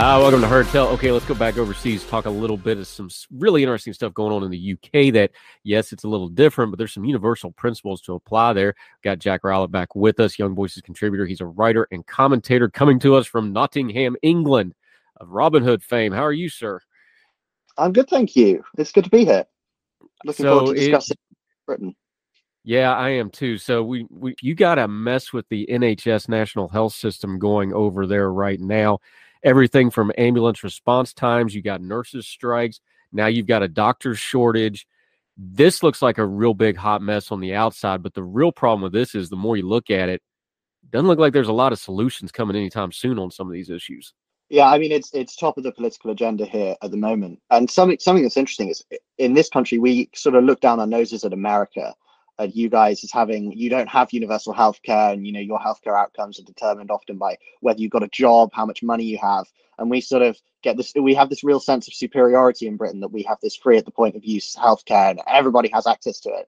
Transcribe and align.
Uh, 0.00 0.16
welcome 0.18 0.40
to 0.40 0.48
Heard 0.48 0.66
Tell. 0.68 0.88
Okay, 0.88 1.12
let's 1.12 1.26
go 1.26 1.34
back 1.34 1.58
overseas, 1.58 2.06
talk 2.06 2.24
a 2.24 2.30
little 2.30 2.56
bit 2.56 2.78
of 2.78 2.86
some 2.86 3.10
really 3.36 3.62
interesting 3.62 3.92
stuff 3.92 4.14
going 4.14 4.32
on 4.32 4.42
in 4.42 4.50
the 4.50 4.72
UK 4.72 5.12
that, 5.12 5.30
yes, 5.62 5.92
it's 5.92 6.04
a 6.04 6.08
little 6.08 6.30
different, 6.30 6.72
but 6.72 6.78
there's 6.78 6.94
some 6.94 7.04
universal 7.04 7.52
principles 7.52 8.00
to 8.00 8.14
apply 8.14 8.54
there. 8.54 8.74
Got 9.04 9.18
Jack 9.18 9.42
Rowlett 9.44 9.70
back 9.70 9.94
with 9.94 10.18
us, 10.18 10.38
Young 10.38 10.54
Voices 10.54 10.80
contributor. 10.80 11.26
He's 11.26 11.42
a 11.42 11.46
writer 11.46 11.86
and 11.90 12.06
commentator 12.06 12.70
coming 12.70 12.98
to 13.00 13.14
us 13.14 13.26
from 13.26 13.52
Nottingham, 13.52 14.16
England, 14.22 14.74
of 15.18 15.28
Robin 15.28 15.62
Hood 15.62 15.82
fame. 15.82 16.12
How 16.12 16.24
are 16.24 16.32
you, 16.32 16.48
sir? 16.48 16.80
I'm 17.76 17.92
good, 17.92 18.08
thank 18.08 18.34
you. 18.34 18.64
It's 18.78 18.92
good 18.92 19.04
to 19.04 19.10
be 19.10 19.26
here. 19.26 19.44
Looking 20.24 20.44
So 20.44 20.60
forward 20.60 20.76
to 20.76 20.80
it- 20.80 20.84
discussing 20.86 21.18
Britain. 21.66 21.94
Yeah, 22.64 22.94
I 22.94 23.10
am 23.10 23.28
too. 23.28 23.58
So 23.58 23.82
we, 23.82 24.06
we 24.08 24.34
you 24.40 24.54
got 24.54 24.76
to 24.76 24.88
mess 24.88 25.34
with 25.34 25.46
the 25.50 25.66
NHS 25.70 26.26
National 26.30 26.68
Health 26.68 26.94
System 26.94 27.38
going 27.38 27.74
over 27.74 28.06
there 28.06 28.32
right 28.32 28.60
now. 28.60 29.00
Everything 29.42 29.90
from 29.90 30.12
ambulance 30.18 30.62
response 30.62 31.12
times, 31.12 31.54
you 31.54 31.62
got 31.62 31.80
nurses 31.80 32.26
strikes, 32.26 32.80
now 33.12 33.26
you've 33.26 33.46
got 33.46 33.62
a 33.62 33.68
doctor's 33.68 34.18
shortage. 34.18 34.86
This 35.36 35.82
looks 35.82 36.02
like 36.02 36.18
a 36.18 36.26
real 36.26 36.54
big 36.54 36.76
hot 36.76 37.00
mess 37.02 37.32
on 37.32 37.40
the 37.40 37.54
outside, 37.54 38.02
but 38.02 38.14
the 38.14 38.22
real 38.22 38.52
problem 38.52 38.82
with 38.82 38.92
this 38.92 39.14
is 39.14 39.28
the 39.28 39.36
more 39.36 39.56
you 39.56 39.66
look 39.66 39.90
at 39.90 40.08
it, 40.08 40.22
doesn't 40.90 41.06
look 41.06 41.18
like 41.18 41.32
there's 41.32 41.48
a 41.48 41.52
lot 41.52 41.72
of 41.72 41.78
solutions 41.78 42.32
coming 42.32 42.56
anytime 42.56 42.92
soon 42.92 43.18
on 43.18 43.30
some 43.30 43.46
of 43.46 43.52
these 43.52 43.70
issues. 43.70 44.12
Yeah, 44.48 44.66
I 44.66 44.78
mean 44.78 44.90
it's 44.90 45.14
it's 45.14 45.36
top 45.36 45.56
of 45.56 45.62
the 45.62 45.70
political 45.70 46.10
agenda 46.10 46.44
here 46.44 46.74
at 46.82 46.90
the 46.90 46.96
moment. 46.96 47.40
And 47.50 47.70
something 47.70 47.98
something 48.00 48.24
that's 48.24 48.36
interesting 48.36 48.68
is 48.68 48.84
in 49.18 49.32
this 49.32 49.48
country 49.48 49.78
we 49.78 50.10
sort 50.14 50.34
of 50.34 50.44
look 50.44 50.60
down 50.60 50.80
our 50.80 50.88
noses 50.88 51.24
at 51.24 51.32
America 51.32 51.94
you 52.44 52.68
guys 52.68 53.04
as 53.04 53.10
having 53.10 53.52
you 53.52 53.70
don't 53.70 53.88
have 53.88 54.12
universal 54.12 54.54
healthcare, 54.54 55.12
and 55.12 55.26
you 55.26 55.32
know 55.32 55.40
your 55.40 55.58
healthcare 55.58 55.96
outcomes 55.96 56.38
are 56.38 56.44
determined 56.44 56.90
often 56.90 57.18
by 57.18 57.36
whether 57.60 57.80
you've 57.80 57.90
got 57.90 58.02
a 58.02 58.08
job, 58.08 58.50
how 58.52 58.66
much 58.66 58.82
money 58.82 59.04
you 59.04 59.18
have. 59.18 59.46
And 59.78 59.90
we 59.90 60.00
sort 60.00 60.22
of 60.22 60.38
get 60.62 60.76
this 60.76 60.92
we 60.94 61.14
have 61.14 61.30
this 61.30 61.44
real 61.44 61.60
sense 61.60 61.88
of 61.88 61.94
superiority 61.94 62.66
in 62.66 62.76
Britain 62.76 63.00
that 63.00 63.12
we 63.12 63.22
have 63.24 63.38
this 63.42 63.56
free 63.56 63.78
at 63.78 63.84
the 63.84 63.90
point 63.90 64.16
of 64.16 64.24
use 64.24 64.54
healthcare 64.56 65.10
and 65.10 65.20
everybody 65.26 65.70
has 65.72 65.86
access 65.86 66.20
to 66.20 66.30
it. 66.30 66.46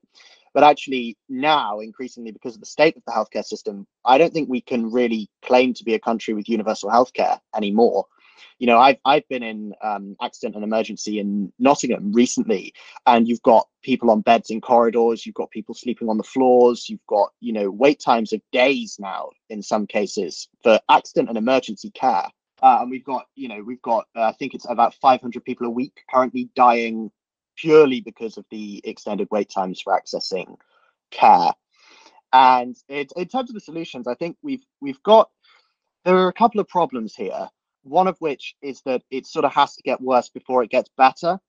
But 0.53 0.63
actually, 0.63 1.17
now 1.27 1.79
increasingly 1.79 2.31
because 2.31 2.53
of 2.53 2.59
the 2.59 2.67
state 2.67 2.95
of 2.95 3.03
the 3.05 3.11
healthcare 3.11 3.43
system, 3.43 3.87
I 4.05 4.19
don't 4.19 4.31
think 4.31 4.49
we 4.49 4.61
can 4.61 4.91
really 4.91 5.29
claim 5.41 5.73
to 5.73 5.83
be 5.83 5.95
a 5.95 5.99
country 5.99 6.35
with 6.35 6.47
universal 6.47 6.91
healthcare 6.91 7.39
anymore. 7.55 8.05
You 8.59 8.67
know, 8.67 8.77
I've 8.77 8.97
I've 9.05 9.27
been 9.29 9.43
in 9.43 9.73
um, 9.81 10.15
accident 10.21 10.55
and 10.55 10.63
emergency 10.63 11.19
in 11.19 11.51
Nottingham 11.59 12.11
recently, 12.13 12.73
and 13.05 13.27
you've 13.27 13.41
got 13.41 13.67
people 13.81 14.11
on 14.11 14.21
beds 14.21 14.49
in 14.49 14.61
corridors, 14.61 15.25
you've 15.25 15.35
got 15.35 15.51
people 15.51 15.75
sleeping 15.75 16.09
on 16.09 16.17
the 16.17 16.23
floors, 16.23 16.89
you've 16.89 17.05
got 17.07 17.31
you 17.39 17.53
know 17.53 17.69
wait 17.69 17.99
times 17.99 18.33
of 18.33 18.41
days 18.51 18.97
now 18.99 19.29
in 19.49 19.61
some 19.61 19.87
cases 19.87 20.47
for 20.61 20.79
accident 20.89 21.29
and 21.29 21.37
emergency 21.37 21.91
care. 21.91 22.27
Uh, 22.61 22.77
and 22.79 22.89
we've 22.89 23.03
got, 23.03 23.25
you 23.35 23.49
know, 23.49 23.61
we've 23.61 23.81
got, 23.81 24.07
uh, 24.15 24.21
I 24.21 24.31
think 24.31 24.53
it's 24.53 24.65
about 24.69 24.95
500 24.95 25.43
people 25.43 25.67
a 25.67 25.69
week 25.69 26.01
currently 26.09 26.49
dying 26.55 27.11
purely 27.57 27.99
because 27.99 28.37
of 28.37 28.45
the 28.51 28.81
extended 28.85 29.27
wait 29.31 29.49
times 29.49 29.81
for 29.81 29.99
accessing 29.99 30.55
care. 31.11 31.51
And 32.31 32.75
it, 32.89 33.11
in 33.15 33.27
terms 33.27 33.49
of 33.49 33.53
the 33.53 33.59
solutions, 33.59 34.07
I 34.07 34.15
think 34.15 34.37
we've 34.41 34.63
we've 34.81 35.01
got 35.03 35.29
there 36.03 36.17
are 36.17 36.27
a 36.27 36.33
couple 36.33 36.59
of 36.59 36.67
problems 36.67 37.15
here. 37.15 37.49
One 37.83 38.07
of 38.07 38.17
which 38.19 38.55
is 38.61 38.81
that 38.85 39.03
it 39.11 39.25
sort 39.25 39.45
of 39.45 39.53
has 39.53 39.75
to 39.75 39.83
get 39.83 40.01
worse 40.01 40.29
before 40.29 40.63
it 40.63 40.69
gets 40.69 40.89
better. 40.97 41.39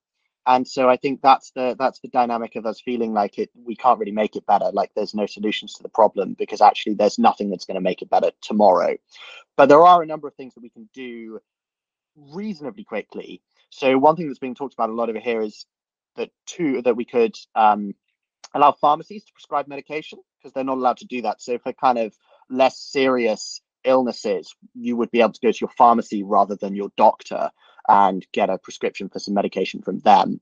And 0.47 0.67
so 0.67 0.87
I 0.87 0.97
think 0.97 1.21
that's 1.21 1.51
the 1.51 1.75
that's 1.79 1.99
the 2.01 2.07
dynamic 2.09 2.55
of 2.55 2.67
us 2.67 2.79
feeling 2.79 3.13
like 3.13 3.39
it 3.39 3.49
we 3.55 3.75
can't 3.75 3.97
really 3.99 4.11
make 4.11 4.35
it 4.35 4.45
better, 4.45 4.69
like 4.71 4.91
there's 4.95 5.15
no 5.15 5.25
solutions 5.25 5.73
to 5.73 5.83
the 5.83 5.89
problem 5.89 6.35
because 6.37 6.61
actually 6.61 6.93
there's 6.95 7.17
nothing 7.17 7.49
that's 7.49 7.65
going 7.65 7.75
to 7.75 7.81
make 7.81 8.03
it 8.03 8.09
better 8.11 8.31
tomorrow. 8.41 8.95
But 9.57 9.69
there 9.69 9.81
are 9.81 10.03
a 10.03 10.05
number 10.05 10.27
of 10.27 10.35
things 10.35 10.53
that 10.53 10.61
we 10.61 10.69
can 10.69 10.87
do 10.93 11.39
reasonably 12.15 12.83
quickly. 12.83 13.41
So 13.69 13.97
one 13.97 14.15
thing 14.15 14.27
that's 14.27 14.39
being 14.39 14.55
talked 14.55 14.75
about 14.75 14.89
a 14.89 14.93
lot 14.93 15.09
over 15.09 15.19
here 15.19 15.41
is 15.41 15.65
that 16.15 16.29
two 16.45 16.81
that 16.83 16.95
we 16.95 17.05
could 17.05 17.35
um, 17.55 17.95
allow 18.53 18.71
pharmacies 18.71 19.25
to 19.25 19.33
prescribe 19.33 19.67
medication 19.67 20.19
because 20.37 20.53
they're 20.53 20.63
not 20.63 20.77
allowed 20.77 20.97
to 20.97 21.05
do 21.05 21.23
that. 21.23 21.41
So 21.41 21.57
for 21.57 21.73
kind 21.73 21.97
of 21.97 22.15
less 22.49 22.79
serious 22.79 23.61
illnesses, 23.85 24.55
you 24.73 24.97
would 24.97 25.11
be 25.11 25.21
able 25.21 25.33
to 25.33 25.39
go 25.41 25.51
to 25.51 25.57
your 25.61 25.71
pharmacy 25.77 26.23
rather 26.23 26.55
than 26.55 26.75
your 26.75 26.89
doctor 26.97 27.49
and 27.87 28.25
get 28.33 28.49
a 28.49 28.57
prescription 28.57 29.09
for 29.09 29.19
some 29.19 29.33
medication 29.33 29.81
from 29.81 29.99
them. 29.99 30.41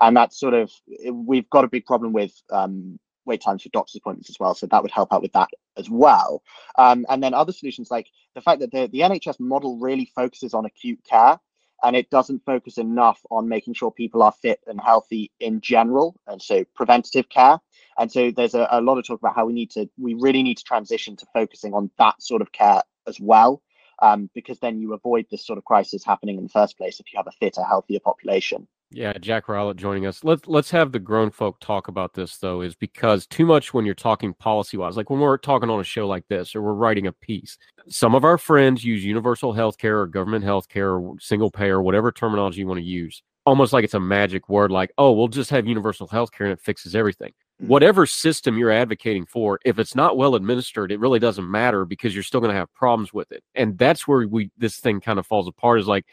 And 0.00 0.16
that's 0.16 0.38
sort 0.38 0.54
of 0.54 0.70
we've 1.10 1.48
got 1.50 1.64
a 1.64 1.68
big 1.68 1.86
problem 1.86 2.12
with 2.12 2.32
um, 2.50 2.98
wait 3.24 3.40
times 3.40 3.62
for 3.62 3.68
doctor's 3.70 3.96
appointments 3.96 4.30
as 4.30 4.38
well. 4.38 4.54
So 4.54 4.66
that 4.66 4.82
would 4.82 4.90
help 4.90 5.12
out 5.12 5.22
with 5.22 5.32
that 5.32 5.48
as 5.76 5.88
well. 5.88 6.42
Um, 6.76 7.06
and 7.08 7.22
then 7.22 7.34
other 7.34 7.52
solutions 7.52 7.90
like 7.90 8.08
the 8.34 8.40
fact 8.40 8.60
that 8.60 8.72
the, 8.72 8.88
the 8.88 9.00
NHS 9.00 9.40
model 9.40 9.78
really 9.78 10.10
focuses 10.14 10.54
on 10.54 10.66
acute 10.66 11.00
care 11.08 11.38
and 11.82 11.96
it 11.96 12.10
doesn't 12.10 12.44
focus 12.44 12.78
enough 12.78 13.20
on 13.30 13.48
making 13.48 13.74
sure 13.74 13.90
people 13.90 14.22
are 14.22 14.32
fit 14.32 14.60
and 14.66 14.80
healthy 14.80 15.30
in 15.40 15.60
general. 15.60 16.14
And 16.26 16.40
so 16.40 16.64
preventative 16.74 17.28
care. 17.28 17.58
And 17.98 18.10
so 18.10 18.30
there's 18.30 18.54
a, 18.54 18.68
a 18.70 18.80
lot 18.80 18.98
of 18.98 19.06
talk 19.06 19.20
about 19.20 19.34
how 19.34 19.46
we 19.46 19.52
need 19.52 19.70
to, 19.72 19.88
we 19.98 20.14
really 20.14 20.42
need 20.42 20.58
to 20.58 20.64
transition 20.64 21.16
to 21.16 21.26
focusing 21.32 21.74
on 21.74 21.90
that 21.98 22.22
sort 22.22 22.42
of 22.42 22.52
care 22.52 22.82
as 23.06 23.18
well. 23.20 23.62
Um, 24.00 24.30
because 24.34 24.58
then 24.58 24.80
you 24.80 24.94
avoid 24.94 25.26
this 25.30 25.46
sort 25.46 25.58
of 25.58 25.64
crisis 25.64 26.04
happening 26.04 26.36
in 26.36 26.44
the 26.44 26.48
first 26.48 26.76
place 26.76 26.98
if 26.98 27.12
you 27.12 27.18
have 27.18 27.28
a 27.28 27.32
fitter, 27.32 27.62
healthier 27.62 28.00
population. 28.00 28.66
Yeah, 28.94 29.14
Jack 29.14 29.46
Rowlett 29.48 29.76
joining 29.76 30.06
us. 30.06 30.22
Let's 30.22 30.46
let's 30.46 30.70
have 30.70 30.92
the 30.92 30.98
grown 30.98 31.30
folk 31.30 31.58
talk 31.60 31.88
about 31.88 32.12
this 32.12 32.36
though, 32.36 32.60
is 32.60 32.74
because 32.74 33.26
too 33.26 33.46
much 33.46 33.72
when 33.72 33.86
you're 33.86 33.94
talking 33.94 34.34
policy 34.34 34.76
wise, 34.76 34.96
like 34.96 35.08
when 35.08 35.20
we're 35.20 35.38
talking 35.38 35.70
on 35.70 35.80
a 35.80 35.84
show 35.84 36.06
like 36.06 36.28
this 36.28 36.54
or 36.54 36.62
we're 36.62 36.74
writing 36.74 37.06
a 37.06 37.12
piece, 37.12 37.56
some 37.88 38.14
of 38.14 38.24
our 38.24 38.36
friends 38.36 38.84
use 38.84 39.04
universal 39.04 39.52
health 39.52 39.78
care 39.78 40.00
or 40.00 40.06
government 40.06 40.44
health 40.44 40.68
care 40.68 40.92
or 40.92 41.16
single 41.20 41.50
payer, 41.50 41.82
whatever 41.82 42.12
terminology 42.12 42.60
you 42.60 42.66
want 42.66 42.78
to 42.78 42.84
use, 42.84 43.22
almost 43.46 43.72
like 43.72 43.84
it's 43.84 43.94
a 43.94 44.00
magic 44.00 44.48
word, 44.48 44.70
like, 44.70 44.92
oh, 44.98 45.12
we'll 45.12 45.28
just 45.28 45.50
have 45.50 45.66
universal 45.66 46.06
health 46.06 46.30
care 46.30 46.46
and 46.46 46.52
it 46.52 46.60
fixes 46.60 46.94
everything. 46.94 47.32
Mm-hmm. 47.60 47.68
Whatever 47.68 48.04
system 48.04 48.58
you're 48.58 48.70
advocating 48.70 49.24
for, 49.24 49.58
if 49.64 49.78
it's 49.78 49.94
not 49.94 50.16
well 50.16 50.34
administered, 50.34 50.92
it 50.92 51.00
really 51.00 51.18
doesn't 51.18 51.50
matter 51.50 51.84
because 51.84 52.14
you're 52.14 52.22
still 52.22 52.40
going 52.40 52.52
to 52.52 52.58
have 52.58 52.72
problems 52.74 53.12
with 53.12 53.32
it. 53.32 53.42
And 53.54 53.78
that's 53.78 54.06
where 54.06 54.26
we 54.28 54.50
this 54.58 54.78
thing 54.78 55.00
kind 55.00 55.18
of 55.18 55.26
falls 55.26 55.48
apart 55.48 55.80
is 55.80 55.86
like 55.86 56.04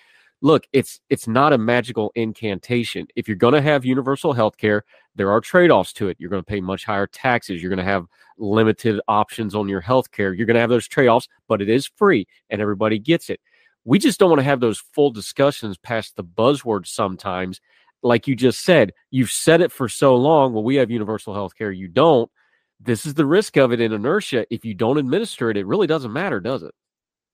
look, 0.42 0.66
it's 0.74 1.00
it's 1.10 1.28
not 1.28 1.54
a 1.54 1.58
magical 1.58 2.12
incantation. 2.16 3.08
If 3.16 3.28
you're 3.28 3.38
going 3.38 3.54
to 3.54 3.62
have 3.62 3.86
universal 3.86 4.34
health 4.34 4.58
care, 4.58 4.84
there 5.16 5.32
are 5.32 5.42
trade-offs 5.42 5.94
to 5.94 6.08
it. 6.08 6.18
You're 6.20 6.30
going 6.30 6.42
to 6.42 6.50
pay 6.50 6.62
much 6.62 6.86
higher 6.86 7.08
taxes. 7.08 7.62
You're 7.62 7.70
going 7.70 7.86
to 7.86 7.92
have 7.92 8.06
limited 8.38 9.02
options 9.08 9.54
on 9.56 9.68
your 9.68 9.82
health 9.82 10.12
care. 10.12 10.34
You're 10.34 10.46
going 10.46 10.56
to 10.56 10.62
have 10.62 10.70
those 10.70 10.88
trade-offs, 10.88 11.28
but 11.48 11.62
it 11.62 11.70
is 11.70 11.88
free 11.88 12.28
and 12.50 12.62
everybody 12.62 13.00
gets 13.00 13.30
it. 13.30 13.42
We 13.86 14.00
just 14.00 14.20
don't 14.20 14.30
want 14.30 14.40
to 14.40 14.46
have 14.46 14.60
those 14.60 14.80
full 14.80 15.12
discussions 15.12 15.78
past 15.78 16.16
the 16.16 16.24
buzzwords 16.24 16.88
sometimes. 16.88 17.60
Like 18.02 18.28
you 18.28 18.36
just 18.36 18.64
said, 18.64 18.94
you've 19.12 19.32
said 19.32 19.62
it 19.62 19.72
for 19.72 19.90
so 19.90 20.16
long. 20.16 20.54
Well, 20.54 20.64
we 20.64 20.76
have 20.76 20.90
universal 20.90 21.34
health 21.34 21.56
care. 21.56 21.72
You 21.72 21.88
don't. 21.88 22.32
This 22.80 23.06
is 23.06 23.14
the 23.14 23.26
risk 23.26 23.58
of 23.58 23.74
it 23.74 23.82
in 23.82 23.92
inertia. 23.92 24.46
If 24.50 24.64
you 24.64 24.74
don't 24.74 24.98
administer 24.98 25.50
it, 25.50 25.58
it 25.58 25.66
really 25.66 25.88
doesn't 25.88 26.14
matter, 26.14 26.40
does 26.40 26.64
it? 26.64 26.74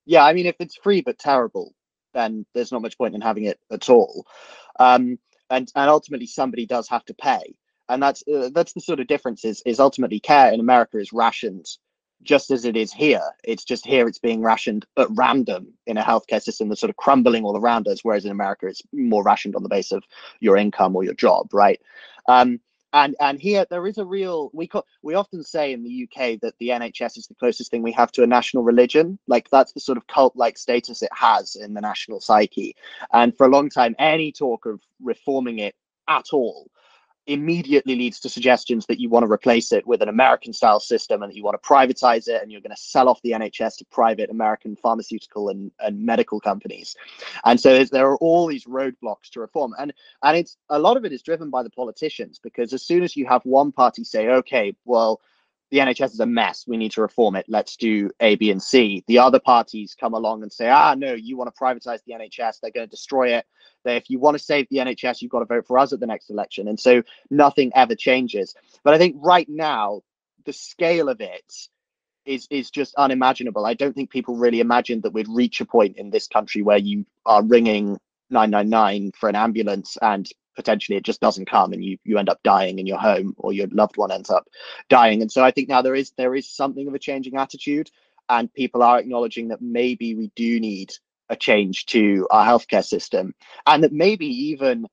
Yeah, 0.06 0.24
I 0.24 0.34
mean, 0.34 0.48
if 0.48 0.56
it's 0.60 0.78
free 0.78 1.02
but 1.02 1.20
terrible, 1.20 1.74
then 2.16 2.46
there's 2.56 2.72
not 2.72 2.82
much 2.82 2.98
point 2.98 3.14
in 3.14 3.22
having 3.22 3.44
it 3.44 3.60
at 3.72 3.90
all. 3.90 4.26
Um, 4.80 5.20
and 5.52 5.72
and 5.76 5.90
ultimately, 5.90 6.26
somebody 6.26 6.66
does 6.66 6.90
have 6.90 7.06
to 7.06 7.14
pay, 7.14 7.56
and 7.88 8.02
that's 8.02 8.24
uh, 8.28 8.50
that's 8.54 8.74
the 8.74 8.82
sort 8.82 9.00
of 9.00 9.08
difference. 9.08 9.46
Is 9.46 9.62
is 9.66 9.80
ultimately 9.80 10.20
care 10.20 10.52
in 10.52 10.60
America 10.60 10.98
is 10.98 11.14
rationed 11.14 11.68
just 12.24 12.50
as 12.50 12.66
it 12.66 12.76
is 12.76 12.92
here. 12.92 13.22
It's 13.44 13.64
just 13.64 13.86
here 13.86 14.08
it's 14.08 14.20
being 14.20 14.42
rationed 14.42 14.86
at 14.98 15.08
random 15.12 15.74
in 15.86 15.98
a 15.98 16.04
healthcare 16.04 16.42
system 16.42 16.70
that's 16.70 16.82
sort 16.82 16.90
of 16.90 16.96
crumbling 16.96 17.44
all 17.44 17.58
around 17.58 17.88
us, 17.88 18.00
whereas 18.04 18.26
in 18.26 18.32
America 18.32 18.68
it's 18.68 18.82
more 18.92 19.24
rationed 19.24 19.56
on 19.56 19.64
the 19.64 19.70
base 19.70 19.92
of 19.92 20.04
your 20.40 20.58
income 20.58 20.96
or 20.96 21.04
your 21.04 21.14
job, 21.14 21.54
right? 21.54 21.80
Um, 22.28 22.60
and 22.96 23.16
and 23.20 23.40
here 23.40 23.66
there 23.70 23.86
is 23.88 24.00
a 24.00 24.06
real 24.06 24.50
we 24.54 24.68
co- 24.68 24.86
we 25.04 25.16
often 25.16 25.44
say 25.44 25.74
in 25.74 25.84
the 25.84 26.04
UK 26.06 26.40
that 26.42 26.56
the 26.60 26.70
NHS 26.70 27.18
is 27.18 27.28
the 27.28 27.36
closest 27.36 27.70
thing 27.70 27.84
we 27.84 27.92
have 27.92 28.12
to 28.14 28.24
a 28.24 28.28
national 28.28 28.64
religion. 28.64 29.20
Like 29.28 29.50
that's 29.52 29.74
the 29.74 29.82
sort 29.82 29.98
of 29.98 30.08
cult 30.08 30.36
like 30.36 30.58
status 30.58 31.04
it 31.04 31.12
has 31.14 31.56
in 31.58 31.74
the 31.76 31.82
national 31.82 32.22
psyche. 32.22 32.76
And 33.14 33.38
for 33.38 33.46
a 33.46 33.50
long 33.52 33.70
time, 33.70 33.96
any 34.00 34.32
talk 34.32 34.66
of 34.66 34.82
reforming 35.04 35.60
it 35.60 35.76
at 36.08 36.28
all 36.34 36.70
immediately 37.28 37.96
leads 37.96 38.20
to 38.20 38.30
suggestions 38.30 38.86
that 38.86 39.00
you 39.00 39.10
want 39.10 39.26
to 39.26 39.32
replace 39.32 39.72
it 39.72 39.86
with 39.88 40.02
an 40.02 40.10
American 40.10 40.54
style 40.54 40.80
system 40.80 41.24
and 41.24 41.32
that 41.32 41.36
you 41.36 41.44
want 41.44 41.62
to 41.62 41.68
privatize 41.68 42.28
it 42.28 42.42
and 42.42 42.52
you're 42.52 42.62
going 42.62 42.76
to 42.76 42.82
sell 42.82 43.10
off 43.10 43.22
the 43.24 43.32
NHS 43.32 43.78
to 43.78 43.86
private 43.86 44.30
American 44.30 44.76
pharmaceutical 44.76 45.50
and, 45.50 45.72
and 45.80 46.00
medical 46.04 46.40
companies. 46.40 46.96
And 47.44 47.60
so 47.60 47.84
there 47.86 48.08
are 48.08 48.18
all 48.18 48.48
these 48.48 48.66
roadblocks 48.66 49.30
to 49.32 49.40
reform. 49.40 49.74
And 49.80 49.94
and 50.24 50.38
it's 50.38 50.58
a 50.70 50.80
lot 50.80 50.98
of 50.98 51.06
it 51.06 51.14
is 51.14 51.22
driven 51.22 51.50
by 51.50 51.64
the 51.64 51.70
politicians 51.70 52.40
because 52.42 52.74
as 52.74 52.84
soon 52.84 53.04
as 53.04 53.16
you 53.16 53.26
have 53.26 53.42
one 53.44 53.72
party 53.72 54.04
say, 54.04 54.28
okay, 54.28 54.76
well, 54.86 55.22
the 55.72 55.80
NHS 55.80 56.14
is 56.14 56.20
a 56.20 56.26
mess. 56.26 56.66
We 56.68 56.78
need 56.78 56.92
to 56.92 57.02
reform 57.02 57.36
it. 57.36 57.46
Let's 57.48 57.76
do 57.76 58.12
A, 58.20 58.36
B, 58.36 58.52
and 58.52 58.62
C. 58.62 59.04
The 59.08 59.20
other 59.20 59.40
parties 59.40 59.96
come 60.00 60.14
along 60.14 60.44
and 60.44 60.52
say, 60.52 60.70
ah, 60.70 60.96
no, 60.96 61.14
you 61.14 61.38
want 61.38 61.54
to 61.54 61.60
privatize 61.60 62.00
the 62.06 62.14
NHS. 62.14 62.60
They're 62.62 62.72
going 62.72 62.88
to 62.88 62.92
destroy 62.92 63.36
it. 63.36 63.46
If 63.84 64.10
you 64.10 64.20
want 64.20 64.38
to 64.38 64.44
save 64.44 64.68
the 64.70 64.78
NHS, 64.78 65.22
you've 65.22 65.32
got 65.32 65.40
to 65.40 65.46
vote 65.46 65.68
for 65.68 65.78
us 65.78 65.94
at 65.94 66.00
the 66.00 66.08
next 66.08 66.30
election. 66.30 66.68
And 66.68 66.80
so 66.80 67.04
nothing 67.30 67.72
ever 67.76 67.96
changes. 67.96 68.56
But 68.84 68.94
I 68.94 68.98
think 68.98 69.16
right 69.20 69.48
now, 69.50 70.02
the 70.46 70.54
scale 70.54 71.10
of 71.10 71.22
it 71.22 71.52
is 72.26 72.48
is 72.50 72.72
just 72.72 72.96
unimaginable. 72.96 73.66
I 73.66 73.74
don't 73.74 73.94
think 73.94 74.10
people 74.10 74.36
really 74.36 74.60
imagined 74.60 75.04
that 75.04 75.14
we'd 75.14 75.28
reach 75.30 75.62
a 75.62 75.66
point 75.66 75.98
in 75.98 76.10
this 76.10 76.28
country 76.28 76.62
where 76.62 76.78
you 76.78 77.06
are 77.26 77.44
ringing 77.44 78.00
999 78.30 79.12
for 79.20 79.30
an 79.30 79.36
ambulance 79.36 79.98
and 80.02 80.28
potentially 80.56 80.98
it 80.98 81.04
just 81.04 81.22
doesn't 81.22 81.50
come 81.50 81.74
and 81.74 81.84
you 81.84 81.98
you 82.04 82.18
end 82.18 82.30
up 82.30 82.42
dying 82.44 82.80
in 82.80 82.86
your 82.86 82.98
home 82.98 83.34
or 83.38 83.54
your 83.54 83.68
loved 83.68 83.98
one 83.98 84.12
ends 84.12 84.30
up 84.30 84.48
dying 84.90 85.22
and 85.22 85.32
so 85.32 85.44
i 85.44 85.52
think 85.52 85.70
now 85.70 85.82
there 85.82 85.96
is 85.96 86.12
there 86.18 86.36
is 86.36 86.50
something 86.50 86.88
of 86.88 86.94
a 86.94 87.00
changing 87.00 87.38
attitude 87.38 87.90
and 88.30 88.54
people 88.54 88.82
are 88.82 89.00
acknowledging 89.00 89.50
that 89.50 89.62
maybe 89.62 90.16
we 90.16 90.32
do 90.36 90.60
need 90.60 90.92
a 91.30 91.36
change 91.36 91.86
to 91.86 92.28
our 92.32 92.46
healthcare 92.46 92.84
system 92.84 93.34
and 93.66 93.84
that 93.84 93.92
maybe 93.92 94.28
even 94.28 94.86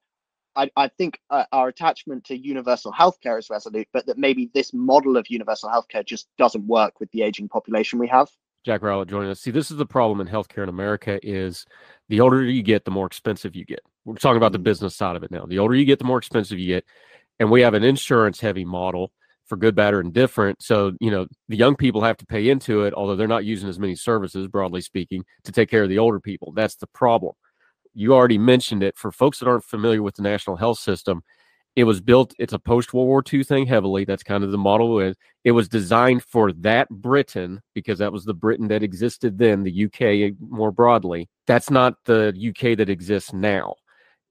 I, 0.54 0.70
I 0.76 0.88
think 0.88 1.18
uh, 1.30 1.44
our 1.52 1.68
attachment 1.68 2.24
to 2.24 2.36
universal 2.36 2.92
healthcare 2.92 3.38
is 3.38 3.48
resolute, 3.48 3.88
but 3.92 4.06
that 4.06 4.18
maybe 4.18 4.50
this 4.52 4.74
model 4.74 5.16
of 5.16 5.30
universal 5.30 5.70
healthcare 5.70 6.04
just 6.04 6.28
doesn't 6.36 6.66
work 6.66 7.00
with 7.00 7.10
the 7.12 7.22
aging 7.22 7.48
population 7.48 7.98
we 7.98 8.08
have. 8.08 8.28
Jack 8.64 8.82
Rowlett 8.82 9.08
joining 9.08 9.30
us. 9.30 9.40
See, 9.40 9.50
this 9.50 9.70
is 9.70 9.76
the 9.76 9.86
problem 9.86 10.20
in 10.20 10.32
healthcare 10.32 10.62
in 10.62 10.68
America 10.68 11.18
is 11.22 11.66
the 12.08 12.20
older 12.20 12.42
you 12.42 12.62
get, 12.62 12.84
the 12.84 12.90
more 12.90 13.06
expensive 13.06 13.56
you 13.56 13.64
get. 13.64 13.80
We're 14.04 14.14
talking 14.14 14.36
about 14.36 14.52
the 14.52 14.58
mm-hmm. 14.58 14.64
business 14.64 14.96
side 14.96 15.16
of 15.16 15.22
it 15.22 15.30
now. 15.30 15.46
The 15.46 15.58
older 15.58 15.74
you 15.74 15.84
get, 15.84 15.98
the 15.98 16.04
more 16.04 16.18
expensive 16.18 16.58
you 16.58 16.74
get. 16.74 16.84
And 17.40 17.50
we 17.50 17.62
have 17.62 17.74
an 17.74 17.82
insurance 17.82 18.40
heavy 18.40 18.64
model 18.64 19.12
for 19.46 19.56
good, 19.56 19.74
bad, 19.74 19.94
or 19.94 20.00
indifferent. 20.00 20.62
So, 20.62 20.92
you 21.00 21.10
know, 21.10 21.26
the 21.48 21.56
young 21.56 21.74
people 21.74 22.02
have 22.02 22.16
to 22.18 22.26
pay 22.26 22.48
into 22.48 22.82
it, 22.82 22.94
although 22.94 23.16
they're 23.16 23.26
not 23.26 23.44
using 23.44 23.68
as 23.68 23.78
many 23.78 23.96
services, 23.96 24.46
broadly 24.46 24.80
speaking, 24.80 25.24
to 25.44 25.52
take 25.52 25.68
care 25.68 25.82
of 25.82 25.88
the 25.88 25.98
older 25.98 26.20
people. 26.20 26.52
That's 26.52 26.76
the 26.76 26.86
problem. 26.86 27.34
You 27.94 28.14
already 28.14 28.38
mentioned 28.38 28.82
it. 28.82 28.96
For 28.96 29.10
folks 29.10 29.40
that 29.40 29.48
aren't 29.48 29.64
familiar 29.64 30.02
with 30.02 30.14
the 30.14 30.22
national 30.22 30.56
health 30.56 30.78
system, 30.78 31.22
it 31.74 31.84
was 31.84 32.00
built, 32.00 32.34
it's 32.38 32.52
a 32.52 32.58
post 32.58 32.92
World 32.92 33.08
War 33.08 33.22
II 33.32 33.42
thing 33.44 33.66
heavily. 33.66 34.04
That's 34.04 34.22
kind 34.22 34.44
of 34.44 34.50
the 34.50 34.58
model. 34.58 35.14
It 35.44 35.52
was 35.52 35.68
designed 35.68 36.22
for 36.22 36.52
that 36.52 36.88
Britain 36.90 37.62
because 37.74 37.98
that 37.98 38.12
was 38.12 38.24
the 38.24 38.34
Britain 38.34 38.68
that 38.68 38.82
existed 38.82 39.38
then, 39.38 39.62
the 39.62 39.84
UK 39.86 40.02
eh, 40.02 40.30
more 40.38 40.70
broadly. 40.70 41.28
That's 41.46 41.70
not 41.70 41.94
the 42.04 42.34
UK 42.48 42.76
that 42.76 42.90
exists 42.90 43.32
now. 43.32 43.76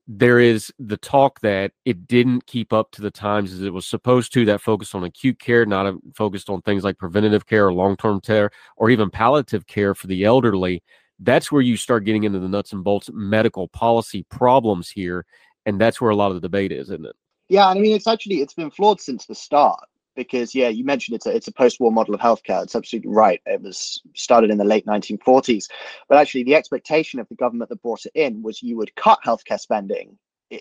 There 0.07 0.39
is 0.39 0.71
the 0.77 0.97
talk 0.97 1.39
that 1.41 1.71
it 1.85 2.07
didn't 2.07 2.45
keep 2.45 2.73
up 2.73 2.91
to 2.91 3.01
the 3.01 3.11
times 3.11 3.53
as 3.53 3.61
it 3.61 3.73
was 3.73 3.87
supposed 3.87 4.33
to, 4.33 4.45
that 4.45 4.61
focused 4.61 4.93
on 4.93 5.03
acute 5.03 5.39
care, 5.39 5.65
not 5.65 5.87
um, 5.87 6.01
focused 6.15 6.49
on 6.49 6.61
things 6.61 6.83
like 6.83 6.97
preventative 6.97 7.45
care 7.47 7.67
or 7.67 7.73
long 7.73 7.95
term 7.97 8.19
care 8.19 8.51
or 8.77 8.89
even 8.89 9.09
palliative 9.09 9.65
care 9.67 9.95
for 9.95 10.07
the 10.07 10.25
elderly. 10.25 10.83
That's 11.19 11.51
where 11.51 11.61
you 11.61 11.77
start 11.77 12.03
getting 12.05 12.23
into 12.23 12.39
the 12.39 12.49
nuts 12.49 12.73
and 12.73 12.83
bolts 12.83 13.09
medical 13.13 13.67
policy 13.69 14.25
problems 14.29 14.89
here. 14.89 15.25
And 15.65 15.79
that's 15.79 16.01
where 16.01 16.11
a 16.11 16.15
lot 16.15 16.31
of 16.31 16.35
the 16.35 16.41
debate 16.41 16.71
is, 16.71 16.89
isn't 16.89 17.05
it? 17.05 17.15
Yeah, 17.51 17.67
I 17.67 17.73
mean, 17.73 17.93
it's 17.93 18.07
actually 18.07 18.37
it's 18.37 18.53
been 18.53 18.71
flawed 18.71 19.01
since 19.01 19.25
the 19.25 19.35
start 19.35 19.83
because 20.15 20.55
yeah, 20.55 20.69
you 20.69 20.85
mentioned 20.85 21.17
it's 21.17 21.25
a 21.25 21.35
it's 21.35 21.49
a 21.49 21.51
post-war 21.51 21.91
model 21.91 22.15
of 22.15 22.21
healthcare. 22.21 22.63
It's 22.63 22.77
absolutely 22.77 23.11
right. 23.11 23.41
It 23.45 23.61
was 23.61 24.01
started 24.15 24.51
in 24.51 24.57
the 24.57 24.63
late 24.63 24.85
1940s, 24.85 25.65
but 26.07 26.17
actually 26.17 26.43
the 26.43 26.55
expectation 26.55 27.19
of 27.19 27.27
the 27.27 27.35
government 27.35 27.67
that 27.67 27.81
brought 27.81 28.05
it 28.05 28.13
in 28.15 28.41
was 28.41 28.63
you 28.63 28.77
would 28.77 28.95
cut 28.95 29.19
healthcare 29.25 29.59
spending 29.59 30.17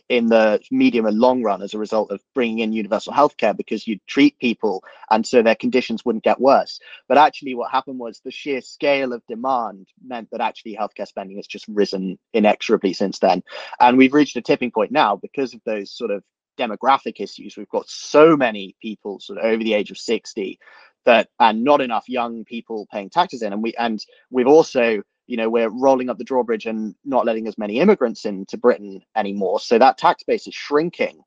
in 0.08 0.26
the 0.26 0.60
medium 0.72 1.06
and 1.06 1.20
long 1.20 1.44
run 1.44 1.62
as 1.62 1.75
a 1.75 1.78
result 1.78 2.10
of 2.10 2.20
bringing 2.34 2.58
in 2.58 2.72
universal 2.72 3.12
healthcare 3.12 3.56
because 3.56 3.87
you'd 3.87 4.04
treat 4.08 4.37
people 4.40 4.82
and 5.10 5.25
so 5.25 5.42
their 5.42 5.54
conditions 5.54 6.04
wouldn't 6.04 6.25
get 6.25 6.40
worse. 6.40 6.81
But 7.06 7.19
actually, 7.19 7.54
what 7.54 7.70
happened 7.70 8.00
was 8.00 8.20
the 8.25 8.32
sheer 8.32 8.60
scale 8.60 9.12
of 9.12 9.22
demand 9.28 9.87
meant 10.04 10.28
that 10.32 10.40
actually 10.40 10.76
healthcare 10.76 11.06
spending 11.06 11.37
has 11.37 11.46
just 11.46 11.66
risen 11.69 12.19
inexorably 12.32 12.94
since 12.94 13.20
then. 13.20 13.44
And 13.78 13.96
we've 13.96 14.12
reached 14.12 14.37
a 14.37 14.42
tipping 14.42 14.72
point 14.72 14.90
now 14.90 15.14
because 15.14 15.54
of 15.54 15.60
those 15.64 15.92
sort 15.92 16.10
of 16.10 16.25
demographic 16.60 17.20
issues. 17.20 17.56
We've 17.56 17.68
got 17.68 17.88
so 17.88 18.36
many 18.36 18.76
people 18.82 19.20
sort 19.20 19.38
of 19.38 19.44
over 19.44 19.62
the 19.62 19.74
age 19.74 19.90
of 19.90 19.98
60 19.98 20.58
that 21.06 21.28
and 21.38 21.64
not 21.64 21.80
enough 21.80 22.08
young 22.08 22.44
people 22.44 22.86
paying 22.92 23.10
taxes 23.10 23.42
in. 23.42 23.52
And 23.52 23.62
we 23.62 23.74
and 23.78 24.04
we've 24.30 24.46
also, 24.46 25.02
you 25.26 25.36
know, 25.36 25.48
we're 25.48 25.70
rolling 25.70 26.10
up 26.10 26.18
the 26.18 26.24
drawbridge 26.24 26.66
and 26.66 26.94
not 27.04 27.24
letting 27.24 27.46
as 27.48 27.58
many 27.58 27.80
immigrants 27.80 28.24
into 28.24 28.58
Britain 28.58 29.00
anymore. 29.16 29.60
So 29.60 29.78
that 29.78 29.98
tax 29.98 30.22
base 30.24 30.46
is 30.46 30.54
shrinking. 30.54 31.20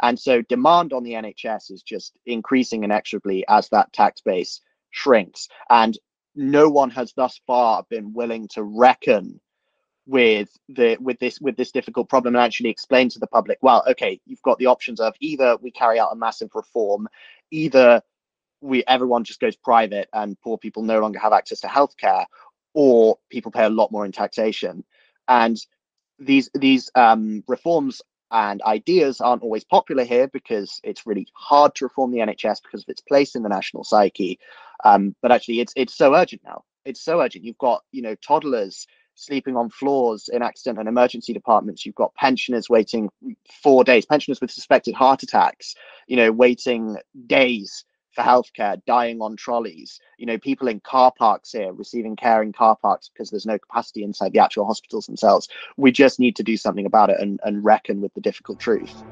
And 0.00 0.18
so 0.18 0.42
demand 0.42 0.92
on 0.92 1.02
the 1.02 1.12
NHS 1.12 1.70
is 1.70 1.82
just 1.82 2.16
increasing 2.24 2.84
inexorably 2.84 3.44
as 3.48 3.68
that 3.70 3.92
tax 3.92 4.20
base 4.20 4.60
shrinks. 4.90 5.48
And 5.68 5.98
no 6.34 6.68
one 6.68 6.90
has 6.90 7.12
thus 7.14 7.40
far 7.46 7.84
been 7.90 8.12
willing 8.12 8.48
to 8.54 8.62
reckon 8.62 9.40
with 10.08 10.48
the 10.70 10.96
with 11.00 11.18
this 11.18 11.38
with 11.40 11.56
this 11.56 11.70
difficult 11.70 12.08
problem 12.08 12.34
and 12.34 12.42
actually 12.42 12.70
explain 12.70 13.08
to 13.10 13.18
the 13.18 13.26
public 13.26 13.58
well 13.60 13.84
okay 13.86 14.18
you've 14.24 14.42
got 14.42 14.58
the 14.58 14.66
options 14.66 15.00
of 15.00 15.14
either 15.20 15.56
we 15.60 15.70
carry 15.70 16.00
out 16.00 16.12
a 16.12 16.16
massive 16.16 16.50
reform 16.54 17.06
either 17.50 18.00
we 18.62 18.82
everyone 18.88 19.22
just 19.22 19.38
goes 19.38 19.54
private 19.54 20.08
and 20.14 20.40
poor 20.40 20.56
people 20.56 20.82
no 20.82 20.98
longer 20.98 21.18
have 21.18 21.34
access 21.34 21.60
to 21.60 21.66
healthcare 21.66 22.24
or 22.72 23.18
people 23.30 23.52
pay 23.52 23.64
a 23.64 23.70
lot 23.70 23.92
more 23.92 24.06
in 24.06 24.10
taxation 24.10 24.82
and 25.28 25.58
these 26.18 26.50
these 26.54 26.90
um, 26.94 27.44
reforms 27.46 28.00
and 28.30 28.60
ideas 28.62 29.20
aren't 29.20 29.42
always 29.42 29.64
popular 29.64 30.04
here 30.04 30.28
because 30.28 30.80
it's 30.84 31.06
really 31.06 31.26
hard 31.34 31.74
to 31.74 31.86
reform 31.86 32.10
the 32.10 32.18
NHS 32.18 32.62
because 32.62 32.82
of 32.82 32.88
its 32.88 33.00
place 33.00 33.34
in 33.34 33.42
the 33.42 33.48
national 33.48 33.84
psyche. 33.84 34.38
Um, 34.84 35.14
but 35.22 35.32
actually, 35.32 35.60
it's 35.60 35.72
it's 35.76 35.96
so 35.96 36.14
urgent 36.14 36.42
now. 36.44 36.64
It's 36.84 37.00
so 37.00 37.20
urgent. 37.20 37.44
You've 37.44 37.58
got 37.58 37.82
you 37.92 38.02
know 38.02 38.14
toddlers 38.16 38.86
sleeping 39.18 39.56
on 39.56 39.68
floors 39.68 40.28
in 40.32 40.42
accident 40.42 40.78
and 40.78 40.88
emergency 40.88 41.32
departments. 41.32 41.84
You've 41.84 41.94
got 41.94 42.14
pensioners 42.14 42.70
waiting 42.70 43.10
four 43.62 43.82
days, 43.84 44.06
pensioners 44.06 44.40
with 44.40 44.50
suspected 44.50 44.94
heart 44.94 45.22
attacks, 45.22 45.74
you 46.06 46.16
know, 46.16 46.30
waiting 46.30 46.96
days 47.26 47.84
for 48.12 48.22
healthcare, 48.22 48.80
dying 48.86 49.20
on 49.20 49.36
trolleys. 49.36 50.00
You 50.18 50.26
know, 50.26 50.38
people 50.38 50.68
in 50.68 50.80
car 50.80 51.12
parks 51.16 51.52
here 51.52 51.72
receiving 51.72 52.16
care 52.16 52.42
in 52.42 52.52
car 52.52 52.76
parks 52.76 53.08
because 53.08 53.30
there's 53.30 53.46
no 53.46 53.58
capacity 53.58 54.04
inside 54.04 54.32
the 54.32 54.38
actual 54.38 54.66
hospitals 54.66 55.06
themselves. 55.06 55.48
We 55.76 55.90
just 55.90 56.20
need 56.20 56.36
to 56.36 56.42
do 56.42 56.56
something 56.56 56.86
about 56.86 57.10
it 57.10 57.20
and, 57.20 57.40
and 57.42 57.64
reckon 57.64 58.00
with 58.00 58.14
the 58.14 58.20
difficult 58.20 58.60
truth. 58.60 59.02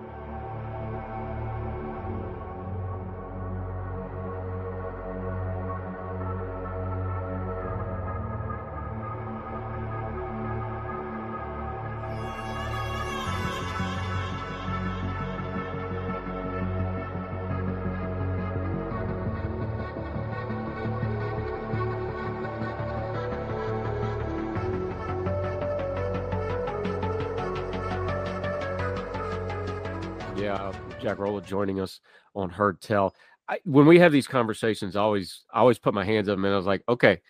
Joining 31.40 31.80
us 31.80 32.00
on 32.34 32.50
Heard 32.50 32.80
Tell. 32.80 33.14
I, 33.48 33.58
when 33.64 33.86
we 33.86 33.98
have 33.98 34.12
these 34.12 34.26
conversations, 34.26 34.96
I 34.96 35.00
always 35.00 35.44
I 35.52 35.60
always 35.60 35.78
put 35.78 35.94
my 35.94 36.04
hands 36.04 36.28
up 36.28 36.36
and 36.36 36.46
I 36.46 36.56
was 36.56 36.66
like, 36.66 36.82
okay, 36.88 37.20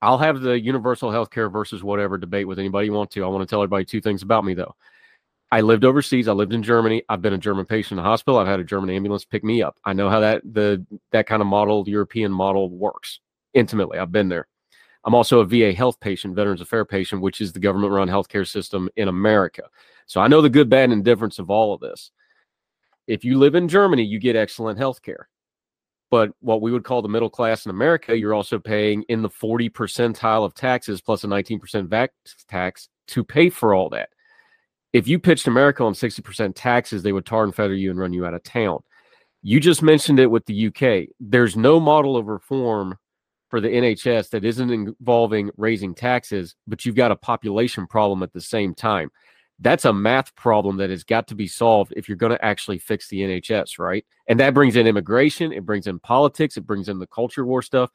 I'll 0.00 0.18
have 0.18 0.40
the 0.40 0.58
universal 0.58 1.10
health 1.10 1.30
care 1.30 1.48
versus 1.48 1.82
whatever 1.82 2.18
debate 2.18 2.48
with 2.48 2.58
anybody 2.58 2.86
you 2.86 2.92
want 2.92 3.10
to. 3.12 3.24
I 3.24 3.28
want 3.28 3.48
to 3.48 3.50
tell 3.50 3.62
everybody 3.62 3.84
two 3.84 4.00
things 4.00 4.22
about 4.22 4.44
me 4.44 4.54
though. 4.54 4.74
I 5.52 5.60
lived 5.60 5.84
overseas. 5.84 6.28
I 6.28 6.32
lived 6.32 6.54
in 6.54 6.62
Germany. 6.62 7.02
I've 7.08 7.20
been 7.20 7.34
a 7.34 7.38
German 7.38 7.66
patient 7.66 7.92
in 7.92 7.96
the 7.98 8.02
hospital. 8.02 8.38
I've 8.38 8.46
had 8.46 8.58
a 8.58 8.64
German 8.64 8.90
ambulance 8.90 9.24
pick 9.24 9.44
me 9.44 9.62
up. 9.62 9.76
I 9.84 9.92
know 9.92 10.08
how 10.08 10.20
that 10.20 10.42
the 10.44 10.84
that 11.12 11.26
kind 11.26 11.42
of 11.42 11.46
model, 11.46 11.84
European 11.86 12.32
model 12.32 12.70
works. 12.70 13.20
intimately. 13.54 13.98
I've 13.98 14.12
been 14.12 14.28
there. 14.28 14.48
I'm 15.04 15.14
also 15.14 15.40
a 15.40 15.44
VA 15.44 15.72
health 15.72 16.00
patient, 16.00 16.36
Veterans 16.36 16.60
Affairs 16.60 16.86
patient, 16.88 17.22
which 17.22 17.40
is 17.40 17.52
the 17.52 17.60
government 17.60 17.92
run 17.92 18.08
healthcare 18.08 18.48
system 18.48 18.88
in 18.96 19.08
America. 19.08 19.64
So 20.06 20.20
I 20.20 20.28
know 20.28 20.40
the 20.40 20.50
good, 20.50 20.68
bad, 20.68 20.90
and 20.90 21.04
difference 21.04 21.38
of 21.38 21.50
all 21.50 21.74
of 21.74 21.80
this. 21.80 22.10
If 23.06 23.24
you 23.24 23.38
live 23.38 23.54
in 23.54 23.68
Germany, 23.68 24.04
you 24.04 24.18
get 24.18 24.36
excellent 24.36 24.78
healthcare. 24.78 25.24
But 26.10 26.32
what 26.40 26.60
we 26.60 26.72
would 26.72 26.84
call 26.84 27.00
the 27.00 27.08
middle 27.08 27.30
class 27.30 27.64
in 27.64 27.70
America, 27.70 28.16
you're 28.16 28.34
also 28.34 28.58
paying 28.58 29.02
in 29.08 29.22
the 29.22 29.30
40 29.30 29.70
percentile 29.70 30.44
of 30.44 30.54
taxes 30.54 31.00
plus 31.00 31.24
a 31.24 31.26
19% 31.26 31.88
VAT 31.88 32.10
tax 32.48 32.88
to 33.08 33.24
pay 33.24 33.48
for 33.48 33.74
all 33.74 33.88
that. 33.90 34.10
If 34.92 35.08
you 35.08 35.18
pitched 35.18 35.46
America 35.46 35.82
on 35.84 35.94
60% 35.94 36.52
taxes, 36.54 37.02
they 37.02 37.12
would 37.12 37.24
tar 37.24 37.44
and 37.44 37.54
feather 37.54 37.74
you 37.74 37.90
and 37.90 37.98
run 37.98 38.12
you 38.12 38.26
out 38.26 38.34
of 38.34 38.42
town. 38.42 38.80
You 39.42 39.58
just 39.58 39.82
mentioned 39.82 40.20
it 40.20 40.30
with 40.30 40.44
the 40.44 40.66
UK. 40.66 41.08
There's 41.18 41.56
no 41.56 41.80
model 41.80 42.16
of 42.16 42.26
reform 42.26 42.98
for 43.48 43.60
the 43.60 43.68
NHS 43.68 44.30
that 44.30 44.44
isn't 44.44 44.70
involving 44.70 45.50
raising 45.56 45.94
taxes, 45.94 46.54
but 46.66 46.84
you've 46.84 46.94
got 46.94 47.10
a 47.10 47.16
population 47.16 47.86
problem 47.86 48.22
at 48.22 48.32
the 48.32 48.40
same 48.40 48.74
time. 48.74 49.10
That's 49.62 49.84
a 49.84 49.92
math 49.92 50.34
problem 50.34 50.76
that 50.78 50.90
has 50.90 51.04
got 51.04 51.28
to 51.28 51.36
be 51.36 51.46
solved 51.46 51.92
if 51.96 52.08
you're 52.08 52.16
going 52.16 52.32
to 52.32 52.44
actually 52.44 52.78
fix 52.78 53.08
the 53.08 53.20
NHS, 53.20 53.78
right? 53.78 54.04
And 54.26 54.40
that 54.40 54.54
brings 54.54 54.74
in 54.74 54.88
immigration, 54.88 55.52
it 55.52 55.64
brings 55.64 55.86
in 55.86 56.00
politics, 56.00 56.56
it 56.56 56.66
brings 56.66 56.88
in 56.88 56.98
the 56.98 57.06
culture 57.06 57.46
war 57.46 57.62
stuff. 57.62 57.90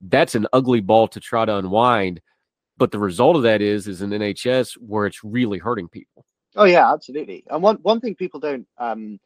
That's 0.00 0.34
an 0.34 0.48
ugly 0.52 0.80
ball 0.80 1.06
to 1.08 1.20
try 1.20 1.44
to 1.44 1.56
unwind. 1.56 2.20
But 2.76 2.90
the 2.90 2.98
result 2.98 3.36
of 3.36 3.42
that 3.44 3.62
is 3.62 3.86
is 3.86 4.02
an 4.02 4.10
NHS 4.10 4.72
where 4.80 5.06
it's 5.06 5.22
really 5.22 5.58
hurting 5.58 5.88
people. 5.88 6.26
Oh 6.56 6.64
yeah, 6.64 6.92
absolutely. 6.92 7.44
And 7.48 7.62
one 7.62 7.76
one 7.76 8.00
thing 8.00 8.16
people 8.16 8.40
don't 8.40 8.66
um, 8.78 9.20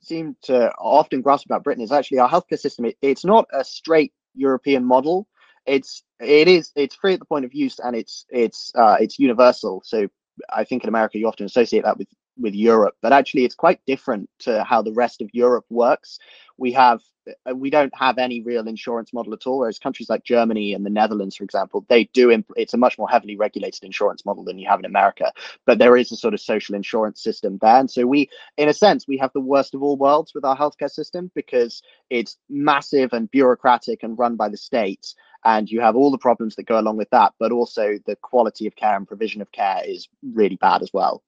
seem 0.00 0.34
to 0.44 0.72
often 0.78 1.20
grasp 1.20 1.44
about 1.44 1.64
Britain 1.64 1.84
is 1.84 1.92
actually 1.92 2.20
our 2.20 2.30
healthcare 2.30 2.58
system. 2.58 2.86
It, 2.86 2.96
it's 3.02 3.26
not 3.26 3.46
a 3.52 3.62
straight 3.62 4.14
European 4.34 4.84
model. 4.84 5.28
It's 5.66 6.02
it 6.18 6.48
is 6.48 6.72
it's 6.76 6.94
free 6.94 7.12
at 7.12 7.18
the 7.18 7.26
point 7.26 7.44
of 7.44 7.52
use 7.52 7.78
and 7.78 7.94
it's 7.94 8.24
it's 8.30 8.72
uh, 8.74 8.96
it's 8.98 9.18
universal. 9.18 9.82
So 9.84 10.08
I 10.50 10.64
think 10.64 10.82
in 10.84 10.88
America 10.88 11.18
you 11.18 11.28
often 11.28 11.46
associate 11.46 11.84
that 11.84 11.98
with 11.98 12.08
with 12.38 12.54
Europe, 12.54 12.96
but 13.02 13.12
actually 13.12 13.44
it's 13.44 13.54
quite 13.54 13.80
different 13.86 14.28
to 14.40 14.64
how 14.64 14.82
the 14.82 14.92
rest 14.92 15.20
of 15.20 15.28
Europe 15.32 15.66
works. 15.68 16.18
We 16.56 16.72
have 16.72 17.00
uh, 17.48 17.54
we 17.54 17.70
don't 17.70 17.94
have 17.94 18.18
any 18.18 18.40
real 18.40 18.66
insurance 18.66 19.12
model 19.12 19.32
at 19.32 19.46
all, 19.46 19.58
whereas 19.58 19.78
countries 19.78 20.08
like 20.08 20.24
Germany 20.24 20.74
and 20.74 20.84
the 20.84 20.90
Netherlands, 20.90 21.36
for 21.36 21.44
example, 21.44 21.84
they 21.88 22.04
do. 22.12 22.30
Imp- 22.30 22.50
it's 22.56 22.74
a 22.74 22.78
much 22.78 22.98
more 22.98 23.08
heavily 23.08 23.36
regulated 23.36 23.84
insurance 23.84 24.24
model 24.24 24.44
than 24.44 24.58
you 24.58 24.68
have 24.68 24.80
in 24.80 24.84
America, 24.84 25.32
but 25.66 25.78
there 25.78 25.96
is 25.96 26.10
a 26.10 26.16
sort 26.16 26.34
of 26.34 26.40
social 26.40 26.74
insurance 26.74 27.22
system 27.22 27.58
there, 27.60 27.76
and 27.76 27.90
so 27.90 28.06
we, 28.06 28.28
in 28.56 28.68
a 28.68 28.74
sense, 28.74 29.06
we 29.06 29.18
have 29.18 29.32
the 29.34 29.40
worst 29.40 29.74
of 29.74 29.82
all 29.82 29.96
worlds 29.96 30.34
with 30.34 30.44
our 30.44 30.56
healthcare 30.56 30.90
system 30.90 31.30
because 31.34 31.82
it's 32.10 32.38
massive 32.48 33.12
and 33.12 33.30
bureaucratic 33.30 34.02
and 34.02 34.18
run 34.18 34.36
by 34.36 34.48
the 34.48 34.56
states 34.56 35.14
and 35.44 35.70
you 35.70 35.80
have 35.80 35.96
all 35.96 36.10
the 36.10 36.18
problems 36.18 36.56
that 36.56 36.66
go 36.66 36.78
along 36.78 36.96
with 36.96 37.10
that 37.10 37.32
but 37.38 37.52
also 37.52 37.98
the 38.06 38.16
quality 38.16 38.66
of 38.66 38.76
care 38.76 38.96
and 38.96 39.08
provision 39.08 39.42
of 39.42 39.50
care 39.52 39.82
is 39.84 40.08
really 40.34 40.56
bad 40.56 40.82
as 40.82 40.90
well. 40.92 41.22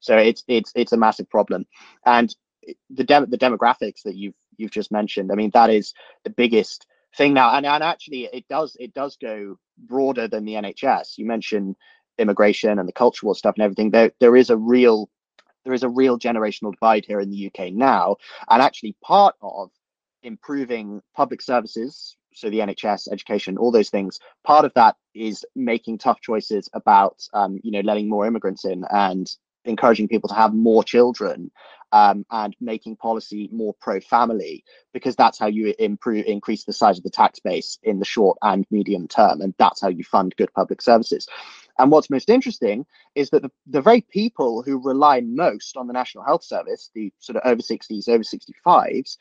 So 0.00 0.16
it's 0.16 0.44
it's 0.48 0.72
it's 0.74 0.92
a 0.92 0.96
massive 0.96 1.28
problem. 1.28 1.66
And 2.06 2.34
the 2.90 3.04
dem- 3.04 3.30
the 3.30 3.38
demographics 3.38 4.02
that 4.04 4.16
you've 4.16 4.34
you've 4.56 4.70
just 4.70 4.92
mentioned 4.92 5.32
i 5.32 5.34
mean 5.34 5.50
that 5.54 5.70
is 5.70 5.94
the 6.24 6.30
biggest 6.30 6.86
thing 7.16 7.32
now. 7.34 7.54
And, 7.56 7.66
and 7.66 7.82
actually 7.82 8.28
it 8.32 8.46
does 8.48 8.76
it 8.78 8.94
does 8.94 9.16
go 9.16 9.58
broader 9.78 10.28
than 10.28 10.44
the 10.44 10.54
nhs 10.54 11.16
you 11.18 11.26
mentioned 11.26 11.76
immigration 12.18 12.78
and 12.78 12.88
the 12.88 12.92
cultural 12.92 13.34
stuff 13.34 13.54
and 13.56 13.64
everything. 13.64 13.90
There 13.90 14.12
there 14.20 14.36
is 14.36 14.50
a 14.50 14.56
real 14.56 15.08
there 15.64 15.74
is 15.74 15.82
a 15.82 15.88
real 15.88 16.18
generational 16.18 16.72
divide 16.72 17.04
here 17.04 17.20
in 17.20 17.30
the 17.30 17.46
uk 17.46 17.72
now. 17.72 18.16
And 18.48 18.62
actually 18.62 18.94
part 19.02 19.34
of 19.42 19.70
improving 20.22 21.02
public 21.14 21.40
services 21.42 22.16
so 22.40 22.50
the 22.50 22.60
NHS, 22.60 23.12
education, 23.12 23.58
all 23.58 23.70
those 23.70 23.90
things. 23.90 24.18
Part 24.44 24.64
of 24.64 24.72
that 24.74 24.96
is 25.14 25.44
making 25.54 25.98
tough 25.98 26.20
choices 26.20 26.68
about, 26.72 27.22
um, 27.34 27.60
you 27.62 27.70
know, 27.70 27.80
letting 27.80 28.08
more 28.08 28.26
immigrants 28.26 28.64
in 28.64 28.84
and 28.90 29.30
encouraging 29.64 30.08
people 30.08 30.28
to 30.28 30.34
have 30.34 30.54
more 30.54 30.82
children 30.82 31.50
um, 31.92 32.24
and 32.30 32.56
making 32.60 32.96
policy 32.96 33.48
more 33.52 33.74
pro-family 33.80 34.64
because 34.92 35.16
that's 35.16 35.38
how 35.38 35.46
you 35.46 35.74
improve 35.78 36.24
increase 36.26 36.64
the 36.64 36.72
size 36.72 36.98
of 36.98 37.04
the 37.04 37.10
tax 37.10 37.40
base 37.40 37.78
in 37.82 37.98
the 37.98 38.04
short 38.04 38.38
and 38.42 38.64
medium 38.70 39.06
term 39.08 39.40
and 39.40 39.54
that's 39.58 39.80
how 39.80 39.88
you 39.88 40.04
fund 40.04 40.34
good 40.36 40.52
public 40.54 40.80
services 40.80 41.26
and 41.78 41.90
what's 41.90 42.10
most 42.10 42.30
interesting 42.30 42.86
is 43.14 43.30
that 43.30 43.42
the, 43.42 43.50
the 43.66 43.82
very 43.82 44.00
people 44.00 44.62
who 44.62 44.82
rely 44.82 45.20
most 45.20 45.76
on 45.76 45.86
the 45.86 45.92
national 45.92 46.24
health 46.24 46.44
service 46.44 46.90
the 46.94 47.12
sort 47.18 47.36
of 47.36 47.42
over 47.44 47.60
60s 47.60 48.08
over 48.08 48.24
65s 48.24 49.16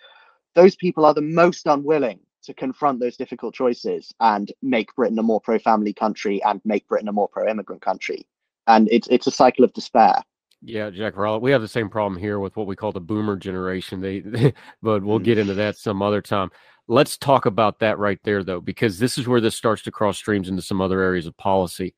those 0.56 0.76
people 0.76 1.06
are 1.06 1.14
the 1.14 1.22
most 1.22 1.66
unwilling 1.66 2.20
to 2.44 2.54
confront 2.54 3.00
those 3.00 3.18
difficult 3.18 3.54
choices 3.54 4.14
and 4.20 4.52
make 4.62 4.94
Britain 4.96 5.20
a 5.20 5.24
more 5.24 5.42
pro-family 5.42 5.94
country 5.94 6.42
and 6.44 6.62
make 6.66 6.88
Britain 6.88 7.08
a 7.08 7.14
more 7.14 7.28
pro-immigrant 7.28 7.82
country. 7.82 8.26
And 8.68 8.88
it's 8.92 9.08
it's 9.10 9.28
a 9.28 9.32
cycle 9.32 9.66
of 9.66 9.74
despair. 9.74 10.22
Yeah, 10.62 10.90
Jack 10.90 11.16
Rowlett. 11.16 11.42
We 11.42 11.52
have 11.52 11.62
the 11.62 11.68
same 11.68 11.90
problem 11.90 12.20
here 12.20 12.40
with 12.40 12.58
what 12.58 12.68
we 12.68 12.76
call 12.76 12.92
the 12.92 13.00
boomer 13.00 13.38
generation. 13.38 14.02
They, 14.02 14.20
they 14.20 14.54
but 14.82 15.04
we'll 15.04 15.20
mm. 15.20 15.24
get 15.24 15.38
into 15.38 15.54
that 15.56 15.78
some 15.78 16.02
other 16.02 16.22
time. 16.22 16.52
Let's 16.88 17.18
talk 17.18 17.46
about 17.46 17.80
that 17.80 18.00
right 18.00 18.20
there, 18.24 18.44
though, 18.44 18.62
because 18.62 18.98
this 18.98 19.18
is 19.18 19.28
where 19.28 19.42
this 19.42 19.56
starts 19.56 19.84
to 19.84 19.92
cross 19.92 20.18
streams 20.18 20.50
into 20.50 20.62
some 20.62 20.82
other 20.82 21.02
areas 21.02 21.28
of 21.28 21.38
policy. 21.38 21.94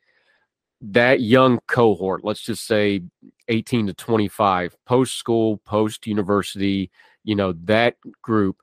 That 0.82 1.22
young 1.22 1.60
cohort, 1.68 2.26
let's 2.26 2.42
just 2.42 2.66
say 2.68 3.04
18 3.48 3.88
to 3.88 3.94
25, 3.94 4.76
post 4.86 5.16
school, 5.18 5.58
post 5.58 6.08
university, 6.08 6.92
you 7.24 7.36
know, 7.36 7.54
that 7.64 7.96
group 8.22 8.58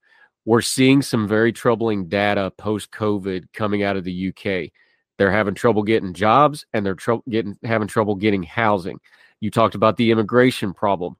we're 0.49 0.62
seeing 0.62 1.02
some 1.02 1.28
very 1.28 1.52
troubling 1.52 2.09
data 2.09 2.50
post 2.57 2.90
COVID 2.90 3.52
coming 3.52 3.83
out 3.83 3.99
of 3.99 4.05
the 4.05 4.28
UK. 4.28 4.73
They're 5.19 5.31
having 5.31 5.52
trouble 5.52 5.83
getting 5.83 6.14
jobs 6.14 6.64
and 6.73 6.87
they're 6.87 6.95
tr- 6.95 7.17
getting 7.28 7.59
having 7.64 7.87
trouble 7.87 8.14
getting 8.14 8.43
housing. 8.45 8.99
You 9.40 9.50
talked 9.50 9.75
about 9.75 9.99
the 9.99 10.11
immigration 10.11 10.73
problem. 10.73 11.19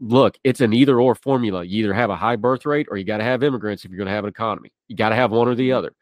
Look, 0.00 0.38
it's 0.44 0.62
an 0.62 0.72
either 0.72 0.98
or 0.98 1.14
formula. 1.14 1.62
You 1.62 1.84
either 1.84 1.92
have 1.92 2.08
a 2.08 2.16
high 2.16 2.36
birth 2.36 2.64
rate 2.64 2.86
or 2.90 2.96
you 2.96 3.04
got 3.04 3.18
to 3.18 3.24
have 3.24 3.42
immigrants 3.42 3.84
if 3.84 3.90
you're 3.90 3.98
going 3.98 4.08
to 4.08 4.14
have 4.14 4.24
an 4.24 4.30
economy. 4.30 4.72
You 4.88 4.96
got 4.96 5.10
to 5.10 5.16
have 5.16 5.30
one 5.30 5.46
or 5.46 5.54
the 5.54 5.68
mm-hmm. 5.68 5.76
other. 5.76 5.92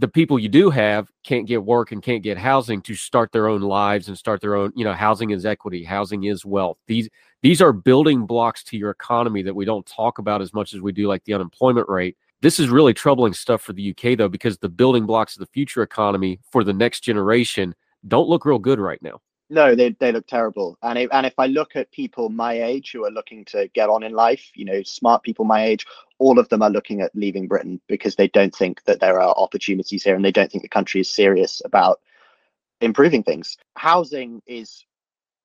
The 0.00 0.08
people 0.08 0.38
you 0.38 0.48
do 0.48 0.70
have 0.70 1.10
can't 1.24 1.46
get 1.46 1.62
work 1.62 1.92
and 1.92 2.02
can't 2.02 2.22
get 2.22 2.38
housing 2.38 2.80
to 2.82 2.94
start 2.94 3.32
their 3.32 3.48
own 3.48 3.60
lives 3.60 4.08
and 4.08 4.16
start 4.16 4.40
their 4.40 4.54
own, 4.54 4.72
you 4.74 4.82
know, 4.82 4.94
housing 4.94 5.30
is 5.30 5.44
equity, 5.44 5.84
housing 5.84 6.24
is 6.24 6.42
wealth. 6.42 6.78
These 6.86 7.10
these 7.42 7.60
are 7.60 7.72
building 7.72 8.24
blocks 8.24 8.64
to 8.64 8.78
your 8.78 8.90
economy 8.90 9.42
that 9.42 9.54
we 9.54 9.66
don't 9.66 9.84
talk 9.84 10.18
about 10.18 10.40
as 10.40 10.54
much 10.54 10.72
as 10.72 10.80
we 10.80 10.92
do, 10.92 11.06
like 11.06 11.22
the 11.24 11.34
unemployment 11.34 11.88
rate. 11.88 12.16
This 12.40 12.58
is 12.58 12.70
really 12.70 12.94
troubling 12.94 13.34
stuff 13.34 13.60
for 13.60 13.74
the 13.74 13.90
UK, 13.90 14.16
though, 14.16 14.28
because 14.28 14.56
the 14.56 14.68
building 14.70 15.04
blocks 15.04 15.36
of 15.36 15.40
the 15.40 15.52
future 15.52 15.82
economy 15.82 16.40
for 16.50 16.64
the 16.64 16.72
next 16.72 17.00
generation 17.00 17.74
don't 18.08 18.28
look 18.28 18.46
real 18.46 18.58
good 18.58 18.80
right 18.80 19.02
now. 19.02 19.20
No, 19.52 19.74
they, 19.74 19.90
they 19.90 20.12
look 20.12 20.28
terrible. 20.28 20.78
And 20.80 20.96
if, 20.96 21.10
and 21.12 21.26
if 21.26 21.34
I 21.36 21.46
look 21.46 21.74
at 21.74 21.90
people 21.90 22.28
my 22.28 22.62
age 22.62 22.92
who 22.92 23.04
are 23.04 23.10
looking 23.10 23.44
to 23.46 23.68
get 23.74 23.88
on 23.90 24.04
in 24.04 24.12
life, 24.12 24.52
you 24.54 24.64
know, 24.64 24.82
smart 24.84 25.24
people 25.24 25.44
my 25.44 25.64
age, 25.64 25.84
all 26.20 26.38
of 26.38 26.48
them 26.50 26.62
are 26.62 26.70
looking 26.70 27.00
at 27.00 27.10
leaving 27.16 27.48
Britain 27.48 27.80
because 27.88 28.14
they 28.14 28.28
don't 28.28 28.54
think 28.54 28.84
that 28.84 29.00
there 29.00 29.20
are 29.20 29.34
opportunities 29.36 30.04
here 30.04 30.14
and 30.14 30.24
they 30.24 30.30
don't 30.30 30.52
think 30.52 30.62
the 30.62 30.68
country 30.68 31.00
is 31.00 31.10
serious 31.10 31.60
about 31.64 32.00
improving 32.80 33.24
things. 33.24 33.58
Housing 33.74 34.40
is 34.46 34.84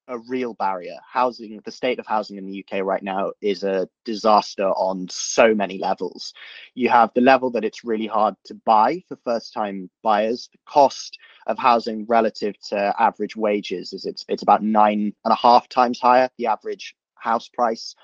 a 0.07 0.19
real 0.19 0.53
barrier. 0.53 0.97
Housing, 1.07 1.59
the 1.63 1.71
state 1.71 1.99
of 1.99 2.05
housing 2.05 2.37
in 2.37 2.45
the 2.45 2.63
UK 2.63 2.83
right 2.83 3.01
now 3.01 3.31
is 3.41 3.63
a 3.63 3.89
disaster 4.03 4.67
on 4.67 5.07
so 5.09 5.55
many 5.55 5.77
levels. 5.77 6.33
You 6.73 6.89
have 6.89 7.11
the 7.13 7.21
level 7.21 7.49
that 7.51 7.63
it's 7.63 7.83
really 7.83 8.07
hard 8.07 8.35
to 8.45 8.53
buy 8.53 9.03
for 9.07 9.17
first 9.23 9.53
time 9.53 9.89
buyers. 10.03 10.49
The 10.51 10.59
cost 10.65 11.17
of 11.47 11.57
housing 11.57 12.05
relative 12.05 12.55
to 12.69 12.93
average 12.99 13.35
wages 13.35 13.93
is 13.93 14.05
it's 14.05 14.25
it's 14.27 14.43
about 14.43 14.63
nine 14.63 15.13
and 15.23 15.31
a 15.31 15.35
half 15.35 15.67
times 15.69 15.99
higher, 15.99 16.29
the 16.37 16.47
average 16.47 16.95
house 17.15 17.49
price 17.49 17.95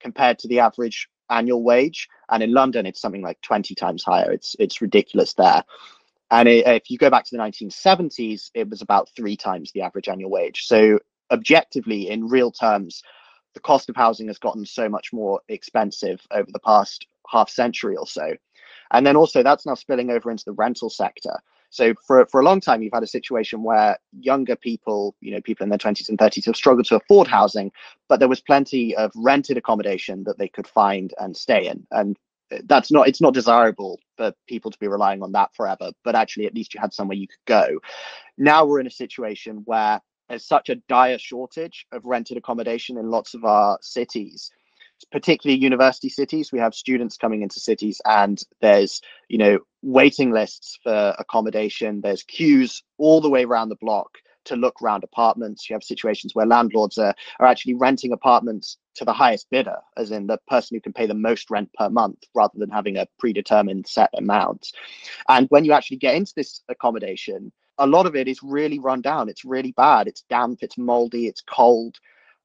compared 0.00 0.38
to 0.40 0.48
the 0.48 0.60
average 0.60 1.08
annual 1.30 1.62
wage. 1.62 2.08
And 2.30 2.42
in 2.42 2.52
London, 2.52 2.86
it's 2.86 3.00
something 3.00 3.22
like 3.22 3.40
20 3.42 3.74
times 3.74 4.02
higher. 4.02 4.32
It's 4.32 4.56
it's 4.58 4.80
ridiculous 4.80 5.34
there. 5.34 5.62
And 6.30 6.48
if 6.48 6.90
you 6.90 6.98
go 6.98 7.08
back 7.08 7.24
to 7.26 7.36
the 7.36 7.42
1970s, 7.42 8.50
it 8.52 8.68
was 8.68 8.82
about 8.82 9.08
three 9.14 9.36
times 9.36 9.70
the 9.70 9.82
average 9.82 10.08
annual 10.08 10.28
wage. 10.30 10.66
So 10.66 10.98
objectively, 11.30 12.10
in 12.10 12.28
real 12.28 12.50
terms, 12.50 13.02
the 13.54 13.60
cost 13.60 13.88
of 13.88 13.96
housing 13.96 14.26
has 14.28 14.38
gotten 14.38 14.66
so 14.66 14.88
much 14.88 15.12
more 15.12 15.40
expensive 15.48 16.20
over 16.30 16.50
the 16.52 16.60
past 16.60 17.06
half 17.28 17.48
century 17.48 17.96
or 17.96 18.06
so. 18.06 18.34
And 18.92 19.06
then 19.06 19.16
also 19.16 19.42
that's 19.42 19.66
now 19.66 19.74
spilling 19.74 20.10
over 20.10 20.30
into 20.30 20.44
the 20.44 20.52
rental 20.52 20.90
sector. 20.90 21.38
So 21.70 21.94
for, 22.06 22.26
for 22.26 22.40
a 22.40 22.44
long 22.44 22.60
time, 22.60 22.82
you've 22.82 22.92
had 22.92 23.02
a 23.02 23.08
situation 23.08 23.62
where 23.62 23.98
younger 24.20 24.56
people, 24.56 25.16
you 25.20 25.32
know, 25.32 25.40
people 25.40 25.64
in 25.64 25.70
their 25.70 25.78
20s 25.78 26.08
and 26.08 26.18
30s 26.18 26.46
have 26.46 26.56
struggled 26.56 26.86
to 26.86 26.96
afford 26.96 27.26
housing, 27.26 27.72
but 28.08 28.20
there 28.20 28.28
was 28.28 28.40
plenty 28.40 28.94
of 28.94 29.10
rented 29.16 29.56
accommodation 29.56 30.22
that 30.24 30.38
they 30.38 30.48
could 30.48 30.66
find 30.66 31.12
and 31.18 31.36
stay 31.36 31.66
in. 31.66 31.86
And 31.90 32.16
that's 32.64 32.92
not, 32.92 33.08
it's 33.08 33.20
not 33.20 33.34
desirable 33.34 33.98
for 34.16 34.32
people 34.46 34.70
to 34.70 34.78
be 34.78 34.86
relying 34.86 35.22
on 35.22 35.32
that 35.32 35.54
forever, 35.54 35.90
but 36.04 36.14
actually 36.14 36.46
at 36.46 36.54
least 36.54 36.72
you 36.72 36.80
had 36.80 36.94
somewhere 36.94 37.16
you 37.16 37.26
could 37.26 37.44
go. 37.46 37.80
Now 38.38 38.64
we're 38.64 38.80
in 38.80 38.86
a 38.86 38.90
situation 38.90 39.62
where 39.64 40.00
there's 40.28 40.46
such 40.46 40.68
a 40.68 40.76
dire 40.88 41.18
shortage 41.18 41.86
of 41.92 42.04
rented 42.04 42.36
accommodation 42.36 42.98
in 42.98 43.10
lots 43.10 43.34
of 43.34 43.44
our 43.44 43.78
cities 43.82 44.50
particularly 45.12 45.60
university 45.60 46.08
cities. 46.08 46.52
We 46.52 46.58
have 46.58 46.74
students 46.74 47.16
coming 47.16 47.42
into 47.42 47.60
cities, 47.60 48.00
and 48.04 48.42
there's 48.60 49.00
you 49.28 49.38
know 49.38 49.58
waiting 49.82 50.30
lists 50.30 50.78
for 50.82 51.14
accommodation. 51.18 52.00
There's 52.00 52.22
queues 52.22 52.82
all 52.98 53.20
the 53.20 53.30
way 53.30 53.44
around 53.44 53.68
the 53.68 53.76
block 53.76 54.18
to 54.44 54.56
look 54.56 54.80
around 54.80 55.04
apartments. 55.04 55.68
You 55.68 55.74
have 55.74 55.82
situations 55.82 56.34
where 56.34 56.46
landlords 56.46 56.98
are, 56.98 57.14
are 57.40 57.46
actually 57.46 57.74
renting 57.74 58.12
apartments 58.12 58.78
to 58.94 59.04
the 59.04 59.12
highest 59.12 59.48
bidder, 59.50 59.78
as 59.96 60.12
in 60.12 60.26
the 60.26 60.38
person 60.48 60.76
who 60.76 60.80
can 60.80 60.92
pay 60.92 61.06
the 61.06 61.14
most 61.14 61.50
rent 61.50 61.68
per 61.74 61.90
month, 61.90 62.18
rather 62.34 62.56
than 62.56 62.70
having 62.70 62.96
a 62.96 63.06
predetermined 63.18 63.86
set 63.86 64.10
amount. 64.16 64.68
And 65.28 65.46
when 65.50 65.64
you 65.64 65.72
actually 65.72 65.98
get 65.98 66.14
into 66.14 66.32
this 66.34 66.62
accommodation, 66.68 67.52
a 67.78 67.86
lot 67.86 68.06
of 68.06 68.16
it 68.16 68.28
is 68.28 68.42
really 68.42 68.78
run 68.78 69.00
down. 69.00 69.28
It's 69.28 69.44
really 69.44 69.72
bad. 69.72 70.08
It's 70.08 70.24
damp. 70.28 70.60
It's 70.62 70.78
moldy. 70.78 71.26
It's 71.26 71.42
cold, 71.42 71.96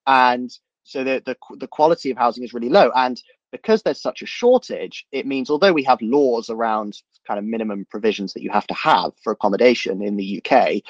and 0.07 0.51
so 0.83 1.03
the 1.03 1.21
the 1.25 1.35
the 1.57 1.67
quality 1.67 2.11
of 2.11 2.17
housing 2.17 2.43
is 2.43 2.53
really 2.53 2.69
low. 2.69 2.91
And 2.95 3.21
because 3.51 3.83
there's 3.83 4.01
such 4.01 4.21
a 4.21 4.25
shortage, 4.25 5.05
it 5.11 5.27
means 5.27 5.49
although 5.49 5.73
we 5.73 5.83
have 5.83 6.01
laws 6.01 6.49
around 6.49 7.01
kind 7.27 7.37
of 7.37 7.45
minimum 7.45 7.85
provisions 7.89 8.33
that 8.33 8.41
you 8.41 8.49
have 8.49 8.67
to 8.67 8.73
have 8.73 9.11
for 9.23 9.31
accommodation 9.33 10.01
in 10.01 10.15
the 10.17 10.41
UK, 10.43 10.81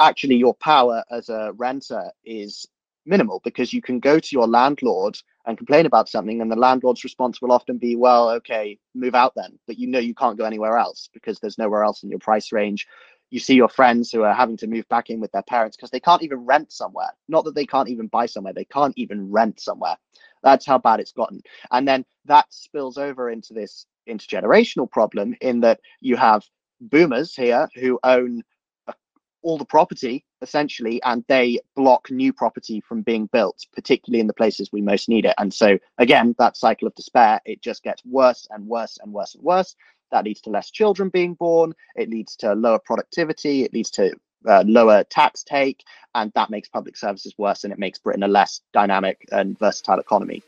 actually 0.00 0.36
your 0.36 0.54
power 0.54 1.02
as 1.10 1.28
a 1.28 1.52
renter 1.56 2.10
is 2.24 2.66
minimal 3.06 3.40
because 3.42 3.72
you 3.72 3.80
can 3.80 4.00
go 4.00 4.18
to 4.18 4.28
your 4.32 4.46
landlord 4.46 5.18
and 5.46 5.56
complain 5.56 5.86
about 5.86 6.08
something 6.08 6.42
and 6.42 6.52
the 6.52 6.56
landlord's 6.56 7.04
response 7.04 7.40
will 7.40 7.52
often 7.52 7.78
be 7.78 7.96
well 7.96 8.28
okay 8.28 8.78
move 8.94 9.14
out 9.14 9.32
then 9.34 9.58
but 9.66 9.78
you 9.78 9.86
know 9.86 9.98
you 9.98 10.14
can't 10.14 10.36
go 10.36 10.44
anywhere 10.44 10.76
else 10.76 11.08
because 11.14 11.38
there's 11.38 11.56
nowhere 11.56 11.82
else 11.82 12.02
in 12.02 12.10
your 12.10 12.18
price 12.18 12.52
range 12.52 12.86
you 13.30 13.40
see 13.40 13.54
your 13.54 13.68
friends 13.68 14.10
who 14.10 14.22
are 14.22 14.34
having 14.34 14.56
to 14.58 14.66
move 14.66 14.88
back 14.88 15.10
in 15.10 15.20
with 15.20 15.32
their 15.32 15.42
parents 15.42 15.76
because 15.76 15.90
they 15.90 16.00
can't 16.00 16.22
even 16.22 16.38
rent 16.38 16.72
somewhere. 16.72 17.10
Not 17.28 17.44
that 17.44 17.54
they 17.54 17.66
can't 17.66 17.88
even 17.88 18.06
buy 18.06 18.26
somewhere 18.26 18.52
they 18.52 18.64
can't 18.64 18.94
even 18.96 19.30
rent 19.30 19.60
somewhere. 19.60 19.96
That's 20.42 20.66
how 20.66 20.78
bad 20.78 21.00
it's 21.00 21.12
gotten. 21.12 21.42
And 21.70 21.86
then 21.86 22.04
that 22.24 22.46
spills 22.52 22.96
over 22.96 23.30
into 23.30 23.52
this 23.52 23.86
intergenerational 24.08 24.90
problem 24.90 25.34
in 25.40 25.60
that 25.60 25.80
you 26.00 26.16
have 26.16 26.44
boomers 26.80 27.34
here 27.34 27.68
who 27.74 27.98
own 28.04 28.42
uh, 28.86 28.92
all 29.42 29.58
the 29.58 29.64
property 29.64 30.24
essentially 30.40 31.02
and 31.02 31.24
they 31.28 31.58
block 31.74 32.10
new 32.10 32.32
property 32.32 32.80
from 32.80 33.02
being 33.02 33.26
built 33.26 33.66
particularly 33.74 34.20
in 34.20 34.28
the 34.28 34.32
places 34.32 34.70
we 34.72 34.80
most 34.80 35.08
need 35.08 35.24
it. 35.26 35.34
And 35.38 35.52
so 35.52 35.78
again 35.98 36.34
that 36.38 36.56
cycle 36.56 36.86
of 36.86 36.94
despair 36.94 37.40
it 37.44 37.60
just 37.60 37.82
gets 37.82 38.02
worse 38.04 38.46
and 38.50 38.66
worse 38.66 38.98
and 39.02 39.12
worse 39.12 39.34
and 39.34 39.42
worse 39.42 39.74
that 40.10 40.24
leads 40.24 40.40
to 40.42 40.50
less 40.50 40.70
children 40.70 41.08
being 41.08 41.34
born. 41.34 41.74
It 41.96 42.10
leads 42.10 42.36
to 42.36 42.54
lower 42.54 42.78
productivity. 42.78 43.64
It 43.64 43.72
leads 43.72 43.90
to 43.92 44.14
uh, 44.46 44.64
lower 44.66 45.04
tax 45.04 45.42
take. 45.42 45.82
And 46.14 46.32
that 46.34 46.50
makes 46.50 46.68
public 46.68 46.96
services 46.96 47.34
worse 47.38 47.64
and 47.64 47.72
it 47.72 47.78
makes 47.78 47.98
britain 47.98 48.22
a 48.22 48.28
less 48.28 48.60
dynamic 48.72 49.26
and 49.32 49.58
versatile 49.58 49.98
economy 49.98 50.42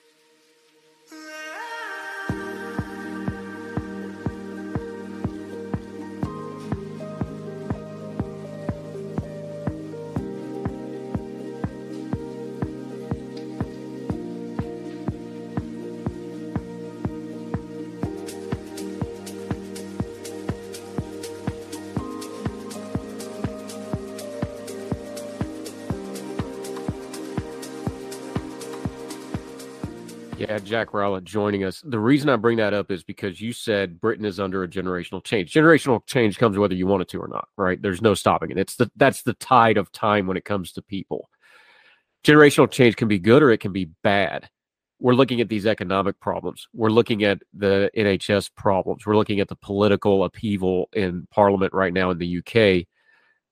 Yeah, 30.50 30.58
Jack 30.58 30.88
Rowlett 30.88 31.22
joining 31.22 31.62
us. 31.62 31.80
The 31.86 32.00
reason 32.00 32.28
I 32.28 32.34
bring 32.34 32.56
that 32.56 32.74
up 32.74 32.90
is 32.90 33.04
because 33.04 33.40
you 33.40 33.52
said 33.52 34.00
Britain 34.00 34.24
is 34.24 34.40
under 34.40 34.64
a 34.64 34.68
generational 34.68 35.22
change. 35.22 35.52
Generational 35.52 36.04
change 36.06 36.38
comes 36.38 36.58
whether 36.58 36.74
you 36.74 36.88
want 36.88 37.02
it 37.02 37.08
to 37.10 37.20
or 37.20 37.28
not, 37.28 37.46
right? 37.56 37.80
There's 37.80 38.02
no 38.02 38.14
stopping 38.14 38.50
it. 38.50 38.58
It's 38.58 38.74
the 38.74 38.90
that's 38.96 39.22
the 39.22 39.34
tide 39.34 39.76
of 39.76 39.92
time 39.92 40.26
when 40.26 40.36
it 40.36 40.44
comes 40.44 40.72
to 40.72 40.82
people. 40.82 41.30
Generational 42.24 42.68
change 42.68 42.96
can 42.96 43.06
be 43.06 43.20
good 43.20 43.44
or 43.44 43.52
it 43.52 43.60
can 43.60 43.72
be 43.72 43.90
bad. 44.02 44.50
We're 44.98 45.14
looking 45.14 45.40
at 45.40 45.48
these 45.48 45.66
economic 45.66 46.18
problems. 46.18 46.66
We're 46.74 46.90
looking 46.90 47.22
at 47.22 47.40
the 47.54 47.88
NHS 47.96 48.50
problems. 48.56 49.06
We're 49.06 49.16
looking 49.16 49.38
at 49.38 49.46
the 49.46 49.54
political 49.54 50.24
upheaval 50.24 50.88
in 50.94 51.28
Parliament 51.30 51.72
right 51.72 51.92
now 51.92 52.10
in 52.10 52.18
the 52.18 52.38
UK. 52.38 52.88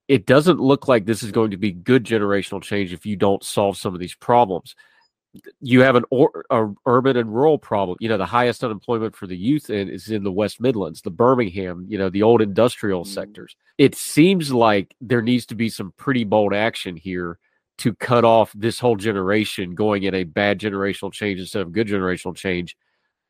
It 0.09 0.27
doesn't 0.27 0.59
look 0.59 0.89
like 0.89 1.07
this 1.07 1.23
is 1.23 1.31
going 1.31 1.53
to 1.53 1.59
be 1.59 1.71
good 1.71 2.03
generational 2.03 2.61
change 2.61 2.93
if 2.93 3.07
you 3.07 3.15
don't 3.15 3.45
solve 3.45 3.77
some 3.77 3.95
of 3.95 4.01
these 4.01 4.17
problems 4.17 4.75
you 5.61 5.81
have 5.83 5.97
an 5.97 6.05
or, 6.11 6.45
a 6.51 6.69
urban 6.87 7.17
and 7.17 7.35
rural 7.35 7.59
problem. 7.59 7.97
You 8.01 8.09
know, 8.09 8.19
the 8.19 8.27
highest 8.27 8.65
unemployment 8.65 9.17
for 9.17 9.27
the 9.27 9.37
youth 9.37 9.71
in, 9.71 9.89
is 9.89 10.11
in 10.11 10.25
the 10.25 10.33
West 10.33 10.61
Midlands, 10.61 11.03
the 11.03 11.11
Birmingham, 11.11 11.87
you 11.89 11.99
know, 11.99 12.09
the 12.11 12.23
old 12.23 12.43
industrial 12.43 13.05
mm. 13.05 13.09
sectors. 13.09 13.57
It 13.79 13.95
seems 13.95 14.53
like 14.53 14.95
there 15.01 15.23
needs 15.23 15.47
to 15.47 15.55
be 15.55 15.69
some 15.69 15.93
pretty 15.97 16.25
bold 16.25 16.55
action 16.55 16.97
here 16.97 17.39
to 17.79 17.95
cut 17.95 18.25
off 18.25 18.53
this 18.55 18.79
whole 18.79 18.97
generation 18.97 19.75
going 19.75 20.03
in 20.03 20.15
a 20.15 20.25
bad 20.25 20.59
generational 20.59 21.13
change 21.13 21.41
instead 21.41 21.63
of 21.63 21.73
good 21.73 21.87
generational 21.87 22.35
change. 22.35 22.77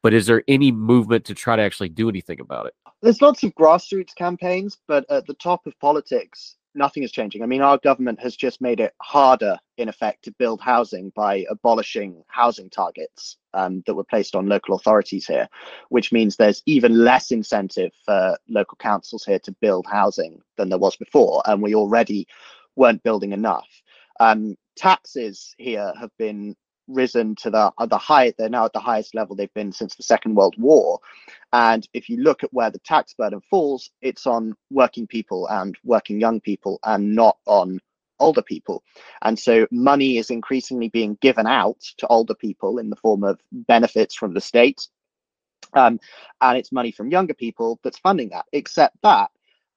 But 0.02 0.14
is 0.14 0.26
there 0.26 0.42
any 0.48 0.72
movement 0.72 1.24
to 1.26 1.34
try 1.34 1.56
to 1.56 1.62
actually 1.62 1.88
do 1.88 2.08
anything 2.08 2.40
about 2.40 2.66
it? 2.66 2.74
There's 3.02 3.20
lots 3.20 3.42
of 3.42 3.54
grassroots 3.54 4.14
campaigns, 4.14 4.78
but 4.86 5.04
at 5.10 5.26
the 5.26 5.34
top 5.34 5.66
of 5.66 5.78
politics, 5.80 6.56
nothing 6.78 7.02
is 7.02 7.12
changing. 7.12 7.42
I 7.42 7.46
mean, 7.46 7.60
our 7.60 7.78
government 7.78 8.20
has 8.20 8.36
just 8.36 8.60
made 8.60 8.80
it 8.80 8.94
harder, 9.02 9.58
in 9.76 9.88
effect, 9.88 10.24
to 10.24 10.34
build 10.38 10.60
housing 10.60 11.10
by 11.14 11.44
abolishing 11.50 12.22
housing 12.28 12.70
targets 12.70 13.36
um, 13.52 13.82
that 13.86 13.94
were 13.94 14.04
placed 14.04 14.34
on 14.34 14.48
local 14.48 14.74
authorities 14.76 15.26
here, 15.26 15.48
which 15.90 16.12
means 16.12 16.36
there's 16.36 16.62
even 16.64 17.04
less 17.04 17.30
incentive 17.30 17.92
for 18.04 18.38
local 18.48 18.76
councils 18.76 19.24
here 19.24 19.40
to 19.40 19.52
build 19.60 19.86
housing 19.86 20.40
than 20.56 20.68
there 20.68 20.78
was 20.78 20.96
before. 20.96 21.42
And 21.44 21.60
we 21.60 21.74
already 21.74 22.26
weren't 22.76 23.02
building 23.02 23.32
enough. 23.32 23.68
Um, 24.20 24.56
taxes 24.76 25.54
here 25.58 25.92
have 26.00 26.10
been 26.18 26.56
risen 26.88 27.34
to 27.36 27.50
the 27.50 27.72
uh, 27.78 27.86
the 27.86 27.98
high 27.98 28.32
they're 28.38 28.48
now 28.48 28.64
at 28.64 28.72
the 28.72 28.80
highest 28.80 29.14
level 29.14 29.36
they've 29.36 29.52
been 29.54 29.72
since 29.72 29.94
the 29.94 30.02
second 30.02 30.34
world 30.34 30.54
war. 30.58 31.00
And 31.52 31.86
if 31.92 32.08
you 32.08 32.18
look 32.22 32.42
at 32.42 32.52
where 32.52 32.70
the 32.70 32.78
tax 32.80 33.14
burden 33.14 33.40
falls 33.50 33.90
it's 34.00 34.26
on 34.26 34.54
working 34.70 35.06
people 35.06 35.46
and 35.48 35.76
working 35.84 36.20
young 36.20 36.40
people 36.40 36.80
and 36.84 37.14
not 37.14 37.38
on 37.46 37.80
older 38.20 38.42
people. 38.42 38.82
And 39.22 39.38
so 39.38 39.66
money 39.70 40.18
is 40.18 40.30
increasingly 40.30 40.88
being 40.88 41.16
given 41.20 41.46
out 41.46 41.80
to 41.98 42.06
older 42.08 42.34
people 42.34 42.78
in 42.78 42.90
the 42.90 42.96
form 42.96 43.22
of 43.24 43.40
benefits 43.52 44.14
from 44.14 44.34
the 44.34 44.40
state. 44.40 44.88
Um, 45.74 46.00
and 46.40 46.58
it's 46.58 46.72
money 46.72 46.90
from 46.90 47.10
younger 47.10 47.34
people 47.34 47.78
that's 47.82 47.98
funding 47.98 48.30
that 48.30 48.46
except 48.52 48.96
that 49.02 49.30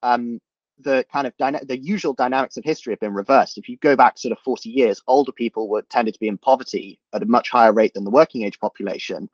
um, 0.04 0.40
the 0.84 1.06
kind 1.12 1.28
of 1.28 1.36
dyna- 1.38 1.66
the 1.66 1.78
usual 1.78 2.14
dynamics 2.14 2.58
of 2.58 2.64
history 2.64 2.94
have 2.94 3.00
been 3.00 3.14
reversed. 3.14 3.58
If 3.58 3.70
you 3.70 3.78
go 3.78 3.96
back 3.96 4.18
sort 4.18 4.32
of 4.32 4.40
40 4.40 4.70
years, 4.70 5.02
older 5.08 5.32
people 5.32 5.70
were 5.70 5.82
tended 5.84 6.14
to 6.14 6.20
be 6.20 6.28
in 6.28 6.38
poverty 6.38 7.00
at 7.14 7.24
a 7.24 7.26
much 7.26 7.50
higher 7.50 7.74
rate 7.74 7.94
than 7.94 8.04
the 8.04 8.12
working 8.12 8.44
age 8.44 8.60
population. 8.60 9.30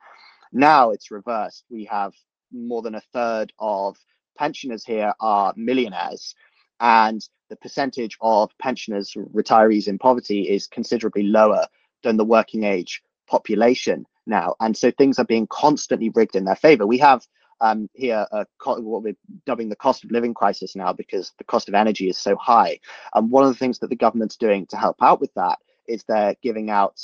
Now 0.52 0.90
it's 0.90 1.10
reversed. 1.10 1.64
We 1.70 1.84
have 1.86 2.14
more 2.52 2.82
than 2.82 2.94
a 2.94 3.02
third 3.12 3.52
of 3.58 3.96
pensioners 4.36 4.84
here 4.84 5.12
are 5.20 5.52
millionaires, 5.56 6.34
and 6.80 7.26
the 7.50 7.56
percentage 7.56 8.16
of 8.20 8.50
pensioners, 8.58 9.14
retirees 9.34 9.88
in 9.88 9.98
poverty, 9.98 10.48
is 10.48 10.66
considerably 10.66 11.24
lower 11.24 11.66
than 12.02 12.16
the 12.16 12.24
working 12.24 12.64
age 12.64 13.02
population 13.26 14.06
now. 14.26 14.54
And 14.60 14.76
so 14.76 14.90
things 14.90 15.18
are 15.18 15.24
being 15.24 15.46
constantly 15.48 16.10
rigged 16.10 16.36
in 16.36 16.44
their 16.44 16.56
favor. 16.56 16.86
We 16.86 16.98
have 16.98 17.26
um, 17.60 17.88
here 17.94 18.26
uh, 18.32 18.44
what 18.64 19.02
we're 19.02 19.16
dubbing 19.46 19.68
the 19.68 19.76
cost 19.76 20.04
of 20.04 20.10
living 20.10 20.34
crisis 20.34 20.76
now 20.76 20.92
because 20.92 21.32
the 21.38 21.44
cost 21.44 21.68
of 21.68 21.74
energy 21.74 22.08
is 22.08 22.18
so 22.18 22.36
high. 22.36 22.78
And 23.14 23.30
one 23.30 23.44
of 23.44 23.50
the 23.50 23.58
things 23.58 23.78
that 23.80 23.90
the 23.90 23.96
government's 23.96 24.36
doing 24.36 24.66
to 24.66 24.76
help 24.76 25.02
out 25.02 25.20
with 25.20 25.32
that 25.34 25.58
is 25.86 26.04
they're 26.04 26.36
giving 26.42 26.70
out 26.70 27.00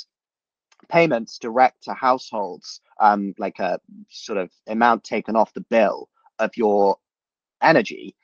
payments 0.89 1.39
direct 1.39 1.83
to 1.83 1.93
households, 1.93 2.81
um, 2.99 3.33
like 3.37 3.59
a 3.59 3.79
sort 4.09 4.37
of 4.37 4.51
amount 4.67 5.03
taken 5.03 5.35
off 5.35 5.53
the 5.53 5.61
bill 5.61 6.09
of 6.39 6.55
your 6.55 6.97
energy. 7.61 8.15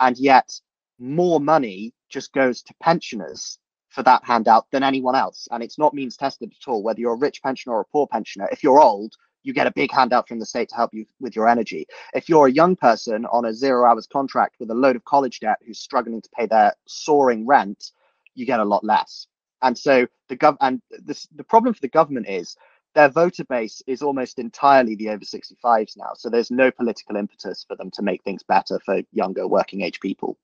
And 0.00 0.16
yet 0.18 0.52
more 0.98 1.40
money 1.40 1.94
just 2.08 2.32
goes 2.32 2.62
to 2.62 2.74
pensioners 2.80 3.58
for 3.88 4.02
that 4.02 4.24
handout 4.24 4.66
than 4.70 4.82
anyone 4.82 5.14
else. 5.14 5.48
And 5.50 5.62
it's 5.62 5.78
not 5.78 5.94
means 5.94 6.16
tested 6.16 6.52
at 6.52 6.68
all, 6.70 6.82
whether 6.82 7.00
you're 7.00 7.14
a 7.14 7.16
rich 7.16 7.42
pensioner 7.42 7.76
or 7.76 7.82
a 7.82 7.92
poor 7.92 8.06
pensioner. 8.06 8.48
If 8.50 8.62
you're 8.62 8.80
old, 8.80 9.14
you 9.42 9.52
get 9.52 9.66
a 9.66 9.72
big 9.72 9.90
handout 9.92 10.28
from 10.28 10.38
the 10.38 10.46
state 10.46 10.68
to 10.68 10.76
help 10.76 10.94
you 10.94 11.06
with 11.20 11.36
your 11.36 11.48
energy. 11.48 11.86
If 12.14 12.28
you're 12.28 12.46
a 12.46 12.52
young 12.52 12.76
person 12.76 13.26
on 13.26 13.44
a 13.44 13.54
zero 13.54 13.88
hours 13.88 14.06
contract 14.06 14.56
with 14.58 14.70
a 14.70 14.74
load 14.74 14.96
of 14.96 15.04
college 15.04 15.40
debt 15.40 15.58
who's 15.66 15.78
struggling 15.78 16.22
to 16.22 16.28
pay 16.36 16.46
their 16.46 16.74
soaring 16.86 17.46
rent, 17.46 17.90
you 18.34 18.46
get 18.46 18.60
a 18.60 18.64
lot 18.64 18.84
less. 18.84 19.26
And 19.62 19.76
so 19.76 20.06
the 20.28 20.36
gov 20.36 20.56
and 20.60 20.80
this 20.90 21.28
the 21.36 21.44
problem 21.44 21.74
for 21.74 21.80
the 21.80 21.88
government 21.88 22.28
is 22.28 22.56
their 22.94 23.08
voter 23.08 23.44
base 23.44 23.80
is 23.86 24.02
almost 24.02 24.38
entirely 24.38 24.94
the 24.96 25.08
over 25.08 25.24
65s 25.24 25.96
now. 25.96 26.12
So 26.14 26.28
there's 26.28 26.50
no 26.50 26.70
political 26.70 27.16
impetus 27.16 27.64
for 27.66 27.76
them 27.76 27.90
to 27.92 28.02
make 28.02 28.22
things 28.22 28.42
better 28.42 28.78
for 28.84 29.00
younger 29.12 29.46
working 29.46 29.82
age 29.82 30.00
people. 30.00 30.36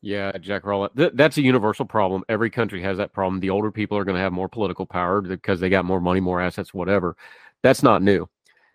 Yeah, 0.00 0.32
Jack 0.38 0.64
Rowlett. 0.64 0.94
Th- 0.96 1.12
that's 1.14 1.38
a 1.38 1.42
universal 1.42 1.86
problem. 1.86 2.24
Every 2.28 2.50
country 2.50 2.82
has 2.82 2.98
that 2.98 3.12
problem. 3.12 3.40
The 3.40 3.50
older 3.50 3.70
people 3.70 3.96
are 3.96 4.04
going 4.04 4.16
to 4.16 4.22
have 4.22 4.34
more 4.34 4.50
political 4.50 4.84
power 4.84 5.22
because 5.22 5.60
they 5.60 5.70
got 5.70 5.86
more 5.86 6.00
money, 6.00 6.20
more 6.20 6.42
assets, 6.42 6.74
whatever 6.74 7.16
That's 7.64 7.82
not 7.82 8.02
new. 8.02 8.28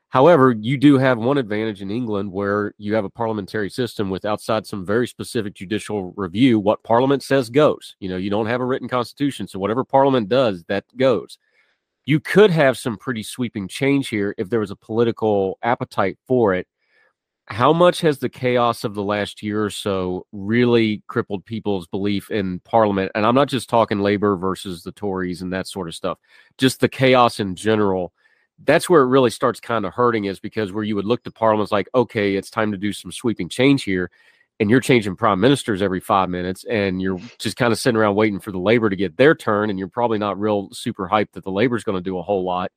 However, 0.09 0.51
you 0.51 0.75
do 0.75 0.97
have 0.97 1.19
one 1.19 1.37
advantage 1.37 1.83
in 1.83 1.91
England 1.91 2.31
where 2.31 2.73
you 2.79 2.95
have 2.95 3.05
a 3.05 3.09
parliamentary 3.09 3.69
system 3.69 4.09
with 4.09 4.25
outside 4.25 4.65
some 4.65 4.83
very 4.83 5.07
specific 5.07 5.53
judicial 5.53 6.11
review. 6.17 6.59
What 6.59 6.81
Parliament 6.81 7.21
says 7.21 7.51
goes. 7.51 7.95
You 7.99 8.09
know, 8.09 8.17
you 8.17 8.31
don't 8.31 8.47
have 8.47 8.61
a 8.61 8.65
written 8.65 8.89
constitution, 8.89 9.47
so 9.47 9.59
whatever 9.59 9.83
Parliament 9.83 10.27
does, 10.27 10.63
that 10.63 10.85
goes. 10.97 11.37
You 12.05 12.19
could 12.19 12.49
have 12.49 12.79
some 12.79 12.97
pretty 12.97 13.21
sweeping 13.21 13.67
change 13.67 14.09
here 14.09 14.33
if 14.39 14.49
there 14.49 14.59
was 14.61 14.71
a 14.71 14.75
political 14.75 15.59
appetite 15.61 16.17
for 16.27 16.55
it. 16.55 16.65
How 17.45 17.71
much 17.71 18.01
has 18.01 18.17
the 18.17 18.29
chaos 18.29 18.83
of 18.83 18.95
the 18.95 19.03
last 19.03 19.43
year 19.43 19.65
or 19.65 19.69
so 19.69 20.25
really 20.31 21.03
crippled 21.05 21.45
people's 21.45 21.85
belief 21.85 22.31
in 22.31 22.59
Parliament? 22.61 23.11
And 23.13 23.23
I'm 23.23 23.35
not 23.35 23.49
just 23.49 23.69
talking 23.69 23.99
Labor 23.99 24.35
versus 24.35 24.81
the 24.81 24.91
Tories 24.91 25.43
and 25.43 25.53
that 25.53 25.67
sort 25.67 25.87
of 25.87 25.93
stuff, 25.93 26.17
just 26.57 26.79
the 26.79 26.89
chaos 26.89 27.39
in 27.39 27.53
general 27.53 28.13
that's 28.63 28.89
where 28.89 29.01
it 29.01 29.07
really 29.07 29.29
starts 29.29 29.59
kind 29.59 29.85
of 29.85 29.93
hurting 29.93 30.25
is 30.25 30.39
because 30.39 30.71
where 30.71 30.83
you 30.83 30.95
would 30.95 31.05
look 31.05 31.23
to 31.23 31.31
parliaments 31.31 31.71
like, 31.71 31.89
okay, 31.95 32.35
it's 32.35 32.49
time 32.49 32.71
to 32.71 32.77
do 32.77 32.91
some 32.93 33.11
sweeping 33.11 33.49
change 33.49 33.83
here. 33.83 34.11
And 34.59 34.69
you're 34.69 34.81
changing 34.81 35.15
prime 35.15 35.39
ministers 35.39 35.81
every 35.81 36.01
five 36.01 36.29
minutes, 36.29 36.65
and 36.65 37.01
you're 37.01 37.17
mm-hmm. 37.17 37.27
just 37.37 37.55
kind 37.55 37.71
of 37.71 37.79
sitting 37.79 37.95
around 37.95 38.15
waiting 38.15 38.41
for 38.41 38.51
the 38.51 38.59
labor 38.59 38.89
to 38.89 38.95
get 38.97 39.15
their 39.15 39.33
turn, 39.33 39.69
and 39.69 39.79
you're 39.79 39.87
probably 39.87 40.17
not 40.17 40.37
real 40.37 40.67
super 40.73 41.07
hyped 41.07 41.31
that 41.31 41.45
the 41.45 41.51
labor 41.51 41.77
is 41.77 41.85
going 41.85 41.97
to 41.97 42.03
do 42.03 42.17
a 42.17 42.21
whole 42.21 42.43
lot. 42.43 42.69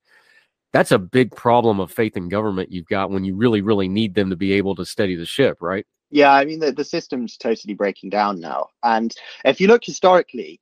That's 0.72 0.92
a 0.92 0.98
big 0.98 1.34
problem 1.34 1.80
of 1.80 1.90
faith 1.90 2.16
in 2.16 2.28
government 2.28 2.70
you've 2.70 2.86
got 2.86 3.10
when 3.10 3.24
you 3.24 3.34
really, 3.34 3.62
really 3.62 3.88
need 3.88 4.14
them 4.14 4.30
to 4.30 4.36
be 4.36 4.52
able 4.52 4.76
to 4.76 4.86
steady 4.86 5.16
the 5.16 5.26
ship, 5.26 5.58
right? 5.60 5.84
Yeah, 6.12 6.32
I 6.32 6.44
mean 6.44 6.60
the, 6.60 6.70
the 6.70 6.84
system's 6.84 7.36
totally 7.36 7.74
breaking 7.74 8.10
down 8.10 8.38
now. 8.38 8.68
And 8.84 9.12
if 9.44 9.60
you 9.60 9.66
look 9.66 9.82
historically, 9.84 10.60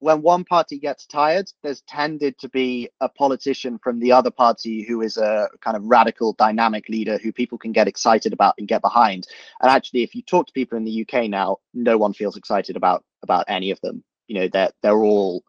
when 0.00 0.22
one 0.22 0.44
party 0.44 0.78
gets 0.78 1.06
tired, 1.06 1.50
there's 1.62 1.80
tended 1.82 2.38
to 2.38 2.48
be 2.48 2.88
a 3.00 3.08
politician 3.08 3.78
from 3.78 3.98
the 3.98 4.12
other 4.12 4.30
party 4.30 4.82
who 4.82 5.00
is 5.00 5.16
a 5.16 5.48
kind 5.62 5.76
of 5.76 5.84
radical, 5.84 6.34
dynamic 6.34 6.88
leader 6.88 7.18
who 7.18 7.32
people 7.32 7.56
can 7.58 7.72
get 7.72 7.88
excited 7.88 8.32
about 8.32 8.54
and 8.58 8.68
get 8.68 8.82
behind. 8.82 9.26
And 9.60 9.70
actually, 9.70 10.02
if 10.02 10.14
you 10.14 10.22
talk 10.22 10.46
to 10.48 10.52
people 10.52 10.76
in 10.76 10.84
the 10.84 11.06
UK 11.08 11.30
now, 11.30 11.58
no 11.72 11.96
one 11.96 12.12
feels 12.12 12.36
excited 12.36 12.76
about 12.76 13.04
about 13.22 13.46
any 13.48 13.70
of 13.70 13.80
them. 13.80 14.04
You 14.28 14.40
know, 14.40 14.48
they're 14.48 14.70
they're 14.82 15.02
all 15.02 15.42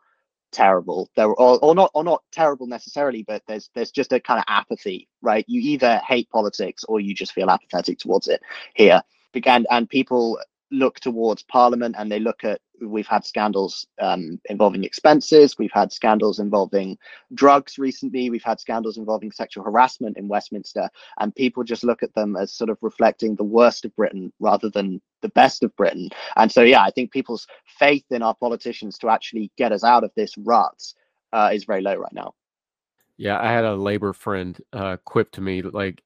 terrible. 0.52 1.10
They're 1.16 1.28
or, 1.28 1.60
or 1.60 1.76
not 1.76 1.92
or 1.94 2.04
not 2.04 2.24
terrible 2.32 2.68
necessarily, 2.68 3.24
but 3.24 3.44
there's 3.48 3.70
there's 3.76 3.92
just 3.92 4.14
a 4.14 4.20
kind 4.20 4.40
of 4.40 4.46
apathy, 4.48 5.10
right? 5.22 5.46
You 5.48 5.60
either 5.62 6.02
hate 6.08 6.30
politics 6.30 6.86
or 6.86 7.00
you 7.02 7.14
just 7.14 7.34
feel 7.34 7.50
apathetic 7.50 8.00
towards 8.00 8.28
it 8.28 8.42
here. 8.76 9.02
And 9.46 9.68
and 9.70 9.90
people 9.90 10.40
look 10.72 11.00
towards 11.00 11.44
Parliament 11.44 11.96
and 11.98 12.12
they 12.12 12.20
look 12.20 12.44
at 12.44 12.60
we've 12.82 13.08
had 13.08 13.26
scandals 13.26 13.88
um, 14.00 14.40
involving 14.50 14.84
expenses, 14.84 15.58
we've 15.58 15.72
had 15.74 15.92
scandals 15.92 16.40
involving 16.40 16.98
drugs 17.34 17.78
recently, 17.78 18.30
we've 18.30 18.44
had 18.44 18.60
scandals 18.60 18.98
involving 18.98 19.32
sexual 19.32 19.64
harassment 19.64 20.18
in 20.18 20.28
Westminster, 20.28 20.90
and 21.20 21.36
people 21.36 21.64
just 21.64 21.84
look 21.84 22.04
at 22.04 22.14
them 22.14 22.36
as 22.36 22.54
sort 22.54 22.70
of 22.70 22.78
reflecting 22.82 23.36
the 23.36 23.44
worst 23.44 23.86
of 23.86 23.96
Britain 23.96 24.32
rather 24.40 24.70
than 24.70 25.02
the 25.22 25.30
best 25.30 25.64
of 25.64 25.76
Britain. 25.76 26.10
And 26.36 26.52
so, 26.52 26.62
yeah, 26.62 26.84
I 26.84 26.92
think 26.92 27.12
people's 27.12 27.48
faith 27.80 28.06
in 28.12 28.22
our 28.22 28.36
politicians 28.36 28.98
to 29.00 29.10
actually 29.10 29.52
get 29.58 29.72
us 29.72 29.84
out 29.84 30.04
of 30.04 30.12
this 30.16 30.38
rut 30.38 30.94
uh, 31.34 31.50
is 31.54 31.66
very 31.66 31.82
low 31.82 31.96
right 31.96 32.14
now. 32.14 32.34
Yeah, 33.18 33.40
I 33.42 33.52
had 33.52 33.66
a 33.66 33.76
labor 33.76 34.14
friend 34.14 34.60
uh, 34.74 34.98
quip 35.04 35.32
to 35.32 35.42
me 35.42 35.62
like, 35.64 36.04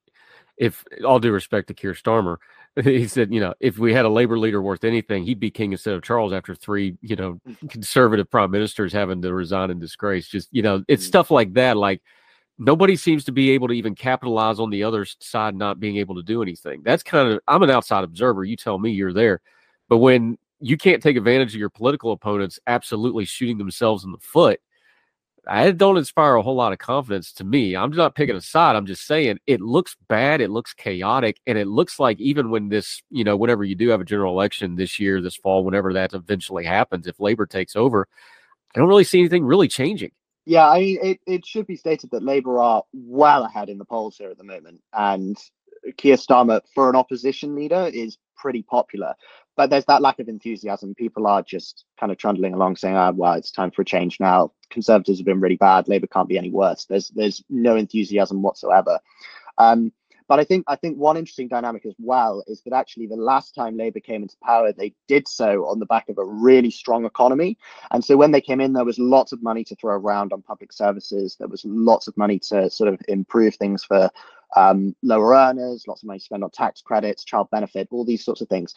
if 0.56 0.84
all 1.04 1.18
due 1.18 1.32
respect 1.32 1.68
to 1.68 1.74
Keir 1.74 1.94
Starmer, 1.94 2.36
he 2.84 3.06
said, 3.06 3.32
you 3.32 3.40
know, 3.40 3.54
if 3.60 3.78
we 3.78 3.92
had 3.92 4.04
a 4.04 4.08
labor 4.08 4.38
leader 4.38 4.62
worth 4.62 4.84
anything, 4.84 5.24
he'd 5.24 5.40
be 5.40 5.50
king 5.50 5.72
instead 5.72 5.94
of 5.94 6.02
Charles 6.02 6.32
after 6.32 6.54
three, 6.54 6.96
you 7.02 7.16
know, 7.16 7.38
mm. 7.46 7.70
conservative 7.70 8.30
prime 8.30 8.50
ministers 8.50 8.92
having 8.92 9.20
to 9.22 9.34
resign 9.34 9.70
in 9.70 9.78
disgrace. 9.78 10.26
Just, 10.26 10.48
you 10.52 10.62
know, 10.62 10.82
it's 10.88 11.04
mm. 11.04 11.08
stuff 11.08 11.30
like 11.30 11.52
that. 11.54 11.76
Like 11.76 12.00
nobody 12.58 12.96
seems 12.96 13.24
to 13.24 13.32
be 13.32 13.50
able 13.50 13.68
to 13.68 13.74
even 13.74 13.94
capitalize 13.94 14.58
on 14.58 14.70
the 14.70 14.84
other 14.84 15.04
side 15.04 15.54
not 15.54 15.80
being 15.80 15.96
able 15.98 16.14
to 16.14 16.22
do 16.22 16.42
anything. 16.42 16.82
That's 16.82 17.02
kind 17.02 17.32
of, 17.32 17.40
I'm 17.46 17.62
an 17.62 17.70
outside 17.70 18.04
observer. 18.04 18.44
You 18.44 18.56
tell 18.56 18.78
me 18.78 18.90
you're 18.90 19.12
there. 19.12 19.42
But 19.88 19.98
when 19.98 20.38
you 20.60 20.78
can't 20.78 21.02
take 21.02 21.16
advantage 21.16 21.54
of 21.54 21.60
your 21.60 21.68
political 21.68 22.12
opponents 22.12 22.58
absolutely 22.66 23.26
shooting 23.26 23.58
themselves 23.58 24.04
in 24.04 24.12
the 24.12 24.18
foot, 24.18 24.60
I 25.46 25.70
don't 25.72 25.96
inspire 25.96 26.36
a 26.36 26.42
whole 26.42 26.54
lot 26.54 26.72
of 26.72 26.78
confidence 26.78 27.32
to 27.34 27.44
me. 27.44 27.74
I'm 27.74 27.90
not 27.90 28.14
picking 28.14 28.36
a 28.36 28.40
side. 28.40 28.76
I'm 28.76 28.86
just 28.86 29.06
saying 29.06 29.38
it 29.46 29.60
looks 29.60 29.96
bad. 30.08 30.40
It 30.40 30.50
looks 30.50 30.72
chaotic. 30.72 31.40
And 31.46 31.58
it 31.58 31.66
looks 31.66 31.98
like 31.98 32.20
even 32.20 32.50
when 32.50 32.68
this, 32.68 33.02
you 33.10 33.24
know, 33.24 33.36
whenever 33.36 33.64
you 33.64 33.74
do 33.74 33.88
have 33.88 34.00
a 34.00 34.04
general 34.04 34.32
election 34.32 34.76
this 34.76 35.00
year, 35.00 35.20
this 35.20 35.36
fall, 35.36 35.64
whenever 35.64 35.92
that 35.94 36.14
eventually 36.14 36.64
happens, 36.64 37.06
if 37.06 37.18
Labor 37.18 37.46
takes 37.46 37.74
over, 37.74 38.06
I 38.74 38.78
don't 38.78 38.88
really 38.88 39.04
see 39.04 39.18
anything 39.18 39.44
really 39.44 39.68
changing. 39.68 40.12
Yeah, 40.44 40.68
I 40.68 40.80
mean, 40.80 40.98
it, 41.02 41.20
it 41.26 41.46
should 41.46 41.66
be 41.66 41.76
stated 41.76 42.10
that 42.10 42.22
Labour 42.22 42.58
are 42.60 42.82
well 42.92 43.44
ahead 43.44 43.68
in 43.68 43.78
the 43.78 43.84
polls 43.84 44.16
here 44.16 44.30
at 44.30 44.38
the 44.38 44.44
moment. 44.44 44.80
And 44.92 45.36
Keir 45.96 46.16
Starmer, 46.16 46.60
for 46.74 46.88
an 46.88 46.96
opposition 46.96 47.54
leader, 47.54 47.90
is 47.92 48.18
pretty 48.36 48.62
popular 48.62 49.14
but 49.56 49.70
there's 49.70 49.84
that 49.86 50.02
lack 50.02 50.18
of 50.18 50.28
enthusiasm. 50.28 50.94
People 50.94 51.26
are 51.26 51.42
just 51.42 51.84
kind 51.98 52.10
of 52.10 52.18
trundling 52.18 52.54
along 52.54 52.76
saying, 52.76 52.96
"Ah, 52.96 53.10
oh, 53.10 53.12
well, 53.12 53.34
it's 53.34 53.50
time 53.50 53.70
for 53.70 53.82
a 53.82 53.84
change 53.84 54.18
now." 54.20 54.52
Conservatives 54.70 55.18
have 55.18 55.26
been 55.26 55.40
really 55.40 55.56
bad. 55.56 55.88
Labour 55.88 56.06
can't 56.06 56.28
be 56.28 56.38
any 56.38 56.50
worse. 56.50 56.86
There's 56.86 57.08
there's 57.10 57.42
no 57.50 57.76
enthusiasm 57.76 58.42
whatsoever. 58.42 58.98
Um, 59.58 59.92
but 60.28 60.40
I 60.40 60.44
think 60.44 60.64
I 60.66 60.76
think 60.76 60.96
one 60.96 61.18
interesting 61.18 61.48
dynamic 61.48 61.84
as 61.84 61.94
well 61.98 62.42
is 62.46 62.62
that 62.62 62.72
actually 62.72 63.06
the 63.06 63.16
last 63.16 63.54
time 63.54 63.76
Labour 63.76 64.00
came 64.00 64.22
into 64.22 64.36
power, 64.42 64.72
they 64.72 64.94
did 65.06 65.28
so 65.28 65.66
on 65.66 65.78
the 65.78 65.84
back 65.86 66.08
of 66.08 66.16
a 66.16 66.24
really 66.24 66.70
strong 66.70 67.04
economy. 67.04 67.58
And 67.90 68.02
so 68.02 68.16
when 68.16 68.30
they 68.30 68.40
came 68.40 68.60
in, 68.60 68.72
there 68.72 68.84
was 68.84 68.98
lots 68.98 69.32
of 69.32 69.42
money 69.42 69.62
to 69.64 69.76
throw 69.76 69.94
around 69.94 70.32
on 70.32 70.40
public 70.40 70.72
services. 70.72 71.36
There 71.38 71.48
was 71.48 71.64
lots 71.66 72.06
of 72.08 72.16
money 72.16 72.38
to 72.48 72.70
sort 72.70 72.92
of 72.92 73.00
improve 73.08 73.56
things 73.56 73.84
for 73.84 74.08
um, 74.56 74.96
lower 75.02 75.34
earners, 75.34 75.84
lots 75.86 76.02
of 76.02 76.06
money 76.06 76.18
spent 76.18 76.44
on 76.44 76.50
tax 76.50 76.80
credits, 76.80 77.24
child 77.24 77.50
benefit, 77.50 77.88
all 77.90 78.04
these 78.04 78.24
sorts 78.24 78.40
of 78.40 78.48
things 78.48 78.74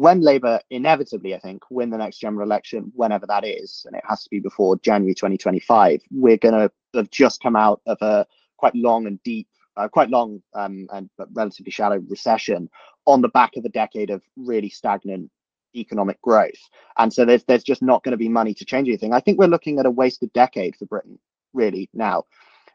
when 0.00 0.22
Labour 0.22 0.60
inevitably, 0.70 1.34
I 1.34 1.38
think, 1.40 1.62
win 1.68 1.90
the 1.90 1.98
next 1.98 2.20
general 2.20 2.46
election, 2.46 2.90
whenever 2.94 3.26
that 3.26 3.44
is, 3.44 3.82
and 3.86 3.94
it 3.94 4.02
has 4.08 4.22
to 4.24 4.30
be 4.30 4.40
before 4.40 4.78
January 4.78 5.14
2025, 5.14 6.00
we're 6.10 6.38
going 6.38 6.54
to 6.54 6.72
have 6.94 7.10
just 7.10 7.42
come 7.42 7.54
out 7.54 7.82
of 7.84 7.98
a 8.00 8.26
quite 8.56 8.74
long 8.74 9.06
and 9.06 9.22
deep, 9.24 9.46
uh, 9.76 9.88
quite 9.88 10.08
long 10.08 10.40
um, 10.54 10.88
and 10.94 11.10
relatively 11.34 11.70
shallow 11.70 11.98
recession 12.08 12.70
on 13.04 13.20
the 13.20 13.28
back 13.28 13.58
of 13.58 13.66
a 13.66 13.68
decade 13.68 14.08
of 14.08 14.22
really 14.36 14.70
stagnant 14.70 15.30
economic 15.76 16.18
growth. 16.22 16.70
And 16.96 17.12
so 17.12 17.26
there's 17.26 17.44
there's 17.44 17.62
just 17.62 17.82
not 17.82 18.02
going 18.02 18.12
to 18.12 18.16
be 18.16 18.28
money 18.30 18.54
to 18.54 18.64
change 18.64 18.88
anything. 18.88 19.12
I 19.12 19.20
think 19.20 19.38
we're 19.38 19.48
looking 19.48 19.78
at 19.78 19.84
a 19.84 19.90
wasted 19.90 20.32
decade 20.32 20.76
for 20.76 20.86
Britain, 20.86 21.18
really, 21.52 21.90
now. 21.92 22.24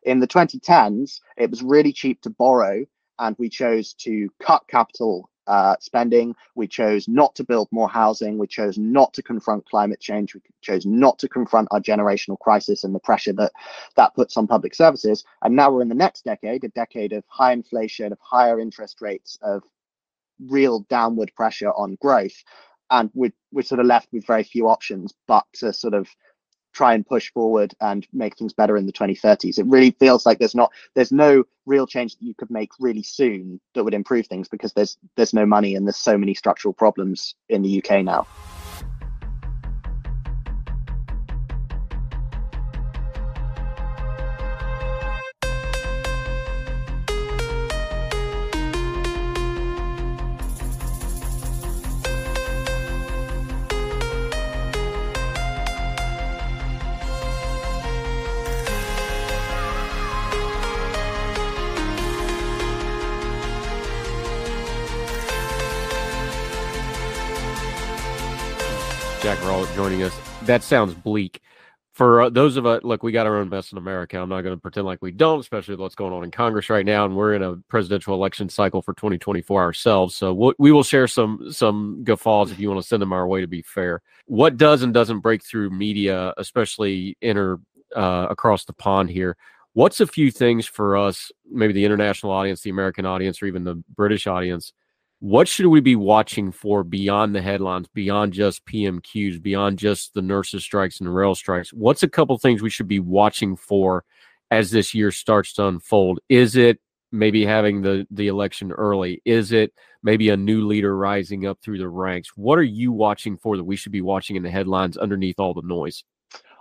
In 0.04 0.20
the 0.20 0.28
2010s, 0.28 1.22
it 1.38 1.50
was 1.50 1.64
really 1.64 1.92
cheap 1.92 2.22
to 2.22 2.30
borrow, 2.30 2.86
and 3.18 3.36
we 3.40 3.50
chose 3.50 3.96
to 4.02 4.30
cut 4.40 4.68
capital 4.68 5.32
uh, 5.48 5.76
spending. 5.80 6.36
We 6.56 6.68
chose 6.68 7.08
not 7.08 7.36
to 7.36 7.44
build 7.44 7.68
more 7.72 7.90
housing. 7.90 8.38
We 8.38 8.48
chose 8.48 8.78
not 8.78 9.14
to 9.14 9.24
confront 9.24 9.66
climate 9.66 10.00
change. 10.00 10.34
We 10.34 10.42
chose 10.62 10.86
not 10.86 11.20
to 11.20 11.30
confront 11.30 11.68
our 11.72 11.80
generational 11.80 12.40
crisis 12.40 12.84
and 12.84 12.94
the 12.94 13.00
pressure 13.00 13.34
that 13.34 13.52
that 13.96 14.16
puts 14.16 14.38
on 14.38 14.48
public 14.48 14.76
services. 14.76 15.24
And 15.42 15.56
now 15.56 15.72
we're 15.72 15.82
in 15.82 15.90
the 15.90 15.96
next 15.96 16.26
decade, 16.26 16.64
a 16.64 16.70
decade 16.70 17.14
of 17.14 17.24
high 17.28 17.54
inflation, 17.54 18.12
of 18.12 18.20
higher 18.22 18.60
interest 18.60 19.02
rates, 19.02 19.38
of 19.42 19.64
real 20.48 20.82
downward 20.90 21.32
pressure 21.36 21.72
on 21.72 21.98
growth. 22.02 22.44
And 22.92 23.10
we're, 23.14 23.34
we're 23.52 23.64
sort 23.64 23.80
of 23.80 23.88
left 23.88 24.10
with 24.12 24.28
very 24.28 24.44
few 24.44 24.68
options 24.68 25.14
but 25.28 25.46
to 25.54 25.74
sort 25.74 25.94
of 25.94 26.08
try 26.76 26.94
and 26.94 27.08
push 27.08 27.32
forward 27.32 27.74
and 27.82 28.06
make 28.14 28.38
things 28.38 28.54
better 28.54 28.78
in 28.78 28.86
the 28.86 28.94
2030s. 28.94 29.58
It 29.58 29.66
really 29.66 29.92
feels 29.92 30.26
like 30.26 30.40
there's 30.40 30.56
not 30.56 30.72
there's 30.94 31.12
no 31.12 31.44
real 31.66 31.88
change 31.88 32.16
that 32.16 32.26
you 32.26 32.36
could 32.36 32.52
make 32.52 32.70
really 32.80 33.04
soon 33.04 33.60
that 33.74 33.84
would 33.84 33.94
improve 33.94 34.28
things 34.28 34.48
because 34.48 34.74
there's 34.74 34.98
there's 35.16 35.34
no 35.34 35.46
money 35.46 35.76
and 35.76 35.88
there's 35.88 35.98
so 35.98 36.18
many 36.18 36.34
structural 36.34 36.74
problems 36.74 37.36
in 37.50 37.62
the 37.62 37.84
UK 37.84 38.04
now. 38.04 38.28
Joining 69.86 70.02
us. 70.02 70.20
That 70.44 70.64
sounds 70.64 70.96
bleak. 70.96 71.42
For 71.94 72.24
uh, 72.24 72.30
those 72.30 72.58
of 72.58 72.66
us, 72.66 72.84
look, 72.84 73.04
we 73.04 73.12
got 73.12 73.28
our 73.28 73.38
own 73.38 73.50
best 73.50 73.72
in 73.72 73.78
America. 73.78 74.18
I'm 74.18 74.30
not 74.30 74.42
going 74.42 74.56
to 74.56 74.60
pretend 74.60 74.88
like 74.88 75.00
we 75.04 75.12
don't, 75.12 75.40
especially 75.40 75.76
what's 75.76 75.94
going 75.94 76.12
on 76.12 76.24
in 76.24 76.32
Congress 76.32 76.72
right 76.72 76.84
now, 76.86 77.06
and 77.06 77.16
we're 77.16 77.36
in 77.36 77.44
a 77.44 77.58
presidential 77.70 78.16
election 78.16 78.50
cycle 78.50 78.82
for 78.82 78.96
2024 78.96 79.62
ourselves. 79.62 80.16
So 80.16 80.34
we'll, 80.34 80.54
we 80.58 80.72
will 80.72 80.82
share 80.82 81.08
some 81.08 81.52
some 81.52 82.04
guffaws 82.04 82.52
if 82.52 82.58
you 82.58 82.68
want 82.68 82.82
to 82.82 82.88
send 82.88 83.00
them 83.00 83.14
our 83.14 83.28
way. 83.28 83.42
To 83.42 83.48
be 83.48 83.62
fair, 83.62 84.02
what 84.26 84.58
does 84.58 84.82
and 84.82 84.92
doesn't 84.92 85.20
break 85.20 85.44
through 85.44 85.70
media, 85.70 86.34
especially 86.38 87.16
inter 87.22 87.60
uh, 87.96 88.26
across 88.32 88.66
the 88.66 88.74
pond 88.74 89.12
here, 89.12 89.38
What's 89.76 90.00
a 90.00 90.08
few 90.08 90.32
things 90.32 90.66
for 90.66 90.96
us, 90.96 91.34
maybe 91.52 91.74
the 91.74 91.84
international 91.84 92.32
audience, 92.32 92.62
the 92.62 92.70
American 92.70 93.06
audience, 93.06 93.42
or 93.42 93.46
even 93.46 93.66
the 93.66 93.76
British 93.94 94.26
audience? 94.26 94.72
What 95.20 95.48
should 95.48 95.68
we 95.68 95.80
be 95.80 95.96
watching 95.96 96.52
for 96.52 96.84
beyond 96.84 97.34
the 97.34 97.42
headlines, 97.42 97.88
beyond 97.94 98.34
just 98.34 98.66
PMQs, 98.66 99.42
beyond 99.42 99.80
just 99.80 100.14
the 100.14 100.22
nurses' 100.22 100.64
strikes 100.64 101.00
and 101.00 101.14
rail 101.14 101.36
strikes? 101.36 101.72
What's 101.72 102.04
a 102.04 102.10
couple 102.10 102.38
things 102.38 102.62
we 102.62 102.70
should 102.70 102.88
be 102.88 103.00
watching 103.00 103.56
for 103.56 104.04
as 104.52 104.72
this 104.72 104.94
year 104.94 105.12
starts 105.12 105.54
to 105.54 105.68
unfold? 105.68 106.20
Is 106.28 106.56
it 106.56 106.80
maybe 107.12 107.46
having 107.46 107.82
the 107.82 108.06
the 108.12 108.28
election 108.28 108.72
early? 108.74 109.22
Is 109.26 109.52
it 109.52 109.74
maybe 110.04 110.30
a 110.30 110.38
new 110.38 110.68
leader 110.68 110.96
rising 110.96 111.48
up 111.48 111.60
through 111.62 111.78
the 111.78 111.90
ranks? 111.90 112.32
What 112.36 112.60
are 112.60 112.64
you 112.64 112.92
watching 112.92 113.38
for 113.38 113.56
that 113.58 113.64
we 113.64 113.78
should 113.78 113.94
be 113.94 114.02
watching 114.02 114.36
in 114.36 114.44
the 114.44 114.52
headlines 114.52 114.98
underneath 114.98 115.40
all 115.40 115.54
the 115.54 115.62
noise? 115.62 116.04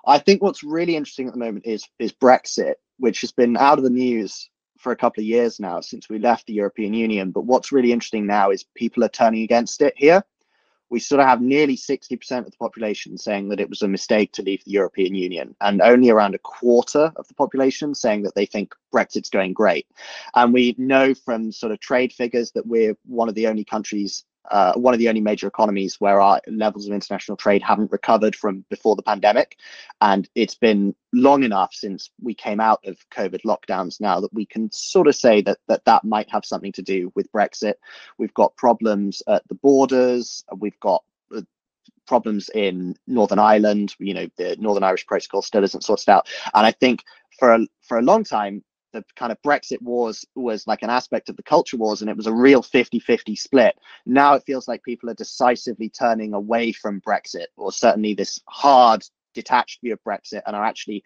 I 0.07 0.19
think 0.19 0.43
what's 0.43 0.63
really 0.63 0.97
interesting 0.97 1.27
at 1.27 1.33
the 1.33 1.41
moment 1.41 1.67
is 1.67 1.87
is 1.99 2.13
Brexit, 2.13 2.75
which 2.99 3.21
has 3.23 3.33
been 3.33 3.57
out 3.57 3.79
of 3.79 3.85
the 3.85 3.91
news 3.91 4.49
for 4.85 4.93
a 4.93 4.97
couple 4.97 5.21
of 5.21 5.27
years 5.27 5.59
now 5.59 5.81
since 5.81 6.09
we 6.09 6.21
left 6.21 6.47
the 6.47 6.53
European 6.53 6.95
Union. 6.95 7.33
But 7.33 7.47
what's 7.47 7.73
really 7.73 7.91
interesting 7.91 8.27
now 8.27 8.51
is 8.51 8.65
people 8.77 9.03
are 9.03 9.09
turning 9.09 9.43
against 9.43 9.83
it 9.83 9.95
here 9.97 10.23
we 10.95 11.01
sort 11.01 11.21
of 11.21 11.27
have 11.27 11.41
nearly 11.41 11.77
60% 11.77 12.39
of 12.39 12.45
the 12.45 12.57
population 12.57 13.19
saying 13.19 13.49
that 13.49 13.59
it 13.59 13.69
was 13.69 13.83
a 13.83 13.89
mistake 13.89 14.33
to 14.33 14.43
leave 14.43 14.63
the 14.65 14.71
European 14.71 15.15
Union, 15.15 15.57
and 15.61 15.83
only 15.83 16.11
around 16.11 16.37
a 16.37 16.39
quarter 16.39 17.13
of 17.17 17.27
the 17.27 17.35
population 17.35 17.97
saying 17.97 18.23
that 18.23 18.35
they 18.37 18.47
think 18.47 18.75
Brexit's 18.93 19.31
going 19.31 19.55
great. 19.55 19.89
And 20.37 20.53
we 20.53 20.75
know 20.79 21.13
from 21.13 21.51
sort 21.51 21.73
of 21.73 21.81
trade 21.81 22.13
figures 22.13 22.53
that 22.53 22.67
we're 22.67 22.97
one 23.07 23.29
of 23.29 23.35
the 23.35 23.49
only 23.49 23.65
countries 23.65 24.25
uh, 24.51 24.75
one 24.75 24.95
of 24.95 24.99
the 24.99 25.09
only 25.09 25.21
major 25.21 25.47
economies 25.47 26.01
where 26.01 26.21
our 26.21 26.41
levels 26.47 26.87
of 26.87 26.93
international 26.93 27.37
trade 27.37 27.63
haven't 27.63 27.93
recovered 27.93 28.37
from 28.37 28.65
before 28.69 28.97
the 28.97 29.03
pandemic. 29.03 29.57
And 30.01 30.29
it's 30.35 30.55
been 30.55 30.95
long 31.13 31.45
enough 31.45 31.73
since 31.73 32.11
we 32.23 32.35
came 32.35 32.61
out 32.61 32.85
of 32.85 32.99
COVID 33.11 33.43
lockdowns 33.43 34.01
now 34.01 34.21
that 34.21 34.33
we 34.33 34.47
can 34.47 34.71
sort 34.73 35.07
of 35.07 35.17
say 35.17 35.41
that 35.43 35.59
that, 35.69 35.85
that 35.85 36.05
might 36.05 36.31
have 36.31 36.45
something 36.45 36.73
to 36.73 36.83
do 36.83 37.13
with 37.15 37.33
Brexit. 37.33 37.75
We've 38.19 38.35
got 38.35 38.57
problems 38.57 39.23
at 39.29 39.47
the 39.49 39.55
borders, 39.55 40.45
we've 40.57 40.79
got 40.81 41.03
uh, 41.35 41.43
problems 42.07 42.51
in 42.51 42.97
Northern 43.07 43.39
Ireland. 43.39 43.95
You 43.99 44.15
know, 44.15 44.29
the 44.37 44.57
Northern 44.59 44.85
Irish 44.85 45.07
Protocol 45.07 45.43
still 45.43 45.65
isn't 45.65 45.85
sorted 45.85 46.09
out. 46.09 46.29
And 46.53 46.67
I 46.67 46.73
think 46.73 47.03
for 47.39 47.53
a, 47.53 47.67
for 47.83 47.99
a 47.99 48.03
long 48.03 48.25
time, 48.25 48.63
the 48.95 49.05
kind 49.17 49.33
of 49.33 49.43
Brexit 49.43 49.83
wars 49.83 50.25
was 50.37 50.67
like 50.67 50.83
an 50.83 50.89
aspect 50.89 51.29
of 51.29 51.37
the 51.37 51.43
culture 51.43 51.77
wars 51.77 52.01
and 52.01 52.09
it 52.09 52.17
was 52.17 52.29
a 52.29 52.33
real 52.33 52.63
50 52.63 53.01
50 53.01 53.37
split. 53.37 53.77
Now 54.07 54.35
it 54.35 54.45
feels 54.47 54.69
like 54.69 54.83
people 54.85 55.11
are 55.11 55.15
decisively 55.15 55.91
turning 55.91 56.33
away 56.33 56.73
from 56.73 57.03
Brexit, 57.03 57.47
or 57.57 57.73
certainly 57.73 58.15
this 58.15 58.41
hard, 58.47 59.05
detached 59.35 59.81
view 59.83 59.93
of 59.93 60.05
Brexit, 60.05 60.43
and 60.47 60.57
are 60.57 60.65
actually 60.65 61.03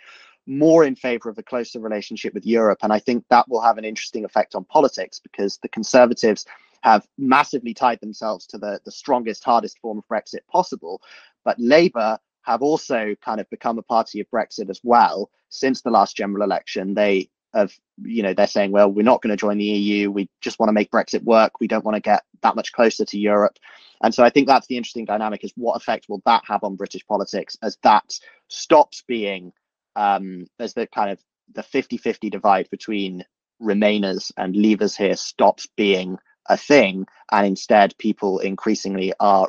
more 0.46 0.84
in 0.84 0.94
favor 0.94 1.28
of 1.28 1.38
a 1.38 1.42
closer 1.42 1.80
relationship 1.80 2.34
with 2.34 2.46
Europe. 2.46 2.78
And 2.82 2.92
I 2.92 2.98
think 2.98 3.24
that 3.30 3.48
will 3.48 3.62
have 3.62 3.78
an 3.78 3.84
interesting 3.84 4.24
effect 4.24 4.54
on 4.54 4.64
politics 4.64 5.18
because 5.18 5.58
the 5.58 5.68
Conservatives 5.68 6.44
have 6.82 7.06
massively 7.16 7.74
tied 7.74 8.00
themselves 8.00 8.46
to 8.46 8.58
the, 8.58 8.80
the 8.84 8.92
strongest, 8.92 9.42
hardest 9.44 9.78
form 9.80 9.98
of 9.98 10.08
Brexit 10.08 10.46
possible. 10.50 11.02
But 11.44 11.58
Labour 11.58 12.18
have 12.42 12.62
also 12.62 13.14
kind 13.24 13.40
of 13.40 13.50
become 13.50 13.78
a 13.78 13.82
party 13.82 14.20
of 14.20 14.30
Brexit 14.30 14.70
as 14.70 14.80
well 14.82 15.30
since 15.48 15.82
the 15.82 15.90
last 15.90 16.16
general 16.16 16.42
election. 16.42 16.94
They 16.94 17.30
of 17.54 17.72
you 18.02 18.22
know 18.22 18.34
they're 18.34 18.46
saying 18.46 18.72
well 18.72 18.90
we're 18.90 19.02
not 19.02 19.22
going 19.22 19.30
to 19.30 19.36
join 19.36 19.58
the 19.58 19.64
eu 19.64 20.10
we 20.10 20.28
just 20.40 20.58
want 20.58 20.68
to 20.68 20.74
make 20.74 20.90
brexit 20.90 21.22
work. 21.22 21.60
We 21.60 21.68
don't 21.68 21.84
want 21.84 21.96
to 21.96 22.00
get 22.00 22.22
that 22.42 22.56
much 22.56 22.72
closer 22.72 23.04
to 23.04 23.18
europe. 23.18 23.58
And 24.02 24.14
so 24.14 24.22
i 24.22 24.30
think 24.30 24.46
that's 24.46 24.66
the 24.66 24.76
interesting 24.76 25.04
dynamic 25.04 25.44
is 25.44 25.52
what 25.56 25.76
effect 25.76 26.06
will 26.08 26.22
that 26.26 26.42
have 26.46 26.62
on 26.62 26.76
british 26.76 27.06
politics 27.06 27.56
as 27.62 27.78
that 27.82 28.18
stops 28.48 29.02
being 29.06 29.52
um 29.96 30.46
as 30.58 30.74
the 30.74 30.86
kind 30.86 31.10
of 31.10 31.18
the 31.54 31.62
50-50 31.62 32.30
divide 32.30 32.68
between 32.70 33.24
remainers 33.62 34.30
and 34.36 34.54
leavers 34.54 34.96
here 34.96 35.16
stops 35.16 35.66
being 35.76 36.18
a 36.48 36.56
thing 36.56 37.06
and 37.32 37.46
instead 37.46 37.96
people 37.98 38.38
increasingly 38.38 39.12
are 39.18 39.48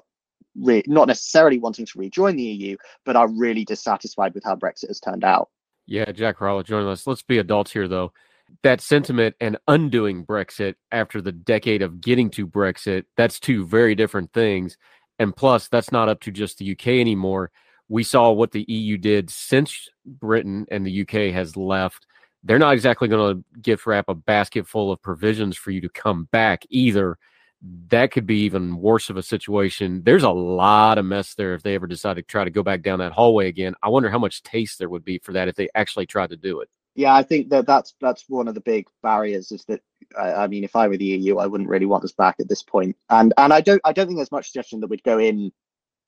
re- 0.58 0.84
not 0.88 1.08
necessarily 1.08 1.60
wanting 1.60 1.86
to 1.86 2.00
rejoin 2.00 2.38
the 2.38 2.44
eu 2.44 2.78
but 3.06 3.16
are 3.18 3.28
really 3.28 3.66
dissatisfied 3.66 4.34
with 4.34 4.44
how 4.44 4.56
brexit 4.56 4.88
has 4.88 5.00
turned 5.00 5.24
out 5.24 5.50
yeah, 5.90 6.12
Jack 6.12 6.38
Rowlett 6.38 6.68
joining 6.68 6.88
us. 6.88 7.08
Let's 7.08 7.24
be 7.24 7.40
adults 7.40 7.72
here, 7.72 7.88
though. 7.88 8.14
That 8.62 8.80
sentiment 8.80 9.36
and 9.42 9.58
undoing 9.68 10.24
Brexit 10.24 10.76
after 10.92 11.20
the 11.20 11.32
decade 11.32 11.82
of 11.82 12.00
getting 12.00 12.30
to 12.32 12.48
Brexit, 12.48 13.06
that's 13.18 13.40
two 13.40 13.66
very 13.66 13.96
different 13.96 14.32
things. 14.32 14.78
And 15.18 15.36
plus, 15.36 15.68
that's 15.68 15.92
not 15.92 16.08
up 16.08 16.22
to 16.22 16.32
just 16.32 16.60
the 16.60 16.72
UK 16.72 16.88
anymore. 16.88 17.52
We 17.88 18.04
saw 18.04 18.32
what 18.32 18.52
the 18.52 18.66
EU 18.68 18.98
did 18.98 19.32
since 19.32 19.90
Britain 20.06 20.68
and 20.70 20.86
the 20.86 21.02
UK 21.02 21.34
has 21.34 21.58
left. 21.58 22.06
They're 22.44 22.60
not 22.60 22.74
exactly 22.74 23.08
going 23.08 23.38
to 23.38 23.60
gift 23.60 23.88
wrap 23.88 24.06
a 24.10 24.14
basket 24.14 24.68
full 24.68 24.92
of 24.92 25.02
provisions 25.02 25.58
for 25.58 25.72
you 25.72 25.82
to 25.82 25.90
come 25.90 26.26
back 26.32 26.66
either 26.70 27.18
that 27.62 28.12
could 28.12 28.26
be 28.26 28.42
even 28.42 28.78
worse 28.78 29.10
of 29.10 29.18
a 29.18 29.24
situation. 29.24 30.02
There's 30.04 30.24
a 30.24 30.30
lot 30.30 30.98
of 30.98 31.06
mess 31.06 31.34
there 31.36 31.54
if 31.54 31.64
they 31.64 31.76
ever 31.76 31.88
decide 31.88 32.16
to 32.16 32.22
try 32.22 32.44
to 32.44 32.50
go 32.50 32.64
back 32.64 32.82
down 32.82 33.00
that 33.00 33.12
hallway 33.12 33.48
again. 33.48 33.76
I 33.84 33.90
wonder 33.90 34.10
how 34.10 34.20
much 34.20 34.44
taste 34.44 34.80
there 34.80 34.90
would 34.90 35.04
be 35.04 35.20
for 35.20 35.34
that 35.34 35.48
if 35.48 35.56
they 35.56 35.70
actually 35.76 36.06
tried 36.06 36.30
to 36.30 36.38
do 36.38 36.62
it. 36.62 36.70
Yeah, 36.96 37.14
I 37.14 37.24
think 37.24 37.50
that 37.50 37.68
that's 37.68 37.96
that's 38.02 38.26
one 38.28 38.48
of 38.48 38.56
the 38.56 38.62
big 38.62 38.88
barriers. 39.04 39.52
Is 39.52 39.64
that 39.66 39.82
I, 40.18 40.34
I 40.34 40.48
mean, 40.48 40.64
if 40.64 40.76
I 40.76 40.88
were 40.88 40.98
the 40.98 41.06
EU, 41.06 41.38
I 41.38 41.48
wouldn't 41.48 41.70
really 41.70 41.86
want 41.86 42.04
us 42.04 42.12
back 42.12 42.36
at 42.40 42.50
this 42.50 42.64
point. 42.64 42.96
And 43.10 43.34
and 43.38 43.54
I 43.54 43.62
don't 43.62 43.82
I 43.86 43.94
don't 43.94 44.08
think 44.08 44.18
there's 44.18 44.32
much 44.32 44.48
suggestion 44.48 44.80
that 44.80 44.90
we'd 44.90 45.04
go 45.04 45.20
in 45.20 45.52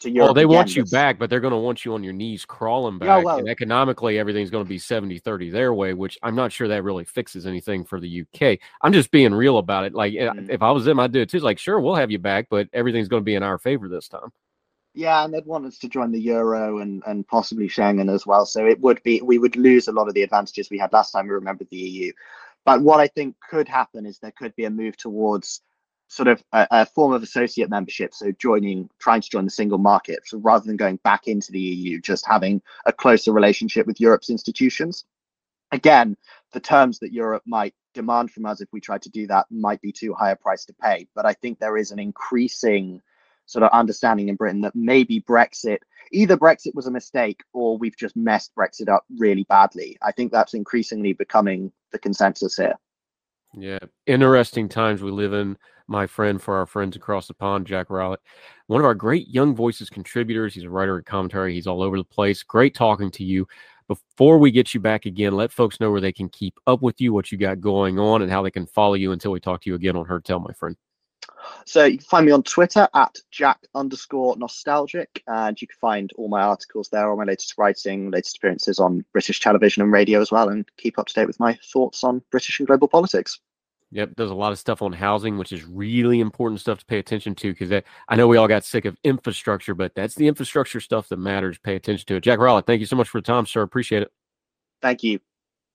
to 0.01 0.11
Europe. 0.11 0.31
Oh, 0.31 0.33
they 0.33 0.41
again. 0.41 0.55
want 0.55 0.75
you 0.75 0.85
back, 0.85 1.17
but 1.17 1.29
they're 1.29 1.39
going 1.39 1.51
to 1.51 1.57
want 1.57 1.85
you 1.85 1.93
on 1.93 2.03
your 2.03 2.13
knees 2.13 2.45
crawling 2.45 2.99
back. 2.99 3.07
Yeah, 3.07 3.23
well, 3.23 3.37
and 3.39 3.49
economically, 3.49 4.19
everything's 4.19 4.49
going 4.49 4.65
to 4.65 4.69
be 4.69 4.77
70 4.77 5.19
30 5.19 5.49
their 5.49 5.73
way, 5.73 5.93
which 5.93 6.17
I'm 6.23 6.35
not 6.35 6.51
sure 6.51 6.67
that 6.67 6.83
really 6.83 7.05
fixes 7.05 7.45
anything 7.45 7.83
for 7.83 7.99
the 7.99 8.21
UK. 8.21 8.59
I'm 8.81 8.93
just 8.93 9.11
being 9.11 9.33
real 9.33 9.57
about 9.57 9.85
it. 9.85 9.93
Like, 9.93 10.13
mm. 10.13 10.49
if 10.49 10.61
I 10.61 10.71
was 10.71 10.85
them, 10.85 10.99
I'd 10.99 11.11
do 11.11 11.21
it 11.21 11.29
too. 11.29 11.37
It's 11.37 11.43
like, 11.43 11.59
sure, 11.59 11.79
we'll 11.79 11.95
have 11.95 12.11
you 12.11 12.19
back, 12.19 12.47
but 12.49 12.67
everything's 12.73 13.07
going 13.07 13.21
to 13.21 13.25
be 13.25 13.35
in 13.35 13.43
our 13.43 13.57
favor 13.57 13.87
this 13.87 14.07
time. 14.07 14.31
Yeah, 14.93 15.23
and 15.23 15.33
they'd 15.33 15.45
want 15.45 15.65
us 15.65 15.77
to 15.79 15.87
join 15.87 16.11
the 16.11 16.19
euro 16.19 16.79
and, 16.79 17.01
and 17.07 17.25
possibly 17.27 17.69
Schengen 17.69 18.13
as 18.13 18.25
well. 18.25 18.45
So 18.45 18.65
it 18.65 18.79
would 18.81 19.01
be, 19.03 19.21
we 19.21 19.37
would 19.37 19.55
lose 19.55 19.87
a 19.87 19.93
lot 19.93 20.09
of 20.09 20.13
the 20.13 20.23
advantages 20.23 20.69
we 20.69 20.77
had 20.77 20.91
last 20.91 21.11
time 21.11 21.27
we 21.27 21.33
remembered 21.33 21.69
the 21.71 21.77
EU. 21.77 22.11
But 22.65 22.81
what 22.81 22.99
I 22.99 23.07
think 23.07 23.35
could 23.49 23.67
happen 23.67 24.05
is 24.05 24.19
there 24.19 24.33
could 24.37 24.55
be 24.55 24.65
a 24.65 24.69
move 24.69 24.97
towards 24.97 25.61
sort 26.12 26.28
of 26.28 26.43
a, 26.52 26.67
a, 26.71 26.86
form 26.86 27.13
of 27.13 27.24
associate 27.24 27.69
membership. 27.69 28.13
So 28.13 28.34
joining, 28.34 28.89
trying 29.00 29.21
to 29.21 29.30
join 29.30 29.45
the 29.45 29.52
single 29.52 29.78
market. 29.78 30.19
So 30.26 30.39
rather 30.39 30.65
than 30.65 30.76
going 30.76 30.97
back 31.06 31.30
into 31.30 31.54
the 31.54 31.60
EU, 31.60 32.02
just 32.02 32.28
having 32.28 32.62
a 32.86 32.91
closer 32.91 33.32
relationship 33.32 33.88
with 33.88 34.02
Europe's 34.02 34.30
institutions. 34.30 35.06
Again, 35.71 36.17
the 36.52 36.60
terms 36.60 37.00
that 37.00 37.13
Europe 37.13 37.43
might 37.45 37.74
demand 37.93 38.30
from 38.30 38.45
us 38.45 38.60
if 38.60 38.67
we 38.74 38.82
try 38.82 38.97
to 38.97 39.10
do 39.10 39.26
that 39.28 39.45
might 39.50 39.80
be 39.80 39.93
too 39.93 40.13
high 40.13 40.32
a 40.32 40.36
price 40.36 40.65
to 40.65 40.74
pay. 40.74 41.08
But 41.15 41.26
I 41.26 41.32
think 41.32 41.60
there 41.60 41.78
is 41.78 41.91
an 41.91 42.00
increasing 42.00 43.02
sort 43.45 43.63
of 43.63 43.71
understanding 43.71 44.28
in 44.28 44.36
Britain 44.36 44.62
that 44.62 44.76
maybe 44.76 45.21
Brexit, 45.21 45.78
either 46.12 46.36
Brexit 46.36 46.76
was 46.76 46.88
a 46.88 46.91
mistake 46.91 47.41
or 47.54 47.78
we've 47.78 47.95
just 47.95 48.17
messed 48.17 48.52
Brexit 48.54 48.89
up 48.89 49.06
really 49.17 49.45
badly. 49.45 49.97
I 50.02 50.12
think 50.12 50.34
that's 50.34 50.56
increasingly 50.56 51.13
becoming 51.13 51.71
the 51.93 52.00
consensus 52.00 52.58
here. 52.58 52.76
Yeah, 53.54 53.80
interesting 54.06 54.67
times 54.67 55.02
we 55.02 55.12
live 55.12 55.34
in 55.34 55.58
my 55.88 56.08
friend 56.08 56.41
for 56.41 56.56
our 56.56 56.65
friends 56.65 56.96
across 56.96 57.28
the 57.28 57.34
pond, 57.34 57.67
Jack 57.67 57.89
Rowlett. 57.89 58.20
One 58.67 58.80
of 58.80 58.86
our 58.86 58.96
great 58.96 59.28
Young 59.28 59.56
Voices 59.56 59.89
contributors. 59.89 60.54
He's 60.54 60.63
a 60.63 60.70
writer 60.70 60.98
and 60.98 61.06
commentary. 61.06 61.54
He's 61.54 61.67
all 61.67 61.82
over 61.82 61.98
the 61.98 62.04
place. 62.04 62.44
Great 62.44 62.76
talking 62.76 63.12
to 63.12 63.24
you. 63.24 63.48
Before 63.88 64.38
we 64.38 64.52
get 64.52 64.74
you 64.74 64.80
back 64.80 65.06
again, 65.06 65.34
let 65.34 65.52
folks 65.52 65.80
know 65.80 65.91
where 65.91 66.00
they 66.00 66.13
can 66.13 66.30
keep 66.30 66.58
up 66.65 66.82
with 66.82 67.02
you, 67.02 67.12
what 67.12 67.32
you 67.32 67.38
got 67.38 67.60
going 67.60 68.00
on, 68.00 68.22
and 68.22 68.32
how 68.32 68.41
they 68.41 68.52
can 68.52 68.65
follow 68.65 68.94
you 68.94 69.12
until 69.12 69.32
we 69.32 69.39
talk 69.39 69.62
to 69.62 69.70
you 69.70 69.76
again 69.76 69.98
on 69.98 70.06
Heard 70.06 70.24
Tell, 70.24 70.39
my 70.39 70.54
friend. 70.54 70.78
So 71.65 71.86
you 71.86 71.98
can 71.98 72.06
find 72.06 72.26
me 72.26 72.32
on 72.32 72.44
Twitter 72.44 72.88
at 72.94 73.17
Jack 73.32 73.60
underscore 73.76 74.38
nostalgic, 74.38 75.24
and 75.28 75.60
you 75.62 75.67
can 75.67 75.78
find 75.80 76.12
all 76.15 76.28
my 76.28 76.41
articles 76.41 76.89
there, 76.89 77.10
all 77.10 77.17
my 77.17 77.26
latest 77.26 77.56
writing, 77.58 78.12
latest 78.12 78.38
appearances 78.38 78.80
on 78.80 79.04
British 79.12 79.39
television 79.39 79.84
and 79.84 79.91
radio 79.91 80.22
as 80.22 80.32
well, 80.32 80.50
and 80.50 80.70
keep 80.78 80.98
up 80.98 81.08
to 81.08 81.13
date 81.13 81.28
with 81.28 81.39
my 81.39 81.58
thoughts 81.72 82.04
on 82.04 82.22
British 82.32 82.60
and 82.60 82.67
global 82.67 82.88
politics. 82.88 83.39
Yep, 83.93 84.15
does 84.15 84.32
a 84.32 84.36
lot 84.36 84.54
of 84.54 84.60
stuff 84.60 84.82
on 84.82 84.93
housing, 84.93 85.38
which 85.38 85.51
is 85.51 85.65
really 85.65 86.21
important 86.21 86.62
stuff 86.62 86.80
to 86.80 86.86
pay 86.86 86.97
attention 86.97 87.36
to 87.36 87.54
because 87.54 87.84
I 88.08 88.15
know 88.15 88.25
we 88.25 88.38
all 88.38 88.47
got 88.47 88.63
sick 88.63 88.86
of 88.86 88.95
infrastructure, 89.04 89.75
but 89.75 89.93
that's 89.95 90.15
the 90.15 90.27
infrastructure 90.27 90.80
stuff 90.80 91.10
that 91.10 91.17
matters. 91.17 91.58
Pay 91.58 91.75
attention 91.75 92.06
to 92.08 92.15
it. 92.15 92.21
Jack 92.21 92.39
Rowlett, 92.39 92.65
thank 92.65 92.80
you 92.80 92.86
so 92.86 92.95
much 92.95 93.10
for 93.10 93.19
the 93.19 93.25
time, 93.25 93.45
sir. 93.45 93.62
Appreciate 93.62 94.04
it. 94.04 94.12
Thank 94.82 95.04
you. 95.04 95.19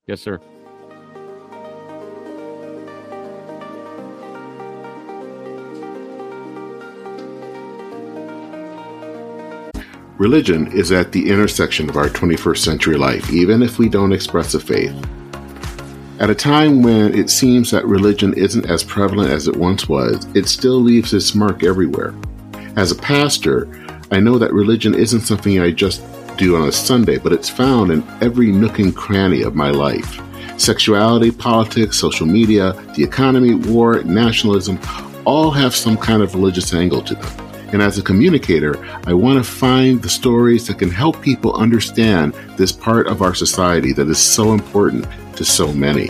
Yes, 0.06 0.22
sir. 0.22 0.40
Religion 10.16 10.72
is 10.72 10.92
at 10.92 11.12
the 11.12 11.28
intersection 11.28 11.90
of 11.90 11.98
our 11.98 12.08
21st 12.08 12.58
century 12.58 12.96
life, 12.96 13.30
even 13.30 13.62
if 13.62 13.78
we 13.78 13.90
don't 13.90 14.14
express 14.14 14.54
a 14.54 14.60
faith. 14.60 14.96
At 16.18 16.30
a 16.30 16.34
time 16.34 16.80
when 16.82 17.14
it 17.14 17.28
seems 17.28 17.70
that 17.70 17.84
religion 17.84 18.32
isn't 18.32 18.70
as 18.70 18.82
prevalent 18.82 19.30
as 19.30 19.48
it 19.48 19.56
once 19.56 19.86
was, 19.86 20.26
it 20.34 20.48
still 20.48 20.80
leaves 20.80 21.12
its 21.12 21.34
mark 21.34 21.62
everywhere. 21.62 22.14
As 22.74 22.90
a 22.90 22.94
pastor, 22.96 23.68
I 24.10 24.20
know 24.20 24.38
that 24.38 24.54
religion 24.54 24.94
isn't 24.94 25.20
something 25.20 25.60
I 25.60 25.72
just 25.72 26.02
do 26.38 26.56
on 26.56 26.68
a 26.68 26.72
Sunday, 26.72 27.18
but 27.18 27.34
it's 27.34 27.50
found 27.50 27.90
in 27.90 28.02
every 28.22 28.50
nook 28.50 28.78
and 28.78 28.96
cranny 28.96 29.42
of 29.42 29.54
my 29.54 29.68
life. 29.68 30.18
Sexuality, 30.56 31.30
politics, 31.30 31.98
social 31.98 32.26
media, 32.26 32.72
the 32.94 33.04
economy, 33.04 33.52
war, 33.52 34.02
nationalism 34.02 34.80
all 35.26 35.50
have 35.50 35.74
some 35.74 35.98
kind 35.98 36.22
of 36.22 36.34
religious 36.34 36.72
angle 36.72 37.02
to 37.02 37.14
them. 37.14 37.46
And 37.74 37.82
as 37.82 37.98
a 37.98 38.02
communicator, 38.02 38.82
I 39.06 39.12
want 39.12 39.44
to 39.44 39.44
find 39.44 40.00
the 40.00 40.08
stories 40.08 40.66
that 40.66 40.78
can 40.78 40.90
help 40.90 41.20
people 41.20 41.54
understand 41.56 42.32
this 42.56 42.72
part 42.72 43.06
of 43.06 43.20
our 43.20 43.34
society 43.34 43.92
that 43.92 44.08
is 44.08 44.18
so 44.18 44.54
important 44.54 45.06
to 45.36 45.44
so 45.44 45.72
many. 45.72 46.08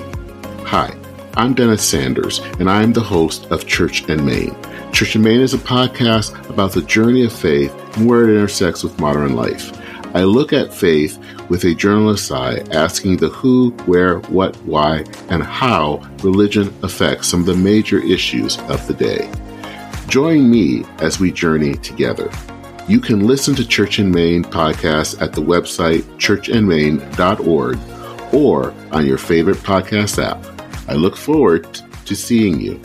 Hi, 0.67 0.97
I'm 1.35 1.53
Dennis 1.53 1.87
Sanders, 1.87 2.39
and 2.61 2.71
I'm 2.71 2.93
the 2.93 3.01
host 3.01 3.47
of 3.47 3.67
Church 3.67 4.09
and 4.09 4.25
Main. 4.25 4.57
Church 4.93 5.17
and 5.17 5.25
Main 5.25 5.41
is 5.41 5.53
a 5.53 5.59
podcast 5.59 6.49
about 6.49 6.73
the 6.73 6.83
journey 6.83 7.25
of 7.25 7.33
faith 7.33 7.75
and 7.97 8.09
where 8.09 8.25
it 8.25 8.35
intersects 8.35 8.83
with 8.83 9.01
modern 9.01 9.35
life. 9.35 9.73
I 10.15 10.23
look 10.23 10.53
at 10.53 10.73
faith 10.73 11.19
with 11.51 11.65
a 11.65 11.75
journalist's 11.75 12.31
eye, 12.31 12.65
asking 12.71 13.19
the 13.19 13.29
who, 13.29 13.71
where, 13.85 14.21
what, 14.21 14.57
why, 14.59 15.05
and 15.29 15.43
how 15.43 16.09
religion 16.23 16.73
affects 16.83 17.29
some 17.29 17.41
of 17.41 17.47
the 17.47 17.57
major 17.57 17.99
issues 17.99 18.59
of 18.61 18.87
the 18.87 18.95
day. 18.95 19.31
Join 20.09 20.49
me 20.49 20.85
as 20.99 21.19
we 21.19 21.33
journey 21.33 21.75
together. 21.75 22.31
You 22.89 23.01
can 23.01 23.27
listen 23.27 23.57
to 23.57 23.67
Church 23.67 23.99
in 23.99 24.13
Main 24.13 24.45
podcast 24.45 25.21
at 25.21 25.33
the 25.33 25.43
website 25.43 26.03
churchandmain.org 26.19 27.79
or 28.33 28.75
on 28.93 29.07
your 29.07 29.19
favorite 29.19 29.59
podcast 29.59 30.23
app. 30.23 30.45
I 30.89 30.95
look 30.95 31.17
forward 31.17 31.67
to 32.05 32.17
seeing 32.17 32.61
you. 32.61 32.81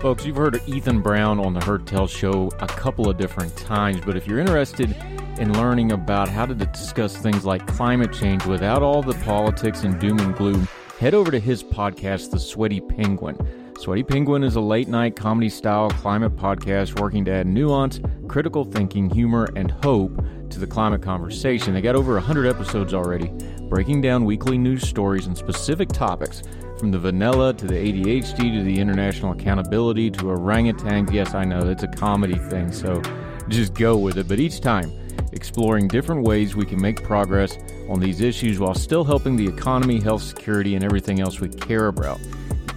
Folks, 0.00 0.26
you've 0.26 0.36
heard 0.36 0.56
of 0.56 0.68
Ethan 0.68 1.00
Brown 1.00 1.38
on 1.38 1.54
the 1.54 1.64
Heard 1.64 1.86
Tell 1.86 2.08
show 2.08 2.50
a 2.58 2.66
couple 2.66 3.08
of 3.08 3.18
different 3.18 3.56
times, 3.56 4.00
but 4.04 4.16
if 4.16 4.26
you're 4.26 4.40
interested 4.40 4.96
in 5.38 5.52
learning 5.52 5.92
about 5.92 6.28
how 6.28 6.44
to 6.44 6.54
discuss 6.54 7.16
things 7.16 7.44
like 7.44 7.64
climate 7.68 8.12
change 8.12 8.44
without 8.44 8.82
all 8.82 9.00
the 9.00 9.14
politics 9.24 9.84
and 9.84 10.00
doom 10.00 10.18
and 10.18 10.34
gloom, 10.34 10.66
head 10.98 11.14
over 11.14 11.30
to 11.30 11.38
his 11.38 11.62
podcast, 11.62 12.32
The 12.32 12.40
Sweaty 12.40 12.80
Penguin. 12.80 13.36
Sweaty 13.82 14.04
Penguin 14.04 14.44
is 14.44 14.54
a 14.54 14.60
late 14.60 14.86
night 14.86 15.16
comedy 15.16 15.48
style 15.48 15.90
climate 15.90 16.36
podcast 16.36 17.00
working 17.00 17.24
to 17.24 17.32
add 17.32 17.48
nuance, 17.48 17.98
critical 18.28 18.64
thinking, 18.64 19.10
humor, 19.10 19.48
and 19.56 19.72
hope 19.72 20.24
to 20.50 20.60
the 20.60 20.68
climate 20.68 21.02
conversation. 21.02 21.74
They 21.74 21.80
got 21.80 21.96
over 21.96 22.12
100 22.12 22.46
episodes 22.46 22.94
already, 22.94 23.32
breaking 23.62 24.00
down 24.00 24.24
weekly 24.24 24.56
news 24.56 24.88
stories 24.88 25.26
and 25.26 25.36
specific 25.36 25.88
topics 25.88 26.44
from 26.78 26.92
the 26.92 26.98
vanilla 27.00 27.54
to 27.54 27.66
the 27.66 27.74
ADHD 27.74 28.56
to 28.56 28.62
the 28.62 28.78
international 28.78 29.32
accountability 29.32 30.12
to 30.12 30.26
orangutans. 30.26 31.12
Yes, 31.12 31.34
I 31.34 31.44
know 31.44 31.68
it's 31.68 31.82
a 31.82 31.88
comedy 31.88 32.38
thing, 32.38 32.70
so 32.70 33.02
just 33.48 33.74
go 33.74 33.96
with 33.96 34.16
it. 34.16 34.28
But 34.28 34.38
each 34.38 34.60
time, 34.60 34.92
exploring 35.32 35.88
different 35.88 36.22
ways 36.22 36.54
we 36.54 36.66
can 36.66 36.80
make 36.80 37.02
progress 37.02 37.58
on 37.88 37.98
these 37.98 38.20
issues 38.20 38.60
while 38.60 38.74
still 38.74 39.02
helping 39.02 39.34
the 39.34 39.48
economy, 39.48 39.98
health, 39.98 40.22
security, 40.22 40.76
and 40.76 40.84
everything 40.84 41.18
else 41.18 41.40
we 41.40 41.48
care 41.48 41.88
about. 41.88 42.20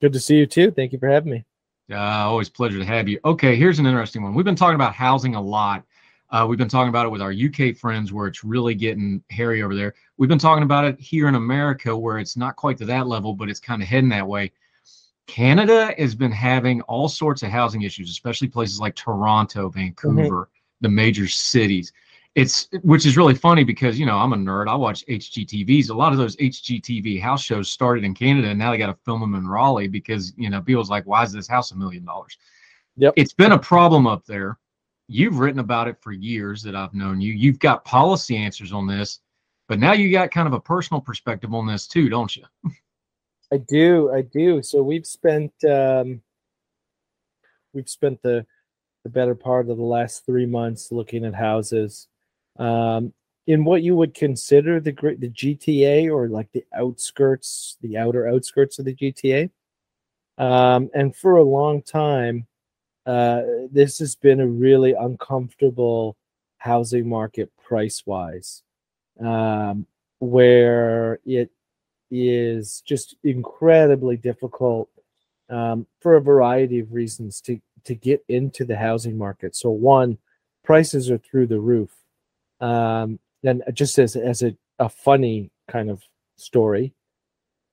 Good 0.00 0.14
to 0.14 0.18
see 0.18 0.36
you 0.36 0.46
too. 0.46 0.70
Thank 0.70 0.94
you 0.94 0.98
for 0.98 1.10
having 1.10 1.32
me. 1.32 1.44
Uh, 1.92 1.98
always 1.98 2.48
pleasure 2.48 2.78
to 2.78 2.84
have 2.86 3.06
you. 3.06 3.20
Okay, 3.26 3.54
here's 3.54 3.78
an 3.78 3.84
interesting 3.84 4.22
one. 4.22 4.32
We've 4.32 4.46
been 4.46 4.56
talking 4.56 4.76
about 4.76 4.94
housing 4.94 5.34
a 5.34 5.42
lot. 5.42 5.84
Uh, 6.30 6.46
we've 6.48 6.58
been 6.58 6.70
talking 6.70 6.88
about 6.88 7.04
it 7.04 7.10
with 7.10 7.20
our 7.20 7.34
UK 7.34 7.76
friends 7.76 8.14
where 8.14 8.28
it's 8.28 8.42
really 8.42 8.74
getting 8.74 9.22
hairy 9.28 9.62
over 9.62 9.74
there. 9.74 9.92
We've 10.16 10.30
been 10.30 10.38
talking 10.38 10.62
about 10.64 10.86
it 10.86 10.98
here 10.98 11.28
in 11.28 11.34
America 11.34 11.94
where 11.94 12.18
it's 12.18 12.34
not 12.34 12.56
quite 12.56 12.78
to 12.78 12.86
that 12.86 13.06
level, 13.08 13.34
but 13.34 13.50
it's 13.50 13.60
kind 13.60 13.82
of 13.82 13.88
heading 13.88 14.08
that 14.08 14.26
way. 14.26 14.52
Canada 15.26 15.94
has 15.98 16.14
been 16.14 16.32
having 16.32 16.80
all 16.82 17.08
sorts 17.08 17.42
of 17.42 17.50
housing 17.50 17.82
issues, 17.82 18.10
especially 18.10 18.48
places 18.48 18.80
like 18.80 18.94
Toronto, 18.94 19.68
Vancouver, 19.68 20.22
mm-hmm. 20.22 20.50
the 20.80 20.88
major 20.88 21.26
cities. 21.26 21.92
It's 22.34 22.68
which 22.82 23.06
is 23.06 23.16
really 23.16 23.34
funny 23.34 23.64
because 23.64 23.98
you 23.98 24.04
know 24.04 24.18
I'm 24.18 24.34
a 24.34 24.36
nerd. 24.36 24.68
I 24.68 24.74
watch 24.74 25.06
HGTVs. 25.06 25.88
A 25.88 25.94
lot 25.94 26.12
of 26.12 26.18
those 26.18 26.36
HGTV 26.36 27.20
house 27.20 27.42
shows 27.42 27.70
started 27.70 28.04
in 28.04 28.14
Canada, 28.14 28.48
and 28.48 28.58
now 28.58 28.70
they 28.70 28.78
got 28.78 28.88
to 28.88 29.04
film 29.04 29.20
them 29.22 29.34
in 29.34 29.48
Raleigh 29.48 29.88
because 29.88 30.34
you 30.36 30.50
know 30.50 30.60
people's 30.60 30.90
like, 30.90 31.06
why 31.06 31.22
is 31.22 31.32
this 31.32 31.48
house 31.48 31.70
a 31.70 31.76
million 31.76 32.04
dollars? 32.04 32.36
Yep. 32.98 33.14
It's 33.16 33.32
been 33.32 33.52
a 33.52 33.58
problem 33.58 34.06
up 34.06 34.26
there. 34.26 34.58
You've 35.08 35.38
written 35.38 35.60
about 35.60 35.88
it 35.88 35.96
for 36.00 36.12
years 36.12 36.62
that 36.62 36.76
I've 36.76 36.94
known 36.94 37.20
you. 37.20 37.32
You've 37.32 37.58
got 37.58 37.84
policy 37.84 38.36
answers 38.36 38.72
on 38.72 38.86
this, 38.86 39.20
but 39.66 39.78
now 39.78 39.92
you 39.92 40.10
got 40.10 40.30
kind 40.30 40.46
of 40.46 40.52
a 40.52 40.60
personal 40.60 41.00
perspective 41.00 41.54
on 41.54 41.66
this 41.66 41.86
too, 41.86 42.08
don't 42.08 42.36
you? 42.36 42.44
I 43.52 43.58
do, 43.58 44.12
I 44.12 44.22
do. 44.22 44.62
So 44.62 44.82
we've 44.82 45.06
spent 45.06 45.52
um, 45.64 46.22
we've 47.72 47.88
spent 47.88 48.22
the 48.22 48.46
the 49.04 49.10
better 49.10 49.36
part 49.36 49.68
of 49.70 49.76
the 49.76 49.84
last 49.84 50.26
three 50.26 50.46
months 50.46 50.90
looking 50.90 51.24
at 51.24 51.34
houses 51.34 52.08
um, 52.58 53.12
in 53.46 53.64
what 53.64 53.82
you 53.82 53.94
would 53.94 54.14
consider 54.14 54.80
the 54.80 54.90
great 54.90 55.20
the 55.20 55.30
GTA 55.30 56.12
or 56.12 56.28
like 56.28 56.50
the 56.52 56.64
outskirts, 56.74 57.76
the 57.82 57.96
outer 57.96 58.28
outskirts 58.28 58.78
of 58.78 58.84
the 58.84 58.94
GTA. 58.94 59.50
Um, 60.38 60.90
and 60.92 61.14
for 61.14 61.36
a 61.36 61.44
long 61.44 61.82
time, 61.82 62.46
uh, 63.06 63.42
this 63.70 64.00
has 64.00 64.16
been 64.16 64.40
a 64.40 64.46
really 64.46 64.92
uncomfortable 64.92 66.16
housing 66.58 67.08
market 67.08 67.52
price 67.64 68.02
wise, 68.04 68.64
um, 69.20 69.86
where 70.18 71.20
it 71.24 71.50
is 72.10 72.82
just 72.86 73.16
incredibly 73.24 74.16
difficult 74.16 74.88
um, 75.48 75.86
for 76.00 76.16
a 76.16 76.20
variety 76.20 76.80
of 76.80 76.92
reasons 76.92 77.40
to 77.42 77.60
to 77.84 77.94
get 77.94 78.24
into 78.28 78.64
the 78.64 78.76
housing 78.76 79.16
market. 79.16 79.54
So 79.54 79.70
one, 79.70 80.18
prices 80.64 81.10
are 81.10 81.18
through 81.18 81.46
the 81.46 81.60
roof. 81.60 81.90
Um, 82.60 83.20
and 83.44 83.62
just 83.72 83.98
as 83.98 84.16
as 84.16 84.42
a, 84.42 84.56
a 84.78 84.88
funny 84.88 85.50
kind 85.68 85.90
of 85.90 86.02
story, 86.36 86.92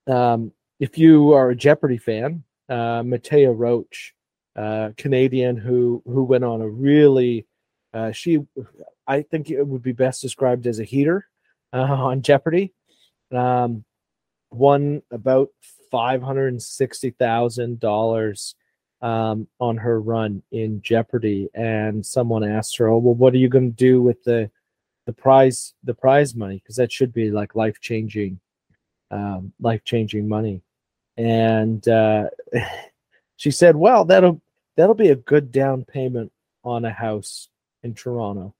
um, 0.08 0.52
if 0.80 0.98
you 0.98 1.34
are 1.34 1.50
a 1.50 1.56
Jeopardy 1.56 1.98
fan, 1.98 2.44
uh, 2.70 3.02
Mattea 3.02 3.54
Roach, 3.56 4.14
uh, 4.56 4.92
Canadian 4.98 5.58
who 5.58 6.04
who 6.06 6.24
went 6.24 6.44
on 6.44 6.62
a 6.62 6.68
really 6.68 7.48
uh, 7.94 8.12
she 8.12 8.40
I 9.08 9.22
think 9.24 9.50
it 9.50 9.64
would 9.64 9.84
be 9.84 9.92
best 9.92 10.22
described 10.22 10.68
as 10.68 10.80
a 10.80 10.84
heater 10.84 11.28
uh, 11.72 11.78
on 11.82 12.22
Jeopardy. 12.22 12.74
Um, 13.32 13.84
won 14.54 15.02
about 15.12 15.50
five 15.92 16.22
hundred 16.22 16.48
and 16.48 16.62
sixty 16.62 17.12
thousand 17.12 17.74
um, 17.74 17.76
dollars 17.78 18.56
on 19.02 19.78
her 19.78 20.02
run 20.02 20.42
in 20.52 20.82
Jeopardy, 20.82 21.50
and 21.54 22.06
someone 22.06 22.44
asked 22.44 22.78
her, 22.78 22.88
"Oh, 22.88 22.98
well, 22.98 23.16
what 23.16 23.34
are 23.34 23.38
you 23.38 23.50
going 23.50 23.70
to 23.72 23.76
do 23.76 24.02
with 24.02 24.24
the 24.24 24.50
the 25.06 25.14
prize 25.14 25.74
the 25.84 25.94
prize 25.94 26.36
money? 26.36 26.56
Because 26.56 26.78
that 26.78 26.92
should 26.92 27.14
be 27.14 27.32
like 27.32 27.56
life 27.56 27.80
changing, 27.82 28.40
um, 29.12 29.54
life 29.60 29.84
changing 29.84 30.28
money." 30.28 30.62
And 31.18 31.88
uh, 31.88 32.30
she 33.38 33.52
said, 33.52 33.76
"Well, 33.76 34.06
that'll 34.06 34.42
that'll 34.78 34.96
be 34.96 35.10
a 35.10 35.16
good 35.16 35.52
down 35.52 35.86
payment 35.86 36.32
on 36.64 36.86
a 36.86 36.92
house 36.92 37.50
in 37.84 37.94
Toronto." 37.94 38.56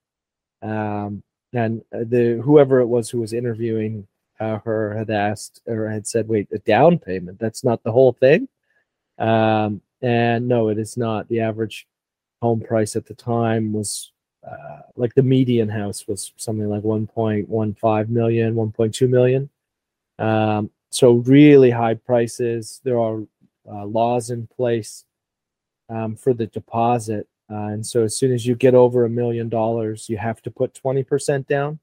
Um, 0.62 1.24
and 1.54 1.84
the 1.92 2.42
whoever 2.44 2.80
it 2.80 2.88
was 2.88 3.10
who 3.10 3.20
was 3.20 3.34
interviewing 3.34 4.08
uh, 4.44 4.60
her 4.60 4.96
had 4.96 5.10
asked 5.10 5.62
or 5.68 5.90
had 5.90 6.06
said, 6.06 6.28
wait, 6.28 6.48
a 6.52 6.60
down 6.60 7.00
payment, 7.00 7.40
that's 7.40 7.64
not 7.64 7.82
the 7.84 7.92
whole 7.92 8.12
thing. 8.12 8.48
Um, 9.18 9.82
and 10.02 10.48
no, 10.48 10.68
it 10.68 10.78
is 10.78 10.98
not. 10.98 11.28
The 11.30 11.40
average 11.40 11.88
home 12.42 12.60
price 12.60 12.96
at 12.96 13.06
the 13.06 13.14
time 13.14 13.72
was 13.72 14.12
uh, 14.46 14.82
like 14.98 15.14
the 15.14 15.24
median 15.24 15.70
house 15.70 16.08
was 16.08 16.34
something 16.36 16.68
like 16.68 16.84
1.15 16.84 18.10
million, 18.10 18.56
1.2 18.56 19.10
million. 19.10 19.50
Um, 20.20 20.70
so 20.90 21.14
really 21.14 21.72
high 21.72 21.94
prices. 21.94 22.82
There 22.84 23.00
are 23.00 23.22
uh, 23.72 23.86
laws 23.86 24.30
in 24.30 24.48
place 24.48 25.06
um, 25.90 26.18
for 26.18 26.34
the 26.34 26.48
deposit. 26.48 27.28
Uh, 27.50 27.68
and 27.68 27.86
so 27.86 28.04
as 28.04 28.18
soon 28.18 28.34
as 28.34 28.46
you 28.46 28.56
get 28.56 28.76
over 28.76 29.06
a 29.06 29.10
million 29.10 29.48
dollars, 29.48 30.10
you 30.10 30.18
have 30.18 30.42
to 30.42 30.52
put 30.52 30.74
20% 30.74 31.48
down. 31.48 31.80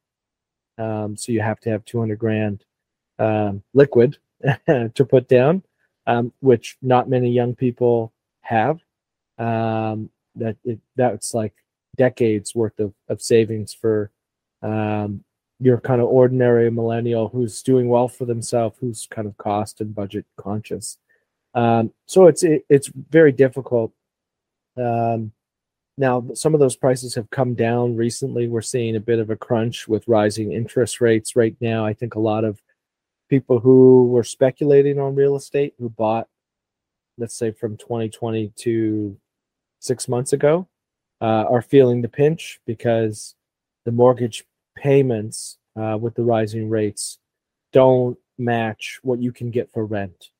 Um, 0.78 1.16
so 1.16 1.32
you 1.32 1.40
have 1.42 1.60
to 1.60 1.70
have 1.70 1.84
200 1.84 2.18
grand 2.18 2.64
um, 3.18 3.62
liquid 3.74 4.18
to 4.66 5.04
put 5.04 5.28
down. 5.28 5.62
um, 6.06 6.32
which 6.40 6.76
not 6.82 7.08
many 7.08 7.30
young 7.30 7.54
people 7.54 8.12
have. 8.42 8.80
Um, 9.38 10.10
that 10.36 10.56
it, 10.64 10.80
that's 10.96 11.34
like 11.34 11.54
decades 11.96 12.54
worth 12.54 12.78
of, 12.78 12.92
of 13.08 13.22
savings 13.22 13.72
for 13.72 14.10
um, 14.62 15.24
your 15.58 15.80
kind 15.80 16.00
of 16.00 16.08
ordinary 16.08 16.70
millennial 16.70 17.28
who's 17.28 17.62
doing 17.62 17.88
well 17.88 18.08
for 18.08 18.24
themselves, 18.26 18.76
who's 18.80 19.06
kind 19.10 19.26
of 19.26 19.36
cost 19.38 19.80
and 19.80 19.94
budget 19.94 20.26
conscious. 20.36 20.98
Um, 21.54 21.92
so 22.06 22.26
it's 22.26 22.42
it, 22.42 22.64
it's 22.68 22.88
very 22.88 23.32
difficult. 23.32 23.92
Um, 24.76 25.32
now, 26.00 26.24
some 26.32 26.54
of 26.54 26.60
those 26.60 26.76
prices 26.76 27.14
have 27.14 27.28
come 27.28 27.54
down 27.54 27.94
recently. 27.94 28.48
We're 28.48 28.62
seeing 28.62 28.96
a 28.96 29.00
bit 29.00 29.18
of 29.18 29.28
a 29.28 29.36
crunch 29.36 29.86
with 29.86 30.08
rising 30.08 30.50
interest 30.50 30.98
rates 31.02 31.36
right 31.36 31.54
now. 31.60 31.84
I 31.84 31.92
think 31.92 32.14
a 32.14 32.20
lot 32.20 32.42
of 32.42 32.62
people 33.28 33.60
who 33.60 34.08
were 34.08 34.24
speculating 34.24 34.98
on 34.98 35.14
real 35.14 35.36
estate 35.36 35.74
who 35.78 35.90
bought, 35.90 36.26
let's 37.18 37.36
say, 37.36 37.50
from 37.50 37.76
2020 37.76 38.50
to 38.56 39.14
six 39.78 40.08
months 40.08 40.32
ago, 40.32 40.66
uh, 41.20 41.44
are 41.50 41.60
feeling 41.60 42.00
the 42.00 42.08
pinch 42.08 42.60
because 42.66 43.34
the 43.84 43.92
mortgage 43.92 44.46
payments 44.78 45.58
uh, 45.78 45.98
with 46.00 46.14
the 46.14 46.24
rising 46.24 46.70
rates 46.70 47.18
don't 47.74 48.16
match 48.38 49.00
what 49.02 49.20
you 49.20 49.32
can 49.32 49.50
get 49.50 49.70
for 49.70 49.84
rent. 49.84 50.30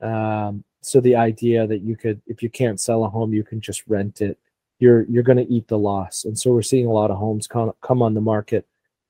Um, 0.00 0.64
so 0.80 0.98
the 0.98 1.16
idea 1.16 1.66
that 1.66 1.82
you 1.82 1.94
could, 1.94 2.22
if 2.26 2.42
you 2.42 2.48
can't 2.48 2.80
sell 2.80 3.04
a 3.04 3.10
home, 3.10 3.34
you 3.34 3.44
can 3.44 3.60
just 3.60 3.82
rent 3.86 4.22
it. 4.22 4.38
You're 4.84 5.04
you're 5.12 5.22
going 5.30 5.38
to 5.44 5.50
eat 5.56 5.66
the 5.68 5.78
loss, 5.78 6.24
and 6.26 6.38
so 6.38 6.52
we're 6.52 6.60
seeing 6.62 6.86
a 6.86 6.92
lot 6.92 7.10
of 7.10 7.16
homes 7.16 7.46
come 7.46 7.72
come 7.80 8.02
on 8.02 8.12
the 8.12 8.20
market 8.20 8.66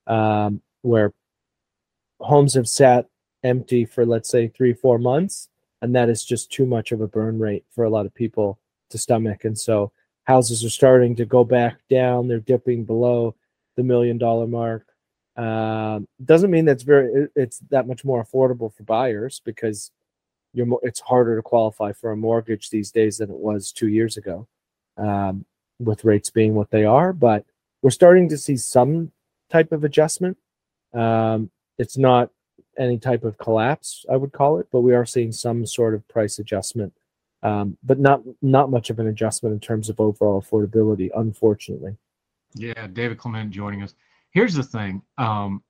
um, 0.07 0.61
where 0.83 1.13
homes 2.21 2.55
have 2.55 2.69
sat 2.69 3.09
empty 3.43 3.85
for 3.85 4.07
let's 4.07 4.31
say 4.31 4.47
three 4.47 4.73
four 4.73 4.99
months, 4.99 5.49
and 5.83 5.95
that 5.97 6.09
is 6.09 6.25
just 6.25 6.53
too 6.53 6.65
much 6.65 6.93
of 6.93 7.01
a 7.01 7.09
burn 7.09 7.41
rate 7.41 7.65
for 7.75 7.85
a 7.85 7.91
lot 7.91 8.07
of 8.07 8.15
people 8.15 8.59
to 8.91 8.99
stomach, 8.99 9.45
and 9.45 9.59
so 9.59 9.91
houses 10.25 10.65
are 10.65 10.71
starting 10.71 11.17
to 11.17 11.25
go 11.25 11.43
back 11.43 11.77
down. 11.91 12.29
They're 12.29 12.39
dipping 12.53 12.85
below 12.85 13.35
the 13.77 13.83
million 13.83 14.17
dollar 14.19 14.47
mark. 14.47 14.87
Um, 15.37 16.07
doesn't 16.25 16.53
mean 16.53 16.67
that's 16.67 16.85
very 16.85 17.27
it's 17.35 17.59
that 17.71 17.89
much 17.89 18.05
more 18.05 18.25
affordable 18.25 18.73
for 18.73 18.85
buyers 18.85 19.43
because 19.45 19.91
you're 20.53 20.67
more, 20.67 20.81
it's 20.85 21.01
harder 21.01 21.35
to 21.37 21.43
qualify 21.43 21.93
for 21.93 22.13
a 22.13 22.17
mortgage 22.17 22.71
these 22.71 22.93
days 22.93 23.19
than 23.19 23.31
it 23.31 23.37
was 23.37 23.73
two 23.73 23.89
years 23.89 24.17
ago, 24.17 24.47
um, 24.97 25.45
with 25.79 26.05
rates 26.05 26.31
being 26.31 26.55
what 26.55 26.71
they 26.71 26.85
are. 26.85 27.13
But 27.13 27.45
we're 27.83 27.91
starting 27.91 28.29
to 28.31 28.39
see 28.39 28.57
some 28.57 29.13
type 29.51 29.73
of 29.73 29.85
adjustment. 29.85 30.39
Um, 30.93 31.51
it's 31.79 31.99
not 31.99 32.31
any 32.79 32.99
type 32.99 33.25
of 33.25 33.39
collapse, 33.39 34.05
I 34.11 34.17
would 34.17 34.33
call 34.33 34.59
it, 34.59 34.69
but 34.73 34.81
we 34.81 34.95
are 34.95 35.07
seeing 35.07 35.33
some 35.33 35.67
sort 35.67 35.95
of 35.95 36.07
price 36.09 36.39
adjustment, 36.39 36.93
um, 37.43 37.77
but 37.83 37.99
not 37.99 38.23
not 38.43 38.71
much 38.71 38.91
of 38.91 38.99
an 38.99 39.07
adjustment 39.07 39.53
in 39.53 39.61
terms 39.61 39.89
of 39.89 40.01
overall 40.01 40.41
affordability, 40.41 41.11
unfortunately. 41.15 41.97
Yeah, 42.55 42.87
David 42.87 43.19
Clement 43.19 43.51
joining 43.51 43.83
us. 43.83 43.95
Here's 44.31 44.55
the 44.55 44.63
thing. 44.63 45.03
Um, 45.19 45.63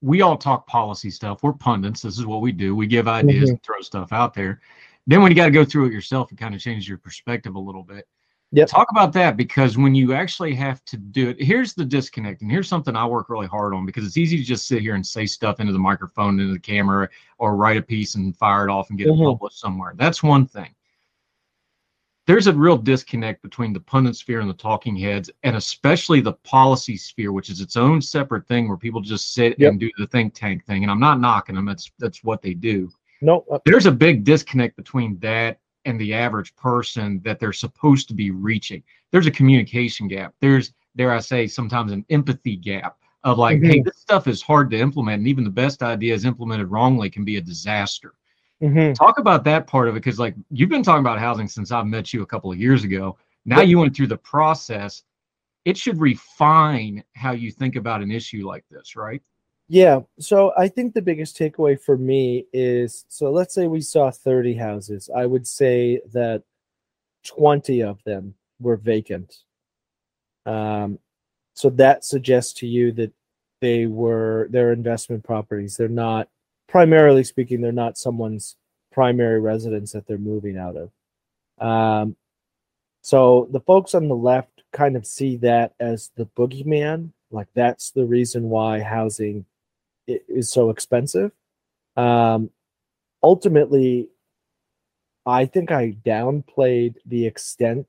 we 0.00 0.22
all 0.22 0.36
talk 0.36 0.66
policy 0.66 1.10
stuff. 1.10 1.42
We're 1.42 1.52
pundits. 1.52 2.02
This 2.02 2.18
is 2.18 2.26
what 2.26 2.40
we 2.40 2.52
do. 2.52 2.74
We 2.74 2.86
give 2.86 3.08
ideas 3.08 3.44
mm-hmm. 3.44 3.50
and 3.50 3.62
throw 3.62 3.80
stuff 3.80 4.12
out 4.12 4.34
there. 4.34 4.60
Then 5.06 5.22
when 5.22 5.32
you 5.32 5.36
got 5.36 5.46
to 5.46 5.50
go 5.50 5.64
through 5.64 5.86
it 5.86 5.92
yourself, 5.92 6.30
it 6.30 6.38
kind 6.38 6.54
of 6.54 6.60
changes 6.60 6.88
your 6.88 6.98
perspective 6.98 7.54
a 7.54 7.60
little 7.60 7.82
bit. 7.82 8.06
Yeah. 8.50 8.64
Talk 8.64 8.88
about 8.90 9.12
that 9.12 9.36
because 9.36 9.76
when 9.76 9.94
you 9.94 10.14
actually 10.14 10.54
have 10.54 10.82
to 10.86 10.96
do 10.96 11.30
it, 11.30 11.42
here's 11.42 11.74
the 11.74 11.84
disconnect. 11.84 12.40
And 12.40 12.50
here's 12.50 12.68
something 12.68 12.96
I 12.96 13.06
work 13.06 13.28
really 13.28 13.46
hard 13.46 13.74
on 13.74 13.84
because 13.84 14.06
it's 14.06 14.16
easy 14.16 14.38
to 14.38 14.44
just 14.44 14.66
sit 14.66 14.80
here 14.80 14.94
and 14.94 15.06
say 15.06 15.26
stuff 15.26 15.60
into 15.60 15.72
the 15.72 15.78
microphone, 15.78 16.40
into 16.40 16.54
the 16.54 16.58
camera, 16.58 17.08
or 17.38 17.56
write 17.56 17.76
a 17.76 17.82
piece 17.82 18.14
and 18.14 18.34
fire 18.36 18.66
it 18.66 18.70
off 18.70 18.88
and 18.88 18.98
get 18.98 19.08
mm-hmm. 19.08 19.22
it 19.22 19.26
published 19.26 19.60
somewhere. 19.60 19.92
That's 19.96 20.22
one 20.22 20.46
thing 20.46 20.74
there's 22.28 22.46
a 22.46 22.52
real 22.52 22.76
disconnect 22.76 23.40
between 23.40 23.72
the 23.72 23.80
pundit 23.80 24.14
sphere 24.14 24.40
and 24.40 24.50
the 24.50 24.54
talking 24.54 24.94
heads, 24.94 25.30
and 25.44 25.56
especially 25.56 26.20
the 26.20 26.34
policy 26.34 26.94
sphere, 26.94 27.32
which 27.32 27.48
is 27.48 27.62
its 27.62 27.74
own 27.74 28.02
separate 28.02 28.46
thing 28.46 28.68
where 28.68 28.76
people 28.76 29.00
just 29.00 29.32
sit 29.32 29.58
yep. 29.58 29.70
and 29.70 29.80
do 29.80 29.90
the 29.96 30.06
think 30.08 30.34
tank 30.34 30.62
thing. 30.66 30.82
And 30.84 30.90
I'm 30.90 31.00
not 31.00 31.20
knocking 31.20 31.54
them; 31.54 31.64
that's 31.64 31.90
that's 31.98 32.22
what 32.22 32.42
they 32.42 32.52
do. 32.52 32.90
No, 33.22 33.46
uh, 33.50 33.58
there's 33.64 33.86
a 33.86 33.90
big 33.90 34.24
disconnect 34.24 34.76
between 34.76 35.18
that 35.20 35.58
and 35.84 36.00
the 36.00 36.14
average 36.14 36.54
person 36.56 37.20
that 37.24 37.38
they're 37.38 37.52
supposed 37.52 38.08
to 38.08 38.14
be 38.14 38.30
reaching. 38.30 38.82
There's 39.10 39.26
a 39.26 39.30
communication 39.30 40.08
gap. 40.08 40.34
There's, 40.40 40.72
dare 40.96 41.12
I 41.12 41.20
say, 41.20 41.46
sometimes 41.46 41.92
an 41.92 42.04
empathy 42.10 42.56
gap 42.56 42.96
of 43.24 43.38
like, 43.38 43.58
mm-hmm. 43.58 43.70
hey, 43.70 43.82
this 43.82 43.98
stuff 43.98 44.26
is 44.26 44.42
hard 44.42 44.70
to 44.70 44.78
implement, 44.78 45.18
and 45.18 45.28
even 45.28 45.44
the 45.44 45.50
best 45.50 45.82
ideas 45.82 46.24
implemented 46.24 46.70
wrongly 46.70 47.10
can 47.10 47.24
be 47.24 47.36
a 47.36 47.40
disaster. 47.40 48.14
Mm-hmm. 48.62 48.92
Talk 48.92 49.18
about 49.18 49.44
that 49.44 49.66
part 49.66 49.88
of 49.88 49.94
it 49.94 50.02
because, 50.02 50.18
like, 50.18 50.34
you've 50.50 50.68
been 50.68 50.82
talking 50.82 51.04
about 51.04 51.18
housing 51.18 51.48
since 51.48 51.70
I've 51.70 51.86
met 51.86 52.12
you 52.12 52.22
a 52.22 52.26
couple 52.26 52.50
of 52.50 52.58
years 52.58 52.84
ago. 52.84 53.16
Now 53.44 53.60
you 53.60 53.78
went 53.78 53.94
through 53.96 54.08
the 54.08 54.18
process. 54.18 55.04
It 55.64 55.76
should 55.76 56.00
refine 56.00 57.04
how 57.14 57.32
you 57.32 57.50
think 57.50 57.76
about 57.76 58.02
an 58.02 58.10
issue 58.10 58.46
like 58.46 58.64
this, 58.70 58.96
right? 58.96 59.22
Yeah. 59.68 60.00
So 60.18 60.52
I 60.56 60.68
think 60.68 60.94
the 60.94 61.02
biggest 61.02 61.38
takeaway 61.38 61.78
for 61.78 61.98
me 61.98 62.46
is 62.52 63.04
so 63.08 63.30
let's 63.30 63.54
say 63.54 63.66
we 63.66 63.82
saw 63.82 64.10
30 64.10 64.54
houses. 64.54 65.10
I 65.14 65.26
would 65.26 65.46
say 65.46 66.00
that 66.12 66.42
20 67.26 67.82
of 67.82 68.02
them 68.04 68.34
were 68.60 68.76
vacant. 68.76 69.36
Um, 70.46 70.98
so 71.52 71.68
that 71.70 72.04
suggests 72.04 72.54
to 72.54 72.66
you 72.66 72.92
that 72.92 73.12
they 73.60 73.86
were 73.86 74.48
their 74.50 74.72
investment 74.72 75.24
properties. 75.24 75.76
They're 75.76 75.88
not 75.88 76.28
primarily 76.68 77.24
speaking, 77.24 77.60
they're 77.60 77.72
not 77.72 77.98
someone's 77.98 78.56
primary 78.92 79.40
residence 79.40 79.92
that 79.92 80.06
they're 80.06 80.18
moving 80.18 80.56
out 80.56 80.76
of. 80.76 80.90
Um, 81.66 82.16
so 83.02 83.48
the 83.50 83.60
folks 83.60 83.94
on 83.94 84.08
the 84.08 84.16
left 84.16 84.62
kind 84.72 84.96
of 84.96 85.06
see 85.06 85.36
that 85.38 85.74
as 85.80 86.10
the 86.16 86.26
boogeyman, 86.26 87.10
like 87.30 87.48
that's 87.54 87.90
the 87.90 88.06
reason 88.06 88.48
why 88.48 88.80
housing 88.80 89.44
is 90.08 90.50
so 90.50 90.70
expensive. 90.70 91.32
Um, 91.96 92.50
ultimately, 93.22 94.08
I 95.26 95.46
think 95.46 95.70
I 95.70 95.96
downplayed 96.04 96.96
the 97.04 97.26
extent 97.26 97.86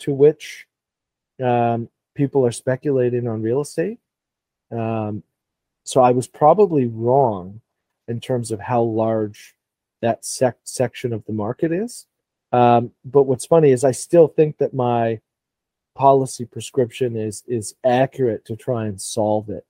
to 0.00 0.12
which 0.12 0.66
um, 1.42 1.88
people 2.14 2.44
are 2.46 2.52
speculating 2.52 3.26
on 3.26 3.42
real 3.42 3.60
estate. 3.60 3.98
Um, 4.70 5.22
so 5.84 6.00
I 6.00 6.10
was 6.10 6.26
probably 6.26 6.86
wrong 6.86 7.60
in 8.08 8.20
terms 8.20 8.50
of 8.50 8.60
how 8.60 8.82
large 8.82 9.54
that 10.02 10.24
sec- 10.24 10.58
section 10.64 11.12
of 11.12 11.24
the 11.26 11.32
market 11.32 11.72
is. 11.72 12.06
Um, 12.52 12.92
but 13.04 13.24
what's 13.24 13.46
funny 13.46 13.70
is 13.70 13.84
I 13.84 13.92
still 13.92 14.28
think 14.28 14.58
that 14.58 14.74
my 14.74 15.20
policy 15.94 16.44
prescription 16.44 17.16
is 17.16 17.42
is 17.46 17.74
accurate 17.84 18.44
to 18.44 18.56
try 18.56 18.86
and 18.86 19.00
solve 19.00 19.48
it. 19.48 19.64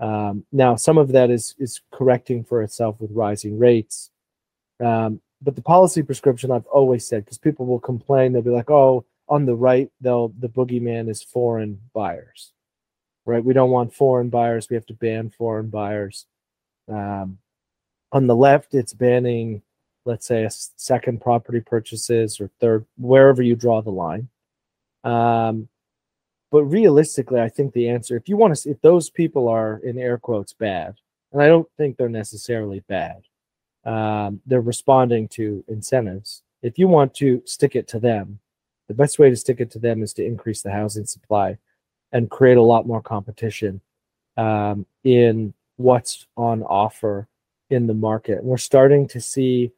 Um, 0.00 0.44
now, 0.52 0.76
some 0.76 0.98
of 0.98 1.08
that 1.12 1.30
is 1.30 1.54
is 1.58 1.80
correcting 1.92 2.44
for 2.44 2.62
itself 2.62 3.00
with 3.00 3.10
rising 3.12 3.58
rates, 3.58 4.10
um, 4.84 5.20
but 5.42 5.56
the 5.56 5.62
policy 5.62 6.02
prescription 6.02 6.50
I've 6.52 6.66
always 6.66 7.06
said 7.06 7.24
because 7.24 7.38
people 7.38 7.66
will 7.66 7.80
complain, 7.80 8.32
they'll 8.32 8.42
be 8.42 8.50
like, 8.50 8.70
"Oh, 8.70 9.04
on 9.28 9.44
the 9.44 9.56
right, 9.56 9.90
they'll 10.00 10.28
the 10.38 10.48
boogeyman 10.48 11.08
is 11.08 11.22
foreign 11.22 11.80
buyers, 11.94 12.52
right? 13.26 13.44
We 13.44 13.54
don't 13.54 13.70
want 13.70 13.94
foreign 13.94 14.28
buyers. 14.30 14.68
We 14.70 14.74
have 14.74 14.86
to 14.86 14.94
ban 14.94 15.30
foreign 15.30 15.68
buyers." 15.68 16.26
Um, 16.88 17.38
on 18.12 18.26
the 18.26 18.36
left, 18.36 18.74
it's 18.74 18.94
banning, 18.94 19.62
let's 20.04 20.26
say, 20.26 20.44
a 20.44 20.50
second 20.50 21.20
property 21.20 21.60
purchases 21.60 22.40
or 22.40 22.50
third, 22.60 22.86
wherever 22.96 23.42
you 23.42 23.54
draw 23.56 23.82
the 23.82 23.90
line. 23.90 24.28
Um, 25.04 25.68
but 26.50 26.64
realistically, 26.64 27.40
I 27.40 27.48
think 27.48 27.72
the 27.72 27.88
answer, 27.88 28.16
if 28.16 28.28
you 28.28 28.36
want 28.36 28.56
to, 28.56 28.70
if 28.70 28.80
those 28.80 29.10
people 29.10 29.48
are 29.48 29.78
in 29.78 29.98
air 29.98 30.18
quotes 30.18 30.52
bad, 30.52 30.96
and 31.32 31.42
I 31.42 31.46
don't 31.46 31.68
think 31.76 31.96
they're 31.96 32.08
necessarily 32.08 32.80
bad, 32.88 33.22
um, 33.84 34.40
they're 34.46 34.60
responding 34.60 35.28
to 35.28 35.64
incentives. 35.68 36.42
If 36.62 36.78
you 36.78 36.88
want 36.88 37.14
to 37.16 37.42
stick 37.44 37.76
it 37.76 37.86
to 37.88 38.00
them, 38.00 38.38
the 38.88 38.94
best 38.94 39.18
way 39.18 39.28
to 39.28 39.36
stick 39.36 39.60
it 39.60 39.70
to 39.72 39.78
them 39.78 40.02
is 40.02 40.14
to 40.14 40.24
increase 40.24 40.62
the 40.62 40.72
housing 40.72 41.04
supply 41.04 41.58
and 42.12 42.30
create 42.30 42.56
a 42.56 42.62
lot 42.62 42.86
more 42.86 43.02
competition 43.02 43.80
um, 44.38 44.86
in 45.04 45.52
what's 45.76 46.26
on 46.36 46.62
offer 46.62 47.28
in 47.70 47.86
the 47.86 47.94
market. 47.94 48.42
We're 48.42 48.56
starting 48.56 49.06
to 49.08 49.20
see 49.20 49.72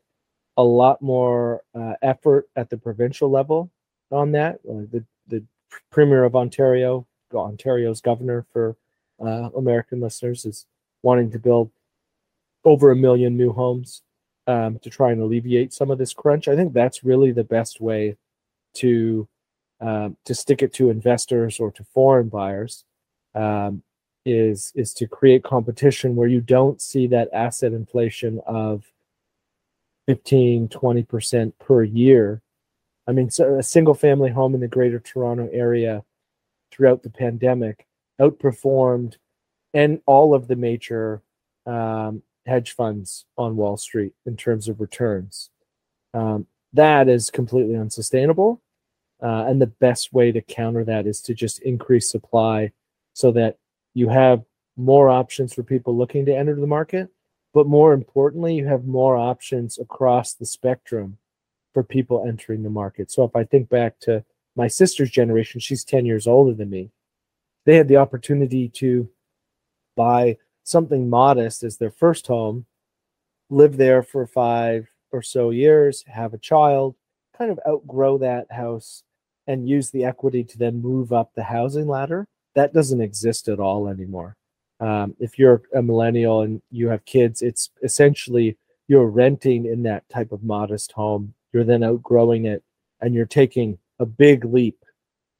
a 0.56 0.62
lot 0.62 1.02
more 1.02 1.62
uh, 1.74 1.94
effort 2.02 2.48
at 2.54 2.70
the 2.70 2.76
provincial 2.76 3.30
level 3.30 3.70
on 4.12 4.32
that. 4.32 4.62
The 4.62 5.04
the 5.26 5.42
Premier 5.90 6.24
of 6.24 6.36
Ontario, 6.36 7.06
Ontario's 7.32 8.00
governor 8.00 8.46
for 8.52 8.76
uh, 9.20 9.50
American 9.56 10.00
listeners, 10.00 10.44
is 10.44 10.66
wanting 11.02 11.30
to 11.30 11.38
build 11.38 11.70
over 12.64 12.90
a 12.90 12.96
million 12.96 13.36
new 13.36 13.52
homes 13.52 14.02
um, 14.46 14.78
to 14.80 14.90
try 14.90 15.12
and 15.12 15.20
alleviate 15.20 15.72
some 15.72 15.90
of 15.90 15.98
this 15.98 16.12
crunch. 16.12 16.48
I 16.48 16.56
think 16.56 16.72
that's 16.72 17.04
really 17.04 17.32
the 17.32 17.44
best 17.44 17.80
way 17.80 18.16
to 18.74 19.28
um, 19.80 20.16
to 20.26 20.34
stick 20.34 20.62
it 20.62 20.74
to 20.74 20.90
investors 20.90 21.58
or 21.58 21.70
to 21.72 21.84
foreign 21.84 22.28
buyers. 22.28 22.84
Um, 23.34 23.82
is 24.26 24.72
is 24.74 24.92
to 24.94 25.06
create 25.06 25.42
competition 25.42 26.14
where 26.14 26.28
you 26.28 26.40
don't 26.40 26.80
see 26.80 27.06
that 27.06 27.30
asset 27.32 27.72
inflation 27.72 28.40
of 28.46 28.84
15, 30.06 30.68
20% 30.68 31.52
per 31.58 31.82
year. 31.82 32.42
I 33.10 33.12
mean, 33.12 33.28
so 33.28 33.58
a 33.58 33.62
single 33.62 33.94
family 33.94 34.30
home 34.30 34.54
in 34.54 34.60
the 34.60 34.68
greater 34.68 35.00
Toronto 35.00 35.48
area 35.52 36.04
throughout 36.70 37.02
the 37.02 37.10
pandemic 37.10 37.88
outperformed 38.20 39.16
and 39.74 40.00
all 40.06 40.32
of 40.32 40.46
the 40.46 40.54
major 40.54 41.20
um, 41.66 42.22
hedge 42.46 42.70
funds 42.70 43.26
on 43.36 43.56
Wall 43.56 43.76
Street 43.76 44.12
in 44.26 44.36
terms 44.36 44.68
of 44.68 44.80
returns. 44.80 45.50
Um, 46.14 46.46
that 46.72 47.08
is 47.08 47.30
completely 47.30 47.74
unsustainable. 47.74 48.62
Uh, 49.20 49.44
and 49.48 49.60
the 49.60 49.66
best 49.66 50.12
way 50.12 50.30
to 50.30 50.40
counter 50.40 50.84
that 50.84 51.08
is 51.08 51.20
to 51.22 51.34
just 51.34 51.58
increase 51.62 52.08
supply 52.08 52.70
so 53.12 53.32
that 53.32 53.58
you 53.92 54.08
have 54.08 54.44
more 54.76 55.10
options 55.10 55.52
for 55.52 55.64
people 55.64 55.96
looking 55.96 56.24
to 56.26 56.36
enter 56.36 56.54
the 56.54 56.66
market. 56.66 57.08
But 57.52 57.66
more 57.66 57.92
importantly, 57.92 58.54
you 58.54 58.68
have 58.68 58.84
more 58.84 59.16
options 59.16 59.80
across 59.80 60.34
the 60.34 60.46
spectrum 60.46 61.18
for 61.72 61.82
people 61.82 62.24
entering 62.26 62.62
the 62.62 62.70
market. 62.70 63.10
So 63.10 63.24
if 63.24 63.36
I 63.36 63.44
think 63.44 63.68
back 63.68 63.98
to 64.00 64.24
my 64.56 64.68
sister's 64.68 65.10
generation, 65.10 65.60
she's 65.60 65.84
10 65.84 66.04
years 66.04 66.26
older 66.26 66.54
than 66.54 66.70
me. 66.70 66.90
They 67.66 67.76
had 67.76 67.88
the 67.88 67.96
opportunity 67.96 68.68
to 68.70 69.08
buy 69.96 70.36
something 70.64 71.08
modest 71.08 71.62
as 71.62 71.76
their 71.76 71.90
first 71.90 72.26
home, 72.26 72.66
live 73.48 73.76
there 73.76 74.02
for 74.02 74.26
five 74.26 74.88
or 75.12 75.22
so 75.22 75.50
years, 75.50 76.04
have 76.06 76.34
a 76.34 76.38
child, 76.38 76.94
kind 77.36 77.50
of 77.50 77.60
outgrow 77.68 78.18
that 78.18 78.50
house, 78.50 79.02
and 79.46 79.68
use 79.68 79.90
the 79.90 80.04
equity 80.04 80.44
to 80.44 80.58
then 80.58 80.80
move 80.80 81.12
up 81.12 81.32
the 81.34 81.42
housing 81.42 81.88
ladder. 81.88 82.26
That 82.54 82.72
doesn't 82.72 83.00
exist 83.00 83.48
at 83.48 83.60
all 83.60 83.88
anymore. 83.88 84.36
Um, 84.80 85.14
if 85.18 85.38
you're 85.38 85.62
a 85.74 85.82
millennial 85.82 86.42
and 86.42 86.62
you 86.70 86.88
have 86.88 87.04
kids, 87.04 87.42
it's 87.42 87.70
essentially 87.82 88.56
you're 88.88 89.06
renting 89.06 89.66
in 89.66 89.82
that 89.84 90.08
type 90.08 90.32
of 90.32 90.42
modest 90.42 90.92
home. 90.92 91.34
You're 91.52 91.64
then 91.64 91.82
outgrowing 91.82 92.46
it 92.46 92.62
and 93.00 93.14
you're 93.14 93.26
taking 93.26 93.78
a 93.98 94.06
big 94.06 94.44
leap 94.44 94.84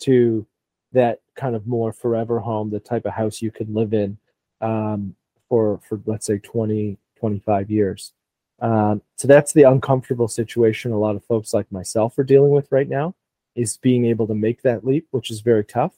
to 0.00 0.46
that 0.92 1.20
kind 1.36 1.54
of 1.54 1.66
more 1.66 1.92
forever 1.92 2.40
home, 2.40 2.70
the 2.70 2.80
type 2.80 3.06
of 3.06 3.12
house 3.12 3.40
you 3.40 3.50
can 3.50 3.72
live 3.72 3.94
in 3.94 4.18
um, 4.60 5.14
for, 5.48 5.80
for 5.88 6.00
let's 6.06 6.26
say 6.26 6.38
20, 6.38 6.98
25 7.18 7.70
years. 7.70 8.12
Um, 8.60 9.02
so 9.16 9.26
that's 9.26 9.52
the 9.52 9.62
uncomfortable 9.62 10.28
situation 10.28 10.92
a 10.92 10.98
lot 10.98 11.16
of 11.16 11.24
folks 11.24 11.54
like 11.54 11.70
myself 11.72 12.18
are 12.18 12.24
dealing 12.24 12.50
with 12.50 12.70
right 12.70 12.88
now 12.88 13.14
is 13.54 13.78
being 13.78 14.04
able 14.06 14.26
to 14.26 14.34
make 14.34 14.62
that 14.62 14.84
leap, 14.84 15.06
which 15.10 15.30
is 15.30 15.40
very 15.40 15.64
tough. 15.64 15.94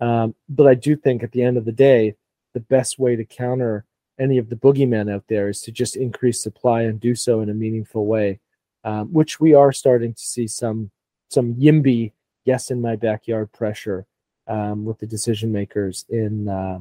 Um, 0.00 0.34
but 0.48 0.66
I 0.66 0.74
do 0.74 0.96
think 0.96 1.22
at 1.22 1.32
the 1.32 1.42
end 1.42 1.56
of 1.56 1.64
the 1.64 1.72
day, 1.72 2.14
the 2.54 2.60
best 2.60 2.98
way 2.98 3.16
to 3.16 3.24
counter 3.24 3.84
any 4.18 4.38
of 4.38 4.48
the 4.48 4.56
boogeymen 4.56 5.12
out 5.12 5.24
there 5.28 5.48
is 5.48 5.60
to 5.62 5.72
just 5.72 5.96
increase 5.96 6.42
supply 6.42 6.82
and 6.82 7.00
do 7.00 7.14
so 7.14 7.40
in 7.40 7.48
a 7.48 7.54
meaningful 7.54 8.06
way, 8.06 8.40
um, 8.84 9.12
which 9.12 9.40
we 9.40 9.54
are 9.54 9.72
starting 9.72 10.14
to 10.14 10.22
see 10.22 10.46
some 10.46 10.90
some 11.28 11.54
YIMBY, 11.54 12.12
yes, 12.44 12.70
in 12.70 12.80
my 12.80 12.96
backyard 12.96 13.52
pressure 13.52 14.06
um, 14.48 14.84
with 14.84 14.98
the 14.98 15.06
decision 15.06 15.52
makers 15.52 16.04
in 16.08 16.48
uh, 16.48 16.78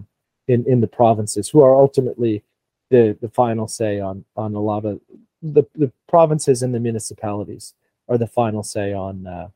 in 0.48 0.66
in 0.66 0.82
the 0.82 0.88
provinces 0.88 1.50
who 1.50 1.62
are 1.62 1.76
ultimately 1.76 2.44
the 2.90 3.18
the 3.22 3.30
final 3.30 3.68
say 3.68 4.00
on 4.00 4.26
on 4.36 4.56
a 4.56 4.60
lot 4.60 4.86
of 4.86 5.00
the 5.42 5.64
the 5.76 5.92
provinces 6.08 6.64
and 6.64 6.74
the 6.74 6.80
municipalities 6.80 7.74
are 8.08 8.18
the 8.18 8.28
final 8.28 8.64
say 8.64 8.94
on 8.94 9.28
uh, 9.28 9.50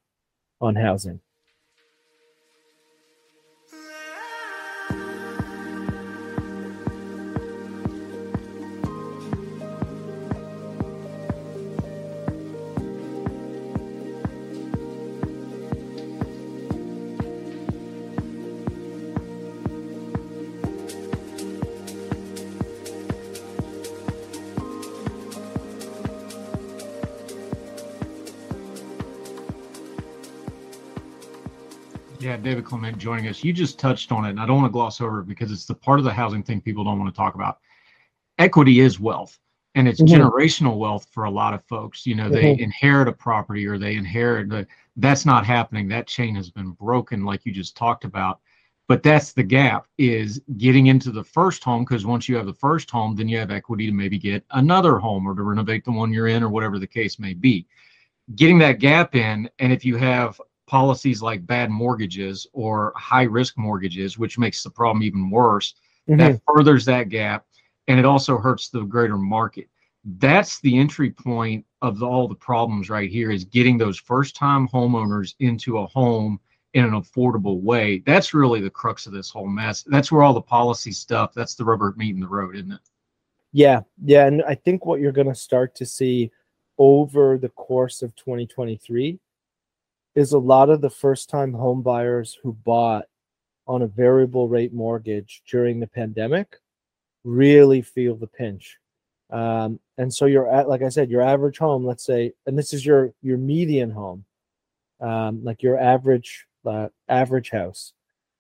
on 0.61 0.75
housing. 0.75 1.19
David 32.41 32.65
Clement 32.65 32.97
joining 32.97 33.27
us. 33.27 33.43
You 33.43 33.53
just 33.53 33.77
touched 33.77 34.11
on 34.11 34.25
it, 34.25 34.29
and 34.31 34.39
I 34.39 34.45
don't 34.45 34.57
want 34.57 34.67
to 34.67 34.73
gloss 34.73 35.01
over 35.01 35.19
it 35.19 35.27
because 35.27 35.51
it's 35.51 35.65
the 35.65 35.75
part 35.75 35.99
of 35.99 36.05
the 36.05 36.13
housing 36.13 36.41
thing 36.41 36.61
people 36.61 36.83
don't 36.83 36.99
want 36.99 37.13
to 37.13 37.17
talk 37.17 37.35
about. 37.35 37.59
Equity 38.39 38.79
is 38.79 38.99
wealth, 38.99 39.37
and 39.75 39.87
it's 39.87 40.01
mm-hmm. 40.01 40.21
generational 40.21 40.77
wealth 40.77 41.07
for 41.11 41.25
a 41.25 41.31
lot 41.31 41.53
of 41.53 41.63
folks. 41.65 42.05
You 42.05 42.15
know, 42.15 42.23
mm-hmm. 42.23 42.33
they 42.33 42.59
inherit 42.59 43.07
a 43.07 43.11
property 43.11 43.67
or 43.67 43.77
they 43.77 43.95
inherit 43.95 44.49
the. 44.49 44.65
That's 44.95 45.25
not 45.25 45.45
happening. 45.45 45.87
That 45.87 46.07
chain 46.07 46.35
has 46.35 46.49
been 46.49 46.71
broken, 46.71 47.25
like 47.25 47.45
you 47.45 47.51
just 47.51 47.77
talked 47.77 48.05
about. 48.05 48.39
But 48.87 49.01
that's 49.01 49.31
the 49.31 49.43
gap 49.43 49.87
is 49.97 50.41
getting 50.57 50.87
into 50.87 51.11
the 51.11 51.23
first 51.23 51.63
home 51.63 51.85
because 51.85 52.05
once 52.05 52.27
you 52.27 52.35
have 52.35 52.45
the 52.45 52.53
first 52.53 52.91
home, 52.91 53.15
then 53.15 53.29
you 53.29 53.37
have 53.37 53.49
equity 53.49 53.85
to 53.85 53.93
maybe 53.93 54.17
get 54.17 54.43
another 54.51 54.97
home 54.97 55.25
or 55.25 55.33
to 55.35 55.41
renovate 55.41 55.85
the 55.85 55.91
one 55.91 56.11
you're 56.11 56.27
in 56.27 56.43
or 56.43 56.49
whatever 56.49 56.79
the 56.79 56.87
case 56.87 57.17
may 57.17 57.33
be. 57.33 57.65
Getting 58.35 58.59
that 58.59 58.79
gap 58.79 59.15
in, 59.15 59.49
and 59.59 59.71
if 59.71 59.85
you 59.85 59.95
have 59.95 60.39
policies 60.73 61.21
like 61.21 61.45
bad 61.45 61.69
mortgages 61.69 62.47
or 62.51 62.93
high 62.95 63.25
risk 63.25 63.59
mortgages, 63.59 64.17
which 64.17 64.39
makes 64.39 64.63
the 64.63 64.71
problem 64.71 65.03
even 65.03 65.29
worse. 65.29 65.75
Mm-hmm. 66.09 66.17
That 66.17 66.41
furthers 66.47 66.83
that 66.85 67.09
gap 67.09 67.45
and 67.87 67.99
it 67.99 68.05
also 68.05 68.39
hurts 68.39 68.69
the 68.69 68.81
greater 68.81 69.15
market. 69.15 69.69
That's 70.17 70.59
the 70.61 70.75
entry 70.79 71.11
point 71.11 71.63
of 71.83 71.99
the, 71.99 72.07
all 72.07 72.27
the 72.27 72.33
problems 72.33 72.89
right 72.89 73.07
here 73.07 73.29
is 73.29 73.45
getting 73.45 73.77
those 73.77 73.99
first 73.99 74.35
time 74.35 74.67
homeowners 74.67 75.35
into 75.39 75.77
a 75.77 75.85
home 75.85 76.39
in 76.73 76.85
an 76.85 76.99
affordable 76.99 77.61
way. 77.61 78.01
That's 78.07 78.33
really 78.33 78.59
the 78.59 78.71
crux 78.71 79.05
of 79.05 79.13
this 79.13 79.29
whole 79.29 79.47
mess. 79.47 79.83
That's 79.83 80.11
where 80.11 80.23
all 80.23 80.33
the 80.33 80.41
policy 80.41 80.91
stuff, 80.91 81.35
that's 81.35 81.53
the 81.53 81.65
rubber 81.65 81.93
meeting 81.97 82.19
the 82.19 82.27
road, 82.27 82.55
isn't 82.55 82.71
it? 82.71 82.79
Yeah. 83.51 83.81
Yeah. 84.03 84.25
And 84.25 84.41
I 84.47 84.55
think 84.55 84.87
what 84.87 84.99
you're 84.99 85.11
going 85.11 85.27
to 85.27 85.35
start 85.35 85.75
to 85.75 85.85
see 85.85 86.31
over 86.79 87.37
the 87.37 87.49
course 87.49 88.01
of 88.01 88.15
2023 88.15 89.19
is 90.15 90.31
a 90.31 90.39
lot 90.39 90.69
of 90.69 90.81
the 90.81 90.89
first 90.89 91.29
time 91.29 91.53
home 91.53 91.81
buyers 91.81 92.37
who 92.43 92.53
bought 92.53 93.05
on 93.67 93.81
a 93.81 93.87
variable 93.87 94.47
rate 94.47 94.73
mortgage 94.73 95.41
during 95.49 95.79
the 95.79 95.87
pandemic 95.87 96.57
really 97.23 97.81
feel 97.81 98.15
the 98.15 98.27
pinch. 98.27 98.77
Um, 99.29 99.79
and 99.97 100.13
so 100.13 100.25
you're 100.25 100.51
at, 100.51 100.67
like 100.67 100.81
I 100.81 100.89
said, 100.89 101.09
your 101.09 101.21
average 101.21 101.57
home, 101.57 101.85
let's 101.85 102.05
say, 102.05 102.33
and 102.45 102.57
this 102.57 102.73
is 102.73 102.85
your 102.85 103.13
your 103.21 103.37
median 103.37 103.89
home, 103.89 104.25
um, 104.99 105.43
like 105.43 105.63
your 105.63 105.79
average 105.79 106.45
uh, 106.65 106.89
average 107.07 107.49
house 107.49 107.93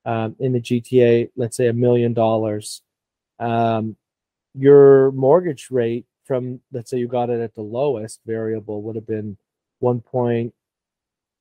um, 0.05 0.35
in 0.39 0.53
the 0.53 0.61
GTA, 0.61 1.29
let's 1.35 1.57
say 1.57 1.67
a 1.67 1.73
million 1.73 2.13
dollars. 2.13 2.81
Um, 3.39 3.95
your 4.53 5.11
mortgage 5.13 5.69
rate 5.71 6.05
from 6.25 6.59
let's 6.71 6.91
say 6.91 6.97
you 6.97 7.07
got 7.07 7.29
it 7.29 7.41
at 7.41 7.55
the 7.55 7.61
lowest 7.61 8.19
variable 8.25 8.83
would 8.83 8.95
have 8.95 9.07
been 9.07 9.37
one 9.79 9.99
point 9.99 10.53
six 10.53 10.62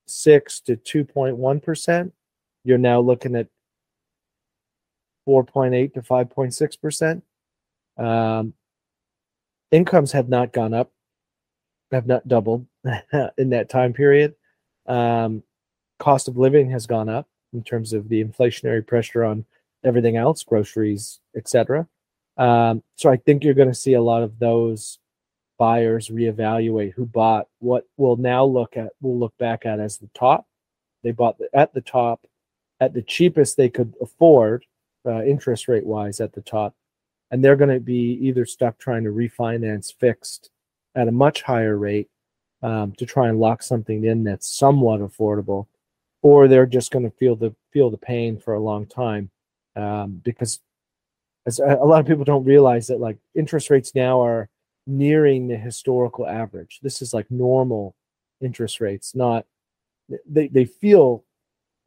to 0.05 0.75
2.1%, 0.75 2.11
you're 2.63 2.77
now 2.77 2.99
looking 2.99 3.35
at 3.35 3.47
4.8 5.27 5.93
to 5.93 6.01
5.6%. 6.01 7.21
Um, 7.97 8.53
incomes 9.71 10.11
have 10.11 10.29
not 10.29 10.51
gone 10.51 10.73
up, 10.73 10.91
have 11.91 12.07
not 12.07 12.27
doubled 12.27 12.65
in 13.37 13.49
that 13.49 13.69
time 13.69 13.93
period. 13.93 14.35
Um, 14.85 15.43
cost 15.99 16.27
of 16.27 16.37
living 16.37 16.69
has 16.71 16.85
gone 16.85 17.09
up 17.09 17.27
in 17.53 17.63
terms 17.63 17.93
of 17.93 18.09
the 18.09 18.23
inflationary 18.23 18.85
pressure 18.85 19.23
on 19.23 19.45
everything 19.83 20.17
else, 20.17 20.43
groceries, 20.43 21.19
etc. 21.35 21.87
Um, 22.37 22.83
so 22.95 23.09
I 23.09 23.17
think 23.17 23.43
you're 23.43 23.53
going 23.53 23.69
to 23.69 23.73
see 23.73 23.93
a 23.93 24.01
lot 24.01 24.23
of 24.23 24.39
those 24.39 24.99
buyers 25.63 26.09
reevaluate 26.09 26.91
who 26.91 27.05
bought 27.05 27.47
what 27.59 27.85
we'll 27.95 28.17
now 28.17 28.43
look 28.43 28.75
at 28.75 28.89
we'll 28.99 29.17
look 29.17 29.33
back 29.37 29.65
at 29.65 29.79
as 29.79 29.97
the 29.97 30.09
top. 30.13 30.45
They 31.03 31.11
bought 31.11 31.37
the, 31.37 31.47
at 31.53 31.73
the 31.73 31.79
top 31.79 32.27
at 32.81 32.93
the 32.93 33.01
cheapest 33.01 33.55
they 33.55 33.69
could 33.69 33.93
afford, 34.01 34.65
uh, 35.05 35.23
interest 35.23 35.69
rate 35.69 35.85
wise, 35.85 36.19
at 36.19 36.33
the 36.33 36.41
top, 36.41 36.75
and 37.31 37.41
they're 37.41 37.55
going 37.55 37.73
to 37.73 37.79
be 37.79 38.19
either 38.21 38.45
stuck 38.45 38.77
trying 38.77 39.05
to 39.05 39.11
refinance 39.11 39.93
fixed 39.97 40.49
at 40.95 41.07
a 41.07 41.13
much 41.13 41.43
higher 41.43 41.77
rate 41.77 42.09
um, 42.61 42.91
to 42.97 43.05
try 43.05 43.29
and 43.29 43.39
lock 43.39 43.63
something 43.63 44.03
in 44.03 44.25
that's 44.25 44.53
somewhat 44.53 44.99
affordable, 44.99 45.67
or 46.23 46.49
they're 46.49 46.65
just 46.65 46.91
going 46.91 47.09
to 47.09 47.17
feel 47.17 47.37
the 47.37 47.55
feel 47.71 47.89
the 47.89 47.97
pain 47.97 48.37
for 48.37 48.53
a 48.55 48.59
long 48.59 48.85
time 48.85 49.31
um, 49.77 50.19
because 50.25 50.59
as 51.45 51.59
a 51.59 51.85
lot 51.85 52.01
of 52.01 52.05
people 52.05 52.25
don't 52.25 52.43
realize 52.43 52.87
that 52.87 52.99
like 52.99 53.17
interest 53.33 53.69
rates 53.69 53.95
now 53.95 54.21
are 54.21 54.49
nearing 54.85 55.47
the 55.47 55.57
historical 55.57 56.27
average. 56.27 56.79
This 56.81 57.01
is 57.01 57.13
like 57.13 57.29
normal 57.29 57.95
interest 58.41 58.81
rates, 58.81 59.15
not 59.15 59.45
they, 60.27 60.47
they 60.47 60.65
feel 60.65 61.23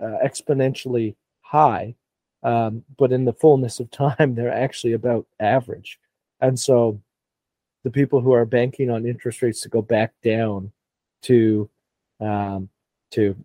uh, 0.01 0.17
exponentially 0.25 1.17
high, 1.43 1.95
um, 2.43 2.85
but 2.97 3.13
in 3.13 3.25
the 3.25 3.33
fullness 3.33 3.81
of 3.81 3.91
time, 4.19 4.35
they're 4.35 4.53
actually 4.53 4.93
about 4.93 5.27
average. 5.41 5.99
And 6.41 6.59
so 6.59 7.01
the 7.85 7.91
people 7.91 8.21
who 8.21 8.33
are 8.33 8.45
banking 8.45 8.91
on 8.91 9.07
interest 9.07 9.43
rates 9.43 9.61
to 9.63 9.69
go 9.69 9.83
back 9.83 10.13
down 10.23 10.73
to 11.23 11.71
um, 12.21 12.69
to 13.13 13.37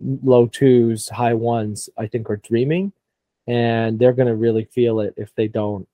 low 0.00 0.46
twos, 0.46 1.08
high 1.08 1.34
ones, 1.34 1.88
I 1.96 2.06
think 2.06 2.28
are 2.28 2.36
dreaming, 2.36 2.92
and 3.46 3.98
they're 3.98 4.12
going 4.12 4.28
to 4.28 4.34
really 4.34 4.64
feel 4.64 5.00
it 5.00 5.14
if 5.16 5.34
they 5.34 5.48
don't 5.48 5.88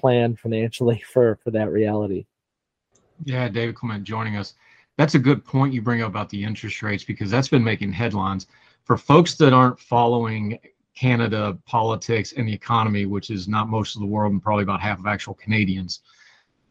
plan 0.00 0.36
financially 0.36 1.02
for 1.12 1.38
for 1.42 1.50
that 1.52 1.70
reality. 1.70 2.26
Yeah, 3.24 3.48
David 3.48 3.74
Clement 3.74 4.04
joining 4.04 4.36
us. 4.36 4.54
That's 4.96 5.14
a 5.14 5.18
good 5.18 5.44
point 5.44 5.72
you 5.72 5.82
bring 5.82 6.02
up 6.02 6.08
about 6.08 6.28
the 6.28 6.42
interest 6.42 6.82
rates 6.82 7.04
because 7.04 7.30
that's 7.30 7.48
been 7.48 7.64
making 7.64 7.92
headlines 7.92 8.46
for 8.84 8.96
folks 8.96 9.34
that 9.36 9.52
aren't 9.52 9.78
following 9.78 10.58
Canada 10.94 11.56
politics 11.66 12.32
and 12.36 12.46
the 12.46 12.52
economy, 12.52 13.06
which 13.06 13.30
is 13.30 13.48
not 13.48 13.68
most 13.68 13.94
of 13.94 14.00
the 14.00 14.06
world 14.06 14.32
and 14.32 14.42
probably 14.42 14.62
about 14.62 14.80
half 14.80 14.98
of 14.98 15.06
actual 15.06 15.34
Canadians. 15.34 16.00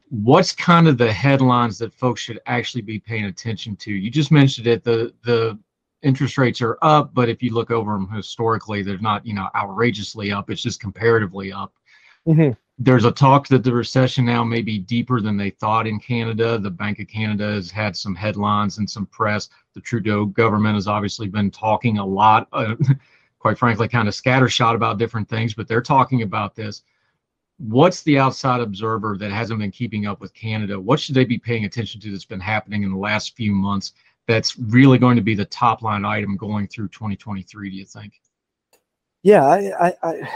What's 0.10 0.52
kind 0.52 0.88
of 0.88 0.98
the 0.98 1.12
headlines 1.12 1.78
that 1.80 1.94
folks 1.94 2.22
should 2.22 2.40
actually 2.46 2.82
be 2.82 3.00
paying 3.00 3.26
attention 3.26 3.76
to? 3.78 3.92
You 3.92 4.10
just 4.10 4.32
mentioned 4.32 4.68
it. 4.68 4.84
The 4.84 5.14
the 5.24 5.58
interest 6.02 6.38
rates 6.38 6.62
are 6.62 6.78
up, 6.82 7.14
but 7.14 7.30
if 7.30 7.44
you 7.44 7.54
look 7.54 7.72
over 7.72 7.94
them 7.94 8.10
historically, 8.10 8.84
they're 8.84 8.98
not 9.00 9.26
you 9.26 9.34
know 9.34 9.50
outrageously 9.56 10.32
up. 10.32 10.50
It's 10.50 10.62
just 10.62 10.80
comparatively 10.80 11.52
up. 11.52 11.74
Mm-hmm. 12.28 12.52
There's 12.82 13.04
a 13.04 13.12
talk 13.12 13.50
that 13.50 13.66
the 13.66 13.74
recession 13.74 14.24
now 14.24 14.42
may 14.42 14.62
be 14.62 14.80
deeper 14.80 15.20
than 15.20 15.36
they 15.36 15.50
thought 15.50 15.86
in 15.86 16.00
Canada. 16.00 16.58
The 16.58 16.72
Bank 16.72 17.00
of 17.00 17.10
Canada 17.10 17.52
has 17.52 17.70
had 17.70 17.96
some 17.96 18.16
headlines 18.16 18.78
and 18.78 18.90
some 18.90 19.06
press. 19.08 19.50
The 19.74 19.82
Trudeau 19.82 20.24
government 20.24 20.76
has 20.76 20.88
obviously 20.88 21.28
been 21.28 21.52
talking 21.52 21.98
a 21.98 22.06
lot, 22.06 22.48
uh, 22.54 22.76
quite 23.40 23.58
frankly, 23.58 23.90
kind 23.90 24.08
of 24.08 24.14
scattershot 24.14 24.76
about 24.76 24.98
different 24.98 25.28
things, 25.28 25.54
but 25.54 25.68
they're 25.68 25.82
talking 25.82 26.22
about 26.22 26.56
this. 26.56 26.84
What's 27.58 28.02
the 28.04 28.18
outside 28.18 28.62
observer 28.62 29.18
that 29.20 29.32
hasn't 29.32 29.60
been 29.60 29.72
keeping 29.72 30.06
up 30.06 30.22
with 30.22 30.34
Canada? 30.34 30.80
What 30.80 31.02
should 31.02 31.16
they 31.16 31.26
be 31.26 31.38
paying 31.38 31.66
attention 31.66 32.00
to 32.00 32.12
that's 32.12 32.24
been 32.24 32.40
happening 32.40 32.84
in 32.84 32.92
the 32.92 32.98
last 32.98 33.36
few 33.36 33.52
months 33.52 33.92
that's 34.26 34.58
really 34.58 34.98
going 34.98 35.18
to 35.18 35.22
be 35.22 35.36
the 35.36 35.44
top 35.44 35.82
line 35.82 36.06
item 36.06 36.38
going 36.38 36.68
through 36.68 36.88
2023, 36.88 37.72
do 37.72 37.76
you 37.76 37.86
think? 37.86 38.22
Yeah, 39.24 39.46
I, 39.46 39.94
I, 40.02 40.30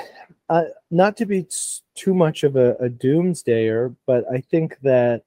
I 0.50 0.64
not 0.92 1.18
to 1.18 1.26
be 1.26 1.48
too 1.96 2.14
much 2.14 2.44
of 2.44 2.56
a, 2.56 2.74
a 2.76 2.90
doomsdayer, 2.90 3.96
but 4.06 4.26
I 4.32 4.42
think 4.42 4.80
that 4.82 5.24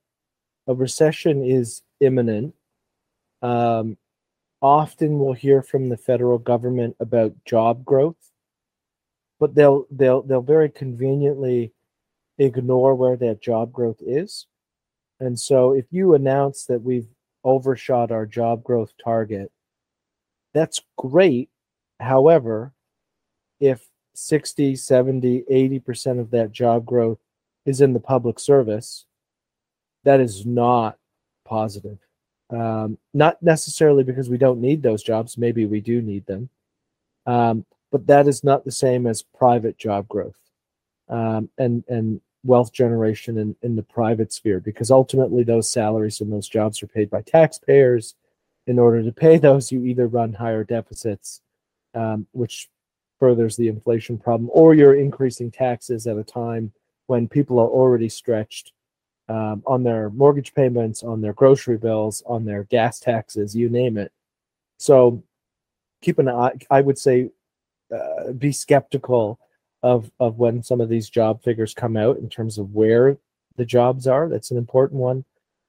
a 0.67 0.75
recession 0.75 1.45
is 1.45 1.83
imminent. 2.01 2.55
Um, 3.43 3.97
often 4.63 5.19
we'll 5.19 5.33
hear 5.35 5.63
from 5.63 5.89
the 5.89 5.97
federal 5.97 6.39
government 6.39 6.97
about 7.01 7.33
job 7.45 7.85
growth, 7.85 8.33
but 9.41 9.55
they'll 9.55 9.87
they'll 9.91 10.23
they'll 10.23 10.43
very 10.43 10.69
conveniently 10.71 11.73
ignore 12.39 12.95
where 12.95 13.17
that 13.17 13.41
job 13.41 13.73
growth 13.73 14.01
is. 14.01 14.47
And 15.21 15.39
so 15.39 15.73
if 15.73 15.87
you 15.91 16.15
announce 16.15 16.67
that 16.67 16.83
we've 16.83 17.09
overshot 17.45 18.11
our 18.11 18.27
job 18.27 18.63
growth 18.65 18.93
target, 19.03 19.51
that's 20.53 20.83
great. 20.99 21.49
However, 22.01 22.73
if 23.61 23.89
60, 24.15 24.77
70, 24.77 25.45
80% 25.51 26.21
of 26.21 26.31
that 26.31 26.53
job 26.53 26.87
growth 26.87 27.19
is 27.65 27.81
in 27.81 27.93
the 27.93 28.01
public 28.01 28.39
service, 28.39 29.07
that 30.05 30.21
is 30.21 30.47
not 30.47 30.99
positive. 31.45 31.99
Um, 32.51 32.97
not 33.13 33.43
necessarily 33.43 34.05
because 34.05 34.31
we 34.31 34.39
don't 34.39 34.61
need 34.61 34.83
those 34.83 35.03
jobs, 35.03 35.37
maybe 35.37 35.67
we 35.67 35.81
do 35.81 36.01
need 36.01 36.27
them. 36.27 36.49
Um, 37.27 37.67
but 37.91 38.07
that 38.07 38.29
is 38.29 38.45
not 38.45 38.65
the 38.65 38.71
same 38.71 39.07
as 39.07 39.23
private 39.23 39.79
job 39.79 40.07
growth 40.09 40.39
um, 41.09 41.49
and, 41.59 41.83
and 41.89 42.21
wealth 42.45 42.73
generation 42.73 43.39
in, 43.39 43.57
in 43.63 43.75
the 43.75 43.83
private 43.83 44.33
sphere, 44.33 44.61
because 44.61 44.91
ultimately 44.91 45.43
those 45.43 45.69
salaries 45.69 46.21
and 46.21 46.33
those 46.33 46.49
jobs 46.49 46.83
are 46.83 46.89
paid 46.89 47.11
by 47.11 47.23
taxpayers. 47.23 48.15
In 48.69 48.79
order 48.79 49.03
to 49.03 49.13
pay 49.13 49.39
those, 49.39 49.71
you 49.71 49.85
either 49.85 50.07
run 50.07 50.33
higher 50.33 50.65
deficits, 50.65 51.41
um, 51.95 52.27
which 52.33 52.69
furthers 53.19 53.57
the 53.57 53.69
inflation 53.69 54.19
problem, 54.19 54.51
or 54.53 54.75
you're 54.75 54.95
increasing 54.95 55.51
taxes 55.51 56.07
at 56.07 56.19
a 56.19 56.25
time 56.25 56.73
when 57.07 57.29
people 57.29 57.59
are 57.59 57.69
already 57.69 58.09
stretched 58.09 58.73
um, 59.29 59.63
on 59.67 59.83
their 59.83 60.11
mortgage 60.11 60.55
payments, 60.55 61.03
on 61.03 61.21
their 61.21 61.33
grocery 61.33 61.79
bills, 61.79 62.23
on 62.27 62.45
their 62.45 62.65
gas 62.65 63.01
taxes, 63.01 63.57
you 63.57 63.69
name 63.69 63.97
it. 63.97 64.13
So 64.79 65.23
keep 66.03 66.19
an 66.19 66.29
eye, 66.29 66.53
I 66.71 66.81
would 66.81 66.99
say, 66.99 67.31
uh, 67.95 68.33
be 68.33 68.53
skeptical 68.53 69.39
of, 69.83 70.11
of 70.21 70.39
when 70.39 70.63
some 70.63 70.81
of 70.81 70.89
these 70.89 71.09
job 71.09 71.43
figures 71.43 71.75
come 71.75 71.97
out 71.97 72.19
in 72.19 72.29
terms 72.29 72.59
of 72.59 72.75
where 72.75 73.17
the 73.57 73.65
jobs 73.65 74.07
are. 74.07 74.29
That's 74.29 74.51
an 74.51 74.59
important 74.59 75.01
one. 75.01 75.25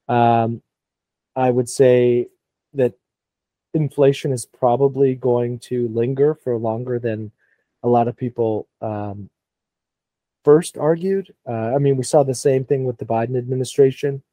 Um, 0.07 0.61
I 1.35 1.51
would 1.51 1.69
say 1.69 2.27
that 2.73 2.93
inflation 3.73 4.31
is 4.31 4.45
probably 4.45 5.15
going 5.15 5.59
to 5.59 5.87
linger 5.89 6.35
for 6.35 6.57
longer 6.57 6.99
than 6.99 7.31
a 7.84 7.88
lot 7.88 8.07
of 8.07 8.17
people 8.17 8.67
um, 8.82 9.30
first 10.43 10.78
argued. 10.78 11.34
Uh, 11.47 11.75
I 11.75 11.78
mean, 11.78 11.97
we 11.97 12.03
saw 12.03 12.23
the 12.23 12.36
same 12.36 12.63
thing 12.63 12.86
with 12.86 12.97
the 12.97 13.05
Biden 13.05 13.38
administration, 13.38 14.23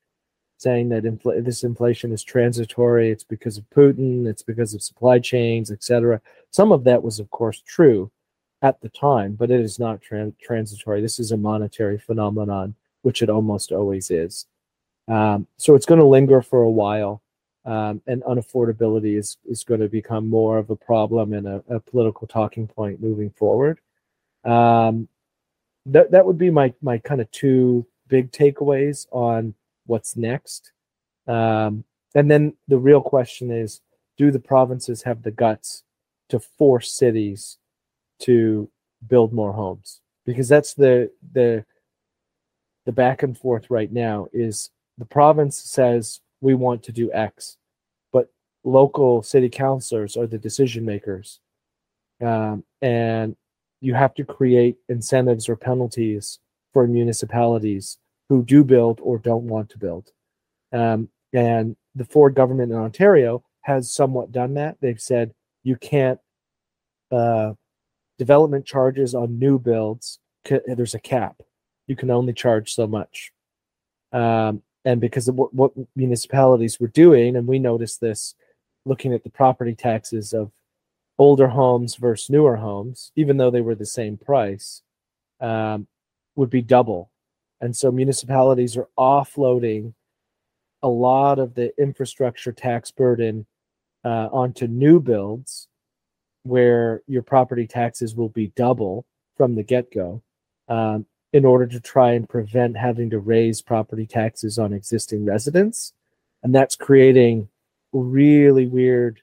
saying 0.58 0.88
that 0.90 1.04
infl- 1.04 1.44
this 1.44 1.64
inflation 1.64 2.12
is 2.12 2.22
transitory. 2.22 3.10
It's 3.10 3.24
because 3.24 3.58
of 3.58 3.68
Putin. 3.70 4.26
It's 4.26 4.42
because 4.42 4.74
of 4.74 4.82
supply 4.82 5.18
chains, 5.18 5.70
etc. 5.70 6.20
Some 6.50 6.70
of 6.70 6.84
that 6.84 7.02
was, 7.02 7.18
of 7.18 7.30
course, 7.30 7.62
true 7.66 8.10
at 8.62 8.80
the 8.80 8.88
time, 8.90 9.34
but 9.34 9.50
it 9.50 9.60
is 9.60 9.78
not 9.78 10.00
tran- 10.00 10.38
transitory. 10.40 11.02
This 11.02 11.18
is 11.18 11.32
a 11.32 11.36
monetary 11.36 11.98
phenomenon, 11.98 12.74
which 13.02 13.20
it 13.20 13.28
almost 13.28 13.72
always 13.72 14.10
is. 14.10 14.46
Um, 15.08 15.48
so 15.58 15.74
it's 15.74 15.84
going 15.84 16.00
to 16.00 16.06
linger 16.06 16.40
for 16.40 16.62
a 16.62 16.70
while 16.70 17.23
um, 17.64 18.02
and 18.06 18.22
unaffordability 18.24 19.18
is 19.18 19.38
is 19.48 19.64
going 19.64 19.80
to 19.80 19.88
become 19.88 20.28
more 20.28 20.58
of 20.58 20.70
a 20.70 20.76
problem 20.76 21.32
and 21.32 21.46
a, 21.46 21.62
a 21.68 21.80
political 21.80 22.26
talking 22.26 22.66
point 22.66 23.00
moving 23.00 23.30
forward. 23.30 23.80
Um, 24.44 25.08
that 25.86 26.10
that 26.10 26.26
would 26.26 26.38
be 26.38 26.50
my 26.50 26.74
my 26.82 26.98
kind 26.98 27.20
of 27.20 27.30
two 27.30 27.86
big 28.08 28.30
takeaways 28.32 29.06
on 29.10 29.54
what's 29.86 30.16
next. 30.16 30.72
Um, 31.26 31.84
and 32.14 32.30
then 32.30 32.54
the 32.68 32.78
real 32.78 33.00
question 33.00 33.50
is, 33.50 33.80
do 34.16 34.30
the 34.30 34.38
provinces 34.38 35.02
have 35.02 35.22
the 35.22 35.30
guts 35.30 35.82
to 36.28 36.38
force 36.38 36.92
cities 36.92 37.58
to 38.20 38.70
build 39.06 39.32
more 39.32 39.52
homes? 39.52 40.00
Because 40.26 40.48
that's 40.48 40.74
the 40.74 41.10
the 41.32 41.64
the 42.84 42.92
back 42.92 43.22
and 43.22 43.36
forth 43.36 43.70
right 43.70 43.90
now 43.90 44.28
is 44.32 44.70
the 44.98 45.06
province 45.06 45.56
says 45.56 46.20
we 46.44 46.54
want 46.54 46.82
to 46.82 46.92
do 46.92 47.10
X, 47.12 47.56
but 48.12 48.28
local 48.64 49.22
city 49.22 49.48
councilors 49.48 50.14
are 50.14 50.26
the 50.26 50.38
decision 50.38 50.84
makers. 50.84 51.40
Um, 52.22 52.64
and 52.82 53.34
you 53.80 53.94
have 53.94 54.12
to 54.14 54.24
create 54.24 54.76
incentives 54.90 55.48
or 55.48 55.56
penalties 55.56 56.38
for 56.74 56.86
municipalities 56.86 57.96
who 58.28 58.44
do 58.44 58.62
build 58.62 59.00
or 59.02 59.18
don't 59.18 59.44
want 59.46 59.70
to 59.70 59.78
build. 59.78 60.10
Um, 60.70 61.08
and 61.32 61.76
the 61.94 62.04
Ford 62.04 62.34
government 62.34 62.72
in 62.72 62.78
Ontario 62.78 63.42
has 63.62 63.94
somewhat 63.94 64.30
done 64.30 64.54
that. 64.54 64.76
They've 64.82 65.00
said 65.00 65.32
you 65.62 65.76
can't 65.76 66.20
uh, 67.10 67.52
development 68.18 68.66
charges 68.66 69.14
on 69.14 69.38
new 69.38 69.58
builds. 69.58 70.18
There's 70.44 70.94
a 70.94 71.00
cap. 71.00 71.36
You 71.86 71.96
can 71.96 72.10
only 72.10 72.34
charge 72.34 72.74
so 72.74 72.86
much. 72.86 73.32
Um, 74.12 74.62
and 74.84 75.00
because 75.00 75.28
of 75.28 75.36
what, 75.36 75.54
what 75.54 75.72
municipalities 75.96 76.78
were 76.78 76.88
doing, 76.88 77.36
and 77.36 77.46
we 77.46 77.58
noticed 77.58 78.00
this 78.00 78.34
looking 78.84 79.12
at 79.14 79.24
the 79.24 79.30
property 79.30 79.74
taxes 79.74 80.32
of 80.32 80.50
older 81.18 81.48
homes 81.48 81.96
versus 81.96 82.28
newer 82.28 82.56
homes, 82.56 83.12
even 83.16 83.36
though 83.36 83.50
they 83.50 83.60
were 83.60 83.74
the 83.74 83.86
same 83.86 84.16
price, 84.16 84.82
um, 85.40 85.86
would 86.36 86.50
be 86.50 86.62
double. 86.62 87.10
And 87.60 87.74
so 87.74 87.90
municipalities 87.90 88.76
are 88.76 88.88
offloading 88.98 89.94
a 90.82 90.88
lot 90.88 91.38
of 91.38 91.54
the 91.54 91.72
infrastructure 91.80 92.52
tax 92.52 92.90
burden 92.90 93.46
uh, 94.04 94.28
onto 94.30 94.66
new 94.66 95.00
builds 95.00 95.68
where 96.42 97.02
your 97.06 97.22
property 97.22 97.66
taxes 97.66 98.14
will 98.14 98.28
be 98.28 98.48
double 98.48 99.06
from 99.36 99.54
the 99.54 99.62
get 99.62 99.90
go. 99.90 100.22
Um, 100.68 101.06
in 101.34 101.44
order 101.44 101.66
to 101.66 101.80
try 101.80 102.12
and 102.12 102.28
prevent 102.28 102.76
having 102.76 103.10
to 103.10 103.18
raise 103.18 103.60
property 103.60 104.06
taxes 104.06 104.56
on 104.56 104.72
existing 104.72 105.24
residents. 105.24 105.92
And 106.44 106.54
that's 106.54 106.76
creating 106.76 107.48
really 107.92 108.68
weird 108.68 109.20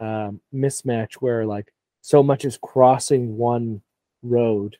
um, 0.00 0.40
mismatch 0.52 1.14
where 1.14 1.46
like 1.46 1.72
so 2.00 2.20
much 2.20 2.44
as 2.44 2.58
crossing 2.60 3.36
one 3.36 3.80
road 4.24 4.76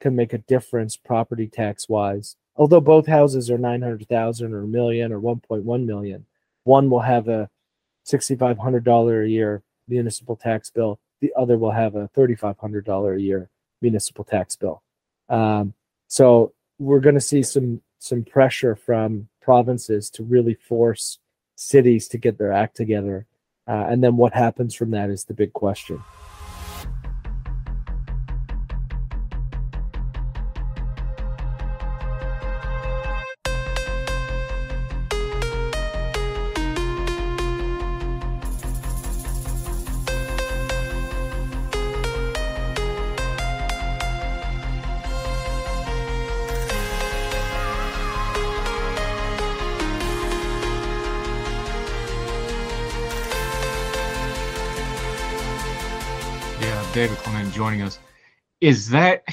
can 0.00 0.14
make 0.14 0.32
a 0.32 0.38
difference 0.38 0.96
property 0.96 1.48
tax 1.48 1.88
wise. 1.88 2.36
Although 2.54 2.80
both 2.80 3.08
houses 3.08 3.50
are 3.50 3.58
900,000 3.58 4.54
or 4.54 4.62
a 4.62 4.66
million 4.68 5.12
or 5.12 5.18
1.1 5.18 5.86
million, 5.86 6.24
one 6.62 6.88
will 6.88 7.00
have 7.00 7.26
a 7.26 7.50
$6,500 8.06 9.24
a 9.24 9.28
year 9.28 9.64
municipal 9.88 10.36
tax 10.36 10.70
bill. 10.70 11.00
The 11.20 11.32
other 11.36 11.58
will 11.58 11.72
have 11.72 11.96
a 11.96 12.08
$3,500 12.16 13.16
a 13.16 13.20
year 13.20 13.50
municipal 13.82 14.22
tax 14.22 14.54
bill. 14.54 14.84
Um, 15.28 15.74
so 16.08 16.52
we're 16.78 17.00
going 17.00 17.14
to 17.14 17.20
see 17.20 17.42
some 17.42 17.80
some 17.98 18.24
pressure 18.24 18.76
from 18.76 19.28
provinces 19.40 20.10
to 20.10 20.22
really 20.22 20.54
force 20.54 21.18
cities 21.56 22.08
to 22.08 22.18
get 22.18 22.38
their 22.38 22.52
act 22.52 22.76
together. 22.76 23.26
Uh, 23.66 23.86
and 23.88 24.02
then 24.04 24.16
what 24.16 24.32
happens 24.32 24.74
from 24.74 24.90
that 24.92 25.10
is 25.10 25.24
the 25.24 25.34
big 25.34 25.52
question. 25.52 26.02
Joining 57.66 57.82
us. 57.82 57.98
Is 58.60 58.88
that 58.90 59.24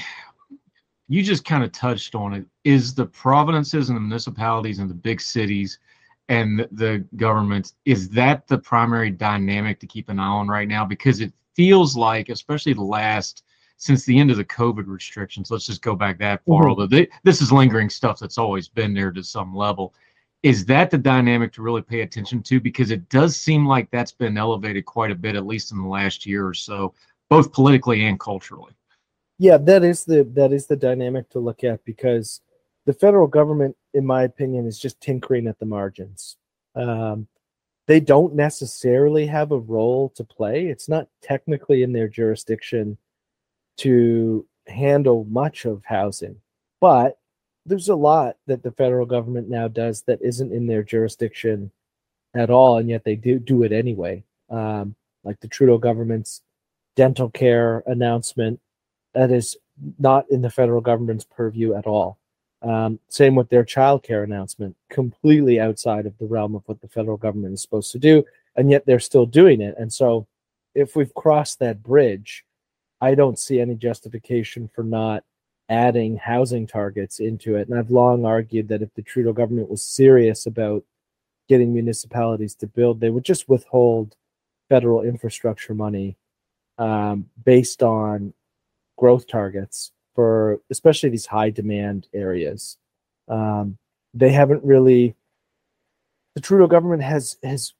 you 1.08 1.22
just 1.22 1.44
kind 1.44 1.62
of 1.62 1.70
touched 1.70 2.16
on 2.16 2.34
it? 2.34 2.44
Is 2.64 2.92
the 2.92 3.06
provinces 3.06 3.88
and 3.88 3.96
the 3.96 4.00
municipalities 4.00 4.80
and 4.80 4.90
the 4.90 4.94
big 4.94 5.20
cities 5.20 5.78
and 6.28 6.66
the 6.72 7.04
governments 7.14 7.74
is 7.84 8.08
that 8.08 8.48
the 8.48 8.58
primary 8.58 9.10
dynamic 9.10 9.78
to 9.78 9.86
keep 9.86 10.08
an 10.08 10.18
eye 10.18 10.26
on 10.26 10.48
right 10.48 10.66
now? 10.66 10.84
Because 10.84 11.20
it 11.20 11.32
feels 11.54 11.96
like, 11.96 12.28
especially 12.28 12.72
the 12.72 12.82
last 12.82 13.44
since 13.76 14.04
the 14.04 14.18
end 14.18 14.32
of 14.32 14.36
the 14.36 14.44
COVID 14.44 14.86
restrictions, 14.86 15.50
let's 15.50 15.66
just 15.66 15.82
go 15.82 15.94
back 15.94 16.18
that 16.18 16.44
far. 16.44 16.64
Mhm. 16.64 16.68
Although 16.70 16.86
they, 16.86 17.08
this 17.22 17.40
is 17.40 17.52
lingering 17.52 17.90
stuff 17.90 18.18
that's 18.18 18.38
always 18.38 18.66
been 18.66 18.94
there 18.94 19.12
to 19.12 19.22
some 19.22 19.54
level. 19.54 19.94
Is 20.42 20.64
that 20.66 20.90
the 20.90 20.98
dynamic 20.98 21.52
to 21.52 21.62
really 21.62 21.82
pay 21.82 22.00
attention 22.00 22.42
to? 22.44 22.60
Because 22.60 22.90
it 22.90 23.08
does 23.08 23.36
seem 23.36 23.64
like 23.66 23.90
that's 23.90 24.12
been 24.12 24.36
elevated 24.36 24.86
quite 24.86 25.10
a 25.10 25.14
bit, 25.14 25.36
at 25.36 25.46
least 25.46 25.70
in 25.70 25.80
the 25.80 25.88
last 25.88 26.26
year 26.26 26.46
or 26.46 26.54
so, 26.54 26.94
both 27.30 27.52
politically 27.52 28.04
and 28.04 28.18
culturally. 28.18 28.72
Yeah, 29.38 29.56
that 29.58 29.82
is 29.82 30.04
the 30.04 30.24
that 30.34 30.52
is 30.52 30.66
the 30.66 30.76
dynamic 30.76 31.28
to 31.30 31.40
look 31.40 31.64
at 31.64 31.84
because 31.84 32.40
the 32.86 32.92
federal 32.92 33.26
government, 33.26 33.76
in 33.92 34.06
my 34.06 34.22
opinion, 34.22 34.66
is 34.66 34.78
just 34.78 35.00
tinkering 35.00 35.46
at 35.46 35.58
the 35.58 35.66
margins. 35.66 36.36
Um, 36.74 37.26
they 37.86 38.00
don't 38.00 38.34
necessarily 38.34 39.26
have 39.26 39.52
a 39.52 39.58
role 39.58 40.10
to 40.10 40.24
play. 40.24 40.66
It's 40.66 40.88
not 40.88 41.08
technically 41.20 41.82
in 41.82 41.92
their 41.92 42.08
jurisdiction 42.08 42.96
to 43.78 44.46
handle 44.66 45.24
much 45.28 45.64
of 45.64 45.84
housing, 45.84 46.36
but 46.80 47.18
there's 47.66 47.88
a 47.88 47.96
lot 47.96 48.36
that 48.46 48.62
the 48.62 48.72
federal 48.72 49.06
government 49.06 49.48
now 49.48 49.68
does 49.68 50.02
that 50.02 50.22
isn't 50.22 50.52
in 50.52 50.66
their 50.66 50.82
jurisdiction 50.82 51.70
at 52.34 52.50
all, 52.50 52.78
and 52.78 52.88
yet 52.88 53.04
they 53.04 53.16
do 53.16 53.38
do 53.38 53.62
it 53.62 53.72
anyway. 53.72 54.22
Um, 54.50 54.94
like 55.22 55.40
the 55.40 55.48
Trudeau 55.48 55.78
government's 55.78 56.42
dental 56.96 57.30
care 57.30 57.82
announcement 57.86 58.60
that 59.14 59.30
is 59.30 59.56
not 59.98 60.24
in 60.30 60.42
the 60.42 60.50
federal 60.50 60.80
government's 60.80 61.24
purview 61.24 61.74
at 61.74 61.86
all. 61.86 62.18
Um, 62.62 62.98
same 63.08 63.34
with 63.34 63.50
their 63.50 63.64
childcare 63.64 64.24
announcement, 64.24 64.76
completely 64.88 65.60
outside 65.60 66.06
of 66.06 66.16
the 66.18 66.26
realm 66.26 66.54
of 66.54 66.62
what 66.66 66.80
the 66.80 66.88
federal 66.88 67.16
government 67.16 67.54
is 67.54 67.62
supposed 67.62 67.92
to 67.92 67.98
do, 67.98 68.24
and 68.56 68.70
yet 68.70 68.86
they're 68.86 69.00
still 69.00 69.26
doing 69.26 69.60
it. 69.60 69.74
And 69.78 69.92
so, 69.92 70.26
if 70.74 70.96
we've 70.96 71.12
crossed 71.14 71.58
that 71.58 71.82
bridge, 71.82 72.44
I 73.00 73.14
don't 73.14 73.38
see 73.38 73.60
any 73.60 73.74
justification 73.74 74.70
for 74.74 74.82
not 74.82 75.24
adding 75.68 76.16
housing 76.16 76.66
targets 76.66 77.20
into 77.20 77.56
it. 77.56 77.68
And 77.68 77.78
I've 77.78 77.90
long 77.90 78.24
argued 78.24 78.68
that 78.68 78.82
if 78.82 78.92
the 78.94 79.02
Trudeau 79.02 79.32
government 79.32 79.70
was 79.70 79.82
serious 79.82 80.46
about 80.46 80.84
getting 81.48 81.72
municipalities 81.72 82.54
to 82.56 82.66
build, 82.66 83.00
they 83.00 83.10
would 83.10 83.24
just 83.24 83.48
withhold 83.48 84.16
federal 84.68 85.02
infrastructure 85.02 85.74
money 85.74 86.16
um, 86.78 87.26
based 87.44 87.82
on 87.82 88.32
growth 88.96 89.26
targets 89.26 89.92
for 90.14 90.60
especially 90.70 91.10
these 91.10 91.26
high 91.26 91.50
demand 91.50 92.08
areas. 92.14 92.76
Um, 93.28 93.78
they 94.12 94.30
haven't 94.30 94.64
really. 94.64 95.14
The 96.34 96.40
Trudeau 96.40 96.66
government 96.66 97.02
has 97.02 97.36
has 97.42 97.74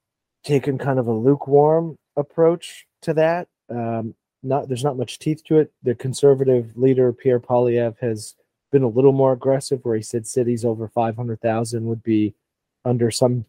taken 0.45 0.79
kind 0.79 0.99
of 0.99 1.07
a 1.07 1.13
lukewarm 1.13 1.97
approach 2.17 2.87
to 3.03 3.15
that. 3.15 3.49
Um, 3.71 4.15
not 4.43 4.69
there's 4.69 4.85
not 4.85 4.99
much 4.99 5.19
teeth 5.19 5.43
to 5.45 5.59
it. 5.59 5.73
The 5.83 5.95
conservative 5.95 6.77
leader 6.77 7.13
Pierre 7.13 7.41
Poilievre 7.41 7.97
has 8.01 8.35
been 8.71 8.83
a 8.83 8.89
little 8.89 9.13
more 9.13 9.33
aggressive, 9.33 9.81
where 9.85 9.97
he 9.97 10.03
said 10.03 10.27
cities 10.27 10.65
over 10.65 10.89
five 10.89 11.17
hundred 11.17 11.41
thousand 11.41 11.87
would 11.87 12.03
be 12.03 12.35
under 12.85 13.11
some 13.11 13.47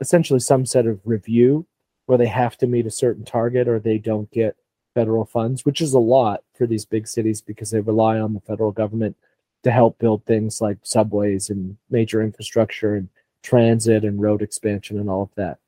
essentially 0.00 0.40
some 0.40 0.64
set 0.64 0.86
of 0.86 1.00
review 1.04 1.66
where 2.06 2.18
they 2.18 2.26
have 2.26 2.56
to 2.58 2.66
meet 2.66 2.86
a 2.86 2.90
certain 2.90 3.24
target 3.24 3.68
or 3.68 3.78
they 3.78 3.98
don't 3.98 4.30
get 4.30 4.56
federal 4.94 5.26
funds, 5.26 5.64
which 5.64 5.80
is 5.80 5.92
a 5.92 5.98
lot 5.98 6.42
for 6.54 6.66
these 6.66 6.84
big 6.84 7.06
cities 7.06 7.40
because 7.40 7.70
they 7.70 7.80
rely 7.80 8.18
on 8.18 8.32
the 8.32 8.40
federal 8.40 8.72
government 8.72 9.16
to 9.62 9.70
help 9.70 9.98
build 9.98 10.24
things 10.24 10.60
like 10.60 10.78
subways 10.82 11.50
and 11.50 11.76
major 11.90 12.22
infrastructure 12.22 12.94
and 12.94 13.08
transit 13.42 14.04
and 14.04 14.20
road 14.20 14.40
expansion 14.42 14.98
and 14.98 15.10
all 15.10 15.22
of 15.22 15.34
that. 15.34 15.58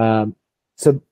Um, 0.00 0.36
so 0.76 1.02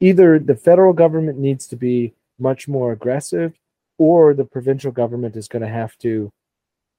either 0.00 0.38
the 0.38 0.56
federal 0.56 0.92
government 0.92 1.38
needs 1.38 1.66
to 1.68 1.76
be 1.76 2.14
much 2.38 2.68
more 2.68 2.92
aggressive 2.92 3.54
or 3.96 4.34
the 4.34 4.44
provincial 4.44 4.92
government 4.92 5.36
is 5.36 5.48
going 5.48 5.62
to 5.62 5.68
have 5.68 5.96
to 5.98 6.32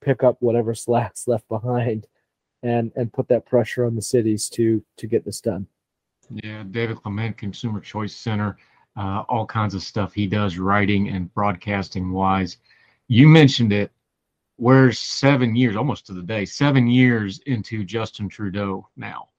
pick 0.01 0.23
up 0.23 0.37
whatever 0.39 0.73
slack's 0.75 1.27
left 1.27 1.47
behind 1.47 2.07
and 2.63 2.91
and 2.95 3.13
put 3.13 3.27
that 3.27 3.45
pressure 3.45 3.85
on 3.85 3.95
the 3.95 4.01
cities 4.01 4.49
to 4.49 4.83
to 4.97 5.05
get 5.05 5.25
this 5.25 5.41
done 5.41 5.67
Yeah, 6.29 6.63
David 6.71 6.97
Clement, 7.01 7.37
Consumer 7.37 7.79
Choice 7.79 8.15
Center, 8.15 8.57
uh, 8.97 9.23
all 9.29 9.45
kinds 9.45 9.75
of 9.75 9.81
stuff 9.83 10.13
he 10.13 10.27
does, 10.27 10.57
writing 10.57 11.09
and 11.09 11.33
broadcasting 11.33 12.11
wise. 12.11 12.57
You 13.07 13.27
mentioned 13.27 13.73
it. 13.73 13.91
We're 14.57 14.91
seven 14.93 15.55
years, 15.55 15.75
almost 15.75 16.05
to 16.07 16.13
the 16.13 16.21
day, 16.23 16.45
seven 16.45 16.87
years 16.87 17.39
into 17.45 17.83
Justin 17.83 18.29
Trudeau 18.29 18.87
now. 18.95 19.29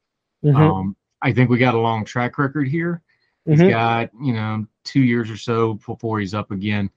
Mhm. 0.45 0.57
Um, 0.57 0.97
I 1.23 1.33
think 1.33 1.49
we 1.49 1.59
got 1.59 1.75
a 1.75 1.81
long 1.81 2.05
track 2.05 2.39
record 2.39 2.69
here. 2.69 3.03
He's 3.47 3.61
Mhm. 3.61 3.71
got, 3.71 4.11
you 4.23 4.35
know, 4.35 4.67
two 4.85 5.03
years 5.03 5.31
or 5.31 5.37
so 5.37 5.75
before 5.75 6.21
he's 6.21 6.35
up 6.35 6.51
again. 6.51 6.91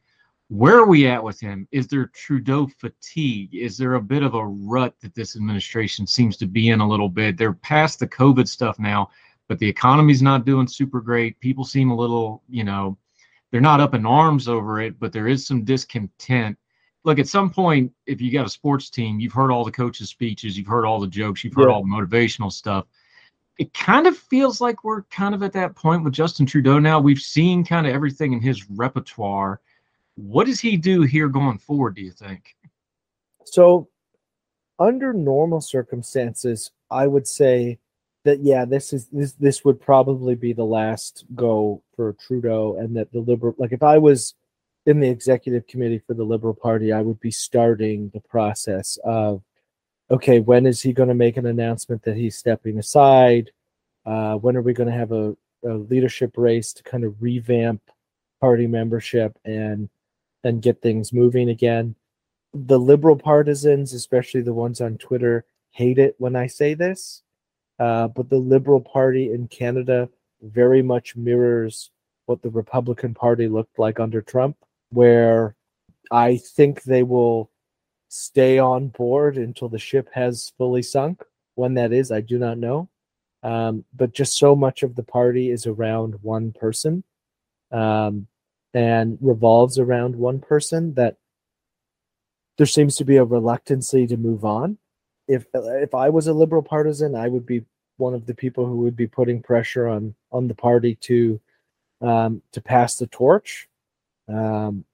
Where 0.49 0.79
are 0.79 0.87
we 0.87 1.07
at 1.07 1.23
with 1.23 1.39
him? 1.39 1.67
Is 1.71 1.87
there 1.87 2.07
Trudeau 2.07 2.67
fatigue? 2.67 3.55
Is 3.55 3.77
there 3.77 3.93
a 3.93 4.01
bit 4.01 4.23
of 4.23 4.33
a 4.33 4.45
rut 4.45 4.99
that 4.99 5.13
this 5.13 5.35
administration 5.35 6.05
seems 6.07 6.37
to 6.37 6.47
be 6.47 6.69
in 6.69 6.81
a 6.81 6.87
little 6.87 7.07
bit? 7.07 7.37
They're 7.37 7.53
past 7.53 7.99
the 7.99 8.07
COVID 8.07 8.47
stuff 8.47 8.79
now, 8.79 9.11
but 9.49 9.59
the 9.59 9.67
economy's 9.67 10.21
not 10.21 10.45
doing 10.45 10.67
super 10.67 11.01
great. 11.01 11.37
People 11.41 11.65
seem 11.65 11.91
a 11.91 11.95
little, 11.95 12.41
you 12.47 12.63
know, 12.63 12.97
they're 13.51 13.59
not 13.59 13.81
up 13.81 13.93
in 13.93 14.05
arms 14.05 14.47
over 14.47 14.79
it, 14.79 14.97
but 14.99 15.11
there 15.11 15.27
is 15.27 15.45
some 15.45 15.65
discontent. 15.65 16.57
Look, 17.03 17.19
at 17.19 17.27
some 17.27 17.49
point, 17.49 17.91
if 18.05 18.21
you 18.21 18.31
got 18.31 18.45
a 18.45 18.49
sports 18.49 18.89
team, 18.89 19.19
you've 19.19 19.33
heard 19.33 19.51
all 19.51 19.65
the 19.65 19.71
coaches' 19.71 20.09
speeches, 20.09 20.57
you've 20.57 20.67
heard 20.67 20.85
all 20.85 20.99
the 21.01 21.07
jokes, 21.07 21.43
you've 21.43 21.53
heard 21.55 21.67
Yeah. 21.67 21.73
all 21.73 21.81
the 21.83 21.89
motivational 21.89 22.51
stuff 22.51 22.85
it 23.59 23.73
kind 23.73 24.07
of 24.07 24.17
feels 24.17 24.61
like 24.61 24.85
we're 24.85 25.03
kind 25.03 25.35
of 25.35 25.43
at 25.43 25.51
that 25.51 25.75
point 25.75 26.01
with 26.03 26.13
Justin 26.13 26.45
Trudeau 26.45 26.79
now. 26.79 26.97
We've 26.97 27.19
seen 27.19 27.65
kind 27.65 27.85
of 27.85 27.93
everything 27.93 28.31
in 28.31 28.39
his 28.39 28.69
repertoire. 28.69 29.59
What 30.15 30.45
does 30.45 30.61
he 30.61 30.77
do 30.77 31.01
here 31.01 31.27
going 31.27 31.57
forward, 31.57 31.95
do 31.95 32.01
you 32.01 32.11
think? 32.11 32.55
So, 33.43 33.89
under 34.79 35.11
normal 35.11 35.59
circumstances, 35.59 36.71
I 36.89 37.05
would 37.05 37.27
say 37.27 37.79
that 38.25 38.41
yeah, 38.41 38.65
this 38.65 38.93
is 38.93 39.07
this 39.07 39.33
this 39.33 39.63
would 39.65 39.79
probably 39.81 40.35
be 40.35 40.53
the 40.53 40.65
last 40.65 41.25
go 41.35 41.81
for 41.95 42.13
Trudeau, 42.13 42.77
and 42.79 42.95
that 42.95 43.11
the 43.11 43.19
liberal 43.19 43.55
like 43.57 43.71
if 43.71 43.83
I 43.83 43.97
was 43.97 44.35
in 44.85 44.99
the 44.99 45.09
executive 45.09 45.67
committee 45.67 46.01
for 46.05 46.13
the 46.13 46.23
Liberal 46.23 46.53
Party, 46.53 46.91
I 46.91 47.01
would 47.01 47.19
be 47.19 47.31
starting 47.31 48.09
the 48.13 48.21
process 48.21 48.97
of 49.03 49.43
okay, 50.11 50.39
when 50.39 50.65
is 50.65 50.81
he 50.81 50.93
going 50.93 51.09
to 51.09 51.15
make 51.15 51.37
an 51.37 51.45
announcement 51.45 52.03
that 52.03 52.17
he's 52.17 52.37
stepping 52.37 52.79
aside? 52.79 53.51
Uh, 54.05 54.35
when 54.35 54.57
are 54.57 54.61
we 54.61 54.73
going 54.73 54.89
to 54.89 54.97
have 54.97 55.11
a, 55.11 55.35
a 55.63 55.73
leadership 55.73 56.33
race 56.35 56.73
to 56.73 56.83
kind 56.83 57.03
of 57.03 57.21
revamp 57.21 57.81
party 58.41 58.67
membership 58.67 59.37
and 59.45 59.89
and 60.43 60.61
get 60.61 60.81
things 60.81 61.13
moving 61.13 61.49
again? 61.49 61.95
the 62.53 62.79
liberal 62.79 63.15
partisans, 63.15 63.93
especially 63.93 64.41
the 64.41 64.53
ones 64.53 64.81
on 64.81 64.97
Twitter, 64.97 65.45
hate 65.71 65.99
it 65.99 66.15
when 66.17 66.35
I 66.35 66.47
say 66.47 66.73
this. 66.73 67.23
Uh, 67.79 68.07
but 68.09 68.29
the 68.29 68.37
Liberal 68.37 68.81
Party 68.81 69.31
in 69.31 69.47
Canada 69.47 70.09
very 70.41 70.81
much 70.81 71.15
mirrors 71.15 71.91
what 72.25 72.41
the 72.41 72.49
Republican 72.49 73.13
Party 73.13 73.47
looked 73.47 73.79
like 73.79 73.99
under 73.99 74.21
Trump, 74.21 74.57
where 74.89 75.55
I 76.11 76.37
think 76.37 76.83
they 76.83 77.03
will 77.03 77.49
stay 78.09 78.59
on 78.59 78.89
board 78.89 79.37
until 79.37 79.69
the 79.69 79.79
ship 79.79 80.09
has 80.13 80.51
fully 80.57 80.81
sunk. 80.81 81.23
When 81.55 81.73
that 81.75 81.91
is, 81.91 82.11
I 82.11 82.21
do 82.21 82.37
not 82.37 82.57
know. 82.57 82.89
Um, 83.43 83.85
but 83.95 84.13
just 84.13 84.37
so 84.37 84.55
much 84.55 84.83
of 84.83 84.95
the 84.95 85.03
party 85.03 85.49
is 85.49 85.65
around 85.65 86.15
one 86.21 86.51
person 86.51 87.03
um, 87.71 88.27
and 88.73 89.17
revolves 89.21 89.79
around 89.79 90.15
one 90.15 90.39
person 90.39 90.93
that 90.95 91.17
there 92.57 92.67
seems 92.67 92.97
to 92.97 93.05
be 93.05 93.17
a 93.17 93.23
reluctancy 93.23 94.05
to 94.07 94.17
move 94.17 94.43
on. 94.43 94.77
If 95.29 95.45
if 95.53 95.93
I 95.93 96.09
was 96.09 96.27
a 96.27 96.33
liberal 96.33 96.63
partisan, 96.63 97.15
I 97.15 97.29
would 97.29 97.45
be 97.45 97.63
one 97.97 98.13
of 98.13 98.25
the 98.25 98.33
people 98.33 98.65
who 98.65 98.77
would 98.77 98.95
be 98.95 99.07
putting 99.07 99.41
pressure 99.41 99.87
on 99.87 100.15
on 100.31 100.47
the 100.47 100.55
party 100.55 100.95
to 100.95 101.39
um, 102.01 102.41
to 102.51 102.59
pass 102.59 102.97
the 102.97 103.07
torch. 103.07 103.69
Um, 104.27 104.85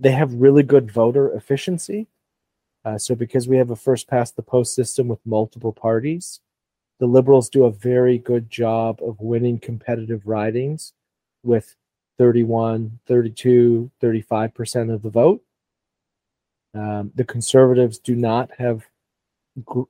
they 0.00 0.12
have 0.12 0.32
really 0.32 0.62
good 0.62 0.90
voter 0.90 1.32
efficiency. 1.32 2.08
Uh, 2.84 2.98
so 2.98 3.14
because 3.14 3.46
we 3.46 3.56
have 3.56 3.70
a 3.70 3.76
first 3.76 4.08
past 4.08 4.36
the 4.36 4.42
post 4.42 4.74
system 4.74 5.08
with 5.08 5.20
multiple 5.24 5.72
parties, 5.72 6.40
the 6.98 7.06
liberals 7.06 7.48
do 7.48 7.64
a 7.64 7.70
very 7.70 8.18
good 8.18 8.50
job 8.50 9.00
of 9.02 9.20
winning 9.20 9.58
competitive 9.58 10.26
ridings 10.26 10.92
with 11.42 11.76
31, 12.18 13.00
32, 13.06 13.90
35% 14.02 14.92
of 14.92 15.02
the 15.02 15.10
vote. 15.10 15.42
Um, 16.74 17.12
the 17.14 17.24
conservatives 17.24 17.98
do 17.98 18.14
not 18.14 18.50
have 18.58 18.86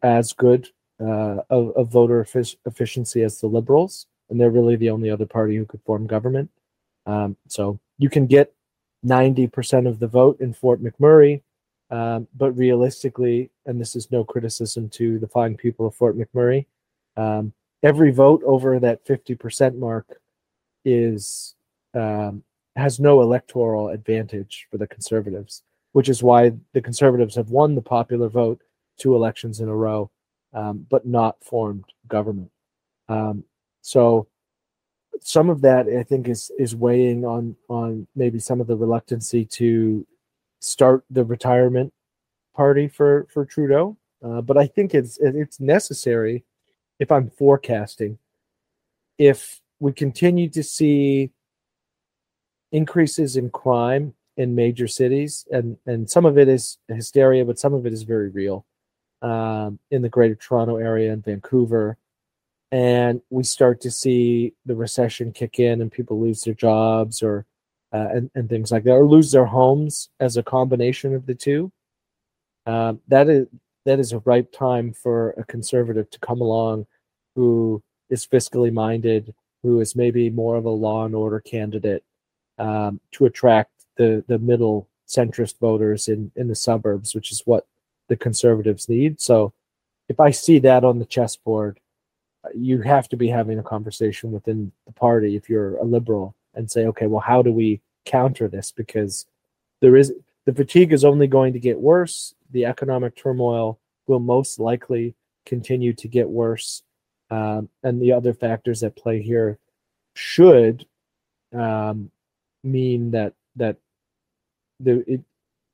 as 0.02 0.32
good 0.32 0.68
uh, 1.00 1.42
of, 1.50 1.70
of 1.76 1.90
voter 1.90 2.24
effic- 2.24 2.56
efficiency 2.66 3.22
as 3.22 3.40
the 3.40 3.46
liberals, 3.46 4.06
and 4.30 4.40
they're 4.40 4.50
really 4.50 4.76
the 4.76 4.90
only 4.90 5.10
other 5.10 5.26
party 5.26 5.56
who 5.56 5.66
could 5.66 5.82
form 5.82 6.06
government. 6.06 6.50
Um, 7.06 7.36
so 7.48 7.78
you 7.98 8.08
can 8.08 8.26
get 8.26 8.52
90% 9.04 9.86
of 9.86 9.98
the 9.98 10.08
vote 10.08 10.40
in 10.40 10.52
Fort 10.52 10.82
McMurray, 10.82 11.42
um, 11.90 12.26
but 12.34 12.52
realistically, 12.52 13.50
and 13.66 13.80
this 13.80 13.94
is 13.94 14.10
no 14.10 14.24
criticism 14.24 14.88
to 14.90 15.18
the 15.18 15.28
fine 15.28 15.56
people 15.56 15.86
of 15.86 15.94
Fort 15.94 16.16
McMurray, 16.16 16.66
um, 17.16 17.52
every 17.82 18.10
vote 18.10 18.42
over 18.44 18.78
that 18.80 19.04
50% 19.06 19.76
mark 19.76 20.20
is 20.84 21.54
um, 21.94 22.42
has 22.76 22.98
no 22.98 23.20
electoral 23.20 23.88
advantage 23.88 24.66
for 24.70 24.78
the 24.78 24.86
conservatives, 24.86 25.62
which 25.92 26.08
is 26.08 26.22
why 26.22 26.52
the 26.72 26.82
conservatives 26.82 27.36
have 27.36 27.50
won 27.50 27.74
the 27.74 27.82
popular 27.82 28.28
vote 28.28 28.60
two 28.98 29.14
elections 29.14 29.60
in 29.60 29.68
a 29.68 29.74
row, 29.74 30.10
um, 30.52 30.86
but 30.88 31.06
not 31.06 31.42
formed 31.42 31.84
government. 32.08 32.50
Um, 33.08 33.44
so 33.82 34.26
some 35.20 35.50
of 35.50 35.60
that 35.62 35.86
I 35.88 36.02
think 36.02 36.28
is 36.28 36.50
is 36.58 36.74
weighing 36.74 37.24
on 37.24 37.56
on 37.68 38.06
maybe 38.14 38.38
some 38.38 38.60
of 38.60 38.66
the 38.66 38.76
reluctancy 38.76 39.44
to 39.46 40.06
start 40.60 41.04
the 41.10 41.24
retirement 41.24 41.92
party 42.54 42.88
for 42.88 43.26
for 43.30 43.44
Trudeau. 43.44 43.96
Uh, 44.22 44.40
but 44.40 44.56
I 44.56 44.66
think 44.66 44.94
it's 44.94 45.18
it's 45.20 45.60
necessary 45.60 46.44
if 46.98 47.12
I'm 47.12 47.30
forecasting 47.30 48.18
if 49.18 49.60
we 49.80 49.92
continue 49.92 50.48
to 50.48 50.62
see 50.62 51.30
increases 52.72 53.36
in 53.36 53.50
crime 53.50 54.14
in 54.36 54.54
major 54.54 54.88
cities 54.88 55.46
and 55.52 55.76
and 55.86 56.10
some 56.10 56.26
of 56.26 56.36
it 56.38 56.48
is 56.48 56.78
hysteria 56.88 57.44
but 57.44 57.58
some 57.58 57.72
of 57.72 57.86
it 57.86 57.92
is 57.92 58.02
very 58.02 58.30
real 58.30 58.66
um, 59.22 59.78
in 59.90 60.02
the 60.02 60.08
greater 60.08 60.34
toronto 60.34 60.76
area 60.76 61.12
and 61.12 61.24
vancouver. 61.24 61.96
And 62.72 63.20
we 63.30 63.44
start 63.44 63.80
to 63.82 63.90
see 63.90 64.54
the 64.66 64.74
recession 64.74 65.32
kick 65.32 65.60
in 65.60 65.80
and 65.80 65.92
people 65.92 66.20
lose 66.20 66.42
their 66.42 66.54
jobs 66.54 67.22
or 67.22 67.46
uh, 67.92 68.08
and, 68.12 68.30
and 68.34 68.48
things 68.48 68.72
like 68.72 68.82
that 68.84 68.92
or 68.92 69.06
lose 69.06 69.30
their 69.30 69.46
homes 69.46 70.08
as 70.18 70.36
a 70.36 70.42
combination 70.42 71.14
of 71.14 71.26
the 71.26 71.34
two. 71.34 71.70
Um, 72.66 73.00
that 73.08 73.28
is 73.28 73.46
that 73.84 74.00
is 74.00 74.12
a 74.12 74.18
ripe 74.20 74.50
time 74.50 74.92
for 74.92 75.30
a 75.32 75.44
conservative 75.44 76.10
to 76.10 76.18
come 76.18 76.40
along 76.40 76.86
who 77.36 77.82
is 78.10 78.26
fiscally 78.26 78.72
minded 78.72 79.34
who 79.64 79.80
is 79.80 79.96
maybe 79.96 80.28
more 80.28 80.56
of 80.56 80.66
a 80.66 80.70
law 80.70 81.06
and 81.06 81.14
order 81.14 81.40
candidate 81.40 82.04
um, 82.58 83.00
to 83.12 83.24
attract 83.24 83.70
the 83.96 84.22
the 84.28 84.38
middle 84.38 84.88
centrist 85.08 85.58
voters 85.58 86.06
in 86.06 86.30
in 86.36 86.46
the 86.46 86.54
suburbs, 86.54 87.14
which 87.14 87.32
is 87.32 87.42
what 87.46 87.66
the 88.08 88.16
conservatives 88.16 88.88
need. 88.88 89.20
So, 89.20 89.52
if 90.08 90.20
I 90.20 90.30
see 90.30 90.58
that 90.60 90.84
on 90.84 90.98
the 90.98 91.06
chessboard, 91.06 91.80
you 92.54 92.82
have 92.82 93.08
to 93.08 93.16
be 93.16 93.28
having 93.28 93.58
a 93.58 93.62
conversation 93.62 94.32
within 94.32 94.70
the 94.86 94.92
party 94.92 95.34
if 95.36 95.48
you're 95.48 95.76
a 95.76 95.84
liberal 95.84 96.34
and 96.54 96.70
say, 96.70 96.86
okay, 96.86 97.06
well, 97.06 97.20
how 97.20 97.42
do 97.42 97.50
we 97.50 97.80
counter 98.04 98.48
this? 98.48 98.70
Because 98.70 99.26
there 99.80 99.96
is 99.96 100.12
the 100.44 100.52
fatigue 100.52 100.92
is 100.92 101.04
only 101.04 101.26
going 101.26 101.52
to 101.54 101.58
get 101.58 101.80
worse. 101.80 102.34
The 102.50 102.66
economic 102.66 103.16
turmoil 103.16 103.78
will 104.06 104.20
most 104.20 104.58
likely 104.58 105.14
continue 105.46 105.92
to 105.94 106.08
get 106.08 106.28
worse, 106.28 106.82
um, 107.30 107.68
and 107.82 108.00
the 108.00 108.12
other 108.12 108.34
factors 108.34 108.82
at 108.82 108.96
play 108.96 109.22
here 109.22 109.58
should 110.14 110.86
um, 111.52 112.10
mean 112.62 113.10
that 113.12 113.32
that 113.56 113.76
the 114.80 115.04
it, 115.10 115.20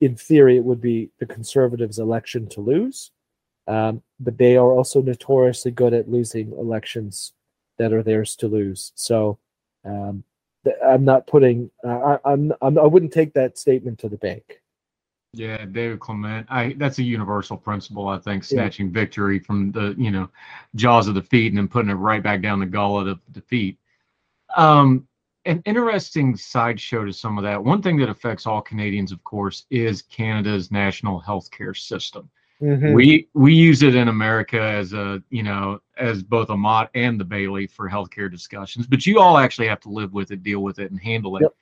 in 0.00 0.16
theory 0.16 0.56
it 0.56 0.64
would 0.64 0.80
be 0.80 1.10
the 1.18 1.26
conservatives 1.26 1.98
election 1.98 2.46
to 2.48 2.60
lose 2.60 3.10
um, 3.68 4.02
but 4.18 4.36
they 4.38 4.56
are 4.56 4.72
also 4.72 5.00
notoriously 5.00 5.70
good 5.70 5.94
at 5.94 6.08
losing 6.08 6.52
elections 6.52 7.32
that 7.78 7.92
are 7.92 8.02
theirs 8.02 8.36
to 8.36 8.48
lose 8.48 8.92
so 8.94 9.38
um, 9.84 10.22
i'm 10.86 11.04
not 11.04 11.26
putting 11.26 11.70
uh, 11.84 12.16
I, 12.24 12.32
I'm, 12.32 12.52
I'm 12.60 12.78
i 12.78 12.86
wouldn't 12.86 13.12
take 13.12 13.34
that 13.34 13.58
statement 13.58 13.98
to 14.00 14.08
the 14.08 14.18
bank 14.18 14.60
yeah, 15.32 15.64
David 15.64 16.00
Clement. 16.00 16.46
I 16.50 16.74
that's 16.76 16.98
a 16.98 17.04
universal 17.04 17.56
principle, 17.56 18.08
I 18.08 18.18
think, 18.18 18.42
snatching 18.42 18.86
yeah. 18.86 18.92
victory 18.92 19.38
from 19.38 19.70
the, 19.70 19.94
you 19.96 20.10
know, 20.10 20.28
jaws 20.74 21.06
of 21.06 21.14
defeat 21.14 21.48
and 21.48 21.58
then 21.58 21.68
putting 21.68 21.90
it 21.90 21.94
right 21.94 22.22
back 22.22 22.42
down 22.42 22.58
the 22.58 22.66
gullet 22.66 23.06
of 23.06 23.20
defeat. 23.32 23.78
Um, 24.56 25.06
an 25.44 25.62
interesting 25.64 26.36
sideshow 26.36 27.04
to 27.04 27.12
some 27.12 27.38
of 27.38 27.44
that. 27.44 27.62
One 27.62 27.82
thing 27.82 27.96
that 27.98 28.08
affects 28.08 28.46
all 28.46 28.60
Canadians, 28.60 29.12
of 29.12 29.22
course, 29.24 29.64
is 29.70 30.02
Canada's 30.02 30.70
national 30.70 31.20
healthcare 31.20 31.76
system. 31.76 32.30
Mm-hmm. 32.60 32.92
We 32.92 33.28
we 33.32 33.54
use 33.54 33.82
it 33.82 33.94
in 33.94 34.08
America 34.08 34.60
as 34.60 34.92
a 34.92 35.22
you 35.30 35.42
know 35.42 35.80
as 35.96 36.22
both 36.22 36.50
a 36.50 36.56
Motte 36.56 36.90
and 36.94 37.18
the 37.18 37.24
Bailey 37.24 37.66
for 37.66 37.88
healthcare 37.88 38.30
discussions, 38.30 38.86
but 38.86 39.06
you 39.06 39.18
all 39.18 39.38
actually 39.38 39.68
have 39.68 39.80
to 39.80 39.88
live 39.88 40.12
with 40.12 40.30
it, 40.30 40.42
deal 40.42 40.60
with 40.60 40.78
it, 40.78 40.90
and 40.90 41.00
handle 41.00 41.36
it. 41.36 41.42
Yep. 41.42 41.54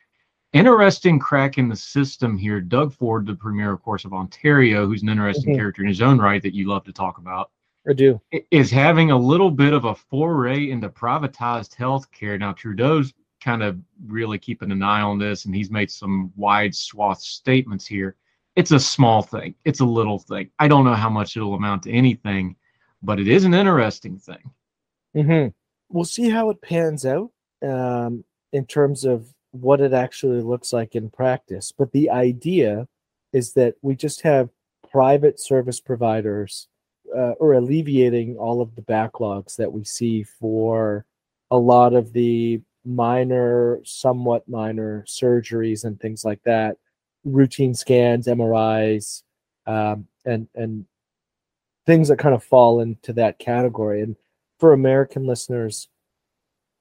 Interesting 0.55 1.19
crack 1.21 1.59
in 1.59 1.69
the 1.69 1.77
system 1.77 2.37
here. 2.37 2.61
Doug 2.61 2.93
Ford, 2.93 3.27
the 3.27 3.35
premier, 3.35 3.71
of 3.71 3.83
course, 3.83 4.05
of 4.05 4.13
Ontario, 4.13 4.87
who's 4.87 5.03
an 5.03 5.09
interesting 5.09 5.53
mm-hmm. 5.53 5.59
character 5.59 5.83
in 5.83 5.89
his 5.89 6.03
own 6.03 6.19
right 6.19 6.43
that 6.43 6.55
you 6.55 6.67
love 6.67 6.85
to 6.85 6.93
talk 6.93 7.19
about. 7.19 7.51
I 7.89 7.93
do. 7.93 8.21
Is 8.51 8.71
having 8.71 9.13
a 9.13 9.17
little 9.17 9.51
bit 9.51 9.73
of 9.73 9.85
a 9.85 9.95
foray 9.95 10.71
into 10.71 10.89
privatized 10.89 11.77
healthcare. 11.77 12.39
Now, 12.39 12.53
Trudeau's 12.53 13.15
kind 13.41 13.63
of 13.63 13.79
really 14.07 14.39
keeping 14.39 14.71
an 14.73 14.83
eye 14.83 15.01
on 15.01 15.19
this, 15.19 15.45
and 15.45 15.55
he's 15.55 15.71
made 15.71 15.91
some 15.91 16.33
wide 16.37 16.75
swath 16.75 17.21
statements 17.21 17.87
here. 17.87 18.17
It's 18.57 18.73
a 18.73 18.81
small 18.81 19.23
thing, 19.23 19.55
it's 19.65 19.81
a 19.81 19.85
little 19.85 20.19
thing. 20.19 20.51
I 20.59 20.69
don't 20.69 20.85
know 20.85 20.95
how 20.95 21.11
much 21.11 21.37
it'll 21.37 21.55
amount 21.55 21.85
to 21.85 21.93
anything, 21.93 22.57
but 23.03 23.21
it 23.21 23.29
is 23.29 23.45
an 23.45 23.55
interesting 23.55 24.19
thing. 24.19 24.51
Mm-hmm. 25.17 25.49
We'll 25.91 26.05
see 26.05 26.29
how 26.29 26.51
it 26.51 26.61
pans 26.61 27.07
out 27.07 27.31
um, 27.63 28.25
in 28.53 28.67
terms 28.67 29.05
of 29.05 29.33
what 29.53 29.81
it 29.81 29.93
actually 29.93 30.43
looks 30.43 30.73
like 30.73 30.95
in 30.95 31.11
practice. 31.11 31.73
But 31.77 31.93
the 31.93 32.11
idea 32.11 32.87
is 33.33 33.53
that 33.55 33.75
we 33.83 33.95
just 33.95 34.23
have 34.23 34.51
private 34.91 35.41
service 35.41 35.81
providers 35.81 36.69
uh, 37.17 37.33
or 37.41 37.53
alleviating 37.53 38.37
all 38.37 38.61
of 38.61 38.75
the 38.75 38.83
backlogs 38.83 39.57
that 39.57 39.73
we 39.73 39.85
see 39.85 40.23
for 40.23 41.07
a 41.51 41.59
lot 41.59 41.95
of 41.95 42.13
the 42.13 42.61
minor, 42.85 43.81
somewhat 43.85 44.49
minor 44.49 45.05
surgeries 45.07 45.85
and 45.85 46.01
things 46.01 46.25
like 46.25 46.43
that, 46.45 46.77
routine 47.25 47.75
scans, 47.75 48.27
MRIs, 48.27 49.23
um, 49.67 50.07
and 50.25 50.49
and 50.55 50.87
things 51.87 52.09
that 52.09 52.19
kind 52.19 52.35
of 52.35 52.45
fall 52.45 52.81
into 52.81 53.13
that 53.15 53.39
category. 53.39 54.03
And 54.03 54.17
for 54.59 54.73
American 54.73 55.27
listeners, 55.27 55.89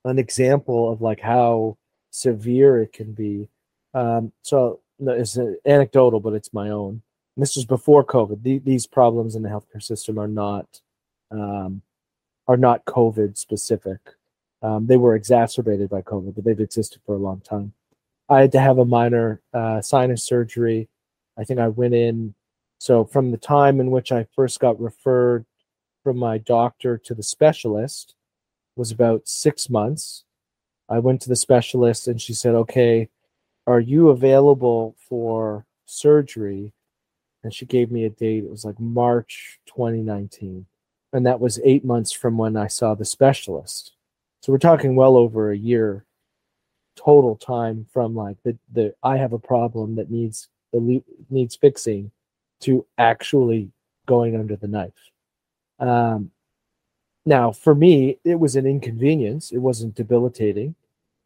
an 0.04 0.20
example 0.20 0.92
of 0.92 1.02
like 1.02 1.20
how 1.20 1.78
severe 2.12 2.82
it 2.82 2.94
can 2.94 3.14
be. 3.14 3.48
Um, 3.94 4.32
so 4.42 4.82
it's 5.00 5.38
anecdotal, 5.66 6.20
but 6.20 6.34
it's 6.34 6.54
my 6.54 6.70
own. 6.70 7.02
And 7.36 7.42
this 7.42 7.56
was 7.56 7.66
before 7.66 8.04
COVID. 8.04 8.44
The, 8.44 8.60
these 8.60 8.88
problems 8.88 9.36
in 9.36 9.44
the 9.44 9.50
healthcare 9.50 9.84
system 9.84 10.18
are 10.18 10.28
not 10.28 10.82
um, 11.32 11.82
are 12.48 12.58
not 12.58 12.86
COVID 12.86 13.38
specific. 13.38 14.00
Um, 14.62 14.88
they 14.88 14.98
were 14.98 15.16
exacerbated 15.16 15.90
by 15.90 16.02
COVID, 16.02 16.36
but 16.36 16.44
they've 16.44 16.60
existed 16.60 17.02
for 17.06 17.16
a 17.16 17.20
long 17.20 17.42
time. 17.42 17.74
I 18.30 18.42
had 18.42 18.52
to 18.54 18.60
have 18.60 18.78
a 18.78 18.86
minor 18.86 19.42
uh, 19.54 19.82
sinus 19.82 20.24
surgery. 20.24 20.90
I 21.38 21.44
think 21.44 21.60
I 21.60 21.68
went 21.68 21.94
in. 21.94 22.34
So 22.80 23.06
from 23.06 23.32
the 23.32 23.38
time 23.38 23.80
in 23.80 23.92
which 23.92 24.12
I 24.12 24.28
first 24.36 24.60
got 24.60 24.80
referred 24.80 25.46
from 26.04 26.18
my 26.18 26.38
doctor 26.38 26.98
to 26.98 27.14
the 27.14 27.22
specialist 27.22 28.16
was 28.78 28.92
about 28.92 29.28
six 29.28 29.70
months. 29.70 30.24
I 30.88 31.00
went 31.00 31.22
to 31.22 31.30
the 31.30 31.36
specialist 31.36 32.08
and 32.08 32.22
she 32.22 32.34
said, 32.34 32.56
"Okay, 32.56 33.10
are 33.66 33.82
you 33.82 34.08
available 34.08 34.96
for 34.98 35.66
surgery?" 35.86 36.72
And 37.44 37.54
she 37.54 37.66
gave 37.66 37.92
me 37.92 38.06
a 38.06 38.10
date. 38.10 38.46
It 38.46 38.50
was 38.50 38.64
like 38.64 38.80
March 38.80 39.60
2019, 39.66 40.66
and 41.12 41.26
that 41.26 41.42
was 41.42 41.60
eight 41.66 41.84
months 41.84 42.14
from 42.14 42.38
when 42.38 42.56
I 42.56 42.68
saw 42.68 42.96
the 42.96 43.04
specialist. 43.04 43.97
So 44.42 44.52
we're 44.52 44.60
talking 44.60 44.96
well 44.96 45.18
over 45.18 45.52
a 45.52 45.58
year 45.58 46.06
total 46.96 47.36
time 47.36 47.86
from 47.94 48.16
like 48.16 48.38
the 48.44 48.58
the 48.74 48.94
I 49.04 49.18
have 49.18 49.34
a 49.34 49.40
problem 49.40 49.96
that 49.96 50.10
needs 50.12 50.50
the 50.74 51.02
needs 51.30 51.56
fixing 51.56 52.12
to 52.62 52.86
actually 52.98 53.72
going 54.08 54.36
under 54.36 54.56
the 54.56 54.68
knife. 54.68 54.94
Um, 55.80 56.32
now, 57.26 57.52
for 57.52 57.76
me, 57.76 58.20
it 58.24 58.40
was 58.40 58.56
an 58.56 58.66
inconvenience. 58.66 59.52
It 59.52 59.58
wasn't 59.58 59.96
debilitating. 59.96 60.76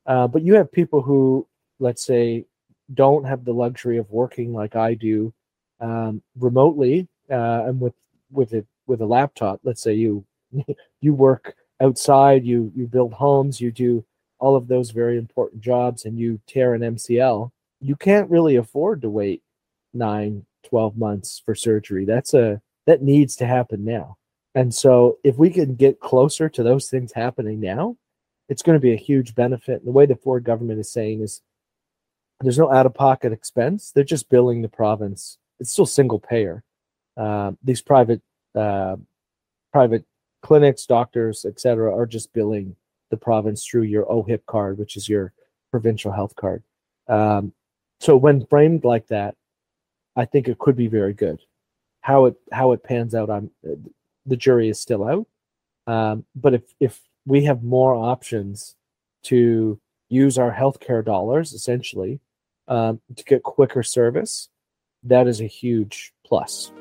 Uh, 0.06 0.28
but 0.28 0.42
you 0.42 0.56
have 0.56 0.72
people 0.72 1.02
who, 1.02 1.48
let's 1.80 2.06
say, 2.06 2.46
don't 2.96 3.24
have 3.24 3.46
the 3.46 3.54
luxury 3.54 3.98
of 3.98 4.10
working 4.10 4.54
like 4.54 4.76
I 4.76 4.96
do 4.96 5.32
um, 5.80 6.22
remotely 6.38 7.08
uh, 7.30 7.66
and 7.68 7.80
with 7.80 7.94
with 8.32 8.54
it 8.54 8.66
with 8.88 9.02
a 9.02 9.06
laptop. 9.06 9.60
Let's 9.64 9.82
say 9.82 9.94
you 9.94 10.26
you 11.02 11.14
work 11.14 11.56
outside, 11.82 12.46
you 12.46 12.72
you 12.76 12.88
build 12.88 13.14
homes, 13.14 13.60
you 13.60 13.72
do 13.72 14.06
all 14.40 14.56
of 14.56 14.68
those 14.68 14.92
very 14.92 15.18
important 15.18 15.62
jobs, 15.62 16.06
and 16.06 16.18
you 16.18 16.40
tear 16.48 16.74
an 16.74 16.82
MCL. 16.82 17.52
You 17.80 17.96
can't 17.96 18.30
really 18.30 18.56
afford 18.56 19.02
to 19.02 19.10
wait 19.10 19.42
nine, 19.94 20.46
12 20.70 20.98
months 20.98 21.42
for 21.44 21.56
surgery. 21.56 22.06
That's 22.06 22.34
a 22.34 22.62
that 22.88 23.02
needs 23.02 23.36
to 23.38 23.46
happen 23.46 23.84
now. 23.86 24.18
And 24.56 24.74
so 24.74 25.18
if 25.24 25.38
we 25.38 25.50
can 25.50 25.76
get 25.76 26.00
closer 26.00 26.50
to 26.50 26.64
those 26.64 26.90
things 26.90 27.14
happening 27.14 27.60
now, 27.60 27.96
it's 28.50 28.64
going 28.64 28.76
to 28.76 28.82
be 28.82 28.94
a 28.94 28.98
huge 28.98 29.34
benefit. 29.34 29.80
And 29.80 29.88
the 29.88 29.92
way 29.92 30.06
the 30.06 30.16
Ford 30.16 30.44
government 30.44 30.80
is 30.80 30.92
saying 30.92 31.22
is 31.22 31.42
there's 32.42 32.58
no 32.58 32.72
out 32.72 32.86
of 32.86 32.94
pocket 32.94 33.32
expense. 33.32 33.92
They're 33.92 34.04
just 34.04 34.30
billing 34.30 34.62
the 34.62 34.68
province. 34.68 35.38
It's 35.60 35.72
still 35.72 35.86
single 35.86 36.20
payer. 36.20 36.64
Uh, 37.16 37.52
these 37.64 37.82
private 37.82 38.22
uh, 38.56 38.98
private 39.72 40.06
clinics, 40.42 40.86
doctors, 40.86 41.46
etc., 41.46 41.96
are 41.96 42.06
just 42.06 42.34
billing 42.34 42.76
the 43.10 43.18
province 43.18 43.66
through 43.66 43.84
your 43.84 44.06
OHIP 44.06 44.46
card, 44.46 44.78
which 44.78 44.98
is 44.98 45.08
your 45.08 45.34
provincial 45.70 46.12
health 46.12 46.36
card. 46.36 46.64
Um, 47.08 47.54
so 48.00 48.18
when 48.18 48.46
framed 48.46 48.84
like 48.84 49.08
that, 49.08 49.36
I 50.16 50.26
think 50.26 50.48
it 50.48 50.60
could 50.60 50.76
be 50.76 50.88
very 50.88 51.14
good. 51.14 51.40
How 52.02 52.26
it 52.26 52.36
how 52.52 52.72
it 52.72 52.84
pans 52.84 53.14
out, 53.14 53.30
I'm 53.30 53.52
the 54.26 54.36
jury 54.36 54.70
is 54.70 54.80
still 54.80 55.04
out. 55.08 55.28
Um, 55.88 56.26
but 56.36 56.54
if 56.54 56.64
if 56.80 57.00
we 57.26 57.44
have 57.46 57.64
more 57.64 57.94
options 57.94 58.76
to 59.24 59.80
use 60.10 60.38
our 60.38 60.52
healthcare 60.52 61.06
dollars 61.06 61.54
essentially 61.54 62.20
um, 62.68 63.00
to 63.16 63.24
get 63.24 63.44
quicker 63.44 63.84
service, 63.84 64.50
that 65.04 65.28
is 65.28 65.42
a 65.42 65.46
huge 65.46 66.14
plus. 66.26 66.72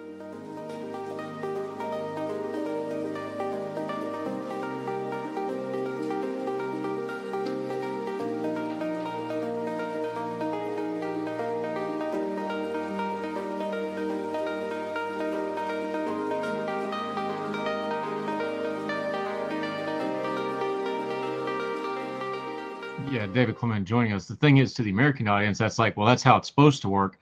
David 23.41 23.57
Clement 23.57 23.89
joining 23.89 24.13
us. 24.13 24.27
The 24.27 24.37
thing 24.37 24.59
is, 24.59 24.75
to 24.75 24.83
the 24.83 24.91
American 24.91 25.27
audience, 25.27 25.57
that's 25.57 25.79
like, 25.79 25.97
well, 25.97 26.07
that's 26.07 26.23
how 26.23 26.37
it's 26.37 26.49
supposed 26.49 26.83
to 26.83 26.91
work. 26.91 27.19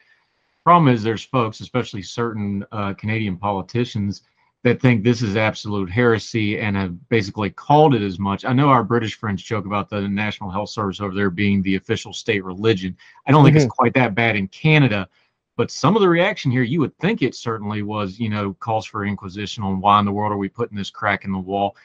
Problem 0.64 0.92
is, 0.92 1.00
there's 1.00 1.22
folks, 1.22 1.60
especially 1.60 2.02
certain 2.02 2.66
uh, 2.72 2.92
Canadian 2.94 3.36
politicians, 3.36 4.22
that 4.64 4.80
think 4.80 5.04
this 5.04 5.22
is 5.22 5.36
absolute 5.36 5.88
heresy 5.88 6.58
and 6.58 6.76
have 6.76 7.08
basically 7.08 7.50
called 7.50 7.94
it 7.94 8.02
as 8.02 8.18
much. 8.18 8.44
I 8.44 8.52
know 8.52 8.68
our 8.68 8.82
British 8.82 9.14
friends 9.14 9.44
joke 9.44 9.64
about 9.64 9.88
the 9.88 10.08
National 10.08 10.50
Health 10.50 10.70
Service 10.70 11.00
over 11.00 11.14
there 11.14 11.30
being 11.30 11.62
the 11.62 11.76
official 11.76 12.12
state 12.12 12.44
religion. 12.44 12.96
I 13.28 13.30
don't 13.30 13.44
think 13.44 13.56
mm-hmm. 13.56 13.66
it's 13.66 13.74
quite 13.76 13.94
that 13.94 14.16
bad 14.16 14.34
in 14.34 14.48
Canada, 14.48 15.08
but 15.56 15.70
some 15.70 15.94
of 15.94 16.02
the 16.02 16.08
reaction 16.08 16.50
here, 16.50 16.64
you 16.64 16.80
would 16.80 16.98
think 16.98 17.22
it 17.22 17.36
certainly 17.36 17.82
was, 17.82 18.18
you 18.18 18.28
know, 18.28 18.54
calls 18.54 18.86
for 18.86 19.06
inquisition 19.06 19.62
on 19.62 19.80
why 19.80 20.00
in 20.00 20.04
the 20.04 20.10
world 20.10 20.32
are 20.32 20.36
we 20.36 20.48
putting 20.48 20.76
this 20.76 20.90
crack 20.90 21.24
in 21.24 21.30
the 21.30 21.38
wall 21.38 21.76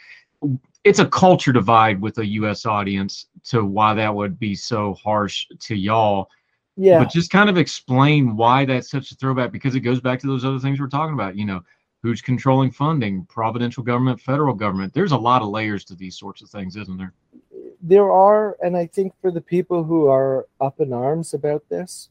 it's 0.83 0.99
a 0.99 1.05
culture 1.05 1.53
divide 1.53 2.01
with 2.01 2.17
a 2.17 2.25
U.S. 2.25 2.65
audience 2.65 3.27
to 3.45 3.63
why 3.63 3.93
that 3.93 4.13
would 4.13 4.37
be 4.37 4.55
so 4.55 4.93
harsh 4.95 5.47
to 5.59 5.75
y'all. 5.75 6.29
Yeah. 6.75 6.99
But 6.99 7.11
just 7.11 7.29
kind 7.29 7.49
of 7.49 7.57
explain 7.57 8.35
why 8.35 8.65
that's 8.65 8.89
such 8.89 9.11
a 9.11 9.15
throwback 9.15 9.51
because 9.51 9.75
it 9.75 9.81
goes 9.81 10.01
back 10.01 10.19
to 10.21 10.27
those 10.27 10.43
other 10.43 10.59
things 10.59 10.79
we're 10.79 10.87
talking 10.87 11.13
about. 11.13 11.37
You 11.37 11.45
know, 11.45 11.61
who's 12.03 12.21
controlling 12.21 12.69
funding, 12.69 13.25
provincial 13.25 13.81
government, 13.81 14.19
federal 14.19 14.53
government. 14.53 14.93
There's 14.93 15.13
a 15.13 15.17
lot 15.17 15.41
of 15.41 15.47
layers 15.47 15.85
to 15.85 15.95
these 15.95 16.17
sorts 16.17 16.41
of 16.41 16.49
things, 16.49 16.75
isn't 16.75 16.97
there? 16.97 17.13
There 17.81 18.11
are, 18.11 18.57
and 18.61 18.75
I 18.77 18.87
think 18.87 19.13
for 19.21 19.31
the 19.31 19.41
people 19.41 19.83
who 19.83 20.07
are 20.07 20.47
up 20.59 20.79
in 20.81 20.93
arms 20.93 21.33
about 21.33 21.67
this, 21.69 22.09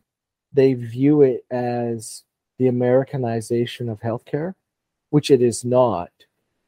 they 0.53 0.75
view 0.75 1.23
it 1.23 1.45
as 1.51 2.25
the 2.59 2.69
Americanization 2.69 3.89
of 3.89 4.01
healthcare, 4.01 4.55
which 5.11 5.31
it 5.31 5.43
is 5.43 5.65
not 5.65 6.11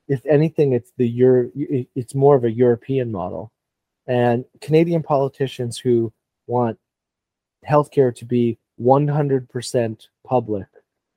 if 0.08 0.24
anything, 0.26 0.72
it's 0.72 0.92
the 0.96 1.08
Euro, 1.08 1.50
it's 1.54 2.14
more 2.14 2.36
of 2.36 2.44
a 2.44 2.50
European 2.50 3.10
model. 3.10 3.52
And 4.06 4.44
Canadian 4.60 5.02
politicians 5.02 5.78
who 5.78 6.12
want 6.46 6.78
healthcare 7.66 8.14
to 8.16 8.24
be 8.24 8.58
100% 8.80 10.08
public, 10.26 10.66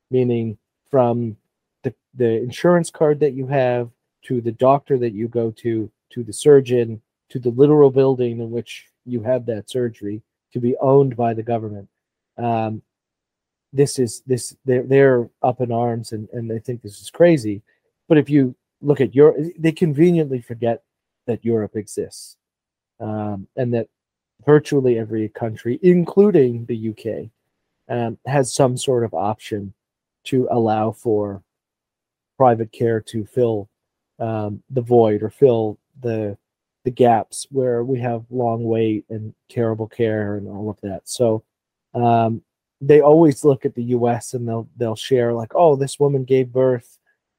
meaning 0.10 0.58
from 0.90 1.36
the, 1.84 1.94
the 2.14 2.42
insurance 2.42 2.90
card 2.90 3.20
that 3.20 3.34
you 3.34 3.48
have 3.48 3.90
to 4.24 4.42
the 4.42 4.52
doctor 4.52 4.98
that 4.98 5.14
you 5.14 5.28
go 5.28 5.52
to, 5.52 5.92
to 6.12 6.24
the 6.24 6.34
surgeon, 6.34 7.02
to 7.30 7.40
the 7.40 7.50
literal 7.50 7.92
building 7.92 8.40
in 8.40 8.52
which 8.52 8.88
you 9.06 9.22
have 9.22 9.46
that 9.46 9.70
surgery, 9.70 10.22
to 10.54 10.60
be 10.60 10.78
owned 10.78 11.16
by 11.18 11.34
the 11.34 11.44
government. 11.44 11.90
Um, 12.38 12.82
this 13.74 14.00
is 14.00 14.22
this 14.26 14.56
they're, 14.64 14.84
they're 14.84 15.30
up 15.44 15.60
in 15.60 15.72
arms 15.72 16.14
and, 16.14 16.30
and 16.32 16.50
they 16.50 16.60
think 16.60 16.82
this 16.82 17.02
is 17.02 17.10
crazy. 17.10 17.62
But 18.08 18.18
if 18.18 18.30
you 18.30 18.56
look 18.82 19.02
at 19.02 19.16
Europe, 19.16 19.38
they 19.58 19.72
conveniently 19.72 20.42
forget 20.42 20.84
that 21.26 21.44
Europe 21.44 21.76
exists 21.76 22.38
um, 23.00 23.48
and 23.56 23.74
that 23.74 23.88
virtually 24.46 25.00
every 25.00 25.30
country, 25.30 25.80
including 25.82 26.66
the 26.66 26.90
UK, 26.90 27.30
um, 27.90 28.18
has 28.26 28.54
some 28.54 28.78
sort 28.78 29.04
of 29.04 29.14
option 29.14 29.74
to 30.26 30.48
allow 30.52 30.92
for 30.92 31.42
private 32.38 32.72
care 32.72 33.02
to 33.02 33.26
fill 33.26 33.70
um, 34.20 34.62
the 34.70 34.82
void 34.82 35.24
or 35.24 35.30
fill 35.30 35.78
the 36.02 36.38
the 36.84 36.92
gaps 36.92 37.48
where 37.52 37.84
we 37.84 38.00
have 38.00 38.24
long 38.30 38.64
wait 38.64 39.04
and 39.10 39.34
terrible 39.50 39.88
care 39.88 40.38
and 40.38 40.48
all 40.48 40.70
of 40.70 40.80
that. 40.80 41.02
So 41.04 41.44
um, 41.94 42.42
they 42.80 43.02
always 43.02 43.44
look 43.44 43.66
at 43.66 43.76
the 43.76 43.84
U.S. 43.84 44.34
and 44.34 44.48
they'll 44.48 44.70
they'll 44.78 44.96
share 44.96 45.34
like, 45.34 45.54
oh, 45.54 45.76
this 45.76 46.00
woman 46.00 46.24
gave 46.24 46.52
birth 46.52 46.97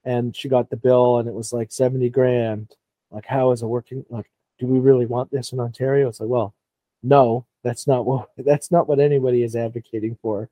and 0.09 0.35
she 0.35 0.49
got 0.49 0.71
the 0.71 0.77
bill 0.77 1.19
and 1.19 1.29
it 1.29 1.35
was 1.35 1.53
like 1.53 1.71
70 1.71 2.09
grand. 2.09 2.75
Like 3.11 3.27
how 3.27 3.53
is 3.53 3.63
it 3.63 3.67
working? 3.67 4.07
Like 4.09 4.31
do 4.59 4.67
we 4.67 4.79
really 4.79 5.05
want 5.05 5.31
this 5.31 5.53
in 5.53 5.61
ontario? 5.61 6.09
It's 6.09 6.19
like 6.19 6.31
well 6.31 6.55
no 7.03 7.45
that's 7.63 7.87
not 7.87 8.07
what 8.07 8.31
that's 8.39 8.71
not 8.71 8.89
what 8.89 9.01
anybody 9.01 9.43
is 9.43 9.55
advocating 9.55 10.17
for. 10.23 10.49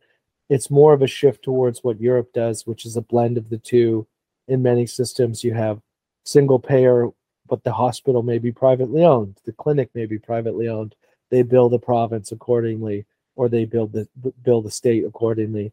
It's 0.50 0.70
more 0.70 0.92
of 0.92 1.02
a 1.02 1.06
shift 1.08 1.42
towards 1.42 1.82
what 1.82 2.00
europe 2.00 2.32
does 2.34 2.66
which 2.66 2.84
is 2.84 2.96
a 2.96 3.00
blend 3.00 3.38
of 3.38 3.48
the 3.48 3.58
two. 3.58 4.06
In 4.46 4.62
many 4.62 4.86
systems 4.86 5.42
you 5.42 5.54
have 5.54 5.80
single 6.24 6.58
payer 6.58 7.08
but 7.48 7.64
the 7.64 7.72
hospital 7.72 8.22
may 8.22 8.38
be 8.38 8.52
privately 8.52 9.04
owned 9.04 9.40
the 9.46 9.52
clinic 9.52 9.88
may 9.94 10.04
be 10.04 10.18
privately 10.18 10.68
owned. 10.68 10.94
They 11.30 11.42
build 11.42 11.72
the 11.72 11.78
province 11.78 12.30
accordingly 12.30 13.06
or 13.36 13.48
they 13.48 13.64
build 13.64 13.92
the 13.92 14.06
bill 14.42 14.60
the 14.60 14.70
state 14.70 15.04
accordingly. 15.06 15.72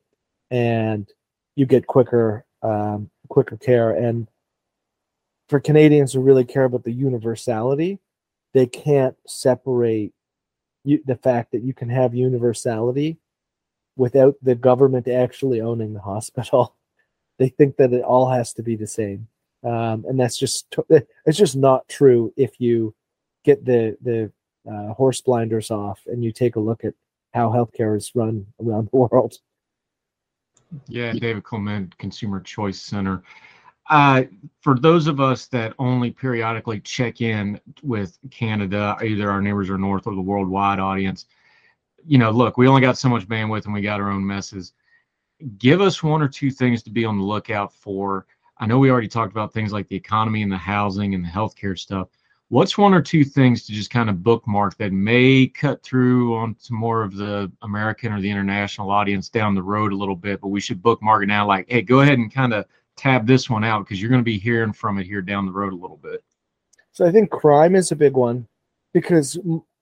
And 0.52 1.12
you 1.56 1.66
get 1.66 1.88
quicker 1.88 2.46
um, 2.62 3.10
quicker 3.30 3.57
care. 3.57 3.91
And 3.91 4.28
for 5.49 5.59
Canadians 5.59 6.13
who 6.13 6.21
really 6.21 6.45
care 6.45 6.65
about 6.65 6.84
the 6.84 6.91
universality, 6.91 7.99
they 8.53 8.65
can't 8.65 9.15
separate 9.28 10.13
you, 10.84 11.01
the 11.05 11.15
fact 11.15 11.51
that 11.51 11.63
you 11.63 11.74
can 11.74 11.89
have 11.89 12.13
universality 12.13 13.17
without 13.95 14.36
the 14.41 14.55
government 14.55 15.07
actually 15.07 15.61
owning 15.61 15.93
the 15.93 16.01
hospital. 16.01 16.76
They 17.39 17.49
think 17.49 17.78
that 17.78 17.91
it 17.91 18.03
all 18.03 18.30
has 18.30 18.53
to 18.53 18.61
be 18.61 18.76
the 18.76 18.86
same, 18.86 19.28
um, 19.63 20.05
and 20.07 20.19
that's 20.19 20.38
just 20.38 20.78
it's 21.26 21.38
just 21.38 21.55
not 21.55 21.89
true. 21.89 22.32
If 22.38 22.61
you 22.61 22.93
get 23.43 23.65
the 23.65 23.97
the 24.03 24.32
uh, 24.71 24.93
horse 24.93 25.19
blinders 25.19 25.71
off 25.71 25.99
and 26.05 26.24
you 26.24 26.32
take 26.32 26.57
a 26.57 26.59
look 26.59 26.86
at 26.86 26.93
how 27.34 27.49
healthcare 27.49 27.97
is 27.97 28.11
run 28.13 28.45
around 28.63 28.89
the 28.91 28.97
world. 29.11 29.39
Yeah, 30.88 31.13
David 31.13 31.43
Clement, 31.43 31.97
Consumer 31.97 32.39
Choice 32.39 32.80
Center. 32.80 33.24
Uh, 33.89 34.24
for 34.61 34.80
those 34.80 35.07
of 35.07 35.19
us 35.19 35.47
that 35.47 35.74
only 35.78 36.09
periodically 36.09 36.80
check 36.80 37.21
in 37.21 37.59
with 37.82 38.17
Canada, 38.32 38.97
either 39.03 39.30
our 39.30 39.41
neighbors 39.41 39.69
or 39.69 39.78
north 39.78 40.07
or 40.07 40.15
the 40.15 40.21
worldwide 40.21 40.80
audience, 40.80 41.26
you 42.05 42.17
know, 42.17 42.32
look, 42.32 42.57
we 42.57 42.67
only 42.67 42.82
got 42.82 42.97
so 42.97 43.09
much 43.09 43.28
bandwidth 43.28 43.65
and 43.65 43.74
we 43.74 43.82
got 43.82 43.99
our 43.99 44.09
own 44.09 44.26
messes. 44.26 44.74
Give 45.57 45.82
us 45.82 46.01
one 46.01 46.21
or 46.21 46.28
two 46.28 46.49
things 46.49 46.82
to 46.84 46.89
be 46.89 47.05
on 47.05 47.17
the 47.17 47.24
lookout 47.24 47.74
for. 47.74 48.26
I 48.57 48.65
know 48.65 48.80
we 48.80 48.89
already 48.89 49.07
talked 49.07 49.32
about 49.32 49.53
things 49.53 49.74
like 49.74 49.88
the 49.88 49.95
economy 49.95 50.41
and 50.41 50.51
the 50.51 50.57
housing 50.57 51.13
and 51.13 51.24
the 51.24 51.30
healthcare 51.30 51.78
stuff. 51.78 52.07
What's 52.54 52.78
one 52.78 52.93
or 52.93 53.01
two 53.01 53.24
things 53.24 53.66
to 53.66 53.72
just 53.72 53.89
kind 53.89 54.12
of 54.12 54.22
bookmark 54.22 54.78
that 54.78 54.93
may 54.93 55.47
cut 55.47 55.82
through 55.82 56.36
onto 56.36 56.76
more 56.76 57.01
of 57.01 57.16
the 57.16 57.51
American 57.64 58.14
or 58.14 58.22
the 58.22 58.30
international 58.30 58.91
audience 58.91 59.28
down 59.28 59.56
the 59.56 59.64
road 59.64 59.91
a 59.91 59.95
little 59.95 60.16
bit, 60.16 60.39
but 60.39 60.49
we 60.49 60.62
should 60.62 60.80
bookmark 60.80 61.24
it 61.24 61.26
now? 61.26 61.47
Like, 61.47 61.66
hey, 61.68 61.82
go 61.82 62.01
ahead 62.01 62.20
and 62.20 62.32
kind 62.32 62.54
of 62.54 62.68
tab 62.95 63.26
this 63.26 63.49
one 63.49 63.64
out 63.64 63.80
because 63.80 63.99
you're 63.99 64.12
going 64.12 64.22
to 64.22 64.24
be 64.24 64.38
hearing 64.38 64.72
from 64.72 64.99
it 64.99 65.08
here 65.08 65.24
down 65.24 65.47
the 65.47 65.51
road 65.51 65.74
a 65.74 65.76
little 65.76 65.97
bit. 65.97 66.24
So 66.91 67.08
I 67.08 67.12
think 67.12 67.32
crime 67.32 67.76
is 67.76 67.91
a 67.91 67.95
big 67.95 68.14
one 68.14 68.47
because 68.93 69.36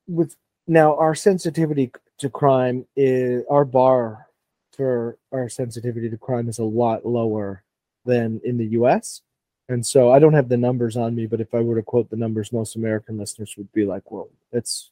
with 0.07 0.37
now 0.65 0.95
our 0.95 1.13
sensitivity 1.13 1.91
to 2.19 2.29
crime 2.29 2.85
is 2.95 3.43
our 3.49 3.65
bar 3.65 4.27
for 4.71 5.17
our 5.33 5.49
sensitivity 5.49 6.09
to 6.09 6.17
crime 6.17 6.47
is 6.47 6.59
a 6.59 6.63
lot 6.63 7.05
lower 7.05 7.65
than 8.05 8.39
in 8.45 8.57
the 8.57 8.67
US. 8.67 9.23
And 9.71 9.87
so 9.87 10.11
I 10.11 10.19
don't 10.19 10.33
have 10.33 10.49
the 10.49 10.57
numbers 10.57 10.97
on 10.97 11.15
me, 11.15 11.27
but 11.27 11.39
if 11.39 11.53
I 11.55 11.61
were 11.61 11.75
to 11.75 11.81
quote 11.81 12.09
the 12.09 12.17
numbers, 12.17 12.51
most 12.51 12.75
American 12.75 13.17
listeners 13.17 13.55
would 13.57 13.71
be 13.71 13.85
like, 13.85 14.11
well, 14.11 14.27
that's 14.51 14.91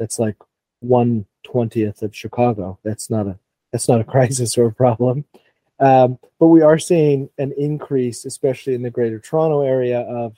that's 0.00 0.18
like 0.18 0.34
one 0.80 1.26
twentieth 1.44 2.02
of 2.02 2.14
Chicago. 2.14 2.76
That's 2.82 3.08
not 3.08 3.28
a 3.28 3.38
that's 3.70 3.86
not 3.86 4.00
a 4.00 4.04
crisis 4.14 4.58
or 4.58 4.66
a 4.66 4.72
problem. 4.72 5.24
Um, 5.78 6.18
but 6.40 6.48
we 6.48 6.60
are 6.62 6.76
seeing 6.76 7.30
an 7.38 7.52
increase, 7.56 8.24
especially 8.24 8.74
in 8.74 8.82
the 8.82 8.90
greater 8.90 9.20
Toronto 9.20 9.60
area, 9.60 10.00
of 10.00 10.34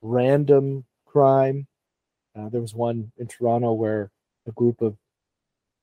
random 0.00 0.84
crime. 1.04 1.66
Uh, 2.38 2.48
there 2.50 2.60
was 2.60 2.74
one 2.74 3.10
in 3.18 3.26
Toronto 3.26 3.72
where 3.72 4.12
a 4.46 4.52
group 4.52 4.80
of 4.80 4.96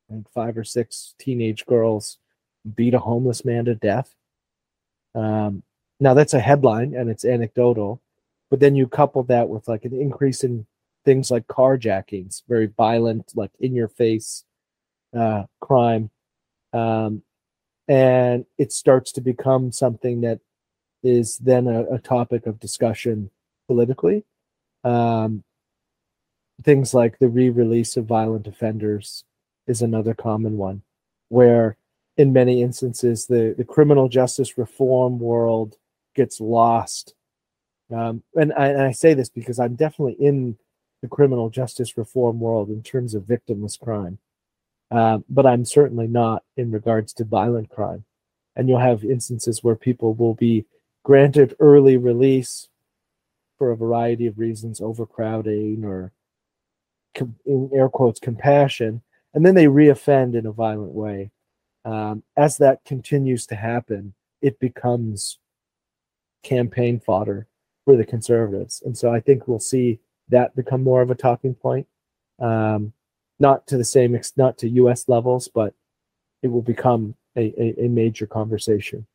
I 0.10 0.14
think 0.14 0.32
five 0.32 0.58
or 0.58 0.64
six 0.64 1.16
teenage 1.20 1.66
girls 1.66 2.18
beat 2.78 2.94
a 2.94 3.00
homeless 3.00 3.44
man 3.44 3.66
to 3.66 3.76
death. 3.76 4.16
Um, 5.16 5.64
now 6.02 6.16
that's 6.16 6.34
a 6.34 6.40
headline 6.40 6.96
and 6.96 7.10
it's 7.10 7.24
anecdotal, 7.24 8.02
but 8.50 8.60
then 8.60 8.76
you 8.76 8.88
couple 8.88 9.24
that 9.24 9.48
with 9.48 9.68
like 9.68 9.86
an 9.86 9.94
increase 9.94 10.44
in 10.44 10.66
things 11.06 11.30
like 11.30 11.48
carjackings, 11.48 12.42
very 12.50 12.66
violent, 12.66 13.32
like 13.36 13.52
in 13.60 13.76
your 13.76 13.88
face 13.88 14.44
uh, 15.18 15.44
crime. 15.60 16.10
Um, 16.74 17.22
and 17.88 18.46
it 18.58 18.72
starts 18.72 19.12
to 19.14 19.22
become 19.22 19.72
something 19.72 20.22
that 20.22 20.40
is 21.04 21.38
then 21.38 21.68
a, 21.68 21.84
a 21.96 22.00
topic 22.00 22.48
of 22.48 22.60
discussion 22.60 23.30
politically. 23.68 24.26
Um, 24.84 25.44
things 26.64 26.96
like 26.96 27.20
the 27.20 27.30
re-release 27.30 27.96
of 27.96 28.06
violent 28.06 28.48
offenders 28.48 29.24
is 29.68 29.84
another 29.84 30.16
common 30.16 30.58
one, 30.58 30.82
where 31.30 31.78
in 32.18 32.34
many 32.34 32.64
instances 32.64 33.28
the, 33.28 33.54
the 33.56 33.64
criminal 33.64 34.10
justice 34.10 34.58
reform 34.58 35.20
world 35.20 35.78
gets 36.16 36.40
lost. 36.40 37.14
Um, 37.94 38.24
and, 38.36 38.54
I, 38.54 38.68
and 38.68 38.82
I 38.82 38.92
say 38.92 39.14
this 39.14 39.30
because 39.30 39.60
I'm 39.60 39.76
definitely 39.76 40.16
in 40.20 40.58
the 41.02 41.08
criminal 41.08 41.50
justice 41.50 41.98
reform 41.98 42.40
world 42.40 42.70
in 42.70 42.84
terms 42.84 43.16
of 43.16 43.24
victimless 43.24 43.80
crime. 43.80 44.20
Uh, 44.92 45.20
but 45.30 45.46
I'm 45.46 45.66
certainly 45.66 46.08
not 46.08 46.44
in 46.58 46.72
regards 46.72 47.14
to 47.14 47.24
violent 47.24 47.70
crime. 47.70 48.06
And 48.56 48.68
you'll 48.68 48.80
have 48.80 49.04
instances 49.04 49.64
where 49.64 49.76
people 49.76 50.14
will 50.14 50.34
be 50.34 50.66
granted 51.04 51.56
early 51.60 51.98
release 51.98 52.68
for 53.58 53.72
a 53.72 53.78
variety 53.78 54.28
of 54.28 54.38
reasons, 54.38 54.82
overcrowding 54.82 55.86
or, 55.86 56.12
in 57.46 57.70
air 57.74 57.90
quotes, 57.90 58.20
compassion, 58.20 59.02
and 59.34 59.46
then 59.46 59.56
they 59.56 59.66
reoffend 59.66 60.36
in 60.36 60.46
a 60.46 60.52
violent 60.52 60.94
way. 60.94 61.32
Um, 61.86 62.24
as 62.36 62.58
that 62.58 62.84
continues 62.86 63.46
to 63.48 63.56
happen, 63.56 64.14
it 64.42 64.60
becomes 64.60 65.40
campaign 66.44 67.00
fodder 67.00 67.48
for 67.86 67.96
the 67.96 68.06
conservatives. 68.06 68.82
And 68.86 68.98
so 68.98 69.12
I 69.12 69.20
think 69.20 69.48
we'll 69.48 69.60
see 69.60 70.00
that 70.30 70.56
become 70.56 70.84
more 70.84 71.02
of 71.02 71.12
a 71.12 71.16
talking 71.16 71.54
point. 71.54 71.88
Um, 72.40 72.94
not 73.40 73.68
to 73.68 73.78
the 73.78 73.84
same 73.84 74.16
ex- 74.16 74.38
not 74.38 74.58
to 74.60 74.70
U.S. 74.70 75.10
levels, 75.10 75.48
but 75.48 75.74
it 76.44 76.48
will 76.48 76.62
become 76.62 77.16
a, 77.36 77.54
a, 77.60 77.86
a 77.86 77.88
major 77.88 78.28
conversation. 78.28 79.06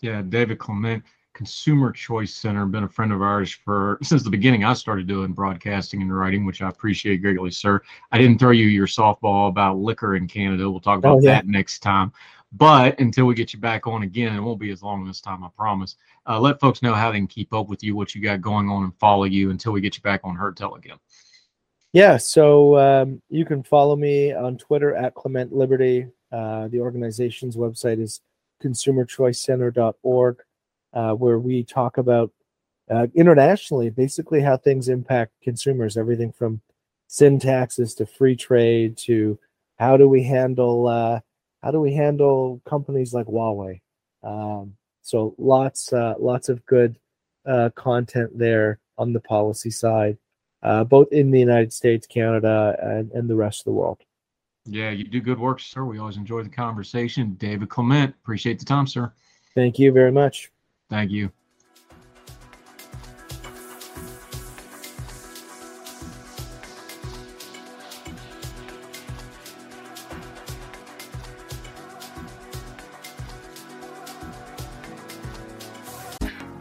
Yeah, 0.00 0.22
David 0.22 0.58
Clement, 0.58 1.02
Consumer 1.34 1.90
Choice 1.92 2.34
Center, 2.34 2.66
been 2.66 2.84
a 2.84 2.88
friend 2.88 3.12
of 3.12 3.22
ours 3.22 3.50
for 3.50 3.98
since 4.02 4.22
the 4.22 4.30
beginning. 4.30 4.64
I 4.64 4.74
started 4.74 5.06
doing 5.06 5.32
broadcasting 5.32 6.02
and 6.02 6.16
writing, 6.16 6.44
which 6.44 6.62
I 6.62 6.68
appreciate 6.68 7.22
greatly, 7.22 7.50
sir. 7.50 7.80
I 8.12 8.18
didn't 8.18 8.38
throw 8.38 8.50
you 8.50 8.66
your 8.66 8.86
softball 8.86 9.48
about 9.48 9.78
liquor 9.78 10.16
in 10.16 10.28
Canada. 10.28 10.70
We'll 10.70 10.80
talk 10.80 10.98
about 10.98 11.16
oh, 11.16 11.20
yeah. 11.22 11.32
that 11.32 11.46
next 11.46 11.80
time. 11.80 12.12
But 12.52 12.98
until 13.00 13.26
we 13.26 13.34
get 13.34 13.52
you 13.52 13.60
back 13.60 13.86
on 13.86 14.02
again, 14.02 14.34
it 14.34 14.40
won't 14.40 14.60
be 14.60 14.70
as 14.70 14.82
long 14.82 15.04
this 15.04 15.20
time, 15.20 15.44
I 15.44 15.48
promise. 15.56 15.96
Uh, 16.26 16.40
let 16.40 16.60
folks 16.60 16.82
know 16.82 16.94
how 16.94 17.10
they 17.10 17.18
can 17.18 17.26
keep 17.26 17.52
up 17.52 17.68
with 17.68 17.82
you, 17.82 17.96
what 17.96 18.14
you 18.14 18.22
got 18.22 18.40
going 18.40 18.68
on, 18.68 18.84
and 18.84 18.98
follow 18.98 19.24
you 19.24 19.50
until 19.50 19.72
we 19.72 19.80
get 19.80 19.96
you 19.96 20.02
back 20.02 20.20
on 20.24 20.36
Heard 20.36 20.56
Tell 20.56 20.74
again. 20.74 20.98
Yeah, 21.92 22.16
so 22.18 22.78
um, 22.78 23.22
you 23.28 23.44
can 23.44 23.62
follow 23.62 23.96
me 23.96 24.32
on 24.32 24.58
Twitter 24.58 24.94
at 24.94 25.14
Clement 25.14 25.52
Liberty. 25.52 26.06
Uh, 26.30 26.68
the 26.68 26.80
organization's 26.80 27.56
website 27.56 28.00
is 28.00 28.20
consumerchoicecenter.org, 28.62 30.42
uh, 30.92 31.12
where 31.12 31.38
we 31.38 31.64
talk 31.64 31.98
about 31.98 32.32
uh, 32.90 33.06
internationally 33.14 33.90
basically 33.90 34.40
how 34.40 34.56
things 34.56 34.88
impact 34.88 35.32
consumers, 35.42 35.96
everything 35.96 36.32
from 36.32 36.60
sin 37.08 37.38
taxes 37.38 37.94
to 37.94 38.06
free 38.06 38.36
trade 38.36 38.96
to 38.96 39.38
how 39.78 39.96
do 39.96 40.08
we 40.08 40.22
handle 40.22 40.86
uh, 40.86 41.20
how 41.66 41.72
do 41.72 41.80
we 41.80 41.92
handle 41.92 42.62
companies 42.64 43.12
like 43.12 43.26
Huawei? 43.26 43.80
Um, 44.22 44.76
so 45.02 45.34
lots, 45.36 45.92
uh, 45.92 46.14
lots 46.16 46.48
of 46.48 46.64
good 46.64 46.96
uh, 47.44 47.70
content 47.74 48.38
there 48.38 48.78
on 48.98 49.12
the 49.12 49.18
policy 49.18 49.70
side, 49.70 50.16
uh, 50.62 50.84
both 50.84 51.08
in 51.10 51.32
the 51.32 51.40
United 51.40 51.72
States, 51.72 52.06
Canada, 52.06 52.76
and, 52.80 53.10
and 53.10 53.28
the 53.28 53.34
rest 53.34 53.62
of 53.62 53.64
the 53.64 53.72
world. 53.72 53.98
Yeah, 54.64 54.90
you 54.90 55.02
do 55.02 55.20
good 55.20 55.40
work, 55.40 55.58
sir. 55.58 55.84
We 55.84 55.98
always 55.98 56.18
enjoy 56.18 56.44
the 56.44 56.50
conversation. 56.50 57.34
David 57.34 57.68
Clement, 57.68 58.14
appreciate 58.22 58.60
the 58.60 58.64
time, 58.64 58.86
sir. 58.86 59.12
Thank 59.56 59.80
you 59.80 59.90
very 59.90 60.12
much. 60.12 60.52
Thank 60.88 61.10
you. 61.10 61.32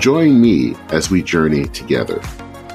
Join 0.00 0.40
me 0.40 0.74
as 0.88 1.10
we 1.10 1.22
journey 1.22 1.66
together. 1.66 2.22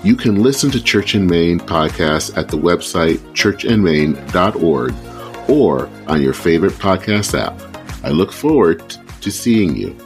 You 0.04 0.16
can 0.16 0.44
listen 0.44 0.70
to 0.70 0.84
Church 0.84 1.16
in 1.16 1.26
Main 1.26 1.60
podcast 1.60 2.38
at 2.38 2.50
the 2.50 2.58
website 2.58 3.18
churchandmain.org 3.34 4.94
or 5.50 5.90
on 6.08 6.22
your 6.22 6.34
favorite 6.34 6.74
podcast 6.74 7.34
app. 7.34 7.60
I 8.06 8.10
look 8.10 8.32
forward 8.32 8.96
to 9.22 9.32
seeing 9.32 9.76
you. 9.76 9.98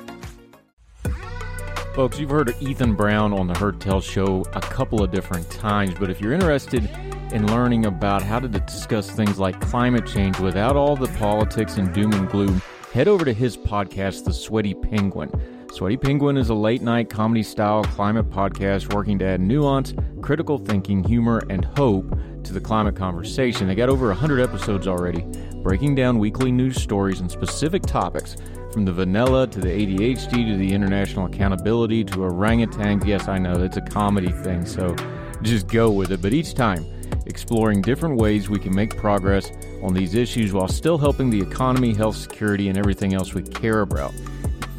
Folks, 1.93 2.17
you've 2.17 2.29
heard 2.29 2.55
Ethan 2.61 2.95
Brown 2.95 3.33
on 3.33 3.47
the 3.47 3.57
Heard 3.59 3.81
Tell 3.81 3.99
show 3.99 4.45
a 4.53 4.61
couple 4.61 5.03
of 5.03 5.11
different 5.11 5.49
times, 5.51 5.95
but 5.99 6.09
if 6.09 6.21
you're 6.21 6.31
interested 6.31 6.89
in 7.33 7.47
learning 7.47 7.85
about 7.85 8.21
how 8.21 8.39
to 8.39 8.47
discuss 8.47 9.11
things 9.11 9.37
like 9.37 9.59
climate 9.59 10.07
change 10.07 10.39
without 10.39 10.77
all 10.77 10.95
the 10.95 11.09
politics 11.17 11.75
and 11.75 11.93
doom 11.93 12.13
and 12.13 12.29
gloom, 12.29 12.61
head 12.93 13.09
over 13.09 13.25
to 13.25 13.33
his 13.33 13.57
podcast, 13.57 14.23
The 14.23 14.31
Sweaty 14.31 14.73
Penguin. 14.73 15.58
Sweaty 15.71 15.97
Penguin 15.97 16.35
is 16.35 16.49
a 16.49 16.53
late 16.53 16.81
night 16.81 17.11
comedy 17.11 17.43
style 17.43 17.83
climate 17.83 18.27
podcast 18.31 18.91
working 18.91 19.19
to 19.19 19.25
add 19.25 19.39
nuance, 19.39 19.93
critical 20.19 20.57
thinking, 20.57 21.03
humor, 21.03 21.43
and 21.49 21.63
hope 21.63 22.09
to 22.43 22.53
the 22.53 22.59
climate 22.59 22.95
conversation. 22.95 23.67
They 23.67 23.75
got 23.75 23.87
over 23.87 24.07
100 24.07 24.39
episodes 24.41 24.87
already, 24.87 25.21
breaking 25.61 25.93
down 25.93 26.17
weekly 26.17 26.51
news 26.51 26.81
stories 26.81 27.19
and 27.19 27.29
specific 27.29 27.83
topics 27.83 28.35
from 28.73 28.83
the 28.83 28.91
vanilla 28.91 29.45
to 29.45 29.59
the 29.61 29.67
ADHD 29.67 30.51
to 30.51 30.57
the 30.57 30.73
international 30.73 31.27
accountability 31.27 32.03
to 32.03 32.17
orangutans. 32.17 33.05
Yes, 33.05 33.27
I 33.27 33.37
know 33.37 33.53
it's 33.63 33.77
a 33.77 33.81
comedy 33.81 34.31
thing, 34.31 34.65
so 34.65 34.95
just 35.43 35.67
go 35.67 35.91
with 35.91 36.11
it. 36.11 36.21
But 36.21 36.33
each 36.33 36.55
time, 36.55 36.83
exploring 37.27 37.83
different 37.83 38.19
ways 38.19 38.49
we 38.49 38.59
can 38.59 38.73
make 38.73 38.97
progress 38.97 39.51
on 39.83 39.93
these 39.93 40.15
issues 40.15 40.51
while 40.51 40.67
still 40.67 40.97
helping 40.97 41.29
the 41.29 41.39
economy, 41.39 41.93
health, 41.93 42.15
security, 42.15 42.69
and 42.69 42.77
everything 42.77 43.13
else 43.13 43.35
we 43.35 43.43
care 43.43 43.81
about. 43.81 44.13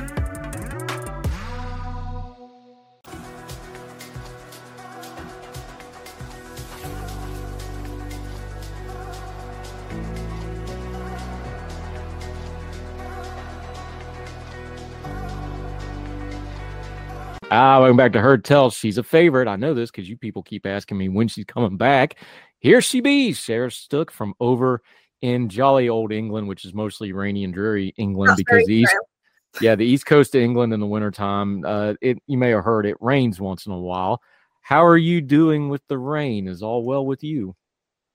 Ah, 17.57 17.79
welcome 17.79 17.97
back 17.97 18.13
to 18.15 18.21
Heard 18.21 18.45
Tell. 18.45 18.69
She's 18.69 18.99
a 18.99 19.05
favorite. 19.05 19.47
I 19.47 19.55
know 19.55 19.75
this 19.75 19.89
because 19.89 20.09
you 20.09 20.17
people 20.17 20.43
keep 20.43 20.67
asking 20.67 20.99
me 20.99 21.09
when 21.09 21.29
she's 21.29 21.45
coming 21.45 21.77
back. 21.77 22.17
Here 22.59 22.81
she 22.81 23.01
be, 23.01 23.33
Sarah 23.33 23.71
Stook 23.71 24.11
from 24.11 24.35
over 24.41 24.83
in 25.23 25.49
jolly 25.49 25.89
old 25.89 26.11
England, 26.11 26.49
which 26.49 26.65
is 26.65 26.75
mostly 26.75 27.13
rainy 27.13 27.45
and 27.45 27.55
dreary 27.55 27.95
England 27.97 28.31
That's 28.31 28.39
because 28.39 28.67
the 28.67 28.75
east, 28.75 28.91
true. 28.91 29.61
yeah, 29.61 29.77
the 29.77 29.87
east 29.87 30.05
coast 30.05 30.35
of 30.35 30.43
England 30.43 30.73
in 30.73 30.81
the 30.81 30.87
wintertime, 30.87 31.65
uh, 31.65 31.95
it 32.01 32.19
you 32.27 32.37
may 32.37 32.51
have 32.51 32.65
heard 32.65 32.87
it 32.87 32.97
rains 33.01 33.41
once 33.41 33.67
in 33.67 33.73
a 33.73 33.79
while. 33.79 34.21
How 34.63 34.85
are 34.85 34.99
you 34.99 35.21
doing 35.21 35.69
with 35.69 35.83
the 35.87 35.97
rain? 35.97 36.49
Is 36.49 36.61
all 36.61 36.85
well 36.85 37.07
with 37.07 37.23
you? 37.23 37.55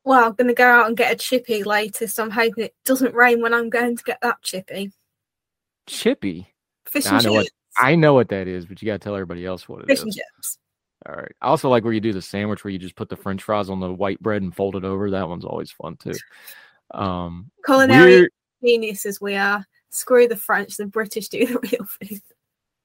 Well, 0.03 0.25
I'm 0.25 0.33
going 0.33 0.49
to 0.49 0.53
go 0.53 0.67
out 0.67 0.87
and 0.87 0.97
get 0.97 1.13
a 1.13 1.15
chippy 1.15 1.63
later, 1.63 2.07
so 2.07 2.23
I'm 2.23 2.31
hoping 2.31 2.65
it 2.65 2.75
doesn't 2.83 3.15
rain 3.15 3.41
when 3.41 3.53
I'm 3.53 3.69
going 3.69 3.95
to 3.95 4.03
get 4.03 4.19
that 4.21 4.41
chippy. 4.41 4.91
Chippy. 5.87 6.53
Fish 6.85 7.05
I 7.05 7.19
and 7.19 7.31
what 7.31 7.43
chips. 7.43 7.55
I 7.79 7.95
know 7.95 8.13
what 8.13 8.29
that 8.29 8.47
is, 8.47 8.65
but 8.65 8.81
you 8.81 8.85
got 8.85 8.93
to 8.93 8.99
tell 8.99 9.15
everybody 9.15 9.45
else 9.45 9.67
what 9.69 9.81
it 9.81 9.87
Fish 9.87 9.99
is. 9.99 10.03
and 10.03 10.13
chips. 10.13 10.57
All 11.07 11.15
right. 11.15 11.31
I 11.41 11.47
also 11.47 11.69
like 11.69 11.83
where 11.83 11.93
you 11.93 12.01
do 12.01 12.11
the 12.13 12.21
sandwich 12.21 12.63
where 12.63 12.71
you 12.71 12.77
just 12.79 12.95
put 12.95 13.07
the 13.09 13.15
French 13.15 13.41
fries 13.43 13.69
on 13.69 13.79
the 13.79 13.91
white 13.93 14.21
bread 14.21 14.41
and 14.41 14.53
fold 14.55 14.75
it 14.75 14.83
over. 14.83 15.09
That 15.09 15.29
one's 15.29 15.45
always 15.45 15.71
fun 15.71 15.95
too. 15.97 16.13
Um, 16.91 17.51
Culinary 17.65 18.11
we're- 18.21 18.29
geniuses 18.63 19.21
we 19.21 19.35
are. 19.35 19.65
Screw 19.91 20.27
the 20.27 20.35
French, 20.35 20.77
the 20.77 20.85
British 20.85 21.29
do 21.29 21.45
the 21.45 21.59
real 21.71 21.85
food. 21.85 22.21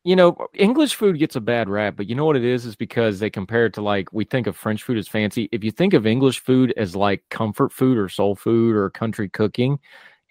you 0.04 0.16
know, 0.16 0.36
English 0.54 0.94
food 0.94 1.18
gets 1.18 1.36
a 1.36 1.40
bad 1.40 1.68
rap, 1.68 1.96
but 1.96 2.08
you 2.08 2.14
know 2.14 2.24
what 2.24 2.36
it 2.36 2.44
is? 2.44 2.64
Is 2.66 2.76
because 2.76 3.18
they 3.18 3.28
compare 3.30 3.66
it 3.66 3.74
to 3.74 3.82
like 3.82 4.12
we 4.12 4.24
think 4.24 4.46
of 4.46 4.56
French 4.56 4.82
food 4.84 4.96
as 4.96 5.08
fancy. 5.08 5.48
If 5.52 5.64
you 5.64 5.70
think 5.70 5.92
of 5.92 6.06
English 6.06 6.38
food 6.40 6.72
as 6.76 6.94
like 6.94 7.22
comfort 7.30 7.72
food 7.72 7.98
or 7.98 8.08
soul 8.08 8.36
food 8.36 8.74
or 8.76 8.88
country 8.90 9.28
cooking, 9.28 9.78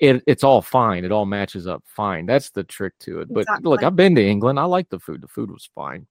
it 0.04 0.22
it's 0.28 0.44
all 0.44 0.62
fine. 0.62 1.06
It 1.06 1.14
all 1.14 1.26
matches 1.26 1.66
up 1.66 1.82
fine. 1.86 2.26
That's 2.26 2.50
the 2.50 2.64
trick 2.66 2.94
to 3.00 3.22
it. 3.22 3.34
But 3.34 3.46
look, 3.64 3.84
I've 3.84 3.96
been 3.96 4.16
to 4.16 4.26
England. 4.26 4.60
I 4.60 4.66
like 4.66 4.90
the 4.90 5.00
food. 5.00 5.22
The 5.22 5.30
food 5.30 5.50
was 5.50 5.70
fine. 5.74 6.06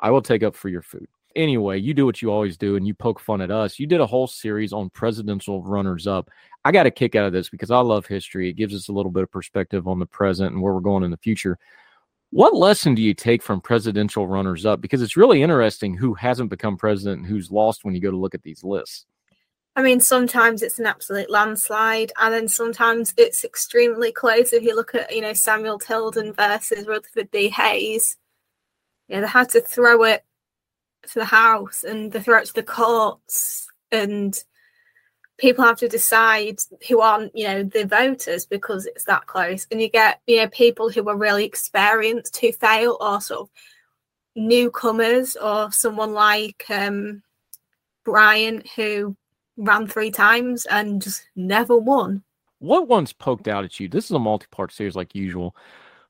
I 0.00 0.10
will 0.10 0.22
take 0.22 0.42
up 0.42 0.56
for 0.56 0.68
your 0.68 0.82
food. 0.82 1.06
Anyway, 1.36 1.78
you 1.78 1.94
do 1.94 2.04
what 2.04 2.20
you 2.20 2.32
always 2.32 2.56
do 2.56 2.74
and 2.74 2.84
you 2.84 2.92
poke 2.92 3.20
fun 3.20 3.40
at 3.40 3.52
us. 3.52 3.78
You 3.78 3.86
did 3.86 4.00
a 4.00 4.06
whole 4.06 4.26
series 4.26 4.72
on 4.72 4.90
presidential 4.90 5.62
runners 5.62 6.08
up. 6.08 6.28
I 6.64 6.72
got 6.72 6.86
a 6.86 6.90
kick 6.90 7.14
out 7.14 7.24
of 7.24 7.32
this 7.32 7.48
because 7.48 7.70
I 7.70 7.78
love 7.78 8.04
history. 8.04 8.48
It 8.48 8.54
gives 8.54 8.74
us 8.74 8.88
a 8.88 8.92
little 8.92 9.12
bit 9.12 9.22
of 9.22 9.30
perspective 9.30 9.86
on 9.86 10.00
the 10.00 10.06
present 10.06 10.52
and 10.52 10.60
where 10.60 10.74
we're 10.74 10.80
going 10.80 11.04
in 11.04 11.12
the 11.12 11.16
future. 11.16 11.56
What 12.30 12.56
lesson 12.56 12.96
do 12.96 13.02
you 13.02 13.14
take 13.14 13.44
from 13.44 13.60
presidential 13.60 14.26
runners 14.26 14.66
up? 14.66 14.80
Because 14.80 15.02
it's 15.02 15.16
really 15.16 15.40
interesting 15.40 15.96
who 15.96 16.14
hasn't 16.14 16.50
become 16.50 16.76
president 16.76 17.18
and 17.18 17.26
who's 17.26 17.52
lost 17.52 17.84
when 17.84 17.94
you 17.94 18.00
go 18.00 18.10
to 18.10 18.16
look 18.16 18.34
at 18.34 18.42
these 18.42 18.64
lists. 18.64 19.06
I 19.80 19.82
mean, 19.82 20.00
sometimes 20.00 20.60
it's 20.60 20.78
an 20.78 20.84
absolute 20.84 21.30
landslide, 21.30 22.12
and 22.20 22.34
then 22.34 22.48
sometimes 22.48 23.14
it's 23.16 23.44
extremely 23.44 24.12
close. 24.12 24.52
If 24.52 24.62
you 24.62 24.76
look 24.76 24.94
at, 24.94 25.10
you 25.10 25.22
know, 25.22 25.32
Samuel 25.32 25.78
Tilden 25.78 26.34
versus 26.34 26.86
Rutherford 26.86 27.30
B. 27.30 27.48
Hayes, 27.48 28.18
you 29.08 29.14
know, 29.16 29.22
they 29.22 29.26
had 29.26 29.48
to 29.48 29.62
throw 29.62 30.04
it 30.04 30.22
to 31.08 31.20
the 31.20 31.24
House 31.24 31.82
and 31.82 32.12
they 32.12 32.20
throw 32.20 32.40
it 32.40 32.44
to 32.44 32.52
the 32.52 32.62
courts, 32.62 33.68
and 33.90 34.38
people 35.38 35.64
have 35.64 35.78
to 35.78 35.88
decide 35.88 36.58
who 36.86 37.00
aren't, 37.00 37.34
you 37.34 37.48
know, 37.48 37.62
the 37.62 37.86
voters 37.86 38.44
because 38.44 38.84
it's 38.84 39.04
that 39.04 39.26
close. 39.28 39.66
And 39.70 39.80
you 39.80 39.88
get, 39.88 40.20
you 40.26 40.42
know, 40.42 40.48
people 40.48 40.90
who 40.90 41.08
are 41.08 41.16
really 41.16 41.46
experienced 41.46 42.36
who 42.36 42.52
fail, 42.52 42.98
or 43.00 43.22
sort 43.22 43.40
of 43.40 43.50
newcomers, 44.36 45.36
or 45.36 45.72
someone 45.72 46.12
like 46.12 46.66
um, 46.68 47.22
Bryan 48.04 48.62
who 48.76 49.16
ran 49.60 49.86
three 49.86 50.10
times 50.10 50.66
and 50.66 51.00
just 51.00 51.28
never 51.36 51.76
won. 51.76 52.22
What 52.58 52.88
one's 52.88 53.12
poked 53.12 53.48
out 53.48 53.64
at 53.64 53.80
you? 53.80 53.88
This 53.88 54.06
is 54.06 54.10
a 54.10 54.18
multi-part 54.18 54.72
series, 54.72 54.96
like 54.96 55.14
usual, 55.14 55.56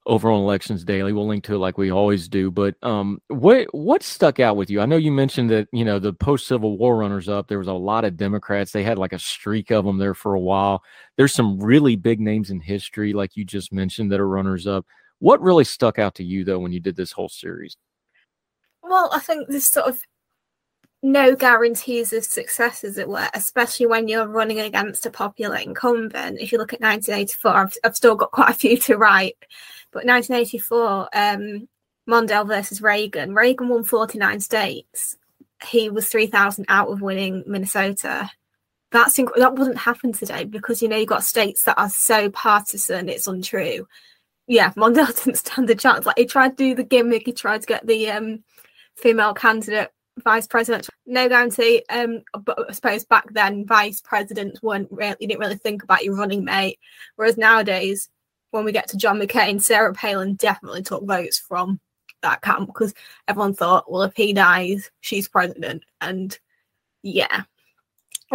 over 0.06 0.31
on 0.31 0.40
Elections 0.40 0.85
Daily. 0.85 1.12
We'll 1.12 1.28
link 1.28 1.44
to 1.44 1.55
it 1.55 1.59
like 1.59 1.78
we 1.78 1.93
always 1.93 2.28
do. 2.28 2.51
But 2.51 2.74
um, 2.82 3.20
what 3.28 3.72
what 3.72 4.02
stuck 4.02 4.40
out 4.40 4.56
with 4.56 4.70
you? 4.70 4.81
I 4.81 4.86
know 4.86 4.97
you 4.97 5.12
mentioned 5.12 5.51
that 5.51 5.68
you 5.72 5.85
know 5.85 5.98
the 5.98 6.12
post 6.12 6.48
Civil 6.48 6.77
War 6.77 6.97
runners 6.97 7.28
up. 7.28 7.47
There 7.47 7.59
was 7.59 7.68
a 7.68 7.72
lot 7.72 8.05
of 8.05 8.16
Democrats. 8.16 8.72
They 8.72 8.82
had 8.82 8.98
like 8.98 9.12
a 9.12 9.18
streak 9.18 9.70
of 9.70 9.85
them 9.85 9.98
there 9.98 10.14
for 10.14 10.35
a 10.35 10.40
while. 10.40 10.82
There's 11.16 11.35
some 11.35 11.60
really 11.60 11.97
big 11.97 12.20
names 12.20 12.51
in 12.51 12.60
history, 12.60 13.12
like 13.12 13.36
you 13.36 13.44
just 13.44 13.72
mentioned, 13.72 14.10
that 14.10 14.20
are 14.20 14.28
runners 14.28 14.66
up. 14.66 14.86
What 15.20 15.43
really 15.43 15.64
stuck 15.64 15.98
out 15.98 16.14
to 16.16 16.24
you 16.24 16.44
though 16.44 16.59
when 16.59 16.72
you 16.72 16.81
did 16.81 16.97
this 16.97 17.12
whole 17.12 17.28
series? 17.28 17.77
Well, 18.82 19.10
I 19.12 19.20
think 19.20 19.48
this 19.48 19.68
sort 19.68 19.86
of 19.86 20.01
no 21.02 21.35
guarantees 21.35 22.12
of 22.12 22.24
success, 22.24 22.85
as 22.85 22.98
it 22.98 23.09
were, 23.09 23.28
especially 23.35 23.86
when 23.86 24.06
you're 24.06 24.28
running 24.28 24.60
against 24.60 25.06
a 25.06 25.10
popular 25.10 25.56
incumbent. 25.56 26.39
If 26.40 26.52
you 26.52 26.59
look 26.59 26.72
at 26.72 26.81
1984, 26.81 27.51
I've, 27.51 27.77
I've 27.85 27.97
still 27.97 28.14
got 28.14 28.32
quite 28.32 28.51
a 28.51 28.55
few 28.55 28.77
to 28.78 28.97
write, 28.97 29.36
but 29.93 30.05
1984, 30.05 31.09
um, 31.14 31.68
Mondale 32.09 32.47
versus 32.47 32.82
Reagan. 32.82 33.35
Reagan 33.35 33.68
won 33.68 33.85
49 33.85 34.40
states. 34.40 35.16
He 35.64 35.89
was 35.89 36.09
3,000 36.09 36.66
out 36.68 36.89
of 36.89 37.01
winning 37.01 37.44
Minnesota. 37.47 38.31
That's 38.93 39.16
inc- 39.18 39.36
that 39.36 39.55
wouldn't 39.55 39.78
happen 39.78 40.12
today 40.12 40.44
because 40.44 40.82
you 40.82 40.89
know 40.89 40.97
you've 40.97 41.09
got 41.09 41.22
states 41.22 41.62
that 41.62 41.78
are 41.78 41.90
so 41.90 42.28
partisan, 42.31 43.09
it's 43.09 43.28
untrue. 43.28 43.86
Yeah, 44.48 44.72
Mondale 44.72 45.16
didn't 45.24 45.39
stand 45.39 45.70
a 45.70 45.74
chance. 45.77 46.05
Like 46.05 46.18
he 46.18 46.27
tried 46.27 46.51
to 46.51 46.56
do 46.56 46.74
the 46.74 46.85
gimmick, 46.85 47.22
he 47.27 47.32
tried 47.32 47.60
to 47.60 47.66
get 47.66 47.86
the 47.86 48.10
um, 48.10 48.43
female 48.97 49.32
candidate 49.32 49.93
vice 50.23 50.47
president. 50.47 50.89
No 51.07 51.29
guarantee. 51.29 51.83
Um, 51.91 52.23
but 52.45 52.69
I 52.69 52.73
suppose 52.73 53.05
back 53.05 53.33
then 53.33 53.67
vice 53.67 54.01
presidents 54.01 54.63
weren't 54.63 54.89
really 54.91 55.17
you 55.21 55.29
didn't 55.29 55.41
really 55.41 55.57
think 55.57 55.83
about 55.83 56.05
your 56.05 56.17
running 56.17 56.45
mate. 56.45 56.79
Whereas 57.17 57.37
nowadays, 57.37 58.09
when 58.51 58.65
we 58.65 58.73
get 58.73 58.89
to 58.89 58.97
John 58.97 59.19
McCain, 59.19 59.61
Sarah 59.61 59.95
Palin 59.95 60.35
definitely 60.35 60.83
took 60.83 61.05
votes 61.05 61.39
from 61.39 61.81
that 62.23 62.43
camp 62.43 62.69
because 62.69 62.95
everyone 63.29 63.55
thought, 63.55 63.91
well, 63.91 64.03
if 64.03 64.15
he 64.15 64.33
dies, 64.33 64.91
she's 65.01 65.29
president, 65.29 65.85
and 66.01 66.39
yeah. 67.03 67.43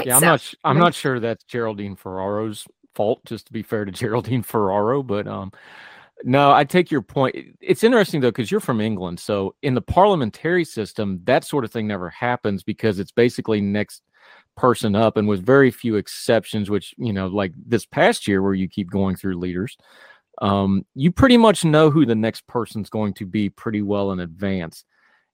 Yeah, 0.04 0.18
I'm 0.18 0.24
not. 0.24 0.54
I'm 0.64 0.78
not 0.78 0.94
sure 0.94 1.20
that's 1.20 1.46
Geraldine 1.46 1.96
Ferraro's 1.96 2.68
fault. 2.96 3.22
Just 3.26 3.48
to 3.48 3.54
be 3.54 3.64
fair 3.64 3.86
to 3.86 3.92
Geraldine 3.94 4.44
Ferraro, 4.44 5.04
but 5.04 5.28
um, 5.28 5.52
no, 6.24 6.52
I 6.52 6.64
take 6.64 6.90
your 6.90 7.02
point. 7.02 7.36
It's 7.62 7.84
interesting 7.84 8.22
though 8.22 8.30
because 8.30 8.50
you're 8.50 8.60
from 8.60 8.82
England, 8.82 9.20
so 9.20 9.56
in 9.62 9.74
the 9.74 9.82
parliamentary 9.82 10.66
system, 10.66 11.20
that 11.26 11.44
sort 11.44 11.66
of 11.66 11.72
thing 11.72 11.88
never 11.88 12.10
happens 12.10 12.64
because 12.64 13.00
it's 13.00 13.12
basically 13.12 13.62
next 13.62 14.02
person 14.56 14.96
up, 14.96 15.18
and 15.18 15.28
with 15.28 15.46
very 15.46 15.72
few 15.72 15.96
exceptions, 15.98 16.70
which 16.70 16.94
you 16.98 17.12
know, 17.14 17.28
like 17.28 17.54
this 17.56 17.86
past 17.86 18.28
year 18.28 18.42
where 18.42 18.54
you 18.54 18.68
keep 18.68 18.90
going 18.90 19.16
through 19.16 19.38
leaders, 19.38 19.78
um, 20.42 20.86
you 20.96 21.12
pretty 21.12 21.38
much 21.38 21.66
know 21.66 21.90
who 21.90 22.06
the 22.06 22.16
next 22.16 22.48
person's 22.48 22.90
going 22.90 23.14
to 23.16 23.26
be 23.26 23.50
pretty 23.50 23.82
well 23.82 24.12
in 24.12 24.20
advance. 24.22 24.86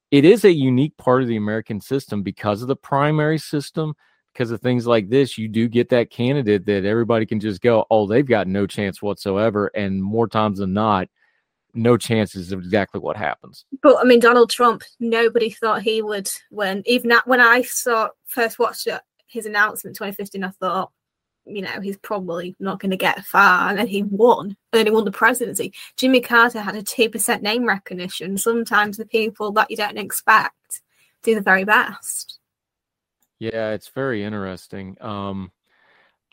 It 0.10 0.26
is 0.26 0.44
a 0.44 0.52
unique 0.52 0.98
part 0.98 1.22
of 1.22 1.28
the 1.28 1.38
American 1.38 1.80
system 1.80 2.22
because 2.22 2.62
of 2.62 2.68
the 2.68 2.76
primary 2.76 3.38
system 3.38 3.94
because 4.34 4.52
of 4.52 4.62
things 4.62 4.88
like 4.88 5.10
this, 5.10 5.38
you 5.38 5.48
do 5.48 5.68
get 5.68 5.90
that 5.90 6.10
candidate 6.10 6.66
that 6.66 6.86
everybody 6.86 7.26
can 7.26 7.40
just 7.40 7.62
go, 7.62 7.86
oh, 7.92 8.08
they've 8.08 8.26
got 8.26 8.48
no 8.48 8.66
chance 8.66 9.02
whatsoever. 9.02 9.68
And 9.76 10.02
more 10.02 10.28
times 10.28 10.60
than 10.60 10.74
not, 10.74 11.10
no 11.74 11.98
chances 11.98 12.52
of 12.52 12.60
exactly 12.60 13.00
what 13.00 13.18
happens. 13.18 13.66
But 13.82 13.98
I 13.98 14.04
mean, 14.04 14.20
Donald 14.20 14.50
Trump, 14.50 14.84
nobody 15.00 15.50
thought 15.50 15.82
he 15.82 16.02
would 16.02 16.30
win. 16.50 16.84
Even 16.86 17.12
at, 17.12 17.28
when 17.28 17.42
I 17.42 17.62
saw 17.62 18.10
first 18.26 18.60
watched 18.60 18.88
it, 18.88 19.02
his 19.28 19.46
announcement 19.46 19.96
2015, 19.96 20.44
I 20.44 20.50
thought, 20.50 20.92
you 21.46 21.62
know, 21.62 21.82
he's 21.82 21.98
probably 21.98 22.56
not 22.60 22.80
going 22.80 22.92
to 22.92 22.98
get 22.98 23.26
far. 23.26 23.70
And 23.70 23.80
then 23.80 23.88
he 23.88 24.04
won. 24.04 24.48
And 24.48 24.58
then 24.74 24.86
he 24.86 24.92
won 24.92 25.06
the 25.06 25.12
presidency. 25.12 25.74
Jimmy 25.98 26.22
Carter 26.22 26.62
had 26.62 26.76
a 26.76 26.84
2% 26.84 27.42
name 27.42 27.66
recognition. 27.66 28.38
Sometimes 28.38 28.98
the 28.98 29.06
people 29.06 29.52
that 29.54 29.72
you 29.72 29.78
don't 29.78 29.98
expect 29.98 30.82
do 31.24 31.36
the 31.36 31.42
very 31.42 31.64
best. 31.64 32.40
Yeah, 33.42 33.72
it's 33.72 33.88
very 33.88 34.24
interesting. 34.24 34.96
Um, 35.02 35.52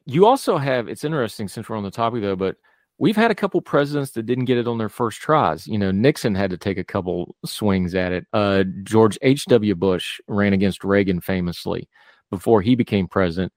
you 0.05 0.27
also 0.27 0.59
have, 0.59 0.89
it's 0.89 1.05
interesting 1.05 1.49
since 1.49 1.67
we're 1.67 1.79
on 1.79 1.83
the 1.83 1.91
topic 1.91 2.21
though, 2.21 2.37
but 2.37 2.57
we've 2.99 3.17
had 3.17 3.31
a 3.31 3.35
couple 3.35 3.63
presidents 3.63 4.11
that 4.11 4.27
didn't 4.27 4.45
get 4.45 4.59
it 4.59 4.69
on 4.69 4.77
their 4.77 4.91
first 4.91 5.19
tries. 5.23 5.67
You 5.67 5.79
know, 5.79 5.91
Nixon 5.91 6.35
had 6.35 6.51
to 6.51 6.59
take 6.59 6.77
a 6.77 6.85
couple 6.85 7.35
swings 7.47 7.95
at 7.95 8.13
it. 8.13 8.27
Uh, 8.35 8.65
George 8.83 9.19
H.W. 9.23 9.75
Bush 9.75 10.21
ran 10.29 10.53
against 10.53 10.85
Reagan 10.85 11.23
famously 11.23 11.89
before 12.31 12.61
he 12.61 12.75
became 12.75 13.09
president. 13.09 13.55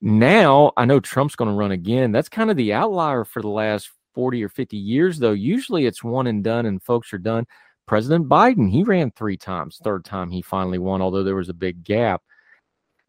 Now, 0.00 0.72
I 0.76 0.84
know 0.84 0.98
Trump's 0.98 1.36
going 1.36 1.52
to 1.52 1.56
run 1.56 1.70
again. 1.70 2.10
That's 2.10 2.28
kind 2.28 2.50
of 2.50 2.56
the 2.56 2.72
outlier 2.72 3.24
for 3.24 3.42
the 3.42 3.48
last 3.48 3.92
40 4.16 4.42
or 4.42 4.48
50 4.48 4.76
years, 4.76 5.20
though. 5.20 5.30
Usually 5.30 5.86
it's 5.86 6.02
one 6.02 6.26
and 6.26 6.42
done 6.42 6.66
and 6.66 6.82
folks 6.82 7.12
are 7.12 7.18
done. 7.18 7.46
President 7.86 8.28
Biden, 8.28 8.68
he 8.68 8.82
ran 8.82 9.12
three 9.12 9.36
times, 9.36 9.78
third 9.84 10.04
time 10.04 10.32
he 10.32 10.42
finally 10.42 10.78
won, 10.78 11.00
although 11.00 11.22
there 11.22 11.36
was 11.36 11.48
a 11.48 11.54
big 11.54 11.84
gap. 11.84 12.22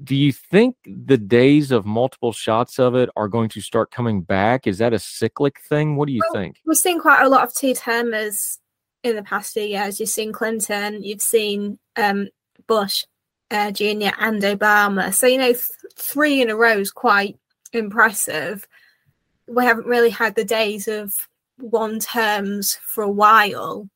Do 0.04 0.16
you 0.16 0.32
think 0.32 0.76
the 0.86 1.18
days 1.18 1.72
of 1.72 1.86
multiple 1.86 2.32
shots 2.32 2.80
of 2.80 2.96
it 2.96 3.10
are 3.16 3.28
going 3.28 3.50
to 3.50 3.62
start 3.62 3.92
coming 3.92 4.22
back? 4.22 4.66
Is 4.66 4.78
that 4.78 4.94
a 4.94 5.00
cyclic 5.00 5.60
thing? 5.68 5.98
What 5.98 6.08
do 6.08 6.14
you 6.14 6.22
Well, 6.32 6.42
think? 6.42 6.58
We've 6.66 6.78
seen 6.78 7.00
quite 7.00 7.24
a 7.24 7.30
lot 7.30 7.44
of 7.44 7.54
two 7.54 7.74
termers 7.74 8.60
in 9.04 9.16
the 9.16 9.24
past 9.24 9.54
few 9.54 9.64
years. 9.64 10.00
You've 10.00 10.10
seen 10.10 10.32
Clinton, 10.32 11.04
you've 11.04 11.22
seen 11.22 11.80
um, 11.98 12.30
Bush 12.68 13.04
uh, 13.52 13.72
Jr. 13.72 14.12
and 14.20 14.42
Obama. 14.42 15.14
So, 15.14 15.28
you 15.28 15.38
know, 15.38 15.52
th- 15.52 15.64
three 15.96 16.42
in 16.42 16.50
a 16.50 16.56
row 16.56 16.78
is 16.78 16.92
quite 16.92 17.38
impressive. 17.74 18.68
We 19.48 19.66
haven't 19.66 19.88
really 19.88 20.12
had 20.12 20.36
the 20.36 20.46
days 20.46 20.88
of 20.88 21.28
one 21.58 22.00
terms 22.00 22.78
for 22.86 23.04
a 23.04 23.12
while. 23.12 23.90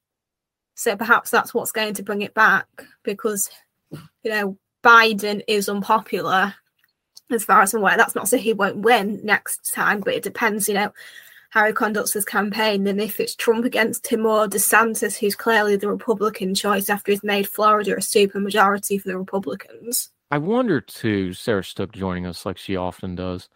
So 0.76 0.96
perhaps 0.96 1.30
that's 1.30 1.54
what's 1.54 1.72
going 1.72 1.94
to 1.94 2.04
bring 2.04 2.22
it 2.24 2.34
back 2.34 2.68
because, 3.04 3.50
you 3.92 4.32
know, 4.32 4.58
Biden 4.84 5.42
is 5.48 5.70
unpopular 5.70 6.54
as 7.32 7.46
far 7.46 7.62
as 7.62 7.74
I'm 7.74 7.82
aware. 7.82 7.98
That's 7.98 8.16
not 8.16 8.28
say 8.28 8.38
he 8.38 8.54
won't 8.54 8.78
win 8.78 9.22
next 9.24 9.74
time, 9.74 10.02
but 10.02 10.14
it 10.14 10.24
depends, 10.24 10.68
you 10.68 10.76
know, 10.76 10.94
how 11.50 11.66
he 11.66 11.74
conducts 11.74 12.14
his 12.14 12.26
campaign 12.26 12.88
and 12.88 13.00
if 13.00 13.20
it's 13.20 13.36
Trump 13.36 13.64
against 13.64 14.08
him 14.08 14.26
or 14.26 14.48
DeSantis, 14.48 15.18
who's 15.18 15.36
clearly 15.36 15.76
the 15.76 15.88
Republican 15.88 16.56
choice 16.56 16.90
after 16.90 17.12
he's 17.12 17.24
made 17.24 17.48
Florida 17.48 17.96
a 17.96 18.02
super 18.02 18.40
majority 18.40 18.98
for 18.98 19.10
the 19.10 19.18
Republicans. 19.18 20.10
I 20.32 20.40
wonder 20.40 20.82
too, 20.82 21.34
Sarah 21.34 21.64
Stook 21.64 21.92
joining 21.92 22.26
us 22.26 22.46
like 22.46 22.58
she 22.58 22.76
often 22.76 23.16
does. 23.16 23.50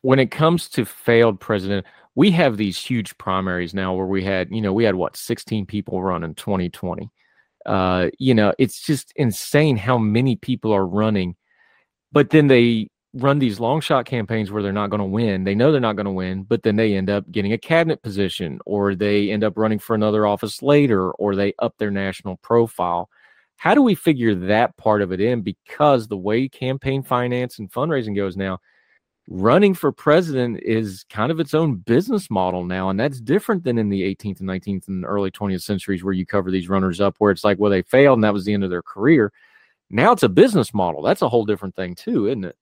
When 0.00 0.18
it 0.18 0.30
comes 0.30 0.68
to 0.70 0.86
failed 0.86 1.40
president, 1.40 1.86
we 2.14 2.30
have 2.30 2.56
these 2.56 2.78
huge 2.78 3.18
primaries 3.18 3.74
now 3.74 3.92
where 3.92 4.06
we 4.06 4.24
had, 4.24 4.50
you 4.50 4.62
know, 4.62 4.72
we 4.72 4.84
had 4.84 4.94
what, 4.94 5.16
16 5.16 5.66
people 5.66 6.02
run 6.02 6.24
in 6.24 6.34
2020. 6.34 7.10
Uh, 7.66 8.10
you 8.18 8.34
know, 8.34 8.52
it's 8.58 8.80
just 8.80 9.12
insane 9.16 9.76
how 9.76 9.98
many 9.98 10.36
people 10.36 10.72
are 10.72 10.86
running. 10.86 11.36
But 12.12 12.30
then 12.30 12.46
they 12.46 12.88
run 13.14 13.38
these 13.38 13.60
long 13.60 13.80
shot 13.80 14.06
campaigns 14.06 14.50
where 14.50 14.62
they're 14.62 14.72
not 14.72 14.90
going 14.90 15.00
to 15.00 15.04
win. 15.04 15.44
They 15.44 15.54
know 15.54 15.70
they're 15.70 15.80
not 15.80 15.96
going 15.96 16.06
to 16.06 16.12
win, 16.12 16.42
but 16.42 16.62
then 16.62 16.76
they 16.76 16.94
end 16.94 17.08
up 17.08 17.30
getting 17.30 17.52
a 17.52 17.58
cabinet 17.58 18.02
position 18.02 18.58
or 18.66 18.94
they 18.94 19.30
end 19.30 19.44
up 19.44 19.56
running 19.56 19.78
for 19.78 19.94
another 19.94 20.26
office 20.26 20.62
later 20.62 21.12
or 21.12 21.36
they 21.36 21.54
up 21.60 21.74
their 21.78 21.92
national 21.92 22.36
profile. 22.38 23.08
How 23.56 23.74
do 23.74 23.82
we 23.82 23.94
figure 23.94 24.34
that 24.34 24.76
part 24.76 25.00
of 25.00 25.12
it 25.12 25.20
in? 25.20 25.42
Because 25.42 26.08
the 26.08 26.16
way 26.16 26.48
campaign 26.48 27.02
finance 27.02 27.60
and 27.60 27.70
fundraising 27.70 28.16
goes 28.16 28.36
now, 28.36 28.58
running 29.28 29.74
for 29.74 29.90
president 29.90 30.60
is 30.62 31.04
kind 31.08 31.32
of 31.32 31.40
its 31.40 31.54
own 31.54 31.76
business 31.76 32.30
model 32.30 32.64
now. 32.64 32.90
And 32.90 33.00
that's 33.00 33.20
different 33.20 33.64
than 33.64 33.78
in 33.78 33.88
the 33.88 34.02
18th 34.02 34.40
and 34.40 34.48
19th 34.48 34.88
and 34.88 35.04
early 35.04 35.30
20th 35.30 35.62
centuries 35.62 36.04
where 36.04 36.12
you 36.12 36.26
cover 36.26 36.50
these 36.50 36.68
runners 36.68 37.00
up 37.00 37.16
where 37.18 37.30
it's 37.30 37.44
like, 37.44 37.58
well, 37.58 37.70
they 37.70 37.82
failed 37.82 38.18
and 38.18 38.24
that 38.24 38.34
was 38.34 38.44
the 38.44 38.52
end 38.52 38.64
of 38.64 38.70
their 38.70 38.82
career. 38.82 39.32
Now 39.90 40.12
it's 40.12 40.22
a 40.22 40.28
business 40.28 40.74
model. 40.74 41.02
That's 41.02 41.22
a 41.22 41.28
whole 41.28 41.44
different 41.44 41.76
thing, 41.76 41.94
too, 41.94 42.26
isn't 42.26 42.44
it? 42.44 42.56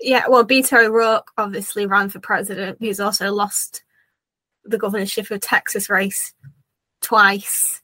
Yeah, 0.00 0.24
well, 0.28 0.46
Beto 0.46 0.86
O'Rourke 0.86 1.30
obviously 1.36 1.86
ran 1.86 2.08
for 2.08 2.20
president. 2.20 2.78
He's 2.80 3.00
also 3.00 3.32
lost 3.32 3.82
the 4.64 4.78
governorship 4.78 5.30
of 5.30 5.40
Texas 5.40 5.90
race 5.90 6.34
twice. 7.00 7.82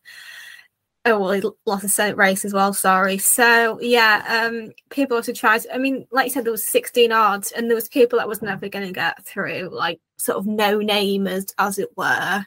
Oh 1.06 1.18
well, 1.18 1.32
he 1.32 1.42
lost 1.66 1.82
the 1.82 1.88
Senate 1.88 2.16
race 2.16 2.46
as 2.46 2.54
well. 2.54 2.72
Sorry. 2.72 3.18
So 3.18 3.78
yeah, 3.80 4.46
um, 4.46 4.72
people 4.88 5.16
also 5.16 5.34
tried. 5.34 5.62
I 5.72 5.76
mean, 5.76 6.06
like 6.10 6.26
you 6.26 6.30
said, 6.30 6.44
there 6.44 6.52
was 6.52 6.66
sixteen 6.66 7.12
odds, 7.12 7.52
and 7.52 7.68
there 7.68 7.74
was 7.74 7.88
people 7.88 8.18
that 8.18 8.28
was 8.28 8.40
never 8.40 8.68
going 8.68 8.86
to 8.86 8.92
get 8.92 9.24
through, 9.24 9.68
like 9.70 10.00
sort 10.16 10.38
of 10.38 10.46
no 10.46 10.78
namers, 10.78 11.52
as 11.58 11.78
it 11.78 11.90
were. 11.96 12.46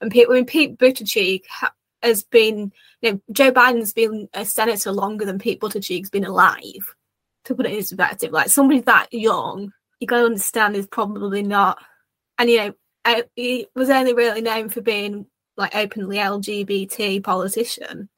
And 0.00 0.10
people, 0.10 0.34
I 0.34 0.36
mean, 0.36 0.46
Pete 0.46 0.78
Buttigieg 0.78 1.42
ha- 1.48 1.72
has 2.02 2.22
been, 2.22 2.70
you 3.00 3.12
know, 3.12 3.20
Joe 3.32 3.50
Biden's 3.50 3.92
been 3.92 4.28
a 4.34 4.44
senator 4.44 4.92
longer 4.92 5.24
than 5.24 5.38
Pete 5.38 5.60
Buttigieg's 5.60 6.10
been 6.10 6.24
alive. 6.24 6.94
To 7.46 7.54
put 7.54 7.66
it 7.66 7.72
in 7.72 7.78
perspective, 7.78 8.32
like 8.32 8.50
somebody 8.50 8.80
that 8.80 9.12
young, 9.12 9.72
you 10.00 10.06
got 10.06 10.18
to 10.18 10.26
understand 10.26 10.76
is 10.76 10.86
probably 10.86 11.42
not. 11.42 11.78
And 12.38 12.50
you 12.50 12.58
know, 12.58 12.74
I, 13.04 13.24
he 13.34 13.66
was 13.74 13.88
only 13.88 14.14
really 14.14 14.42
known 14.42 14.68
for 14.68 14.80
being 14.80 15.26
like 15.56 15.74
openly 15.74 16.16
LGBT 16.18 17.22
politician 17.22 18.08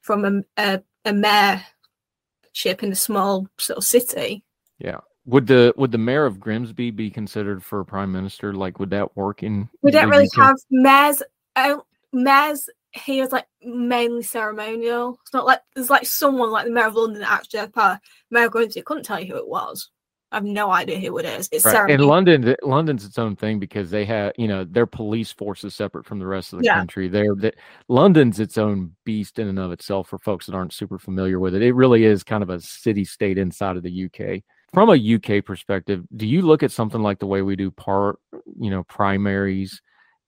from 0.00 0.24
a, 0.24 0.62
a, 0.62 0.82
a 1.04 1.12
mayorship 1.12 2.82
in 2.82 2.92
a 2.92 2.96
small 2.96 3.48
sort 3.58 3.78
of 3.78 3.84
city. 3.84 4.42
Yeah. 4.78 4.98
Would 5.26 5.46
the 5.46 5.72
would 5.76 5.92
the 5.92 5.98
mayor 5.98 6.26
of 6.26 6.40
Grimsby 6.40 6.90
be 6.90 7.08
considered 7.08 7.62
for 7.64 7.80
a 7.80 7.84
prime 7.84 8.10
minister? 8.10 8.52
Like, 8.52 8.80
would 8.80 8.90
that 8.90 9.16
work 9.16 9.44
in? 9.44 9.68
We 9.80 9.92
don't 9.92 10.08
really 10.08 10.26
UK? 10.26 10.36
have 10.36 10.56
mayors. 10.68 11.22
Oh, 11.54 11.84
mayors 12.12 12.68
here 12.92 13.24
is 13.24 13.30
like 13.30 13.46
mainly 13.62 14.24
ceremonial. 14.24 15.18
It's 15.22 15.32
not 15.32 15.46
like 15.46 15.60
there's 15.74 15.90
like 15.90 16.06
someone 16.06 16.50
like 16.50 16.66
the 16.66 16.72
mayor 16.72 16.86
of 16.86 16.96
London 16.96 17.20
that 17.20 17.30
actually 17.30 17.60
has 17.60 17.70
power. 17.70 18.00
Mayor 18.30 18.46
of 18.46 18.52
Grimsby 18.52 18.82
couldn't 18.82 19.04
tell 19.04 19.20
you 19.20 19.32
who 19.32 19.38
it 19.38 19.48
was. 19.48 19.90
I 20.32 20.36
have 20.36 20.44
no 20.44 20.70
idea 20.70 20.98
who 20.98 21.18
it 21.18 21.26
is. 21.26 21.48
It's 21.52 21.64
Right. 21.64 21.72
In 21.72 21.76
ceremonial. 21.98 22.08
London, 22.08 22.56
London's 22.62 23.04
its 23.04 23.18
own 23.18 23.36
thing 23.36 23.58
because 23.58 23.90
they 23.90 24.06
have, 24.06 24.32
you 24.38 24.48
know, 24.48 24.64
their 24.64 24.86
police 24.86 25.30
force 25.30 25.62
is 25.62 25.74
separate 25.74 26.06
from 26.06 26.18
the 26.18 26.26
rest 26.26 26.54
of 26.54 26.58
the 26.60 26.64
Yeah. 26.64 26.78
country. 26.78 27.06
They're 27.08 27.34
that 27.36 27.56
London's 27.88 28.40
its 28.40 28.56
own 28.56 28.92
beast 29.04 29.38
in 29.38 29.46
and 29.48 29.58
of 29.58 29.72
itself 29.72 30.08
for 30.08 30.18
folks 30.18 30.46
that 30.46 30.54
aren't 30.54 30.72
super 30.72 30.98
familiar 30.98 31.38
with 31.38 31.54
it. 31.54 31.60
It 31.62 31.74
really 31.74 32.04
is 32.04 32.24
kind 32.24 32.42
of 32.42 32.48
a 32.48 32.60
city 32.60 33.04
state 33.04 33.36
inside 33.36 33.76
of 33.76 33.82
the 33.82 33.90
UK. 33.90 34.42
From 34.72 34.88
a 34.88 34.94
UK 34.94 35.42
perspective, 35.44 36.02
do 36.16 36.26
you 36.26 36.40
look 36.40 36.62
at 36.62 36.72
something 36.72 37.02
like 37.02 37.18
the 37.18 37.26
way 37.26 37.42
we 37.42 37.54
do 37.54 37.70
part, 37.70 38.18
you 38.58 38.70
know, 38.70 38.84
primaries 38.84 39.82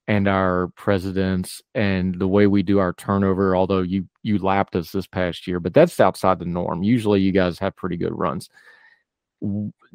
and 0.07 0.27
our 0.27 0.67
presidents 0.75 1.63
and 1.73 2.13
the 2.19 2.27
way 2.27 2.45
we 2.45 2.61
do 2.61 2.77
our 2.77 2.93
turnover, 2.93 3.55
although 3.55 3.81
you 3.81 4.07
you 4.21 4.37
lapped 4.37 4.75
us 4.75 4.91
this 4.91 5.07
past 5.07 5.47
year, 5.47 5.59
but 5.59 5.73
that's 5.73 5.99
outside 5.99 6.37
the 6.37 6.45
norm. 6.45 6.83
Usually 6.83 7.21
you 7.21 7.31
guys 7.31 7.57
have 7.57 7.75
pretty 7.75 7.97
good 7.97 8.15
runs 8.15 8.49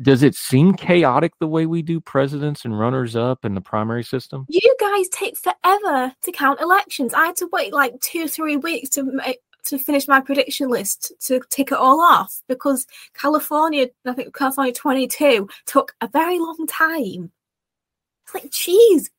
does 0.03 0.23
it 0.23 0.35
seem 0.35 0.75
chaotic 0.75 1.33
the 1.39 1.47
way 1.47 1.67
we 1.67 1.83
do 1.83 2.01
presidents 2.01 2.65
and 2.65 2.79
runners 2.79 3.17
up 3.17 3.45
in 3.45 3.55
the 3.55 3.61
primary 3.61 4.03
system? 4.03 4.47
You 4.49 4.77
guys 4.81 5.09
take 5.09 5.37
forever 5.37 6.13
to 6.23 6.33
count 6.33 6.61
elections. 6.61 7.15
I 7.15 7.27
had 7.27 7.37
to 7.37 7.49
wait 7.53 7.73
like 7.73 8.01
two, 8.01 8.29
three 8.29 8.57
weeks 8.57 8.89
to 8.91 9.03
make, 9.03 9.41
to 9.65 9.79
finish 9.79 10.09
my 10.09 10.21
prediction 10.21 10.69
list 10.69 11.13
to 11.27 11.41
tick 11.51 11.73
it 11.73 11.79
all 11.79 12.01
off 12.01 12.43
because 12.49 12.87
California, 13.15 13.89
I 14.07 14.13
think 14.15 14.35
California 14.35 14.73
22 14.73 15.49
took 15.67 15.95
a 16.01 16.09
very 16.09 16.39
long 16.39 16.67
time. 16.67 17.31
It's 18.25 18.35
like, 18.35 18.51
geez, 18.51 19.11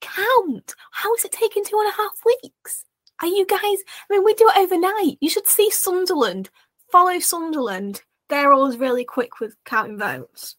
count. 0.00 0.74
How 0.92 1.14
is 1.14 1.24
it 1.24 1.32
taking 1.32 1.64
two 1.64 1.78
and 1.78 1.88
a 1.88 1.96
half 1.96 2.20
weeks? 2.24 2.84
Are 3.22 3.28
you 3.28 3.46
guys? 3.46 3.60
I 3.62 3.76
mean, 4.10 4.24
we 4.24 4.34
do 4.34 4.50
it 4.54 4.58
overnight. 4.58 5.18
You 5.20 5.30
should 5.30 5.48
see 5.48 5.70
Sunderland. 5.70 6.50
Follow 6.90 7.18
Sunderland. 7.20 8.02
They're 8.28 8.52
always 8.52 8.76
really 8.76 9.04
quick 9.04 9.40
with 9.40 9.56
counting 9.64 9.98
votes. 9.98 10.56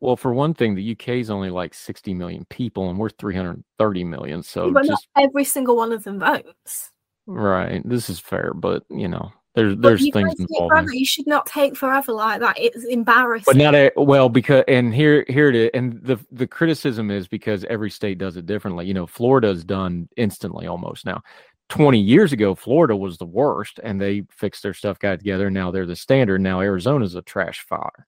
Well, 0.00 0.16
for 0.16 0.34
one 0.34 0.54
thing, 0.54 0.74
the 0.74 0.92
UK 0.92 1.08
is 1.20 1.30
only 1.30 1.50
like 1.50 1.72
60 1.72 2.14
million 2.14 2.44
people 2.50 2.90
and 2.90 2.98
we're 2.98 3.10
330 3.10 4.04
million. 4.04 4.42
So 4.42 4.70
but 4.70 4.84
just 4.84 5.08
not 5.16 5.24
every 5.24 5.44
single 5.44 5.76
one 5.76 5.92
of 5.92 6.04
them 6.04 6.18
votes. 6.18 6.90
right. 7.26 7.80
This 7.88 8.10
is 8.10 8.18
fair, 8.18 8.52
but 8.54 8.84
you 8.90 9.08
know, 9.08 9.32
there's 9.54 9.76
But 9.76 9.82
there's 9.82 10.02
you 10.02 10.12
things 10.12 10.34
involved. 10.38 10.90
You 10.92 11.06
should 11.06 11.28
not 11.28 11.46
take 11.46 11.76
forever 11.76 12.12
like 12.12 12.40
that. 12.40 12.58
It's 12.58 12.84
embarrassing. 12.84 13.44
But 13.46 13.56
not 13.56 13.74
a, 13.74 13.92
well 13.96 14.28
because 14.28 14.64
and 14.66 14.92
here 14.92 15.24
here 15.28 15.48
it 15.48 15.54
is 15.54 15.70
and 15.74 16.02
the 16.02 16.18
the 16.32 16.46
criticism 16.46 17.10
is 17.10 17.28
because 17.28 17.64
every 17.66 17.90
state 17.90 18.18
does 18.18 18.36
it 18.36 18.46
differently. 18.46 18.86
You 18.86 18.94
know, 18.94 19.06
Florida's 19.06 19.64
done 19.64 20.08
instantly 20.16 20.66
almost 20.66 21.06
now. 21.06 21.22
20 21.68 21.98
years 21.98 22.32
ago 22.32 22.54
Florida 22.54 22.94
was 22.94 23.18
the 23.18 23.24
worst 23.24 23.80
and 23.82 24.00
they 24.00 24.22
fixed 24.30 24.62
their 24.62 24.74
stuff 24.74 24.98
got 24.98 25.18
together 25.18 25.50
now 25.50 25.70
they're 25.70 25.86
the 25.86 25.96
standard. 25.96 26.40
Now 26.40 26.60
Arizona's 26.60 27.14
a 27.14 27.22
trash 27.22 27.60
fire 27.60 28.06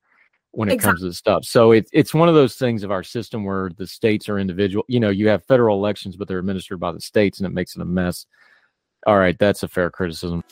when 0.53 0.71
it 0.71 0.79
comes 0.79 1.01
to 1.01 1.07
this 1.07 1.19
stuff. 1.19 1.45
So 1.45 1.73
it's 1.73 1.91
it's 1.93 2.15
one 2.15 2.29
of 2.29 2.35
those 2.35 2.57
things 2.57 2.83
of 2.83 2.91
our 2.91 3.03
system 3.03 3.45
where 3.45 3.71
the 3.77 3.87
states 3.87 4.29
are 4.29 4.39
individual. 4.39 4.85
You 4.89 5.01
know, 5.01 5.11
you 5.11 5.29
have 5.29 5.45
federal 5.45 5.77
elections 5.79 6.17
but 6.17 6.29
they're 6.29 6.39
administered 6.39 6.81
by 6.81 6.93
the 6.93 7.01
states 7.01 7.39
and 7.39 7.47
it 7.47 7.51
makes 7.51 7.77
it 7.77 7.83
a 7.83 7.87
mess. 7.87 8.27
All 9.07 9.19
right, 9.19 9.39
that's 9.39 9.63
a 9.63 9.69
fair 9.69 9.91
criticism. 9.91 10.43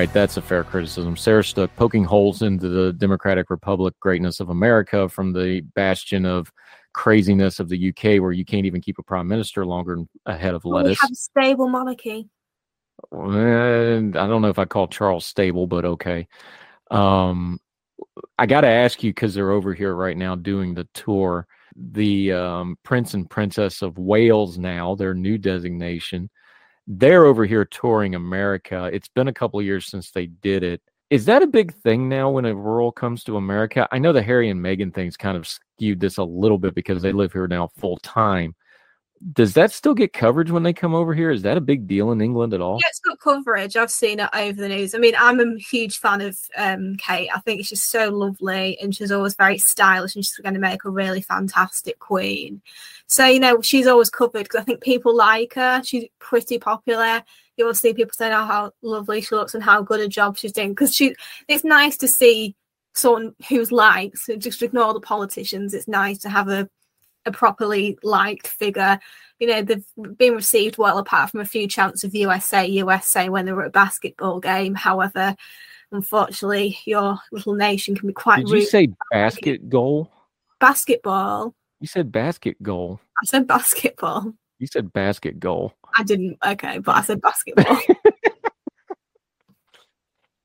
Right, 0.00 0.10
that's 0.14 0.38
a 0.38 0.40
fair 0.40 0.64
criticism. 0.64 1.14
Sarah 1.14 1.44
Stook 1.44 1.76
poking 1.76 2.04
holes 2.04 2.40
into 2.40 2.70
the 2.70 2.94
Democratic 2.94 3.50
Republic 3.50 3.92
greatness 4.00 4.40
of 4.40 4.48
America 4.48 5.10
from 5.10 5.34
the 5.34 5.60
bastion 5.74 6.24
of 6.24 6.50
craziness 6.94 7.60
of 7.60 7.68
the 7.68 7.90
UK, 7.90 8.18
where 8.18 8.32
you 8.32 8.46
can't 8.46 8.64
even 8.64 8.80
keep 8.80 8.98
a 8.98 9.02
prime 9.02 9.28
minister 9.28 9.66
longer 9.66 9.96
than 9.96 10.08
a 10.24 10.34
head 10.34 10.54
of 10.54 10.64
Well, 10.64 10.78
we 10.78 10.84
lettuce. 10.84 11.02
have 11.02 11.10
a 11.10 11.14
stable 11.14 11.68
monarchy. 11.68 12.30
And 13.12 14.16
I 14.16 14.26
don't 14.26 14.40
know 14.40 14.48
if 14.48 14.58
I 14.58 14.64
call 14.64 14.88
Charles 14.88 15.26
stable, 15.26 15.66
but 15.66 15.84
okay. 15.84 16.26
Um, 16.90 17.60
I 18.38 18.46
got 18.46 18.62
to 18.62 18.68
ask 18.68 19.02
you 19.02 19.10
because 19.10 19.34
they're 19.34 19.50
over 19.50 19.74
here 19.74 19.94
right 19.94 20.16
now 20.16 20.34
doing 20.34 20.72
the 20.72 20.88
tour. 20.94 21.46
The 21.76 22.32
um, 22.32 22.78
Prince 22.84 23.12
and 23.12 23.28
Princess 23.28 23.82
of 23.82 23.98
Wales 23.98 24.56
now, 24.56 24.94
their 24.94 25.12
new 25.12 25.36
designation, 25.36 26.30
they're 26.86 27.26
over 27.26 27.44
here 27.44 27.64
touring 27.64 28.14
America. 28.14 28.90
It's 28.92 29.08
been 29.08 29.28
a 29.28 29.32
couple 29.32 29.60
years 29.62 29.86
since 29.86 30.10
they 30.10 30.26
did 30.26 30.62
it. 30.62 30.82
Is 31.10 31.24
that 31.24 31.42
a 31.42 31.46
big 31.46 31.74
thing 31.82 32.08
now 32.08 32.30
when 32.30 32.44
a 32.44 32.54
rural 32.54 32.92
comes 32.92 33.24
to 33.24 33.36
America? 33.36 33.88
I 33.90 33.98
know 33.98 34.12
the 34.12 34.22
Harry 34.22 34.48
and 34.48 34.60
Meghan 34.60 34.94
thing's 34.94 35.16
kind 35.16 35.36
of 35.36 35.46
skewed 35.46 35.98
this 35.98 36.18
a 36.18 36.24
little 36.24 36.58
bit 36.58 36.74
because 36.74 37.02
they 37.02 37.12
live 37.12 37.32
here 37.32 37.48
now 37.48 37.68
full 37.76 37.96
time. 37.98 38.54
Does 39.34 39.52
that 39.52 39.70
still 39.70 39.92
get 39.92 40.14
coverage 40.14 40.50
when 40.50 40.62
they 40.62 40.72
come 40.72 40.94
over 40.94 41.12
here? 41.12 41.30
Is 41.30 41.42
that 41.42 41.58
a 41.58 41.60
big 41.60 41.86
deal 41.86 42.10
in 42.10 42.22
England 42.22 42.54
at 42.54 42.62
all? 42.62 42.78
Yeah, 42.82 42.88
it's 42.88 43.00
got 43.00 43.20
coverage. 43.20 43.76
I've 43.76 43.90
seen 43.90 44.18
it 44.18 44.30
over 44.32 44.58
the 44.58 44.68
news. 44.68 44.94
I 44.94 44.98
mean, 44.98 45.12
I'm 45.18 45.40
a 45.40 45.58
huge 45.58 45.98
fan 45.98 46.22
of 46.22 46.38
um, 46.56 46.96
Kate. 46.96 47.28
I 47.34 47.38
think 47.40 47.60
she's 47.60 47.80
just 47.80 47.90
so 47.90 48.08
lovely 48.08 48.78
and 48.80 48.94
she's 48.94 49.12
always 49.12 49.34
very 49.34 49.58
stylish 49.58 50.14
and 50.14 50.24
she's 50.24 50.38
going 50.38 50.54
to 50.54 50.60
make 50.60 50.86
a 50.86 50.90
really 50.90 51.20
fantastic 51.20 51.98
queen. 51.98 52.62
So, 53.08 53.26
you 53.26 53.40
know, 53.40 53.60
she's 53.60 53.86
always 53.86 54.08
covered 54.08 54.44
because 54.44 54.62
I 54.62 54.64
think 54.64 54.80
people 54.80 55.14
like 55.14 55.52
her. 55.52 55.82
She's 55.84 56.06
pretty 56.18 56.58
popular. 56.58 57.22
You 57.58 57.64
always 57.66 57.80
see 57.80 57.92
people 57.92 58.12
saying 58.14 58.32
oh, 58.32 58.46
how 58.46 58.72
lovely 58.80 59.20
she 59.20 59.34
looks 59.34 59.54
and 59.54 59.62
how 59.62 59.82
good 59.82 60.00
a 60.00 60.08
job 60.08 60.38
she's 60.38 60.52
doing 60.52 60.70
because 60.70 60.94
she. 60.94 61.14
It's 61.46 61.64
nice 61.64 61.98
to 61.98 62.08
see 62.08 62.56
someone 62.94 63.34
who's 63.50 63.70
liked. 63.70 64.16
So 64.16 64.36
just 64.36 64.62
ignore 64.62 64.94
the 64.94 65.00
politicians. 65.00 65.74
It's 65.74 65.88
nice 65.88 66.16
to 66.20 66.30
have 66.30 66.48
a 66.48 66.70
a 67.26 67.32
properly 67.32 67.98
liked 68.02 68.46
figure. 68.46 68.98
You 69.38 69.46
know, 69.48 69.62
they've 69.62 69.84
been 70.16 70.34
received 70.34 70.78
well 70.78 70.98
apart 70.98 71.30
from 71.30 71.40
a 71.40 71.44
few 71.44 71.66
chants 71.68 72.04
of 72.04 72.14
USA, 72.14 72.66
USA 72.66 73.28
when 73.28 73.46
they 73.46 73.52
were 73.52 73.62
at 73.62 73.68
a 73.68 73.70
basketball 73.70 74.40
game. 74.40 74.74
However, 74.74 75.36
unfortunately, 75.92 76.78
your 76.84 77.18
little 77.32 77.54
nation 77.54 77.94
can 77.94 78.06
be 78.06 78.12
quite 78.12 78.46
Did 78.46 78.50
you 78.50 78.62
say 78.62 78.88
basket 79.10 79.68
goal? 79.68 80.10
basketball? 80.60 81.54
You 81.80 81.86
said 81.86 82.12
basket 82.12 82.62
goal. 82.62 83.00
I 83.22 83.26
said 83.26 83.46
basketball. 83.46 84.34
You 84.58 84.66
said 84.66 84.92
basket 84.92 85.40
goal. 85.40 85.72
I 85.96 86.02
didn't. 86.02 86.36
Okay, 86.46 86.78
but 86.78 86.96
I 86.96 87.02
said 87.02 87.20
basketball. 87.20 87.78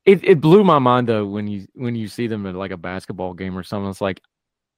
It 0.06 0.24
it 0.24 0.40
blew 0.40 0.64
my 0.64 0.78
mind 0.78 1.08
though 1.08 1.26
when 1.26 1.48
you 1.48 1.66
when 1.74 1.96
you 1.96 2.08
see 2.08 2.28
them 2.28 2.46
at 2.46 2.54
like 2.54 2.72
a 2.72 2.78
basketball 2.78 3.34
game 3.34 3.58
or 3.58 3.64
something. 3.64 3.90
It's 3.90 4.02
like 4.02 4.22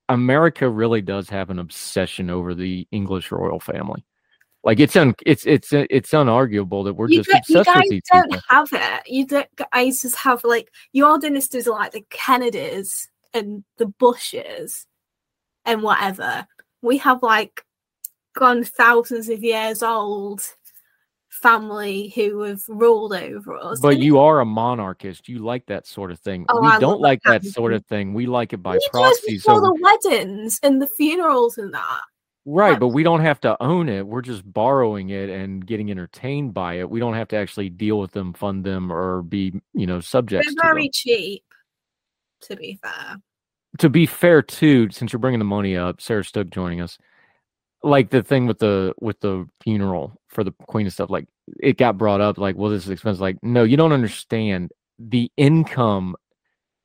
America 0.10 0.70
really 0.70 1.02
does 1.02 1.30
have 1.30 1.50
an 1.50 1.60
obsession 1.60 2.30
over 2.30 2.56
the 2.56 2.88
English 2.92 3.32
royal 3.32 3.60
family. 3.60 4.04
Like 4.64 4.80
it's 4.80 4.96
un 4.96 5.16
it's 5.26 5.46
it's 5.46 5.72
it's 5.72 6.12
unarguable 6.12 6.84
that 6.86 6.94
we're 6.94 7.10
you, 7.10 7.24
just 7.24 7.30
obsessed 7.34 7.66
guys 7.68 7.84
with 7.84 7.90
these 7.90 8.02
don't 8.12 8.32
people. 8.32 8.44
have 8.50 8.70
it. 8.74 9.08
You 9.08 9.26
don't 9.26 9.48
guys 9.72 10.02
just 10.02 10.16
have 10.18 10.44
like 10.44 10.70
your 10.92 11.18
dynasties 11.20 11.68
are 11.68 11.72
like 11.72 11.94
the 11.94 12.06
Kennedys 12.10 13.08
and 13.34 13.64
the 13.78 13.86
Bushes 13.86 14.86
and 15.64 15.84
whatever. 15.84 16.46
We 16.82 16.98
have 16.98 17.24
like 17.24 17.64
gone 18.36 18.64
thousands 18.64 19.30
of 19.30 19.44
years 19.44 19.82
old 19.82 20.42
family 21.30 22.10
who 22.16 22.42
have 22.42 22.62
ruled 22.68 23.14
over 23.14 23.56
us. 23.58 23.80
But 23.80 23.96
And 23.96 24.04
you 24.04 24.20
are 24.20 24.40
a 24.40 24.46
monarchist. 24.46 25.28
You 25.28 25.40
like 25.40 25.66
that 25.68 25.86
sort 25.86 26.12
of 26.12 26.20
thing. 26.20 26.46
Oh, 26.50 26.62
we 26.62 26.68
I 26.68 26.80
don't 26.80 27.02
like 27.02 27.22
that 27.24 27.46
of 27.46 27.52
sort 27.52 27.74
of 27.74 27.86
thing. 27.86 28.14
We 28.14 28.26
like 28.26 28.54
it 28.54 28.64
by 28.64 28.76
you 28.76 28.82
proxy. 28.92 29.38
So 29.38 29.60
the 29.60 29.74
weddings 29.82 30.60
and 30.64 30.82
the 30.82 30.88
funerals 30.88 31.58
and 31.58 31.74
that. 31.74 32.02
right, 32.46 32.80
but 32.80 32.90
we 32.90 33.04
don't 33.04 33.22
have 33.22 33.40
to 33.42 33.62
own 33.62 33.90
it. 33.90 34.08
We're 34.08 34.22
just 34.22 34.52
borrowing 34.52 35.10
it 35.10 35.30
and 35.30 35.66
getting 35.66 35.92
entertained 35.92 36.54
by 36.54 36.76
it. 36.76 36.90
We 36.90 37.00
don't 37.00 37.14
have 37.16 37.28
to 37.30 37.36
actually 37.36 37.70
deal 37.70 38.00
with 38.00 38.12
them, 38.12 38.34
fund 38.34 38.64
them, 38.64 38.92
or 38.92 39.22
be 39.22 39.60
you 39.74 39.86
know 39.86 40.00
subjects 40.00 40.48
They're 40.48 40.52
to 40.54 40.68
them. 40.68 40.76
very 40.76 40.90
cheap, 40.90 41.44
to 42.42 42.56
be 42.56 42.80
fair. 42.82 43.18
to 43.80 43.90
be 43.90 44.06
fair 44.06 44.42
too, 44.42 44.90
since 44.92 45.12
you're 45.12 45.20
bringing 45.20 45.40
the 45.40 45.46
money 45.46 45.76
up, 45.76 46.02
Sarah 46.02 46.24
Stook 46.24 46.50
joining 46.50 46.82
us, 46.82 46.98
like 47.84 48.10
the 48.10 48.24
thing 48.24 48.48
with 48.48 48.60
the 48.60 48.94
with 49.00 49.20
the 49.20 49.48
funeral 49.62 50.20
for 50.28 50.44
the 50.44 50.52
queen 50.68 50.86
and 50.86 50.94
stuff, 50.94 51.10
like 51.10 51.28
it 51.60 51.78
got 51.78 51.98
brought 51.98 52.22
up, 52.22 52.38
like, 52.38 52.56
well, 52.56 52.72
this 52.72 52.86
is 52.86 52.90
expensive. 52.90 53.22
Like, 53.22 53.38
no, 53.42 53.64
you 53.64 53.78
don't 53.78 53.94
understand 53.94 54.72
the 55.00 55.32
income. 55.38 56.16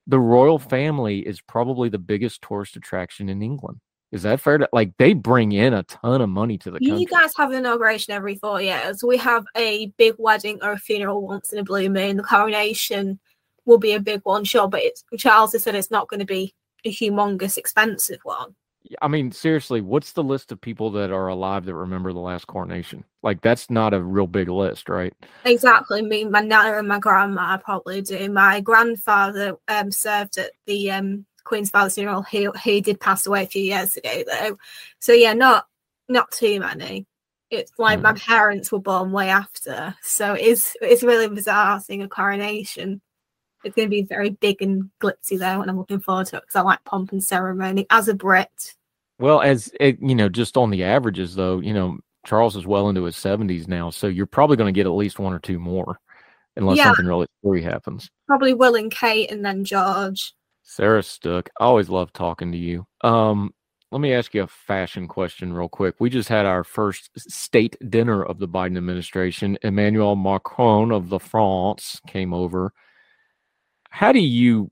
The 0.07 0.19
royal 0.19 0.59
family 0.59 1.21
is 1.21 1.41
probably 1.41 1.89
the 1.89 1.99
biggest 1.99 2.43
tourist 2.43 2.77
attraction 2.77 3.29
in 3.29 3.43
England. 3.43 3.81
Is 4.11 4.25
that 4.25 4.41
fair? 4.41 4.59
To, 4.59 4.69
like, 4.73 4.93
they 4.99 5.15
bring 5.15 5.53
in 5.53 5.73
a 5.73 5.85
ton 5.85 6.21
of 6.21 6.29
money 6.29 6.59
to 6.59 6.71
the 6.71 6.79
You 6.81 6.91
country. 6.91 7.07
guys 7.07 7.33
have 7.37 7.51
an 7.51 7.59
inauguration 7.59 8.13
every 8.13 8.35
four 8.35 8.61
years. 8.61 9.03
We 9.03 9.17
have 9.17 9.47
a 9.57 9.87
big 9.97 10.15
wedding 10.19 10.59
or 10.63 10.73
a 10.73 10.79
funeral 10.79 11.27
once 11.27 11.53
in 11.53 11.59
a 11.59 11.65
blue 11.65 11.89
moon. 11.89 12.19
The 12.19 12.23
coronation 12.23 13.19
will 13.65 13.79
be 13.79 13.95
a 13.95 14.01
big 14.01 14.21
one, 14.25 14.45
sure, 14.45 14.69
but 14.69 14.83
it's 14.83 15.03
Charles 15.17 15.53
has 15.53 15.63
said 15.63 15.75
it's 15.75 15.91
not 15.91 16.09
going 16.09 16.21
to 16.21 16.27
be 16.27 16.55
a 16.85 16.93
humongous, 16.93 17.57
expensive 17.57 18.21
one. 18.25 18.55
I 19.01 19.09
mean, 19.09 19.33
seriously, 19.33 19.81
what's 19.81 20.13
the 20.13 20.23
list 20.23 20.53
of 20.53 20.61
people 20.61 20.91
that 20.93 21.11
are 21.11 21.29
alive 21.29 21.65
that 21.65 21.75
remember 21.75 22.13
the 22.13 22.19
last 22.21 22.47
coronation? 22.47 23.05
Like, 23.23 23.41
that's 23.41 23.71
not 23.71 23.95
a 23.95 24.03
real 24.03 24.27
big 24.27 24.49
list, 24.49 24.89
right? 24.89 25.15
Exactly. 25.45 26.03
Me, 26.03 26.25
my 26.25 26.41
nana, 26.41 26.79
and 26.79 26.89
my 26.89 26.99
grandma 26.99 27.57
probably 27.59 28.03
do. 28.03 28.31
My 28.31 28.61
grandfather 28.61 29.57
um, 29.69 29.91
served 29.91 30.39
at 30.39 30.53
the 30.67 30.91
um, 30.91 31.27
Queen's 31.45 31.71
father's 31.71 31.95
funeral. 31.95 32.23
He 32.23 32.49
he 32.63 32.81
did 32.81 33.01
pass 33.01 33.27
away 33.27 33.45
a 33.45 33.47
few 33.47 33.63
years 33.63 33.97
ago, 33.97 34.25
though. 34.27 34.59
So 34.99 35.13
yeah, 35.13 35.33
not 35.33 35.67
not 36.09 36.31
too 36.31 36.61
many. 36.61 37.07
It's 37.51 37.73
like 37.79 38.01
my 38.01 38.15
parents 38.15 38.73
were 38.73 38.81
born 38.81 39.13
way 39.13 39.29
after, 39.29 39.95
so 40.03 40.33
it's 40.33 40.75
it's 40.81 41.03
really 41.03 41.29
bizarre 41.29 41.81
seeing 41.81 42.03
a 42.03 42.09
coronation. 42.09 43.03
It's 43.65 43.75
going 43.77 43.87
to 43.87 43.91
be 43.91 44.03
very 44.03 44.31
big 44.31 44.61
and 44.63 44.91
glitzy 45.01 45.39
though, 45.39 45.61
and 45.61 45.71
I'm 45.71 45.79
looking 45.79 46.01
forward 46.01 46.27
to 46.29 46.37
it 46.37 46.43
because 46.43 46.57
I 46.57 46.63
like 46.63 46.83
pomp 46.85 47.13
and 47.13 47.23
ceremony 47.23 47.87
as 47.91 48.09
a 48.09 48.15
Brit. 48.15 48.75
Well, 49.19 49.41
as 49.41 49.71
it, 49.79 49.99
you 50.01 50.15
know, 50.15 50.29
just 50.29 50.57
on 50.57 50.71
the 50.71 50.83
averages, 50.85 51.35
though, 51.35 51.61
you 51.61 51.73
know, 51.73 51.99
Charles 52.27 52.57
is 52.57 52.67
well 52.67 52.89
into 52.89 53.05
his 53.05 53.17
seventies 53.17 53.69
now, 53.69 53.91
so 53.91 54.07
you're 54.09 54.27
probably 54.27 54.57
going 54.57 54.73
to 54.73 54.79
get 54.79 54.87
at 54.87 54.93
least 54.93 55.19
one 55.19 55.33
or 55.33 55.39
two 55.39 55.59
more, 55.59 55.99
unless 56.57 56.79
Yeah. 56.79 56.85
something 56.85 57.07
really 57.07 57.27
screwy 57.39 57.63
happens. 57.63 58.11
Probably 58.27 58.55
Will 58.55 58.75
and 58.75 58.91
Kate, 58.91 59.31
and 59.31 59.45
then 59.45 59.65
George. 59.65 60.33
Sarah 60.63 61.03
Stook, 61.03 61.51
I 61.61 61.65
always 61.65 61.89
love 61.89 62.13
talking 62.13 62.51
to 62.53 62.59
you. 62.59 62.87
Um, 63.03 63.53
let 63.91 64.01
me 64.01 64.15
ask 64.15 64.33
you 64.33 64.43
a 64.43 64.47
fashion 64.47 65.07
question 65.07 65.53
real 65.53 65.69
quick. 65.69 65.97
We 65.99 66.09
just 66.09 66.29
had 66.31 66.47
our 66.47 66.65
first 66.65 67.11
state 67.19 67.77
dinner 67.91 68.25
of 68.25 68.39
the 68.39 68.49
Biden 68.49 68.79
administration. 68.79 69.59
Emmanuel 69.63 70.17
Macron 70.17 70.91
of 70.93 71.11
the 71.11 71.21
France 71.21 72.01
came 72.07 72.33
over. 72.33 72.73
How 73.93 74.11
do 74.11 74.21
you 74.21 74.71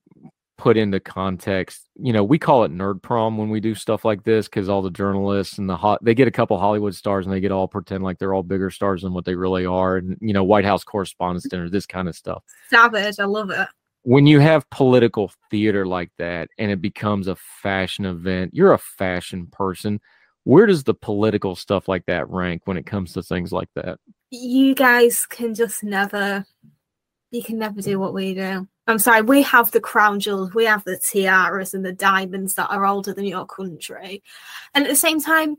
put 0.56 0.78
into 0.78 0.98
context? 0.98 1.88
You 1.96 2.12
know, 2.12 2.24
we 2.24 2.38
call 2.38 2.64
it 2.64 2.72
nerd 2.72 3.02
prom 3.02 3.36
when 3.36 3.50
we 3.50 3.60
do 3.60 3.74
stuff 3.74 4.04
like 4.04 4.24
this 4.24 4.48
because 4.48 4.68
all 4.70 4.80
the 4.80 4.90
journalists 4.90 5.58
and 5.58 5.68
the 5.68 5.76
hot 5.76 6.02
they 6.02 6.14
get 6.14 6.26
a 6.26 6.30
couple 6.30 6.58
Hollywood 6.58 6.94
stars 6.94 7.26
and 7.26 7.34
they 7.34 7.40
get 7.40 7.52
all 7.52 7.68
pretend 7.68 8.02
like 8.02 8.18
they're 8.18 8.32
all 8.32 8.42
bigger 8.42 8.70
stars 8.70 9.02
than 9.02 9.12
what 9.12 9.26
they 9.26 9.34
really 9.34 9.66
are, 9.66 9.98
and 9.98 10.16
you 10.20 10.32
know, 10.32 10.42
White 10.42 10.64
House 10.64 10.82
Correspondents' 10.84 11.48
Dinner, 11.48 11.68
this 11.68 11.86
kind 11.86 12.08
of 12.08 12.16
stuff 12.16 12.42
Savage, 12.70 13.20
I 13.20 13.24
love 13.24 13.50
it. 13.50 13.68
when 14.02 14.26
you 14.26 14.40
have 14.40 14.68
political 14.70 15.30
theater 15.50 15.86
like 15.86 16.10
that 16.18 16.48
and 16.58 16.70
it 16.70 16.80
becomes 16.80 17.28
a 17.28 17.36
fashion 17.36 18.06
event, 18.06 18.54
you're 18.54 18.72
a 18.72 18.78
fashion 18.78 19.46
person. 19.52 20.00
Where 20.44 20.64
does 20.64 20.84
the 20.84 20.94
political 20.94 21.54
stuff 21.54 21.88
like 21.88 22.06
that 22.06 22.28
rank 22.30 22.62
when 22.64 22.78
it 22.78 22.86
comes 22.86 23.12
to 23.12 23.22
things 23.22 23.52
like 23.52 23.68
that? 23.74 23.98
you 24.30 24.74
guys 24.74 25.26
can 25.26 25.54
just 25.54 25.82
never 25.82 26.44
you 27.32 27.42
can 27.42 27.58
never 27.58 27.80
do 27.80 27.98
what 27.98 28.14
we 28.14 28.34
do 28.34 28.66
i'm 28.86 28.98
sorry 28.98 29.22
we 29.22 29.42
have 29.42 29.70
the 29.70 29.80
crown 29.80 30.20
jewels 30.20 30.54
we 30.54 30.64
have 30.64 30.84
the 30.84 30.98
tiaras 30.98 31.74
and 31.74 31.84
the 31.84 31.92
diamonds 31.92 32.54
that 32.54 32.70
are 32.70 32.86
older 32.86 33.12
than 33.12 33.24
your 33.24 33.46
country. 33.46 34.22
And 34.74 34.84
at 34.84 34.90
the 34.90 34.96
same 34.96 35.20
time 35.20 35.56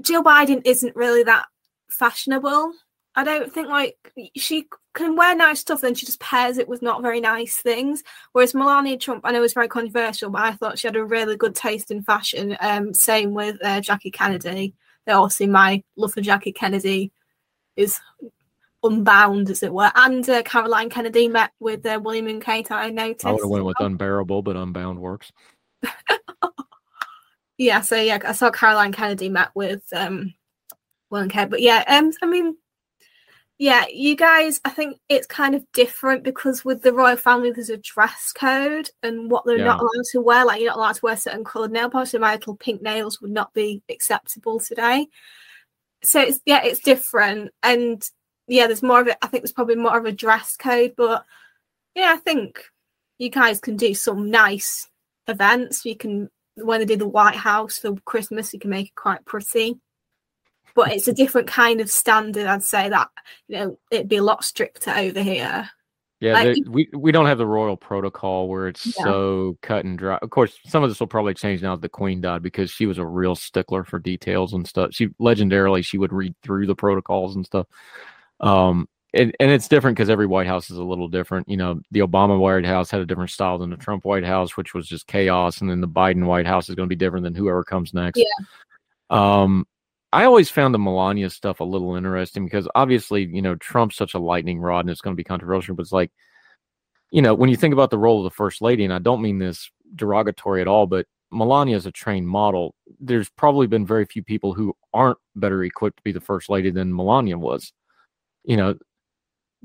jill 0.00 0.24
biden 0.24 0.62
isn't 0.64 0.96
really 0.96 1.22
that 1.24 1.46
fashionable. 1.88 2.72
I 3.16 3.24
don't 3.24 3.52
think 3.52 3.68
like 3.68 3.96
she 4.36 4.68
can 4.94 5.16
wear 5.16 5.34
nice 5.34 5.60
stuff 5.60 5.80
then 5.80 5.94
she 5.94 6.06
just 6.06 6.20
pairs 6.20 6.58
it 6.58 6.68
with 6.68 6.82
not 6.82 7.02
very 7.02 7.20
nice 7.20 7.56
things. 7.56 8.02
Whereas 8.32 8.54
melania 8.54 8.96
trump 8.96 9.22
i 9.24 9.32
know 9.32 9.42
is 9.42 9.54
very 9.54 9.68
controversial 9.68 10.30
but 10.30 10.42
i 10.42 10.52
thought 10.52 10.78
she 10.78 10.86
had 10.88 10.96
a 10.96 11.04
really 11.04 11.36
good 11.36 11.54
taste 11.54 11.90
in 11.90 12.02
fashion 12.02 12.56
um 12.60 12.94
same 12.94 13.34
with 13.34 13.56
uh, 13.64 13.80
jackie 13.80 14.10
kennedy. 14.10 14.74
Obviously 15.08 15.46
my 15.48 15.82
love 15.96 16.12
for 16.12 16.20
jackie 16.20 16.52
kennedy 16.52 17.10
is 17.76 18.00
unbound, 18.82 19.50
as 19.50 19.62
it 19.62 19.72
were. 19.72 19.90
And 19.94 20.28
uh, 20.28 20.42
Caroline 20.42 20.90
Kennedy 20.90 21.28
met 21.28 21.52
with 21.60 21.84
uh, 21.86 22.00
William 22.02 22.26
and 22.28 22.42
Kate. 22.42 22.70
I 22.70 22.90
noticed. 22.90 23.26
I 23.26 23.32
would 23.32 23.42
have 23.42 23.50
went 23.50 23.64
with 23.64 23.76
unbearable, 23.80 24.42
but 24.42 24.56
unbound 24.56 24.98
works. 25.00 25.32
Yeah, 27.58 27.82
so 27.82 27.94
yeah, 27.96 28.18
I 28.24 28.32
saw 28.32 28.50
Caroline 28.50 28.90
Kennedy 28.90 29.28
met 29.28 29.50
with 29.54 29.82
um, 29.92 30.32
Will 31.10 31.20
and 31.20 31.30
Kate. 31.30 31.50
But 31.50 31.60
yeah, 31.60 31.84
um, 31.88 32.10
I 32.22 32.26
mean, 32.26 32.56
Yeah, 33.58 33.84
you 33.92 34.16
guys, 34.16 34.58
I 34.64 34.70
think 34.70 34.96
it's 35.10 35.26
kind 35.26 35.54
of 35.54 35.70
different 35.74 36.24
because 36.24 36.64
with 36.64 36.80
the 36.80 36.94
royal 36.94 37.18
family, 37.18 37.50
there's 37.50 37.68
a 37.68 37.76
dress 37.76 38.32
code 38.32 38.88
and 39.02 39.30
what 39.30 39.44
they're 39.44 39.58
Yeah. 39.58 39.64
not 39.64 39.80
allowed 39.80 40.04
to 40.12 40.22
wear. 40.22 40.46
Like, 40.46 40.62
you're 40.62 40.70
not 40.70 40.78
allowed 40.78 40.94
to 40.94 41.00
wear 41.04 41.16
certain 41.18 41.44
coloured 41.44 41.70
nail 41.70 41.90
polish. 41.90 42.12
So 42.12 42.18
my 42.18 42.32
little 42.32 42.56
pink 42.56 42.80
nails 42.80 43.20
would 43.20 43.30
not 43.30 43.52
be 43.52 43.82
acceptable 43.90 44.58
today. 44.60 45.08
So 46.02 46.18
it's 46.22 46.40
yeah, 46.46 46.62
it's 46.64 46.80
different, 46.80 47.50
and 47.62 48.02
yeah, 48.50 48.66
there's 48.66 48.82
more 48.82 49.00
of 49.00 49.06
it. 49.08 49.16
I 49.22 49.26
think 49.28 49.42
there's 49.42 49.52
probably 49.52 49.76
more 49.76 49.96
of 49.96 50.04
a 50.04 50.12
dress 50.12 50.56
code, 50.56 50.94
but 50.96 51.24
yeah, 51.94 52.12
I 52.14 52.16
think 52.16 52.64
you 53.18 53.30
guys 53.30 53.60
can 53.60 53.76
do 53.76 53.94
some 53.94 54.30
nice 54.30 54.88
events. 55.28 55.84
You 55.84 55.96
can 55.96 56.28
when 56.56 56.80
they 56.80 56.86
do 56.86 56.96
the 56.96 57.08
White 57.08 57.36
House 57.36 57.78
for 57.78 57.94
Christmas, 58.04 58.52
you 58.52 58.58
can 58.60 58.70
make 58.70 58.88
it 58.88 58.94
quite 58.94 59.24
pretty. 59.24 59.78
But 60.74 60.92
it's 60.92 61.08
a 61.08 61.12
different 61.12 61.48
kind 61.48 61.80
of 61.80 61.90
standard. 61.90 62.46
I'd 62.46 62.62
say 62.62 62.88
that 62.88 63.08
you 63.48 63.56
know 63.58 63.78
it'd 63.90 64.08
be 64.08 64.16
a 64.16 64.22
lot 64.22 64.44
stricter 64.44 64.90
over 64.90 65.20
here. 65.22 65.68
Yeah, 66.20 66.34
Like, 66.34 66.44
there- 66.56 66.70
we 66.70 66.88
we 66.94 67.12
don't 67.12 67.26
have 67.26 67.38
the 67.38 67.46
royal 67.46 67.76
protocol 67.78 68.46
where 68.48 68.68
it's 68.68 68.86
Yeah. 68.86 69.04
so 69.04 69.58
cut 69.62 69.84
and 69.84 69.96
dry. 69.98 70.18
Of 70.20 70.30
course, 70.30 70.58
some 70.66 70.82
of 70.84 70.90
this 70.90 71.00
will 71.00 71.06
probably 71.06 71.34
change 71.34 71.62
now 71.62 71.74
that 71.76 71.82
the 71.82 71.88
queen 71.88 72.20
died 72.20 72.42
because 72.42 72.70
she 72.70 72.84
was 72.86 72.98
a 72.98 73.06
real 73.06 73.34
stickler 73.34 73.84
for 73.84 73.98
details 73.98 74.52
and 74.52 74.66
stuff. 74.66 74.90
She 74.92 75.08
legendarily 75.20 75.82
she 75.84 75.96
would 75.98 76.12
read 76.12 76.34
through 76.42 76.66
the 76.66 76.74
protocols 76.74 77.36
and 77.36 77.46
stuff. 77.46 77.66
Um, 78.40 78.88
and, 79.12 79.34
and 79.40 79.50
it's 79.50 79.68
different 79.68 79.96
because 79.96 80.08
every 80.08 80.26
White 80.26 80.46
House 80.46 80.70
is 80.70 80.76
a 80.76 80.84
little 80.84 81.08
different. 81.08 81.48
You 81.48 81.56
know, 81.56 81.80
the 81.90 82.00
Obama 82.00 82.38
White 82.38 82.64
House 82.64 82.90
had 82.90 83.00
a 83.00 83.06
different 83.06 83.30
style 83.30 83.58
than 83.58 83.70
the 83.70 83.76
Trump 83.76 84.04
White 84.04 84.24
House, 84.24 84.56
which 84.56 84.72
was 84.72 84.86
just 84.86 85.06
chaos, 85.06 85.60
and 85.60 85.68
then 85.68 85.80
the 85.80 85.88
Biden 85.88 86.26
White 86.26 86.46
House 86.46 86.68
is 86.68 86.74
going 86.74 86.88
to 86.88 86.94
be 86.94 86.96
different 86.96 87.24
than 87.24 87.34
whoever 87.34 87.64
comes 87.64 87.92
next. 87.92 88.18
Yeah. 88.18 88.26
Um, 89.10 89.66
I 90.12 90.24
always 90.24 90.50
found 90.50 90.74
the 90.74 90.78
Melania 90.78 91.30
stuff 91.30 91.60
a 91.60 91.64
little 91.64 91.94
interesting 91.94 92.44
because 92.44 92.68
obviously, 92.74 93.24
you 93.26 93.42
know, 93.42 93.54
Trump's 93.56 93.96
such 93.96 94.14
a 94.14 94.18
lightning 94.18 94.58
rod 94.58 94.80
and 94.80 94.90
it's 94.90 95.00
going 95.00 95.14
to 95.14 95.20
be 95.20 95.24
controversial, 95.24 95.74
but 95.74 95.82
it's 95.82 95.92
like, 95.92 96.10
you 97.10 97.22
know, 97.22 97.34
when 97.34 97.50
you 97.50 97.56
think 97.56 97.72
about 97.72 97.90
the 97.90 97.98
role 97.98 98.18
of 98.18 98.24
the 98.24 98.34
first 98.36 98.60
lady, 98.60 98.84
and 98.84 98.92
I 98.92 98.98
don't 98.98 99.22
mean 99.22 99.38
this 99.38 99.70
derogatory 99.94 100.60
at 100.60 100.68
all, 100.68 100.86
but 100.86 101.06
Melania 101.32 101.76
is 101.76 101.86
a 101.86 101.92
trained 101.92 102.26
model. 102.26 102.74
There's 102.98 103.28
probably 103.30 103.68
been 103.68 103.86
very 103.86 104.04
few 104.04 104.22
people 104.22 104.52
who 104.52 104.74
aren't 104.92 105.18
better 105.36 105.62
equipped 105.62 105.98
to 105.98 106.02
be 106.02 106.12
the 106.12 106.20
first 106.20 106.48
lady 106.48 106.70
than 106.70 106.94
Melania 106.94 107.38
was. 107.38 107.72
You 108.44 108.56
know, 108.56 108.74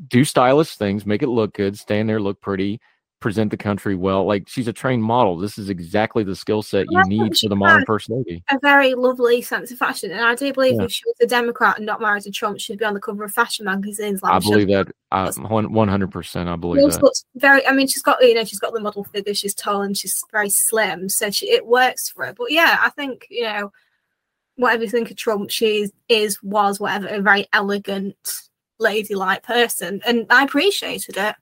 do 0.08 0.26
stylish 0.26 0.76
things, 0.76 1.06
make 1.06 1.24
it 1.24 1.30
look 1.30 1.54
good, 1.54 1.78
stand 1.78 2.10
there, 2.10 2.20
look 2.20 2.42
pretty, 2.42 2.82
present 3.22 3.50
the 3.50 3.58
country 3.58 3.96
well. 3.96 4.26
Like 4.26 4.48
she's 4.48 4.68
a 4.68 4.74
trained 4.74 5.02
model. 5.02 5.38
This 5.38 5.58
is 5.58 5.70
exactly 5.70 6.24
the 6.24 6.36
skill 6.36 6.62
set 6.62 6.86
you 6.90 6.98
Well, 6.98 7.06
I 7.06 7.10
think 7.10 7.22
need 7.24 7.38
for 7.38 7.50
the 7.50 7.56
modern 7.56 7.86
lady. 8.10 8.44
A 8.52 8.60
very 8.60 8.94
lovely 8.94 9.42
sense 9.42 9.72
of 9.72 9.78
fashion, 9.78 10.12
and 10.12 10.22
I 10.22 10.36
do 10.36 10.52
believe 10.52 10.76
Yeah. 10.76 10.84
if 10.84 10.92
she 10.92 11.04
was 11.06 11.16
a 11.22 11.28
Democrat 11.28 11.78
and 11.78 11.86
not 11.86 12.02
married 12.02 12.24
to 12.24 12.32
Trump, 12.32 12.60
she'd 12.60 12.80
be 12.80 12.86
on 12.86 12.94
the 12.94 13.00
cover 13.00 13.24
of 13.24 13.32
fashion 13.32 13.66
magazines. 13.66 14.22
Like 14.22 14.34
I 14.34 14.36
Michelle 14.36 14.52
believe 14.52 14.68
that. 14.68 14.88
I, 15.12 15.30
one 15.32 15.72
one 15.72 15.88
hundred 15.88 16.12
percent. 16.12 16.50
I 16.50 16.58
believe 16.58 16.92
that. 16.92 17.02
looks 17.02 17.26
very. 17.36 17.66
I 17.66 17.72
mean, 17.72 17.88
she's 17.88 18.04
got 18.04 18.22
you 18.22 18.34
know 18.34 18.44
she's 18.44 18.60
got 18.60 18.74
the 18.74 18.82
model 18.82 19.06
figure. 19.06 19.34
She's 19.34 19.56
tall 19.56 19.82
and 19.82 19.98
she's 19.98 20.22
very 20.32 20.50
slim, 20.50 21.08
so 21.08 21.32
she 21.32 21.50
it 21.50 21.66
works 21.66 22.10
for 22.10 22.26
her. 22.26 22.34
But 22.34 22.52
yeah, 22.52 22.80
I 22.82 22.90
think 22.90 23.26
you 23.30 23.44
know 23.44 23.72
whatever 24.58 24.84
you 24.84 24.90
think 24.90 25.10
of 25.12 25.18
Trump, 25.18 25.50
she 25.50 25.90
is 26.10 26.44
was 26.44 26.80
whatever 26.80 27.08
a 27.08 27.22
very 27.22 27.48
elegant, 27.54 28.16
ladylike 28.80 29.44
person, 29.44 30.02
and 30.06 30.26
I 30.30 30.44
appreciated 30.44 31.18
it. 31.18 31.36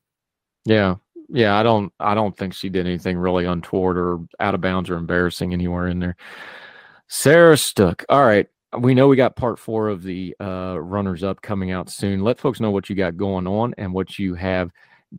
Yeah. 0.65 0.95
Yeah, 1.29 1.57
I 1.57 1.63
don't 1.63 1.91
I 1.99 2.13
don't 2.13 2.35
think 2.37 2.53
she 2.53 2.69
did 2.69 2.85
anything 2.85 3.17
really 3.17 3.45
untoward 3.45 3.97
or 3.97 4.19
out 4.39 4.55
of 4.55 4.61
bounds 4.61 4.89
or 4.89 4.95
embarrassing 4.97 5.53
anywhere 5.53 5.87
in 5.87 5.99
there. 5.99 6.15
Sarah 7.07 7.57
Stook. 7.57 8.05
All 8.09 8.23
right. 8.23 8.47
We 8.77 8.93
know 8.93 9.07
we 9.07 9.15
got 9.15 9.35
part 9.35 9.57
four 9.57 9.89
of 9.89 10.03
the 10.03 10.35
uh 10.39 10.77
runners 10.79 11.23
up 11.23 11.41
coming 11.41 11.71
out 11.71 11.89
soon. 11.89 12.21
Let 12.23 12.39
folks 12.39 12.59
know 12.59 12.71
what 12.71 12.89
you 12.89 12.95
got 12.95 13.17
going 13.17 13.47
on 13.47 13.73
and 13.77 13.93
what 13.93 14.19
you 14.19 14.35
have 14.35 14.69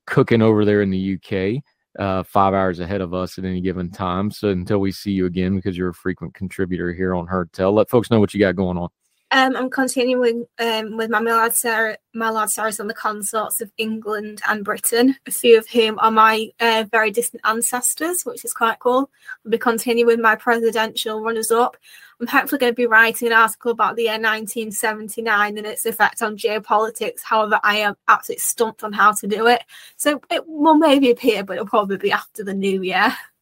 cooking 0.06 0.42
over 0.42 0.64
there 0.64 0.82
in 0.82 0.90
the 0.90 1.14
UK. 1.18 1.62
Uh 1.98 2.22
five 2.22 2.54
hours 2.54 2.80
ahead 2.80 3.00
of 3.00 3.14
us 3.14 3.38
at 3.38 3.44
any 3.44 3.60
given 3.60 3.90
time. 3.90 4.30
So 4.30 4.50
until 4.50 4.78
we 4.78 4.92
see 4.92 5.12
you 5.12 5.26
again, 5.26 5.56
because 5.56 5.76
you're 5.76 5.90
a 5.90 5.94
frequent 5.94 6.34
contributor 6.34 6.92
here 6.92 7.14
on 7.14 7.26
Heard 7.26 7.52
Tell, 7.52 7.72
let 7.72 7.90
folks 7.90 8.10
know 8.10 8.20
what 8.20 8.34
you 8.34 8.40
got 8.40 8.56
going 8.56 8.76
on. 8.76 8.88
Um, 9.34 9.56
I'm 9.56 9.68
continuing 9.68 10.46
um, 10.60 10.96
with 10.96 11.10
my 11.10 11.18
Millard 11.18 11.54
Sarah, 11.54 11.98
my 12.14 12.30
lad 12.30 12.50
Sarah's 12.50 12.78
on 12.78 12.86
the 12.86 12.94
consorts 12.94 13.60
of 13.60 13.72
England 13.78 14.40
and 14.48 14.64
Britain, 14.64 15.16
a 15.26 15.32
few 15.32 15.58
of 15.58 15.66
whom 15.66 15.98
are 15.98 16.12
my 16.12 16.52
uh, 16.60 16.84
very 16.88 17.10
distant 17.10 17.42
ancestors, 17.44 18.22
which 18.22 18.44
is 18.44 18.52
quite 18.52 18.78
cool. 18.78 19.10
I'll 19.44 19.50
be 19.50 19.58
continuing 19.58 20.22
my 20.22 20.36
presidential 20.36 21.20
runners 21.20 21.50
up. 21.50 21.76
I'm 22.20 22.28
hopefully 22.28 22.60
going 22.60 22.74
to 22.74 22.76
be 22.76 22.86
writing 22.86 23.26
an 23.26 23.34
article 23.34 23.72
about 23.72 23.96
the 23.96 24.04
year 24.04 24.12
1979 24.12 25.58
and 25.58 25.66
its 25.66 25.84
effect 25.84 26.22
on 26.22 26.36
geopolitics. 26.36 27.22
However, 27.24 27.58
I 27.64 27.78
am 27.78 27.96
absolutely 28.06 28.38
stumped 28.38 28.84
on 28.84 28.92
how 28.92 29.14
to 29.14 29.26
do 29.26 29.48
it. 29.48 29.64
So 29.96 30.20
it 30.30 30.46
will 30.46 30.76
maybe 30.76 31.10
appear, 31.10 31.42
but 31.42 31.54
it'll 31.54 31.66
probably 31.66 31.96
be 31.96 32.12
after 32.12 32.44
the 32.44 32.54
new 32.54 32.84
year. 32.84 33.12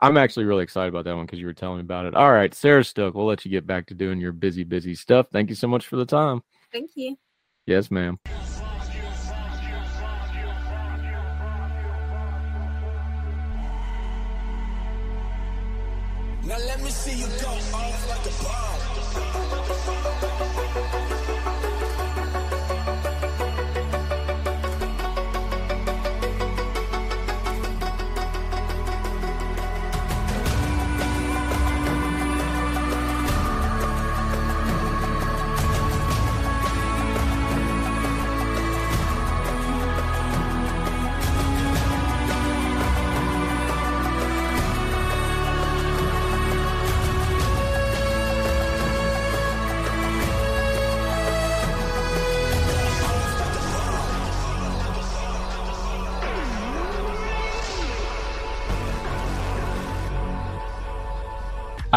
I'm 0.00 0.16
actually 0.16 0.44
really 0.44 0.62
excited 0.62 0.88
about 0.88 1.04
that 1.04 1.16
one 1.16 1.26
because 1.26 1.38
you 1.38 1.46
were 1.46 1.54
telling 1.54 1.78
me 1.78 1.82
about 1.82 2.06
it. 2.06 2.14
All 2.14 2.32
right, 2.32 2.54
Sarah 2.54 2.84
Stook, 2.84 3.14
we'll 3.14 3.26
let 3.26 3.44
you 3.44 3.50
get 3.50 3.66
back 3.66 3.86
to 3.86 3.94
doing 3.94 4.20
your 4.20 4.32
busy, 4.32 4.64
busy 4.64 4.94
stuff. 4.94 5.26
Thank 5.32 5.48
you 5.48 5.56
so 5.56 5.68
much 5.68 5.86
for 5.86 5.96
the 5.96 6.06
time. 6.06 6.42
Thank 6.72 6.90
you. 6.96 7.16
Yes, 7.66 7.90
ma'am. 7.90 8.18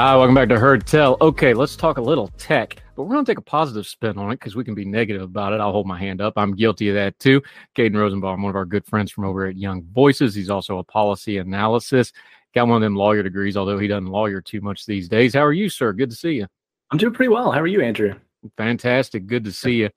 Ah, 0.01 0.17
welcome 0.17 0.33
back 0.33 0.47
to 0.47 0.57
Heard 0.57 0.87
Tell. 0.87 1.17
Okay, 1.19 1.53
let's 1.53 1.75
talk 1.75 1.97
a 1.97 2.01
little 2.01 2.29
tech, 2.37 2.81
but 2.95 3.03
we're 3.03 3.15
going 3.15 3.25
to 3.25 3.29
take 3.29 3.37
a 3.37 3.41
positive 3.41 3.85
spin 3.85 4.17
on 4.17 4.31
it 4.31 4.35
because 4.35 4.55
we 4.55 4.63
can 4.63 4.73
be 4.73 4.85
negative 4.85 5.21
about 5.21 5.51
it. 5.51 5.59
I'll 5.59 5.73
hold 5.73 5.87
my 5.87 5.99
hand 5.99 6.21
up. 6.21 6.35
I'm 6.37 6.55
guilty 6.55 6.87
of 6.87 6.95
that 6.95 7.19
too. 7.19 7.41
Caden 7.75 7.97
Rosenbaum, 7.97 8.41
one 8.41 8.49
of 8.49 8.55
our 8.55 8.63
good 8.63 8.85
friends 8.85 9.11
from 9.11 9.25
over 9.25 9.45
at 9.45 9.57
Young 9.57 9.83
Voices. 9.93 10.33
He's 10.33 10.49
also 10.49 10.77
a 10.77 10.85
policy 10.85 11.39
analysis. 11.39 12.13
Got 12.55 12.69
one 12.69 12.77
of 12.77 12.81
them 12.81 12.95
lawyer 12.95 13.23
degrees, 13.23 13.57
although 13.57 13.77
he 13.77 13.89
doesn't 13.89 14.07
lawyer 14.07 14.39
too 14.39 14.61
much 14.61 14.85
these 14.85 15.09
days. 15.09 15.33
How 15.33 15.43
are 15.43 15.51
you, 15.51 15.67
sir? 15.67 15.91
Good 15.91 16.11
to 16.11 16.15
see 16.15 16.31
you. 16.31 16.47
I'm 16.91 16.97
doing 16.97 17.13
pretty 17.13 17.33
well. 17.33 17.51
How 17.51 17.59
are 17.59 17.67
you, 17.67 17.81
Andrew? 17.81 18.15
Fantastic. 18.55 19.27
Good 19.27 19.43
to 19.43 19.51
see 19.51 19.81
you. 19.81 19.89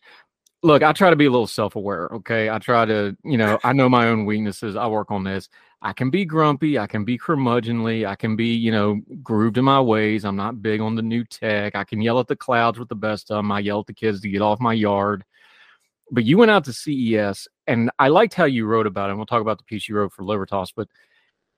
Look, 0.65 0.85
I 0.85 0.93
try 0.93 1.11
to 1.11 1.17
be 1.17 1.27
a 1.27 1.31
little 1.31 1.49
self 1.49 1.75
aware. 1.75 2.09
Okay. 2.13 2.49
I 2.49 2.59
try 2.59 2.85
to, 2.85 3.17
you 3.25 3.37
know, 3.37 3.59
I 3.65 3.73
know 3.73 3.89
my 3.89 4.09
own 4.09 4.25
weaknesses. 4.25 4.77
I 4.77 4.87
work 4.87 5.11
on 5.11 5.25
this. 5.25 5.49
I 5.85 5.93
can 5.93 6.11
be 6.11 6.25
grumpy. 6.25 6.79
I 6.79 6.87
can 6.87 7.05
be 7.05 7.19
curmudgeonly. 7.19 8.07
I 8.07 8.15
can 8.15 8.37
be, 8.37 8.55
you 8.55 8.71
know, 8.71 9.01
grooved 9.23 9.59
in 9.59 9.65
my 9.65 9.81
ways. 9.81 10.25
I'm 10.25 10.37
not 10.37 10.63
big 10.63 10.81
on 10.81 10.95
the 10.95 11.03
new 11.03 11.25
tech. 11.25 11.75
I 11.75 11.83
can 11.83 12.01
yell 12.01 12.21
at 12.21 12.29
the 12.29 12.37
clouds 12.37 12.79
with 12.79 12.89
the 12.89 12.95
best 12.95 13.33
of 13.33 13.39
them. 13.39 13.51
I 13.51 13.59
yell 13.59 13.81
at 13.81 13.87
the 13.87 13.93
kids 13.93 14.21
to 14.21 14.29
get 14.29 14.43
off 14.43 14.61
my 14.61 14.73
yard. 14.73 15.25
But 16.13 16.25
you 16.25 16.39
went 16.39 16.53
out 16.53 16.65
to 16.67 16.73
CES, 16.73 17.49
and 17.67 17.91
I 17.99 18.09
liked 18.09 18.35
how 18.35 18.45
you 18.45 18.67
wrote 18.67 18.87
about 18.87 19.09
it. 19.09 19.13
And 19.13 19.19
we'll 19.19 19.27
talk 19.27 19.41
about 19.41 19.59
the 19.59 19.65
piece 19.65 19.89
you 19.89 19.97
wrote 19.97 20.13
for 20.13 20.23
Libertas, 20.23 20.71
but 20.71 20.87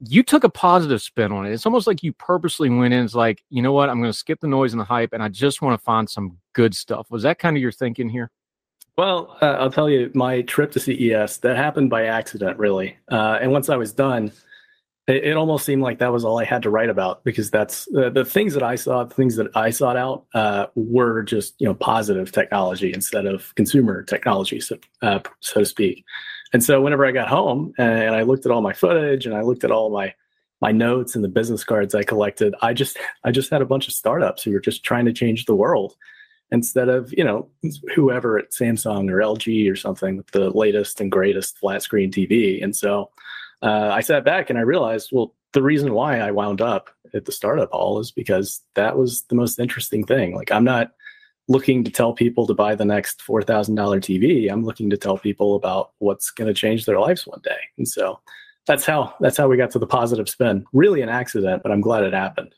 you 0.01 0.23
took 0.23 0.45
a 0.45 0.49
positive 0.49 1.03
spin 1.03 1.33
on 1.33 1.45
it. 1.45 1.53
It's 1.53 1.67
almost 1.67 1.87
like 1.87 2.03
you 2.03 2.15
purposely 2.15 2.71
went 2.71 2.95
in. 2.95 3.05
It's 3.05 3.15
like, 3.15 3.45
you 3.51 3.61
know 3.61 3.73
what? 3.73 3.91
I'm 3.91 4.01
going 4.01 4.13
to 4.13 4.19
skip 4.19 4.41
the 4.41 4.49
noise 4.49 4.73
and 4.73 4.81
the 4.81 4.85
hype, 4.85 5.13
and 5.13 5.23
I 5.23 5.29
just 5.29 5.61
want 5.61 5.79
to 5.79 5.85
find 5.85 6.09
some 6.09 6.39
good 6.55 6.75
stuff. 6.75 7.11
Was 7.11 7.25
that 7.25 7.39
kind 7.39 7.57
of 7.57 7.63
your 7.63 7.73
thinking 7.73 8.09
here? 8.09 8.31
Well, 8.97 9.37
uh, 9.43 9.57
I'll 9.59 9.71
tell 9.71 9.91
you, 9.91 10.11
my 10.15 10.43
trip 10.43 10.71
to 10.73 10.81
CES 10.81 11.39
that 11.39 11.57
happened 11.57 11.91
by 11.91 12.07
accident, 12.07 12.59
really. 12.59 12.97
Uh, 13.11 13.39
and 13.41 13.51
once 13.51 13.69
I 13.69 13.77
was 13.77 13.93
done, 13.93 14.31
it, 15.09 15.25
it 15.25 15.37
almost 15.37 15.67
seemed 15.67 15.83
like 15.83 15.99
that 15.99 16.13
was 16.13 16.25
all 16.25 16.39
I 16.39 16.45
had 16.45 16.63
to 16.63 16.71
write 16.71 16.89
about 16.89 17.25
because 17.25 17.51
that's 17.51 17.89
uh, 17.97 18.11
the 18.11 18.25
things 18.25 18.55
that 18.55 18.63
I 18.63 18.77
saw, 18.77 19.05
the 19.05 19.15
things 19.15 19.35
that 19.37 19.49
I 19.57 19.71
sought 19.71 19.97
out 19.97 20.27
uh, 20.35 20.67
were 20.77 21.23
just 21.23 21.55
you 21.59 21.67
know 21.67 21.75
positive 21.75 22.31
technology 22.31 22.93
instead 22.93 23.27
of 23.27 23.55
consumer 23.57 24.03
technology, 24.03 24.61
so 24.61 24.79
uh, 25.03 25.21
so 25.41 25.61
to 25.61 25.67
speak. 25.67 26.05
And 26.53 26.63
so 26.63 26.81
whenever 26.81 27.05
I 27.05 27.11
got 27.11 27.29
home 27.29 27.73
and 27.79 28.15
I 28.15 28.23
looked 28.23 28.47
at 28.47 28.53
all 28.53 28.63
my 28.63 28.73
footage 28.73 29.27
and 29.27 29.35
I 29.35 29.43
looked 29.43 29.65
at 29.65 29.73
all 29.73 29.91
my 29.91 30.15
my 30.61 30.71
notes 30.71 31.17
and 31.17 31.25
the 31.25 31.29
business 31.29 31.65
cards 31.65 31.95
I 31.97 32.05
collected, 32.05 32.55
I 32.63 32.73
just 32.75 32.97
I 33.25 33.33
just 33.33 33.51
had 33.51 33.61
a 33.61 33.67
bunch 33.67 33.89
of 33.89 33.95
startups 33.95 34.45
who 34.45 34.53
were 34.53 34.61
just 34.61 34.85
trying 34.85 35.05
to 35.07 35.13
change 35.13 35.47
the 35.47 35.55
world. 35.55 35.97
Instead 36.55 36.89
of 36.89 37.13
you 37.13 37.25
know 37.25 37.49
whoever 37.95 38.39
at 38.39 38.53
Samsung 38.53 39.11
or 39.11 39.19
LG 39.19 39.71
or 39.71 39.77
something 39.77 40.17
with 40.17 40.31
the 40.31 40.51
latest 40.51 41.01
and 41.01 41.13
greatest 41.13 41.59
flat 41.59 41.83
screen 41.83 42.11
TV. 42.11 42.63
And 42.63 42.75
so 42.75 43.11
uh, 43.61 43.91
I 43.93 44.01
sat 44.01 44.25
back 44.25 44.49
and 44.49 44.59
I 44.59 44.63
realized, 44.63 45.11
well, 45.13 45.35
the 45.53 45.63
reason 45.63 45.93
why 45.93 46.21
I 46.21 46.31
wound 46.31 46.61
up 46.61 46.91
at 47.13 47.25
the 47.25 47.33
startup 47.33 47.71
hall 47.73 47.99
is 47.99 48.11
because 48.11 48.61
that 48.75 48.97
was 48.97 49.23
the 49.23 49.35
most 49.35 49.59
interesting 49.59 50.05
thing. 50.05 50.35
Like 50.35 50.53
I'm 50.53 50.65
not 50.65 50.93
looking 51.49 51.85
to 51.85 51.91
tell 51.91 52.13
people 52.15 52.47
to 52.47 52.55
buy 52.55 52.75
the 52.75 52.85
next 52.85 53.23
$4,000 53.27 53.75
TV. 53.77 54.51
I'm 54.51 54.65
looking 54.65 54.89
to 54.91 54.97
tell 54.97 55.19
people 55.19 55.57
about 55.57 55.91
what's 55.99 56.31
going 56.31 56.49
to 56.49 56.55
change 56.55 56.87
their 56.87 56.99
lives 56.99 57.27
one 57.27 57.41
day. 57.45 57.59
And 57.77 57.87
so 57.87 58.19
that's 58.67 58.87
how 58.87 59.15
that's 59.21 59.37
how 59.37 59.47
we 59.47 59.59
got 59.59 59.71
to 59.73 59.79
the 59.79 59.87
positive 59.87 60.29
spin. 60.29 60.65
Really 60.73 61.03
an 61.03 61.11
accident, 61.11 61.63
but 61.63 61.71
I'm 61.71 61.83
glad 61.83 62.05
it 62.05 62.15
happened. 62.15 62.55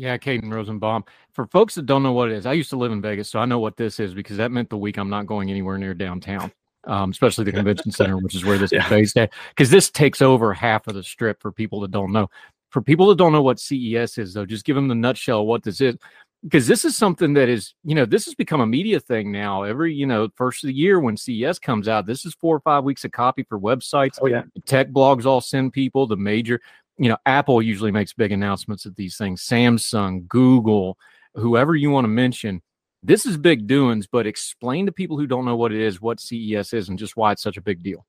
Yeah, 0.00 0.16
Caden 0.16 0.50
Rosenbaum. 0.50 1.04
For 1.34 1.46
folks 1.48 1.74
that 1.74 1.84
don't 1.84 2.02
know 2.02 2.12
what 2.12 2.30
it 2.30 2.34
is, 2.34 2.46
I 2.46 2.54
used 2.54 2.70
to 2.70 2.76
live 2.76 2.90
in 2.90 3.02
Vegas, 3.02 3.28
so 3.28 3.38
I 3.38 3.44
know 3.44 3.58
what 3.58 3.76
this 3.76 4.00
is 4.00 4.14
because 4.14 4.38
that 4.38 4.50
meant 4.50 4.70
the 4.70 4.78
week 4.78 4.96
I'm 4.96 5.10
not 5.10 5.26
going 5.26 5.50
anywhere 5.50 5.76
near 5.76 5.92
downtown, 5.92 6.50
um, 6.84 7.10
especially 7.10 7.44
the 7.44 7.52
convention 7.52 7.92
center, 7.92 8.16
which 8.16 8.34
is 8.34 8.42
where 8.42 8.56
this 8.56 8.72
Yeah. 8.72 8.84
is 8.84 8.88
based 8.88 9.18
at. 9.18 9.30
Because 9.50 9.68
this 9.68 9.90
takes 9.90 10.22
over 10.22 10.54
half 10.54 10.86
of 10.86 10.94
the 10.94 11.02
strip 11.02 11.42
for 11.42 11.52
people 11.52 11.80
that 11.80 11.90
don't 11.90 12.12
know. 12.12 12.28
For 12.70 12.80
people 12.80 13.08
that 13.08 13.18
don't 13.18 13.32
know 13.32 13.42
what 13.42 13.60
CES 13.60 14.16
is, 14.16 14.32
though, 14.32 14.46
just 14.46 14.64
give 14.64 14.74
them 14.74 14.88
the 14.88 14.94
nutshell 14.94 15.40
of 15.40 15.46
what 15.46 15.62
this 15.64 15.82
is. 15.82 15.96
Because 16.42 16.66
this 16.66 16.86
is 16.86 16.96
something 16.96 17.34
that 17.34 17.50
is, 17.50 17.74
you 17.84 17.94
know, 17.94 18.06
this 18.06 18.24
has 18.24 18.34
become 18.34 18.62
a 18.62 18.66
media 18.66 19.00
thing 19.00 19.30
now. 19.30 19.64
Every, 19.64 19.92
you 19.92 20.06
know, 20.06 20.30
first 20.34 20.64
of 20.64 20.68
the 20.68 20.74
year 20.74 20.98
when 20.98 21.18
CES 21.18 21.58
comes 21.58 21.88
out, 21.88 22.06
this 22.06 22.24
is 22.24 22.32
four 22.40 22.56
or 22.56 22.60
five 22.60 22.84
weeks 22.84 23.04
of 23.04 23.12
copy 23.12 23.42
for 23.42 23.60
websites. 23.60 24.18
Oh 24.22 24.28
yeah. 24.28 24.44
Tech 24.64 24.88
blogs 24.92 25.26
all 25.26 25.42
send 25.42 25.74
people 25.74 26.06
the 26.06 26.16
major, 26.16 26.58
you 27.00 27.08
know, 27.08 27.16
Apple 27.24 27.62
usually 27.62 27.90
makes 27.90 28.12
big 28.12 28.30
announcements 28.30 28.84
at 28.84 28.94
these 28.94 29.16
things. 29.16 29.42
Samsung, 29.42 30.28
Google, 30.28 30.98
whoever 31.34 31.74
you 31.74 31.90
want 31.90 32.04
to 32.04 32.08
mention. 32.08 32.60
This 33.02 33.24
is 33.24 33.38
big 33.38 33.66
doings, 33.66 34.06
but 34.06 34.26
explain 34.26 34.84
to 34.84 34.92
people 34.92 35.16
who 35.16 35.26
don't 35.26 35.46
know 35.46 35.56
what 35.56 35.72
it 35.72 35.80
is, 35.80 36.02
what 36.02 36.20
CES 36.20 36.74
is, 36.74 36.90
and 36.90 36.98
just 36.98 37.16
why 37.16 37.32
it's 37.32 37.42
such 37.42 37.56
a 37.56 37.62
big 37.62 37.82
deal. 37.82 38.04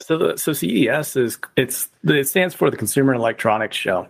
So 0.00 0.16
the 0.16 0.36
so 0.36 0.52
CES 0.52 1.16
is 1.16 1.38
it's 1.56 1.88
it 2.04 2.28
stands 2.28 2.54
for 2.54 2.70
the 2.70 2.76
Consumer 2.76 3.14
Electronics 3.14 3.76
Show, 3.76 4.06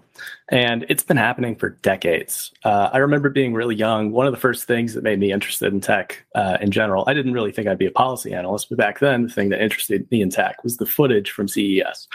and 0.50 0.84
it's 0.90 1.02
been 1.02 1.16
happening 1.16 1.56
for 1.56 1.70
decades. 1.70 2.52
Uh, 2.62 2.90
I 2.92 2.98
remember 2.98 3.30
being 3.30 3.54
really 3.54 3.76
young. 3.76 4.12
One 4.12 4.26
of 4.26 4.34
the 4.34 4.38
first 4.38 4.66
things 4.66 4.92
that 4.92 5.02
made 5.02 5.18
me 5.18 5.32
interested 5.32 5.72
in 5.72 5.80
tech 5.80 6.26
uh, 6.34 6.58
in 6.60 6.70
general. 6.70 7.04
I 7.06 7.14
didn't 7.14 7.32
really 7.32 7.52
think 7.52 7.66
I'd 7.66 7.78
be 7.78 7.86
a 7.86 7.90
policy 7.90 8.34
analyst, 8.34 8.68
but 8.68 8.76
back 8.76 8.98
then 8.98 9.22
the 9.22 9.32
thing 9.32 9.48
that 9.48 9.62
interested 9.62 10.06
me 10.10 10.20
in 10.20 10.28
tech 10.28 10.62
was 10.62 10.76
the 10.76 10.84
footage 10.84 11.30
from 11.30 11.48
CES. 11.48 12.06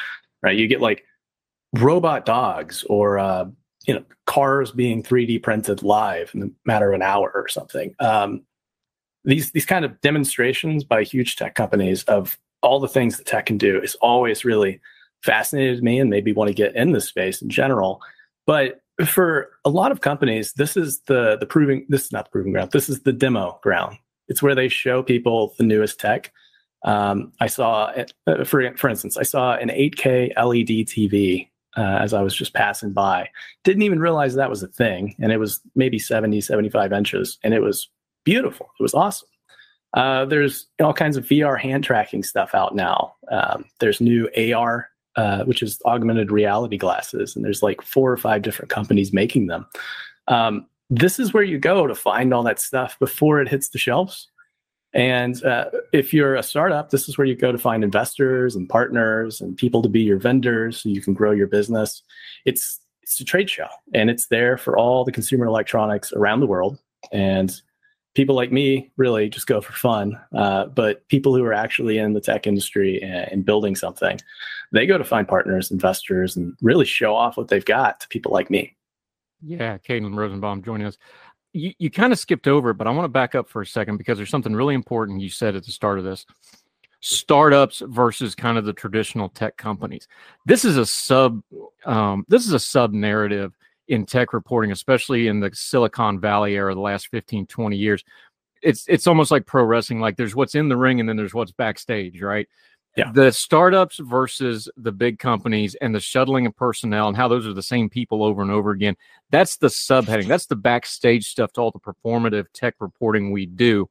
Right, 0.43 0.55
you 0.55 0.67
get 0.67 0.79
like 0.81 1.03
robot 1.73 2.25
dogs 2.25 2.83
or 2.89 3.19
uh, 3.19 3.45
you 3.85 3.93
know 3.93 4.03
cars 4.25 4.71
being 4.71 5.03
3D 5.03 5.43
printed 5.43 5.83
live 5.83 6.31
in 6.33 6.43
a 6.43 6.49
matter 6.65 6.89
of 6.89 6.95
an 6.95 7.01
hour 7.01 7.31
or 7.33 7.47
something. 7.47 7.93
Um, 7.99 8.43
these 9.25 9.51
these 9.51 9.65
kind 9.65 9.85
of 9.85 9.99
demonstrations 10.01 10.83
by 10.83 11.03
huge 11.03 11.35
tech 11.35 11.55
companies 11.55 12.03
of 12.03 12.37
all 12.61 12.79
the 12.79 12.87
things 12.87 13.17
that 13.17 13.25
tech 13.25 13.45
can 13.45 13.57
do 13.57 13.81
is 13.81 13.95
always 13.95 14.45
really 14.45 14.79
fascinated 15.23 15.83
me 15.83 15.99
and 15.99 16.09
made 16.09 16.25
me 16.25 16.33
want 16.33 16.49
to 16.49 16.53
get 16.53 16.75
in 16.75 16.91
this 16.91 17.07
space 17.07 17.41
in 17.41 17.49
general. 17.49 18.01
But 18.45 18.81
for 19.05 19.49
a 19.65 19.69
lot 19.69 19.91
of 19.91 20.01
companies, 20.01 20.53
this 20.53 20.77
is 20.77 21.01
the 21.07 21.37
the 21.37 21.45
proving 21.45 21.85
this 21.89 22.05
is 22.05 22.11
not 22.11 22.25
the 22.25 22.31
proving 22.31 22.53
ground. 22.53 22.71
This 22.71 22.89
is 22.89 23.01
the 23.01 23.13
demo 23.13 23.59
ground. 23.63 23.97
It's 24.27 24.41
where 24.41 24.55
they 24.55 24.69
show 24.69 25.03
people 25.03 25.53
the 25.57 25.63
newest 25.63 25.99
tech. 25.99 26.31
Um, 26.85 27.31
I 27.39 27.47
saw, 27.47 27.93
uh, 28.27 28.43
for 28.43 28.75
for 28.75 28.89
instance, 28.89 29.17
I 29.17 29.23
saw 29.23 29.55
an 29.55 29.69
8K 29.69 30.33
LED 30.35 30.85
TV 30.87 31.47
uh, 31.77 31.97
as 32.01 32.13
I 32.13 32.21
was 32.21 32.35
just 32.35 32.53
passing 32.53 32.91
by. 32.91 33.29
Didn't 33.63 33.83
even 33.83 33.99
realize 33.99 34.35
that 34.35 34.49
was 34.49 34.63
a 34.63 34.67
thing, 34.67 35.15
and 35.19 35.31
it 35.31 35.37
was 35.37 35.61
maybe 35.75 35.99
70, 35.99 36.41
75 36.41 36.93
inches, 36.93 37.39
and 37.43 37.53
it 37.53 37.61
was 37.61 37.89
beautiful. 38.23 38.69
It 38.79 38.83
was 38.83 38.93
awesome. 38.93 39.29
Uh, 39.93 40.25
there's 40.25 40.67
all 40.81 40.93
kinds 40.93 41.17
of 41.17 41.25
VR 41.25 41.59
hand 41.59 41.83
tracking 41.83 42.23
stuff 42.23 42.55
out 42.55 42.75
now. 42.75 43.13
Um, 43.31 43.65
there's 43.79 44.01
new 44.01 44.27
AR, 44.35 44.89
uh, 45.15 45.43
which 45.43 45.61
is 45.61 45.79
augmented 45.85 46.31
reality 46.31 46.77
glasses, 46.77 47.35
and 47.35 47.45
there's 47.45 47.61
like 47.61 47.81
four 47.81 48.11
or 48.11 48.17
five 48.17 48.41
different 48.41 48.71
companies 48.71 49.13
making 49.13 49.47
them. 49.47 49.67
Um, 50.27 50.67
this 50.89 51.19
is 51.19 51.33
where 51.33 51.43
you 51.43 51.57
go 51.57 51.87
to 51.87 51.95
find 51.95 52.33
all 52.33 52.43
that 52.43 52.59
stuff 52.59 52.97
before 52.99 53.41
it 53.41 53.49
hits 53.49 53.69
the 53.69 53.77
shelves. 53.77 54.29
And 54.93 55.43
uh, 55.43 55.71
if 55.91 56.13
you're 56.13 56.35
a 56.35 56.43
startup, 56.43 56.91
this 56.91 57.09
is 57.09 57.17
where 57.17 57.25
you 57.25 57.35
go 57.35 57.51
to 57.51 57.57
find 57.57 57.83
investors 57.83 58.55
and 58.55 58.69
partners 58.69 59.41
and 59.41 59.57
people 59.57 59.81
to 59.81 59.89
be 59.89 60.01
your 60.01 60.19
vendors 60.19 60.81
so 60.81 60.89
you 60.89 61.01
can 61.01 61.13
grow 61.13 61.31
your 61.31 61.47
business. 61.47 62.03
It's 62.45 62.79
it's 63.01 63.19
a 63.19 63.25
trade 63.25 63.49
show, 63.49 63.67
and 63.93 64.09
it's 64.09 64.27
there 64.27 64.57
for 64.57 64.77
all 64.77 65.03
the 65.03 65.11
consumer 65.11 65.45
electronics 65.45 66.13
around 66.13 66.39
the 66.39 66.47
world. 66.47 66.79
And 67.11 67.51
people 68.15 68.35
like 68.35 68.51
me 68.51 68.91
really 68.97 69.29
just 69.29 69.47
go 69.47 69.59
for 69.61 69.73
fun. 69.73 70.19
Uh, 70.35 70.67
but 70.67 71.07
people 71.09 71.35
who 71.35 71.43
are 71.43 71.53
actually 71.53 71.97
in 71.97 72.13
the 72.13 72.21
tech 72.21 72.47
industry 72.47 73.01
and, 73.01 73.31
and 73.31 73.45
building 73.45 73.75
something, 73.75 74.19
they 74.71 74.85
go 74.85 74.97
to 74.97 75.03
find 75.03 75.27
partners, 75.27 75.71
investors, 75.71 76.35
and 76.35 76.55
really 76.61 76.85
show 76.85 77.15
off 77.15 77.35
what 77.35 77.47
they've 77.47 77.65
got 77.65 77.99
to 77.99 78.07
people 78.07 78.31
like 78.31 78.49
me. 78.49 78.75
Yeah, 79.45 79.77
Caden 79.79 80.15
Rosenbaum 80.15 80.63
joining 80.63 80.87
us. 80.87 80.97
You, 81.53 81.73
you 81.77 81.89
kind 81.89 82.11
of 82.11 82.19
skipped 82.19 82.47
over 82.47 82.71
it, 82.71 82.75
but 82.75 82.87
I 82.87 82.91
want 82.91 83.05
to 83.05 83.09
back 83.09 83.35
up 83.35 83.47
for 83.47 83.61
a 83.61 83.65
second 83.65 83.97
because 83.97 84.17
there's 84.17 84.29
something 84.29 84.53
really 84.53 84.75
important 84.75 85.21
you 85.21 85.29
said 85.29 85.55
at 85.55 85.63
the 85.65 85.71
start 85.71 85.99
of 85.99 86.05
this. 86.05 86.25
Startups 86.99 87.81
versus 87.85 88.33
kind 88.33 88.57
of 88.57 88.65
the 88.65 88.73
traditional 88.73 89.29
tech 89.29 89.57
companies. 89.57 90.07
This 90.45 90.65
is 90.65 90.77
a 90.77 90.85
sub 90.85 91.41
um, 91.85 92.25
this 92.29 92.45
is 92.45 92.53
a 92.53 92.59
sub 92.59 92.93
narrative 92.93 93.53
in 93.87 94.05
tech 94.05 94.33
reporting, 94.33 94.71
especially 94.71 95.27
in 95.27 95.39
the 95.39 95.51
Silicon 95.53 96.19
Valley 96.19 96.55
era, 96.55 96.73
the 96.73 96.79
last 96.79 97.07
15, 97.09 97.45
20 97.47 97.75
years. 97.75 98.03
It's 98.61 98.85
it's 98.87 99.07
almost 99.07 99.31
like 99.31 99.45
pro 99.45 99.63
wrestling, 99.63 99.99
like 99.99 100.15
there's 100.15 100.35
what's 100.35 100.55
in 100.55 100.69
the 100.69 100.77
ring 100.77 101.01
and 101.01 101.07
then 101.07 101.17
there's 101.17 101.33
what's 101.33 101.51
backstage, 101.51 102.21
right? 102.21 102.47
Yeah. 102.95 103.11
The 103.11 103.31
startups 103.31 103.97
versus 103.97 104.69
the 104.77 104.91
big 104.91 105.17
companies 105.17 105.75
and 105.75 105.95
the 105.95 105.99
shuttling 105.99 106.45
of 106.45 106.55
personnel 106.55 107.07
and 107.07 107.17
how 107.17 107.27
those 107.27 107.47
are 107.47 107.53
the 107.53 107.63
same 107.63 107.89
people 107.89 108.23
over 108.23 108.41
and 108.43 108.51
over 108.51 108.69
again. 108.71 108.95
That's 109.31 109.57
the 109.57 109.67
subheading. 109.67 110.27
That's 110.27 110.45
the 110.45 110.55
backstage 110.55 111.27
stuff 111.27 111.53
to 111.53 111.61
all 111.61 111.71
the 111.71 111.79
performative 111.79 112.45
tech 112.53 112.75
reporting 112.79 113.31
we 113.31 113.47
do. 113.47 113.89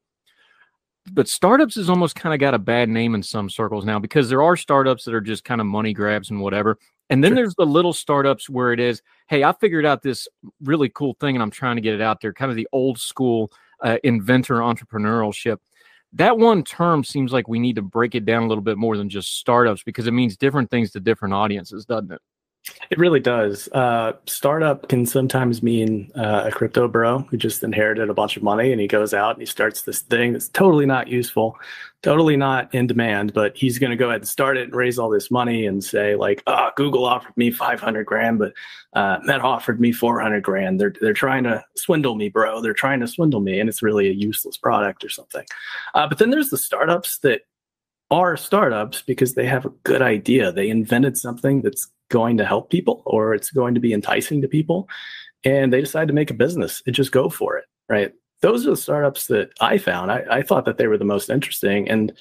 But 1.12 1.26
startups 1.26 1.74
has 1.74 1.90
almost 1.90 2.14
kind 2.14 2.32
of 2.32 2.38
got 2.38 2.54
a 2.54 2.60
bad 2.60 2.88
name 2.88 3.16
in 3.16 3.24
some 3.24 3.50
circles 3.50 3.84
now 3.84 3.98
because 3.98 4.28
there 4.28 4.42
are 4.42 4.56
startups 4.56 5.04
that 5.04 5.14
are 5.14 5.20
just 5.20 5.42
kind 5.42 5.60
of 5.60 5.66
money 5.66 5.92
grabs 5.92 6.30
and 6.30 6.40
whatever. 6.40 6.78
And 7.10 7.24
then 7.24 7.30
Sure. 7.32 7.36
there's 7.36 7.54
the 7.56 7.66
little 7.66 7.92
startups 7.92 8.48
where 8.48 8.72
it 8.72 8.78
is, 8.78 9.02
hey, 9.28 9.42
I 9.42 9.52
figured 9.52 9.84
out 9.84 10.02
this 10.02 10.28
really 10.62 10.88
cool 10.90 11.16
thing 11.18 11.34
and 11.34 11.42
I'm 11.42 11.50
trying 11.50 11.74
to 11.76 11.82
get 11.82 11.94
it 11.94 12.00
out 12.00 12.20
there, 12.20 12.32
kind 12.32 12.50
of 12.50 12.56
the 12.56 12.68
old 12.70 12.98
school 12.98 13.50
uh, 13.82 13.98
inventor 14.04 14.56
entrepreneurship. 14.58 15.58
That 16.14 16.38
one 16.38 16.62
term 16.62 17.04
seems 17.04 17.32
like 17.32 17.48
we 17.48 17.58
need 17.58 17.76
to 17.76 17.82
break 17.82 18.14
it 18.14 18.24
down 18.26 18.42
a 18.42 18.46
little 18.46 18.62
bit 18.62 18.76
more 18.76 18.96
than 18.96 19.08
just 19.08 19.38
startups 19.38 19.82
because 19.82 20.06
it 20.06 20.12
means 20.12 20.36
different 20.36 20.70
things 20.70 20.90
to 20.92 21.00
different 21.00 21.34
audiences, 21.34 21.86
doesn't 21.86 22.12
it? 22.12 22.20
It 22.90 22.98
really 22.98 23.20
does. 23.20 23.68
Uh, 23.72 24.12
startup 24.26 24.88
can 24.88 25.04
sometimes 25.04 25.64
mean 25.64 26.12
uh, 26.14 26.44
a 26.46 26.52
crypto 26.52 26.86
bro 26.86 27.18
who 27.18 27.36
just 27.36 27.62
inherited 27.62 28.08
a 28.08 28.14
bunch 28.14 28.36
of 28.36 28.44
money 28.44 28.70
and 28.70 28.80
he 28.80 28.86
goes 28.86 29.12
out 29.12 29.32
and 29.34 29.42
he 29.42 29.46
starts 29.46 29.82
this 29.82 30.02
thing 30.02 30.32
that's 30.32 30.48
totally 30.48 30.86
not 30.86 31.08
useful, 31.08 31.58
totally 32.02 32.36
not 32.36 32.72
in 32.72 32.86
demand, 32.86 33.32
but 33.34 33.56
he's 33.56 33.80
going 33.80 33.90
to 33.90 33.96
go 33.96 34.10
ahead 34.10 34.20
and 34.20 34.28
start 34.28 34.56
it 34.56 34.64
and 34.64 34.74
raise 34.76 34.96
all 34.96 35.10
this 35.10 35.28
money 35.28 35.66
and 35.66 35.82
say 35.82 36.14
like, 36.14 36.42
"Ah, 36.46 36.72
Google 36.76 37.04
offered 37.04 37.36
me 37.36 37.50
500 37.50 38.04
grand, 38.06 38.38
but 38.38 38.52
uh, 38.92 39.18
Meta 39.22 39.42
offered 39.42 39.80
me 39.80 39.90
400 39.90 40.42
grand. 40.42 40.78
They're 40.78 40.94
they're 41.00 41.14
trying 41.14 41.42
to 41.44 41.64
swindle 41.76 42.14
me, 42.14 42.28
bro. 42.28 42.60
They're 42.60 42.74
trying 42.74 43.00
to 43.00 43.08
swindle 43.08 43.40
me, 43.40 43.58
and 43.58 43.68
it's 43.68 43.82
really 43.82 44.08
a 44.08 44.12
useless 44.12 44.56
product 44.56 45.02
or 45.02 45.08
something." 45.08 45.46
Uh, 45.94 46.06
but 46.06 46.18
then 46.18 46.30
there's 46.30 46.50
the 46.50 46.58
startups 46.58 47.18
that 47.18 47.42
are 48.12 48.36
startups 48.36 49.00
because 49.00 49.34
they 49.34 49.46
have 49.46 49.64
a 49.64 49.72
good 49.84 50.02
idea. 50.02 50.52
They 50.52 50.68
invented 50.68 51.16
something 51.16 51.62
that's 51.62 51.90
going 52.10 52.36
to 52.36 52.44
help 52.44 52.70
people 52.70 53.02
or 53.06 53.34
it's 53.34 53.50
going 53.50 53.72
to 53.74 53.80
be 53.80 53.94
enticing 53.94 54.42
to 54.42 54.48
people. 54.48 54.86
And 55.44 55.72
they 55.72 55.80
decide 55.80 56.08
to 56.08 56.14
make 56.14 56.30
a 56.30 56.34
business 56.34 56.82
and 56.86 56.94
just 56.94 57.10
go 57.10 57.30
for 57.30 57.56
it. 57.56 57.64
Right. 57.88 58.12
Those 58.42 58.66
are 58.66 58.70
the 58.70 58.76
startups 58.76 59.28
that 59.28 59.50
I 59.60 59.78
found. 59.78 60.12
I, 60.12 60.24
I 60.30 60.42
thought 60.42 60.66
that 60.66 60.76
they 60.76 60.88
were 60.88 60.98
the 60.98 61.06
most 61.06 61.30
interesting. 61.30 61.88
And 61.88 62.12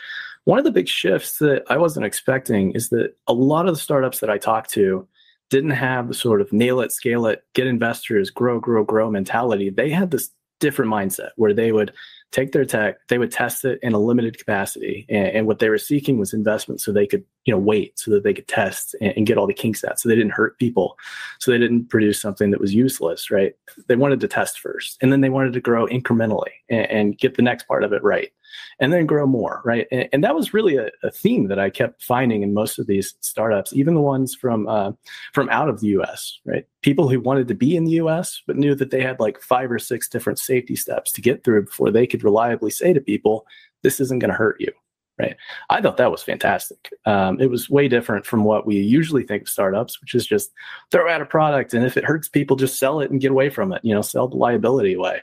one 0.46 0.58
of 0.58 0.64
the 0.64 0.72
big 0.72 0.88
shifts 0.88 1.40
that 1.40 1.64
I 1.70 1.78
wasn't 1.78 2.06
expecting 2.06 2.72
is 2.72 2.88
that 2.90 3.14
a 3.28 3.34
lot 3.34 3.68
of 3.68 3.76
the 3.76 3.82
startups 3.82 4.22
that 4.22 4.30
I 4.30 4.38
talked 4.38 4.72
to 4.72 5.06
didn't 5.50 5.72
have 5.72 6.08
the 6.08 6.14
sort 6.14 6.40
of 6.40 6.54
nail 6.54 6.80
it, 6.80 6.94
scale 6.94 7.26
it, 7.26 7.44
get 7.54 7.68
investors, 7.68 8.30
grow, 8.30 8.62
grow, 8.62 8.86
grow 8.86 9.12
mentality. 9.12 9.70
They 9.70 9.90
had 9.90 10.10
this 10.10 10.30
different 10.62 10.90
mindset 10.90 11.32
where 11.36 11.54
they 11.54 11.74
would 11.74 11.92
take 12.32 12.52
their 12.52 12.66
tech, 12.66 12.96
they 13.10 13.18
would 13.18 13.32
test 13.32 13.66
it 13.66 13.80
in 13.82 13.94
a 13.94 14.00
limited 14.00 14.38
capacity, 14.38 15.06
and, 15.10 15.28
and 15.28 15.48
what 15.48 15.60
they 15.60 15.70
were 15.70 15.78
seeking 15.78 16.18
was 16.18 16.34
investment 16.34 16.80
so 16.80 16.92
they 16.92 17.08
could, 17.08 17.24
you 17.46 17.54
know, 17.54 17.60
wait 17.60 17.98
so 18.00 18.12
that 18.12 18.24
they 18.24 18.34
could 18.34 18.48
test 18.48 18.96
and, 19.02 19.14
and 19.18 19.28
get 19.28 19.38
all 19.38 19.48
the 19.48 19.54
kinks 19.54 19.84
out, 19.84 20.00
so 20.00 20.08
they 20.08 20.16
didn't 20.16 20.32
hurt 20.32 20.58
people, 20.58 20.98
so 21.40 21.52
they 21.52 21.58
didn't 21.58 21.90
produce 21.90 22.22
something 22.22 22.52
that 22.52 22.62
was 22.62 22.74
useless, 22.74 23.30
right? 23.30 23.54
They 23.88 23.96
wanted 23.96 24.20
to 24.22 24.28
test 24.28 24.60
first, 24.60 24.98
and 25.02 25.12
then 25.12 25.22
they 25.22 25.30
wanted 25.30 25.54
to 25.54 25.62
grow 25.62 25.88
incrementally 25.88 26.52
and, 26.70 26.90
and 26.90 27.18
get 27.18 27.36
the 27.36 27.42
next 27.42 27.68
part 27.68 27.84
of 27.84 27.94
it 27.94 28.04
right. 28.04 28.32
And 28.80 28.92
then 28.92 29.06
grow 29.06 29.26
more, 29.26 29.62
right? 29.64 29.88
And, 29.92 30.10
and 30.14 30.24
that 30.24 30.36
was 30.36 30.54
really 30.54 30.78
a, 30.78 30.90
a, 31.04 31.12
theme 31.12 31.48
that 31.48 31.60
I 31.60 31.70
kept 31.70 32.04
finding 32.04 32.42
in 32.42 32.54
most 32.54 32.80
of 32.80 32.88
these 32.88 33.16
startups, 33.22 33.74
even 33.74 33.94
the 33.94 34.02
ones 34.02 34.36
from 34.36 34.68
uh, 34.68 34.92
from 35.34 35.50
out 35.50 35.70
of 35.70 35.82
the 35.82 35.88
U.S. 35.88 36.40
Right, 36.46 36.66
people 36.82 37.10
who 37.10 37.20
wanted 37.20 37.48
to 37.50 37.56
be 37.56 37.76
in 37.76 37.86
the 37.86 37.92
U.S. 37.94 38.42
but 38.48 38.58
knew 38.58 38.76
that 38.76 38.92
they 38.92 39.02
had 39.02 39.20
like 39.20 39.42
five 39.42 39.72
or 39.72 39.80
six 39.80 40.08
different 40.08 40.40
safety 40.40 40.76
steps 40.76 41.12
to 41.14 41.22
get 41.22 41.44
through 41.44 41.66
before 41.66 41.92
they 41.92 42.08
could 42.08 42.24
reliably 42.24 42.72
say 42.72 42.94
to 42.94 43.02
people, 43.02 43.46
"This 43.84 44.00
isn't 44.00 44.20
going 44.20 44.32
to 44.32 44.38
hurt 44.38 44.60
you." 44.60 44.72
Right. 45.20 45.36
I 45.70 45.82
thought 45.82 45.98
that 45.98 46.10
was 46.10 46.24
fantastic. 46.24 46.92
Um, 47.06 47.40
it 47.40 47.46
was 47.46 47.70
way 47.70 47.88
different 47.88 48.26
from 48.26 48.44
what 48.44 48.66
we 48.66 48.78
usually 48.78 49.22
think 49.22 49.44
of 49.44 49.50
startups, 49.50 50.02
which 50.02 50.16
is 50.16 50.26
just 50.26 50.50
throw 50.90 51.08
out 51.08 51.22
a 51.22 51.26
product 51.26 51.76
and 51.76 51.86
if 51.86 51.96
it 51.96 52.06
hurts 52.06 52.28
people, 52.28 52.56
just 52.56 52.80
sell 52.80 53.02
it 53.02 53.12
and 53.12 53.22
get 53.22 53.30
away 53.30 53.52
from 53.52 53.72
it. 53.72 53.82
You 53.84 53.94
know, 53.94 54.02
sell 54.02 54.28
the 54.28 54.38
liability 54.38 54.94
away. 54.94 55.22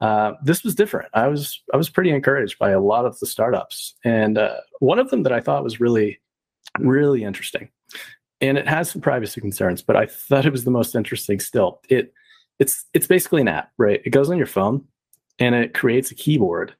Uh, 0.00 0.32
this 0.42 0.64
was 0.64 0.74
different. 0.74 1.08
I 1.14 1.28
was 1.28 1.62
I 1.72 1.76
was 1.76 1.88
pretty 1.88 2.10
encouraged 2.10 2.58
by 2.58 2.70
a 2.70 2.80
lot 2.80 3.06
of 3.06 3.18
the 3.20 3.26
startups, 3.26 3.94
and 4.04 4.36
uh, 4.36 4.56
one 4.80 4.98
of 4.98 5.10
them 5.10 5.22
that 5.22 5.32
I 5.32 5.40
thought 5.40 5.64
was 5.64 5.80
really 5.80 6.20
really 6.78 7.22
interesting, 7.22 7.68
and 8.40 8.58
it 8.58 8.66
has 8.66 8.90
some 8.90 9.00
privacy 9.00 9.40
concerns, 9.40 9.82
but 9.82 9.96
I 9.96 10.06
thought 10.06 10.46
it 10.46 10.52
was 10.52 10.64
the 10.64 10.70
most 10.70 10.94
interesting 10.94 11.38
still. 11.40 11.80
It 11.88 12.12
it's 12.58 12.84
it's 12.92 13.06
basically 13.06 13.40
an 13.40 13.48
app, 13.48 13.70
right? 13.78 14.00
It 14.04 14.10
goes 14.10 14.30
on 14.30 14.36
your 14.36 14.46
phone, 14.46 14.84
and 15.38 15.54
it 15.54 15.74
creates 15.74 16.10
a 16.10 16.14
keyboard, 16.14 16.74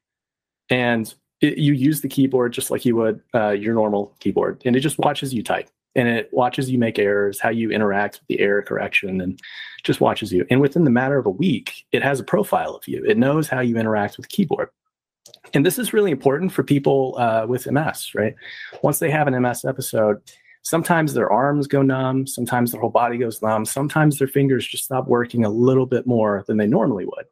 and 0.69 1.12
it, 1.41 1.59
you 1.59 1.73
use 1.73 2.01
the 2.01 2.09
keyboard 2.09 2.53
just 2.53 2.70
like 2.70 2.85
you 2.85 2.97
would 2.97 3.20
uh, 3.35 3.51
your 3.51 3.74
normal 3.74 4.16
keyboard, 4.19 4.61
and 4.65 4.74
it 4.74 4.81
just 4.81 4.99
watches 4.99 5.32
you 5.32 5.43
type 5.43 5.70
and 5.94 6.08
it 6.08 6.28
watches 6.32 6.70
you 6.70 6.78
make 6.78 6.98
errors, 6.98 7.40
how 7.40 7.50
you 7.50 7.70
interact 7.70 8.20
with 8.20 8.28
the 8.28 8.40
error 8.40 8.62
correction, 8.62 9.20
and 9.20 9.40
just 9.82 10.00
watches 10.00 10.32
you. 10.32 10.46
And 10.50 10.60
within 10.60 10.84
the 10.84 10.90
matter 10.90 11.18
of 11.18 11.26
a 11.26 11.30
week, 11.30 11.84
it 11.92 12.02
has 12.02 12.20
a 12.20 12.24
profile 12.24 12.74
of 12.74 12.86
you. 12.88 13.04
It 13.04 13.18
knows 13.18 13.48
how 13.48 13.60
you 13.60 13.76
interact 13.76 14.16
with 14.16 14.28
keyboard. 14.28 14.68
And 15.52 15.64
this 15.64 15.78
is 15.78 15.92
really 15.92 16.10
important 16.10 16.52
for 16.52 16.62
people 16.62 17.16
uh, 17.18 17.46
with 17.46 17.70
MS, 17.70 18.14
right? 18.14 18.34
Once 18.82 18.98
they 18.98 19.10
have 19.10 19.28
an 19.28 19.40
MS 19.40 19.64
episode, 19.64 20.20
sometimes 20.62 21.14
their 21.14 21.30
arms 21.30 21.66
go 21.66 21.82
numb, 21.82 22.26
sometimes 22.26 22.72
their 22.72 22.80
whole 22.80 22.90
body 22.90 23.18
goes 23.18 23.40
numb, 23.40 23.64
sometimes 23.64 24.18
their 24.18 24.28
fingers 24.28 24.66
just 24.66 24.84
stop 24.84 25.06
working 25.06 25.44
a 25.44 25.50
little 25.50 25.86
bit 25.86 26.06
more 26.06 26.44
than 26.46 26.56
they 26.56 26.66
normally 26.66 27.04
would. 27.04 27.26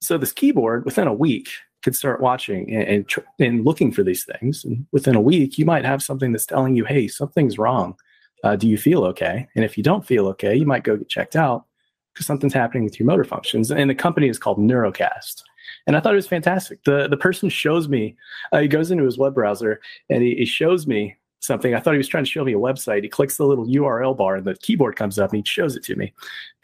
So 0.00 0.18
this 0.18 0.32
keyboard, 0.32 0.84
within 0.84 1.06
a 1.06 1.14
week, 1.14 1.48
could 1.86 1.94
start 1.94 2.20
watching 2.20 2.74
and, 2.74 2.88
and, 2.88 3.14
and, 3.38 3.64
looking 3.64 3.92
for 3.92 4.02
these 4.02 4.24
things. 4.24 4.64
And 4.64 4.84
within 4.90 5.14
a 5.14 5.20
week, 5.20 5.56
you 5.56 5.64
might 5.64 5.84
have 5.84 6.02
something 6.02 6.32
that's 6.32 6.44
telling 6.44 6.74
you, 6.74 6.84
hey, 6.84 7.06
something's 7.06 7.58
wrong. 7.58 7.94
Uh, 8.42 8.56
do 8.56 8.66
you 8.66 8.76
feel 8.76 9.04
okay? 9.04 9.46
And 9.54 9.64
if 9.64 9.76
you 9.76 9.84
don't 9.84 10.04
feel 10.04 10.26
okay, 10.26 10.56
you 10.56 10.66
might 10.66 10.82
go 10.82 10.96
get 10.96 11.08
checked 11.08 11.36
out 11.36 11.64
because 12.12 12.26
something's 12.26 12.54
happening 12.54 12.82
with 12.82 12.98
your 12.98 13.06
motor 13.06 13.22
functions. 13.22 13.70
And 13.70 13.88
the 13.88 13.94
company 13.94 14.28
is 14.28 14.36
called 14.36 14.58
Neurocast. 14.58 15.44
And 15.86 15.96
I 15.96 16.00
thought 16.00 16.12
it 16.12 16.16
was 16.16 16.26
fantastic. 16.26 16.82
The, 16.82 17.06
the 17.06 17.16
person 17.16 17.48
shows 17.50 17.88
me, 17.88 18.16
uh, 18.50 18.58
he 18.58 18.66
goes 18.66 18.90
into 18.90 19.04
his 19.04 19.16
web 19.16 19.34
browser 19.36 19.80
and 20.10 20.24
he, 20.24 20.34
he 20.34 20.44
shows 20.44 20.88
me 20.88 21.14
something. 21.38 21.72
I 21.72 21.78
thought 21.78 21.94
he 21.94 21.98
was 21.98 22.08
trying 22.08 22.24
to 22.24 22.30
show 22.30 22.42
me 22.42 22.54
a 22.54 22.58
website. 22.58 23.04
He 23.04 23.08
clicks 23.08 23.36
the 23.36 23.46
little 23.46 23.66
URL 23.68 24.16
bar 24.16 24.34
and 24.34 24.44
the 24.44 24.56
keyboard 24.56 24.96
comes 24.96 25.20
up 25.20 25.30
and 25.30 25.38
he 25.38 25.48
shows 25.48 25.76
it 25.76 25.84
to 25.84 25.94
me. 25.94 26.12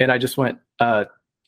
And 0.00 0.10
I 0.10 0.18
just 0.18 0.36
went, 0.36 0.58
uh, 0.80 1.04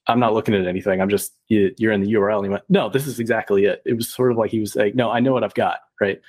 I'm 0.07 0.21
not 0.21 0.35
looking 0.35 0.55
at 0.55 0.67
anything. 0.67 1.01
I'm 1.01 1.09
just 1.09 1.33
you, 1.49 1.75
are 1.83 1.93
in 1.93 2.03
the 2.03 2.13
URL. 2.13 2.37
And 2.37 2.47
he 2.47 2.51
went, 2.51 2.65
no, 2.69 2.89
this 2.89 3.07
is 3.07 3.19
exactly 3.19 3.65
it. 3.65 3.83
It 3.87 3.95
was 3.95 4.13
sort 4.13 4.31
of 4.31 4.37
like 4.37 4.51
he 4.51 4.61
was 4.61 4.77
like, 4.77 4.95
no, 4.95 5.11
I 5.11 5.21
know 5.21 5.33
what 5.33 5.45
I've 5.45 5.55
got, 5.55 5.79
right? 6.01 6.21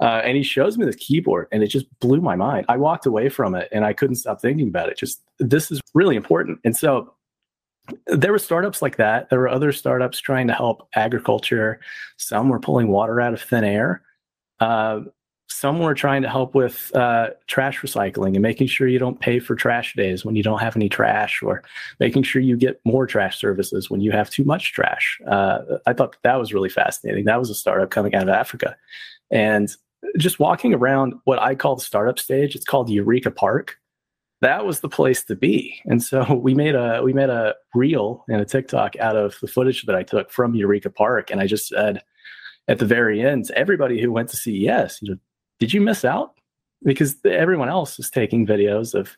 Uh, 0.00 0.20
and 0.24 0.36
he 0.36 0.42
shows 0.42 0.78
me 0.78 0.84
this 0.84 0.96
keyboard, 0.96 1.48
and 1.50 1.62
it 1.62 1.66
just 1.68 1.86
blew 2.00 2.20
my 2.20 2.36
mind. 2.36 2.66
I 2.68 2.76
walked 2.76 3.06
away 3.06 3.28
from 3.28 3.54
it, 3.54 3.68
and 3.72 3.84
I 3.84 3.92
couldn't 3.92 4.16
stop 4.16 4.40
thinking 4.40 4.68
about 4.68 4.88
it. 4.88 4.98
Just 4.98 5.22
this 5.38 5.70
is 5.70 5.80
really 5.94 6.16
important. 6.16 6.60
And 6.64 6.76
so 6.76 7.12
there 8.06 8.32
were 8.32 8.38
startups 8.38 8.82
like 8.82 8.96
that. 8.96 9.30
There 9.30 9.40
were 9.40 9.48
other 9.48 9.72
startups 9.72 10.18
trying 10.18 10.46
to 10.48 10.54
help 10.54 10.88
agriculture. 10.94 11.80
Some 12.16 12.48
were 12.48 12.60
pulling 12.60 12.88
water 12.88 13.20
out 13.20 13.34
of 13.34 13.42
thin 13.42 13.64
air. 13.64 14.02
Uh, 14.60 15.00
some 15.48 15.78
were 15.78 15.94
trying 15.94 16.22
to 16.22 16.28
help 16.28 16.54
with 16.54 16.94
uh, 16.94 17.28
trash 17.46 17.80
recycling 17.80 18.34
and 18.34 18.40
making 18.40 18.66
sure 18.66 18.88
you 18.88 18.98
don't 18.98 19.20
pay 19.20 19.38
for 19.38 19.54
trash 19.54 19.94
days 19.94 20.24
when 20.24 20.36
you 20.36 20.42
don't 20.42 20.60
have 20.60 20.76
any 20.76 20.88
trash, 20.88 21.42
or 21.42 21.62
making 22.00 22.22
sure 22.22 22.40
you 22.40 22.56
get 22.56 22.80
more 22.84 23.06
trash 23.06 23.38
services 23.38 23.90
when 23.90 24.00
you 24.00 24.10
have 24.10 24.30
too 24.30 24.44
much 24.44 24.72
trash. 24.72 25.20
Uh, 25.26 25.58
I 25.86 25.92
thought 25.92 26.16
that 26.22 26.36
was 26.36 26.54
really 26.54 26.70
fascinating. 26.70 27.26
That 27.26 27.38
was 27.38 27.50
a 27.50 27.54
startup 27.54 27.90
coming 27.90 28.14
out 28.14 28.24
of 28.24 28.30
Africa, 28.30 28.76
and 29.30 29.70
just 30.18 30.38
walking 30.38 30.72
around 30.72 31.14
what 31.24 31.40
I 31.40 31.54
call 31.54 31.76
the 31.76 31.84
startup 31.84 32.18
stage. 32.18 32.56
It's 32.56 32.64
called 32.64 32.88
Eureka 32.88 33.30
Park. 33.30 33.78
That 34.40 34.66
was 34.66 34.80
the 34.80 34.88
place 34.88 35.24
to 35.24 35.36
be, 35.36 35.80
and 35.84 36.02
so 36.02 36.34
we 36.42 36.54
made 36.54 36.74
a 36.74 37.02
we 37.02 37.12
made 37.12 37.30
a 37.30 37.54
reel 37.74 38.24
and 38.28 38.40
a 38.40 38.46
TikTok 38.46 38.96
out 38.96 39.16
of 39.16 39.36
the 39.42 39.48
footage 39.48 39.84
that 39.84 39.96
I 39.96 40.04
took 40.04 40.30
from 40.30 40.54
Eureka 40.54 40.88
Park, 40.88 41.30
and 41.30 41.40
I 41.40 41.46
just 41.46 41.68
said 41.68 42.02
at 42.66 42.78
the 42.78 42.86
very 42.86 43.20
end, 43.20 43.50
everybody 43.54 44.00
who 44.00 44.10
went 44.10 44.30
to 44.30 44.36
CES, 44.36 45.00
you 45.02 45.10
know, 45.10 45.18
did 45.64 45.72
you 45.72 45.80
miss 45.80 46.04
out? 46.04 46.34
Because 46.82 47.16
everyone 47.24 47.70
else 47.70 47.98
is 47.98 48.10
taking 48.10 48.46
videos 48.46 48.92
of 48.92 49.16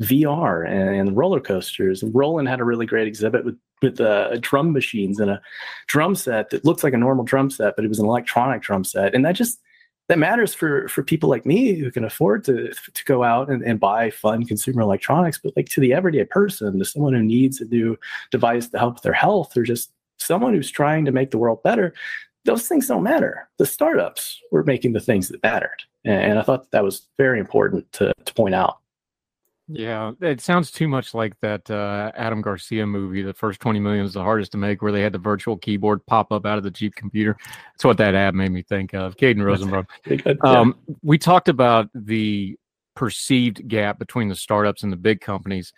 VR 0.00 0.64
and, 0.64 0.94
and 0.94 1.16
roller 1.16 1.40
coasters. 1.40 2.04
And 2.04 2.14
Roland 2.14 2.48
had 2.48 2.60
a 2.60 2.64
really 2.64 2.86
great 2.86 3.08
exhibit 3.08 3.44
with 3.44 3.58
with 3.82 4.00
uh, 4.00 4.36
drum 4.40 4.72
machines 4.72 5.18
and 5.18 5.28
a 5.28 5.40
drum 5.88 6.14
set 6.14 6.50
that 6.50 6.64
looks 6.64 6.84
like 6.84 6.92
a 6.92 6.98
normal 6.98 7.24
drum 7.24 7.50
set, 7.50 7.74
but 7.74 7.84
it 7.84 7.88
was 7.88 7.98
an 7.98 8.06
electronic 8.06 8.62
drum 8.62 8.84
set. 8.84 9.12
And 9.12 9.24
that 9.24 9.32
just 9.32 9.60
that 10.06 10.18
matters 10.18 10.54
for 10.54 10.86
for 10.86 11.02
people 11.02 11.28
like 11.28 11.44
me 11.44 11.74
who 11.74 11.90
can 11.90 12.04
afford 12.04 12.44
to 12.44 12.72
to 12.94 13.04
go 13.04 13.24
out 13.24 13.50
and, 13.50 13.64
and 13.64 13.80
buy 13.80 14.08
fun 14.10 14.44
consumer 14.44 14.82
electronics. 14.82 15.40
But 15.42 15.56
like 15.56 15.68
to 15.70 15.80
the 15.80 15.94
everyday 15.94 16.26
person, 16.26 16.78
to 16.78 16.84
someone 16.84 17.14
who 17.14 17.24
needs 17.24 17.60
a 17.60 17.64
new 17.64 17.98
device 18.30 18.68
to 18.68 18.78
help 18.78 19.02
their 19.02 19.12
health, 19.12 19.56
or 19.56 19.64
just 19.64 19.90
someone 20.18 20.54
who's 20.54 20.70
trying 20.70 21.04
to 21.06 21.12
make 21.12 21.32
the 21.32 21.38
world 21.38 21.60
better, 21.64 21.92
those 22.48 22.66
things 22.66 22.88
don't 22.88 23.02
matter. 23.02 23.46
The 23.58 23.66
startups 23.66 24.40
were 24.50 24.64
making 24.64 24.94
the 24.94 25.00
things 25.00 25.28
that 25.28 25.42
mattered. 25.42 25.82
And 26.06 26.38
I 26.38 26.42
thought 26.42 26.62
that, 26.62 26.70
that 26.70 26.84
was 26.84 27.08
very 27.18 27.40
important 27.40 27.92
to, 27.92 28.10
to 28.24 28.34
point 28.34 28.54
out. 28.54 28.78
Yeah, 29.68 30.12
it 30.22 30.40
sounds 30.40 30.70
too 30.70 30.88
much 30.88 31.12
like 31.12 31.38
that 31.40 31.70
uh, 31.70 32.10
Adam 32.16 32.40
Garcia 32.40 32.86
movie. 32.86 33.20
The 33.20 33.34
first 33.34 33.60
20 33.60 33.80
million 33.80 34.06
is 34.06 34.14
the 34.14 34.22
hardest 34.22 34.52
to 34.52 34.58
make, 34.58 34.80
where 34.80 34.92
they 34.92 35.02
had 35.02 35.12
the 35.12 35.18
virtual 35.18 35.58
keyboard 35.58 36.06
pop 36.06 36.32
up 36.32 36.46
out 36.46 36.56
of 36.56 36.64
the 36.64 36.70
Jeep 36.70 36.94
computer. 36.94 37.36
That's 37.74 37.84
what 37.84 37.98
that 37.98 38.14
ad 38.14 38.34
made 38.34 38.50
me 38.50 38.62
think 38.62 38.94
of. 38.94 39.16
Caden 39.16 39.44
Rosenbaum. 39.44 39.86
Um, 40.42 40.74
we 41.02 41.18
talked 41.18 41.50
about 41.50 41.90
the 41.94 42.56
perceived 42.96 43.68
gap 43.68 43.98
between 43.98 44.28
the 44.28 44.34
startups 44.34 44.84
and 44.84 44.92
the 44.92 44.96
big 44.96 45.20
companies 45.20 45.74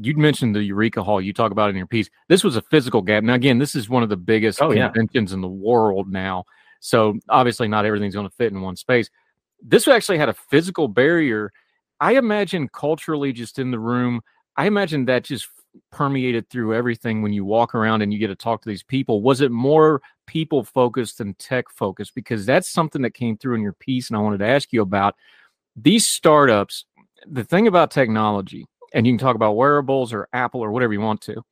you 0.00 0.16
mentioned 0.16 0.54
the 0.54 0.62
Eureka 0.62 1.02
Hall. 1.02 1.20
You 1.20 1.32
talk 1.32 1.52
about 1.52 1.68
it 1.68 1.70
in 1.70 1.76
your 1.76 1.86
piece. 1.86 2.10
This 2.28 2.44
was 2.44 2.56
a 2.56 2.62
physical 2.62 3.02
gap. 3.02 3.24
Now, 3.24 3.34
again, 3.34 3.58
this 3.58 3.74
is 3.74 3.88
one 3.88 4.02
of 4.02 4.08
the 4.08 4.16
biggest 4.16 4.60
oh, 4.60 4.72
conventions 4.72 5.30
yeah. 5.30 5.34
in 5.34 5.40
the 5.40 5.48
world 5.48 6.10
now. 6.10 6.44
So 6.80 7.18
obviously, 7.28 7.68
not 7.68 7.86
everything's 7.86 8.14
going 8.14 8.28
to 8.28 8.34
fit 8.34 8.52
in 8.52 8.60
one 8.60 8.76
space. 8.76 9.10
This 9.62 9.88
actually 9.88 10.18
had 10.18 10.28
a 10.28 10.34
physical 10.34 10.88
barrier. 10.88 11.52
I 12.00 12.12
imagine 12.16 12.68
culturally, 12.68 13.32
just 13.32 13.58
in 13.58 13.70
the 13.70 13.78
room, 13.78 14.20
I 14.56 14.66
imagine 14.66 15.06
that 15.06 15.24
just 15.24 15.48
permeated 15.90 16.48
through 16.48 16.74
everything 16.74 17.22
when 17.22 17.32
you 17.32 17.44
walk 17.44 17.74
around 17.74 18.02
and 18.02 18.12
you 18.12 18.18
get 18.18 18.28
to 18.28 18.36
talk 18.36 18.62
to 18.62 18.68
these 18.68 18.82
people. 18.82 19.22
Was 19.22 19.40
it 19.40 19.50
more 19.50 20.02
people 20.26 20.62
focused 20.62 21.18
than 21.18 21.34
tech 21.34 21.66
focused? 21.70 22.14
Because 22.14 22.44
that's 22.44 22.70
something 22.70 23.02
that 23.02 23.14
came 23.14 23.36
through 23.36 23.54
in 23.56 23.62
your 23.62 23.72
piece, 23.72 24.08
and 24.08 24.16
I 24.16 24.20
wanted 24.20 24.38
to 24.38 24.46
ask 24.46 24.72
you 24.72 24.82
about 24.82 25.16
these 25.74 26.06
startups. 26.06 26.84
The 27.26 27.44
thing 27.44 27.66
about 27.66 27.90
technology, 27.90 28.66
and 28.94 29.06
you 29.06 29.12
can 29.12 29.18
talk 29.18 29.36
about 29.36 29.56
wearables 29.56 30.12
or 30.12 30.28
Apple 30.32 30.60
or 30.60 30.70
whatever 30.70 30.92
you 30.92 31.00
want 31.00 31.20
to. 31.22 31.42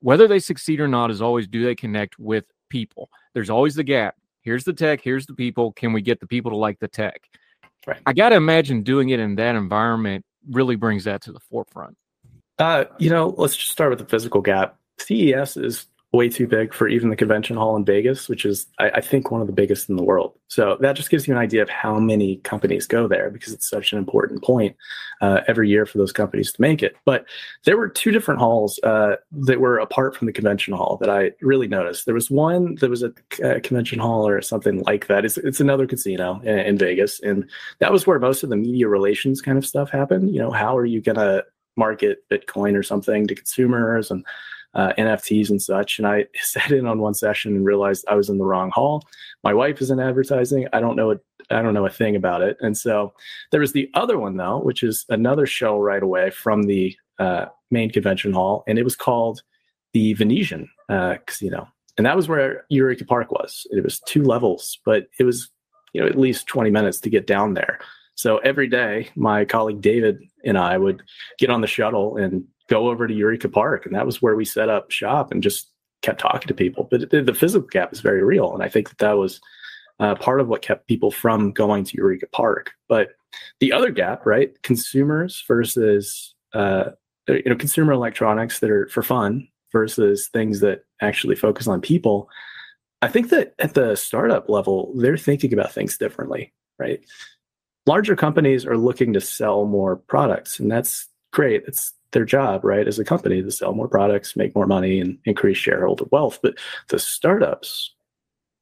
Whether 0.00 0.28
they 0.28 0.38
succeed 0.38 0.80
or 0.80 0.88
not 0.88 1.10
is 1.10 1.20
always 1.20 1.48
do 1.48 1.64
they 1.64 1.74
connect 1.74 2.18
with 2.18 2.44
people? 2.68 3.10
There's 3.34 3.50
always 3.50 3.74
the 3.74 3.84
gap. 3.84 4.14
Here's 4.42 4.64
the 4.64 4.72
tech, 4.72 5.00
here's 5.02 5.26
the 5.26 5.34
people. 5.34 5.72
Can 5.72 5.92
we 5.92 6.00
get 6.00 6.20
the 6.20 6.26
people 6.26 6.50
to 6.50 6.56
like 6.56 6.78
the 6.78 6.88
tech? 6.88 7.22
Right. 7.86 8.00
I 8.06 8.12
got 8.12 8.30
to 8.30 8.36
imagine 8.36 8.82
doing 8.82 9.10
it 9.10 9.20
in 9.20 9.34
that 9.36 9.56
environment 9.56 10.24
really 10.50 10.76
brings 10.76 11.04
that 11.04 11.22
to 11.22 11.32
the 11.32 11.40
forefront. 11.40 11.96
Uh, 12.58 12.84
you 12.98 13.10
know, 13.10 13.34
let's 13.36 13.56
just 13.56 13.70
start 13.70 13.90
with 13.90 13.98
the 13.98 14.04
physical 14.06 14.40
gap. 14.40 14.76
CES 14.98 15.56
is 15.56 15.86
way 16.12 16.28
too 16.28 16.46
big 16.46 16.72
for 16.72 16.88
even 16.88 17.10
the 17.10 17.16
convention 17.16 17.56
hall 17.56 17.76
in 17.76 17.84
Vegas, 17.84 18.30
which 18.30 18.46
is, 18.46 18.66
I, 18.78 18.90
I, 18.90 19.00
think, 19.02 19.30
one 19.30 19.42
of 19.42 19.46
the 19.46 19.52
biggest 19.52 19.90
in 19.90 19.96
the 19.96 20.02
world. 20.02 20.32
So 20.48 20.78
that 20.80 20.96
just 20.96 21.10
gives 21.10 21.28
you 21.28 21.34
an 21.34 21.40
idea 21.40 21.60
of 21.60 21.68
how 21.68 21.98
many 21.98 22.36
companies 22.38 22.86
go 22.86 23.06
there 23.06 23.28
because 23.28 23.52
it's 23.52 23.68
such 23.68 23.92
an 23.92 23.98
important 23.98 24.42
point 24.42 24.74
uh, 25.20 25.40
every 25.46 25.68
year 25.68 25.84
for 25.84 25.98
those 25.98 26.12
companies 26.12 26.50
to 26.52 26.62
make 26.62 26.82
it. 26.82 26.96
But 27.04 27.26
there 27.66 27.76
were 27.76 27.90
two 27.90 28.10
different 28.10 28.40
halls 28.40 28.80
uh, 28.84 29.16
that 29.32 29.60
were 29.60 29.78
apart 29.78 30.16
from 30.16 30.26
the 30.26 30.32
convention 30.32 30.72
hall 30.72 30.96
that 31.02 31.10
I 31.10 31.32
really 31.42 31.68
noticed. 31.68 32.06
There 32.06 32.14
was 32.14 32.30
one 32.30 32.76
that 32.76 32.88
was 32.88 33.02
a, 33.02 33.12
a 33.44 33.60
convention 33.60 33.98
hall 33.98 34.26
or 34.26 34.40
something 34.40 34.82
like 34.84 35.08
that. 35.08 35.26
It's, 35.26 35.36
it's 35.36 35.60
another 35.60 35.86
casino 35.86 36.40
in, 36.40 36.58
in 36.58 36.78
Vegas. 36.78 37.20
And 37.20 37.50
that 37.80 37.92
was 37.92 38.06
where 38.06 38.18
most 38.18 38.42
of 38.42 38.48
the 38.48 38.56
media 38.56 38.88
relations 38.88 39.42
kind 39.42 39.58
of 39.58 39.66
stuff 39.66 39.90
happened. 39.90 40.32
You 40.32 40.40
know, 40.40 40.52
how 40.52 40.74
are 40.74 40.86
you 40.86 41.02
going 41.02 41.16
to 41.16 41.44
market 41.76 42.28
Bitcoin 42.30 42.76
or 42.76 42.82
something 42.82 43.26
to 43.26 43.34
consumers 43.34 44.10
and 44.10 44.24
uh, 44.74 44.92
NFTs 44.98 45.50
and 45.50 45.60
such. 45.60 45.98
And 45.98 46.06
I 46.06 46.26
sat 46.36 46.70
in 46.70 46.86
on 46.86 46.98
one 46.98 47.14
session 47.14 47.56
and 47.56 47.64
realized 47.64 48.04
I 48.08 48.14
was 48.14 48.28
in 48.28 48.38
the 48.38 48.44
wrong 48.44 48.70
hall. 48.70 49.02
My 49.44 49.54
wife 49.54 49.80
is 49.80 49.90
in 49.90 50.00
advertising. 50.00 50.66
I 50.72 50.80
don't 50.80 50.96
know. 50.96 51.16
I 51.50 51.62
don't 51.62 51.74
know 51.74 51.86
a 51.86 51.90
thing 51.90 52.16
about 52.16 52.42
it. 52.42 52.56
And 52.60 52.76
so 52.76 53.14
there 53.52 53.60
was 53.60 53.72
the 53.72 53.90
other 53.94 54.18
one 54.18 54.36
though, 54.36 54.58
which 54.58 54.82
is 54.82 55.04
another 55.08 55.46
show 55.46 55.78
right 55.78 56.02
away 56.02 56.30
from 56.30 56.64
the 56.64 56.94
uh, 57.18 57.46
main 57.70 57.90
convention 57.90 58.32
hall, 58.32 58.64
and 58.66 58.78
it 58.78 58.84
was 58.84 58.96
called 58.96 59.42
the 59.92 60.12
Venetian 60.14 60.68
uh, 60.88 61.16
Casino. 61.26 61.68
and 61.96 62.06
that 62.06 62.16
was 62.16 62.28
where 62.28 62.64
Eureka 62.68 63.04
Park 63.04 63.32
was. 63.32 63.66
It 63.70 63.82
was 63.82 64.00
two 64.00 64.22
levels, 64.22 64.78
but 64.84 65.06
it 65.18 65.24
was 65.24 65.50
you 65.92 66.00
know 66.00 66.06
at 66.06 66.18
least 66.18 66.46
20 66.46 66.70
minutes 66.70 67.00
to 67.00 67.10
get 67.10 67.26
down 67.26 67.54
there. 67.54 67.78
So 68.14 68.38
every 68.38 68.66
day, 68.68 69.08
my 69.14 69.44
colleague 69.44 69.80
David 69.80 70.18
and 70.44 70.58
I 70.58 70.76
would 70.76 71.02
get 71.38 71.50
on 71.50 71.60
the 71.60 71.66
shuttle 71.66 72.16
and 72.16 72.44
go 72.68 72.88
over 72.88 73.06
to 73.06 73.14
Eureka 73.14 73.48
Park, 73.48 73.86
and 73.86 73.94
that 73.94 74.06
was 74.06 74.22
where 74.22 74.36
we 74.36 74.44
set 74.44 74.68
up 74.68 74.90
shop 74.90 75.32
and 75.32 75.42
just 75.42 75.70
kept 76.02 76.20
talking 76.20 76.48
to 76.48 76.54
people. 76.54 76.86
But 76.90 77.10
the, 77.10 77.22
the 77.22 77.34
physical 77.34 77.68
gap 77.68 77.92
is 77.92 78.00
very 78.00 78.22
real, 78.22 78.54
and 78.54 78.62
I 78.62 78.68
think 78.68 78.88
that 78.88 78.98
that 78.98 79.18
was 79.18 79.40
uh, 80.00 80.14
part 80.14 80.40
of 80.40 80.48
what 80.48 80.62
kept 80.62 80.86
people 80.86 81.10
from 81.10 81.52
going 81.52 81.84
to 81.84 81.96
Eureka 81.96 82.26
Park. 82.32 82.72
But 82.88 83.10
the 83.60 83.72
other 83.72 83.90
gap, 83.90 84.24
right, 84.26 84.60
consumers 84.62 85.42
versus 85.46 86.34
uh, 86.54 86.90
you 87.26 87.42
know 87.46 87.56
consumer 87.56 87.92
electronics 87.92 88.60
that 88.60 88.70
are 88.70 88.88
for 88.88 89.02
fun 89.02 89.48
versus 89.72 90.28
things 90.28 90.60
that 90.60 90.84
actually 91.00 91.36
focus 91.36 91.66
on 91.66 91.80
people. 91.80 92.28
I 93.02 93.08
think 93.08 93.30
that 93.30 93.54
at 93.58 93.74
the 93.74 93.96
startup 93.96 94.48
level, 94.48 94.92
they're 94.96 95.16
thinking 95.16 95.52
about 95.52 95.72
things 95.72 95.98
differently, 95.98 96.52
right? 96.78 97.00
Larger 97.86 98.16
companies 98.16 98.66
are 98.66 98.76
looking 98.76 99.12
to 99.12 99.20
sell 99.20 99.66
more 99.66 99.96
products, 99.96 100.58
and 100.58 100.70
that's 100.70 101.08
great. 101.32 101.62
It's 101.66 101.92
their 102.12 102.24
job, 102.24 102.64
right, 102.64 102.86
as 102.86 102.98
a 102.98 103.04
company 103.04 103.42
to 103.42 103.50
sell 103.50 103.74
more 103.74 103.88
products, 103.88 104.36
make 104.36 104.54
more 104.54 104.66
money, 104.66 105.00
and 105.00 105.18
increase 105.24 105.58
shareholder 105.58 106.04
wealth. 106.10 106.38
But 106.42 106.58
the 106.88 106.98
startups 106.98 107.94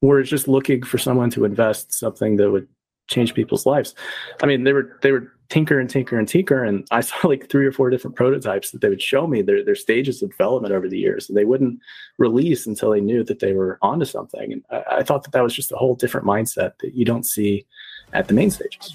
were 0.01 0.21
just 0.23 0.47
looking 0.47 0.83
for 0.83 0.97
someone 0.97 1.29
to 1.31 1.45
invest 1.45 1.93
something 1.93 2.35
that 2.37 2.51
would 2.51 2.67
change 3.07 3.33
people's 3.33 3.65
lives. 3.65 3.95
I 4.41 4.45
mean, 4.45 4.63
they 4.63 4.73
were 4.73 4.97
they 5.01 5.11
were 5.11 5.31
tinker 5.49 5.79
and 5.79 5.89
tinker 5.89 6.19
and 6.19 6.27
tinker, 6.27 6.63
and 6.63 6.85
I 6.91 7.01
saw 7.01 7.27
like 7.27 7.49
three 7.49 7.65
or 7.65 7.71
four 7.71 7.89
different 7.89 8.15
prototypes 8.15 8.71
that 8.71 8.81
they 8.81 8.89
would 8.89 9.01
show 9.01 9.27
me 9.27 9.41
their 9.41 9.63
their 9.63 9.75
stages 9.75 10.21
of 10.21 10.31
development 10.31 10.73
over 10.73 10.87
the 10.87 10.99
years, 10.99 11.29
and 11.29 11.37
they 11.37 11.45
wouldn't 11.45 11.79
release 12.17 12.67
until 12.67 12.91
they 12.91 13.01
knew 13.01 13.23
that 13.23 13.39
they 13.39 13.53
were 13.53 13.79
onto 13.81 14.05
something. 14.05 14.53
And 14.53 14.63
I, 14.69 14.97
I 14.97 15.03
thought 15.03 15.23
that 15.23 15.31
that 15.31 15.43
was 15.43 15.53
just 15.53 15.71
a 15.71 15.77
whole 15.77 15.95
different 15.95 16.27
mindset 16.27 16.73
that 16.79 16.93
you 16.93 17.05
don't 17.05 17.25
see 17.25 17.65
at 18.13 18.27
the 18.27 18.33
main 18.33 18.51
stages. 18.51 18.93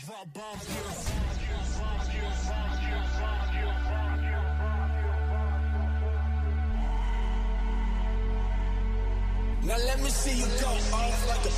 Now 9.72 9.78
let 9.86 10.02
me 10.02 10.10
see 10.10 10.36
you 10.36 10.44
go 10.60 10.68
off 10.68 11.26
like 11.26 11.46
a 11.46 11.52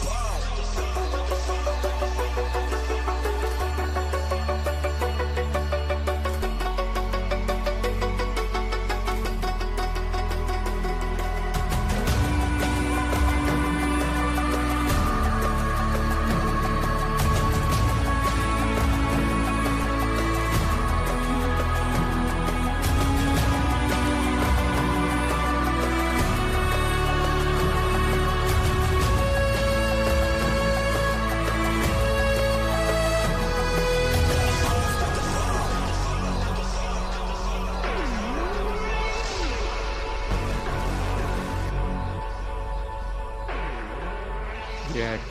bomb. 1.82 1.93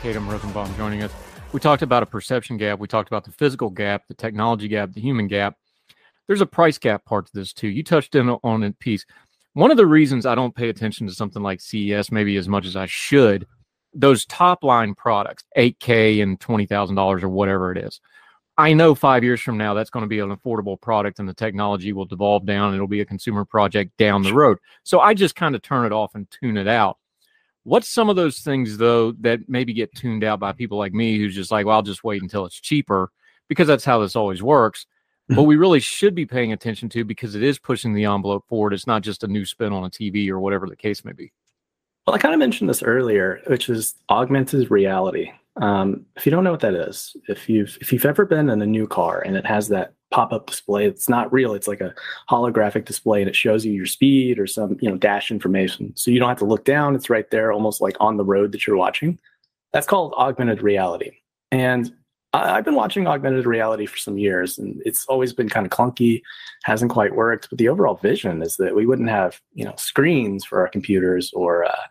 Caden 0.04 0.28
Rosenbaum 0.30 0.76
joining 0.76 1.02
us. 1.02 1.10
We 1.52 1.60
talked 1.60 1.80
about 1.80 2.02
a 2.02 2.06
perception 2.06 2.58
gap. 2.58 2.78
We 2.78 2.86
talked 2.86 3.08
about 3.08 3.24
the 3.24 3.32
physical 3.32 3.70
gap, 3.70 4.02
the 4.06 4.12
technology 4.12 4.68
gap, 4.68 4.92
the 4.92 5.00
human 5.00 5.28
gap. 5.28 5.56
There's 6.26 6.42
a 6.42 6.46
price 6.46 6.76
gap 6.76 7.06
part 7.06 7.24
to 7.24 7.32
this 7.32 7.54
too. 7.54 7.68
You 7.68 7.82
touched 7.82 8.14
in 8.14 8.28
on 8.28 8.62
it 8.64 8.78
piece. 8.78 9.06
One 9.54 9.70
of 9.70 9.78
the 9.78 9.86
reasons 9.86 10.26
I 10.26 10.34
don't 10.34 10.54
pay 10.54 10.68
attention 10.68 11.06
to 11.06 11.14
something 11.14 11.42
like 11.42 11.62
CES 11.62 12.12
maybe 12.12 12.36
as 12.36 12.50
much 12.50 12.66
as 12.66 12.76
I 12.76 12.84
should, 12.84 13.46
those 13.94 14.26
top 14.26 14.62
line 14.62 14.94
products, 14.94 15.44
8K 15.56 16.22
and 16.22 16.38
$20,000 16.38 17.22
or 17.22 17.28
whatever 17.30 17.72
it 17.72 17.78
is. 17.78 17.98
I 18.58 18.74
know 18.74 18.94
five 18.94 19.24
years 19.24 19.40
from 19.40 19.56
now 19.56 19.72
that's 19.72 19.88
going 19.88 20.02
to 20.02 20.06
be 20.06 20.18
an 20.18 20.36
affordable 20.36 20.78
product 20.78 21.18
and 21.18 21.26
the 21.26 21.32
technology 21.32 21.94
will 21.94 22.04
devolve 22.04 22.44
down 22.44 22.66
and 22.66 22.74
it'll 22.74 22.88
be 22.88 23.00
a 23.00 23.06
consumer 23.06 23.46
project 23.46 23.96
down 23.96 24.22
the 24.22 24.34
road. 24.34 24.58
So 24.82 25.00
I 25.00 25.14
just 25.14 25.34
kind 25.34 25.54
of 25.54 25.62
turn 25.62 25.86
it 25.86 25.92
off 25.92 26.14
and 26.14 26.30
tune 26.30 26.58
it 26.58 26.68
out. 26.68 26.98
What's 27.64 27.88
some 27.88 28.08
of 28.08 28.16
those 28.16 28.40
things 28.40 28.76
though 28.76 29.12
that 29.20 29.48
maybe 29.48 29.72
get 29.72 29.94
tuned 29.94 30.22
out 30.22 30.40
by 30.40 30.52
people 30.52 30.78
like 30.78 30.92
me 30.92 31.18
who's 31.18 31.34
just 31.34 31.50
like, 31.50 31.66
well, 31.66 31.76
I'll 31.76 31.82
just 31.82 32.04
wait 32.04 32.22
until 32.22 32.44
it's 32.44 32.60
cheaper 32.60 33.10
because 33.48 33.66
that's 33.66 33.84
how 33.84 34.00
this 34.00 34.16
always 34.16 34.42
works. 34.42 34.86
But 35.28 35.44
we 35.44 35.56
really 35.56 35.80
should 35.80 36.14
be 36.14 36.26
paying 36.26 36.52
attention 36.52 36.90
to 36.90 37.04
because 37.04 37.34
it 37.34 37.42
is 37.42 37.58
pushing 37.58 37.94
the 37.94 38.04
envelope 38.04 38.44
forward. 38.46 38.74
It's 38.74 38.86
not 38.86 39.02
just 39.02 39.24
a 39.24 39.26
new 39.26 39.46
spin 39.46 39.72
on 39.72 39.84
a 39.84 39.90
TV 39.90 40.28
or 40.28 40.38
whatever 40.38 40.68
the 40.68 40.76
case 40.76 41.02
may 41.02 41.12
be. 41.12 41.32
Well, 42.06 42.14
I 42.14 42.18
kind 42.18 42.34
of 42.34 42.38
mentioned 42.38 42.68
this 42.68 42.82
earlier, 42.82 43.40
which 43.46 43.70
is 43.70 43.94
augmented 44.10 44.70
reality. 44.70 45.32
Um, 45.56 46.04
if 46.16 46.26
you 46.26 46.30
don't 46.30 46.44
know 46.44 46.50
what 46.50 46.60
that 46.60 46.74
is, 46.74 47.16
if 47.28 47.48
you've 47.48 47.78
if 47.80 47.92
you've 47.92 48.04
ever 48.04 48.26
been 48.26 48.50
in 48.50 48.60
a 48.60 48.66
new 48.66 48.86
car 48.86 49.22
and 49.22 49.36
it 49.36 49.46
has 49.46 49.68
that 49.68 49.94
pop-up 50.14 50.46
display, 50.46 50.86
it's 50.86 51.08
not 51.08 51.32
real. 51.32 51.54
It's 51.54 51.66
like 51.66 51.80
a 51.80 51.92
holographic 52.30 52.84
display, 52.84 53.20
and 53.20 53.28
it 53.28 53.34
shows 53.34 53.66
you 53.66 53.72
your 53.72 53.84
speed 53.84 54.38
or 54.38 54.46
some 54.46 54.76
you 54.80 54.88
know 54.88 54.96
dash 54.96 55.32
information. 55.32 55.92
So 55.96 56.12
you 56.12 56.20
don't 56.20 56.28
have 56.28 56.38
to 56.38 56.44
look 56.44 56.64
down; 56.64 56.94
it's 56.94 57.10
right 57.10 57.28
there, 57.30 57.50
almost 57.50 57.80
like 57.80 57.96
on 57.98 58.16
the 58.16 58.24
road 58.24 58.52
that 58.52 58.64
you're 58.64 58.76
watching. 58.76 59.18
That's 59.72 59.88
called 59.88 60.14
augmented 60.16 60.62
reality. 60.62 61.10
And 61.50 61.92
I- 62.32 62.52
I've 62.56 62.64
been 62.64 62.76
watching 62.76 63.08
augmented 63.08 63.44
reality 63.44 63.86
for 63.86 63.96
some 63.96 64.16
years, 64.16 64.56
and 64.56 64.80
it's 64.86 65.04
always 65.06 65.32
been 65.32 65.48
kind 65.48 65.66
of 65.66 65.72
clunky, 65.72 66.22
hasn't 66.62 66.92
quite 66.92 67.16
worked. 67.16 67.50
But 67.50 67.58
the 67.58 67.68
overall 67.68 67.96
vision 67.96 68.40
is 68.40 68.56
that 68.58 68.76
we 68.76 68.86
wouldn't 68.86 69.10
have 69.10 69.40
you 69.52 69.64
know 69.64 69.74
screens 69.76 70.44
for 70.44 70.60
our 70.60 70.68
computers, 70.68 71.32
or 71.34 71.64
uh, 71.64 71.84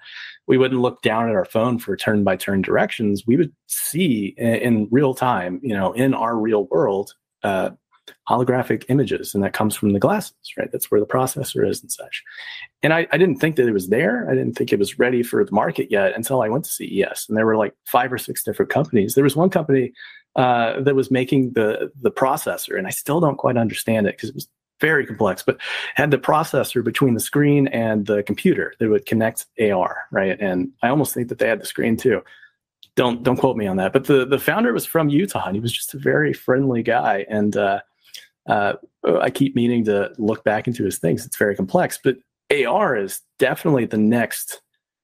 we 0.47 0.57
wouldn't 0.57 0.79
look 0.79 1.01
down 1.01 1.27
at 1.27 1.35
our 1.35 1.45
phone 1.45 1.77
for 1.77 1.97
turn 1.97 2.23
by 2.23 2.37
turn 2.37 2.61
directions. 2.61 3.27
We 3.27 3.35
would 3.35 3.51
see 3.67 4.33
in, 4.37 4.55
in 4.55 4.87
real 4.91 5.13
time, 5.13 5.59
you 5.61 5.75
know, 5.75 5.91
in 5.91 6.13
our 6.13 6.37
real 6.37 6.67
world, 6.67 7.13
uh, 7.43 7.71
holographic 8.27 8.85
images, 8.89 9.33
and 9.33 9.43
that 9.43 9.53
comes 9.53 9.75
from 9.75 9.93
the 9.93 9.99
glasses, 9.99 10.35
right? 10.57 10.71
That's 10.71 10.89
where 10.89 10.99
the 10.99 11.07
processor 11.07 11.67
is 11.67 11.81
and 11.81 11.91
such. 11.91 12.23
And 12.81 12.93
I, 12.93 13.07
I 13.11 13.17
didn't 13.17 13.37
think 13.37 13.55
that 13.55 13.67
it 13.67 13.73
was 13.73 13.89
there. 13.89 14.29
I 14.29 14.35
didn't 14.35 14.53
think 14.53 14.71
it 14.71 14.79
was 14.79 14.99
ready 14.99 15.23
for 15.23 15.43
the 15.43 15.51
market 15.51 15.91
yet 15.91 16.15
until 16.15 16.41
I 16.41 16.49
went 16.49 16.65
to 16.65 16.71
CES, 16.71 17.25
and 17.27 17.37
there 17.37 17.45
were 17.45 17.57
like 17.57 17.73
five 17.85 18.11
or 18.11 18.17
six 18.17 18.43
different 18.43 18.71
companies. 18.71 19.15
There 19.15 19.23
was 19.23 19.35
one 19.35 19.49
company 19.49 19.93
uh, 20.35 20.81
that 20.81 20.95
was 20.95 21.11
making 21.11 21.53
the 21.53 21.91
the 22.01 22.11
processor, 22.11 22.77
and 22.77 22.87
I 22.87 22.91
still 22.91 23.19
don't 23.19 23.37
quite 23.37 23.57
understand 23.57 24.07
it 24.07 24.17
because 24.17 24.29
it 24.29 24.35
was 24.35 24.47
very 24.83 25.05
complex, 25.05 25.43
but 25.43 25.57
had 25.95 26.11
the 26.11 26.17
processor 26.17 26.83
between 26.83 27.13
the 27.13 27.19
screen 27.19 27.67
and 27.67 28.05
the 28.05 28.21
computer 28.23 28.73
that 28.79 28.89
would 28.89 29.05
connect 29.05 29.45
AR, 29.61 29.97
right? 30.11 30.37
And 30.41 30.71
I 30.81 30.89
almost 30.89 31.13
think 31.13 31.29
that 31.29 31.39
they 31.39 31.47
had 31.47 31.61
the 31.61 31.65
screen 31.65 31.95
too. 31.95 32.21
Don't 32.95 33.23
don't 33.23 33.37
quote 33.37 33.57
me 33.57 33.65
on 33.65 33.77
that. 33.77 33.93
But 33.93 34.05
the 34.05 34.25
the 34.25 34.39
founder 34.39 34.73
was 34.73 34.85
from 34.85 35.09
Utah, 35.09 35.45
and 35.45 35.55
he 35.55 35.61
was 35.61 35.71
just 35.71 35.93
a 35.93 35.97
very 35.97 36.33
friendly 36.33 36.83
guy. 36.83 37.25
And 37.29 37.55
uh, 37.55 37.79
uh, 38.47 38.73
I 39.21 39.29
keep 39.29 39.55
meaning 39.55 39.83
to 39.85 40.13
look 40.17 40.43
back 40.43 40.67
into 40.67 40.83
his 40.83 40.97
things. 40.97 41.25
It's 41.25 41.37
very 41.37 41.55
complex, 41.55 41.99
but 42.03 42.17
AR 42.51 42.95
is 42.95 43.21
definitely 43.39 43.85
the 43.85 43.97
next 43.97 44.61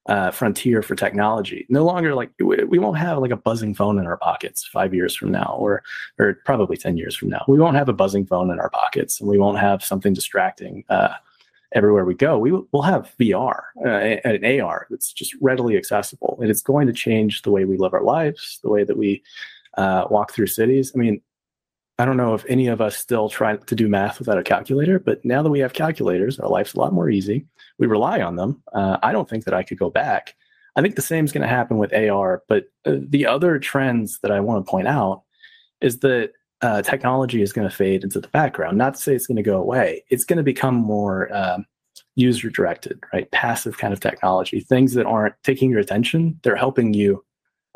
uh, 0.07 0.31
frontier 0.31 0.81
for 0.81 0.95
technology. 0.95 1.65
No 1.69 1.85
longer 1.85 2.15
like 2.15 2.31
we, 2.39 2.79
won't 2.79 2.97
have 2.97 3.19
like 3.19 3.31
a 3.31 3.37
buzzing 3.37 3.75
phone 3.75 3.99
in 3.99 4.07
our 4.07 4.17
pockets 4.17 4.65
five 4.65 4.93
years 4.93 5.15
from 5.15 5.31
now, 5.31 5.55
or 5.59 5.83
or 6.17 6.39
probably 6.45 6.77
ten 6.77 6.97
years 6.97 7.15
from 7.15 7.29
now. 7.29 7.45
We 7.47 7.59
won't 7.59 7.75
have 7.75 7.89
a 7.89 7.93
buzzing 7.93 8.25
phone 8.25 8.49
in 8.49 8.59
our 8.59 8.69
pockets, 8.69 9.19
and 9.19 9.29
we 9.29 9.37
won't 9.37 9.59
have 9.59 9.83
something 9.83 10.13
distracting 10.13 10.83
uh, 10.89 11.13
everywhere 11.73 12.05
we 12.05 12.15
go. 12.15 12.39
We 12.39 12.51
will 12.51 12.81
have 12.81 13.13
VR 13.19 13.61
uh, 13.85 13.89
and 13.89 14.43
an 14.43 14.61
AR 14.61 14.87
that's 14.89 15.13
just 15.13 15.35
readily 15.41 15.77
accessible, 15.77 16.39
and 16.41 16.49
it's 16.49 16.63
going 16.63 16.87
to 16.87 16.93
change 16.93 17.43
the 17.43 17.51
way 17.51 17.65
we 17.65 17.77
live 17.77 17.93
our 17.93 18.03
lives, 18.03 18.59
the 18.63 18.69
way 18.69 18.83
that 18.83 18.97
we 18.97 19.21
uh, 19.77 20.05
walk 20.09 20.33
through 20.33 20.47
cities. 20.47 20.91
I 20.95 20.97
mean, 20.97 21.21
I 21.99 22.05
don't 22.05 22.15
know 22.15 22.33
if 22.33 22.45
any 22.47 22.67
of 22.67 22.79
us 22.79 22.95
still 22.95 23.27
try 23.27 23.57
to 23.57 23.75
do 23.75 23.89
math 23.89 24.19
without 24.19 24.37
a 24.37 24.43
calculator, 24.43 24.99
but 24.99 25.23
now 25.25 25.43
that 25.43 25.49
we 25.49 25.59
have 25.59 25.73
calculators, 25.73 26.39
our 26.39 26.47
life's 26.47 26.73
a 26.73 26.79
lot 26.79 26.93
more 26.93 27.09
easy. 27.09 27.45
We 27.77 27.87
rely 27.87 28.21
on 28.21 28.37
them. 28.37 28.63
Uh, 28.71 28.97
I 29.03 29.11
don't 29.11 29.29
think 29.29 29.43
that 29.43 29.53
I 29.53 29.63
could 29.63 29.77
go 29.77 29.89
back. 29.89 30.33
I 30.77 30.81
think 30.81 30.95
the 30.95 31.01
same 31.01 31.25
is 31.25 31.33
going 31.33 31.41
to 31.41 31.47
happen 31.47 31.77
with 31.77 31.93
AR. 31.93 32.43
But 32.47 32.67
uh, 32.85 32.95
the 33.01 33.25
other 33.25 33.59
trends 33.59 34.19
that 34.21 34.31
I 34.31 34.39
want 34.39 34.65
to 34.65 34.69
point 34.69 34.87
out 34.87 35.23
is 35.81 35.99
that 35.99 36.31
uh, 36.61 36.81
technology 36.83 37.41
is 37.41 37.51
going 37.51 37.69
to 37.69 37.75
fade 37.75 38.05
into 38.05 38.21
the 38.21 38.29
background. 38.29 38.77
Not 38.77 38.93
to 38.93 39.01
say 39.01 39.13
it's 39.13 39.27
going 39.27 39.35
to 39.35 39.43
go 39.43 39.57
away. 39.59 40.05
It's 40.09 40.23
going 40.23 40.37
to 40.37 40.43
become 40.43 40.75
more 40.75 41.33
um, 41.35 41.65
user 42.15 42.49
directed, 42.49 42.97
right? 43.13 43.29
Passive 43.31 43.77
kind 43.77 43.91
of 43.91 43.99
technology. 43.99 44.61
Things 44.61 44.93
that 44.93 45.05
aren't 45.05 45.35
taking 45.43 45.69
your 45.69 45.81
attention, 45.81 46.39
they're 46.43 46.55
helping 46.55 46.93
you 46.93 47.25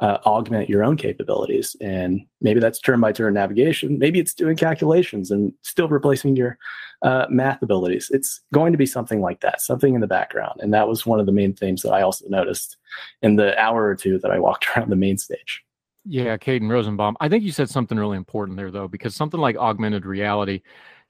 uh, 0.04 0.20
augment 0.26 0.68
your 0.68 0.84
own 0.84 0.98
capabilities. 0.98 1.78
And 1.80 2.26
maybe 2.42 2.60
that's 2.60 2.80
turn 2.80 3.00
by 3.00 3.14
turn 3.14 3.36
navigation. 3.36 3.98
Maybe 3.98 4.20
it's 4.20 4.34
doing 4.34 4.58
calculations 4.58 5.32
and 5.32 5.54
still 5.62 5.88
replacing 5.88 6.36
your 6.36 6.58
uh, 7.04 7.28
math 7.30 7.62
abilities. 7.62 8.10
It's 8.12 8.42
going 8.54 8.74
to 8.74 8.78
be 8.78 8.86
something 8.86 9.22
like 9.22 9.40
that, 9.40 9.62
something 9.62 9.96
in 9.96 10.02
the 10.02 10.08
background. 10.08 10.60
And 10.60 10.74
that 10.74 10.90
was 10.90 11.06
one 11.06 11.22
of 11.22 11.26
the 11.26 11.32
main 11.32 11.54
things 11.54 11.84
that 11.84 11.94
I 11.94 12.02
also 12.02 12.26
noticed 12.28 12.76
in 13.22 13.38
the 13.38 13.58
hour 13.58 13.86
or 13.86 13.96
two 13.96 14.20
that 14.20 14.30
I 14.30 14.40
walked 14.40 14.68
around 14.78 14.90
the 14.90 14.98
main 14.98 15.18
stage. 15.18 15.64
Yeah, 16.04 16.36
Caden 16.36 16.70
Rosenbaum. 16.70 17.16
I 17.22 17.30
think 17.30 17.46
you 17.46 17.54
said 17.54 17.70
something 17.70 17.98
really 17.98 18.18
important 18.18 18.58
there, 18.58 18.72
though, 18.72 18.90
because 18.90 19.16
something 19.16 19.40
like 19.40 19.56
augmented 19.56 20.06
reality, 20.06 20.64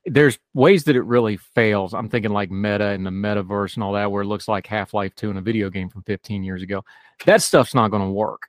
there's 0.06 0.38
ways 0.54 0.84
that 0.84 0.96
it 0.96 1.02
really 1.02 1.38
fails. 1.38 1.96
I'm 1.96 2.10
thinking 2.10 2.32
like 2.32 2.52
meta 2.52 2.90
and 2.90 3.04
the 3.04 3.10
metaverse 3.10 3.74
and 3.74 3.84
all 3.84 3.94
that, 3.94 4.12
where 4.12 4.22
it 4.22 4.28
looks 4.28 4.48
like 4.48 4.68
Half 4.68 4.94
Life 4.94 5.16
2 5.16 5.32
in 5.32 5.38
a 5.38 5.42
video 5.42 5.72
game 5.72 5.90
from 5.90 6.04
15 6.04 6.44
years 6.44 6.62
ago. 6.62 6.86
That 7.26 7.42
stuff's 7.42 7.74
not 7.74 7.90
going 7.90 8.04
to 8.04 8.12
work. 8.12 8.44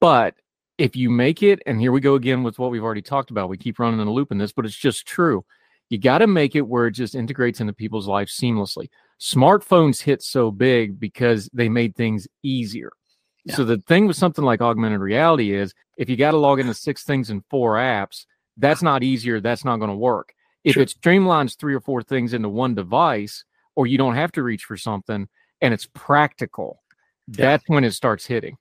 But 0.00 0.34
if 0.78 0.96
you 0.96 1.10
make 1.10 1.42
it, 1.42 1.62
and 1.66 1.80
here 1.80 1.92
we 1.92 2.00
go 2.00 2.14
again 2.14 2.42
with 2.42 2.58
what 2.58 2.70
we've 2.70 2.82
already 2.82 3.02
talked 3.02 3.30
about, 3.30 3.48
we 3.48 3.58
keep 3.58 3.78
running 3.78 4.00
in 4.00 4.08
a 4.08 4.12
loop 4.12 4.32
in 4.32 4.38
this, 4.38 4.52
but 4.52 4.64
it's 4.64 4.76
just 4.76 5.06
true. 5.06 5.44
You 5.90 5.98
got 5.98 6.18
to 6.18 6.26
make 6.26 6.56
it 6.56 6.66
where 6.66 6.86
it 6.86 6.92
just 6.92 7.14
integrates 7.14 7.60
into 7.60 7.72
people's 7.72 8.08
lives 8.08 8.36
seamlessly. 8.36 8.88
Smartphones 9.20 10.02
hit 10.02 10.22
so 10.22 10.50
big 10.50 10.98
because 10.98 11.48
they 11.52 11.68
made 11.68 11.94
things 11.94 12.26
easier. 12.42 12.90
Yeah. 13.44 13.56
So 13.56 13.64
the 13.64 13.78
thing 13.78 14.06
with 14.06 14.16
something 14.16 14.44
like 14.44 14.62
augmented 14.62 15.00
reality 15.00 15.54
is 15.54 15.74
if 15.98 16.08
you 16.08 16.16
got 16.16 16.30
to 16.30 16.38
log 16.38 16.58
into 16.58 16.74
six 16.74 17.04
things 17.04 17.30
in 17.30 17.44
four 17.50 17.74
apps, 17.74 18.24
that's 18.56 18.82
not 18.82 19.02
easier. 19.02 19.40
That's 19.40 19.64
not 19.64 19.76
going 19.76 19.90
to 19.90 19.96
work. 19.96 20.32
If 20.64 20.74
sure. 20.74 20.82
it 20.82 20.94
streamlines 20.98 21.58
three 21.58 21.74
or 21.74 21.80
four 21.80 22.02
things 22.02 22.32
into 22.32 22.48
one 22.48 22.74
device, 22.74 23.44
or 23.76 23.86
you 23.86 23.98
don't 23.98 24.14
have 24.14 24.32
to 24.32 24.42
reach 24.42 24.64
for 24.64 24.76
something 24.76 25.28
and 25.60 25.74
it's 25.74 25.88
practical, 25.92 26.82
yeah. 27.28 27.34
that's 27.36 27.64
when 27.66 27.84
it 27.84 27.92
starts 27.92 28.24
hitting. 28.24 28.56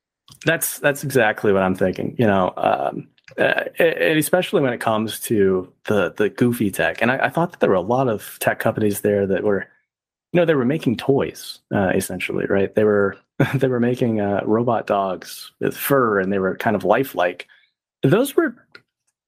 That's 0.46 0.80
that's 0.80 1.04
exactly 1.04 1.54
what 1.54 1.64
I'm 1.64 1.76
thinking. 1.76 2.16
You 2.18 2.28
know, 2.28 2.54
um, 2.58 3.08
uh, 3.38 3.66
and 3.80 4.20
especially 4.20 4.62
when 4.62 4.74
it 4.74 4.80
comes 4.80 5.20
to 5.22 5.72
the 5.86 6.14
the 6.16 6.30
goofy 6.30 6.72
tech. 6.72 7.02
And 7.02 7.12
I, 7.12 7.26
I, 7.26 7.30
thought 7.30 7.52
that 7.52 7.60
there 7.60 7.70
were 7.70 7.76
a 7.76 7.82
lot 7.82 8.08
of 8.08 8.38
tech 8.40 8.60
companies 8.60 9.02
there 9.02 9.26
that 9.26 9.44
were, 9.44 9.66
you 10.32 10.40
know, 10.40 10.46
they 10.46 10.56
were 10.56 10.66
making 10.66 10.98
toys 10.98 11.60
uh, 11.74 11.92
essentially, 11.96 12.46
right? 12.46 12.74
They 12.76 12.84
were 12.84 13.18
they 13.56 13.68
were 13.68 13.80
making 13.80 14.20
uh, 14.20 14.42
robot 14.46 14.88
dogs 14.88 15.52
with 15.60 15.76
fur, 15.76 16.20
and 16.20 16.32
they 16.32 16.40
were 16.40 16.58
kind 16.58 16.76
of 16.76 16.84
lifelike. 16.84 17.48
Those 18.04 18.36
were 18.36 18.56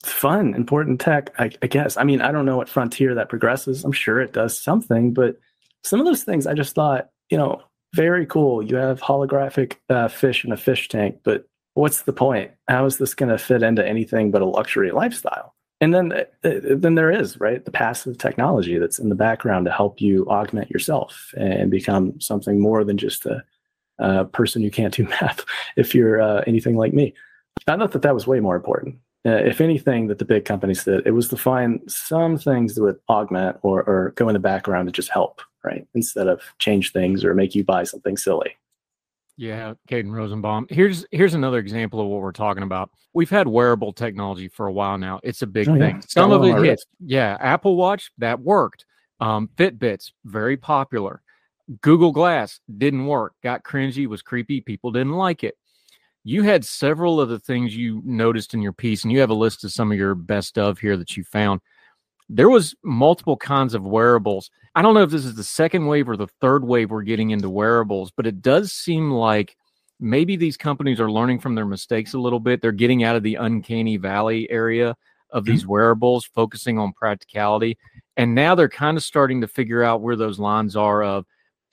fun, 0.04 0.54
important 0.54 1.02
tech, 1.02 1.34
I, 1.40 1.50
I 1.62 1.68
guess. 1.68 1.98
I 1.98 2.04
mean, 2.04 2.22
I 2.22 2.32
don't 2.32 2.46
know 2.46 2.58
what 2.58 2.70
frontier 2.70 3.16
that 3.16 3.30
progresses. 3.30 3.84
I'm 3.84 3.92
sure 3.92 4.22
it 4.22 4.34
does 4.34 4.58
something, 4.58 5.14
but 5.14 5.40
some 5.84 6.00
of 6.00 6.06
those 6.06 6.24
things 6.24 6.46
I 6.46 6.54
just 6.54 6.76
thought, 6.76 7.10
you 7.30 7.38
know, 7.38 7.64
very 7.96 8.26
cool. 8.26 8.62
You 8.62 8.76
have 8.76 9.00
holographic 9.00 9.76
uh, 9.90 10.10
fish 10.10 10.44
in 10.44 10.52
a 10.52 10.58
fish 10.58 10.90
tank, 10.90 11.20
but 11.24 11.48
what's 11.74 12.02
the 12.02 12.14
point? 12.14 12.52
How 12.68 12.86
is 12.86 12.98
this 12.98 13.16
going 13.16 13.30
to 13.30 13.38
fit 13.38 13.64
into 13.64 13.88
anything 13.88 14.32
but 14.32 14.42
a 14.42 14.46
luxury 14.46 14.92
lifestyle? 14.92 15.56
And 15.82 15.94
then, 15.94 16.12
uh, 16.12 16.26
uh, 16.44 16.60
then 16.76 16.96
there 16.96 17.12
is 17.12 17.40
right 17.40 17.64
the 17.64 17.72
passive 17.72 18.18
technology 18.18 18.78
that's 18.78 19.00
in 19.00 19.10
the 19.10 19.16
background 19.16 19.66
to 19.66 19.72
help 19.72 20.02
you 20.02 20.28
augment 20.28 20.70
yourself 20.70 21.34
and 21.38 21.72
become 21.72 22.20
something 22.20 22.60
more 22.60 22.84
than 22.84 22.98
just 22.98 23.26
a, 23.26 23.44
a 24.00 24.26
person 24.26 24.62
you 24.62 24.72
can't 24.72 24.94
do 24.94 25.04
math. 25.22 25.46
If 25.78 25.96
you're 25.96 26.22
uh, 26.22 26.44
anything 26.48 26.76
like 26.76 26.94
me, 26.94 27.14
I 27.68 27.78
thought 27.78 27.92
that 27.94 28.02
that 28.02 28.14
was 28.14 28.28
way 28.28 28.40
more 28.40 28.56
important. 28.56 28.98
Uh, 29.26 29.32
if 29.32 29.60
anything 29.60 30.08
that 30.08 30.20
the 30.20 30.26
big 30.26 30.46
companies 30.46 30.84
did, 30.84 31.06
it 31.08 31.12
was 31.12 31.30
to 31.30 31.38
find 31.38 31.82
some 31.88 32.38
things 32.38 32.76
that 32.76 32.84
would 32.84 33.00
augment 33.10 33.58
or, 33.64 33.82
or 33.84 34.14
go 34.16 34.30
in 34.30 34.34
the 34.34 34.40
background 34.40 34.88
to 34.88 34.92
just 34.92 35.10
help 35.10 35.42
right? 35.66 35.88
Instead 35.94 36.28
of 36.28 36.42
change 36.60 36.92
things 36.92 37.24
or 37.24 37.34
make 37.34 37.56
you 37.56 37.64
buy 37.64 37.84
something 37.84 38.18
silly. 38.18 38.56
Yeah, 39.38 39.74
Caden 39.90 40.12
Rosenbaum. 40.12 40.68
Here's 40.70 41.06
here's 41.12 41.34
another 41.34 41.60
example 41.60 42.00
of 42.00 42.08
what 42.08 42.22
we're 42.22 42.32
talking 42.32 42.64
about. 42.64 42.90
We've 43.14 43.30
had 43.30 43.48
wearable 43.48 43.92
technology 43.92 44.48
for 44.48 44.68
a 44.68 44.72
while 44.72 44.98
now. 44.98 45.20
It's 45.24 45.42
a 45.42 45.48
big 45.48 45.68
oh, 45.68 45.78
thing. 45.78 45.96
Yeah. 45.96 46.02
Some 46.08 46.32
of 46.32 46.44
it. 46.44 46.84
Yeah, 47.02 47.38
Apple 47.40 47.76
Watch 47.76 48.12
that 48.18 48.40
worked. 48.40 48.86
Um, 49.20 49.50
Fitbits 49.58 50.12
very 50.24 50.56
popular. 50.56 51.22
Google 51.82 52.12
Glass 52.12 52.60
didn't 52.78 53.08
work. 53.08 53.34
Got 53.44 53.64
cringy. 53.64 54.08
Was 54.08 54.22
creepy. 54.22 54.62
People 54.62 54.92
didn't 54.92 55.14
like 55.14 55.44
it. 55.44 55.56
You 56.24 56.44
had 56.44 56.64
several 56.64 57.20
of 57.20 57.30
the 57.30 57.40
things 57.40 57.76
you 57.76 58.02
noticed 58.06 58.54
in 58.54 58.62
your 58.62 58.74
piece, 58.74 59.04
and 59.04 59.12
you 59.12 59.20
have 59.20 59.30
a 59.30 59.36
list 59.36 59.64
of 59.64 59.72
some 59.72 59.92
of 59.92 59.98
your 59.98 60.16
best 60.16 60.58
of 60.58 60.80
here 60.80 60.96
that 60.98 61.18
you 61.18 61.24
found 61.26 61.60
there 62.30 62.50
was 62.50 62.76
multiple 62.84 63.38
kinds 63.38 63.74
of 63.74 63.86
wearables. 63.86 64.50
I 64.74 64.82
don't 64.82 64.94
know 64.94 65.04
if 65.04 65.12
this 65.12 65.26
is 65.26 65.36
the 65.36 65.44
second 65.44 65.86
wave 65.86 66.10
or 66.10 66.18
the 66.18 66.28
third 66.42 66.66
wave 66.66 66.92
we're 66.92 67.04
getting 67.04 67.30
into 67.30 67.50
wearables, 67.50 68.12
but 68.12 68.28
it 68.28 68.42
does 68.42 68.72
seem 68.72 69.12
like 69.12 69.56
maybe 70.00 70.36
these 70.36 70.58
companies 70.58 71.00
are 71.00 71.12
learning 71.12 71.40
from 71.40 71.56
their 71.56 71.66
mistakes 71.66 72.14
a 72.14 72.20
little 72.20 72.40
bit. 72.40 72.62
They're 72.62 72.72
getting 72.72 73.04
out 73.04 73.16
of 73.16 73.24
the 73.24 73.36
uncanny 73.36 73.98
valley 73.98 74.50
area 74.50 74.96
of 75.32 75.44
mm-hmm. 75.44 75.52
these 75.52 75.68
wearables, 75.68 76.26
focusing 76.26 76.80
on 76.80 76.94
practicality. 76.94 77.78
And 78.18 78.34
now 78.34 78.56
they're 78.56 78.70
kind 78.70 78.98
of 78.98 79.04
starting 79.04 79.42
to 79.42 79.48
figure 79.48 79.84
out 79.84 80.02
where 80.02 80.16
those 80.16 80.40
lines 80.40 80.76
are 80.76 81.04
of, 81.04 81.26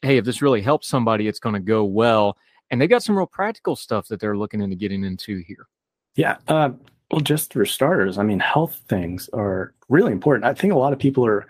hey, 0.03 0.17
if 0.19 0.25
this 0.25 0.43
really 0.43 0.61
helps 0.61 0.89
somebody, 0.89 1.29
it's 1.29 1.39
going 1.39 1.55
to 1.55 1.61
go 1.61 1.85
well. 1.85 2.37
And 2.71 2.81
they've 2.81 2.91
got 2.91 3.03
some 3.03 3.17
real 3.17 3.27
practical 3.27 3.77
stuff 3.77 4.09
that 4.09 4.21
they're 4.21 4.37
looking 4.37 4.61
into 4.61 4.77
getting 4.77 5.05
into 5.05 5.43
here. 5.47 5.67
Yeah. 6.15 6.37
Uh, 6.49 6.71
well, 7.13 7.21
just 7.21 7.53
for 7.53 7.67
starters, 7.67 8.17
I 8.17 8.23
mean, 8.23 8.41
health 8.41 8.81
things 8.89 9.29
are 9.35 9.75
really 9.91 10.13
important. 10.13 10.47
I 10.47 10.55
think 10.55 10.73
a 10.73 10.79
lot 10.79 10.95
of 10.95 10.99
people 10.99 11.27
are, 11.27 11.47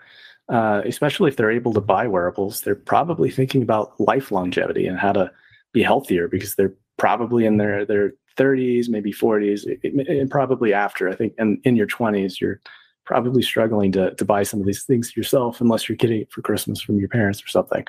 uh, 0.49 0.81
especially 0.85 1.29
if 1.29 1.37
they're 1.37 1.49
able 1.49 1.73
to 1.73 1.81
buy 1.81 2.05
wearables, 2.05 2.61
they're 2.61 2.75
probably 2.75 3.31
thinking 3.31 3.63
about 3.63 3.97
life 3.99 4.29
longevity 4.29 4.85
and 4.85 4.99
how 4.99 5.13
to 5.13 5.31
be 5.71 5.81
healthier 5.81 6.27
because 6.27 6.55
they're 6.55 6.73
probably 6.97 7.45
in 7.45 7.57
their 7.57 7.85
their 7.85 8.11
30s, 8.37 8.89
maybe 8.89 9.13
40s, 9.13 9.65
and 10.09 10.29
probably 10.29 10.73
after. 10.73 11.07
I 11.07 11.15
think, 11.15 11.33
and 11.37 11.59
in 11.63 11.77
your 11.77 11.87
20s, 11.87 12.41
you're 12.41 12.59
probably 13.05 13.41
struggling 13.41 13.93
to 13.93 14.13
to 14.15 14.25
buy 14.25 14.43
some 14.43 14.59
of 14.59 14.65
these 14.65 14.83
things 14.83 15.15
yourself, 15.15 15.61
unless 15.61 15.87
you're 15.87 15.95
getting 15.95 16.21
it 16.21 16.31
for 16.31 16.41
Christmas 16.41 16.81
from 16.81 16.99
your 16.99 17.09
parents 17.09 17.41
or 17.41 17.47
something. 17.47 17.85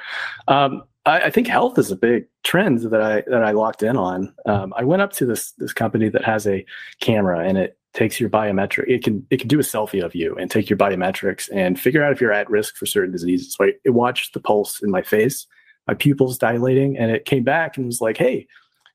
Um, 0.47 0.85
I, 1.07 1.23
I, 1.23 1.31
think 1.31 1.47
health 1.47 1.79
is 1.79 1.91
a 1.91 1.97
big 1.97 2.27
trend 2.43 2.81
that 2.81 3.01
I 3.01 3.23
that 3.27 3.45
I 3.45 3.53
locked 3.53 3.83
in 3.83 3.97
on. 3.97 4.35
Um, 4.47 4.73
I 4.77 4.85
went 4.85 5.03
up 5.03 5.13
to 5.15 5.27
this 5.27 5.53
this 5.53 5.73
company 5.73 6.09
that 6.09 6.25
has 6.25 6.47
a 6.47 6.65
camera 7.01 7.41
and 7.41 7.59
it 7.59 7.79
takes 7.93 8.19
your 8.19 8.31
biometric. 8.31 8.89
It 8.89 9.05
can 9.05 9.27
it 9.31 9.39
can 9.39 9.49
do 9.49 9.59
a 9.59 9.63
selfie 9.63 10.03
of 10.03 10.15
you 10.15 10.35
and 10.37 10.51
take 10.51 10.69
your 10.69 10.77
biometrics 10.77 11.49
and 11.53 11.79
figure 11.79 12.03
out 12.03 12.13
if 12.13 12.21
you're 12.21 12.33
at 12.33 12.51
risk 12.51 12.77
for 12.77 12.87
certain 12.87 13.13
diseases. 13.13 13.55
So 13.55 13.65
I, 13.65 13.73
it 13.85 13.91
watched 13.91 14.35
the 14.35 14.41
pulse 14.41 14.83
in 14.83 14.91
my 14.91 15.03
face, 15.03 15.47
my 15.87 15.95
pupils 15.95 16.39
dilating, 16.39 16.97
and 16.99 17.11
it 17.11 17.25
came 17.25 17.45
back 17.45 17.77
and 17.77 17.87
was 17.87 18.01
like, 18.01 18.17
"Hey, 18.17 18.47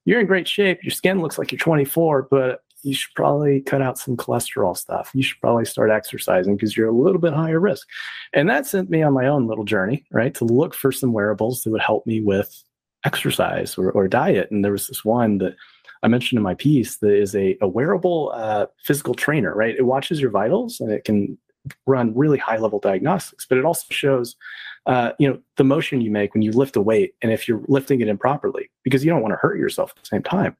you're 0.05 0.19
in 0.19 0.25
great 0.25 0.47
shape. 0.47 0.83
Your 0.83 0.91
skin 0.91 1.21
looks 1.21 1.37
like 1.37 1.51
you're 1.51 1.59
24, 1.59 2.27
but 2.31 2.63
you 2.83 2.93
should 2.93 3.13
probably 3.15 3.61
cut 3.61 3.81
out 3.81 3.97
some 3.97 4.15
cholesterol 4.15 4.75
stuff. 4.75 5.11
You 5.13 5.23
should 5.23 5.41
probably 5.41 5.65
start 5.65 5.91
exercising 5.91 6.55
because 6.55 6.77
you're 6.77 6.89
a 6.89 6.93
little 6.95 7.19
bit 7.19 7.33
higher 7.33 7.59
risk. 7.59 7.87
And 8.33 8.49
that 8.49 8.65
sent 8.65 8.89
me 8.89 9.01
on 9.01 9.13
my 9.13 9.27
own 9.27 9.47
little 9.47 9.65
journey, 9.65 10.05
right? 10.11 10.33
To 10.35 10.45
look 10.45 10.73
for 10.73 10.91
some 10.91 11.13
wearables 11.13 11.63
that 11.63 11.71
would 11.71 11.81
help 11.81 12.05
me 12.05 12.21
with 12.21 12.63
exercise 13.05 13.77
or, 13.77 13.91
or 13.91 14.07
diet. 14.07 14.51
And 14.51 14.63
there 14.63 14.71
was 14.71 14.87
this 14.87 15.03
one 15.03 15.37
that 15.39 15.55
I 16.03 16.07
mentioned 16.07 16.37
in 16.37 16.43
my 16.43 16.55
piece 16.55 16.97
that 16.97 17.13
is 17.13 17.35
a, 17.35 17.57
a 17.61 17.67
wearable 17.67 18.31
uh, 18.33 18.67
physical 18.83 19.13
trainer, 19.13 19.53
right? 19.53 19.75
It 19.75 19.85
watches 19.85 20.21
your 20.21 20.31
vitals 20.31 20.79
and 20.79 20.91
it 20.91 21.03
can 21.03 21.37
run 21.85 22.15
really 22.15 22.37
high 22.37 22.57
level 22.57 22.79
diagnostics, 22.79 23.45
but 23.45 23.57
it 23.57 23.65
also 23.65 23.85
shows, 23.89 24.35
uh, 24.85 25.11
you 25.19 25.29
know, 25.29 25.39
the 25.57 25.63
motion 25.63 26.01
you 26.01 26.11
make 26.11 26.33
when 26.33 26.41
you 26.41 26.51
lift 26.51 26.75
a 26.75 26.81
weight 26.81 27.13
and 27.21 27.31
if 27.31 27.47
you're 27.47 27.61
lifting 27.67 28.01
it 28.01 28.07
improperly 28.07 28.69
because 28.83 29.03
you 29.03 29.11
don't 29.11 29.21
want 29.21 29.33
to 29.33 29.37
hurt 29.37 29.57
yourself 29.57 29.91
at 29.95 30.01
the 30.01 30.07
same 30.07 30.23
time. 30.23 30.55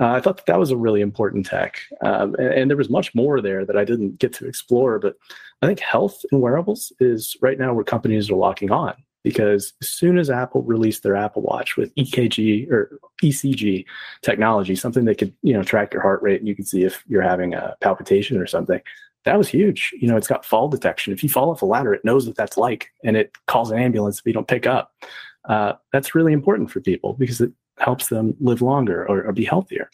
Uh, 0.00 0.12
I 0.12 0.20
thought 0.20 0.38
that, 0.38 0.46
that 0.46 0.58
was 0.58 0.70
a 0.70 0.76
really 0.76 1.00
important 1.00 1.46
tech. 1.46 1.80
Um, 2.02 2.34
and, 2.36 2.48
and, 2.48 2.70
there 2.70 2.76
was 2.76 2.90
much 2.90 3.14
more 3.14 3.40
there 3.40 3.64
that 3.64 3.76
I 3.76 3.84
didn't 3.84 4.18
get 4.18 4.32
to 4.34 4.46
explore, 4.46 4.98
but 4.98 5.16
I 5.62 5.66
think 5.66 5.80
health 5.80 6.24
and 6.32 6.40
wearables 6.40 6.92
is 7.00 7.36
right 7.40 7.58
now 7.58 7.74
where 7.74 7.84
companies 7.84 8.30
are 8.30 8.36
locking 8.36 8.70
on 8.70 8.94
because 9.26 9.72
as 9.82 9.88
soon 9.88 10.18
as 10.18 10.30
Apple 10.30 10.62
released 10.62 11.02
their 11.02 11.16
Apple 11.16 11.42
Watch 11.42 11.76
with 11.76 11.92
EKG 11.96 12.70
or 12.70 13.00
ECG 13.24 13.84
technology, 14.22 14.76
something 14.76 15.04
that 15.06 15.18
could 15.18 15.34
you 15.42 15.52
know 15.52 15.64
track 15.64 15.92
your 15.92 16.00
heart 16.00 16.22
rate 16.22 16.38
and 16.38 16.46
you 16.46 16.54
can 16.54 16.64
see 16.64 16.84
if 16.84 17.02
you're 17.08 17.22
having 17.22 17.52
a 17.52 17.74
palpitation 17.80 18.38
or 18.38 18.46
something, 18.46 18.80
that 19.26 19.36
was 19.36 19.48
huge. 19.48 19.92
You 20.00 20.08
know, 20.08 20.16
it's 20.16 20.28
got 20.28 20.44
fall 20.44 20.68
detection. 20.68 21.12
If 21.12 21.22
you 21.22 21.28
fall 21.28 21.50
off 21.50 21.60
a 21.60 21.66
ladder, 21.66 21.92
it 21.92 22.04
knows 22.04 22.26
what 22.26 22.36
that's 22.36 22.56
like 22.56 22.90
and 23.04 23.16
it 23.16 23.32
calls 23.46 23.70
an 23.70 23.78
ambulance 23.78 24.20
if 24.20 24.26
you 24.26 24.32
don't 24.32 24.48
pick 24.48 24.66
up. 24.66 24.92
Uh, 25.48 25.74
that's 25.92 26.14
really 26.14 26.32
important 26.32 26.70
for 26.70 26.80
people 26.80 27.12
because 27.14 27.40
it 27.40 27.52
helps 27.78 28.08
them 28.08 28.34
live 28.40 28.62
longer 28.62 29.04
or, 29.06 29.24
or 29.24 29.32
be 29.32 29.44
healthier. 29.44 29.90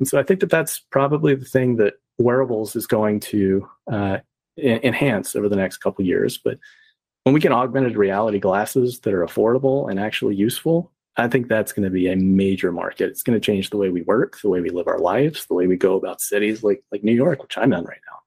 And 0.00 0.08
so 0.08 0.18
I 0.18 0.24
think 0.24 0.40
that 0.40 0.50
that's 0.50 0.80
probably 0.80 1.36
the 1.36 1.44
thing 1.44 1.76
that 1.76 1.94
wearables 2.18 2.74
is 2.74 2.86
going 2.86 3.20
to 3.20 3.68
uh, 3.90 4.18
enhance 4.58 5.34
over 5.36 5.48
the 5.48 5.56
next 5.56 5.78
couple 5.78 6.04
years. 6.04 6.36
But 6.36 6.58
when 7.22 7.32
we 7.32 7.40
get 7.40 7.52
augmented 7.52 7.96
reality 7.96 8.40
glasses 8.40 9.00
that 9.00 9.14
are 9.14 9.24
affordable 9.24 9.88
and 9.88 10.00
actually 10.00 10.34
useful, 10.34 10.90
I 11.16 11.28
think 11.28 11.46
that's 11.46 11.72
going 11.72 11.84
to 11.84 11.90
be 11.90 12.08
a 12.08 12.16
major 12.16 12.72
market. 12.72 13.08
It's 13.08 13.22
going 13.22 13.38
to 13.38 13.44
change 13.44 13.70
the 13.70 13.76
way 13.76 13.88
we 13.88 14.02
work, 14.02 14.40
the 14.40 14.48
way 14.48 14.60
we 14.60 14.70
live 14.70 14.88
our 14.88 14.98
lives, 14.98 15.46
the 15.46 15.54
way 15.54 15.68
we 15.68 15.76
go 15.76 15.94
about 15.94 16.20
cities 16.20 16.64
like 16.64 16.82
like 16.90 17.04
New 17.04 17.12
York, 17.12 17.40
which 17.40 17.56
I'm 17.56 17.72
in 17.72 17.84
right 17.84 18.00
now. 18.10 18.18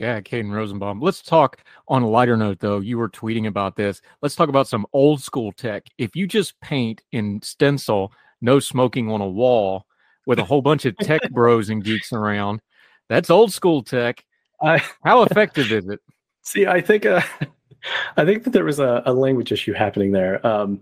Yeah, 0.00 0.20
Caden 0.20 0.52
Rosenbaum. 0.52 1.00
Let's 1.00 1.22
talk 1.22 1.58
on 1.88 2.02
a 2.02 2.08
lighter 2.08 2.36
note, 2.36 2.60
though. 2.60 2.80
You 2.80 2.98
were 2.98 3.08
tweeting 3.08 3.46
about 3.46 3.76
this. 3.76 4.00
Let's 4.22 4.34
talk 4.36 4.48
about 4.48 4.68
some 4.68 4.86
old 4.92 5.22
school 5.22 5.52
tech. 5.52 5.84
If 5.98 6.16
you 6.16 6.26
just 6.26 6.58
paint 6.60 7.02
in 7.12 7.40
stencil, 7.42 8.12
no 8.40 8.58
smoking 8.58 9.10
on 9.10 9.20
a 9.20 9.28
wall, 9.28 9.86
with 10.26 10.38
a 10.38 10.44
whole 10.44 10.62
bunch 10.62 10.84
of 10.84 10.96
tech 10.98 11.20
bros 11.30 11.70
and 11.70 11.84
geeks 11.84 12.12
around. 12.12 12.60
That's 13.08 13.30
old 13.30 13.52
school 13.52 13.82
tech. 13.82 14.24
I, 14.60 14.82
How 15.04 15.22
effective 15.24 15.72
is 15.72 15.88
it? 15.88 16.00
See, 16.42 16.66
I 16.66 16.80
think 16.80 17.06
uh, 17.06 17.22
I 18.16 18.24
think 18.24 18.44
that 18.44 18.50
there 18.50 18.64
was 18.64 18.78
a, 18.78 19.02
a 19.06 19.12
language 19.12 19.52
issue 19.52 19.72
happening 19.72 20.12
there. 20.12 20.44
Um, 20.46 20.80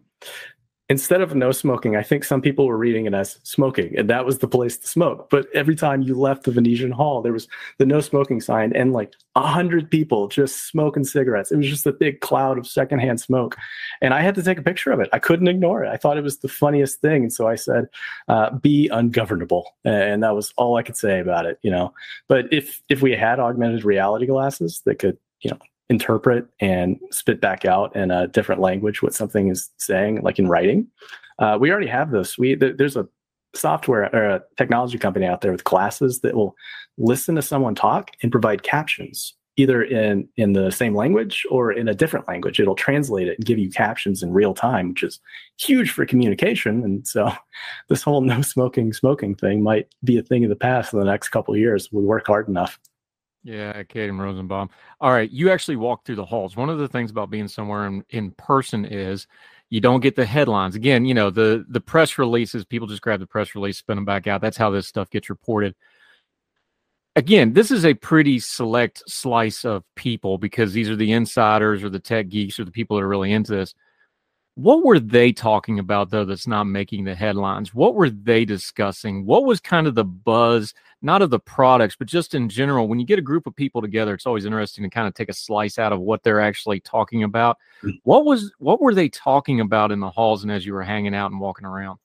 instead 0.90 1.20
of 1.20 1.36
no 1.36 1.52
smoking, 1.52 1.94
I 1.94 2.02
think 2.02 2.24
some 2.24 2.42
people 2.42 2.66
were 2.66 2.76
reading 2.76 3.06
it 3.06 3.14
as 3.14 3.38
smoking, 3.44 3.96
and 3.96 4.10
that 4.10 4.26
was 4.26 4.38
the 4.38 4.48
place 4.48 4.76
to 4.76 4.88
smoke. 4.88 5.30
But 5.30 5.46
every 5.54 5.76
time 5.76 6.02
you 6.02 6.18
left 6.18 6.42
the 6.42 6.50
Venetian 6.50 6.90
Hall, 6.90 7.22
there 7.22 7.32
was 7.32 7.46
the 7.78 7.86
no 7.86 8.00
smoking 8.00 8.40
sign, 8.40 8.72
and 8.74 8.92
like 8.92 9.14
a 9.36 9.46
hundred 9.46 9.88
people 9.88 10.26
just 10.26 10.66
smoking 10.66 11.04
cigarettes. 11.04 11.52
It 11.52 11.56
was 11.56 11.68
just 11.68 11.86
a 11.86 11.92
big 11.92 12.20
cloud 12.20 12.58
of 12.58 12.66
secondhand 12.66 13.20
smoke, 13.20 13.56
and 14.02 14.12
I 14.12 14.20
had 14.20 14.34
to 14.34 14.42
take 14.42 14.58
a 14.58 14.62
picture 14.62 14.90
of 14.90 14.98
it. 14.98 15.08
I 15.12 15.20
couldn't 15.20 15.48
ignore 15.48 15.84
it. 15.84 15.88
I 15.88 15.96
thought 15.96 16.18
it 16.18 16.24
was 16.24 16.38
the 16.38 16.48
funniest 16.48 17.00
thing, 17.00 17.22
and 17.22 17.32
so 17.32 17.46
I 17.46 17.54
said, 17.54 17.86
uh, 18.28 18.50
"Be 18.50 18.88
ungovernable," 18.88 19.72
and 19.84 20.24
that 20.24 20.34
was 20.34 20.52
all 20.56 20.76
I 20.76 20.82
could 20.82 20.96
say 20.96 21.20
about 21.20 21.46
it. 21.46 21.58
You 21.62 21.70
know, 21.70 21.94
but 22.26 22.52
if 22.52 22.82
if 22.88 23.00
we 23.00 23.12
had 23.12 23.38
augmented 23.38 23.84
reality 23.84 24.26
glasses 24.26 24.82
that 24.86 24.98
could, 24.98 25.18
you 25.40 25.52
know, 25.52 25.58
interpret 25.90 26.46
and 26.60 26.98
spit 27.10 27.40
back 27.40 27.66
out 27.66 27.94
in 27.94 28.10
a 28.10 28.28
different 28.28 28.60
language 28.60 29.02
what 29.02 29.12
something 29.12 29.48
is 29.48 29.68
saying, 29.76 30.22
like 30.22 30.38
in 30.38 30.48
writing. 30.48 30.86
Uh, 31.38 31.58
we 31.60 31.70
already 31.70 31.88
have 31.88 32.12
this. 32.12 32.38
We 32.38 32.56
th- 32.56 32.76
there's 32.78 32.96
a 32.96 33.08
software 33.54 34.08
or 34.14 34.24
a 34.36 34.42
technology 34.56 34.96
company 34.96 35.26
out 35.26 35.40
there 35.40 35.52
with 35.52 35.64
glasses 35.64 36.20
that 36.20 36.34
will 36.34 36.54
listen 36.96 37.34
to 37.34 37.42
someone 37.42 37.74
talk 37.74 38.12
and 38.22 38.30
provide 38.30 38.62
captions 38.62 39.34
either 39.56 39.82
in 39.82 40.28
in 40.36 40.52
the 40.52 40.70
same 40.70 40.94
language 40.94 41.44
or 41.50 41.72
in 41.72 41.88
a 41.88 41.94
different 41.94 42.28
language 42.28 42.60
it'll 42.60 42.76
translate 42.76 43.26
it 43.26 43.36
and 43.36 43.44
give 43.44 43.58
you 43.58 43.68
captions 43.68 44.22
in 44.22 44.32
real 44.32 44.54
time 44.54 44.90
which 44.90 45.02
is 45.02 45.18
huge 45.58 45.90
for 45.90 46.06
communication 46.06 46.84
and 46.84 47.06
so 47.06 47.30
this 47.88 48.02
whole 48.02 48.20
no 48.20 48.40
smoking 48.42 48.92
smoking 48.92 49.34
thing 49.34 49.62
might 49.62 49.88
be 50.04 50.16
a 50.16 50.22
thing 50.22 50.44
of 50.44 50.50
the 50.50 50.56
past 50.56 50.92
in 50.92 51.00
the 51.00 51.04
next 51.04 51.30
couple 51.30 51.56
years 51.56 51.90
we 51.90 52.02
work 52.02 52.26
hard 52.28 52.48
enough 52.48 52.78
Yeah, 53.42 53.82
Caden 53.84 54.18
Rosenbaum. 54.18 54.68
All 55.00 55.12
right, 55.12 55.30
you 55.30 55.50
actually 55.50 55.76
walk 55.76 56.04
through 56.04 56.16
the 56.16 56.24
halls. 56.24 56.56
One 56.56 56.68
of 56.68 56.78
the 56.78 56.88
things 56.88 57.10
about 57.10 57.30
being 57.30 57.48
somewhere 57.48 57.86
in, 57.86 58.04
in 58.10 58.32
person 58.32 58.84
is 58.84 59.26
you 59.70 59.80
don't 59.80 60.00
get 60.00 60.14
the 60.14 60.26
headlines. 60.26 60.74
Again, 60.74 61.06
you 61.06 61.14
know, 61.14 61.30
the 61.30 61.64
the 61.68 61.80
press 61.80 62.18
releases, 62.18 62.64
people 62.64 62.86
just 62.86 63.02
grab 63.02 63.20
the 63.20 63.26
press 63.26 63.54
release, 63.54 63.78
spin 63.78 63.96
them 63.96 64.04
back 64.04 64.26
out. 64.26 64.42
That's 64.42 64.58
how 64.58 64.70
this 64.70 64.86
stuff 64.86 65.08
gets 65.08 65.30
reported. 65.30 65.74
Again, 67.16 67.54
this 67.54 67.70
is 67.70 67.84
a 67.84 67.94
pretty 67.94 68.38
select 68.40 69.02
slice 69.08 69.64
of 69.64 69.84
people 69.96 70.38
because 70.38 70.72
these 70.72 70.90
are 70.90 70.96
the 70.96 71.12
insiders 71.12 71.82
or 71.82 71.88
the 71.88 71.98
tech 71.98 72.28
geeks 72.28 72.58
or 72.58 72.64
the 72.64 72.70
people 72.70 72.96
that 72.96 73.02
are 73.02 73.08
really 73.08 73.32
into 73.32 73.52
this. 73.52 73.74
What 74.54 74.84
were 74.84 74.98
they 74.98 75.32
talking 75.32 75.78
about 75.78 76.10
though 76.10 76.24
that's 76.24 76.46
not 76.46 76.64
making 76.64 77.04
the 77.04 77.14
headlines? 77.14 77.74
What 77.74 77.94
were 77.94 78.10
they 78.10 78.44
discussing? 78.44 79.24
What 79.24 79.44
was 79.44 79.60
kind 79.60 79.86
of 79.86 79.94
the 79.94 80.04
buzz, 80.04 80.74
not 81.02 81.22
of 81.22 81.30
the 81.30 81.38
products, 81.38 81.96
but 81.96 82.08
just 82.08 82.34
in 82.34 82.48
general? 82.48 82.88
When 82.88 83.00
you 83.00 83.06
get 83.06 83.18
a 83.18 83.22
group 83.22 83.46
of 83.46 83.54
people 83.54 83.80
together, 83.80 84.12
it's 84.12 84.26
always 84.26 84.44
interesting 84.44 84.84
to 84.84 84.90
kind 84.90 85.08
of 85.08 85.14
take 85.14 85.28
a 85.28 85.34
slice 85.34 85.78
out 85.78 85.92
of 85.92 86.00
what 86.00 86.22
they're 86.22 86.40
actually 86.40 86.80
talking 86.80 87.22
about. 87.22 87.58
Mm. 87.82 88.00
What 88.02 88.24
was 88.24 88.52
what 88.58 88.80
were 88.80 88.94
they 88.94 89.08
talking 89.08 89.60
about 89.60 89.92
in 89.92 90.00
the 90.00 90.10
halls 90.10 90.42
and 90.42 90.52
as 90.52 90.66
you 90.66 90.74
were 90.74 90.82
hanging 90.82 91.14
out 91.14 91.30
and 91.30 91.40
walking 91.40 91.64
around? 91.64 91.98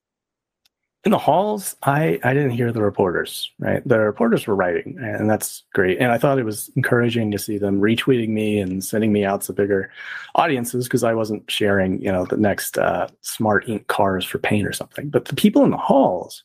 In 1.05 1.11
the 1.11 1.17
halls 1.17 1.75
i 1.83 2.19
i 2.23 2.33
didn't 2.33 2.49
hear 2.49 2.71
the 2.71 2.81
reporters 2.81 3.51
right? 3.59 3.87
The 3.87 3.99
reporters 3.99 4.47
were 4.47 4.55
writing 4.55 4.97
and 4.99 5.29
that's 5.29 5.63
great. 5.73 5.99
And 5.99 6.11
i 6.11 6.17
thought 6.17 6.39
it 6.39 6.43
was 6.43 6.69
encouraging 6.75 7.31
to 7.31 7.39
see 7.39 7.57
them 7.57 7.79
retweeting 7.79 8.29
me 8.29 8.59
and 8.59 8.83
sending 8.83 9.13
me 9.13 9.23
out 9.23 9.41
to 9.43 9.53
bigger 9.53 9.91
audiences 10.33 10.85
because 10.85 11.03
i 11.03 11.13
wasn't 11.13 11.49
sharing 11.49 12.01
you 12.01 12.11
know 12.11 12.25
the 12.25 12.37
next 12.37 12.77
uh, 12.77 13.07
smart 13.21 13.69
ink 13.69 13.87
cars 13.87 14.25
for 14.25 14.39
paint 14.39 14.67
or 14.67 14.73
something. 14.73 15.09
But 15.09 15.25
the 15.25 15.35
people 15.35 15.63
in 15.63 15.71
the 15.71 15.77
halls 15.77 16.43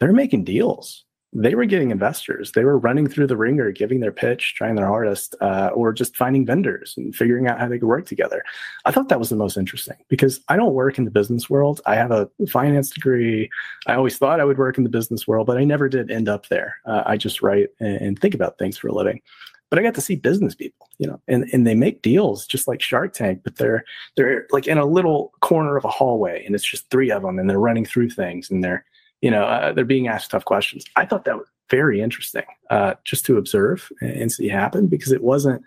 they're 0.00 0.12
making 0.12 0.44
deals 0.44 1.04
they 1.32 1.54
were 1.54 1.64
getting 1.64 1.90
investors. 1.92 2.52
They 2.52 2.64
were 2.64 2.78
running 2.78 3.06
through 3.06 3.28
the 3.28 3.36
ringer, 3.36 3.70
giving 3.70 4.00
their 4.00 4.10
pitch, 4.12 4.54
trying 4.56 4.74
their 4.74 4.86
hardest, 4.86 5.36
uh, 5.40 5.70
or 5.72 5.92
just 5.92 6.16
finding 6.16 6.44
vendors 6.44 6.94
and 6.96 7.14
figuring 7.14 7.46
out 7.46 7.60
how 7.60 7.68
they 7.68 7.78
could 7.78 7.86
work 7.86 8.06
together. 8.06 8.42
I 8.84 8.90
thought 8.90 9.08
that 9.10 9.20
was 9.20 9.28
the 9.30 9.36
most 9.36 9.56
interesting 9.56 9.96
because 10.08 10.40
I 10.48 10.56
don't 10.56 10.74
work 10.74 10.98
in 10.98 11.04
the 11.04 11.10
business 11.10 11.48
world. 11.48 11.80
I 11.86 11.94
have 11.94 12.10
a 12.10 12.28
finance 12.48 12.90
degree. 12.90 13.48
I 13.86 13.94
always 13.94 14.18
thought 14.18 14.40
I 14.40 14.44
would 14.44 14.58
work 14.58 14.76
in 14.76 14.84
the 14.84 14.90
business 14.90 15.28
world, 15.28 15.46
but 15.46 15.56
I 15.56 15.64
never 15.64 15.88
did 15.88 16.10
end 16.10 16.28
up 16.28 16.48
there. 16.48 16.76
Uh, 16.84 17.04
I 17.06 17.16
just 17.16 17.42
write 17.42 17.68
and, 17.78 17.96
and 17.96 18.18
think 18.18 18.34
about 18.34 18.58
things 18.58 18.76
for 18.76 18.88
a 18.88 18.94
living. 18.94 19.20
But 19.68 19.78
I 19.78 19.82
got 19.82 19.94
to 19.94 20.00
see 20.00 20.16
business 20.16 20.56
people, 20.56 20.88
you 20.98 21.06
know, 21.06 21.20
and, 21.28 21.48
and 21.52 21.64
they 21.64 21.76
make 21.76 22.02
deals 22.02 22.44
just 22.44 22.66
like 22.66 22.82
Shark 22.82 23.12
Tank, 23.12 23.42
but 23.44 23.54
they're 23.54 23.84
they're 24.16 24.48
like 24.50 24.66
in 24.66 24.78
a 24.78 24.84
little 24.84 25.32
corner 25.42 25.76
of 25.76 25.84
a 25.84 25.88
hallway, 25.88 26.44
and 26.44 26.56
it's 26.56 26.68
just 26.68 26.90
three 26.90 27.12
of 27.12 27.22
them, 27.22 27.38
and 27.38 27.48
they're 27.48 27.60
running 27.60 27.84
through 27.84 28.10
things, 28.10 28.50
and 28.50 28.64
they're 28.64 28.84
you 29.20 29.30
know, 29.30 29.44
uh, 29.44 29.72
they're 29.72 29.84
being 29.84 30.08
asked 30.08 30.30
tough 30.30 30.44
questions. 30.44 30.84
I 30.96 31.06
thought 31.06 31.24
that 31.24 31.36
was 31.36 31.48
very 31.70 32.00
interesting 32.00 32.44
uh, 32.70 32.94
just 33.04 33.24
to 33.26 33.38
observe 33.38 33.90
and 34.00 34.30
see 34.30 34.48
happen 34.48 34.86
because 34.86 35.12
it 35.12 35.22
wasn't, 35.22 35.62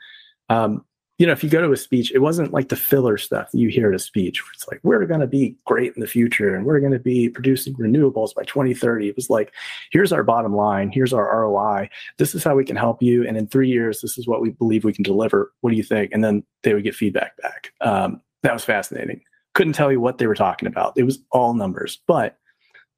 um, 0.49 0.83
you 1.19 1.27
know, 1.27 1.31
if 1.31 1.43
you 1.43 1.49
go 1.49 1.61
to 1.61 1.71
a 1.71 1.77
speech, 1.77 2.11
it 2.11 2.19
wasn't 2.19 2.51
like 2.51 2.69
the 2.69 2.75
filler 2.75 3.17
stuff 3.17 3.47
you 3.53 3.69
hear 3.69 3.89
at 3.89 3.95
a 3.95 3.99
speech. 3.99 4.43
It's 4.53 4.67
like, 4.67 4.79
we're 4.83 5.05
going 5.05 5.19
to 5.19 5.27
be 5.27 5.55
great 5.65 5.93
in 5.95 6.01
the 6.01 6.07
future 6.07 6.55
and 6.55 6.65
we're 6.65 6.79
going 6.79 6.91
to 6.91 6.99
be 6.99 7.29
producing 7.29 7.75
renewables 7.75 8.33
by 8.33 8.43
2030. 8.43 9.09
It 9.09 9.15
was 9.15 9.29
like, 9.29 9.53
here's 9.91 10.11
our 10.11 10.23
bottom 10.23 10.55
line. 10.55 10.89
Here's 10.91 11.13
our 11.13 11.41
ROI. 11.41 11.89
This 12.17 12.33
is 12.33 12.43
how 12.43 12.55
we 12.55 12.65
can 12.65 12.75
help 12.75 13.01
you. 13.01 13.25
And 13.27 13.37
in 13.37 13.47
three 13.47 13.69
years, 13.69 14.01
this 14.01 14.17
is 14.17 14.27
what 14.27 14.41
we 14.41 14.49
believe 14.49 14.83
we 14.83 14.93
can 14.93 15.03
deliver. 15.03 15.53
What 15.61 15.69
do 15.69 15.77
you 15.77 15.83
think? 15.83 16.11
And 16.13 16.23
then 16.23 16.43
they 16.63 16.73
would 16.73 16.83
get 16.83 16.95
feedback 16.95 17.37
back. 17.37 17.71
Um, 17.79 18.19
that 18.41 18.53
was 18.53 18.65
fascinating. 18.65 19.21
Couldn't 19.53 19.73
tell 19.73 19.91
you 19.91 20.01
what 20.01 20.17
they 20.17 20.27
were 20.27 20.35
talking 20.35 20.67
about. 20.67 20.93
It 20.97 21.03
was 21.03 21.19
all 21.31 21.53
numbers, 21.53 22.01
but 22.07 22.39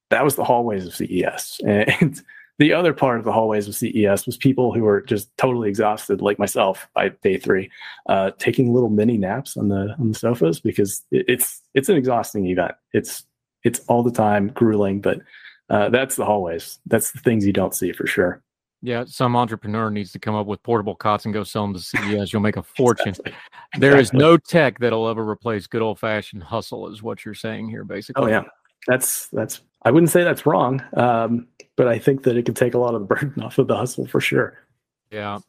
that 0.09 0.23
was 0.23 0.35
the 0.35 0.43
hallways 0.43 0.85
of 0.85 0.95
CES. 0.95 1.61
And 1.65 2.21
the 2.57 2.73
other 2.73 2.93
part 2.93 3.19
of 3.19 3.25
the 3.25 3.33
hallways 3.33 3.67
of 3.67 3.75
CES 3.75 4.25
was 4.25 4.37
people 4.37 4.73
who 4.73 4.83
were 4.83 5.01
just 5.01 5.35
totally 5.37 5.67
exhausted, 5.67 6.21
like 6.21 6.39
myself, 6.39 6.87
by 6.93 7.09
day 7.09 7.37
three, 7.37 7.69
uh, 8.07 8.31
taking 8.37 8.73
little 8.73 8.89
mini 8.89 9.17
naps 9.17 9.57
on 9.57 9.67
the 9.67 9.93
on 9.99 10.09
the 10.09 10.17
sofas 10.17 10.61
because 10.61 11.03
it, 11.11 11.25
it's 11.27 11.61
it's 11.73 11.89
an 11.89 11.97
exhausting 11.97 12.45
event. 12.47 12.71
It's 12.93 13.25
it's 13.65 13.79
all 13.87 14.03
the 14.03 14.11
time 14.11 14.49
grueling, 14.49 15.01
but 15.01 15.19
uh, 15.69 15.89
that's 15.89 16.15
the 16.15 16.23
hallways. 16.23 16.79
That's 16.85 17.11
the 17.11 17.19
things 17.19 17.45
you 17.45 17.51
don't 17.51 17.75
see 17.75 17.91
for 17.91 18.07
sure. 18.07 18.41
Yeah, 18.81 19.03
some 19.07 19.35
entrepreneur 19.35 19.89
needs 19.89 20.11
to 20.11 20.19
come 20.19 20.35
up 20.35 20.45
with 20.45 20.61
portable 20.61 20.95
cots 20.95 21.25
and 21.25 21.33
go 21.33 21.43
sell 21.43 21.63
them 21.63 21.73
to 21.73 21.79
CES. 21.79 22.31
You'll 22.31 22.41
make 22.41 22.57
a 22.57 22.63
fortune. 22.77 23.15
There 23.79 23.97
is 23.97 24.13
no 24.13 24.37
tech 24.37 24.79
that'll 24.79 25.09
ever 25.09 25.27
replace 25.27 25.65
good 25.65 25.81
old 25.81 25.99
fashioned 25.99 26.43
hustle, 26.43 26.87
is 26.89 27.01
what 27.01 27.25
you're 27.25 27.33
saying 27.33 27.67
here, 27.67 27.83
basically. 27.83 28.23
Oh 28.23 28.27
yeah, 28.27 28.43
that's 28.87 29.27
that's. 29.27 29.61
I 29.85 29.91
wouldn't 29.91 30.09
say 30.09 30.23
that's 30.23 30.45
wrong, 30.45 30.83
um, 30.93 31.47
but 31.75 31.87
I 31.87 31.99
think 31.99 32.23
that 32.23 32.35
it 32.35 32.45
could 32.45 32.55
take 32.55 32.73
a 32.73 32.79
lot 32.79 32.95
of 32.95 33.01
the 33.01 33.07
burden 33.07 33.41
off 33.43 33.57
of 33.59 33.67
the 33.67 33.77
hustle 33.77 34.07
for 34.07 34.19
sure. 34.19 34.59
Yeah. 35.11 35.39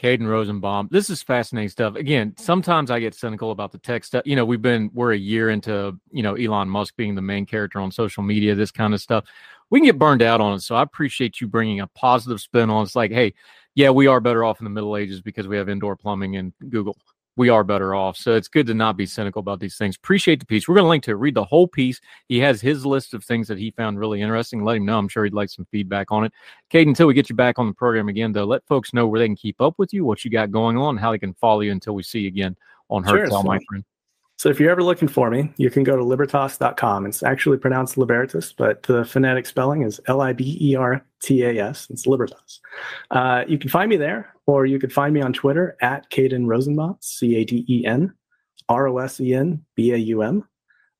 Caden 0.00 0.26
Rosenbaum. 0.26 0.88
This 0.90 1.10
is 1.10 1.22
fascinating 1.22 1.68
stuff. 1.68 1.94
Again, 1.94 2.34
sometimes 2.38 2.90
I 2.90 3.00
get 3.00 3.14
cynical 3.14 3.50
about 3.50 3.70
the 3.72 3.78
tech 3.78 4.04
stuff. 4.04 4.22
You 4.24 4.34
know, 4.34 4.46
we've 4.46 4.62
been 4.62 4.90
we're 4.94 5.12
a 5.12 5.18
year 5.18 5.50
into, 5.50 5.98
you 6.10 6.22
know, 6.22 6.34
Elon 6.34 6.70
Musk 6.70 6.96
being 6.96 7.14
the 7.14 7.22
main 7.22 7.44
character 7.44 7.80
on 7.80 7.90
social 7.90 8.22
media, 8.22 8.54
this 8.54 8.70
kind 8.70 8.94
of 8.94 9.00
stuff. 9.00 9.24
We 9.68 9.78
can 9.78 9.86
get 9.86 9.98
burned 9.98 10.22
out 10.22 10.40
on 10.40 10.54
it. 10.54 10.60
So 10.60 10.74
I 10.74 10.82
appreciate 10.82 11.40
you 11.40 11.48
bringing 11.48 11.80
a 11.80 11.86
positive 11.88 12.40
spin 12.40 12.70
on 12.70 12.80
it. 12.80 12.84
It's 12.84 12.96
like, 12.96 13.10
hey, 13.10 13.34
yeah, 13.74 13.90
we 13.90 14.06
are 14.06 14.20
better 14.20 14.42
off 14.42 14.60
in 14.60 14.64
the 14.64 14.70
Middle 14.70 14.96
Ages 14.96 15.20
because 15.20 15.46
we 15.46 15.56
have 15.56 15.68
indoor 15.68 15.96
plumbing 15.96 16.36
and 16.36 16.52
Google 16.70 16.96
we 17.36 17.48
are 17.48 17.64
better 17.64 17.94
off. 17.94 18.16
So 18.16 18.34
it's 18.34 18.48
good 18.48 18.66
to 18.66 18.74
not 18.74 18.96
be 18.96 19.06
cynical 19.06 19.40
about 19.40 19.60
these 19.60 19.76
things. 19.76 19.96
Appreciate 19.96 20.40
the 20.40 20.46
piece. 20.46 20.68
We're 20.68 20.74
going 20.74 20.84
to 20.84 20.88
link 20.88 21.04
to 21.04 21.12
it. 21.12 21.14
Read 21.14 21.34
the 21.34 21.44
whole 21.44 21.66
piece. 21.68 22.00
He 22.28 22.38
has 22.40 22.60
his 22.60 22.84
list 22.84 23.14
of 23.14 23.24
things 23.24 23.48
that 23.48 23.58
he 23.58 23.70
found 23.70 23.98
really 23.98 24.20
interesting. 24.20 24.64
Let 24.64 24.76
him 24.76 24.84
know. 24.86 24.98
I'm 24.98 25.08
sure 25.08 25.24
he'd 25.24 25.32
like 25.32 25.50
some 25.50 25.66
feedback 25.70 26.10
on 26.10 26.24
it. 26.24 26.32
Kate, 26.68 26.86
until 26.86 27.06
we 27.06 27.14
get 27.14 27.30
you 27.30 27.36
back 27.36 27.58
on 27.58 27.66
the 27.66 27.74
program 27.74 28.08
again, 28.08 28.32
though, 28.32 28.44
let 28.44 28.66
folks 28.66 28.92
know 28.92 29.06
where 29.06 29.20
they 29.20 29.26
can 29.26 29.36
keep 29.36 29.60
up 29.60 29.74
with 29.78 29.92
you, 29.92 30.04
what 30.04 30.24
you 30.24 30.30
got 30.30 30.50
going 30.50 30.76
on, 30.76 30.96
how 30.96 31.12
they 31.12 31.18
can 31.18 31.34
follow 31.34 31.60
you 31.60 31.72
until 31.72 31.94
we 31.94 32.02
see 32.02 32.20
you 32.20 32.28
again 32.28 32.56
on 32.90 33.04
Her 33.04 33.16
Sure, 33.18 33.26
so- 33.30 33.42
my 33.42 33.58
friend. 33.68 33.84
So 34.40 34.48
if 34.48 34.58
you're 34.58 34.70
ever 34.70 34.82
looking 34.82 35.06
for 35.06 35.28
me, 35.28 35.52
you 35.58 35.68
can 35.68 35.84
go 35.84 35.96
to 35.96 36.02
libertas.com. 36.02 37.04
It's 37.04 37.22
actually 37.22 37.58
pronounced 37.58 37.98
Libertas, 37.98 38.54
but 38.54 38.82
the 38.84 39.04
phonetic 39.04 39.44
spelling 39.44 39.82
is 39.82 40.00
L 40.06 40.22
I 40.22 40.32
B 40.32 40.56
E 40.58 40.74
R 40.74 41.04
T 41.22 41.42
A 41.42 41.62
S. 41.62 41.88
It's 41.90 42.06
Libertas. 42.06 42.58
Uh, 43.10 43.44
you 43.46 43.58
can 43.58 43.68
find 43.68 43.90
me 43.90 43.98
there, 43.98 44.34
or 44.46 44.64
you 44.64 44.78
can 44.78 44.88
find 44.88 45.12
me 45.12 45.20
on 45.20 45.34
Twitter 45.34 45.76
at 45.82 46.10
Caden 46.10 46.46
Rosenbaum, 46.46 46.96
C 47.00 47.36
A 47.36 47.44
D 47.44 47.66
E 47.68 47.84
N 47.84 48.14
R 48.70 48.88
O 48.88 48.96
S 48.96 49.20
E 49.20 49.34
N 49.34 49.62
B 49.74 49.92
A 49.92 49.98
U 49.98 50.22
M. 50.22 50.48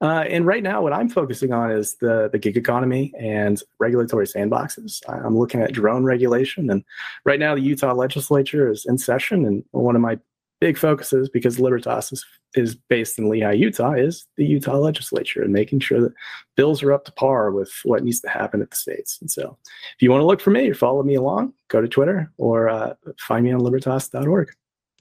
Uh, 0.02 0.24
and 0.28 0.44
right 0.44 0.62
now, 0.62 0.82
what 0.82 0.92
I'm 0.92 1.08
focusing 1.08 1.54
on 1.54 1.70
is 1.70 1.94
the, 1.94 2.28
the 2.30 2.38
gig 2.38 2.58
economy 2.58 3.10
and 3.18 3.62
regulatory 3.78 4.26
sandboxes. 4.26 5.00
I'm 5.08 5.38
looking 5.38 5.62
at 5.62 5.72
drone 5.72 6.04
regulation. 6.04 6.68
And 6.68 6.84
right 7.24 7.40
now, 7.40 7.54
the 7.54 7.62
Utah 7.62 7.94
legislature 7.94 8.70
is 8.70 8.84
in 8.84 8.98
session. 8.98 9.46
And 9.46 9.64
one 9.70 9.96
of 9.96 10.02
my 10.02 10.18
big 10.60 10.78
focuses, 10.78 11.28
because 11.28 11.58
Libertas 11.58 12.12
is, 12.12 12.24
is 12.54 12.74
based 12.74 13.18
in 13.18 13.24
Lehi, 13.26 13.58
Utah, 13.58 13.92
is 13.92 14.26
the 14.36 14.44
Utah 14.44 14.76
legislature 14.76 15.42
and 15.42 15.52
making 15.52 15.80
sure 15.80 16.00
that 16.00 16.12
bills 16.56 16.82
are 16.82 16.92
up 16.92 17.04
to 17.06 17.12
par 17.12 17.50
with 17.50 17.72
what 17.84 18.04
needs 18.04 18.20
to 18.20 18.28
happen 18.28 18.62
at 18.62 18.70
the 18.70 18.76
states. 18.76 19.18
And 19.20 19.30
so 19.30 19.56
if 19.64 20.02
you 20.02 20.10
want 20.10 20.20
to 20.20 20.26
look 20.26 20.40
for 20.40 20.50
me 20.50 20.68
or 20.68 20.74
follow 20.74 21.02
me 21.02 21.14
along, 21.14 21.54
go 21.68 21.80
to 21.80 21.88
Twitter 21.88 22.30
or 22.36 22.68
uh, 22.68 22.94
find 23.18 23.44
me 23.44 23.52
on 23.52 23.60
libertas.org. 23.60 24.50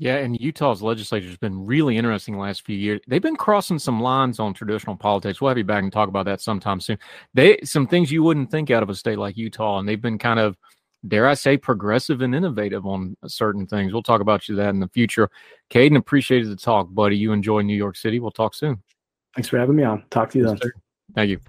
Yeah, 0.01 0.15
and 0.15 0.39
Utah's 0.39 0.81
legislature 0.81 1.27
has 1.27 1.37
been 1.37 1.65
really 1.65 1.97
interesting 1.97 2.35
the 2.35 2.39
last 2.39 2.65
few 2.65 2.77
years. 2.77 3.01
They've 3.05 3.21
been 3.21 3.35
crossing 3.35 3.77
some 3.77 3.99
lines 3.99 4.39
on 4.39 4.53
traditional 4.53 4.95
politics. 4.95 5.41
We'll 5.41 5.49
have 5.49 5.57
you 5.57 5.65
back 5.65 5.83
and 5.83 5.91
talk 5.91 6.07
about 6.07 6.25
that 6.25 6.39
sometime 6.39 6.79
soon. 6.79 6.97
They 7.33 7.59
some 7.65 7.85
things 7.85 8.09
you 8.09 8.23
wouldn't 8.23 8.49
think 8.49 8.71
out 8.71 8.81
of 8.81 8.89
a 8.89 8.95
state 8.95 9.17
like 9.17 9.35
Utah, 9.35 9.77
and 9.77 9.89
they've 9.89 10.01
been 10.01 10.17
kind 10.17 10.39
of, 10.39 10.55
dare 11.07 11.27
I 11.27 11.33
say, 11.33 11.57
progressive 11.57 12.21
and 12.21 12.35
innovative 12.35 12.85
on 12.85 13.15
certain 13.27 13.65
things. 13.67 13.93
We'll 13.93 14.03
talk 14.03 14.21
about 14.21 14.49
you 14.49 14.55
that 14.55 14.69
in 14.69 14.79
the 14.79 14.87
future. 14.89 15.29
Caden, 15.69 15.97
appreciated 15.97 16.49
the 16.49 16.55
talk, 16.55 16.87
buddy. 16.91 17.17
You 17.17 17.31
enjoy 17.31 17.61
New 17.61 17.75
York 17.77 17.95
City. 17.95 18.19
We'll 18.19 18.31
talk 18.31 18.53
soon. 18.53 18.81
Thanks 19.35 19.49
for 19.49 19.57
having 19.59 19.75
me 19.75 19.83
on. 19.83 20.03
Talk 20.09 20.31
to 20.31 20.39
you 20.39 20.45
Yes, 20.45 20.59
then. 20.59 20.59
sir. 20.61 20.73
Thank 21.15 21.29
you. 21.29 21.39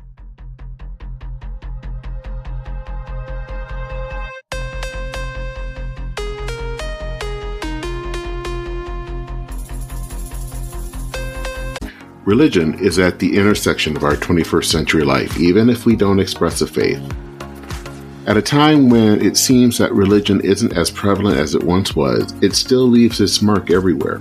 Religion 12.26 12.78
is 12.78 12.98
at 12.98 13.18
the 13.18 13.36
intersection 13.36 13.96
of 13.96 14.04
our 14.04 14.14
21st 14.14 14.66
century 14.66 15.04
life, 15.04 15.36
even 15.38 15.68
if 15.68 15.86
we 15.86 15.96
don't 15.96 16.20
express 16.20 16.60
a 16.60 16.66
faith. 16.66 17.02
At 18.26 18.36
a 18.36 18.42
time 18.42 18.90
when 18.90 19.22
it 19.22 19.36
seems 19.38 19.78
that 19.78 19.92
religion 19.92 20.42
isn't 20.42 20.76
as 20.76 20.90
prevalent 20.90 21.38
as 21.38 21.54
it 21.54 21.64
once 21.64 21.96
was, 21.96 22.32
it 22.42 22.54
still 22.54 22.86
leaves 22.86 23.20
its 23.20 23.40
mark 23.40 23.70
everywhere. 23.70 24.20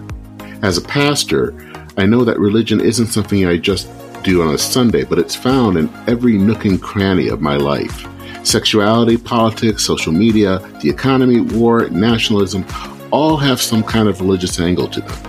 As 0.62 0.78
a 0.78 0.82
pastor, 0.82 1.54
I 1.98 2.06
know 2.06 2.24
that 2.24 2.40
religion 2.40 2.80
isn't 2.80 3.08
something 3.08 3.46
I 3.46 3.58
just 3.58 3.90
do 4.24 4.42
on 4.42 4.54
a 4.54 4.58
Sunday, 4.58 5.04
but 5.04 5.20
it's 5.20 5.36
found 5.36 5.78
in 5.78 5.94
every 6.08 6.38
nook 6.38 6.64
and 6.64 6.82
cranny 6.82 7.28
of 7.28 7.42
my 7.42 7.58
life. 7.58 8.08
Sexuality, 8.44 9.18
politics, 9.18 9.84
social 9.84 10.14
media, 10.14 10.60
the 10.82 10.90
economy, 10.90 11.42
war, 11.42 11.90
nationalism 11.90 12.66
all 13.12 13.36
have 13.36 13.62
some 13.62 13.84
kind 13.84 14.08
of 14.08 14.22
religious 14.22 14.62
angle 14.62 14.88
to 14.88 15.02
them. 15.02 15.29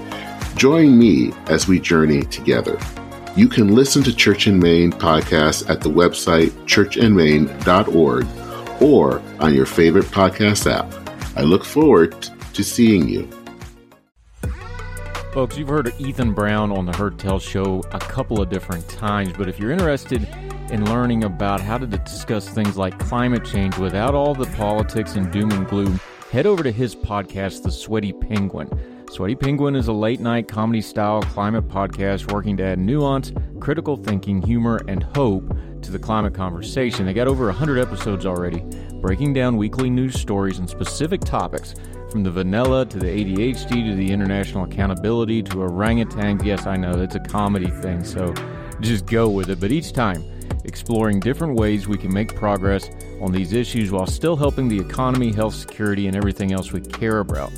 Join 0.61 0.95
me 0.99 1.33
as 1.47 1.67
we 1.67 1.79
journey 1.79 2.21
together. 2.21 2.77
You 3.35 3.47
can 3.47 3.73
listen 3.73 4.03
to 4.03 4.15
Church 4.15 4.45
in 4.45 4.59
Main 4.59 4.91
podcasts 4.91 5.67
at 5.67 5.81
the 5.81 5.89
website 5.89 6.51
churchandmain.org 6.67 8.27
or 8.79 9.23
on 9.39 9.55
your 9.55 9.65
favorite 9.65 10.05
podcast 10.05 10.71
app. 10.71 10.85
I 11.35 11.41
look 11.41 11.65
forward 11.65 12.11
to 12.53 12.63
seeing 12.63 13.09
you. 13.09 13.27
Folks, 15.33 15.57
you've 15.57 15.67
heard 15.67 15.95
Ethan 15.97 16.33
Brown 16.33 16.71
on 16.71 16.85
the 16.85 16.95
Heard 16.95 17.17
Tell 17.17 17.39
Show 17.39 17.81
a 17.91 17.99
couple 17.99 18.39
of 18.39 18.49
different 18.49 18.87
times, 18.87 19.33
but 19.35 19.49
if 19.49 19.57
you're 19.57 19.71
interested 19.71 20.27
in 20.69 20.85
learning 20.85 21.23
about 21.23 21.59
how 21.59 21.79
to 21.79 21.87
discuss 21.87 22.47
things 22.47 22.77
like 22.77 22.99
climate 22.99 23.43
change 23.43 23.79
without 23.79 24.13
all 24.13 24.35
the 24.35 24.45
politics 24.57 25.15
and 25.15 25.31
doom 25.31 25.49
and 25.53 25.67
gloom, 25.67 25.99
head 26.31 26.45
over 26.45 26.61
to 26.61 26.71
his 26.71 26.95
podcast, 26.95 27.63
The 27.63 27.71
Sweaty 27.71 28.13
Penguin. 28.13 28.69
Sweaty 29.11 29.35
Penguin 29.35 29.75
is 29.75 29.89
a 29.89 29.93
late 29.93 30.21
night 30.21 30.47
comedy 30.47 30.79
style 30.79 31.21
climate 31.21 31.67
podcast 31.67 32.31
working 32.31 32.55
to 32.55 32.63
add 32.63 32.79
nuance, 32.79 33.33
critical 33.59 33.97
thinking, 33.97 34.41
humor, 34.41 34.79
and 34.87 35.03
hope 35.03 35.53
to 35.81 35.91
the 35.91 35.99
climate 35.99 36.33
conversation. 36.33 37.05
They 37.05 37.11
got 37.11 37.27
over 37.27 37.47
100 37.47 37.77
episodes 37.77 38.25
already, 38.25 38.63
breaking 39.01 39.33
down 39.33 39.57
weekly 39.57 39.89
news 39.89 40.17
stories 40.17 40.59
and 40.59 40.69
specific 40.69 41.19
topics 41.19 41.75
from 42.09 42.23
the 42.23 42.31
vanilla 42.31 42.85
to 42.85 42.99
the 42.99 43.07
ADHD 43.07 43.89
to 43.89 43.95
the 43.97 44.09
international 44.09 44.63
accountability 44.63 45.43
to 45.43 45.55
orangutans. 45.55 46.45
Yes, 46.45 46.65
I 46.65 46.77
know 46.77 46.95
that's 46.95 47.15
a 47.15 47.19
comedy 47.19 47.69
thing, 47.69 48.05
so 48.05 48.33
just 48.79 49.07
go 49.07 49.27
with 49.27 49.49
it. 49.49 49.59
But 49.59 49.73
each 49.73 49.91
time, 49.91 50.23
exploring 50.63 51.19
different 51.19 51.55
ways 51.55 51.85
we 51.85 51.97
can 51.97 52.13
make 52.13 52.33
progress 52.33 52.89
on 53.19 53.33
these 53.33 53.51
issues 53.51 53.91
while 53.91 54.07
still 54.07 54.37
helping 54.37 54.69
the 54.69 54.79
economy, 54.79 55.33
health, 55.33 55.55
security, 55.55 56.07
and 56.07 56.15
everything 56.15 56.53
else 56.53 56.71
we 56.71 56.79
care 56.79 57.19
about. 57.19 57.51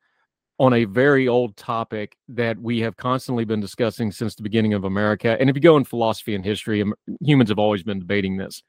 on 0.59 0.72
a 0.72 0.84
very 0.84 1.28
old 1.28 1.56
topic 1.56 2.16
that 2.28 2.59
we 2.59 2.80
have 2.80 2.97
constantly 2.97 3.44
been 3.44 3.60
discussing 3.60 4.12
since 4.12 4.34
the 4.34 4.43
beginning 4.43 4.74
of 4.74 4.84
America. 4.84 5.36
And 5.40 5.48
if 5.48 5.56
you 5.56 5.62
go 5.62 5.76
in 5.76 5.84
philosophy 5.84 6.34
and 6.34 6.44
history, 6.44 6.82
um, 6.82 6.94
humans 7.20 7.48
have 7.48 7.59
always 7.59 7.82
been 7.82 7.98
debating 7.98 8.36
this. 8.36 8.62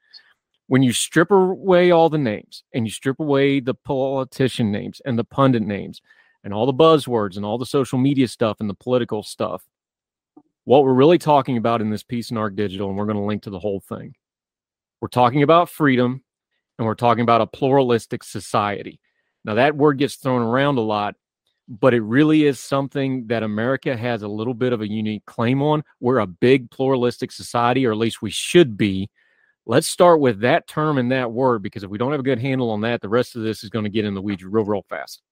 When 0.66 0.82
you 0.82 0.92
strip 0.92 1.30
away 1.30 1.90
all 1.90 2.08
the 2.08 2.18
names 2.18 2.64
and 2.72 2.86
you 2.86 2.90
strip 2.90 3.20
away 3.20 3.60
the 3.60 3.74
politician 3.74 4.72
names 4.72 5.00
and 5.04 5.18
the 5.18 5.24
pundit 5.24 5.62
names 5.62 6.00
and 6.42 6.54
all 6.54 6.66
the 6.66 6.72
buzzwords 6.72 7.36
and 7.36 7.44
all 7.44 7.58
the 7.58 7.66
social 7.66 7.98
media 7.98 8.28
stuff 8.28 8.56
and 8.60 8.68
the 8.68 8.74
political 8.74 9.22
stuff, 9.22 9.62
what 10.64 10.84
we're 10.84 10.94
really 10.94 11.18
talking 11.18 11.56
about 11.56 11.80
in 11.80 11.90
this 11.90 12.02
piece 12.02 12.30
in 12.30 12.36
Arc 12.36 12.56
Digital, 12.56 12.88
and 12.88 12.96
we're 12.96 13.06
going 13.06 13.16
to 13.16 13.22
link 13.22 13.42
to 13.42 13.50
the 13.50 13.58
whole 13.58 13.80
thing. 13.80 14.14
We're 15.00 15.08
talking 15.08 15.42
about 15.42 15.68
freedom 15.68 16.22
and 16.78 16.86
we're 16.86 16.94
talking 16.94 17.22
about 17.22 17.42
a 17.42 17.46
pluralistic 17.46 18.24
society. 18.24 19.00
Now, 19.44 19.54
that 19.54 19.76
word 19.76 19.98
gets 19.98 20.16
thrown 20.16 20.42
around 20.42 20.78
a 20.78 20.82
lot, 20.82 21.14
but 21.68 21.94
it 21.94 22.00
really 22.00 22.44
is 22.44 22.58
something 22.58 23.26
that 23.26 23.42
America 23.42 23.96
has 23.96 24.22
a 24.22 24.28
little 24.28 24.54
bit 24.54 24.72
of 24.72 24.80
a 24.80 24.88
unique 24.88 25.24
claim 25.26 25.62
on. 25.62 25.84
We're 26.00 26.18
a 26.18 26.26
big 26.26 26.70
pluralistic 26.70 27.32
society, 27.32 27.86
or 27.86 27.92
at 27.92 27.98
least 27.98 28.22
we 28.22 28.30
should 28.30 28.76
be. 28.76 29.10
Let's 29.66 29.88
start 29.88 30.20
with 30.20 30.40
that 30.40 30.66
term 30.66 30.98
and 30.98 31.12
that 31.12 31.32
word 31.32 31.62
because 31.62 31.82
if 31.84 31.90
we 31.90 31.98
don't 31.98 32.10
have 32.10 32.20
a 32.20 32.24
good 32.24 32.38
handle 32.38 32.70
on 32.70 32.82
that, 32.82 33.00
the 33.00 33.08
rest 33.08 33.36
of 33.36 33.42
this 33.42 33.64
is 33.64 33.70
going 33.70 33.84
to 33.84 33.90
get 33.90 34.04
in 34.04 34.14
the 34.14 34.22
weeds 34.22 34.44
real, 34.44 34.64
real 34.64 34.84
fast. 34.88 35.22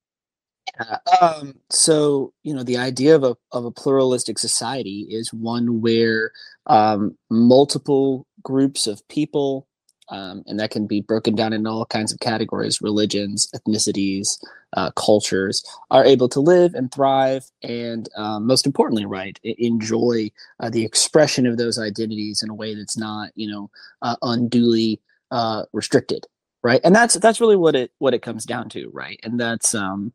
Yeah, 0.81 0.99
um, 1.21 1.55
so 1.71 2.33
you 2.43 2.55
know, 2.55 2.63
the 2.63 2.79
idea 2.79 3.15
of 3.15 3.25
a 3.25 3.37
of 3.53 3.65
a 3.65 3.71
pluralistic 3.71 4.39
society 4.39 5.07
is 5.11 5.33
one 5.33 5.81
where 5.83 6.33
um, 6.67 7.17
multiple 7.31 8.27
groups 8.43 8.87
of 8.87 9.07
people, 9.09 9.67
um, 10.09 10.43
and 10.47 10.59
that 10.59 10.71
can 10.71 10.87
be 10.87 11.03
broken 11.03 11.35
down 11.35 11.53
in 11.53 11.67
all 11.67 11.85
kinds 11.85 12.11
of 12.13 12.21
categories: 12.21 12.81
religions, 12.81 13.49
ethnicities, 13.55 14.39
uh, 14.75 14.91
cultures, 14.93 15.63
are 15.91 16.05
able 16.07 16.29
to 16.31 16.41
live 16.41 16.75
and 16.75 16.91
thrive, 16.91 17.45
and 17.63 18.09
um, 18.17 18.47
most 18.47 18.65
importantly, 18.67 19.05
right, 19.05 19.39
enjoy 19.43 20.31
uh, 20.61 20.71
the 20.71 20.85
expression 20.85 21.47
of 21.47 21.59
those 21.59 21.79
identities 21.79 22.43
in 22.43 22.49
a 22.51 22.55
way 22.55 22.75
that's 22.75 22.97
not, 22.97 23.31
you 23.35 23.51
know, 23.51 23.71
uh, 24.01 24.17
unduly 24.23 25.01
uh, 25.31 25.65
restricted, 25.75 26.27
right? 26.63 26.81
And 26.83 26.95
that's 26.95 27.15
that's 27.17 27.41
really 27.43 27.57
what 27.57 27.75
it 27.77 27.91
what 27.99 28.15
it 28.15 28.23
comes 28.23 28.45
down 28.47 28.71
to, 28.71 28.89
right? 28.95 29.21
And 29.23 29.39
that's 29.39 29.75
um, 29.75 30.13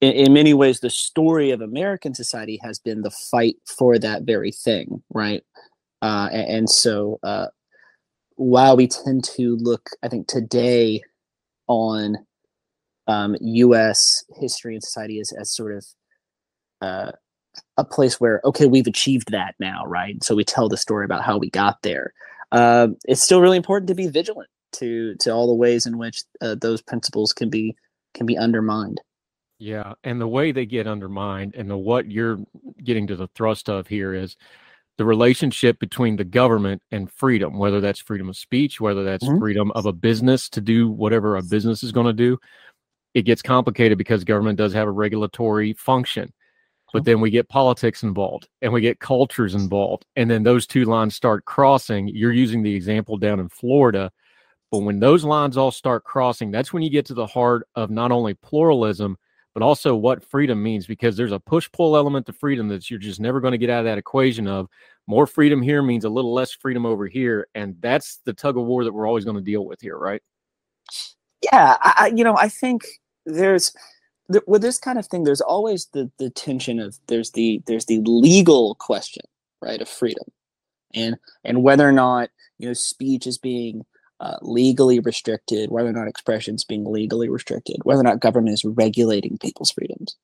in, 0.00 0.12
in 0.12 0.32
many 0.32 0.54
ways, 0.54 0.80
the 0.80 0.90
story 0.90 1.50
of 1.50 1.60
American 1.60 2.14
society 2.14 2.58
has 2.62 2.78
been 2.78 3.02
the 3.02 3.10
fight 3.10 3.56
for 3.66 3.98
that 3.98 4.22
very 4.22 4.52
thing, 4.52 5.02
right? 5.10 5.42
Uh, 6.02 6.28
a- 6.30 6.50
and, 6.50 6.68
so, 6.68 7.18
uh, 7.22 7.46
while 8.36 8.76
we 8.76 8.86
tend 8.86 9.24
to 9.24 9.56
look, 9.56 9.90
I 10.02 10.08
think 10.08 10.26
today 10.26 11.02
on 11.68 12.16
um, 13.06 13.36
U.S. 13.40 14.24
history 14.36 14.74
and 14.74 14.82
society 14.82 15.20
as, 15.20 15.32
as 15.32 15.50
sort 15.54 15.76
of 15.76 15.86
uh, 16.80 17.12
a 17.76 17.84
place 17.84 18.20
where 18.20 18.40
okay, 18.44 18.66
we've 18.66 18.86
achieved 18.86 19.30
that 19.32 19.54
now, 19.58 19.84
right? 19.86 20.22
So 20.22 20.34
we 20.34 20.44
tell 20.44 20.68
the 20.68 20.76
story 20.76 21.04
about 21.04 21.22
how 21.22 21.36
we 21.36 21.50
got 21.50 21.82
there. 21.82 22.12
Uh, 22.52 22.88
it's 23.04 23.22
still 23.22 23.40
really 23.40 23.56
important 23.56 23.88
to 23.88 23.94
be 23.94 24.08
vigilant 24.08 24.48
to 24.72 25.14
to 25.16 25.30
all 25.30 25.46
the 25.46 25.54
ways 25.54 25.86
in 25.86 25.98
which 25.98 26.22
uh, 26.40 26.54
those 26.54 26.80
principles 26.80 27.32
can 27.32 27.50
be 27.50 27.76
can 28.14 28.26
be 28.26 28.38
undermined. 28.38 29.00
Yeah, 29.60 29.92
and 30.04 30.18
the 30.18 30.26
way 30.26 30.52
they 30.52 30.64
get 30.64 30.86
undermined, 30.86 31.54
and 31.54 31.68
the 31.68 31.76
what 31.76 32.10
you're 32.10 32.38
getting 32.82 33.06
to 33.08 33.16
the 33.16 33.28
thrust 33.28 33.68
of 33.68 33.86
here 33.86 34.14
is 34.14 34.36
the 34.96 35.04
relationship 35.04 35.78
between 35.78 36.16
the 36.16 36.24
government 36.24 36.82
and 36.90 37.12
freedom, 37.12 37.58
whether 37.58 37.78
that's 37.80 38.00
freedom 38.00 38.30
of 38.30 38.38
speech, 38.38 38.80
whether 38.80 39.04
that's 39.04 39.24
Mhm. 39.24 39.38
freedom 39.38 39.70
of 39.72 39.84
a 39.84 39.92
business 39.92 40.48
to 40.50 40.62
do 40.62 40.90
whatever 40.90 41.36
a 41.36 41.42
business 41.42 41.82
is 41.82 41.92
going 41.92 42.06
to 42.06 42.14
do. 42.14 42.38
It 43.14 43.22
gets 43.22 43.42
complicated 43.42 43.98
because 43.98 44.24
government 44.24 44.58
does 44.58 44.72
have 44.72 44.88
a 44.88 44.92
regulatory 44.92 45.74
function. 45.74 46.32
But 46.92 47.04
then 47.04 47.20
we 47.20 47.30
get 47.30 47.48
politics 47.48 48.02
involved 48.02 48.48
and 48.62 48.72
we 48.72 48.80
get 48.80 48.98
cultures 48.98 49.54
involved. 49.54 50.06
And 50.16 50.30
then 50.30 50.42
those 50.42 50.66
two 50.66 50.86
lines 50.86 51.14
start 51.16 51.44
crossing. 51.44 52.08
You're 52.08 52.32
using 52.32 52.62
the 52.62 52.74
example 52.74 53.18
down 53.18 53.40
in 53.40 53.48
Florida. 53.48 54.10
But 54.72 54.80
when 54.80 55.00
those 55.00 55.24
lines 55.24 55.56
all 55.56 55.70
start 55.70 56.04
crossing, 56.04 56.50
that's 56.50 56.72
when 56.72 56.82
you 56.82 56.90
get 56.90 57.06
to 57.06 57.14
the 57.14 57.26
heart 57.26 57.68
of 57.76 57.90
not 57.90 58.12
only 58.12 58.34
pluralism, 58.34 59.18
but 59.54 59.62
also 59.62 59.94
what 59.94 60.24
freedom 60.24 60.62
means, 60.62 60.86
because 60.86 61.16
there's 61.16 61.32
a 61.32 61.40
push 61.40 61.70
pull 61.72 61.96
element 61.96 62.26
to 62.26 62.32
freedom 62.32 62.68
that 62.68 62.90
you're 62.90 62.98
just 62.98 63.20
never 63.20 63.40
going 63.40 63.52
to 63.52 63.58
get 63.58 63.70
out 63.70 63.80
of 63.80 63.84
that 63.86 63.98
equation 63.98 64.46
of 64.46 64.68
more 65.06 65.26
freedom 65.26 65.60
here 65.60 65.82
means 65.82 66.04
a 66.04 66.10
little 66.10 66.32
less 66.32 66.52
freedom 66.52 66.86
over 66.86 67.06
here. 67.06 67.48
And 67.54 67.76
that's 67.80 68.20
the 68.24 68.32
tug 68.32 68.56
of 68.56 68.64
war 68.64 68.84
that 68.84 68.92
we're 68.92 69.08
always 69.08 69.24
going 69.24 69.36
to 69.36 69.42
deal 69.42 69.64
with 69.64 69.80
here, 69.80 69.98
right? 69.98 70.22
yeah 71.42 71.76
I, 71.80 72.12
you 72.14 72.24
know 72.24 72.36
i 72.36 72.48
think 72.48 72.86
there's 73.26 73.72
th- 74.30 74.44
with 74.46 74.62
this 74.62 74.78
kind 74.78 74.98
of 74.98 75.06
thing 75.06 75.24
there's 75.24 75.40
always 75.40 75.86
the 75.92 76.10
the 76.18 76.30
tension 76.30 76.80
of 76.80 76.98
there's 77.06 77.32
the 77.32 77.62
there's 77.66 77.86
the 77.86 78.00
legal 78.04 78.74
question 78.76 79.24
right 79.60 79.80
of 79.80 79.88
freedom 79.88 80.24
and 80.94 81.16
and 81.44 81.62
whether 81.62 81.88
or 81.88 81.92
not 81.92 82.30
you 82.58 82.68
know 82.68 82.72
speech 82.72 83.26
is 83.26 83.38
being 83.38 83.84
uh, 84.20 84.36
legally 84.42 85.00
restricted 85.00 85.70
whether 85.70 85.88
or 85.88 85.92
not 85.92 86.08
expression 86.08 86.54
is 86.54 86.64
being 86.64 86.84
legally 86.84 87.28
restricted 87.28 87.76
whether 87.84 88.00
or 88.00 88.04
not 88.04 88.20
government 88.20 88.54
is 88.54 88.64
regulating 88.64 89.38
people's 89.38 89.72
freedoms 89.72 90.16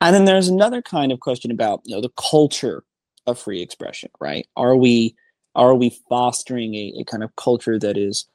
and 0.00 0.14
then 0.14 0.24
there's 0.24 0.48
another 0.48 0.82
kind 0.82 1.12
of 1.12 1.20
question 1.20 1.50
about 1.50 1.80
you 1.84 1.94
know 1.94 2.02
the 2.02 2.12
culture 2.30 2.82
of 3.26 3.38
free 3.38 3.62
expression 3.62 4.10
right 4.20 4.46
are 4.56 4.76
we 4.76 5.14
are 5.54 5.74
we 5.74 5.96
fostering 6.08 6.74
a, 6.74 6.92
a 7.00 7.04
kind 7.04 7.24
of 7.24 7.34
culture 7.36 7.78
that 7.78 7.96
is 7.96 8.26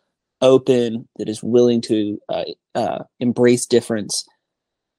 open, 0.42 1.08
that 1.18 1.30
is 1.30 1.44
willing 1.44 1.82
to 1.82 2.20
uh, 2.30 2.44
uh, 2.76 3.04
embrace 3.20 3.66
difference. 3.66 4.28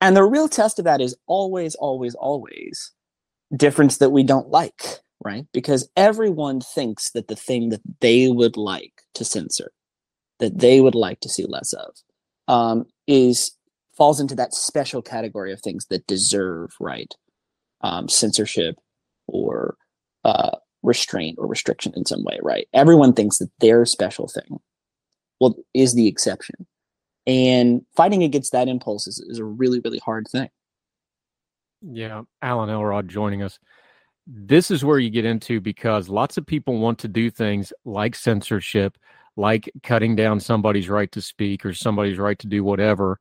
And 0.00 0.16
the 0.16 0.24
real 0.24 0.48
test 0.48 0.78
of 0.78 0.84
that 0.84 1.00
is 1.00 1.16
always, 1.26 1.74
always, 1.74 2.14
always 2.14 2.92
difference 3.54 3.98
that 3.98 4.10
we 4.10 4.22
don't 4.22 4.48
like, 4.48 5.00
right? 5.24 5.44
Because 5.52 5.88
everyone 5.96 6.60
thinks 6.60 7.10
that 7.10 7.28
the 7.28 7.36
thing 7.36 7.68
that 7.68 7.82
they 8.00 8.28
would 8.28 8.56
like 8.56 9.02
to 9.14 9.24
censor, 9.24 9.72
that 10.42 10.58
they 10.58 10.82
would 10.82 10.94
like 10.94 11.20
to 11.20 11.30
see 11.30 11.46
less 11.46 11.72
of, 11.72 11.94
um, 12.48 12.84
is 13.06 13.52
falls 13.96 14.20
into 14.20 14.34
that 14.34 14.54
special 14.54 15.00
category 15.02 15.52
of 15.52 15.60
things 15.60 15.86
that 15.86 16.06
deserve 16.06 16.70
right 16.80 17.14
um, 17.80 18.08
censorship 18.08 18.76
or 19.26 19.76
uh, 20.24 20.56
restraint 20.82 21.36
or 21.38 21.46
restriction 21.46 21.92
in 21.96 22.04
some 22.04 22.24
way, 22.24 22.38
right? 22.42 22.68
Everyone 22.74 23.14
thinks 23.14 23.38
that 23.38 23.50
their 23.60 23.86
special 23.86 24.28
thing 24.28 24.58
well 25.40 25.56
is 25.74 25.94
the 25.94 26.06
exception 26.06 26.66
and 27.26 27.82
fighting 27.96 28.22
against 28.22 28.52
that 28.52 28.68
impulse 28.68 29.06
is, 29.06 29.18
is 29.28 29.38
a 29.38 29.44
really 29.44 29.80
really 29.80 29.98
hard 29.98 30.26
thing 30.30 30.48
Yeah, 31.82 32.22
Alan 32.40 32.70
Elrod 32.70 33.08
joining 33.08 33.42
us. 33.42 33.58
This 34.26 34.70
is 34.70 34.84
where 34.84 35.00
you 35.00 35.10
get 35.10 35.24
into 35.24 35.60
because 35.60 36.08
lots 36.08 36.36
of 36.36 36.46
people 36.46 36.78
want 36.78 37.00
to 37.00 37.08
do 37.08 37.28
things 37.28 37.72
like 37.84 38.14
censorship, 38.14 38.96
like 39.36 39.70
cutting 39.82 40.16
down 40.16 40.40
somebody's 40.40 40.88
right 40.88 41.10
to 41.12 41.20
speak 41.22 41.64
or 41.64 41.72
somebody's 41.74 42.18
right 42.18 42.38
to 42.40 42.46
do 42.46 42.62
whatever, 42.64 43.18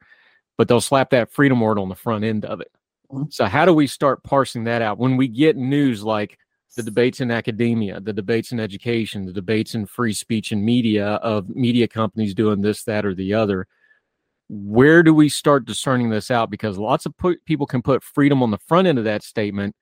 but 0.58 0.68
they'll 0.68 0.82
slap 0.82 1.10
that 1.12 1.32
freedom 1.32 1.60
word 1.62 1.80
on 1.80 1.90
the 1.90 1.96
front 1.96 2.24
end 2.24 2.46
of 2.46 2.62
it. 2.62 2.72
Mhm. 3.12 3.32
So, 3.34 3.46
how 3.46 3.66
do 3.66 3.74
we 3.74 3.88
start 3.88 4.24
parsing 4.24 4.66
that 4.66 4.82
out 4.82 4.98
when 4.98 5.18
we 5.18 5.28
get 5.28 5.58
news 5.58 6.04
like 6.04 6.38
the 6.78 6.84
debates 6.84 7.20
in 7.22 7.32
academia, 7.32 8.00
the 8.00 8.14
debates 8.14 8.52
in 8.52 8.60
education, 8.60 9.26
the 9.26 9.34
debates 9.34 9.76
in 9.76 9.86
free 9.86 10.14
speech 10.14 10.52
and 10.52 10.64
media 10.64 11.06
of 11.16 11.50
media 11.50 11.88
companies 11.88 12.34
doing 12.34 12.62
this, 12.62 12.84
that, 12.86 13.06
or 13.06 13.14
the 13.16 13.34
other? 13.34 13.68
where 14.50 15.02
do 15.04 15.14
we 15.14 15.30
start 15.30 15.66
discerning 15.66 16.10
this 16.10 16.30
out? 16.30 16.50
Because 16.50 16.78
lots 16.78 17.06
of 17.06 17.16
put, 17.18 17.44
people 17.46 17.66
can 17.66 17.82
put 17.82 18.04
freedom 18.04 18.44
on 18.44 18.52
the 18.52 18.58
front 18.58 18.88
end 18.88 18.98
of 18.98 19.06
that 19.06 19.24
statement, 19.24 19.76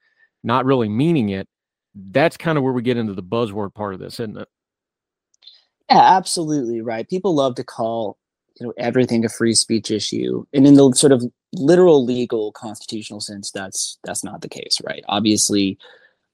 not 0.43 0.65
really 0.65 0.89
meaning 0.89 1.29
it. 1.29 1.47
That's 1.95 2.37
kind 2.37 2.57
of 2.57 2.63
where 2.63 2.73
we 2.73 2.81
get 2.83 2.97
into 2.97 3.13
the 3.13 3.23
buzzword 3.23 3.73
part 3.73 3.95
of 3.95 3.99
this, 3.99 4.19
isn't 4.19 4.37
it? 4.37 4.47
Yeah 5.89 6.17
absolutely 6.17 6.81
right. 6.81 7.09
People 7.09 7.35
love 7.35 7.55
to 7.55 7.63
call 7.63 8.17
you 8.59 8.65
know 8.65 8.73
everything 8.77 9.23
a 9.23 9.29
free 9.29 9.53
speech 9.53 9.89
issue 9.91 10.45
and 10.53 10.67
in 10.67 10.75
the 10.75 10.91
sort 10.93 11.11
of 11.11 11.23
literal 11.53 12.03
legal 12.03 12.51
constitutional 12.51 13.19
sense 13.21 13.51
that's 13.51 13.97
that's 14.03 14.23
not 14.23 14.41
the 14.41 14.49
case 14.49 14.81
right? 14.85 15.03
Obviously 15.07 15.77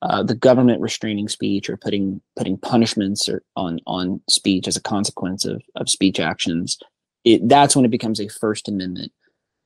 uh, 0.02 0.22
the 0.22 0.36
government 0.36 0.82
restraining 0.82 1.28
speech 1.28 1.70
or 1.70 1.78
putting 1.78 2.22
putting 2.36 2.58
punishments 2.58 3.30
or 3.30 3.44
on 3.56 3.80
on 3.88 4.22
speech 4.30 4.68
as 4.68 4.76
a 4.76 4.82
consequence 4.82 5.46
of, 5.46 5.62
of 5.76 5.90
speech 5.90 6.20
actions 6.20 6.78
it, 7.24 7.48
that's 7.48 7.76
when 7.76 7.86
it 7.86 7.92
becomes 7.92 8.20
a 8.20 8.28
first 8.28 8.68
amendment 8.68 9.12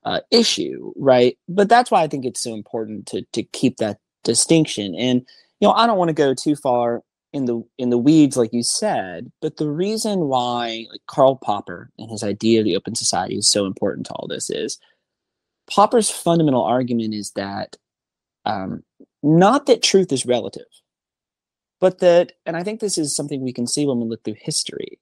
uh, 0.06 0.22
issue 0.32 0.94
right? 0.95 1.38
But 1.48 1.70
that's 1.70 1.91
why 1.91 2.03
i 2.03 2.07
think 2.07 2.26
it's 2.26 2.41
so 2.41 2.53
important 2.53 3.07
to 3.07 3.26
to 3.34 3.44
keep 3.44 3.78
that 3.78 3.98
distinction 4.24 4.95
and 4.95 5.22
you 5.60 5.68
know 5.68 5.72
i 5.74 5.88
don't 5.88 5.98
want 5.98 6.10
to 6.10 6.14
go 6.14 6.34
too 6.34 6.56
far 6.56 7.02
in 7.34 7.45
the 7.45 7.64
in 7.77 7.89
the 7.89 7.97
weeds 7.97 8.38
like 8.38 8.53
you 8.53 8.64
said 8.64 9.31
but 9.41 9.57
the 9.57 9.69
reason 9.69 10.22
why 10.22 10.85
like 10.91 11.01
karl 11.07 11.35
popper 11.35 11.91
and 11.97 12.10
his 12.10 12.23
idea 12.23 12.60
of 12.60 12.65
the 12.65 12.76
open 12.76 12.95
society 12.95 13.35
is 13.35 13.47
so 13.47 13.65
important 13.65 14.06
to 14.06 14.14
all 14.14 14.27
this 14.27 14.49
is 14.49 14.80
popper's 15.69 16.10
fundamental 16.10 16.64
argument 16.64 17.14
is 17.14 17.31
that 17.31 17.76
um, 18.45 18.84
not 19.22 19.68
that 19.68 19.84
truth 19.84 20.11
is 20.11 20.26
relative 20.26 20.65
but 21.80 21.99
that 21.99 22.34
and 22.45 22.57
i 22.57 22.64
think 22.64 22.80
this 22.80 22.97
is 22.97 23.15
something 23.15 23.41
we 23.41 23.53
can 23.53 23.68
see 23.68 23.85
when 23.85 23.99
we 23.99 24.07
look 24.07 24.23
through 24.23 24.35
history 24.39 24.99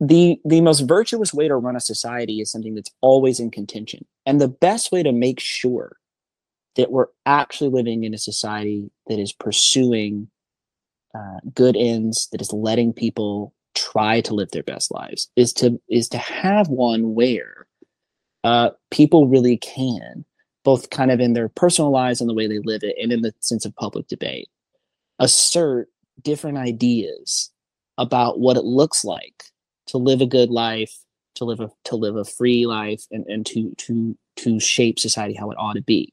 the 0.00 0.40
the 0.44 0.62
most 0.62 0.80
virtuous 0.80 1.34
way 1.34 1.46
to 1.46 1.56
run 1.56 1.76
a 1.76 1.80
society 1.80 2.40
is 2.40 2.50
something 2.50 2.74
that's 2.74 2.90
always 3.02 3.38
in 3.38 3.50
contention. 3.50 4.06
And 4.24 4.40
the 4.40 4.48
best 4.48 4.90
way 4.90 5.02
to 5.02 5.12
make 5.12 5.38
sure 5.38 5.96
that 6.76 6.90
we're 6.90 7.08
actually 7.26 7.70
living 7.70 8.04
in 8.04 8.14
a 8.14 8.18
society 8.18 8.90
that 9.08 9.18
is 9.18 9.32
pursuing 9.32 10.28
uh, 11.14 11.38
good 11.54 11.76
ends 11.76 12.28
that 12.32 12.40
is 12.40 12.52
letting 12.52 12.92
people 12.92 13.54
try 13.74 14.20
to 14.20 14.34
live 14.34 14.50
their 14.50 14.62
best 14.62 14.90
lives 14.90 15.30
is 15.36 15.52
to 15.52 15.80
is 15.88 16.08
to 16.08 16.18
have 16.18 16.68
one 16.68 17.14
where 17.14 17.66
uh, 18.44 18.70
people 18.90 19.28
really 19.28 19.56
can 19.56 20.24
both 20.64 20.90
kind 20.90 21.10
of 21.10 21.20
in 21.20 21.32
their 21.32 21.48
personal 21.48 21.90
lives 21.90 22.20
and 22.20 22.28
the 22.28 22.34
way 22.34 22.46
they 22.46 22.58
live 22.58 22.82
it 22.82 22.96
and 23.00 23.12
in 23.12 23.22
the 23.22 23.32
sense 23.40 23.64
of 23.64 23.74
public 23.76 24.06
debate 24.08 24.48
assert 25.18 25.88
different 26.22 26.58
ideas 26.58 27.50
about 27.96 28.40
what 28.40 28.56
it 28.56 28.64
looks 28.64 29.04
like 29.04 29.44
to 29.86 29.98
live 29.98 30.20
a 30.20 30.26
good 30.26 30.50
life 30.50 30.94
to 31.40 31.44
live 31.44 31.60
a 31.60 31.70
to 31.84 31.96
live 31.96 32.16
a 32.16 32.24
free 32.24 32.66
life 32.66 33.04
and, 33.10 33.24
and 33.26 33.46
to 33.46 33.74
to 33.76 34.16
to 34.36 34.60
shape 34.60 34.98
society 34.98 35.34
how 35.34 35.50
it 35.50 35.58
ought 35.58 35.74
to 35.74 35.82
be. 35.82 36.12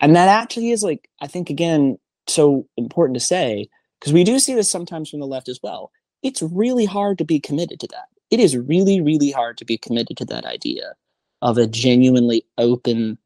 And 0.00 0.14
that 0.16 0.28
actually 0.28 0.70
is 0.70 0.82
like 0.82 1.08
i 1.20 1.26
think 1.26 1.50
again 1.50 1.98
so 2.26 2.66
important 2.76 3.14
to 3.14 3.24
say 3.24 3.68
because 4.00 4.12
we 4.12 4.24
do 4.24 4.38
see 4.38 4.54
this 4.54 4.70
sometimes 4.70 5.10
from 5.10 5.20
the 5.20 5.26
left 5.26 5.48
as 5.48 5.60
well. 5.62 5.90
It's 6.22 6.42
really 6.42 6.84
hard 6.84 7.18
to 7.18 7.24
be 7.24 7.40
committed 7.40 7.80
to 7.80 7.88
that. 7.88 8.06
It 8.30 8.40
is 8.40 8.56
really 8.56 9.00
really 9.00 9.30
hard 9.30 9.58
to 9.58 9.64
be 9.64 9.78
committed 9.78 10.16
to 10.18 10.24
that 10.26 10.44
idea 10.44 10.94
of 11.42 11.58
a 11.58 11.66
genuinely 11.66 12.46
open 12.58 13.18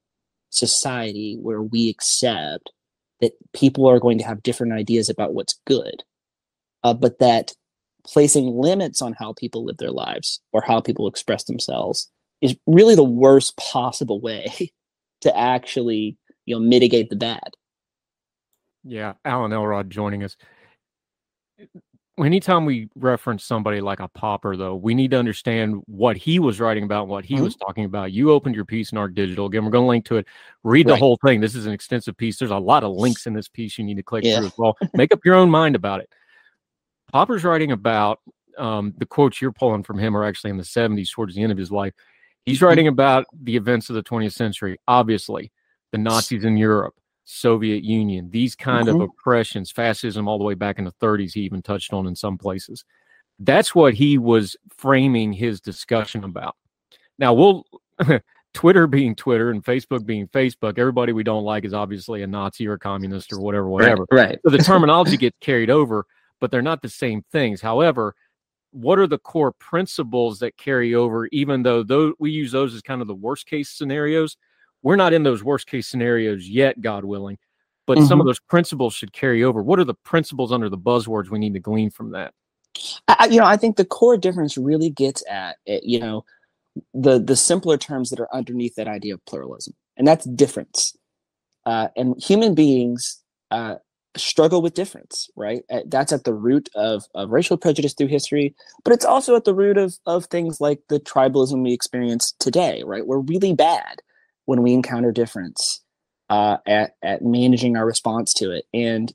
society 0.51 1.37
where 1.41 1.63
we 1.63 1.89
accept 1.89 2.73
that 3.21 3.33
people 3.53 3.87
are 3.87 4.01
going 4.01 4.19
to 4.19 4.25
have 4.25 4.43
different 4.43 4.73
ideas 4.73 5.09
about 5.09 5.35
what's 5.35 5.61
good 5.67 6.03
uh, 6.85 6.95
but 6.95 7.19
that 7.19 7.53
placing 8.05 8.57
limits 8.57 9.03
on 9.03 9.13
how 9.13 9.33
people 9.35 9.65
live 9.65 9.77
their 9.79 9.91
lives 9.91 10.41
or 10.53 10.63
how 10.63 10.81
people 10.81 11.07
express 11.07 11.45
themselves 11.45 12.11
is 12.41 12.57
really 12.67 12.95
the 12.95 13.05
worst 13.05 13.57
possible 13.57 14.21
way 14.21 14.71
to 15.21 15.37
actually 15.37 16.17
you 16.47 16.55
know 16.55 16.61
mitigate 16.61 17.11
the 17.11 17.17
bad. 17.17 17.51
Yeah, 18.85 19.15
Alan 19.25 19.53
Elrod 19.53 19.91
joining 19.91 20.25
us. 20.25 20.37
Anytime 22.19 22.65
we 22.65 22.89
reference 22.97 23.45
somebody 23.45 23.81
like 23.81 24.01
a 24.01 24.09
Popper, 24.09 24.57
though, 24.57 24.75
we 24.75 24.93
need 24.93 25.13
to 25.13 25.17
understand 25.19 25.83
what 25.87 26.17
he 26.17 26.41
was 26.41 26.59
writing 26.59 26.83
about, 26.83 27.07
what 27.07 27.25
he 27.25 27.37
Mhm. 27.37 27.43
was 27.43 27.55
talking 27.55 27.85
about. 27.85 28.11
You 28.11 28.33
opened 28.33 28.57
your 28.57 28.65
piece 28.65 28.91
in 28.91 28.99
Arc 28.99 29.15
Digital. 29.15 29.47
Again, 29.47 29.65
we're 29.65 29.71
going 29.71 29.85
to 29.85 29.89
link 29.89 30.05
to 30.07 30.17
it. 30.17 30.27
Read 30.65 30.89
the 30.89 30.97
whole 30.97 31.17
thing. 31.25 31.41
This 31.41 31.55
is 31.55 31.67
an 31.67 31.73
extensive 31.73 32.17
piece. 32.17 32.37
There's 32.37 32.51
a 32.51 32.59
lot 32.59 32.83
of 32.83 32.91
links 32.97 33.29
in 33.29 33.35
this 33.35 33.47
piece 33.49 33.79
you 33.79 33.85
need 33.85 33.99
to 33.99 34.03
click 34.03 34.25
Yeah. 34.25 34.39
through 34.39 34.47
as 34.47 34.59
well. 34.59 34.77
Make 34.95 35.13
up 35.13 35.25
your 35.25 35.37
own 35.37 35.49
mind 35.49 35.77
about 35.77 36.01
it. 36.01 36.11
Popper's 37.13 37.45
writing 37.45 37.71
about 37.73 38.21
um, 38.59 38.93
the 38.99 39.07
quotes 39.07 39.41
you're 39.41 39.53
pulling 39.53 39.85
from 39.85 40.01
him 40.01 40.17
are 40.17 40.25
actually 40.25 40.51
in 40.51 40.57
the 40.57 40.65
70s 40.65 41.13
towards 41.13 41.37
the 41.37 41.43
end 41.45 41.53
of 41.53 41.59
his 41.59 41.71
life. 41.71 41.95
He's 42.45 42.61
writing 42.61 42.89
about 42.89 43.27
the 43.45 43.55
events 43.55 43.89
of 43.89 43.95
the 43.95 44.03
20th 44.03 44.33
century, 44.33 44.77
obviously, 44.89 45.53
the 45.93 45.99
Nazis 45.99 46.43
in 46.45 46.57
Europe, 46.57 46.95
Soviet 47.31 47.85
Union, 47.85 48.31
these 48.31 48.55
kind 48.57 48.89
Mhm. 48.89 48.95
of 48.95 49.01
oppressions, 49.03 49.71
fascism 49.71 50.27
all 50.27 50.39
the 50.39 50.45
way 50.45 50.55
back 50.55 50.79
in 50.79 50.85
the 50.87 50.91
30s, 50.93 51.35
he 51.35 51.43
even 51.43 51.61
touched 51.61 51.93
on 51.93 52.07
in 52.07 52.17
some 52.17 52.39
places. 52.39 52.85
That's 53.39 53.75
what 53.75 53.93
he 53.95 54.17
was 54.17 54.57
framing 54.77 55.33
his 55.35 55.61
discussion 55.61 56.25
about. 56.25 56.57
Now, 57.19 57.35
we'll 57.35 57.65
Twitter 58.55 58.87
being 58.87 59.15
Twitter 59.15 59.51
and 59.51 59.63
Facebook 59.63 60.07
being 60.07 60.27
Facebook, 60.29 60.79
everybody 60.79 61.13
we 61.13 61.23
don't 61.23 61.45
like 61.45 61.65
is 61.67 61.75
obviously 61.75 62.23
a 62.23 62.27
Nazi 62.27 62.67
or 62.67 62.73
a 62.75 62.79
communist 62.79 63.31
or 63.33 63.41
whatever, 63.41 63.69
whatever. 63.69 64.07
right. 64.11 64.39
So 64.45 64.51
the 64.51 64.59
terminology 64.65 65.17
gets 65.19 65.37
carried 65.41 65.69
over, 65.71 66.07
but 66.41 66.51
they're 66.51 66.63
not 66.63 66.81
the 66.81 66.89
same 66.89 67.23
things. 67.31 67.61
However, 67.61 68.15
what 68.71 68.99
are 68.99 69.07
the 69.07 69.19
core 69.19 69.53
principles 69.53 70.39
that 70.39 70.57
carry 70.57 70.95
over, 70.95 71.27
even 71.27 71.63
though 71.63 71.83
those, 71.83 72.15
we 72.19 72.31
use 72.31 72.53
those 72.53 72.75
as 72.75 72.81
kind 72.81 73.03
of 73.03 73.07
the 73.09 73.15
worst 73.15 73.47
case 73.47 73.69
scenarios? 73.69 74.37
We're 74.83 74.97
not 74.97 75.13
in 75.13 75.23
those 75.23 75.43
worst 75.43 75.67
case 75.67 75.89
scenarios 75.89 76.49
yet, 76.49 76.81
God 76.81 77.05
willing, 77.05 77.39
but 77.87 77.99
some 78.03 78.21
of 78.21 78.25
Mhm. 78.25 78.29
those 78.29 78.41
principles 78.41 78.95
should 78.95 79.13
carry 79.13 79.43
over. 79.43 79.63
What 79.63 79.79
are 79.79 79.85
the 79.85 79.95
principles 79.95 80.53
under 80.53 80.69
the 80.69 80.79
buzzwords 80.79 81.31
we 81.31 81.39
need 81.39 81.55
to 81.55 81.61
glean 81.61 81.91
from 81.91 82.11
that? 82.13 82.33
I, 83.09 83.27
you 83.31 83.41
know, 83.41 83.47
I 83.47 83.57
think 83.57 83.77
the 83.77 83.85
core 83.85 84.17
difference 84.17 84.57
really 84.57 84.91
gets 84.91 85.23
at 85.29 85.57
you 85.67 85.99
know 85.99 86.25
the 86.95 87.19
the 87.19 87.35
simpler 87.37 87.77
terms 87.77 88.11
that 88.11 88.21
are 88.21 88.33
underneath 88.33 88.77
that 88.77 88.87
idea 88.87 89.15
of 89.15 89.25
pluralism, 89.25 89.75
and 89.97 90.07
that's 90.07 90.25
difference. 90.27 90.97
Uh, 91.67 91.89
and 91.97 92.15
human 92.23 92.55
beings 92.55 93.21
uh, 93.51 93.77
struggle 94.17 94.63
with 94.63 94.75
difference, 94.75 95.29
right? 95.37 95.65
Uh, 95.71 95.81
That's 95.87 96.13
at 96.13 96.25
the 96.25 96.33
root 96.33 96.69
of, 96.75 97.05
of 97.15 97.31
racial 97.31 97.57
prejudice 97.59 97.93
through 97.95 98.07
history, 98.07 98.55
but 98.85 98.93
it's 98.95 99.05
also 99.05 99.35
at 99.37 99.45
the 99.45 99.55
root 99.55 99.77
of 99.77 99.97
of 100.07 100.27
things 100.27 100.61
like 100.61 100.81
the 100.89 101.01
tribalism 101.01 101.63
we 101.63 101.73
experience 101.73 102.33
today, 102.39 102.83
right? 102.87 103.07
We're 103.07 103.19
really 103.19 103.55
bad 103.55 104.01
when 104.49 104.63
we 104.63 104.73
encounter 104.73 105.13
difference 105.13 105.83
uh, 106.31 106.57
at 106.67 106.97
at 107.03 107.21
managing 107.21 107.77
our 107.77 107.85
response 107.85 108.33
to 108.33 108.51
it, 108.51 108.65
and 108.73 109.13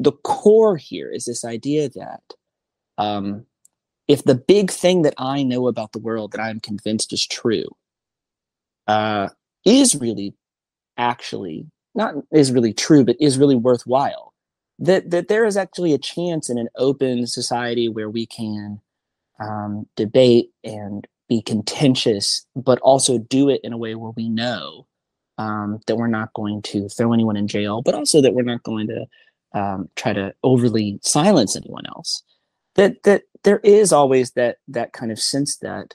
the 0.00 0.10
core 0.10 0.76
here 0.76 1.08
is 1.08 1.24
this 1.24 1.44
idea 1.44 1.88
that 1.90 2.22
um, 2.98 3.46
if 4.08 4.24
the 4.24 4.34
big 4.34 4.72
thing 4.72 5.02
that 5.02 5.14
I 5.18 5.44
know 5.44 5.68
about 5.68 5.92
the 5.92 6.00
world 6.00 6.32
that 6.32 6.40
I'm 6.40 6.58
convinced 6.58 7.12
is 7.12 7.24
true 7.24 7.68
uh, 8.88 9.28
is 9.64 9.94
really 9.94 10.34
actually 10.96 11.66
not 11.94 12.14
is 12.32 12.50
really 12.50 12.72
true, 12.72 13.04
but 13.04 13.16
is 13.20 13.38
really 13.38 13.54
worthwhile, 13.54 14.34
that 14.80 15.10
that 15.10 15.28
there 15.28 15.44
is 15.44 15.56
actually 15.56 15.94
a 15.94 15.98
chance 15.98 16.50
in 16.50 16.58
an 16.58 16.68
open 16.74 17.28
society 17.28 17.88
where 17.88 18.10
we 18.10 18.26
can 18.26 18.80
um, 19.38 19.86
debate 19.94 20.50
and 20.64 21.06
be 21.28 21.42
contentious, 21.42 22.46
but 22.56 22.78
also 22.80 23.18
do 23.18 23.48
it 23.48 23.60
in 23.62 23.72
a 23.72 23.78
way 23.78 23.94
where 23.94 24.12
we 24.16 24.28
know 24.28 24.86
um, 25.38 25.80
that 25.86 25.96
we're 25.96 26.06
not 26.06 26.32
going 26.34 26.62
to 26.62 26.88
throw 26.88 27.12
anyone 27.12 27.36
in 27.36 27.46
jail, 27.46 27.82
but 27.82 27.94
also 27.94 28.20
that 28.20 28.34
we're 28.34 28.42
not 28.42 28.62
going 28.62 28.88
to 28.88 29.06
um, 29.58 29.88
try 29.96 30.12
to 30.12 30.34
overly 30.42 30.98
silence 31.02 31.56
anyone 31.56 31.86
else. 31.86 32.22
That 32.74 33.02
that 33.04 33.22
there 33.44 33.60
is 33.64 33.92
always 33.92 34.32
that 34.32 34.58
that 34.68 34.92
kind 34.92 35.12
of 35.12 35.20
sense 35.20 35.56
that 35.58 35.94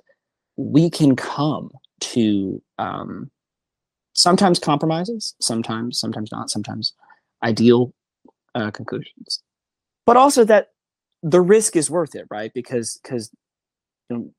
we 0.56 0.90
can 0.90 1.16
come 1.16 1.72
to 2.00 2.62
um, 2.78 3.32
sometimes 4.14 4.60
compromises, 4.60 5.36
sometimes 5.40 6.00
sometimes 6.00 6.32
not, 6.32 6.50
sometimes 6.50 6.94
ideal 7.44 7.94
uh, 8.56 8.72
conclusions, 8.72 9.42
but 10.06 10.18
also 10.18 10.44
that 10.46 10.70
the 11.22 11.42
risk 11.42 11.76
is 11.76 11.90
worth 11.90 12.16
it, 12.16 12.26
right? 12.30 12.54
Because 12.54 13.00
because 13.02 13.32
you 14.10 14.18
know, 14.18 14.34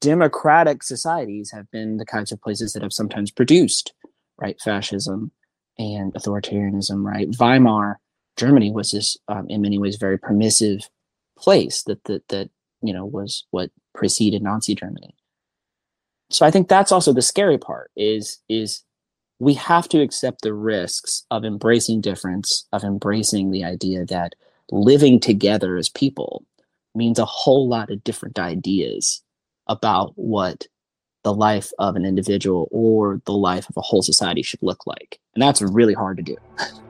democratic 0.00 0.82
societies 0.82 1.50
have 1.50 1.70
been 1.70 1.96
the 1.96 2.06
kinds 2.06 2.32
of 2.32 2.40
places 2.40 2.72
that 2.72 2.82
have 2.82 2.92
sometimes 2.92 3.30
produced 3.30 3.92
right 4.38 4.60
fascism 4.60 5.30
and 5.78 6.12
authoritarianism, 6.14 7.04
right? 7.04 7.28
Weimar 7.38 8.00
Germany 8.36 8.70
was 8.70 8.92
this 8.92 9.16
um, 9.28 9.46
in 9.48 9.62
many 9.62 9.78
ways 9.78 9.96
very 9.96 10.18
permissive 10.18 10.88
place 11.38 11.82
that 11.84 12.02
that 12.04 12.26
that 12.28 12.50
you 12.82 12.92
know 12.92 13.04
was 13.04 13.44
what 13.50 13.70
preceded 13.94 14.42
Nazi 14.42 14.74
Germany. 14.74 15.14
So 16.30 16.44
I 16.46 16.50
think 16.50 16.68
that's 16.68 16.92
also 16.92 17.12
the 17.12 17.22
scary 17.22 17.58
part 17.58 17.90
is 17.96 18.38
is 18.48 18.82
we 19.40 19.54
have 19.54 19.88
to 19.88 20.00
accept 20.00 20.42
the 20.42 20.54
risks 20.54 21.26
of 21.30 21.44
embracing 21.44 22.00
difference, 22.00 22.66
of 22.72 22.84
embracing 22.84 23.50
the 23.50 23.64
idea 23.64 24.04
that 24.06 24.34
living 24.70 25.20
together 25.20 25.76
as 25.76 25.88
people 25.88 26.44
means 26.94 27.18
a 27.18 27.24
whole 27.24 27.68
lot 27.68 27.90
of 27.90 28.02
different 28.04 28.38
ideas 28.38 29.22
about 29.66 30.12
what 30.16 30.66
the 31.22 31.32
life 31.32 31.70
of 31.78 31.96
an 31.96 32.04
individual 32.04 32.68
or 32.70 33.20
the 33.24 33.32
life 33.32 33.68
of 33.68 33.76
a 33.76 33.80
whole 33.80 34.02
society 34.02 34.42
should 34.42 34.62
look 34.62 34.86
like. 34.86 35.18
And 35.34 35.42
that's 35.42 35.62
really 35.62 35.94
hard 35.94 36.18
to 36.18 36.22
do. 36.22 36.36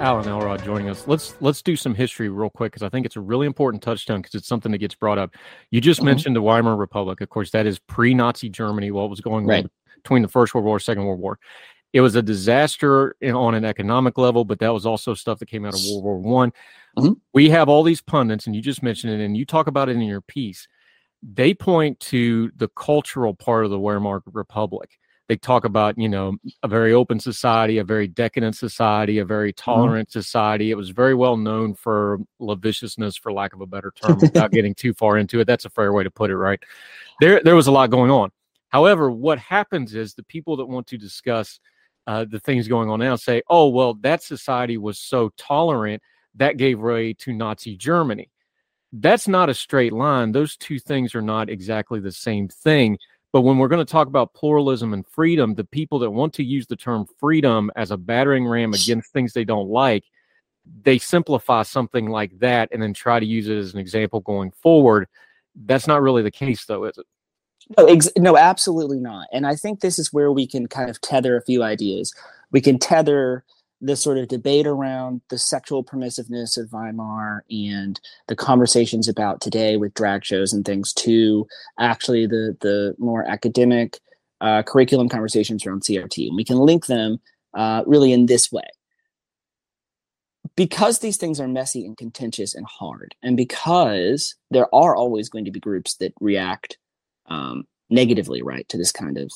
Alan 0.00 0.26
Elrod 0.26 0.64
joining 0.64 0.88
us. 0.88 1.06
Let's 1.06 1.34
let's 1.40 1.60
do 1.60 1.76
some 1.76 1.94
history 1.94 2.30
real 2.30 2.48
quick 2.48 2.72
because 2.72 2.82
I 2.82 2.88
think 2.88 3.04
it's 3.04 3.16
a 3.16 3.20
really 3.20 3.46
important 3.46 3.82
touchstone 3.82 4.22
because 4.22 4.34
it's 4.34 4.48
something 4.48 4.72
that 4.72 4.78
gets 4.78 4.94
brought 4.94 5.18
up. 5.18 5.34
You 5.70 5.82
just 5.82 6.00
Mhm. 6.00 6.04
mentioned 6.04 6.36
the 6.36 6.40
Weimar 6.40 6.76
Republic. 6.76 7.20
Of 7.20 7.28
course, 7.28 7.50
that 7.50 7.66
is 7.66 7.78
pre-Nazi 7.78 8.48
Germany. 8.48 8.90
What 8.90 9.10
was 9.10 9.20
going 9.20 9.46
Right. 9.46 9.64
on 9.64 9.70
between 9.96 10.22
the 10.22 10.28
First 10.28 10.54
World 10.54 10.64
War, 10.64 10.80
Second 10.80 11.04
World 11.04 11.20
War? 11.20 11.38
It 11.92 12.00
was 12.00 12.14
a 12.14 12.22
disaster 12.22 13.14
in- 13.20 13.34
on 13.34 13.54
an 13.54 13.64
economic 13.66 14.16
level, 14.16 14.46
but 14.46 14.58
that 14.60 14.72
was 14.72 14.86
also 14.86 15.12
stuff 15.12 15.38
that 15.40 15.46
came 15.46 15.66
out 15.66 15.74
of 15.74 15.80
World 15.90 16.04
War 16.04 16.18
One. 16.18 16.52
Mhm. 16.96 17.16
We 17.34 17.50
have 17.50 17.68
all 17.68 17.82
these 17.82 18.00
pundits, 18.00 18.46
and 18.46 18.56
you 18.56 18.62
just 18.62 18.82
mentioned 18.82 19.12
it, 19.12 19.22
and 19.22 19.36
you 19.36 19.44
talk 19.44 19.66
about 19.66 19.90
it 19.90 19.96
in 19.96 20.02
your 20.02 20.22
piece. 20.22 20.66
They 21.22 21.52
point 21.52 22.00
to 22.00 22.50
the 22.56 22.68
cultural 22.68 23.34
part 23.34 23.66
of 23.66 23.70
the 23.70 23.78
Weimar 23.78 24.22
Republic 24.32 24.98
they 25.30 25.36
talk 25.36 25.64
about 25.64 25.96
you 25.96 26.08
know 26.08 26.36
a 26.64 26.68
very 26.68 26.92
open 26.92 27.20
society 27.20 27.78
a 27.78 27.84
very 27.84 28.08
decadent 28.08 28.56
society 28.56 29.18
a 29.18 29.24
very 29.24 29.52
tolerant 29.52 30.10
society. 30.10 30.72
It 30.72 30.74
was 30.74 30.90
very 30.90 31.14
well 31.14 31.36
known 31.36 31.72
for 31.74 32.18
lasciviousness 32.40 33.16
for 33.16 33.32
lack 33.32 33.52
of 33.52 33.60
a 33.60 33.66
better 33.66 33.92
term 33.92 34.18
without 34.20 34.50
getting 34.50 34.74
too 34.74 34.92
far 34.92 35.18
into 35.18 35.38
it. 35.38 35.44
That's 35.44 35.66
a 35.66 35.70
fair 35.70 35.92
way 35.92 36.02
to 36.02 36.10
put 36.10 36.32
it 36.32 36.36
right? 36.36 36.60
There 37.20 37.40
there 37.44 37.54
was 37.54 37.68
a 37.68 37.70
lot 37.70 37.90
going 37.90 38.10
on. 38.10 38.32
However 38.70 39.08
what 39.08 39.38
happens 39.38 39.94
is 39.94 40.14
the 40.14 40.24
people 40.24 40.56
that 40.56 40.66
want 40.66 40.88
to 40.88 40.98
discuss 40.98 41.60
uh, 42.08 42.24
the 42.28 42.40
things 42.40 42.66
going 42.66 42.90
on 42.90 42.98
now 42.98 43.14
say 43.14 43.40
oh 43.48 43.68
well 43.68 43.94
that 44.00 44.24
society 44.24 44.78
was 44.78 44.98
so 44.98 45.30
tolerant 45.36 46.02
that 46.34 46.56
gave 46.56 46.80
way 46.80 47.12
to 47.12 47.32
nazi 47.32 47.76
germany. 47.76 48.28
That's 48.92 49.28
not 49.28 49.48
a 49.48 49.54
straight 49.54 49.92
line. 49.92 50.32
Those 50.32 50.56
two 50.56 50.80
things 50.80 51.14
are 51.14 51.22
not 51.22 51.48
exactly 51.48 52.00
the 52.00 52.10
same 52.10 52.48
thing 52.48 52.98
but 53.32 53.42
when 53.42 53.58
we're 53.58 53.68
going 53.68 53.84
to 53.84 53.90
talk 53.90 54.08
about 54.08 54.34
pluralism 54.34 54.92
and 54.92 55.06
freedom, 55.06 55.54
the 55.54 55.64
people 55.64 55.98
that 56.00 56.10
want 56.10 56.34
to 56.34 56.44
use 56.44 56.66
the 56.66 56.76
term 56.76 57.06
freedom 57.18 57.70
as 57.76 57.90
a 57.90 57.96
battering 57.96 58.46
ram 58.46 58.74
against 58.74 59.12
things 59.12 59.32
they 59.32 59.44
don't 59.44 59.68
like, 59.68 60.04
they 60.82 60.98
simplify 60.98 61.62
something 61.62 62.08
like 62.08 62.38
that 62.40 62.68
and 62.72 62.82
then 62.82 62.92
try 62.92 63.20
to 63.20 63.26
use 63.26 63.48
it 63.48 63.56
as 63.56 63.72
an 63.72 63.78
example 63.78 64.20
going 64.20 64.50
forward. 64.50 65.06
That's 65.54 65.86
not 65.86 66.02
really 66.02 66.22
the 66.22 66.30
case, 66.30 66.64
though, 66.64 66.84
is 66.84 66.98
it? 66.98 67.06
No, 67.78 67.86
ex- 67.86 68.10
no, 68.16 68.36
absolutely 68.36 68.98
not. 68.98 69.28
And 69.32 69.46
I 69.46 69.54
think 69.54 69.80
this 69.80 69.98
is 69.98 70.12
where 70.12 70.32
we 70.32 70.46
can 70.46 70.66
kind 70.66 70.90
of 70.90 71.00
tether 71.00 71.36
a 71.36 71.42
few 71.42 71.62
ideas. 71.62 72.12
We 72.50 72.60
can 72.60 72.78
tether 72.78 73.44
the 73.80 73.96
sort 73.96 74.18
of 74.18 74.28
debate 74.28 74.66
around 74.66 75.22
the 75.30 75.38
sexual 75.38 75.82
permissiveness 75.82 76.58
of 76.58 76.70
Weimar 76.72 77.44
and 77.50 77.98
the 78.28 78.36
conversations 78.36 79.08
about 79.08 79.40
today 79.40 79.76
with 79.76 79.94
drag 79.94 80.24
shows 80.24 80.52
and 80.52 80.64
things 80.64 80.92
to 80.94 81.46
actually 81.78 82.26
the 82.26 82.56
the 82.60 82.94
more 82.98 83.24
academic 83.26 83.98
uh, 84.40 84.62
curriculum 84.62 85.08
conversations 85.08 85.64
around 85.64 85.82
CRT. 85.82 86.28
And 86.28 86.36
we 86.36 86.44
can 86.44 86.58
link 86.58 86.86
them 86.86 87.20
uh, 87.54 87.82
really 87.86 88.12
in 88.12 88.26
this 88.26 88.50
way. 88.50 88.68
Because 90.56 90.98
these 90.98 91.16
things 91.16 91.40
are 91.40 91.48
messy 91.48 91.86
and 91.86 91.96
contentious 91.96 92.54
and 92.54 92.66
hard, 92.66 93.14
and 93.22 93.36
because 93.36 94.34
there 94.50 94.72
are 94.74 94.96
always 94.96 95.28
going 95.28 95.44
to 95.44 95.50
be 95.50 95.60
groups 95.60 95.94
that 95.96 96.12
react 96.20 96.76
um, 97.26 97.66
negatively, 97.88 98.42
right, 98.42 98.68
to 98.68 98.76
this 98.76 98.92
kind 98.92 99.16
of 99.16 99.30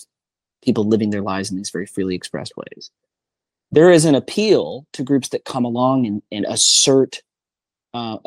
people 0.63 0.85
living 0.85 1.11
their 1.11 1.23
lives 1.23 1.51
in 1.51 1.57
these 1.57 1.71
very 1.71 1.87
freely 1.87 2.15
expressed 2.15 2.53
ways. 2.57 2.91
There 3.75 3.91
is 3.91 4.05
an 4.05 4.15
appeal 4.15 4.87
to 4.93 5.03
groups 5.03 5.31
that 5.31 5.45
come 5.45 5.65
along 5.65 6.07
and, 6.07 6.23
and 6.31 6.47
assert 6.49 7.21
uh, 7.93 8.19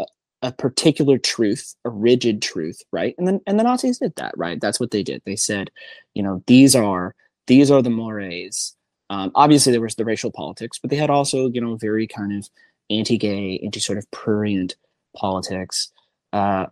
a 0.42 0.52
particular 0.52 1.18
truth, 1.18 1.74
a 1.86 1.90
rigid 1.90 2.42
truth, 2.42 2.82
right? 2.92 3.16
And 3.18 3.26
then 3.26 3.40
and 3.48 3.58
the 3.58 3.64
Nazis 3.64 4.00
did 4.00 4.14
that, 4.18 4.38
right? 4.38 4.60
That's 4.60 4.78
what 4.78 4.92
they 4.92 5.04
did. 5.04 5.22
They 5.26 5.38
said, 5.38 5.72
you 6.16 6.22
know, 6.22 6.44
these 6.48 6.76
are 6.76 7.16
these 7.48 7.72
are 7.72 7.82
the 7.82 7.90
mores. 7.90 8.76
Um, 9.10 9.32
obviously, 9.36 9.72
there 9.72 9.80
was 9.80 9.96
the 9.96 10.04
racial 10.04 10.34
politics, 10.34 10.80
but 10.80 10.90
they 10.90 10.98
had 10.98 11.10
also, 11.10 11.50
you 11.50 11.62
know, 11.62 11.78
very 11.78 12.08
kind 12.08 12.38
of 12.38 12.50
anti-gay, 12.90 13.62
anti 13.64 13.80
sort 13.80 13.98
of 13.98 14.12
prurient 14.12 14.76
politics. 15.16 15.94
Uh, 16.34 16.66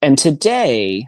and 0.00 0.16
today, 0.16 1.06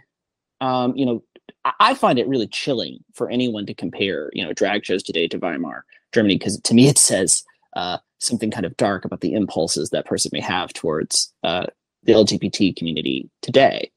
um, 0.60 0.94
you 0.94 1.06
know, 1.06 1.22
I, 1.64 1.94
find 1.94 2.18
it 2.18 2.28
really 2.28 2.46
chilling 2.46 3.04
for 3.14 3.28
anyone 3.30 3.66
to 3.66 3.74
compare, 3.74 4.30
you 4.32 4.44
know, 4.44 4.52
drag 4.52 4.84
shows 4.84 5.02
today 5.02 5.28
to 5.28 5.38
Weimar 5.38 5.84
Germany 6.12 6.36
because 6.36 6.60
to 6.60 6.74
me 6.74 6.88
it 6.88 6.98
says 6.98 7.44
uh, 7.76 7.98
something 8.18 8.50
kind 8.50 8.66
of 8.66 8.76
dark 8.76 9.04
about 9.04 9.20
the 9.20 9.34
impulses 9.34 9.90
that 9.90 10.06
person 10.06 10.30
may 10.32 10.40
have 10.40 10.72
towards 10.72 11.32
uh, 11.42 11.66
the 12.04 12.12
LGBT 12.12 12.76
community 12.76 13.28
today. 13.42 13.90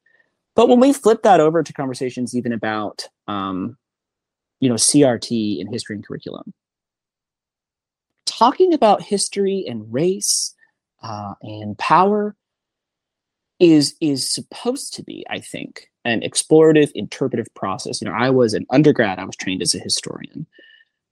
But 0.55 0.67
when 0.67 0.79
we 0.79 0.91
flip 0.91 1.23
that 1.23 1.39
over 1.39 1.63
to 1.63 1.73
conversations 1.73 2.35
even 2.35 2.51
about, 2.51 3.07
um, 3.27 3.77
you 4.59 4.69
know, 4.69 4.75
CRT 4.75 5.61
and 5.61 5.69
history 5.69 5.95
and 5.95 6.05
curriculum, 6.05 6.53
talking 8.25 8.73
about 8.73 9.01
history 9.01 9.65
and 9.67 9.91
race 9.91 10.53
uh, 11.01 11.33
and 11.41 11.77
power 11.77 12.35
is 13.61 13.95
is 14.01 14.27
supposed 14.27 14.93
to 14.95 15.03
be, 15.03 15.23
I 15.29 15.39
think, 15.39 15.87
an 16.03 16.21
explorative, 16.21 16.91
interpretive 16.95 17.47
process. 17.53 18.01
You 18.01 18.09
know, 18.09 18.15
I 18.15 18.31
was 18.31 18.53
an 18.53 18.65
undergrad; 18.71 19.19
I 19.19 19.23
was 19.23 19.35
trained 19.35 19.61
as 19.61 19.75
a 19.75 19.79
historian, 19.79 20.47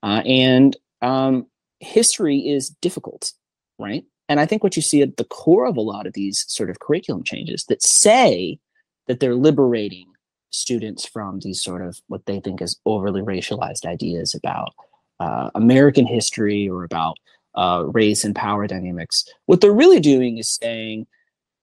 uh, 0.04 0.24
and 0.26 0.76
um, 1.02 1.46
history 1.80 2.40
is 2.40 2.70
difficult, 2.82 3.32
right? 3.78 4.04
And 4.28 4.40
I 4.40 4.46
think 4.46 4.64
what 4.64 4.76
you 4.76 4.82
see 4.82 5.02
at 5.02 5.18
the 5.18 5.26
core 5.26 5.68
of 5.68 5.78
a 5.78 5.82
lot 5.82 6.08
of 6.08 6.14
these 6.14 6.44
sort 6.48 6.70
of 6.70 6.80
curriculum 6.80 7.24
changes 7.24 7.66
that 7.66 7.84
say 7.84 8.60
that 9.08 9.20
they're 9.20 9.36
liberating 9.36 10.08
students 10.50 11.06
from 11.06 11.40
these 11.40 11.62
sort 11.62 11.84
of 11.84 12.00
what 12.08 12.26
they 12.26 12.40
think 12.40 12.62
is 12.62 12.80
overly 12.86 13.22
racialized 13.22 13.86
ideas 13.86 14.34
about 14.34 14.74
uh, 15.20 15.52
American 15.54 16.08
history 16.08 16.68
or 16.68 16.84
about 16.84 17.16
uh, 17.56 17.84
race 17.88 18.24
and 18.24 18.36
power 18.36 18.66
dynamics. 18.66 19.26
What 19.46 19.62
they're 19.62 19.72
really 19.72 20.00
doing 20.00 20.38
is 20.40 20.50
saying, 20.50 21.06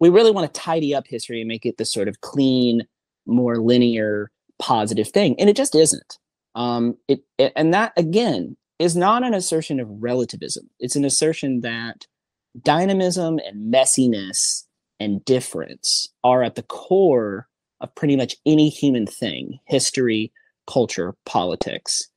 we 0.01 0.09
really 0.09 0.31
want 0.31 0.53
to 0.53 0.61
tidy 0.61 0.95
up 0.95 1.07
history 1.07 1.41
and 1.41 1.49
make 1.49 1.67
it 1.67 1.79
this 1.79 1.93
sort 1.93 2.09
of 2.09 2.21
clean, 2.21 2.87
more 3.27 3.59
linear, 3.59 4.31
positive 4.59 5.09
thing. 5.09 5.39
And 5.39 5.49
it 5.49 5.57
just 5.57 5.75
isn't. 5.75 6.19
Um, 6.55 6.97
it, 7.09 7.21
it, 7.39 7.53
and 7.57 7.73
that, 7.75 7.93
again, 7.97 8.57
is 8.79 8.97
not 8.97 9.23
an 9.23 9.35
assertion 9.35 9.81
of 9.81 9.89
relativism. 9.91 10.69
It's 10.79 10.97
an 10.97 11.05
assertion 11.05 11.61
that 11.61 12.07
dynamism 12.63 13.39
and 13.39 13.73
messiness 13.73 14.65
and 14.99 15.25
difference 15.25 16.09
are 16.25 16.43
at 16.43 16.55
the 16.55 16.63
core 16.63 17.49
of 17.81 17.95
pretty 17.95 18.17
much 18.17 18.37
any 18.47 18.69
human 18.71 19.07
thing 19.07 19.59
history 19.67 20.33
culture 20.67 21.15
politics 21.27 22.09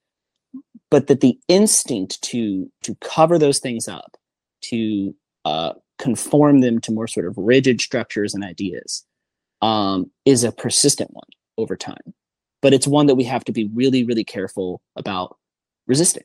but 0.89 1.07
that 1.07 1.21
the 1.21 1.37
instinct 1.47 2.21
to 2.21 2.71
to 2.83 2.95
cover 2.95 3.37
those 3.37 3.59
things 3.59 3.87
up 3.87 4.17
to 4.61 5.13
uh, 5.45 5.73
conform 5.99 6.61
them 6.61 6.79
to 6.81 6.91
more 6.91 7.07
sort 7.07 7.27
of 7.27 7.37
rigid 7.37 7.81
structures 7.81 8.33
and 8.33 8.43
ideas 8.43 9.05
um, 9.61 10.09
is 10.25 10.43
a 10.43 10.51
persistent 10.51 11.11
one 11.13 11.27
over 11.57 11.75
time. 11.75 12.13
But 12.61 12.73
it's 12.73 12.87
one 12.87 13.05
that 13.07 13.15
we 13.15 13.25
have 13.25 13.43
to 13.45 13.51
be 13.51 13.69
really 13.73 14.03
really 14.03 14.23
careful 14.23 14.81
about 14.95 15.37
resisting. 15.87 16.23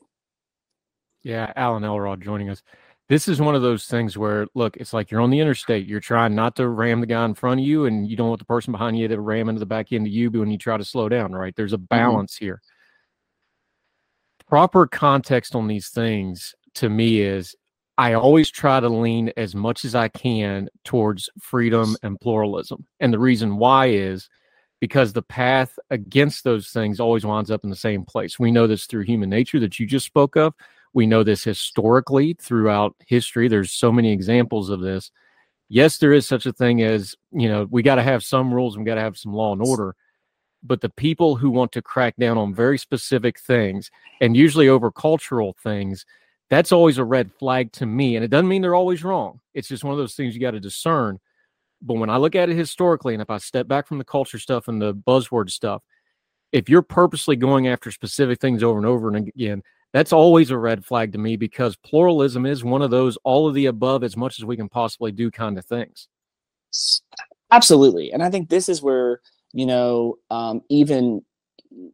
Yeah 1.23 1.51
alan 1.55 1.83
elrod 1.83 2.21
joining 2.21 2.49
us. 2.49 2.61
This 3.07 3.27
is 3.27 3.39
one 3.39 3.55
of 3.55 3.61
those 3.61 3.85
things 3.85 4.17
where 4.17 4.47
look 4.55 4.77
it's 4.77 4.93
like 4.93 5.11
you're 5.11 5.21
on 5.21 5.29
the 5.29 5.39
interstate. 5.39 5.85
You're 5.87 5.99
trying 5.99 6.33
not 6.35 6.55
to 6.57 6.67
ram 6.69 7.01
the 7.01 7.05
guy 7.07 7.25
in 7.25 7.35
front 7.35 7.59
of 7.61 7.65
you 7.65 7.85
and 7.85 8.07
you 8.09 8.15
don't 8.15 8.29
want 8.29 8.39
the 8.39 8.45
person 8.45 8.71
behind 8.71 8.97
you 8.97 9.07
to 9.07 9.19
ram 9.21 9.49
into 9.49 9.59
the 9.59 9.65
back 9.65 9.91
end 9.91 10.07
of 10.07 10.13
you 10.13 10.31
when 10.31 10.51
you 10.51 10.57
try 10.57 10.77
to 10.77 10.83
slow 10.85 11.09
down 11.09 11.31
right? 11.33 11.55
There's 11.55 11.73
a 11.73 11.77
Mm-hmm. 11.93 12.15
balance 12.15 12.35
here. 12.37 12.61
Proper 14.47 14.87
context 14.87 15.55
on 15.55 15.67
these 15.67 15.89
things 15.89 16.53
to 16.75 16.89
me 16.89 17.21
is 17.21 17.55
i 17.97 18.13
always 18.13 18.49
try 18.49 18.79
to 18.79 18.89
lean 18.89 19.31
as 19.37 19.55
much 19.55 19.85
as 19.85 19.95
i 19.95 20.07
can 20.07 20.67
towards 20.83 21.29
freedom 21.39 21.95
and 22.03 22.19
pluralism 22.19 22.85
and 22.99 23.13
the 23.13 23.19
reason 23.19 23.57
why 23.57 23.87
is 23.87 24.29
because 24.81 25.13
the 25.13 25.21
path 25.21 25.77
against 25.89 26.43
those 26.43 26.69
things 26.69 26.99
always 26.99 27.25
winds 27.25 27.49
up 27.49 27.63
in 27.63 27.69
the 27.69 27.75
same 27.75 28.03
place 28.03 28.39
we 28.39 28.51
know 28.51 28.67
this 28.67 28.85
through 28.85 29.03
human 29.03 29.29
nature 29.29 29.59
that 29.59 29.79
you 29.79 29.85
just 29.85 30.05
spoke 30.05 30.35
of 30.35 30.53
we 30.95 31.05
know 31.05 31.23
this 31.23 31.43
historically 31.43 32.35
throughout 32.41 32.95
history. 33.05 33.49
There's 33.49 33.73
so 33.73 33.91
many 33.91 34.13
examples 34.13 34.69
of 34.69 34.79
this. 34.79 35.11
Yes, 35.67 35.97
there 35.97 36.13
is 36.13 36.25
such 36.25 36.45
a 36.45 36.53
thing 36.53 36.81
as, 36.81 37.15
you 37.31 37.49
know, 37.49 37.67
we 37.69 37.83
got 37.83 37.95
to 37.95 38.01
have 38.01 38.23
some 38.23 38.51
rules, 38.53 38.77
we 38.77 38.85
got 38.85 38.95
to 38.95 39.01
have 39.01 39.17
some 39.17 39.33
law 39.33 39.51
and 39.51 39.61
order. 39.61 39.93
But 40.63 40.79
the 40.79 40.89
people 40.89 41.35
who 41.35 41.49
want 41.49 41.73
to 41.73 41.81
crack 41.81 42.15
down 42.17 42.37
on 42.37 42.55
very 42.55 42.77
specific 42.77 43.39
things 43.41 43.91
and 44.21 44.37
usually 44.37 44.69
over 44.69 44.89
cultural 44.89 45.53
things, 45.61 46.05
that's 46.49 46.71
always 46.71 46.97
a 46.97 47.03
red 47.03 47.31
flag 47.39 47.71
to 47.73 47.85
me. 47.85 48.15
And 48.15 48.23
it 48.23 48.29
doesn't 48.29 48.47
mean 48.47 48.61
they're 48.61 48.75
always 48.75 49.03
wrong. 49.03 49.39
It's 49.53 49.67
just 49.67 49.83
one 49.83 49.93
of 49.93 49.97
those 49.97 50.15
things 50.15 50.35
you 50.35 50.41
got 50.41 50.51
to 50.51 50.59
discern. 50.59 51.19
But 51.81 51.95
when 51.95 52.09
I 52.09 52.17
look 52.17 52.35
at 52.35 52.49
it 52.49 52.57
historically, 52.57 53.13
and 53.13 53.21
if 53.21 53.29
I 53.29 53.37
step 53.37 53.67
back 53.67 53.87
from 53.87 53.97
the 53.97 54.05
culture 54.05 54.39
stuff 54.39 54.67
and 54.67 54.81
the 54.81 54.93
buzzword 54.93 55.49
stuff, 55.49 55.81
if 56.51 56.69
you're 56.69 56.81
purposely 56.81 57.35
going 57.35 57.67
after 57.67 57.91
specific 57.91 58.39
things 58.39 58.63
over 58.63 58.77
and 58.77 58.87
over 58.87 59.07
and 59.07 59.27
again, 59.27 59.61
that's 59.93 60.13
always 60.13 60.51
a 60.51 60.57
red 60.57 60.85
flag 60.85 61.13
to 61.13 61.17
me 61.17 61.37
because 61.37 61.75
pluralism 61.77 62.45
is 62.45 62.63
one 62.63 62.81
of 62.81 62.91
those 62.91 63.17
all 63.23 63.47
of 63.47 63.53
the 63.53 63.67
above 63.67 64.03
as 64.03 64.17
much 64.17 64.39
as 64.39 64.45
we 64.45 64.57
can 64.57 64.69
possibly 64.69 65.11
do 65.11 65.31
kind 65.31 65.57
of 65.57 65.65
things. 65.65 66.09
Absolutely. 67.51 68.11
And 68.11 68.21
I 68.21 68.29
think 68.29 68.49
this 68.49 68.67
is 68.67 68.81
where, 68.81 69.21
you 69.53 69.65
know, 69.65 70.15
um, 70.29 70.61
even, 70.69 71.23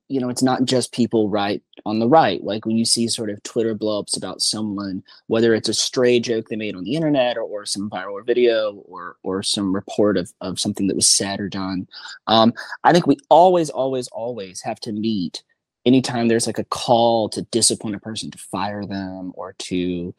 you 0.08 0.20
know, 0.20 0.30
it's 0.30 0.44
not 0.44 0.66
just 0.66 0.94
people 0.94 1.30
right 1.30 1.62
on 1.86 2.00
the 2.00 2.08
right. 2.08 2.44
Like 2.44 2.66
when 2.66 2.78
you 2.78 2.86
see 2.86 3.08
sort 3.08 3.30
of 3.30 3.42
Twitter 3.44 3.76
blowups 3.76 4.16
about 4.16 4.42
someone, 4.42 5.04
whether 5.28 5.54
it's 5.54 5.70
a 5.70 5.74
stray 5.74 6.20
joke 6.20 6.48
they 6.50 6.56
made 6.56 6.76
on 6.76 6.84
the 6.84 6.96
internet 6.96 7.38
or, 7.38 7.44
or 7.44 7.66
some 7.66 7.90
viral 7.90 8.26
video 8.26 8.84
or 8.86 9.18
or 9.24 9.42
some 9.42 9.74
report 9.74 10.18
of, 10.18 10.32
of 10.42 10.60
something 10.60 10.88
that 10.88 10.96
was 10.96 11.10
said 11.10 11.40
or 11.40 11.50
done. 11.50 11.88
Um, 12.28 12.54
I 12.84 12.94
think 12.94 13.08
we 13.08 13.18
always, 13.30 13.70
always, 13.70 14.08
always 14.10 14.62
have 14.62 14.80
to 14.82 14.92
meet 14.92 15.44
anytime 15.86 16.28
there's 16.28 16.48
like 16.48 16.60
a 16.60 16.66
call 16.66 17.30
to 17.30 17.42
discipline 17.44 17.96
a 17.96 18.00
person 18.00 18.32
to 18.32 18.38
fire 18.38 18.86
them 18.86 19.32
or 19.36 19.54
to 19.54 20.14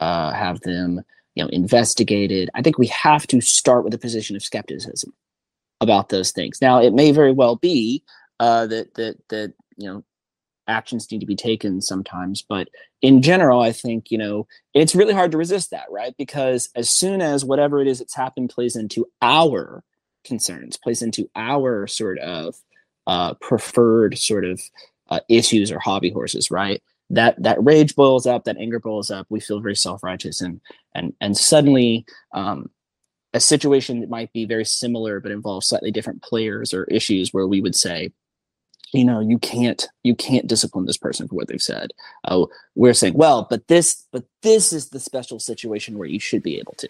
uh, 0.00 0.32
have 0.32 0.60
them 0.60 1.02
you 1.34 1.42
know 1.42 1.48
investigated 1.50 2.50
i 2.54 2.62
think 2.62 2.78
we 2.78 2.86
have 2.86 3.26
to 3.26 3.40
start 3.40 3.84
with 3.84 3.94
a 3.94 3.98
position 3.98 4.36
of 4.36 4.42
skepticism 4.42 5.12
about 5.80 6.08
those 6.08 6.30
things 6.30 6.60
now 6.60 6.80
it 6.80 6.92
may 6.92 7.10
very 7.10 7.32
well 7.32 7.56
be 7.56 8.02
uh, 8.40 8.66
that 8.66 8.94
that 8.94 9.16
that 9.28 9.54
you 9.76 9.88
know 9.88 10.04
actions 10.66 11.10
need 11.10 11.20
to 11.20 11.26
be 11.26 11.34
taken 11.34 11.80
sometimes 11.80 12.42
but 12.42 12.68
in 13.00 13.22
general 13.22 13.58
i 13.58 13.72
think 13.72 14.10
you 14.10 14.18
know 14.18 14.46
it's 14.74 14.94
really 14.94 15.14
hard 15.14 15.30
to 15.30 15.38
resist 15.38 15.70
that 15.70 15.86
right 15.90 16.14
because 16.18 16.68
as 16.74 16.90
soon 16.90 17.22
as 17.22 17.42
whatever 17.42 17.80
it 17.80 17.88
is 17.88 18.00
that's 18.00 18.14
happened 18.14 18.50
plays 18.50 18.76
into 18.76 19.06
our 19.22 19.82
concerns 20.24 20.76
plays 20.76 21.00
into 21.00 21.30
our 21.34 21.86
sort 21.86 22.18
of 22.18 22.54
uh, 23.08 23.32
preferred 23.40 24.18
sort 24.18 24.44
of 24.44 24.60
uh, 25.10 25.20
issues 25.28 25.72
or 25.72 25.80
hobby 25.80 26.10
horses, 26.10 26.50
right? 26.50 26.82
That 27.10 27.42
that 27.42 27.62
rage 27.64 27.96
boils 27.96 28.26
up, 28.26 28.44
that 28.44 28.58
anger 28.58 28.78
boils 28.78 29.10
up. 29.10 29.26
We 29.30 29.40
feel 29.40 29.60
very 29.60 29.76
self 29.76 30.02
righteous, 30.02 30.42
and 30.42 30.60
and 30.94 31.14
and 31.20 31.36
suddenly, 31.36 32.04
um, 32.32 32.70
a 33.32 33.40
situation 33.40 34.00
that 34.00 34.10
might 34.10 34.30
be 34.34 34.44
very 34.44 34.66
similar 34.66 35.20
but 35.20 35.32
involves 35.32 35.66
slightly 35.66 35.90
different 35.90 36.22
players 36.22 36.74
or 36.74 36.84
issues, 36.84 37.32
where 37.32 37.46
we 37.46 37.62
would 37.62 37.74
say, 37.74 38.12
you 38.92 39.04
know, 39.04 39.20
you 39.20 39.38
can't 39.38 39.86
you 40.02 40.14
can't 40.14 40.46
discipline 40.46 40.86
this 40.86 40.96
person 40.96 41.28
for 41.28 41.34
what 41.34 41.48
they've 41.48 41.60
said. 41.60 41.92
Oh, 42.24 42.48
we're 42.74 42.94
saying, 42.94 43.14
well, 43.14 43.46
but 43.48 43.66
this 43.68 44.06
but 44.12 44.24
this 44.42 44.72
is 44.72 44.88
the 44.90 45.00
special 45.00 45.38
situation 45.38 45.98
where 45.98 46.08
you 46.08 46.20
should 46.20 46.42
be 46.42 46.58
able 46.58 46.74
to. 46.78 46.88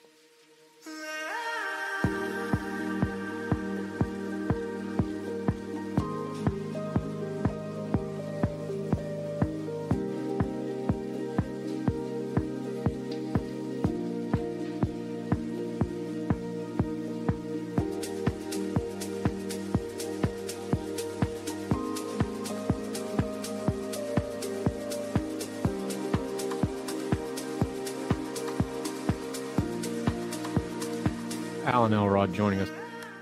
Elrod 31.93 32.33
joining 32.33 32.61
us. 32.61 32.69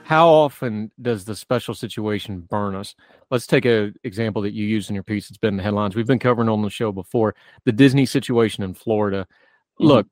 How 0.05 0.29
often 0.29 0.93
does 1.03 1.25
the 1.25 1.35
special 1.35 1.75
situation 1.75 2.41
burn 2.41 2.77
us? 2.77 2.95
Let's 3.31 3.47
take 3.47 3.65
an 3.65 3.95
example 4.05 4.41
that 4.43 4.53
you 4.53 4.65
used 4.65 4.89
in 4.89 4.95
your 4.95 5.03
piece. 5.03 5.29
It's 5.29 5.39
been 5.39 5.55
in 5.55 5.57
the 5.57 5.65
headlines. 5.65 5.97
We've 5.97 6.07
been 6.07 6.21
covering 6.21 6.49
on 6.49 6.63
the 6.63 6.71
show 6.71 6.93
before 6.93 7.35
the 7.65 7.73
Disney 7.73 8.07
situation 8.07 8.63
in 8.63 8.73
Florida. 8.73 9.27
Mm-hmm. 9.81 9.85
Look, 9.85 10.07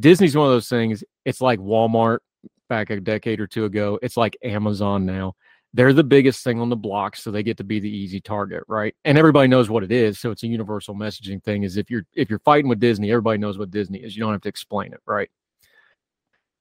Disney's 0.00 0.34
one 0.34 0.46
of 0.46 0.52
those 0.52 0.70
things. 0.70 1.04
It's 1.26 1.42
like 1.42 1.58
Walmart 1.58 2.20
back 2.68 2.88
a 2.88 2.98
decade 2.98 3.40
or 3.40 3.46
two 3.46 3.66
ago. 3.66 3.98
It's 4.02 4.16
like 4.16 4.36
Amazon 4.42 5.04
now. 5.04 5.34
They're 5.74 5.92
the 5.92 6.02
biggest 6.02 6.42
thing 6.42 6.58
on 6.58 6.70
the 6.70 6.76
block, 6.76 7.16
so 7.16 7.30
they 7.30 7.42
get 7.42 7.58
to 7.58 7.64
be 7.64 7.78
the 7.78 7.90
easy 7.90 8.18
target, 8.18 8.62
right? 8.66 8.94
And 9.04 9.18
everybody 9.18 9.48
knows 9.48 9.68
what 9.68 9.84
it 9.84 9.92
is, 9.92 10.18
so 10.18 10.30
it's 10.30 10.42
a 10.42 10.46
universal 10.46 10.94
messaging 10.94 11.42
thing. 11.42 11.64
Is 11.64 11.76
if 11.76 11.90
you're 11.90 12.06
if 12.14 12.30
you're 12.30 12.38
fighting 12.38 12.68
with 12.70 12.80
Disney, 12.80 13.10
everybody 13.10 13.36
knows 13.36 13.58
what 13.58 13.70
Disney 13.70 13.98
is. 13.98 14.16
You 14.16 14.22
don't 14.22 14.32
have 14.32 14.40
to 14.42 14.48
explain 14.48 14.94
it, 14.94 15.00
right? 15.04 15.28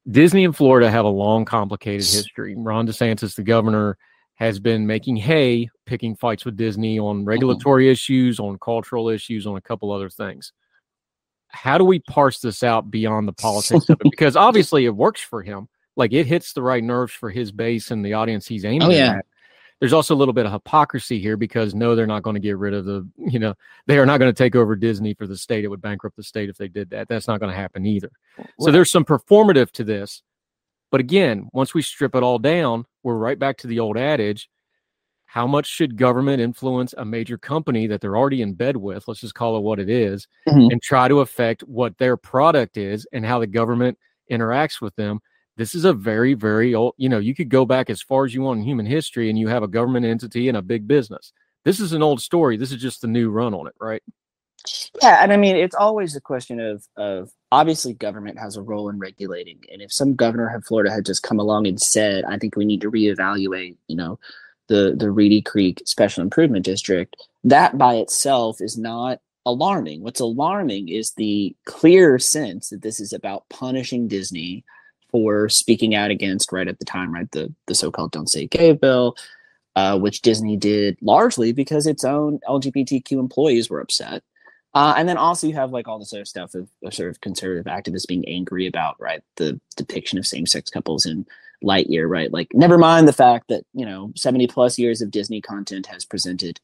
Disney 0.10 0.46
and 0.46 0.56
Florida 0.56 0.90
have 0.90 1.06
a 1.06 1.10
long, 1.10 1.46
complicated 1.46 2.06
history. 2.06 2.56
Ron 2.58 2.88
DeSantis, 2.88 3.36
the 3.36 3.44
governor, 3.44 3.98
has 4.36 4.60
been 4.60 4.86
making 4.86 5.16
hay, 5.16 5.70
picking 5.86 6.16
fights 6.16 6.46
with 6.46 6.56
Disney 6.56 7.00
on 7.00 7.18
mm-hmm. 7.18 7.26
regulatory 7.26 7.90
issues, 7.90 8.40
on 8.40 8.58
cultural 8.60 9.10
issues, 9.10 9.48
on 9.48 9.56
a 9.56 9.62
couple 9.62 9.92
other 9.92 10.10
things. 10.10 10.52
How 11.48 11.78
do 11.78 11.86
we 11.86 12.00
parse 12.00 12.40
this 12.40 12.62
out 12.62 12.92
beyond 12.92 13.28
the 13.28 13.34
politics 13.42 13.90
of 13.90 14.00
it? 14.02 14.12
Because 14.12 14.36
obviously 14.36 14.86
it 14.86 14.96
works 14.96 15.22
for 15.22 15.42
him. 15.42 15.68
Like 15.96 16.12
it 16.12 16.26
hits 16.26 16.54
the 16.54 16.62
right 16.62 16.84
nerves 16.84 17.14
for 17.14 17.30
his 17.30 17.52
base 17.52 17.92
and 17.92 18.06
the 18.06 18.14
audience 18.14 18.46
he's 18.46 18.66
oh, 18.66 18.70
aiming 18.70 18.90
Oh, 18.90 18.92
yeah. 18.92 19.18
at. 19.18 19.26
There's 19.80 19.94
also 19.94 20.16
a 20.16 20.18
little 20.18 20.34
bit 20.34 20.46
of 20.46 20.52
hypocrisy 20.52 21.20
here 21.20 21.36
because 21.38 21.76
no, 21.76 21.96
they're 21.96 22.08
not 22.08 22.24
going 22.24 22.36
to 22.36 22.40
get 22.40 22.58
rid 22.58 22.74
of 22.74 22.86
the, 22.86 23.08
you 23.18 23.40
know, 23.40 23.54
they 23.88 23.98
are 23.98 24.06
not 24.06 24.20
going 24.20 24.34
to 24.34 24.38
take 24.38 24.56
over 24.56 24.76
Disney 24.76 25.14
for 25.14 25.28
the 25.28 25.38
state. 25.38 25.66
It 25.66 25.68
would 25.68 25.82
bankrupt 25.82 26.16
the 26.16 26.24
state 26.24 26.50
if 26.50 26.58
they 26.58 26.70
did 26.70 26.90
that. 26.92 27.10
That's 27.10 27.28
not 27.28 27.40
going 27.40 27.52
to 27.52 27.58
happen 27.58 27.86
either. 27.86 28.12
So 28.60 28.72
there's 28.72 28.92
some 28.92 29.04
performative 29.04 29.72
to 29.72 29.84
this. 29.84 30.24
But 30.92 31.02
again, 31.02 31.50
once 31.52 31.74
we 31.74 31.82
strip 31.82 32.16
it 32.16 32.24
all 32.24 32.40
down, 32.40 32.86
we're 33.04 33.18
right 33.18 33.38
back 33.38 33.58
to 33.58 33.68
the 33.68 33.80
old 33.80 33.98
adage 33.98 34.50
how 35.36 35.46
much 35.46 35.66
should 35.66 35.98
government 35.98 36.40
influence 36.42 36.94
a 36.98 37.04
major 37.04 37.38
company 37.38 37.88
that 37.88 38.00
they're 38.00 38.16
already 38.16 38.42
in 38.42 38.54
bed 38.54 38.78
with? 38.78 39.06
Let's 39.06 39.20
just 39.20 39.36
call 39.36 39.58
it 39.58 39.64
what 39.64 39.80
it 39.82 39.90
is, 39.90 40.30
Mhm. 40.48 40.72
and 40.72 40.82
try 40.82 41.10
to 41.10 41.20
affect 41.20 41.62
what 41.64 41.98
their 41.98 42.16
product 42.16 42.78
is 42.78 43.06
and 43.12 43.26
how 43.26 43.40
the 43.40 43.48
government 43.48 43.98
interacts 44.32 44.80
with 44.80 44.96
them. 44.96 45.20
This 45.58 45.74
is 45.74 45.86
a 45.86 45.94
very, 45.94 46.34
very 46.34 46.76
old, 46.76 46.96
you 46.98 47.08
know, 47.08 47.20
you 47.20 47.34
could 47.34 47.50
go 47.50 47.66
back 47.66 47.90
as 47.90 48.02
far 48.02 48.26
as 48.26 48.34
you 48.34 48.42
want 48.42 48.60
in 48.60 48.66
human 48.66 48.86
history 48.86 49.30
and 49.30 49.40
you 49.40 49.48
have 49.48 49.64
a 49.64 49.68
government 49.68 50.06
entity 50.06 50.50
and 50.50 50.58
a 50.58 50.62
big 50.62 50.88
business. 50.88 51.32
This 51.64 51.80
is 51.80 51.94
an 51.94 52.04
old 52.04 52.22
story. 52.22 52.58
This 52.58 52.72
is 52.72 52.82
just 52.82 53.02
the 53.02 53.08
new 53.08 53.30
run 53.30 53.54
on 53.54 53.68
it, 53.68 53.74
right? 53.80 54.04
Yeah, 55.02 55.24
and 55.24 55.32
I 55.32 55.38
mean 55.38 55.56
it's 55.56 55.76
always 55.76 56.16
a 56.16 56.22
question 56.22 56.60
of 56.60 56.86
of 56.98 57.30
obviously 57.52 57.94
government 57.94 58.40
has 58.40 58.56
a 58.56 58.62
role 58.62 58.90
in 58.90 58.98
regulating, 58.98 59.60
and 59.72 59.82
if 59.82 59.92
some 59.92 60.16
governor 60.16 60.54
of 60.54 60.66
Florida 60.66 60.92
had 60.92 61.06
just 61.06 61.24
come 61.24 61.40
along 61.40 61.68
and 61.68 61.80
said, 61.80 62.24
"I 62.26 62.38
think 62.38 62.56
we 62.56 62.66
need 62.66 62.82
to 62.82 62.92
reevaluate," 62.92 63.76
you 63.88 63.96
know, 63.96 64.20
the 64.68 64.96
the 64.98 65.12
Reedy 65.12 65.42
Creek 65.42 65.82
Special 65.86 66.24
Improvement 66.24 66.66
District, 66.66 67.16
that 67.44 67.78
by 67.78 67.96
itself 67.96 68.62
is 68.62 68.78
not 68.78 69.20
alarming. 69.46 70.02
What's 70.02 70.20
alarming 70.20 70.90
is 70.90 71.12
the 71.12 71.56
clear 71.66 72.18
sense 72.18 72.70
that 72.70 72.82
this 72.82 73.00
is 73.00 73.14
about 73.14 73.48
punishing 73.50 74.08
Disney 74.08 74.64
for 75.16 75.48
speaking 75.48 75.96
out 75.96 76.12
against 76.12 76.52
right 76.52 76.68
at 76.68 76.78
the 76.78 76.84
time, 76.84 77.14
right 77.14 77.32
the 77.32 77.50
the 77.68 77.74
so-called 77.74 78.12
"Don't 78.12 78.30
Say 78.30 78.48
Gay" 78.48 78.74
bill, 78.74 79.16
uh, 79.78 79.98
which 79.98 80.22
Disney 80.22 80.58
did 80.58 80.98
largely 81.02 81.54
because 81.54 81.88
its 81.88 82.04
own 82.04 82.42
LGBTQ 82.50 83.14
employees 83.14 83.70
were 83.70 83.80
upset. 83.80 84.24
Uh, 84.74 84.94
and 84.98 85.08
then 85.08 85.16
also 85.16 85.48
you 85.48 85.54
have 85.54 85.72
like 85.72 85.88
all 85.88 86.00
this 86.00 86.12
other 86.12 86.26
stuff 86.26 86.54
of, 86.54 86.68
of 86.84 86.94
sort 86.94 87.10
of 87.10 87.22
conservative 87.22 87.64
activists 87.64 88.06
being 88.06 88.28
angry 88.28 88.68
about 88.68 89.00
right 89.00 89.24
the 89.38 89.58
depiction 89.78 90.20
of 90.20 90.28
same-sex 90.28 90.70
couples 90.70 91.06
in 91.06 91.26
Lightyear, 91.64 92.10
right? 92.10 92.34
Like 92.34 92.50
never 92.54 92.78
mind 92.78 93.08
the 93.08 93.14
fact 93.14 93.48
that 93.48 93.64
you 93.74 93.86
know 93.86 94.12
70 94.18 94.48
plus 94.48 94.78
years 94.78 95.02
of 95.02 95.12
Disney 95.12 95.40
content 95.40 95.86
has 95.86 96.04
presented 96.04 96.60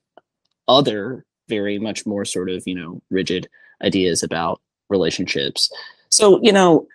other 0.67 1.25
very 1.47 1.79
much 1.79 2.05
more 2.05 2.25
sort 2.25 2.49
of 2.49 2.63
you 2.65 2.75
know 2.75 3.01
rigid 3.09 3.47
ideas 3.81 4.23
about 4.23 4.59
relationships. 4.89 5.71
So 6.09 6.41
you 6.43 6.51
know 6.51 6.89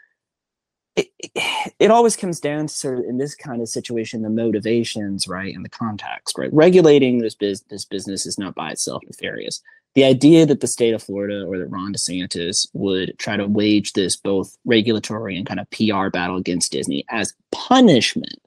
it, 0.97 1.09
it- 1.78 1.90
always 1.90 2.16
comes 2.16 2.40
down 2.40 2.66
to 2.66 2.74
sort 2.74 2.98
of 2.98 3.05
in 3.05 3.18
this 3.18 3.35
kind 3.35 3.62
of 3.62 3.68
situation 3.68 4.23
the 4.23 4.31
motivations 4.31 5.28
right 5.28 5.55
and 5.55 5.64
the 5.64 5.68
context 5.70 6.36
right? 6.39 6.52
Regulating 6.52 7.18
this, 7.18 7.35
bus- 7.35 7.64
this 7.70 7.85
business 7.85 8.27
is 8.27 8.39
not 8.39 8.55
by 8.55 8.70
itself 8.73 9.02
nefarious. 9.06 9.62
The 9.94 10.05
idea 10.05 10.44
that 10.47 10.60
the 10.60 10.66
state 10.66 10.94
of 10.94 11.02
florida 11.02 11.44
or 11.47 11.59
that 11.59 11.68
ron 11.68 11.94
desantis 11.94 12.68
would 12.74 13.18
try 13.18 13.36
to 13.36 13.47
wage 13.47 13.94
this 13.94 14.16
both 14.16 14.56
regulatory 14.64 15.36
and 15.36 15.47
kind 15.47 15.60
of 15.60 15.70
pr 15.70 16.10
battle 16.10 16.36
against 16.36 16.73
disney 16.73 17.05
as 17.10 17.35
punishment 17.52 18.40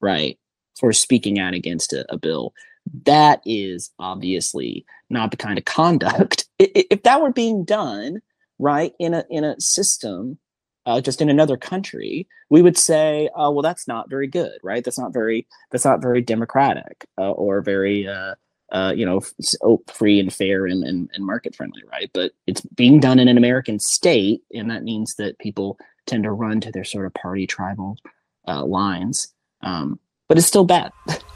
right 0.00 0.38
for 0.78 0.92
speaking 0.92 1.38
out 1.38 1.54
against 1.54 1.92
a, 1.92 2.06
a 2.12 2.18
bill 2.18 2.54
that 3.04 3.42
is 3.44 3.90
obviously 3.98 4.86
not 5.10 5.30
the 5.30 5.36
kind 5.36 5.58
of 5.58 5.64
conduct 5.66 6.46
if 6.58 7.02
that 7.02 7.20
were 7.20 7.32
being 7.32 7.64
done 7.64 8.22
right 8.58 8.94
in 8.98 9.14
a 9.14 9.24
in 9.30 9.44
a 9.44 9.60
system 9.60 10.38
uh, 10.86 11.00
just 11.00 11.20
in 11.20 11.28
another 11.28 11.56
country, 11.56 12.26
we 12.48 12.62
would 12.62 12.78
say, 12.78 13.28
uh, 13.36 13.50
well, 13.50 13.62
that's 13.62 13.88
not 13.88 14.08
very 14.08 14.28
good, 14.28 14.58
right? 14.62 14.84
That's 14.84 14.98
not 14.98 15.12
very 15.12 15.46
that's 15.70 15.84
not 15.84 16.00
very 16.00 16.22
democratic 16.22 17.06
uh, 17.18 17.32
or 17.32 17.60
very 17.60 18.08
uh, 18.08 18.34
uh, 18.72 18.92
you 18.96 19.04
know 19.04 19.20
oh, 19.62 19.82
free 19.92 20.20
and 20.20 20.32
fair 20.32 20.66
and, 20.66 20.84
and, 20.84 21.10
and 21.12 21.26
market 21.26 21.54
friendly, 21.54 21.82
right? 21.90 22.10
But 22.14 22.32
it's 22.46 22.60
being 22.60 23.00
done 23.00 23.18
in 23.18 23.28
an 23.28 23.36
American 23.36 23.78
state, 23.80 24.42
and 24.54 24.70
that 24.70 24.84
means 24.84 25.16
that 25.16 25.38
people 25.38 25.76
tend 26.06 26.22
to 26.22 26.32
run 26.32 26.60
to 26.60 26.70
their 26.70 26.84
sort 26.84 27.06
of 27.06 27.14
party 27.14 27.46
tribal 27.46 27.96
uh, 28.46 28.64
lines. 28.64 29.34
Um, 29.62 29.98
but 30.28 30.38
it's 30.38 30.46
still 30.46 30.64
bad. 30.64 30.92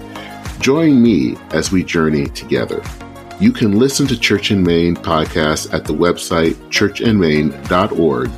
Join 0.61 1.01
me 1.01 1.35
as 1.49 1.71
we 1.71 1.83
journey 1.83 2.27
together. 2.27 2.83
You 3.39 3.51
can 3.51 3.79
listen 3.79 4.05
to 4.05 4.19
Church 4.19 4.51
in 4.51 4.61
Main 4.61 4.95
podcast 4.95 5.73
at 5.73 5.85
the 5.85 5.93
website 5.93 6.53
churchandmain.org 6.69 8.29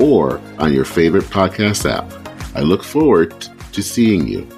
or 0.00 0.40
on 0.58 0.72
your 0.72 0.86
favorite 0.86 1.24
podcast 1.24 1.84
app. 1.84 2.10
I 2.56 2.60
look 2.60 2.82
forward 2.82 3.46
to 3.72 3.82
seeing 3.82 4.26
you. 4.26 4.48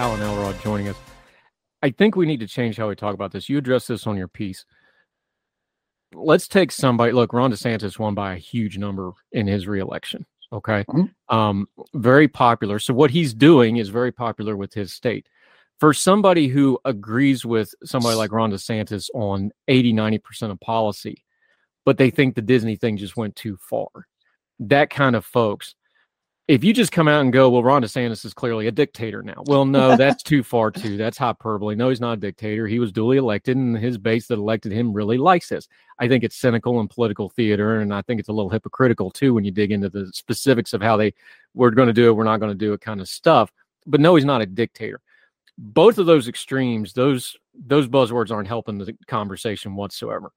Alan 0.00 0.22
Elrod 0.22 0.58
joining 0.62 0.88
us. 0.88 0.96
I 1.82 1.90
think 1.90 2.16
we 2.16 2.24
need 2.24 2.40
to 2.40 2.46
change 2.46 2.78
how 2.78 2.88
we 2.88 2.96
talk 2.96 3.12
about 3.12 3.32
this. 3.32 3.50
You 3.50 3.58
address 3.58 3.86
this 3.86 4.06
on 4.06 4.16
your 4.16 4.28
piece. 4.28 4.64
Let's 6.14 6.48
take 6.48 6.72
somebody. 6.72 7.12
Look, 7.12 7.34
Ron 7.34 7.52
DeSantis 7.52 7.98
won 7.98 8.14
by 8.14 8.32
a 8.32 8.38
huge 8.38 8.78
number 8.78 9.12
in 9.32 9.46
his 9.46 9.68
reelection. 9.68 10.24
Okay, 10.54 10.86
um, 11.28 11.68
very 11.92 12.28
popular. 12.28 12.78
So 12.78 12.94
what 12.94 13.10
he's 13.10 13.34
doing 13.34 13.76
is 13.76 13.90
very 13.90 14.10
popular 14.10 14.56
with 14.56 14.72
his 14.72 14.94
state. 14.94 15.28
For 15.80 15.92
somebody 15.92 16.48
who 16.48 16.78
agrees 16.86 17.44
with 17.44 17.74
somebody 17.84 18.16
like 18.16 18.32
Ron 18.32 18.52
DeSantis 18.52 19.10
on 19.12 19.50
80, 19.68 19.92
90% 19.92 20.50
of 20.50 20.58
policy, 20.60 21.22
but 21.84 21.98
they 21.98 22.08
think 22.08 22.34
the 22.34 22.40
Disney 22.40 22.76
thing 22.76 22.96
just 22.96 23.18
went 23.18 23.36
too 23.36 23.58
far. 23.68 23.88
That 24.60 24.88
kind 24.88 25.14
of 25.14 25.26
folks, 25.26 25.74
if 26.50 26.64
you 26.64 26.74
just 26.74 26.90
come 26.90 27.06
out 27.06 27.20
and 27.20 27.32
go, 27.32 27.48
well, 27.48 27.62
Ron 27.62 27.80
DeSantis 27.80 28.24
is 28.24 28.34
clearly 28.34 28.66
a 28.66 28.72
dictator 28.72 29.22
now. 29.22 29.44
Well, 29.46 29.64
no, 29.64 29.96
that's 29.96 30.20
too 30.20 30.42
far 30.42 30.72
too. 30.72 30.96
That's 30.96 31.16
hyperbole. 31.16 31.76
No, 31.76 31.90
he's 31.90 32.00
not 32.00 32.14
a 32.14 32.20
dictator. 32.20 32.66
He 32.66 32.80
was 32.80 32.90
duly 32.90 33.18
elected, 33.18 33.56
and 33.56 33.78
his 33.78 33.96
base 33.98 34.26
that 34.26 34.34
elected 34.34 34.72
him 34.72 34.92
really 34.92 35.16
likes 35.16 35.48
this. 35.48 35.68
I 36.00 36.08
think 36.08 36.24
it's 36.24 36.34
cynical 36.34 36.80
and 36.80 36.90
political 36.90 37.28
theater, 37.28 37.82
and 37.82 37.94
I 37.94 38.02
think 38.02 38.18
it's 38.18 38.30
a 38.30 38.32
little 38.32 38.50
hypocritical 38.50 39.12
too 39.12 39.32
when 39.32 39.44
you 39.44 39.52
dig 39.52 39.70
into 39.70 39.88
the 39.88 40.10
specifics 40.12 40.72
of 40.72 40.82
how 40.82 40.96
they 40.96 41.14
we're 41.54 41.70
going 41.70 41.86
to 41.86 41.92
do 41.92 42.08
it, 42.08 42.16
we're 42.16 42.24
not 42.24 42.40
going 42.40 42.50
to 42.50 42.58
do 42.58 42.72
it 42.72 42.80
kind 42.80 43.00
of 43.00 43.08
stuff. 43.08 43.52
But 43.86 44.00
no, 44.00 44.16
he's 44.16 44.24
not 44.24 44.42
a 44.42 44.46
dictator. 44.46 45.00
Both 45.56 45.98
of 45.98 46.06
those 46.06 46.26
extremes, 46.26 46.92
those 46.94 47.36
those 47.54 47.86
buzzwords 47.86 48.32
aren't 48.32 48.48
helping 48.48 48.76
the 48.76 48.96
conversation 49.06 49.76
whatsoever. 49.76 50.32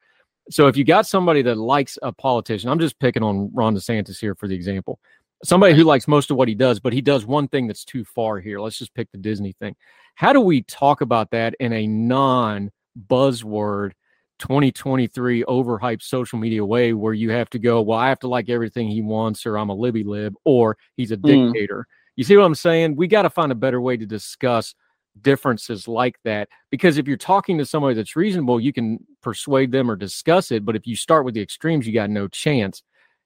So 0.51 0.67
if 0.67 0.77
you 0.77 0.83
got 0.83 1.07
somebody 1.07 1.41
that 1.41 1.57
likes 1.57 1.97
a 2.03 2.11
politician, 2.11 2.69
I'm 2.69 2.79
just 2.79 2.99
picking 2.99 3.23
on 3.23 3.49
Ron 3.51 3.75
DeSantis 3.75 4.19
here 4.19 4.35
for 4.35 4.47
the 4.47 4.55
example 4.55 4.99
somebody 5.43 5.75
who 5.75 5.83
likes 5.83 6.07
most 6.07 6.31
of 6.31 6.37
what 6.37 6.47
he 6.47 6.55
does, 6.55 6.79
but 6.79 6.93
he 6.93 7.01
does 7.01 7.25
one 7.25 7.47
thing 7.47 7.67
that's 7.67 7.85
too 7.85 8.03
far 8.05 8.39
here. 8.39 8.59
Let's 8.59 8.77
just 8.77 8.93
pick 8.93 9.11
the 9.11 9.17
Disney 9.17 9.53
thing. 9.59 9.75
How 10.15 10.33
do 10.33 10.41
we 10.41 10.63
talk 10.63 11.01
about 11.01 11.31
that 11.31 11.55
in 11.59 11.73
a 11.73 11.87
non 11.87 12.71
buzzword 13.09 13.91
2023 14.39 15.43
overhyped 15.45 16.01
social 16.01 16.39
media 16.39 16.63
way 16.65 16.93
where 16.93 17.13
you 17.13 17.31
have 17.31 17.49
to 17.51 17.59
go, 17.59 17.81
well, 17.81 17.99
I 17.99 18.09
have 18.09 18.19
to 18.19 18.27
like 18.27 18.49
everything 18.49 18.87
he 18.89 19.01
wants, 19.01 19.45
or 19.45 19.57
I'm 19.57 19.69
a 19.69 19.75
libby 19.75 20.03
lib, 20.03 20.35
or 20.45 20.77
he's 20.97 21.11
a 21.11 21.17
Mm. 21.17 21.53
dictator? 21.53 21.87
You 22.15 22.23
see 22.23 22.37
what 22.37 22.45
I'm 22.45 22.55
saying? 22.55 22.95
We 22.95 23.07
got 23.07 23.23
to 23.23 23.29
find 23.29 23.51
a 23.51 23.55
better 23.55 23.81
way 23.81 23.97
to 23.97 24.05
discuss 24.05 24.75
differences 25.21 25.87
like 25.87 26.15
that 26.23 26.49
because 26.71 26.97
if 26.97 27.07
you're 27.07 27.17
talking 27.17 27.57
to 27.57 27.65
somebody 27.65 27.95
that's 27.95 28.15
reasonable, 28.15 28.59
you 28.59 28.73
can 28.73 28.99
persuade 29.21 29.71
them 29.71 29.89
or 29.89 29.95
discuss 29.95 30.51
it. 30.51 30.65
But 30.65 30.75
if 30.75 30.87
you 30.87 30.95
start 30.95 31.25
with 31.25 31.33
the 31.35 31.41
extremes, 31.41 31.87
you 31.87 31.93
got 31.93 32.09
no 32.09 32.27
chance. 32.27 32.83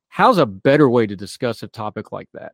How's 0.10 0.38
a 0.38 0.46
better 0.46 0.90
way 0.90 1.08
to 1.08 1.16
discuss 1.16 1.64
a 1.64 1.68
topic 1.68 2.12
like 2.12 2.30
that? 2.34 2.54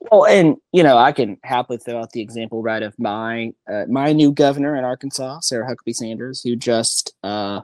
Well, 0.00 0.26
and 0.26 0.56
you 0.72 0.82
know, 0.82 0.98
I 0.98 1.12
can 1.12 1.38
happily 1.44 1.78
throw 1.78 2.00
out 2.00 2.10
the 2.10 2.20
example 2.20 2.62
right 2.62 2.82
of 2.82 2.98
my 2.98 3.52
uh, 3.70 3.84
my 3.88 4.12
new 4.12 4.32
governor 4.32 4.76
in 4.76 4.84
Arkansas, 4.84 5.40
Sarah 5.40 5.68
Huckabee 5.68 5.94
Sanders, 5.94 6.42
who 6.42 6.56
just 6.56 7.14
uh, 7.22 7.60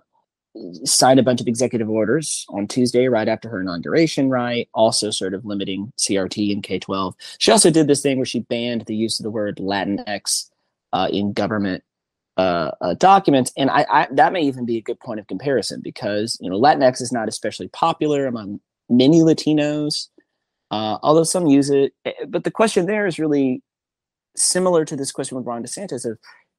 signed 0.85 1.19
a 1.19 1.25
bunch 1.25 1.41
of 1.41 1.49
executive 1.49 1.91
orders 1.91 2.47
on 2.49 2.69
Tuesday, 2.69 3.09
right 3.09 3.29
after 3.29 3.49
her 3.49 3.61
inauguration. 3.61 4.29
Right, 4.29 4.69
also 4.73 5.11
sort 5.11 5.35
of 5.35 5.45
limiting 5.45 5.93
CRT 5.99 6.53
and 6.53 6.63
K 6.63 6.79
twelve. 6.79 7.17
She 7.39 7.51
also 7.51 7.71
did 7.71 7.89
this 7.89 8.03
thing 8.03 8.19
where 8.19 8.27
she 8.27 8.41
banned 8.41 8.85
the 8.87 8.97
use 8.97 9.19
of 9.19 9.25
the 9.25 9.31
word 9.31 9.57
Latinx 9.57 10.49
uh, 10.93 11.09
in 11.11 11.33
government 11.33 11.83
uh, 12.37 12.71
uh, 12.81 12.95
documents, 12.95 13.53
and 13.57 13.69
I, 13.69 13.85
I 13.91 14.09
that 14.13 14.33
may 14.33 14.43
even 14.43 14.65
be 14.65 14.77
a 14.77 14.83
good 14.83 15.01
point 15.01 15.19
of 15.19 15.27
comparison 15.27 15.81
because 15.83 16.39
you 16.41 16.49
know 16.49 16.61
Latinx 16.61 17.01
is 17.01 17.11
not 17.11 17.29
especially 17.29 17.69
popular 17.69 18.27
among 18.27 18.61
many 18.89 19.21
Latinos 19.21 20.09
uh, 20.71 20.99
although 21.03 21.25
some 21.25 21.47
use 21.47 21.71
it. 21.71 21.93
eh, 22.05 22.13
But 22.29 22.45
the 22.45 22.51
question 22.51 22.87
there 22.87 23.07
is 23.07 23.19
really 23.19 23.63
similar 24.37 24.85
to 24.85 24.97
this 24.97 25.13
question 25.13 25.37
with 25.37 25.47
Ron 25.47 25.63
DeSantis 25.63 26.05
of 26.05 26.19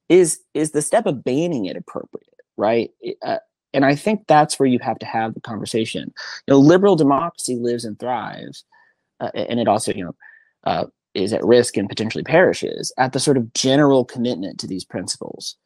is 0.10 0.40
is 0.54 0.72
the 0.72 0.82
step 0.82 1.06
of 1.06 1.24
banning 1.24 1.66
it 1.66 1.76
appropriate, 1.76 2.26
right? 2.56 2.92
Uh, 3.22 3.38
and 3.74 3.86
I 3.86 3.96
think 3.96 4.26
that's 4.28 4.58
where 4.58 4.68
you 4.68 4.80
have 4.80 5.00
to 5.00 5.06
have 5.06 5.34
the 5.34 5.42
conversation. 5.42 6.14
You 6.48 6.54
know, 6.54 6.60
liberal 6.60 6.96
democracy 6.96 7.56
lives 7.56 7.84
and 7.84 8.00
thrives, 8.00 8.64
uh, 9.20 9.32
and 9.36 9.60
it 9.60 9.68
also, 9.68 9.94
you 9.94 10.06
know, 10.06 10.16
uh, 10.64 10.86
is 11.14 11.34
at 11.34 11.44
risk 11.44 11.76
and 11.76 11.90
potentially 11.90 12.24
perishes 12.24 12.94
at 12.98 13.12
the 13.12 13.20
sort 13.20 13.38
of 13.38 13.54
general 13.54 14.06
commitment 14.06 14.60
to 14.60 14.68
these 14.68 14.86
principles. 14.86 15.58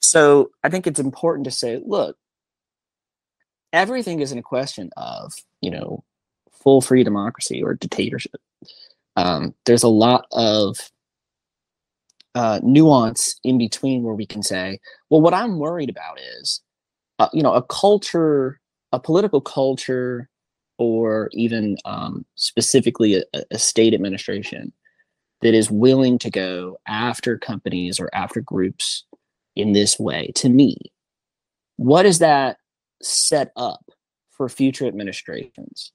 So 0.00 0.50
I 0.64 0.68
think 0.68 0.86
it's 0.86 1.00
important 1.00 1.44
to 1.44 1.50
say, 1.50 1.80
look, 1.86 2.16
everything 3.74 4.20
isn't 4.20 4.38
a 4.38 4.42
question 4.42 4.88
of, 4.96 5.34
you 5.60 5.70
know, 5.70 6.02
full 6.62 6.80
free 6.80 7.04
democracy 7.04 7.62
or 7.62 7.74
dictatorship. 7.74 8.40
Um, 9.16 9.54
there's 9.66 9.82
a 9.82 9.88
lot 9.88 10.26
of 10.32 10.90
uh, 12.34 12.60
nuance 12.62 13.38
in 13.44 13.58
between 13.58 14.02
where 14.02 14.14
we 14.14 14.26
can 14.26 14.42
say, 14.42 14.80
well, 15.10 15.20
what 15.20 15.34
I'm 15.34 15.58
worried 15.58 15.90
about 15.90 16.18
is, 16.38 16.62
uh, 17.18 17.28
you 17.32 17.42
know, 17.42 17.52
a 17.52 17.62
culture, 17.62 18.60
a 18.92 19.00
political 19.00 19.40
culture, 19.40 20.28
or 20.78 21.28
even 21.32 21.76
um, 21.84 22.24
specifically 22.36 23.16
a, 23.16 23.42
a 23.50 23.58
state 23.58 23.92
administration 23.92 24.72
that 25.42 25.54
is 25.54 25.70
willing 25.70 26.18
to 26.18 26.30
go 26.30 26.78
after 26.88 27.38
companies 27.38 28.00
or 28.00 28.08
after 28.14 28.40
groups 28.40 29.04
in 29.56 29.72
this 29.72 29.98
way. 29.98 30.32
To 30.36 30.48
me, 30.48 30.78
what 31.76 32.06
is 32.06 32.18
that 32.20 32.56
set 33.04 33.52
up 33.56 33.84
for 34.30 34.48
future 34.48 34.86
administrations? 34.86 35.92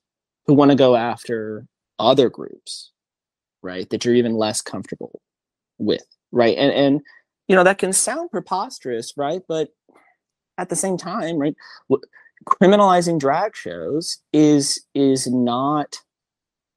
who 0.50 0.54
want 0.54 0.72
to 0.72 0.76
go 0.76 0.96
after 0.96 1.64
other 2.00 2.28
groups, 2.28 2.90
right? 3.62 3.88
That 3.90 4.04
you're 4.04 4.16
even 4.16 4.34
less 4.34 4.60
comfortable 4.60 5.20
with, 5.78 6.04
right? 6.32 6.56
And 6.58 6.72
and 6.72 7.00
you 7.46 7.54
know 7.54 7.62
that 7.62 7.78
can 7.78 7.92
sound 7.92 8.32
preposterous, 8.32 9.12
right? 9.16 9.42
But 9.46 9.68
at 10.58 10.68
the 10.68 10.74
same 10.74 10.96
time, 10.96 11.38
right? 11.38 11.54
Criminalizing 12.46 13.20
drag 13.20 13.54
shows 13.54 14.18
is 14.32 14.84
is 14.92 15.28
not 15.28 15.98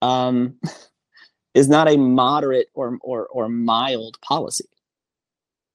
um, 0.04 0.60
is 1.56 1.68
not 1.68 1.90
a 1.90 1.98
moderate 1.98 2.68
or 2.76 3.00
or 3.02 3.26
or 3.28 3.50
mild 3.50 4.20
policy. 4.22 4.70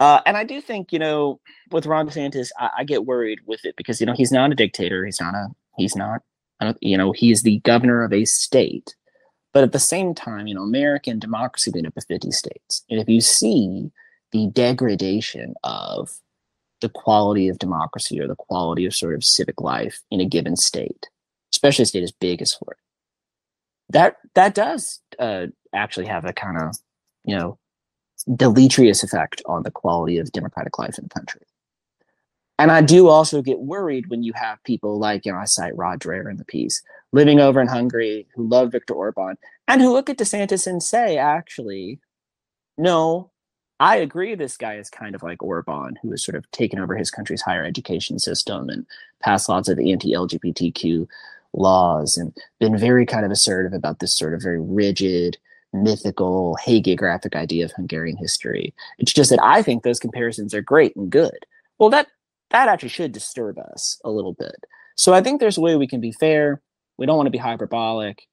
Uh, 0.00 0.20
and 0.26 0.36
I 0.36 0.44
do 0.44 0.60
think, 0.60 0.92
you 0.92 0.98
know, 0.98 1.40
with 1.70 1.86
Ron 1.86 2.08
DeSantis, 2.08 2.50
I, 2.58 2.70
I 2.78 2.84
get 2.84 3.06
worried 3.06 3.40
with 3.46 3.64
it 3.64 3.74
because 3.76 4.00
you 4.00 4.06
know 4.06 4.14
he's 4.14 4.32
not 4.32 4.52
a 4.52 4.54
dictator. 4.54 5.04
He's 5.04 5.20
not 5.20 5.34
a 5.34 5.48
he's 5.76 5.96
not 5.96 6.22
you 6.80 6.96
know, 6.96 7.12
he 7.12 7.30
is 7.30 7.42
the 7.42 7.60
governor 7.60 8.04
of 8.04 8.12
a 8.12 8.24
state. 8.24 8.94
But 9.54 9.64
at 9.64 9.72
the 9.72 9.78
same 9.78 10.14
time, 10.14 10.46
you 10.46 10.54
know, 10.54 10.62
American 10.62 11.18
democracy 11.18 11.70
made 11.74 11.86
up 11.86 11.96
of 11.96 12.04
50 12.04 12.30
states. 12.30 12.84
And 12.90 13.00
if 13.00 13.08
you 13.08 13.20
see 13.20 13.90
the 14.32 14.48
degradation 14.48 15.54
of 15.64 16.10
the 16.80 16.88
quality 16.88 17.48
of 17.48 17.58
democracy 17.58 18.20
or 18.20 18.28
the 18.28 18.36
quality 18.36 18.86
of 18.86 18.94
sort 18.94 19.14
of 19.14 19.24
civic 19.24 19.60
life 19.60 20.00
in 20.10 20.20
a 20.20 20.26
given 20.26 20.54
state, 20.54 21.08
especially 21.52 21.84
a 21.84 21.86
state 21.86 22.02
as 22.02 22.12
big 22.12 22.42
as 22.42 22.54
Florida, 22.54 22.80
that 23.88 24.16
that 24.34 24.54
does 24.54 25.00
uh, 25.18 25.46
actually 25.72 26.06
have 26.06 26.24
a 26.26 26.32
kind 26.32 26.58
of, 26.58 26.76
you 27.24 27.34
know, 27.34 27.58
deleterious 28.24 29.02
effect 29.02 29.42
on 29.46 29.62
the 29.62 29.70
quality 29.70 30.18
of 30.18 30.32
democratic 30.32 30.78
life 30.78 30.98
in 30.98 31.04
the 31.04 31.10
country. 31.10 31.42
And 32.58 32.72
I 32.72 32.80
do 32.80 33.08
also 33.08 33.40
get 33.40 33.60
worried 33.60 34.08
when 34.08 34.24
you 34.24 34.32
have 34.34 34.62
people 34.64 34.98
like, 34.98 35.24
you 35.24 35.32
know, 35.32 35.38
I 35.38 35.44
cite 35.44 35.76
Rod 35.76 36.00
Dreher 36.00 36.28
in 36.28 36.38
the 36.38 36.44
piece, 36.44 36.82
living 37.12 37.38
over 37.38 37.60
in 37.60 37.68
Hungary 37.68 38.26
who 38.34 38.48
love 38.48 38.72
Viktor 38.72 38.94
Orban 38.94 39.38
and 39.68 39.80
who 39.80 39.92
look 39.92 40.10
at 40.10 40.18
DeSantis 40.18 40.66
and 40.66 40.82
say, 40.82 41.18
actually, 41.18 42.00
no, 42.76 43.30
I 43.80 43.96
agree 43.96 44.34
this 44.34 44.56
guy 44.56 44.74
is 44.74 44.90
kind 44.90 45.14
of 45.14 45.22
like 45.22 45.42
Orban, 45.42 45.98
who 46.02 46.10
has 46.10 46.24
sort 46.24 46.34
of 46.34 46.50
taken 46.50 46.80
over 46.80 46.96
his 46.96 47.12
country's 47.12 47.42
higher 47.42 47.64
education 47.64 48.18
system 48.18 48.68
and 48.68 48.84
passed 49.20 49.48
lots 49.48 49.68
of 49.68 49.78
anti 49.78 50.12
LGBTQ 50.12 51.06
laws 51.52 52.16
and 52.16 52.36
been 52.58 52.76
very 52.76 53.06
kind 53.06 53.24
of 53.24 53.30
assertive 53.30 53.72
about 53.72 54.00
this 54.00 54.16
sort 54.16 54.34
of 54.34 54.42
very 54.42 54.60
rigid, 54.60 55.38
mythical, 55.72 56.56
hagiographic 56.64 57.36
idea 57.36 57.64
of 57.64 57.72
Hungarian 57.72 58.16
history. 58.16 58.74
It's 58.98 59.12
just 59.12 59.30
that 59.30 59.42
I 59.42 59.62
think 59.62 59.82
those 59.82 59.98
comparisons 59.98 60.54
are 60.54 60.62
great 60.62 60.96
and 60.96 61.10
good. 61.10 61.46
Well, 61.78 61.90
that 61.90 62.08
that 62.50 62.68
actually 62.68 62.88
should 62.88 63.12
disturb 63.12 63.58
us 63.58 64.00
a 64.04 64.10
little 64.10 64.32
bit. 64.32 64.56
So 64.96 65.12
I 65.12 65.22
think 65.22 65.40
there's 65.40 65.58
a 65.58 65.60
way 65.60 65.76
we 65.76 65.86
can 65.86 66.00
be 66.00 66.12
fair. 66.12 66.62
We 66.96 67.06
don't 67.06 67.16
want 67.16 67.26
to 67.26 67.32
be 67.32 67.38
hyperbolic, 67.38 68.26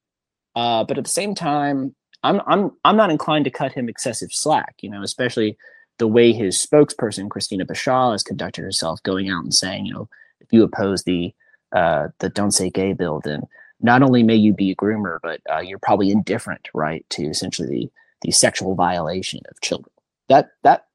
uh, 0.56 0.84
but 0.86 0.98
at 0.98 1.04
the 1.04 1.10
same 1.10 1.36
time, 1.36 1.96
I'm 2.24 2.42
I'm 2.48 2.72
I'm 2.84 2.98
not 2.98 3.12
inclined 3.12 3.46
to 3.46 3.52
cut 3.52 3.74
him 3.74 3.90
excessive 3.90 4.32
slack. 4.32 4.76
You 4.82 4.90
know, 4.90 5.04
especially 5.04 5.58
the 5.98 6.08
way 6.08 6.34
his 6.34 6.58
spokesperson 6.58 7.30
Christina 7.30 7.66
Pushaw 7.66 8.14
has 8.14 8.24
conducted 8.24 8.64
herself, 8.64 9.02
going 9.04 9.30
out 9.30 9.44
and 9.44 9.54
saying, 9.54 9.86
you 9.86 9.94
know, 9.94 10.10
if 10.42 10.52
you 10.52 10.64
oppose 10.64 11.04
the 11.04 11.34
uh, 11.72 12.08
the 12.20 12.30
"Don't 12.30 12.52
Say 12.52 12.70
Gay" 12.70 12.94
bill, 12.94 13.22
then 13.24 13.44
not 13.82 14.02
only 14.02 14.24
may 14.24 14.36
you 14.36 14.54
be 14.54 14.72
a 14.72 14.76
groomer, 14.76 15.20
but 15.22 15.42
uh, 15.52 15.60
you're 15.60 15.80
probably 15.80 16.12
indifferent, 16.12 16.70
right, 16.74 17.06
to 17.12 17.24
essentially 17.24 17.68
the 17.68 17.92
the 18.22 18.32
sexual 18.32 18.76
violation 18.76 19.42
of 19.50 19.62
children. 19.62 19.92
That 20.30 20.50
that 20.64 20.88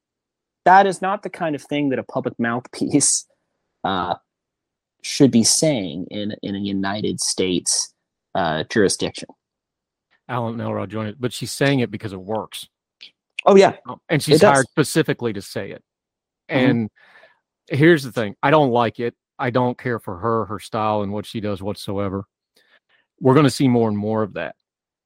that 0.64 0.86
is 0.86 1.00
not 1.00 1.22
the 1.22 1.30
kind 1.30 1.54
of 1.54 1.62
thing 1.62 1.90
that 1.90 1.98
a 1.98 2.02
public 2.02 2.38
mouthpiece 2.38 3.26
uh, 3.84 4.16
should 5.02 5.30
be 5.30 5.44
saying 5.44 6.06
in 6.10 6.34
in 6.42 6.54
a 6.54 6.58
United 6.58 7.20
States 7.20 7.94
uh, 8.34 8.64
jurisdiction. 8.64 9.28
Alan 10.28 10.60
Elrod 10.60 10.90
joined 10.90 11.08
it, 11.08 11.20
but 11.20 11.32
she's 11.32 11.50
saying 11.50 11.80
it 11.80 11.90
because 11.90 12.12
it 12.12 12.20
works. 12.20 12.68
Oh 13.46 13.56
yeah, 13.56 13.76
and 14.08 14.22
she's 14.22 14.42
hired 14.42 14.66
specifically 14.68 15.32
to 15.32 15.42
say 15.42 15.70
it. 15.70 15.82
Mm-hmm. 16.50 16.70
And 16.70 16.90
here's 17.68 18.02
the 18.02 18.12
thing: 18.12 18.34
I 18.42 18.50
don't 18.50 18.70
like 18.70 19.00
it. 19.00 19.14
I 19.38 19.50
don't 19.50 19.78
care 19.78 19.98
for 19.98 20.18
her, 20.18 20.44
her 20.46 20.58
style, 20.58 21.02
and 21.02 21.12
what 21.12 21.26
she 21.26 21.40
does 21.40 21.62
whatsoever. 21.62 22.26
We're 23.20 23.34
going 23.34 23.44
to 23.44 23.50
see 23.50 23.68
more 23.68 23.88
and 23.88 23.98
more 23.98 24.22
of 24.22 24.34
that 24.34 24.56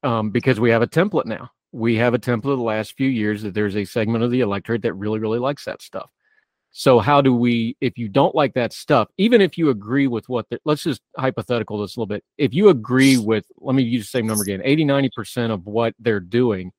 um, 0.02 0.31
because 0.31 0.60
we 0.60 0.70
have 0.70 0.83
a 0.83 0.86
template 0.86 1.26
now. 1.26 1.51
We 1.73 1.97
have 1.97 2.15
a 2.15 2.18
template 2.18 2.52
of 2.52 2.59
the 2.59 2.65
last 2.65 2.97
few 2.97 3.09
years 3.09 3.43
that 3.43 3.55
there's 3.55 3.76
a 3.76 3.84
segment 3.84 4.23
of 4.23 4.31
the 4.31 4.41
electorate 4.41 4.83
that 4.83 4.94
really, 4.94 5.18
really 5.18 5.41
likes 5.41 5.65
that 5.65 5.83
stuff. 5.83 6.10
So 6.76 6.99
how 6.99 7.20
do 7.20 7.33
we, 7.33 7.76
if 7.81 7.99
you 7.99 8.09
don't 8.09 8.34
like 8.34 8.55
that 8.55 8.73
stuff, 8.73 9.09
even 9.17 9.41
if 9.41 9.57
you 9.57 9.70
agree 9.70 10.09
with 10.09 10.28
what, 10.28 10.49
the, 10.51 10.59
let's 10.65 10.83
just 10.83 11.01
hypothetical 11.17 11.81
this 11.81 11.97
a 11.97 12.01
little 12.01 12.09
bit. 12.09 12.25
If 12.36 12.52
you 12.52 12.68
agree 12.68 13.17
with, 13.17 13.44
let 13.59 13.76
me 13.76 13.84
use 13.84 14.02
the 14.02 14.18
same 14.18 14.26
number 14.26 14.43
again, 14.43 14.60
80, 14.65 14.84
90% 14.84 15.52
of 15.52 15.67
what 15.67 15.94
they're 16.01 16.18
doing, 16.18 16.73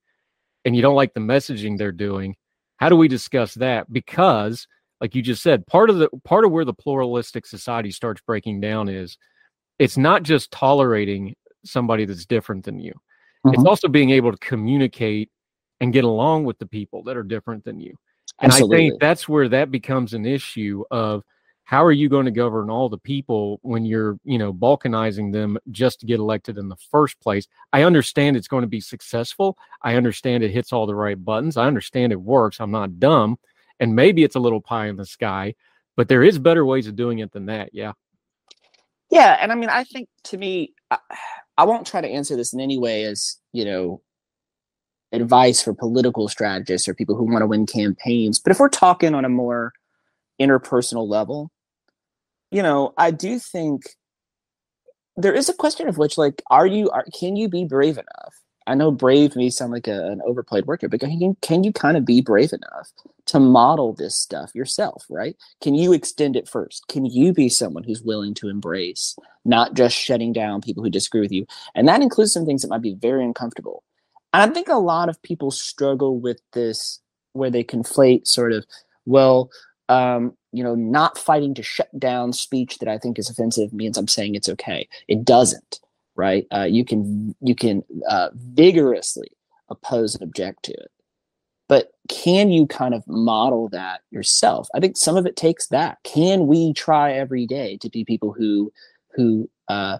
and 0.65 0.75
you 0.75 0.81
don't 0.81 0.95
like 0.95 1.13
the 1.13 1.21
messaging 1.21 1.77
they're 1.77 1.93
doing, 1.93 2.35
how 2.77 2.89
do 2.89 2.95
we 2.97 3.07
discuss 3.07 3.53
that? 3.55 3.91
Because, 3.91 4.67
like 4.99 5.15
you 5.15 5.21
just 5.21 5.41
said, 5.41 5.65
part 5.65 5.89
of 5.89 5.97
the 5.97 6.09
part 6.23 6.43
of 6.43 6.51
where 6.51 6.65
the 6.65 6.73
pluralistic 6.73 7.45
society 7.45 7.91
starts 7.91 8.21
breaking 8.27 8.59
down 8.59 8.89
is 8.89 9.17
it's 9.79 9.97
not 9.97 10.23
just 10.23 10.51
tolerating 10.51 11.35
somebody 11.63 12.05
that's 12.05 12.25
different 12.25 12.63
than 12.65 12.79
you. 12.79 12.93
It's 13.45 13.63
Mhm. 13.63 13.67
also 13.67 13.87
being 13.87 14.09
able 14.09 14.31
to 14.31 14.37
communicate 14.37 15.29
and 15.81 15.93
get 15.93 16.03
along 16.03 16.45
with 16.45 16.57
the 16.57 16.65
people 16.65 17.03
that 17.03 17.17
are 17.17 17.23
different 17.23 17.63
than 17.63 17.79
you. 17.79 17.95
And 18.39 18.51
I 18.51 18.61
think 18.61 18.99
that's 18.99 19.29
where 19.29 19.47
that 19.49 19.71
becomes 19.71 20.13
an 20.13 20.25
issue 20.25 20.83
of 20.91 21.23
how 21.63 21.83
are 21.83 21.91
you 21.91 22.09
going 22.09 22.25
to 22.25 22.31
govern 22.31 22.69
all 22.69 22.89
the 22.89 22.97
people 22.97 23.59
when 23.63 23.85
you're, 23.85 24.19
you 24.23 24.37
know, 24.37 24.53
balkanizing 24.53 25.33
them 25.33 25.57
just 25.71 25.99
to 25.99 26.05
get 26.05 26.19
elected 26.19 26.57
in 26.57 26.69
the 26.69 26.75
first 26.91 27.19
place? 27.19 27.47
I 27.73 27.83
understand 27.83 28.37
it's 28.37 28.47
going 28.47 28.61
to 28.61 28.67
be 28.67 28.81
successful. 28.81 29.57
I 29.81 29.95
understand 29.95 30.43
it 30.43 30.51
hits 30.51 30.71
all 30.71 30.85
the 30.85 30.95
right 30.95 31.23
buttons. 31.23 31.57
I 31.57 31.65
understand 31.65 32.11
it 32.11 32.21
works. 32.21 32.59
I'm 32.59 32.71
not 32.71 32.99
dumb. 32.99 33.37
And 33.79 33.95
maybe 33.95 34.23
it's 34.23 34.35
a 34.35 34.39
little 34.39 34.61
pie 34.61 34.87
in 34.87 34.95
the 34.95 35.05
sky, 35.05 35.55
but 35.97 36.07
there 36.07 36.23
is 36.23 36.37
better 36.37 36.65
ways 36.65 36.87
of 36.87 36.95
doing 36.95 37.19
it 37.19 37.31
than 37.31 37.47
that. 37.47 37.71
Yeah. 37.73 37.93
Yeah, 39.09 39.37
and 39.39 39.51
I 39.51 39.55
mean, 39.55 39.69
I 39.69 39.83
think 39.83 40.09
to 40.25 40.37
me, 40.37 40.73
I, 40.91 40.97
I 41.57 41.63
won't 41.65 41.87
try 41.87 42.01
to 42.01 42.07
answer 42.07 42.35
this 42.35 42.53
in 42.53 42.59
any 42.59 42.77
way 42.77 43.03
as 43.03 43.37
you 43.53 43.65
know 43.65 44.01
advice 45.11 45.61
for 45.61 45.73
political 45.73 46.27
strategists 46.27 46.87
or 46.87 46.93
people 46.93 47.15
who 47.15 47.31
want 47.31 47.41
to 47.41 47.47
win 47.47 47.65
campaigns. 47.65 48.39
But 48.39 48.51
if 48.51 48.59
we're 48.59 48.69
talking 48.69 49.15
on 49.15 49.25
a 49.25 49.29
more 49.29 49.71
interpersonal 50.39 51.07
level, 51.07 51.51
you 52.51 52.61
know, 52.61 52.93
I 52.97 53.11
do 53.11 53.39
think 53.39 53.83
there 55.15 55.33
is 55.33 55.49
a 55.49 55.53
question 55.53 55.87
of 55.87 55.97
which, 55.97 56.17
like, 56.17 56.41
are 56.49 56.67
you, 56.67 56.89
are, 56.89 57.05
can 57.17 57.35
you 57.35 57.47
be 57.47 57.65
brave 57.65 57.97
enough? 57.97 58.35
I 58.67 58.75
know 58.75 58.91
brave 58.91 59.35
may 59.35 59.49
sound 59.49 59.71
like 59.71 59.87
a, 59.87 60.07
an 60.07 60.21
overplayed 60.25 60.65
word 60.65 60.81
here, 60.81 60.89
but 60.89 60.99
can 60.99 61.11
you, 61.11 61.37
can 61.41 61.63
you 61.63 61.71
kind 61.71 61.97
of 61.97 62.05
be 62.05 62.21
brave 62.21 62.51
enough 62.51 62.91
to 63.27 63.39
model 63.39 63.93
this 63.93 64.15
stuff 64.15 64.53
yourself, 64.55 65.05
right? 65.09 65.35
Can 65.61 65.75
you 65.75 65.93
extend 65.93 66.35
it 66.35 66.47
first? 66.47 66.87
Can 66.87 67.05
you 67.05 67.33
be 67.33 67.49
someone 67.49 67.83
who's 67.83 68.01
willing 68.01 68.33
to 68.35 68.49
embrace, 68.49 69.15
not 69.43 69.73
just 69.73 69.95
shutting 69.95 70.33
down 70.33 70.61
people 70.61 70.83
who 70.83 70.89
disagree 70.89 71.21
with 71.21 71.31
you? 71.31 71.45
And 71.75 71.87
that 71.87 72.01
includes 72.01 72.33
some 72.33 72.45
things 72.45 72.61
that 72.61 72.69
might 72.69 72.81
be 72.81 72.95
very 72.95 73.23
uncomfortable. 73.23 73.83
And 74.33 74.49
I 74.49 74.53
think 74.53 74.67
a 74.67 74.75
lot 74.75 75.09
of 75.09 75.21
people 75.21 75.51
struggle 75.51 76.19
with 76.19 76.41
this 76.53 76.99
where 77.33 77.49
they 77.49 77.63
conflate 77.63 78.27
sort 78.27 78.51
of, 78.51 78.65
well, 79.05 79.49
um, 79.89 80.35
you 80.51 80.63
know, 80.63 80.75
not 80.75 81.17
fighting 81.17 81.53
to 81.53 81.63
shut 81.63 81.89
down 81.99 82.33
speech 82.33 82.79
that 82.79 82.89
I 82.89 82.97
think 82.97 83.19
is 83.19 83.29
offensive 83.29 83.73
means 83.73 83.97
I'm 83.97 84.07
saying 84.07 84.35
it's 84.35 84.49
okay. 84.49 84.87
It 85.07 85.23
doesn't, 85.23 85.79
right? 86.15 86.45
Uh, 86.53 86.67
you 86.69 86.85
can 86.85 87.35
you 87.41 87.55
can 87.55 87.83
uh, 88.09 88.29
vigorously 88.33 89.29
oppose 89.69 90.15
and 90.15 90.23
object 90.23 90.63
to 90.63 90.73
it, 90.73 90.91
but 91.67 91.91
can 92.09 92.49
you 92.49 92.67
kind 92.67 92.93
of 92.93 93.07
model 93.07 93.69
that 93.69 94.01
yourself? 94.11 94.67
I 94.75 94.79
think 94.79 94.97
some 94.97 95.17
of 95.17 95.25
it 95.25 95.35
takes 95.35 95.67
that. 95.67 95.97
Can 96.03 96.47
we 96.47 96.73
try 96.73 97.13
every 97.13 97.45
day 97.45 97.77
to 97.77 97.89
be 97.89 98.05
people 98.05 98.31
who 98.31 98.71
who 99.15 99.49
uh, 99.67 99.99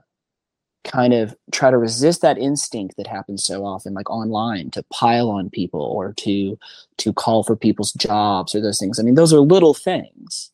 kind 0.85 1.13
of 1.13 1.35
try 1.51 1.71
to 1.71 1.77
resist 1.77 2.21
that 2.21 2.37
instinct 2.37 2.95
that 2.95 3.07
happens 3.07 3.43
so 3.43 3.65
often 3.65 3.93
like 3.93 4.09
online 4.09 4.69
to 4.69 4.83
pile 4.93 5.29
on 5.31 5.49
people 5.49 5.81
or 5.81 6.13
to 6.13 6.57
to 6.97 7.11
call 7.11 7.43
for 7.43 7.55
people's 7.55 7.91
jobs 7.93 8.53
or 8.53 8.61
those 8.61 8.79
things 8.79 8.99
i 8.99 9.03
mean 9.03 9.15
those 9.15 9.33
are 9.33 9.39
little 9.39 9.73
things 9.73 10.51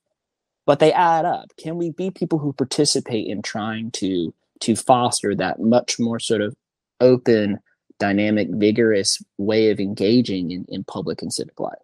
but 0.66 0.80
they 0.80 0.94
add 0.94 1.26
up 1.26 1.52
can 1.58 1.76
we 1.76 1.92
be 1.92 2.10
people 2.10 2.40
who 2.40 2.54
participate 2.54 3.28
in 3.28 3.42
trying 3.42 3.92
to 3.92 4.34
to 4.62 4.76
foster 4.76 5.36
that 5.36 5.60
much 5.60 6.00
more 6.00 6.20
sort 6.20 6.42
of 6.42 6.56
open 7.02 7.60
dynamic 8.00 8.48
vigorous 8.54 9.22
way 9.38 9.70
of 9.70 9.80
engaging 9.80 10.52
in, 10.52 10.66
in 10.70 10.84
public 10.84 11.22
and 11.22 11.32
civic 11.32 11.60
life 11.60 11.78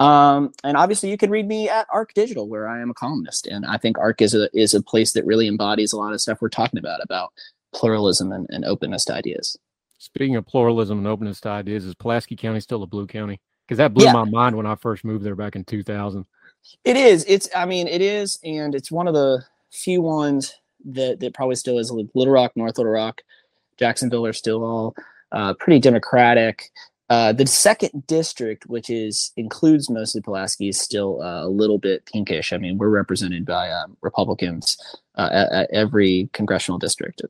Um, 0.00 0.52
and 0.64 0.76
obviously, 0.76 1.10
you 1.10 1.16
can 1.16 1.30
read 1.30 1.46
me 1.46 1.68
at 1.68 1.86
Arc 1.92 2.14
Digital, 2.14 2.48
where 2.48 2.66
I 2.66 2.80
am 2.80 2.90
a 2.90 2.94
columnist, 2.94 3.46
and 3.46 3.64
I 3.64 3.78
think 3.78 3.98
Arc 3.98 4.20
is 4.20 4.34
a 4.34 4.48
is 4.52 4.74
a 4.74 4.82
place 4.82 5.12
that 5.12 5.24
really 5.24 5.46
embodies 5.46 5.92
a 5.92 5.96
lot 5.96 6.12
of 6.12 6.20
stuff 6.20 6.38
we're 6.40 6.48
talking 6.48 6.78
about 6.78 7.00
about 7.02 7.32
pluralism 7.72 8.32
and, 8.32 8.46
and 8.50 8.64
openness 8.64 9.04
to 9.06 9.14
ideas. 9.14 9.56
Speaking 10.02 10.34
of 10.34 10.44
pluralism 10.44 10.98
and 10.98 11.06
openness 11.06 11.40
to 11.42 11.48
ideas, 11.48 11.84
is 11.84 11.94
Pulaski 11.94 12.34
County 12.34 12.58
still 12.58 12.82
a 12.82 12.88
blue 12.88 13.06
county? 13.06 13.40
Because 13.64 13.78
that 13.78 13.94
blew 13.94 14.06
Yeah. 14.06 14.12
my 14.14 14.24
mind 14.24 14.56
when 14.56 14.66
I 14.66 14.74
first 14.74 15.04
moved 15.04 15.24
there 15.24 15.36
back 15.36 15.54
in 15.54 15.62
2000. 15.62 16.26
It 16.82 16.96
is. 16.96 17.24
It's. 17.28 17.48
I 17.54 17.66
mean, 17.66 17.86
it 17.86 18.02
is, 18.02 18.40
and 18.42 18.74
it's 18.74 18.90
one 18.90 19.06
of 19.06 19.14
the 19.14 19.44
few 19.70 20.02
ones 20.02 20.54
that 20.86 21.20
that 21.20 21.34
probably 21.34 21.54
still 21.54 21.78
is. 21.78 21.92
Little 21.92 22.32
Rock, 22.32 22.50
North 22.56 22.78
Little 22.78 22.92
Rock, 22.92 23.20
Jacksonville 23.76 24.26
are 24.26 24.32
still 24.32 24.64
all 24.64 24.96
uh, 25.30 25.54
pretty 25.54 25.78
democratic. 25.78 26.70
Uh, 27.08 27.32
the 27.32 27.46
second 27.46 28.04
district, 28.08 28.66
which 28.66 28.90
is 28.90 29.30
includes 29.36 29.88
mostly 29.88 30.20
Pulaski, 30.20 30.68
is 30.68 30.80
still 30.80 31.22
uh, 31.22 31.44
a 31.44 31.48
little 31.48 31.78
bit 31.78 32.04
pinkish. 32.06 32.52
I 32.52 32.56
mean, 32.56 32.76
we're 32.76 32.88
represented 32.88 33.46
by 33.46 33.70
um, 33.70 33.96
Republicans 34.00 34.76
uh, 35.14 35.28
at, 35.32 35.52
at 35.52 35.70
every 35.72 36.28
congressional 36.32 36.78
district, 36.78 37.22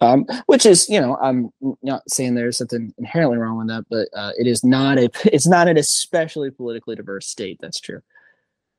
um, 0.00 0.26
which 0.46 0.66
is, 0.66 0.88
you 0.88 1.00
know, 1.00 1.16
I'm 1.16 1.50
not 1.82 2.08
saying 2.10 2.34
there's 2.34 2.58
something 2.58 2.92
inherently 2.98 3.38
wrong 3.38 3.58
with 3.58 3.68
that, 3.68 3.84
but 3.90 4.08
uh, 4.18 4.32
it 4.38 4.46
is 4.46 4.62
not 4.64 4.98
a 4.98 5.10
it's 5.32 5.46
not 5.46 5.68
an 5.68 5.76
especially 5.76 6.50
politically 6.50 6.96
diverse 6.96 7.26
state. 7.26 7.58
That's 7.60 7.80
true. 7.80 8.02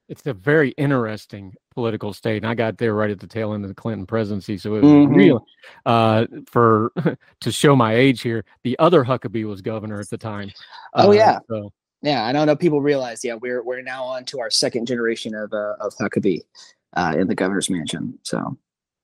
It's 0.09 0.25
a 0.25 0.33
very 0.33 0.69
interesting 0.71 1.53
political 1.73 2.13
state, 2.13 2.37
and 2.37 2.45
I 2.47 2.55
got 2.55 2.77
there 2.77 2.93
right 2.93 3.11
at 3.11 3.19
the 3.19 3.27
tail 3.27 3.53
end 3.53 3.65
of 3.65 3.69
the 3.69 3.75
Clinton 3.75 4.05
presidency, 4.05 4.57
so 4.57 4.75
it 4.75 4.81
was 4.83 4.91
Mhm. 4.91 5.15
real. 5.15 5.45
Uh, 5.85 6.25
for 6.47 6.93
to 7.41 7.51
show 7.51 7.75
my 7.75 7.93
age 7.93 8.21
here, 8.21 8.45
the 8.63 8.79
other 8.79 9.03
Huckabee 9.03 9.43
was 9.45 9.61
governor 9.61 9.99
at 9.99 10.09
the 10.09 10.17
time. 10.17 10.49
Oh 10.93 11.09
Uh, 11.09 11.11
yeah, 11.11 11.39
so 11.49 11.73
yeah. 12.03 12.25
I 12.25 12.31
don't 12.31 12.45
know. 12.45 12.53
if 12.53 12.59
People 12.59 12.81
realize, 12.81 13.25
yeah, 13.25 13.33
we're 13.33 13.61
we're 13.63 13.81
now 13.81 14.03
on 14.05 14.23
to 14.25 14.39
our 14.39 14.49
second 14.49 14.85
generation 14.85 15.35
of 15.35 15.51
uh, 15.51 15.75
of 15.81 15.93
Huckabee 15.97 16.39
uh, 16.95 17.15
in 17.19 17.27
the 17.27 17.35
governor's 17.35 17.69
mansion. 17.69 18.17
So 18.23 18.57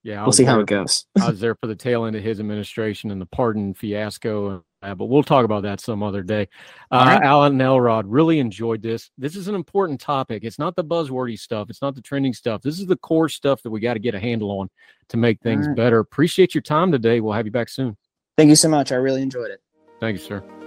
yeah, 0.03 0.21
we'll 0.21 0.33
see 0.33 0.43
how 0.43 0.59
it 0.59 0.67
goes. 0.67 1.05
I 1.21 1.29
was 1.29 1.39
there 1.39 1.55
for 1.55 1.67
the 1.67 1.75
tail 1.75 2.05
end 2.05 2.15
of 2.15 2.23
his 2.23 2.39
administration 2.39 3.09
and 3.11 3.21
the 3.21 3.25
pardon 3.25 3.73
fiasco. 3.73 4.63
Uh, 4.81 4.93
but 4.93 5.05
we'll 5.05 5.23
talk 5.23 5.45
about 5.45 5.63
that 5.63 5.79
some 5.79 6.03
other 6.03 6.21
day. 6.21 6.45
Uh, 6.91 7.05
right. 7.07 7.23
Alan 7.23 7.59
Elrod 7.59 8.05
really 8.05 8.39
enjoyed 8.39 8.81
this. 8.81 9.09
This 9.17 9.37
is 9.37 9.47
an 9.47 9.55
important 9.55 10.01
topic. 10.01 10.43
It's 10.43 10.59
not 10.59 10.75
the 10.75 10.83
buzzwordy 10.83 11.39
stuff. 11.39 11.69
It's 11.69 11.81
not 11.81 11.95
the 11.95 12.01
trending 12.01 12.33
stuff. 12.33 12.61
This 12.61 12.79
is 12.79 12.85
the 12.85 12.97
core 12.97 13.29
stuff 13.29 13.63
that 13.63 13.71
we 13.71 13.79
got 13.79 13.93
to 13.93 13.99
get 13.99 14.13
a 14.13 14.19
handle 14.19 14.51
on 14.59 14.69
to 15.07 15.15
make 15.15 15.39
things 15.39 15.67
right. 15.67 15.75
better. 15.75 15.99
Appreciate 15.99 16.53
your 16.53 16.63
time 16.63 16.91
today. 16.91 17.21
We'll 17.21 17.33
have 17.33 17.45
you 17.45 17.51
back 17.51 17.69
soon. 17.69 17.95
Thank 18.37 18.49
you 18.49 18.57
so 18.57 18.67
much. 18.67 18.91
I 18.91 18.95
really 18.95 19.21
enjoyed 19.21 19.51
it. 19.51 19.61
Thank 20.01 20.19
you, 20.19 20.25
sir. 20.25 20.62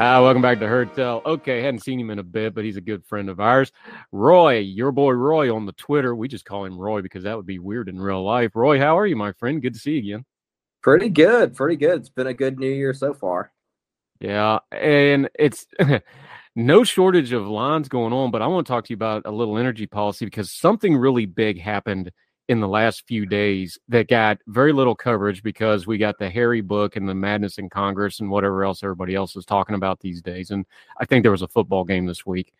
Ah, 0.00 0.22
welcome 0.22 0.40
back 0.40 0.60
to 0.60 0.68
Heard 0.68 0.94
Tell. 0.94 1.22
Okay, 1.26 1.60
hadn't 1.60 1.80
seen 1.80 1.98
him 1.98 2.10
in 2.10 2.20
a 2.20 2.22
bit, 2.22 2.54
but 2.54 2.64
he's 2.64 2.76
a 2.76 2.80
good 2.80 3.04
friend 3.04 3.28
of 3.28 3.40
ours. 3.40 3.72
Roy, 4.12 4.58
your 4.58 4.92
boy 4.92 5.10
Roy 5.10 5.52
on 5.52 5.66
the 5.66 5.72
Twitter. 5.72 6.14
We 6.14 6.28
just 6.28 6.44
call 6.44 6.64
him 6.64 6.78
Roy 6.78 7.02
because 7.02 7.24
that 7.24 7.36
would 7.36 7.46
be 7.46 7.58
weird 7.58 7.88
in 7.88 8.00
real 8.00 8.22
life. 8.24 8.54
Roy, 8.54 8.78
how 8.78 8.96
are 8.96 9.08
you, 9.08 9.16
my 9.16 9.32
friend? 9.32 9.60
Good 9.60 9.74
to 9.74 9.80
see 9.80 9.94
you 9.94 10.14
again. 10.14 10.24
Pretty 10.84 11.08
good, 11.08 11.56
pretty 11.56 11.74
good. 11.74 11.98
It's 11.98 12.10
been 12.10 12.28
a 12.28 12.32
good 12.32 12.60
new 12.60 12.70
year 12.70 12.94
so 12.94 13.12
far. 13.12 13.50
Yeah, 14.20 14.60
and 14.70 15.30
it's 15.36 15.66
no 16.54 16.84
shortage 16.84 17.32
of 17.32 17.48
lines 17.48 17.88
going 17.88 18.12
on, 18.12 18.30
but 18.30 18.40
I 18.40 18.46
want 18.46 18.68
to 18.68 18.72
talk 18.72 18.84
to 18.84 18.92
you 18.92 18.96
about 18.96 19.22
a 19.24 19.32
little 19.32 19.58
energy 19.58 19.88
policy 19.88 20.26
because 20.26 20.52
something 20.52 20.96
really 20.96 21.26
big 21.26 21.60
happened 21.60 22.12
in 22.48 22.60
the 22.60 22.68
last 22.68 23.06
few 23.06 23.26
days 23.26 23.78
that 23.88 24.08
got 24.08 24.38
very 24.46 24.72
little 24.72 24.94
coverage 24.94 25.42
because 25.42 25.86
we 25.86 25.98
got 25.98 26.18
the 26.18 26.30
Harry 26.30 26.62
book 26.62 26.96
and 26.96 27.08
the 27.08 27.14
madness 27.14 27.58
in 27.58 27.68
Congress 27.68 28.20
and 28.20 28.30
whatever 28.30 28.64
else 28.64 28.82
everybody 28.82 29.14
else 29.14 29.36
is 29.36 29.44
talking 29.44 29.74
about 29.74 30.00
these 30.00 30.22
days. 30.22 30.50
And 30.50 30.64
I 30.98 31.04
think 31.04 31.22
there 31.22 31.32
was 31.32 31.42
a 31.42 31.48
football 31.48 31.84
game 31.84 32.06
this 32.06 32.24
week. 32.24 32.52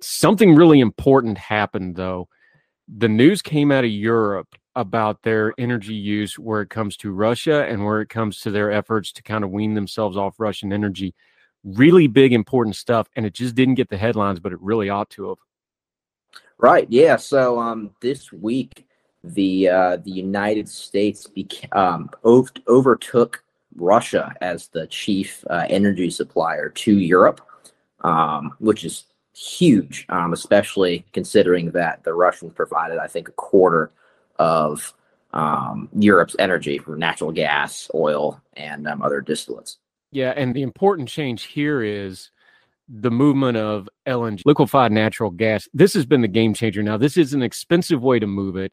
Something 0.00 0.54
really 0.54 0.80
important 0.80 1.38
happened 1.38 1.96
though. 1.96 2.28
The 2.96 3.08
news 3.08 3.42
came 3.42 3.72
out 3.72 3.84
of 3.84 3.90
Europe 3.90 4.54
about 4.74 5.22
their 5.22 5.54
energy 5.58 5.94
use 5.94 6.38
where 6.38 6.60
it 6.60 6.70
comes 6.70 6.96
to 6.98 7.10
Russia 7.10 7.66
and 7.66 7.84
where 7.84 8.00
it 8.00 8.08
comes 8.08 8.40
to 8.40 8.50
their 8.50 8.70
efforts 8.70 9.10
to 9.12 9.22
kind 9.22 9.42
of 9.42 9.50
wean 9.50 9.74
themselves 9.74 10.16
off 10.16 10.38
Russian 10.38 10.72
energy. 10.72 11.14
Really 11.64 12.06
big, 12.06 12.32
important 12.32 12.76
stuff. 12.76 13.08
And 13.16 13.26
it 13.26 13.34
just 13.34 13.54
didn't 13.54 13.74
get 13.74 13.88
the 13.88 13.96
headlines, 13.96 14.38
but 14.38 14.52
it 14.52 14.60
really 14.60 14.88
ought 14.88 15.10
to 15.10 15.30
have. 15.30 15.38
Right. 16.58 16.86
Yeah. 16.90 17.16
So 17.16 17.58
um, 17.58 17.90
this 18.00 18.32
week, 18.32 18.87
the 19.24 19.68
uh, 19.68 19.96
the 19.96 20.10
United 20.10 20.68
States 20.68 21.26
beca- 21.36 21.74
um, 21.76 22.10
ov- 22.24 22.52
overtook 22.66 23.42
Russia 23.76 24.34
as 24.40 24.68
the 24.68 24.86
chief 24.86 25.44
uh, 25.50 25.66
energy 25.68 26.10
supplier 26.10 26.68
to 26.68 26.98
Europe, 26.98 27.40
um, 28.02 28.54
which 28.58 28.84
is 28.84 29.04
huge, 29.34 30.06
um, 30.08 30.32
especially 30.32 31.04
considering 31.12 31.70
that 31.72 32.02
the 32.04 32.12
Russians 32.12 32.52
provided, 32.54 32.98
I 32.98 33.06
think, 33.06 33.28
a 33.28 33.32
quarter 33.32 33.90
of 34.38 34.92
um, 35.32 35.88
Europe's 35.96 36.36
energy 36.38 36.78
from 36.78 36.98
natural 36.98 37.32
gas, 37.32 37.90
oil, 37.94 38.40
and 38.56 38.88
um, 38.88 39.02
other 39.02 39.22
distillates. 39.22 39.76
Yeah, 40.10 40.32
and 40.36 40.54
the 40.54 40.62
important 40.62 41.08
change 41.08 41.44
here 41.44 41.82
is 41.82 42.30
the 42.88 43.10
movement 43.10 43.58
of 43.58 43.88
LNG, 44.06 44.42
liquefied 44.46 44.90
natural 44.90 45.30
gas. 45.30 45.68
This 45.74 45.92
has 45.94 46.06
been 46.06 46.22
the 46.22 46.28
game 46.28 46.54
changer. 46.54 46.82
Now, 46.82 46.96
this 46.96 47.16
is 47.16 47.34
an 47.34 47.42
expensive 47.42 48.02
way 48.02 48.18
to 48.18 48.26
move 48.26 48.56
it, 48.56 48.72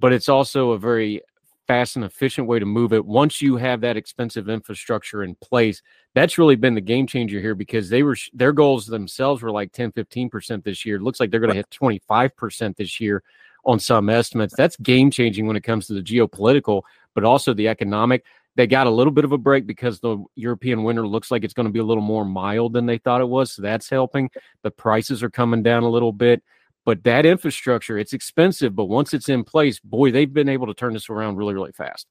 but 0.00 0.12
it's 0.12 0.28
also 0.28 0.70
a 0.70 0.78
very 0.78 1.22
fast 1.70 1.94
and 1.94 2.04
efficient 2.04 2.48
way 2.48 2.58
to 2.58 2.66
move 2.66 2.92
it. 2.92 3.04
Once 3.04 3.40
you 3.40 3.56
have 3.56 3.80
that 3.82 3.96
expensive 3.96 4.48
infrastructure 4.48 5.22
in 5.22 5.36
place, 5.36 5.82
that's 6.14 6.36
really 6.36 6.56
been 6.56 6.74
the 6.74 6.80
game 6.80 7.06
changer 7.06 7.38
here 7.40 7.54
because 7.54 7.88
they 7.88 8.02
were 8.02 8.16
their 8.32 8.52
goals 8.52 8.86
themselves 8.86 9.40
were 9.40 9.52
like 9.52 9.70
10, 9.70 9.92
15% 9.92 10.64
this 10.64 10.84
year. 10.84 10.96
It 10.96 11.02
looks 11.02 11.20
like 11.20 11.30
they're 11.30 11.38
going 11.38 11.50
to 11.50 11.56
hit 11.56 11.70
25% 11.70 12.76
this 12.76 12.98
year 12.98 13.22
on 13.64 13.78
some 13.78 14.08
estimates. 14.08 14.54
That's 14.56 14.76
game 14.78 15.12
changing 15.12 15.46
when 15.46 15.54
it 15.54 15.62
comes 15.62 15.86
to 15.86 15.92
the 15.92 16.02
geopolitical, 16.02 16.82
but 17.14 17.22
also 17.22 17.54
the 17.54 17.68
economic. 17.68 18.24
They 18.56 18.66
got 18.66 18.88
a 18.88 18.90
little 18.90 19.12
bit 19.12 19.24
of 19.24 19.30
a 19.30 19.38
break 19.38 19.64
because 19.64 20.00
the 20.00 20.24
European 20.34 20.82
winter 20.82 21.06
looks 21.06 21.30
like 21.30 21.44
it's 21.44 21.54
going 21.54 21.68
to 21.68 21.72
be 21.72 21.78
a 21.78 21.84
little 21.84 22.02
more 22.02 22.24
mild 22.24 22.72
than 22.72 22.86
they 22.86 22.98
thought 22.98 23.20
it 23.20 23.28
was. 23.28 23.52
So 23.52 23.62
that's 23.62 23.88
helping. 23.88 24.28
The 24.62 24.72
prices 24.72 25.22
are 25.22 25.30
coming 25.30 25.62
down 25.62 25.84
a 25.84 25.88
little 25.88 26.12
bit. 26.12 26.42
But 26.84 27.04
that 27.04 27.26
infrastructure, 27.26 27.98
it's 27.98 28.12
expensive, 28.12 28.74
but 28.74 28.86
once 28.86 29.12
it's 29.12 29.28
in 29.28 29.44
place, 29.44 29.78
boy, 29.80 30.10
they've 30.10 30.32
been 30.32 30.48
able 30.48 30.66
to 30.66 30.74
turn 30.74 30.94
this 30.94 31.10
around 31.10 31.36
really, 31.36 31.54
really 31.54 31.72
fast. 31.72 32.06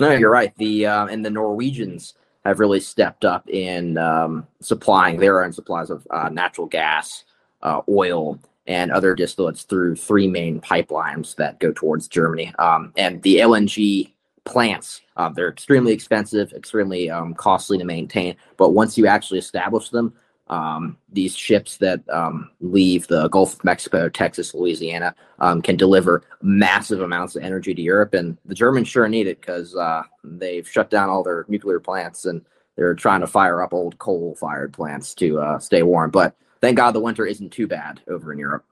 No, 0.00 0.10
you're 0.10 0.30
right. 0.30 0.54
The 0.56 0.86
uh, 0.86 1.06
and 1.06 1.24
the 1.24 1.30
Norwegians 1.30 2.14
have 2.44 2.60
really 2.60 2.80
stepped 2.80 3.24
up 3.24 3.48
in 3.48 3.96
um, 3.96 4.46
supplying 4.60 5.18
their 5.18 5.42
own 5.42 5.52
supplies 5.52 5.88
of 5.88 6.06
uh, 6.10 6.28
natural 6.28 6.66
gas, 6.66 7.24
uh, 7.62 7.80
oil, 7.88 8.38
and 8.66 8.90
other 8.90 9.14
distillates 9.14 9.66
through 9.66 9.96
three 9.96 10.26
main 10.26 10.60
pipelines 10.60 11.36
that 11.36 11.60
go 11.60 11.72
towards 11.72 12.08
Germany. 12.08 12.52
Um, 12.58 12.92
and 12.96 13.22
the 13.22 13.36
LNG 13.36 14.12
plants, 14.44 15.00
uh, 15.16 15.28
they're 15.30 15.48
extremely 15.48 15.92
expensive, 15.92 16.52
extremely 16.52 17.10
um, 17.10 17.34
costly 17.34 17.78
to 17.78 17.84
maintain. 17.84 18.36
But 18.56 18.70
once 18.70 18.98
you 18.98 19.06
actually 19.06 19.38
establish 19.38 19.90
them, 19.90 20.14
um, 20.48 20.98
these 21.10 21.36
ships 21.36 21.78
that 21.78 22.06
um, 22.10 22.50
leave 22.60 23.06
the 23.06 23.28
Gulf 23.28 23.54
of 23.54 23.64
Mexico, 23.64 24.08
Texas, 24.08 24.54
Louisiana 24.54 25.14
um, 25.38 25.62
can 25.62 25.76
deliver 25.76 26.22
massive 26.42 27.00
amounts 27.00 27.34
of 27.36 27.42
energy 27.42 27.74
to 27.74 27.82
Europe, 27.82 28.14
and 28.14 28.36
the 28.44 28.54
Germans 28.54 28.88
sure 28.88 29.08
need 29.08 29.26
it 29.26 29.40
because 29.40 29.74
uh, 29.74 30.02
they've 30.22 30.68
shut 30.68 30.90
down 30.90 31.08
all 31.08 31.22
their 31.22 31.46
nuclear 31.48 31.80
plants 31.80 32.26
and 32.26 32.44
they're 32.76 32.94
trying 32.94 33.20
to 33.20 33.26
fire 33.26 33.62
up 33.62 33.72
old 33.72 33.98
coal-fired 33.98 34.72
plants 34.72 35.14
to 35.14 35.38
uh, 35.38 35.58
stay 35.58 35.82
warm. 35.82 36.10
But 36.10 36.36
thank 36.60 36.76
God 36.76 36.92
the 36.92 37.00
winter 37.00 37.24
isn't 37.24 37.50
too 37.50 37.66
bad 37.66 38.00
over 38.08 38.32
in 38.32 38.38
Europe. 38.38 38.64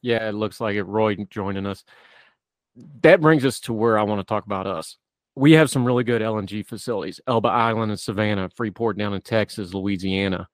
Yeah, 0.00 0.28
it 0.28 0.34
looks 0.34 0.60
like 0.60 0.74
it. 0.74 0.84
Roy 0.84 1.16
joining 1.30 1.66
us. 1.66 1.84
That 3.02 3.20
brings 3.20 3.44
us 3.44 3.60
to 3.60 3.72
where 3.72 3.98
I 3.98 4.02
want 4.02 4.20
to 4.20 4.24
talk 4.24 4.46
about 4.46 4.66
us. 4.66 4.96
We 5.34 5.52
have 5.52 5.70
some 5.70 5.84
really 5.84 6.04
good 6.04 6.20
LNG 6.20 6.66
facilities 6.66 7.20
Elba 7.26 7.48
Island 7.48 7.92
and 7.92 8.00
Savannah, 8.00 8.50
Freeport 8.56 8.98
down 8.98 9.14
in 9.14 9.20
Texas, 9.20 9.72
Louisiana. 9.72 10.48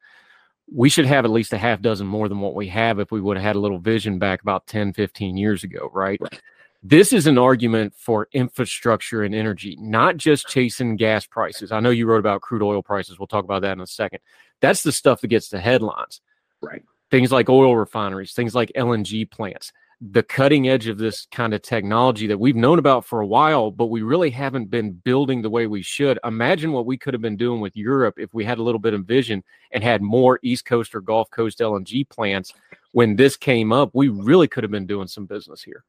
We 0.75 0.89
should 0.89 1.07
have 1.07 1.25
at 1.25 1.31
least 1.31 1.53
a 1.53 1.59
half 1.59 1.81
dozen 1.81 2.07
more 2.07 2.29
than 2.29 2.41
what 2.41 2.55
we 2.55 2.69
have 2.69 2.99
if 2.99 3.11
we 3.11 3.21
would 3.21 3.37
have 3.37 3.45
had 3.45 3.57
a 3.57 3.61
little 3.61 3.79
vision 3.79 4.19
back 4.19 4.43
about 4.43 4.67
10, 4.67 4.93
15 4.93 5.37
years 5.37 5.65
ago, 5.65 5.91
right? 5.95 6.21
Right. 6.21 6.41
This 6.83 7.13
is 7.13 7.27
an 7.27 7.39
argument 7.39 7.95
for 7.97 8.29
infrastructure 8.33 9.25
and 9.25 9.35
energy, 9.35 9.77
not 9.81 10.17
just 10.17 10.47
chasing 10.47 10.95
gas 10.97 11.27
prices. 11.27 11.73
I 11.73 11.81
know 11.81 11.91
you 11.91 12.07
wrote 12.07 12.21
about 12.21 12.41
crude 12.43 12.63
oil 12.63 12.83
prices. 12.83 13.19
We'll 13.19 13.27
talk 13.27 13.45
about 13.45 13.63
that 13.63 13.73
in 13.73 13.81
a 13.81 13.87
second. 13.87 14.21
That's 14.61 14.83
the 14.83 14.93
stuff 14.93 15.21
that 15.23 15.29
gets 15.29 15.49
the 15.49 15.61
headlines 15.61 16.21
Right. 16.61 16.83
things 17.11 17.33
like 17.33 17.49
oil 17.49 17.77
refineries, 17.77 18.33
things 18.33 18.55
like 18.55 18.71
LNG 18.77 19.29
plants, 19.31 19.73
the 20.01 20.23
cutting 20.23 20.69
edge 20.69 20.87
of 20.87 20.99
this 20.99 21.27
kind 21.33 21.53
of 21.53 21.63
technology 21.63 22.29
that 22.29 22.39
we've 22.39 22.55
known 22.55 22.79
about 22.79 23.05
for 23.05 23.21
a 23.21 23.27
while, 23.27 23.71
but 23.71 23.87
we 23.87 24.03
really 24.03 24.31
haven't 24.31 24.71
been 24.71 24.93
building 24.93 25.43
the 25.43 25.51
way 25.51 25.67
we 25.67 25.83
should. 25.83 26.19
Imagine 26.25 26.73
what 26.73 26.87
we 26.87 26.97
could 26.97 27.15
have 27.15 27.21
been 27.21 27.37
doing 27.37 27.61
with 27.61 27.77
Europe 27.77 28.15
if 28.17 28.33
we 28.33 28.45
had 28.45 28.59
a 28.59 28.63
little 28.63 28.79
bit 28.79 28.95
of 28.95 29.05
vision 29.05 29.43
and 29.73 29.83
had 29.83 30.01
more 30.01 30.39
East 30.43 30.65
Coast 30.65 30.95
or 30.95 31.01
Gulf 31.01 31.31
Coast 31.31 31.59
LNG 31.59 32.09
plants. 32.09 32.53
When 32.93 33.17
this 33.17 33.37
came 33.37 33.73
up, 33.73 33.91
we 33.93 34.09
really 34.09 34.47
could 34.47 34.63
have 34.63 34.71
been 34.71 34.87
doing 34.87 35.09
some 35.09 35.27
business 35.27 35.63
here. 35.63 35.85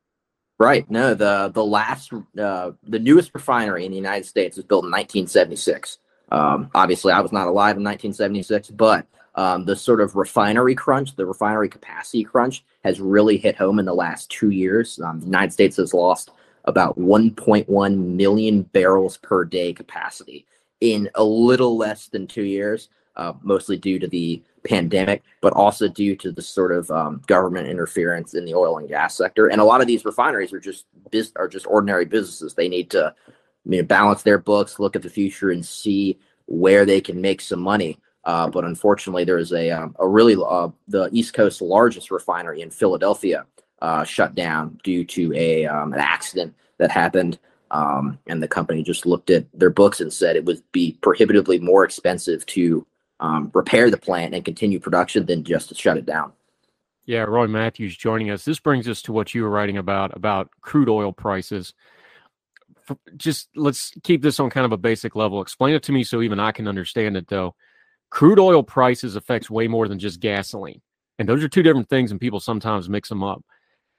Right. 0.57 0.89
No, 0.89 1.13
the 1.13 1.51
the 1.53 1.63
last 1.63 2.11
uh, 2.37 2.71
the 2.83 2.99
newest 2.99 3.31
refinery 3.33 3.85
in 3.85 3.91
the 3.91 3.97
United 3.97 4.25
States 4.25 4.57
was 4.57 4.65
built 4.65 4.83
in 4.83 4.91
1976. 4.91 5.99
Um, 6.31 6.69
obviously, 6.75 7.13
I 7.13 7.21
was 7.21 7.31
not 7.31 7.47
alive 7.47 7.77
in 7.77 7.83
1976, 7.83 8.71
but 8.71 9.07
um, 9.35 9.63
the 9.63 9.75
sort 9.75 10.01
of 10.01 10.17
refinery 10.17 10.75
crunch, 10.75 11.15
the 11.15 11.25
refinery 11.25 11.69
capacity 11.69 12.25
crunch, 12.25 12.65
has 12.83 12.99
really 12.99 13.37
hit 13.37 13.55
home 13.55 13.79
in 13.79 13.85
the 13.85 13.93
last 13.93 14.29
two 14.29 14.51
years. 14.51 14.99
Um, 14.99 15.19
the 15.19 15.25
United 15.25 15.53
States 15.53 15.77
has 15.77 15.93
lost 15.93 16.31
about 16.65 16.97
1.1 16.97 17.97
million 17.97 18.61
barrels 18.63 19.17
per 19.17 19.43
day 19.45 19.73
capacity 19.73 20.45
in 20.81 21.09
a 21.15 21.23
little 21.23 21.77
less 21.77 22.07
than 22.07 22.27
two 22.27 22.43
years, 22.43 22.89
uh, 23.15 23.33
mostly 23.41 23.77
due 23.77 23.99
to 23.99 24.07
the 24.07 24.41
pandemic, 24.63 25.23
but 25.41 25.53
also 25.53 25.87
due 25.87 26.15
to 26.15 26.31
the 26.31 26.41
sort 26.41 26.71
of 26.71 26.89
um, 26.91 27.21
government 27.27 27.67
interference 27.67 28.33
in 28.33 28.45
the 28.45 28.53
oil 28.53 28.77
and 28.77 28.87
gas 28.87 29.15
sector. 29.15 29.47
And 29.47 29.59
a 29.59 29.65
lot 29.65 29.81
of 29.81 29.87
these 29.87 30.05
refineries 30.05 30.53
are 30.53 30.59
just 30.59 30.85
are 31.35 31.47
just 31.47 31.67
ordinary 31.67 32.05
businesses. 32.05 32.53
They 32.53 32.69
need 32.69 32.89
to 32.91 33.13
you 33.65 33.77
know, 33.77 33.83
balance 33.83 34.23
their 34.23 34.37
books, 34.37 34.79
look 34.79 34.95
at 34.95 35.01
the 35.01 35.09
future, 35.09 35.51
and 35.51 35.65
see 35.65 36.17
where 36.45 36.85
they 36.85 37.01
can 37.01 37.21
make 37.21 37.41
some 37.41 37.59
money. 37.59 37.99
Uh, 38.29 38.47
but 38.47 38.63
unfortunately, 38.63 39.23
there 39.23 39.39
is 39.39 39.51
a 39.53 39.71
um, 39.71 39.95
a 39.97 40.07
really 40.07 40.35
uh, 40.35 40.69
the 40.87 41.09
East 41.11 41.33
Coast 41.33 41.63
largest 41.63 42.11
refinery 42.11 42.61
in 42.61 42.69
Philadelphia 42.69 43.43
uh, 43.81 44.03
shut 44.03 44.35
down 44.35 44.79
due 44.83 45.03
to 45.03 45.33
a 45.33 45.65
um, 45.65 45.93
an 45.93 45.99
accident 45.99 46.53
that 46.77 46.91
happened. 46.91 47.39
Um, 47.71 48.19
and 48.27 48.41
the 48.41 48.47
company 48.47 48.83
just 48.83 49.07
looked 49.07 49.31
at 49.31 49.47
their 49.51 49.71
books 49.71 49.99
and 49.99 50.13
said 50.13 50.35
it 50.35 50.45
would 50.45 50.61
be 50.71 50.95
prohibitively 51.01 51.57
more 51.57 51.83
expensive 51.83 52.45
to 52.47 52.85
um, 53.19 53.49
repair 53.55 53.89
the 53.89 53.97
plant 53.97 54.35
and 54.35 54.45
continue 54.45 54.79
production 54.79 55.25
than 55.25 55.43
just 55.43 55.69
to 55.69 55.75
shut 55.75 55.97
it 55.97 56.05
down. 56.05 56.31
Yeah, 57.05 57.23
Roy 57.23 57.47
Matthews 57.47 57.97
joining 57.97 58.29
us. 58.29 58.45
This 58.45 58.59
brings 58.59 58.87
us 58.87 59.01
to 59.03 59.11
what 59.11 59.33
you 59.33 59.41
were 59.41 59.49
writing 59.49 59.77
about 59.77 60.15
about 60.15 60.51
crude 60.61 60.87
oil 60.87 61.13
prices. 61.13 61.73
Just 63.17 63.49
let's 63.55 63.91
keep 64.03 64.21
this 64.21 64.39
on 64.39 64.51
kind 64.51 64.67
of 64.67 64.71
a 64.71 64.77
basic 64.77 65.15
level. 65.15 65.41
Explain 65.41 65.73
it 65.73 65.81
to 65.83 65.91
me 65.91 66.03
so 66.03 66.21
even 66.21 66.39
I 66.39 66.51
can 66.51 66.67
understand 66.67 67.17
it 67.17 67.27
though. 67.27 67.55
Crude 68.09 68.39
oil 68.39 68.63
prices 68.63 69.15
affects 69.15 69.49
way 69.49 69.67
more 69.67 69.87
than 69.87 69.99
just 69.99 70.19
gasoline. 70.19 70.81
And 71.19 71.27
those 71.27 71.43
are 71.43 71.49
two 71.49 71.63
different 71.63 71.89
things 71.89 72.11
and 72.11 72.19
people 72.19 72.39
sometimes 72.39 72.89
mix 72.89 73.09
them 73.09 73.23
up. 73.23 73.43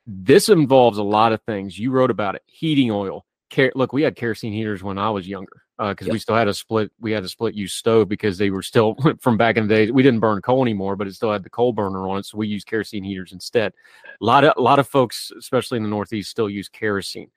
This 0.07 0.49
involves 0.49 0.99
a 0.99 1.03
lot 1.03 1.33
of 1.33 1.43
things. 1.43 1.79
You 1.79 1.91
wrote 1.91 2.11
about 2.11 2.35
it. 2.35 2.43
Heating 2.47 2.91
oil. 2.91 3.27
Ker- 3.51 3.73
look, 3.75 3.93
we 3.93 4.03
had 4.03 4.17
kerosene 4.17 4.53
heaters 4.53 4.83
when 4.83 4.99
I 4.99 5.11
was 5.11 5.29
younger 5.29 5.63
because 5.89 6.07
uh, 6.07 6.09
yep. 6.09 6.13
we 6.13 6.19
still 6.19 6.37
had 6.37 6.49
a 6.49 6.55
split. 6.55 6.93
We 7.01 7.13
had 7.13 7.25
a 7.25 7.29
split 7.29 7.55
use 7.55 7.73
stove 7.73 8.09
because 8.09 8.37
they 8.37 8.51
were 8.51 8.63
still 8.63 8.97
from 9.21 9.39
back 9.39 9.57
in 9.57 9.67
the 9.67 9.75
day. 9.75 9.91
We 9.91 10.03
didn't 10.03 10.21
burn 10.21 10.43
coal 10.43 10.63
anymore, 10.63 10.95
but 10.95 11.07
it 11.07 11.15
still 11.15 11.33
had 11.33 11.43
the 11.43 11.51
coal 11.51 11.73
burner 11.73 12.07
on 12.07 12.19
it, 12.19 12.27
so 12.27 12.37
we 12.37 12.49
used 12.49 12.67
kerosene 12.67 13.03
heaters 13.03 13.33
instead. 13.33 13.73
A 14.21 14.25
lot 14.25 14.45
of 14.45 14.53
a 14.59 14.61
lot 14.61 14.79
of 14.79 14.87
folks, 14.87 15.33
especially 15.39 15.79
in 15.79 15.83
the 15.83 15.89
Northeast, 15.89 16.31
still 16.31 16.51
use 16.51 16.69
kerosene, 16.69 17.31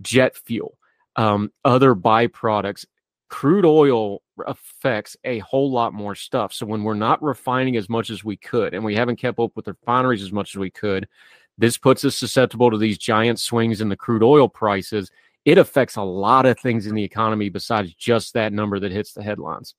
jet 0.00 0.34
fuel, 0.34 0.78
um, 1.16 1.52
other 1.64 1.94
byproducts. 1.94 2.86
Crude 3.28 3.66
oil 3.66 4.22
affects 4.42 5.16
a 5.24 5.38
whole 5.40 5.70
lot 5.70 5.92
more 5.92 6.14
stuff. 6.14 6.52
So 6.52 6.66
when 6.66 6.84
we're 6.84 6.94
not 6.94 7.22
refining 7.22 7.76
as 7.76 7.88
much 7.88 8.10
as 8.10 8.24
we 8.24 8.36
could, 8.36 8.74
and 8.74 8.84
we 8.84 8.94
haven't 8.94 9.16
kept 9.16 9.38
up 9.38 9.52
with 9.54 9.68
refineries 9.68 10.22
as 10.22 10.32
much 10.32 10.54
as 10.54 10.58
we 10.58 10.70
could, 10.70 11.08
this 11.58 11.76
puts 11.76 12.04
us 12.04 12.16
susceptible 12.16 12.70
to 12.70 12.78
these 12.78 12.98
giant 12.98 13.38
swings 13.38 13.80
in 13.80 13.88
the 13.88 13.96
crude 13.96 14.22
oil 14.22 14.48
prices 14.48 15.10
it 15.44 15.58
affects 15.58 15.96
a 15.96 16.02
lot 16.02 16.46
of 16.46 16.58
things 16.58 16.86
in 16.86 16.94
the 16.94 17.02
economy 17.02 17.48
besides 17.48 17.94
just 17.94 18.34
that 18.34 18.52
number 18.52 18.78
that 18.78 18.92
hits 18.92 19.12
the 19.12 19.22
headlines. 19.22 19.74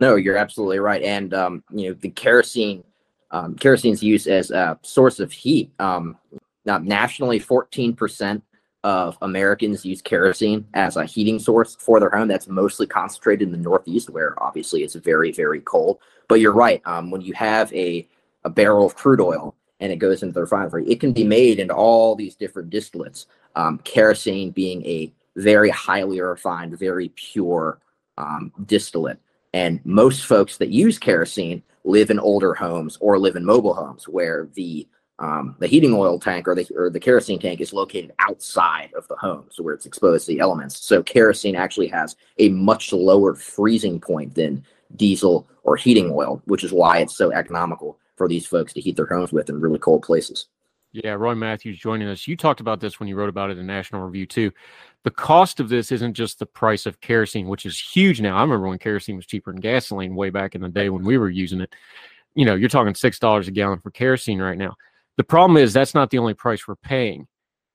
No, 0.00 0.16
you're 0.16 0.36
absolutely 0.36 0.78
right. 0.78 1.02
And 1.02 1.34
um, 1.34 1.62
you 1.70 1.88
know, 1.88 1.94
the 1.94 2.10
kerosene, 2.10 2.84
um, 3.30 3.54
kerosene's 3.54 4.02
use 4.02 4.26
as 4.26 4.50
a 4.50 4.78
source 4.82 5.20
of 5.20 5.30
heat. 5.30 5.70
Um, 5.78 6.16
nationally, 6.64 7.38
14% 7.38 8.42
of 8.84 9.18
Americans 9.22 9.84
use 9.84 10.00
kerosene 10.02 10.66
as 10.74 10.96
a 10.96 11.04
heating 11.04 11.38
source 11.38 11.74
for 11.74 11.98
their 11.98 12.10
home. 12.10 12.28
That's 12.28 12.48
mostly 12.48 12.86
concentrated 12.86 13.48
in 13.48 13.52
the 13.52 13.58
Northeast, 13.58 14.10
where 14.10 14.40
obviously 14.40 14.84
it's 14.84 14.94
very, 14.94 15.32
very 15.32 15.60
cold. 15.60 15.98
But 16.28 16.40
you're 16.40 16.52
right. 16.52 16.80
Um, 16.84 17.10
when 17.10 17.20
you 17.20 17.32
have 17.32 17.72
a 17.72 18.06
a 18.44 18.50
barrel 18.50 18.86
of 18.86 18.94
crude 18.94 19.22
oil 19.22 19.54
and 19.80 19.90
it 19.90 19.96
goes 19.96 20.22
into 20.22 20.34
the 20.34 20.42
refinery, 20.42 20.86
it 20.86 21.00
can 21.00 21.12
be 21.12 21.24
made 21.24 21.58
into 21.58 21.74
all 21.74 22.14
these 22.14 22.36
different 22.36 22.70
distillates 22.70 23.26
um, 23.56 23.78
kerosene 23.84 24.50
being 24.50 24.84
a 24.84 25.12
very 25.36 25.70
highly 25.70 26.20
refined, 26.20 26.78
very 26.78 27.08
pure 27.16 27.80
um, 28.18 28.52
distillate. 28.66 29.18
And 29.52 29.80
most 29.84 30.26
folks 30.26 30.58
that 30.58 30.68
use 30.68 30.98
kerosene 30.98 31.62
live 31.84 32.10
in 32.10 32.18
older 32.18 32.54
homes 32.54 32.98
or 33.00 33.18
live 33.18 33.36
in 33.36 33.44
mobile 33.44 33.74
homes 33.74 34.08
where 34.08 34.48
the 34.54 34.86
um, 35.18 35.54
the 35.60 35.66
heating 35.66 35.94
oil 35.94 36.18
tank 36.18 36.48
or 36.48 36.54
the 36.54 36.66
or 36.74 36.90
the 36.90 37.00
kerosene 37.00 37.38
tank 37.38 37.60
is 37.60 37.72
located 37.72 38.12
outside 38.18 38.90
of 38.96 39.06
the 39.08 39.16
home, 39.16 39.46
so 39.50 39.62
where 39.62 39.74
it's 39.74 39.86
exposed 39.86 40.26
to 40.26 40.32
the 40.32 40.40
elements. 40.40 40.84
So 40.84 41.02
kerosene 41.02 41.54
actually 41.54 41.88
has 41.88 42.16
a 42.38 42.48
much 42.48 42.92
lower 42.92 43.34
freezing 43.34 44.00
point 44.00 44.34
than 44.34 44.64
diesel 44.96 45.48
or 45.62 45.76
heating 45.76 46.10
oil, 46.12 46.42
which 46.46 46.64
is 46.64 46.72
why 46.72 46.98
it's 46.98 47.16
so 47.16 47.32
economical 47.32 47.98
for 48.16 48.28
these 48.28 48.46
folks 48.46 48.72
to 48.72 48.80
heat 48.80 48.96
their 48.96 49.06
homes 49.06 49.32
with 49.32 49.48
in 49.48 49.60
really 49.60 49.78
cold 49.78 50.02
places. 50.02 50.46
Yeah, 50.92 51.12
Roy 51.12 51.34
Matthews 51.34 51.78
joining 51.78 52.06
us. 52.06 52.28
You 52.28 52.36
talked 52.36 52.60
about 52.60 52.78
this 52.78 53.00
when 53.00 53.08
you 53.08 53.16
wrote 53.16 53.28
about 53.28 53.50
it 53.50 53.58
in 53.58 53.66
National 53.66 54.02
Review 54.02 54.26
too. 54.26 54.52
The 55.02 55.10
cost 55.10 55.58
of 55.58 55.68
this 55.68 55.90
isn't 55.90 56.14
just 56.14 56.38
the 56.38 56.46
price 56.46 56.86
of 56.86 57.00
kerosene, 57.00 57.48
which 57.48 57.66
is 57.66 57.78
huge 57.78 58.20
now. 58.20 58.36
I 58.36 58.42
remember 58.42 58.68
when 58.68 58.78
kerosene 58.78 59.16
was 59.16 59.26
cheaper 59.26 59.52
than 59.52 59.60
gasoline 59.60 60.14
way 60.14 60.30
back 60.30 60.54
in 60.54 60.60
the 60.60 60.68
day 60.68 60.90
when 60.90 61.04
we 61.04 61.18
were 61.18 61.30
using 61.30 61.60
it. 61.60 61.74
You 62.34 62.44
know, 62.44 62.54
you're 62.54 62.68
talking 62.68 62.94
six 62.94 63.18
dollars 63.18 63.48
a 63.48 63.50
gallon 63.50 63.80
for 63.80 63.90
kerosene 63.90 64.40
right 64.40 64.58
now. 64.58 64.76
The 65.16 65.24
problem 65.24 65.56
is 65.56 65.72
that's 65.72 65.94
not 65.94 66.10
the 66.10 66.18
only 66.18 66.34
price 66.34 66.66
we're 66.66 66.76
paying. 66.76 67.26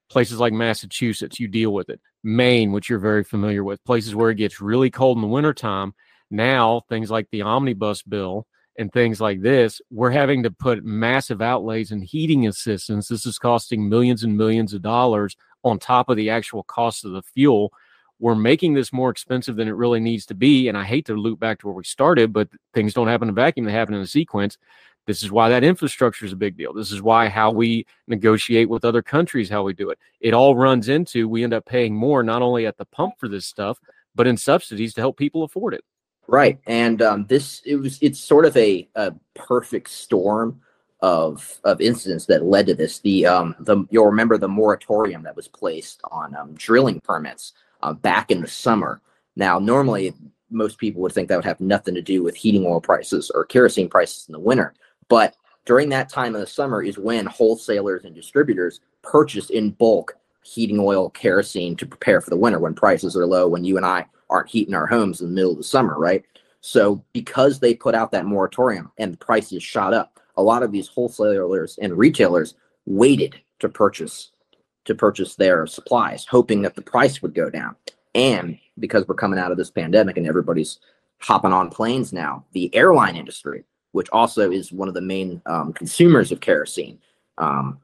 Places 0.09 0.39
like 0.39 0.53
Massachusetts, 0.53 1.39
you 1.39 1.47
deal 1.47 1.71
with 1.71 1.89
it. 1.89 2.01
Maine, 2.23 2.71
which 2.71 2.89
you're 2.89 2.99
very 2.99 3.23
familiar 3.23 3.63
with, 3.63 3.83
places 3.85 4.15
where 4.15 4.31
it 4.31 4.35
gets 4.35 4.59
really 4.59 4.89
cold 4.89 5.17
in 5.17 5.21
the 5.21 5.27
wintertime. 5.27 5.93
Now, 6.31 6.81
things 6.89 7.09
like 7.09 7.27
the 7.31 7.43
omnibus 7.43 8.01
bill 8.03 8.45
and 8.77 8.91
things 8.91 9.21
like 9.21 9.41
this, 9.41 9.81
we're 9.91 10.11
having 10.11 10.43
to 10.43 10.51
put 10.51 10.83
massive 10.83 11.41
outlays 11.41 11.91
in 11.91 12.01
heating 12.01 12.47
assistance. 12.47 13.07
This 13.07 13.25
is 13.25 13.37
costing 13.39 13.87
millions 13.87 14.23
and 14.23 14.37
millions 14.37 14.73
of 14.73 14.81
dollars 14.81 15.35
on 15.63 15.79
top 15.79 16.09
of 16.09 16.17
the 16.17 16.29
actual 16.29 16.63
cost 16.63 17.05
of 17.05 17.11
the 17.11 17.21
fuel. 17.21 17.71
We're 18.19 18.35
making 18.35 18.73
this 18.73 18.91
more 18.91 19.09
expensive 19.09 19.55
than 19.55 19.67
it 19.67 19.75
really 19.75 19.99
needs 19.99 20.25
to 20.27 20.33
be. 20.33 20.67
And 20.67 20.77
I 20.77 20.83
hate 20.83 21.05
to 21.05 21.15
loop 21.15 21.39
back 21.39 21.59
to 21.59 21.67
where 21.67 21.75
we 21.75 21.83
started, 21.83 22.33
but 22.33 22.49
things 22.73 22.93
don't 22.93 23.07
happen 23.07 23.29
in 23.29 23.33
a 23.33 23.33
vacuum, 23.33 23.65
they 23.65 23.71
happen 23.71 23.93
in 23.93 24.01
a 24.01 24.07
sequence. 24.07 24.57
This 25.09 25.23
is 25.23 25.31
why 25.31 25.49
that 25.49 25.63
infrastructure 25.63 26.23
is 26.23 26.33
a 26.33 26.35
big 26.35 26.55
deal. 26.55 26.71
This 26.71 26.91
is 26.91 27.01
why 27.01 27.29
how 27.29 27.49
we 27.49 27.87
negotiate 28.05 28.69
with 28.69 28.85
other 28.85 29.01
countries, 29.01 29.49
how 29.49 29.63
we 29.63 29.73
do 29.73 29.89
it. 29.89 29.97
It 30.21 30.35
all 30.35 30.55
runs 30.55 30.87
into 30.87 31.27
we 31.27 31.43
end 31.43 31.51
up 31.51 31.65
paying 31.65 31.95
more, 31.95 32.21
not 32.21 32.43
only 32.43 32.67
at 32.67 32.77
the 32.77 32.85
pump 32.85 33.15
for 33.17 33.27
this 33.27 33.47
stuff, 33.47 33.79
but 34.13 34.27
in 34.27 34.37
subsidies 34.37 34.93
to 34.93 35.01
help 35.01 35.17
people 35.17 35.41
afford 35.41 35.73
it. 35.73 35.83
Right, 36.27 36.59
and 36.67 37.01
um, 37.01 37.25
this 37.25 37.63
it 37.65 37.77
was 37.77 37.97
it's 38.03 38.19
sort 38.19 38.45
of 38.45 38.55
a, 38.55 38.87
a 38.93 39.11
perfect 39.33 39.89
storm 39.89 40.61
of 40.99 41.59
of 41.63 41.81
incidents 41.81 42.27
that 42.27 42.45
led 42.45 42.67
to 42.67 42.75
this. 42.75 42.99
The 42.99 43.25
um 43.25 43.55
the 43.61 43.85
you'll 43.89 44.05
remember 44.05 44.37
the 44.37 44.47
moratorium 44.47 45.23
that 45.23 45.35
was 45.35 45.47
placed 45.47 46.01
on 46.11 46.35
um, 46.35 46.53
drilling 46.53 46.99
permits 46.99 47.53
uh, 47.81 47.93
back 47.93 48.29
in 48.29 48.41
the 48.41 48.47
summer. 48.47 49.01
Now, 49.35 49.57
normally 49.57 50.13
most 50.51 50.77
people 50.77 51.01
would 51.01 51.13
think 51.13 51.29
that 51.29 51.35
would 51.35 51.45
have 51.45 51.59
nothing 51.59 51.95
to 51.95 52.01
do 52.03 52.21
with 52.21 52.35
heating 52.35 52.63
oil 52.63 52.79
prices 52.79 53.31
or 53.33 53.43
kerosene 53.43 53.89
prices 53.89 54.25
in 54.27 54.33
the 54.33 54.39
winter, 54.39 54.75
but 55.09 55.35
during 55.65 55.89
that 55.89 56.09
time 56.09 56.33
of 56.33 56.41
the 56.41 56.47
summer 56.47 56.81
is 56.81 56.97
when 56.97 57.25
wholesalers 57.25 58.05
and 58.05 58.15
distributors 58.15 58.79
purchase 59.01 59.49
in 59.49 59.71
bulk 59.71 60.15
heating 60.41 60.79
oil, 60.79 61.09
kerosene 61.11 61.75
to 61.75 61.85
prepare 61.85 62.21
for 62.21 62.29
the 62.29 62.37
winter 62.37 62.59
when 62.59 62.73
prices 62.73 63.15
are 63.15 63.25
low. 63.25 63.47
When 63.47 63.63
you 63.63 63.77
and 63.77 63.85
I 63.85 64.05
aren't 64.29 64.49
heating 64.49 64.73
our 64.73 64.87
homes 64.87 65.21
in 65.21 65.27
the 65.27 65.33
middle 65.33 65.51
of 65.51 65.57
the 65.57 65.63
summer, 65.63 65.97
right? 65.97 66.23
So 66.61 67.03
because 67.13 67.59
they 67.59 67.73
put 67.73 67.95
out 67.95 68.11
that 68.11 68.25
moratorium 68.25 68.91
and 68.97 69.13
the 69.13 69.17
prices 69.17 69.63
shot 69.63 69.93
up, 69.93 70.19
a 70.37 70.43
lot 70.43 70.63
of 70.63 70.71
these 70.71 70.87
wholesalers 70.87 71.77
and 71.81 71.97
retailers 71.97 72.55
waited 72.85 73.39
to 73.59 73.69
purchase 73.69 74.31
to 74.85 74.95
purchase 74.95 75.35
their 75.35 75.67
supplies, 75.67 76.25
hoping 76.25 76.63
that 76.63 76.73
the 76.73 76.81
price 76.81 77.21
would 77.21 77.35
go 77.35 77.49
down. 77.49 77.75
And 78.15 78.57
because 78.79 79.07
we're 79.07 79.15
coming 79.15 79.37
out 79.37 79.51
of 79.51 79.57
this 79.57 79.69
pandemic 79.69 80.17
and 80.17 80.25
everybody's 80.25 80.79
hopping 81.19 81.53
on 81.53 81.69
planes 81.69 82.11
now, 82.11 82.45
the 82.53 82.73
airline 82.73 83.15
industry, 83.15 83.65
which 83.91 84.09
also 84.11 84.51
is 84.51 84.71
one 84.71 84.87
of 84.87 84.93
the 84.93 85.01
main 85.01 85.41
um, 85.45 85.73
consumers 85.73 86.31
of 86.31 86.39
kerosene, 86.39 86.99
um, 87.37 87.79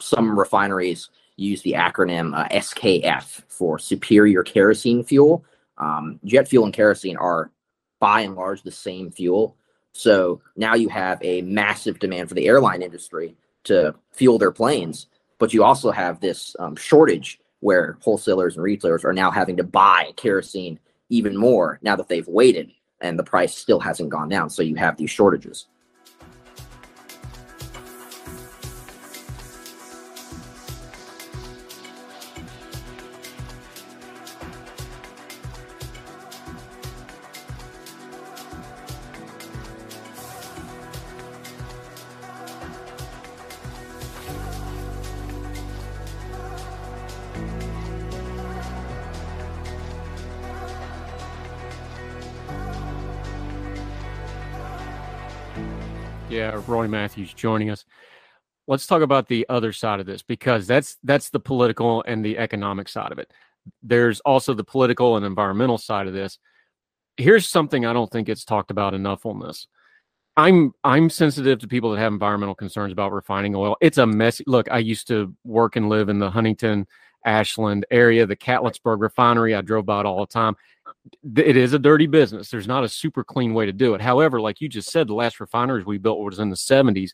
some 0.00 0.38
refineries 0.38 1.10
use 1.36 1.62
the 1.62 1.72
acronym 1.72 2.36
uh, 2.36 2.48
SKF 2.48 3.42
for 3.48 3.78
Superior 3.78 4.42
Kerosene 4.42 5.04
Fuel. 5.04 5.44
Um, 5.78 6.20
jet 6.24 6.48
fuel 6.48 6.64
and 6.64 6.74
kerosene 6.74 7.16
are 7.16 7.50
by 7.98 8.20
and 8.20 8.34
large 8.34 8.62
the 8.62 8.70
same 8.70 9.10
fuel. 9.10 9.56
So 9.92 10.40
now 10.56 10.74
you 10.74 10.88
have 10.88 11.18
a 11.22 11.42
massive 11.42 11.98
demand 11.98 12.28
for 12.28 12.34
the 12.34 12.46
airline 12.46 12.82
industry 12.82 13.36
to 13.64 13.94
fuel 14.12 14.38
their 14.38 14.52
planes, 14.52 15.06
but 15.38 15.52
you 15.52 15.64
also 15.64 15.90
have 15.90 16.20
this 16.20 16.54
um, 16.58 16.76
shortage 16.76 17.38
where 17.60 17.96
wholesalers 18.00 18.56
and 18.56 18.64
retailers 18.64 19.04
are 19.04 19.12
now 19.12 19.30
having 19.30 19.56
to 19.56 19.64
buy 19.64 20.12
kerosene 20.16 20.78
even 21.10 21.36
more 21.36 21.78
now 21.82 21.94
that 21.94 22.08
they've 22.08 22.26
waited 22.26 22.72
and 23.02 23.18
the 23.18 23.24
price 23.24 23.54
still 23.54 23.80
hasn't 23.80 24.08
gone 24.08 24.28
down. 24.28 24.48
So 24.48 24.62
you 24.62 24.76
have 24.76 24.96
these 24.96 25.10
shortages. 25.10 25.66
Roy 56.66 56.88
Matthews 56.88 57.34
joining 57.34 57.70
us. 57.70 57.84
Let's 58.66 58.86
talk 58.86 59.02
about 59.02 59.28
the 59.28 59.46
other 59.48 59.72
side 59.72 60.00
of 60.00 60.06
this 60.06 60.22
because 60.22 60.66
that's 60.66 60.96
that's 61.02 61.30
the 61.30 61.40
political 61.40 62.02
and 62.06 62.24
the 62.24 62.38
economic 62.38 62.88
side 62.88 63.12
of 63.12 63.18
it. 63.18 63.30
There's 63.82 64.20
also 64.20 64.54
the 64.54 64.64
political 64.64 65.16
and 65.16 65.26
environmental 65.26 65.78
side 65.78 66.06
of 66.06 66.14
this. 66.14 66.38
Here's 67.16 67.48
something 67.48 67.84
I 67.84 67.92
don't 67.92 68.10
think 68.10 68.28
it's 68.28 68.44
talked 68.44 68.70
about 68.70 68.94
enough 68.94 69.26
on 69.26 69.40
this. 69.40 69.66
I'm 70.36 70.72
I'm 70.82 71.10
sensitive 71.10 71.58
to 71.58 71.68
people 71.68 71.90
that 71.90 71.98
have 71.98 72.12
environmental 72.12 72.54
concerns 72.54 72.92
about 72.92 73.12
refining 73.12 73.54
oil. 73.54 73.76
It's 73.80 73.98
a 73.98 74.06
messy 74.06 74.44
look. 74.46 74.70
I 74.70 74.78
used 74.78 75.08
to 75.08 75.34
work 75.44 75.76
and 75.76 75.88
live 75.88 76.08
in 76.08 76.18
the 76.18 76.30
Huntington, 76.30 76.86
Ashland 77.26 77.84
area, 77.90 78.26
the 78.26 78.36
Catlettsburg 78.36 79.00
refinery. 79.00 79.54
I 79.54 79.60
drove 79.60 79.84
by 79.84 80.00
it 80.00 80.06
all 80.06 80.20
the 80.20 80.26
time. 80.26 80.56
It 81.36 81.56
is 81.56 81.72
a 81.72 81.78
dirty 81.78 82.06
business. 82.06 82.50
There's 82.50 82.66
not 82.66 82.84
a 82.84 82.88
super 82.88 83.24
clean 83.24 83.54
way 83.54 83.66
to 83.66 83.72
do 83.72 83.94
it. 83.94 84.00
However, 84.00 84.40
like 84.40 84.60
you 84.60 84.68
just 84.68 84.90
said, 84.90 85.08
the 85.08 85.14
last 85.14 85.40
refineries 85.40 85.86
we 85.86 85.98
built 85.98 86.20
was 86.20 86.38
in 86.38 86.50
the 86.50 86.56
70s. 86.56 87.12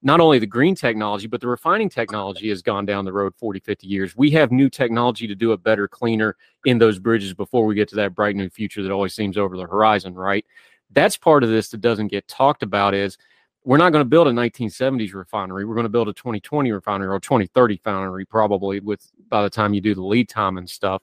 Not 0.00 0.20
only 0.20 0.38
the 0.38 0.46
green 0.46 0.76
technology, 0.76 1.26
but 1.26 1.40
the 1.40 1.48
refining 1.48 1.88
technology 1.88 2.50
has 2.50 2.62
gone 2.62 2.86
down 2.86 3.04
the 3.04 3.12
road 3.12 3.34
40, 3.36 3.58
50 3.60 3.86
years. 3.86 4.16
We 4.16 4.30
have 4.30 4.52
new 4.52 4.70
technology 4.70 5.26
to 5.26 5.34
do 5.34 5.52
it 5.52 5.62
better, 5.62 5.88
cleaner 5.88 6.36
in 6.64 6.78
those 6.78 7.00
bridges 7.00 7.34
before 7.34 7.66
we 7.66 7.74
get 7.74 7.88
to 7.88 7.96
that 7.96 8.14
bright 8.14 8.36
new 8.36 8.48
future 8.48 8.82
that 8.82 8.92
always 8.92 9.14
seems 9.14 9.36
over 9.36 9.56
the 9.56 9.66
horizon, 9.66 10.14
right? 10.14 10.44
That's 10.92 11.16
part 11.16 11.42
of 11.42 11.50
this 11.50 11.70
that 11.70 11.80
doesn't 11.80 12.08
get 12.08 12.28
talked 12.28 12.62
about 12.62 12.94
is 12.94 13.18
we're 13.64 13.76
not 13.76 13.90
going 13.90 14.04
to 14.04 14.08
build 14.08 14.28
a 14.28 14.32
1970s 14.32 15.14
refinery. 15.14 15.64
We're 15.64 15.74
going 15.74 15.84
to 15.84 15.90
build 15.90 16.08
a 16.08 16.12
2020 16.12 16.70
refinery 16.70 17.08
or 17.08 17.18
2030 17.18 17.74
refinery, 17.74 18.24
probably 18.24 18.80
with 18.80 19.10
by 19.28 19.42
the 19.42 19.50
time 19.50 19.74
you 19.74 19.80
do 19.80 19.94
the 19.94 20.02
lead 20.02 20.28
time 20.28 20.58
and 20.58 20.70
stuff. 20.70 21.02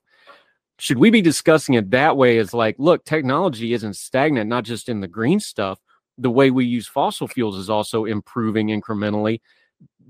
Should 0.77 0.97
we 0.97 1.09
be 1.09 1.21
discussing 1.21 1.75
it 1.75 1.91
that 1.91 2.17
way? 2.17 2.37
As 2.37 2.53
like, 2.53 2.75
look, 2.77 3.05
technology 3.05 3.73
isn't 3.73 3.95
stagnant, 3.95 4.49
not 4.49 4.65
just 4.65 4.89
in 4.89 4.99
the 4.99 5.07
green 5.07 5.39
stuff. 5.39 5.79
The 6.17 6.29
way 6.29 6.51
we 6.51 6.65
use 6.65 6.87
fossil 6.87 7.27
fuels 7.27 7.57
is 7.57 7.69
also 7.69 8.05
improving 8.05 8.67
incrementally. 8.67 9.41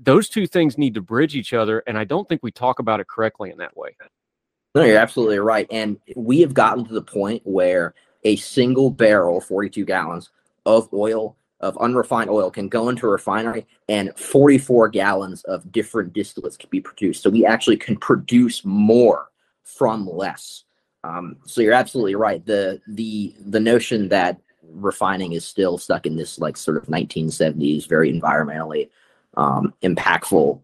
Those 0.02 0.28
two 0.28 0.46
things 0.46 0.76
need 0.76 0.94
to 0.94 1.00
bridge 1.00 1.34
each 1.34 1.52
other, 1.52 1.82
and 1.86 1.96
I 1.96 2.04
don't 2.04 2.28
think 2.28 2.42
we 2.42 2.50
talk 2.50 2.78
about 2.78 3.00
it 3.00 3.08
correctly 3.08 3.50
in 3.50 3.58
that 3.58 3.76
way. 3.76 3.96
No, 4.74 4.82
you're 4.84 4.98
absolutely 4.98 5.38
right. 5.38 5.66
And 5.70 5.98
we 6.16 6.40
have 6.42 6.52
gotten 6.52 6.84
to 6.84 6.92
the 6.92 7.02
point 7.02 7.42
where 7.44 7.94
a 8.24 8.36
single 8.36 8.90
barrel, 8.90 9.40
42 9.40 9.84
gallons 9.84 10.30
of 10.66 10.92
oil, 10.92 11.36
of 11.60 11.78
unrefined 11.78 12.28
oil, 12.28 12.50
can 12.50 12.68
go 12.68 12.90
into 12.90 13.06
a 13.06 13.10
refinery 13.10 13.66
and 13.88 14.14
44 14.18 14.88
gallons 14.88 15.44
of 15.44 15.72
different 15.72 16.12
distillates 16.12 16.58
can 16.58 16.68
be 16.68 16.80
produced. 16.80 17.22
So 17.22 17.30
we 17.30 17.46
actually 17.46 17.78
can 17.78 17.96
produce 17.96 18.64
more 18.64 19.28
from 19.66 20.08
less. 20.08 20.64
Um, 21.04 21.36
so 21.44 21.60
you're 21.60 21.72
absolutely 21.72 22.14
right. 22.14 22.44
The 22.44 22.80
the 22.88 23.34
the 23.46 23.60
notion 23.60 24.08
that 24.08 24.40
refining 24.62 25.32
is 25.32 25.44
still 25.44 25.78
stuck 25.78 26.06
in 26.06 26.16
this 26.16 26.38
like 26.38 26.56
sort 26.56 26.76
of 26.76 26.86
1970s 26.86 27.88
very 27.88 28.12
environmentally 28.12 28.88
um, 29.36 29.72
impactful 29.82 30.60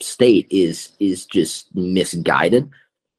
state 0.00 0.46
is 0.50 0.90
is 0.98 1.26
just 1.26 1.74
misguided. 1.74 2.70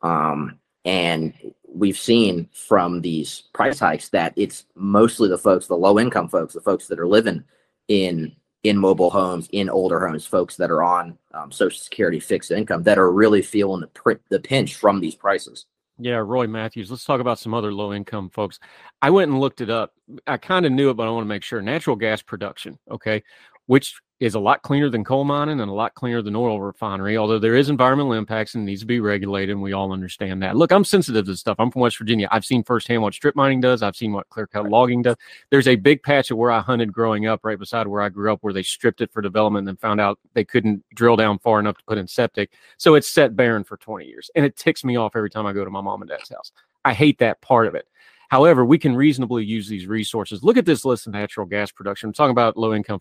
Um, 0.01 0.59
and 0.85 1.33
we've 1.67 1.98
seen 1.98 2.49
from 2.53 3.01
these 3.01 3.43
price 3.53 3.80
hikes 3.80 4.09
that 4.09 4.33
it's 4.35 4.66
mostly 4.75 5.30
the 5.30 5.38
folks, 5.38 5.67
the 5.67 5.75
low 5.75 5.99
income 5.99 6.30
folks, 6.30 6.53
the 6.53 6.61
folks 6.61 6.88
that 6.88 6.99
are 6.99 7.07
living 7.07 7.43
in 7.88 8.35
in 8.67 8.77
mobile 8.77 9.09
homes, 9.09 9.47
in 9.51 9.69
older 9.69 10.07
homes, 10.07 10.25
folks 10.25 10.55
that 10.57 10.71
are 10.71 10.83
on 10.83 11.17
um, 11.33 11.51
Social 11.51 11.79
Security 11.79 12.19
fixed 12.19 12.51
income 12.51 12.83
that 12.83 12.97
are 12.97 13.11
really 13.11 13.41
feeling 13.41 13.81
the 13.81 13.87
pr- 13.87 14.13
the 14.29 14.39
pinch 14.39 14.75
from 14.75 14.99
these 14.99 15.15
prices. 15.15 15.65
Yeah, 15.99 16.17
Roy 16.17 16.47
Matthews. 16.47 16.91
Let's 16.91 17.05
talk 17.05 17.21
about 17.21 17.39
some 17.39 17.53
other 17.53 17.73
low 17.73 17.93
income 17.93 18.29
folks. 18.29 18.59
I 19.01 19.09
went 19.09 19.31
and 19.31 19.39
looked 19.39 19.61
it 19.61 19.69
up. 19.69 19.93
I 20.27 20.37
kind 20.37 20.65
of 20.65 20.71
knew 20.71 20.91
it, 20.91 20.93
but 20.93 21.07
I 21.07 21.11
want 21.11 21.25
to 21.25 21.29
make 21.29 21.43
sure. 21.43 21.61
Natural 21.61 21.95
gas 21.95 22.21
production, 22.21 22.77
okay, 22.91 23.23
which 23.65 23.99
is 24.19 24.33
a 24.33 24.39
lot 24.39 24.63
cleaner 24.63 24.89
than 24.89 25.03
coal 25.03 25.23
mining 25.23 25.59
and 25.59 25.69
a 25.69 25.73
lot 25.73 25.93
cleaner 25.93 26.21
than 26.23 26.35
oil 26.35 26.59
refinery, 26.59 27.17
although 27.17 27.37
there 27.37 27.55
is 27.55 27.69
environmental 27.69 28.13
impacts 28.13 28.55
and 28.55 28.65
needs 28.65 28.81
to 28.81 28.87
be 28.87 28.99
regulated, 28.99 29.51
and 29.51 29.61
we 29.61 29.73
all 29.73 29.91
understand 29.91 30.41
that. 30.41 30.55
Look, 30.55 30.71
I'm 30.71 30.83
sensitive 30.83 31.25
to 31.25 31.31
this 31.31 31.39
stuff. 31.39 31.57
I'm 31.59 31.69
from 31.69 31.81
West 31.81 31.99
Virginia. 31.99 32.27
I've 32.31 32.45
seen 32.45 32.63
firsthand 32.63 33.03
what 33.03 33.13
strip 33.13 33.35
mining 33.35 33.61
does. 33.61 33.83
I've 33.83 33.95
seen 33.95 34.13
what 34.13 34.27
clear 34.29 34.47
cut 34.47 34.69
logging 34.69 35.03
does. 35.03 35.17
There's 35.51 35.67
a 35.67 35.75
big 35.75 36.01
patch 36.01 36.31
of 36.31 36.37
where 36.37 36.51
I 36.51 36.61
hunted 36.61 36.91
growing 36.91 37.27
up, 37.27 37.41
right 37.43 37.59
beside 37.59 37.87
where 37.87 38.01
I 38.01 38.09
grew 38.09 38.33
up, 38.33 38.39
where 38.41 38.53
they 38.53 38.63
stripped 38.63 39.01
it 39.01 39.11
for 39.11 39.21
development 39.21 39.69
and 39.69 39.79
found 39.79 40.01
out 40.01 40.17
they 40.33 40.43
couldn't 40.45 40.83
drill 40.95 41.15
down 41.15 41.37
far 41.39 41.59
enough 41.59 41.77
to 41.77 41.83
put 41.83 41.99
in 41.99 42.07
septic. 42.07 42.53
So 42.77 42.95
it's 42.95 43.07
set 43.07 43.35
barren 43.35 43.63
for 43.63 43.77
20 43.77 44.05
years. 44.05 44.31
And 44.35 44.43
it 44.43 44.55
ticks 44.55 44.83
me 44.83 44.95
off 44.95 45.15
every 45.15 45.29
time 45.29 45.45
I 45.45 45.53
go 45.53 45.63
to 45.63 45.71
my 45.71 45.81
mom 45.81 46.01
and 46.01 46.09
dad's 46.09 46.29
house. 46.29 46.51
I 46.83 46.93
hate 46.93 47.19
that 47.19 47.41
part 47.41 47.67
of 47.67 47.75
it. 47.75 47.87
However, 48.29 48.65
we 48.65 48.77
can 48.77 48.95
reasonably 48.95 49.45
use 49.45 49.67
these 49.67 49.87
resources. 49.87 50.43
Look 50.43 50.57
at 50.57 50.65
this 50.65 50.83
list 50.83 51.07
of 51.07 51.13
natural 51.13 51.45
gas 51.45 51.71
production. 51.71 52.09
I'm 52.09 52.13
talking 52.13 52.31
about 52.31 52.57
low 52.57 52.73
income. 52.73 52.99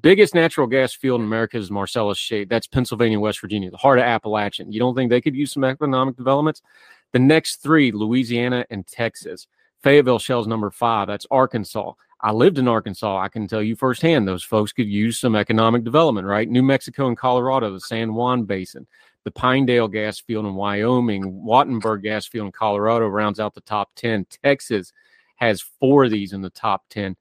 Biggest 0.00 0.34
natural 0.34 0.66
gas 0.66 0.92
field 0.92 1.20
in 1.20 1.26
America 1.26 1.56
is 1.56 1.70
Marcellus 1.70 2.18
Shale. 2.18 2.46
That's 2.48 2.66
Pennsylvania, 2.66 3.20
West 3.20 3.40
Virginia, 3.40 3.70
the 3.70 3.76
heart 3.76 3.98
of 3.98 4.04
Appalachian. 4.04 4.72
You 4.72 4.80
don't 4.80 4.94
think 4.94 5.10
they 5.10 5.20
could 5.20 5.36
use 5.36 5.52
some 5.52 5.64
economic 5.64 6.16
developments? 6.16 6.62
The 7.12 7.18
next 7.18 7.56
three, 7.56 7.92
Louisiana 7.92 8.66
and 8.70 8.86
Texas. 8.86 9.46
Fayetteville 9.82 10.18
Shale's 10.18 10.46
number 10.46 10.70
five. 10.70 11.06
That's 11.06 11.26
Arkansas. 11.30 11.92
I 12.20 12.32
lived 12.32 12.56
in 12.58 12.66
Arkansas. 12.66 13.18
I 13.18 13.28
can 13.28 13.46
tell 13.46 13.62
you 13.62 13.76
firsthand, 13.76 14.26
those 14.26 14.42
folks 14.42 14.72
could 14.72 14.88
use 14.88 15.18
some 15.18 15.36
economic 15.36 15.84
development, 15.84 16.26
right? 16.26 16.48
New 16.48 16.62
Mexico 16.62 17.06
and 17.06 17.16
Colorado, 17.16 17.70
the 17.70 17.80
San 17.80 18.14
Juan 18.14 18.44
Basin, 18.44 18.86
the 19.24 19.30
Pinedale 19.30 19.88
gas 19.88 20.18
field 20.18 20.46
in 20.46 20.54
Wyoming, 20.54 21.42
Wattenberg 21.44 22.02
gas 22.02 22.26
field 22.26 22.46
in 22.46 22.52
Colorado 22.52 23.08
rounds 23.08 23.38
out 23.38 23.54
the 23.54 23.60
top 23.60 23.90
10. 23.96 24.26
Texas 24.42 24.92
has 25.36 25.60
four 25.60 26.04
of 26.04 26.10
these 26.10 26.32
in 26.32 26.40
the 26.40 26.50
top 26.50 26.84
10. 26.88 27.14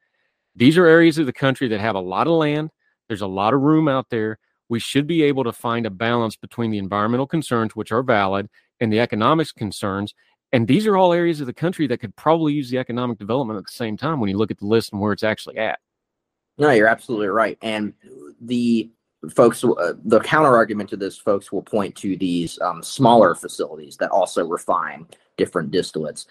These 0.56 0.78
are 0.78 0.86
areas 0.86 1.18
of 1.18 1.26
the 1.26 1.34
country 1.34 1.68
that 1.70 1.80
have 1.80 1.96
a 1.96 2.00
lot 2.00 2.28
of 2.28 2.34
land. 2.34 2.70
There's 3.08 3.22
a 3.22 3.28
lot 3.28 3.54
of 3.54 3.62
room 3.62 3.88
out 3.88 4.10
there. 4.10 4.38
We 4.70 4.80
should 4.80 5.08
be 5.08 5.24
able 5.24 5.44
to 5.44 5.52
find 5.52 5.86
a 5.86 5.90
balance 5.90 6.36
between 6.36 6.72
the 6.72 6.78
environmental 6.78 7.28
concerns, 7.28 7.76
which 7.76 7.92
are 7.92 8.04
valid, 8.04 8.50
and 8.80 8.92
the 8.92 9.00
economics 9.00 9.52
concerns. 9.52 10.14
And 10.52 10.68
these 10.68 10.86
are 10.86 10.96
all 10.96 11.14
areas 11.14 11.42
of 11.42 11.48
the 11.48 11.54
country 11.54 11.88
that 11.88 12.00
could 12.00 12.16
probably 12.16 12.54
use 12.54 12.70
the 12.70 12.78
economic 12.78 13.18
development 13.18 13.58
at 13.58 13.66
the 13.66 13.72
same 13.72 13.98
time 13.98 14.20
when 14.20 14.30
you 14.30 14.38
look 14.38 14.52
at 14.52 14.60
the 14.60 14.68
list 14.68 14.92
and 14.92 15.02
where 15.02 15.12
it's 15.12 15.24
actually 15.24 15.58
at. 15.58 15.80
No, 16.60 16.70
you're 16.70 16.88
absolutely 16.88 17.28
right. 17.28 17.58
And 17.64 17.94
the 18.40 18.92
folks, 19.32 19.64
uh, 19.64 19.94
the 20.06 20.20
counter 20.20 20.56
argument 20.56 20.90
to 20.92 20.98
this, 20.98 21.18
folks 21.18 21.52
will 21.52 21.64
point 21.64 21.96
to 21.96 22.16
these 22.16 22.60
um, 22.62 22.84
smaller 22.84 23.34
facilities 23.34 23.98
that 23.98 24.12
also 24.12 24.46
refine 24.46 25.08
different 25.38 25.72
distillates 25.72 26.28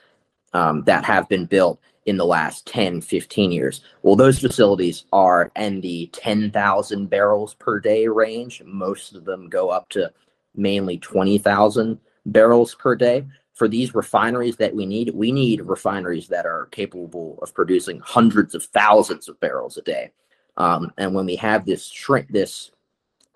um, 0.52 0.84
that 0.84 1.04
have 1.04 1.28
been 1.28 1.46
built 1.46 1.80
in 2.06 2.16
the 2.16 2.26
last 2.26 2.66
10, 2.66 3.00
15 3.00 3.52
years. 3.52 3.82
Well, 4.02 4.16
those 4.16 4.38
facilities 4.38 5.04
are 5.12 5.52
in 5.56 5.80
the 5.80 6.10
10,000 6.12 7.08
barrels 7.08 7.54
per 7.54 7.78
day 7.78 8.08
range. 8.08 8.62
Most 8.64 9.14
of 9.14 9.24
them 9.24 9.48
go 9.48 9.68
up 9.70 9.88
to 9.90 10.12
mainly 10.54 10.98
20,000 10.98 11.98
barrels 12.26 12.74
per 12.74 12.94
day. 12.94 13.26
For 13.54 13.68
these 13.68 13.94
refineries 13.94 14.56
that 14.56 14.74
we 14.74 14.86
need, 14.86 15.14
we 15.14 15.30
need 15.30 15.60
refineries 15.60 16.26
that 16.28 16.46
are 16.46 16.66
capable 16.72 17.38
of 17.42 17.54
producing 17.54 18.00
hundreds 18.00 18.54
of 18.54 18.64
thousands 18.64 19.28
of 19.28 19.38
barrels 19.40 19.76
a 19.76 19.82
day. 19.82 20.10
Um, 20.56 20.92
and 20.98 21.14
when 21.14 21.26
we 21.26 21.36
have 21.36 21.64
this 21.64 21.86
shrink, 21.86 22.28
this 22.28 22.70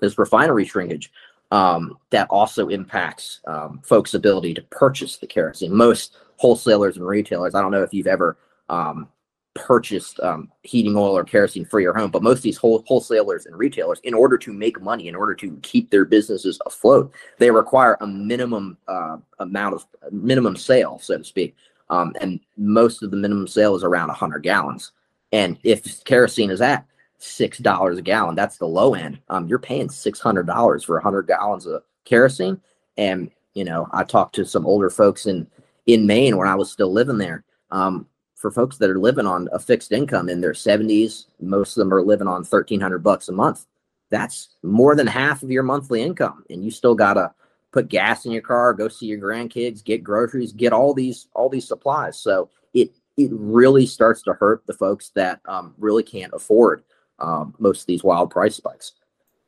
this 0.00 0.18
refinery 0.18 0.66
shrinkage, 0.66 1.10
um, 1.50 1.96
that 2.10 2.28
also 2.28 2.68
impacts 2.68 3.40
um, 3.46 3.80
folks' 3.82 4.14
ability 4.14 4.52
to 4.54 4.62
purchase 4.62 5.16
the 5.16 5.26
kerosene. 5.26 5.72
Most 5.72 6.16
wholesalers 6.36 6.96
and 6.96 7.06
retailers, 7.06 7.54
I 7.54 7.62
don't 7.62 7.70
know 7.70 7.82
if 7.82 7.94
you've 7.94 8.06
ever 8.06 8.36
um, 8.68 9.08
purchased 9.54 10.20
um, 10.20 10.50
heating 10.62 10.96
oil 10.96 11.16
or 11.16 11.24
kerosene 11.24 11.64
for 11.64 11.80
your 11.80 11.96
home. 11.96 12.10
But 12.10 12.22
most 12.22 12.38
of 12.38 12.42
these 12.42 12.58
whole, 12.58 12.84
wholesalers 12.86 13.46
and 13.46 13.56
retailers, 13.56 14.00
in 14.04 14.14
order 14.14 14.36
to 14.38 14.52
make 14.52 14.80
money, 14.80 15.08
in 15.08 15.16
order 15.16 15.34
to 15.36 15.58
keep 15.62 15.90
their 15.90 16.04
businesses 16.04 16.60
afloat, 16.66 17.12
they 17.38 17.50
require 17.50 17.96
a 18.00 18.06
minimum 18.06 18.76
uh, 18.86 19.16
amount 19.38 19.74
of 19.74 19.86
minimum 20.12 20.56
sale, 20.56 20.98
so 21.00 21.18
to 21.18 21.24
speak. 21.24 21.56
Um, 21.88 22.14
and 22.20 22.40
most 22.56 23.02
of 23.02 23.10
the 23.10 23.16
minimum 23.16 23.46
sale 23.46 23.74
is 23.74 23.84
around 23.84 24.08
100 24.08 24.40
gallons. 24.40 24.92
And 25.32 25.58
if 25.62 26.04
kerosene 26.04 26.50
is 26.50 26.60
at 26.60 26.86
six 27.18 27.58
dollars 27.58 27.98
a 27.98 28.02
gallon, 28.02 28.34
that's 28.34 28.58
the 28.58 28.66
low 28.66 28.94
end. 28.94 29.18
Um, 29.28 29.48
you're 29.48 29.58
paying 29.58 29.88
six 29.88 30.20
hundred 30.20 30.46
dollars 30.46 30.84
for 30.84 30.96
100 30.96 31.26
gallons 31.26 31.66
of 31.66 31.82
kerosene. 32.04 32.60
And 32.96 33.30
you 33.54 33.64
know, 33.64 33.88
I 33.92 34.04
talked 34.04 34.34
to 34.36 34.44
some 34.44 34.66
older 34.66 34.90
folks 34.90 35.26
in 35.26 35.46
in 35.86 36.06
Maine 36.06 36.36
when 36.36 36.48
I 36.48 36.54
was 36.54 36.70
still 36.70 36.92
living 36.92 37.18
there. 37.18 37.44
Um, 37.70 38.06
for 38.36 38.50
folks 38.50 38.76
that 38.78 38.90
are 38.90 38.98
living 38.98 39.26
on 39.26 39.48
a 39.52 39.58
fixed 39.58 39.92
income 39.92 40.28
in 40.28 40.40
their 40.40 40.52
70s, 40.52 41.26
most 41.40 41.76
of 41.76 41.80
them 41.80 41.92
are 41.92 42.02
living 42.02 42.28
on 42.28 42.44
1300 42.44 42.98
bucks 42.98 43.28
a 43.28 43.32
month. 43.32 43.66
That's 44.10 44.50
more 44.62 44.94
than 44.94 45.06
half 45.06 45.42
of 45.42 45.50
your 45.50 45.64
monthly 45.64 46.02
income 46.02 46.44
and 46.50 46.64
you 46.64 46.70
still 46.70 46.94
got 46.94 47.14
to 47.14 47.32
put 47.72 47.88
gas 47.88 48.24
in 48.24 48.32
your 48.32 48.42
car, 48.42 48.72
go 48.72 48.88
see 48.88 49.06
your 49.06 49.18
grandkids, 49.18 49.84
get 49.84 50.04
groceries, 50.04 50.52
get 50.52 50.72
all 50.72 50.94
these 50.94 51.28
all 51.34 51.48
these 51.48 51.66
supplies. 51.66 52.18
So 52.18 52.50
it 52.72 52.92
it 53.16 53.30
really 53.32 53.86
starts 53.86 54.22
to 54.22 54.34
hurt 54.34 54.62
the 54.66 54.74
folks 54.74 55.10
that 55.14 55.40
um, 55.46 55.74
really 55.78 56.02
can't 56.02 56.32
afford 56.32 56.84
um, 57.18 57.54
most 57.58 57.80
of 57.82 57.86
these 57.86 58.04
wild 58.04 58.30
price 58.30 58.56
spikes. 58.56 58.92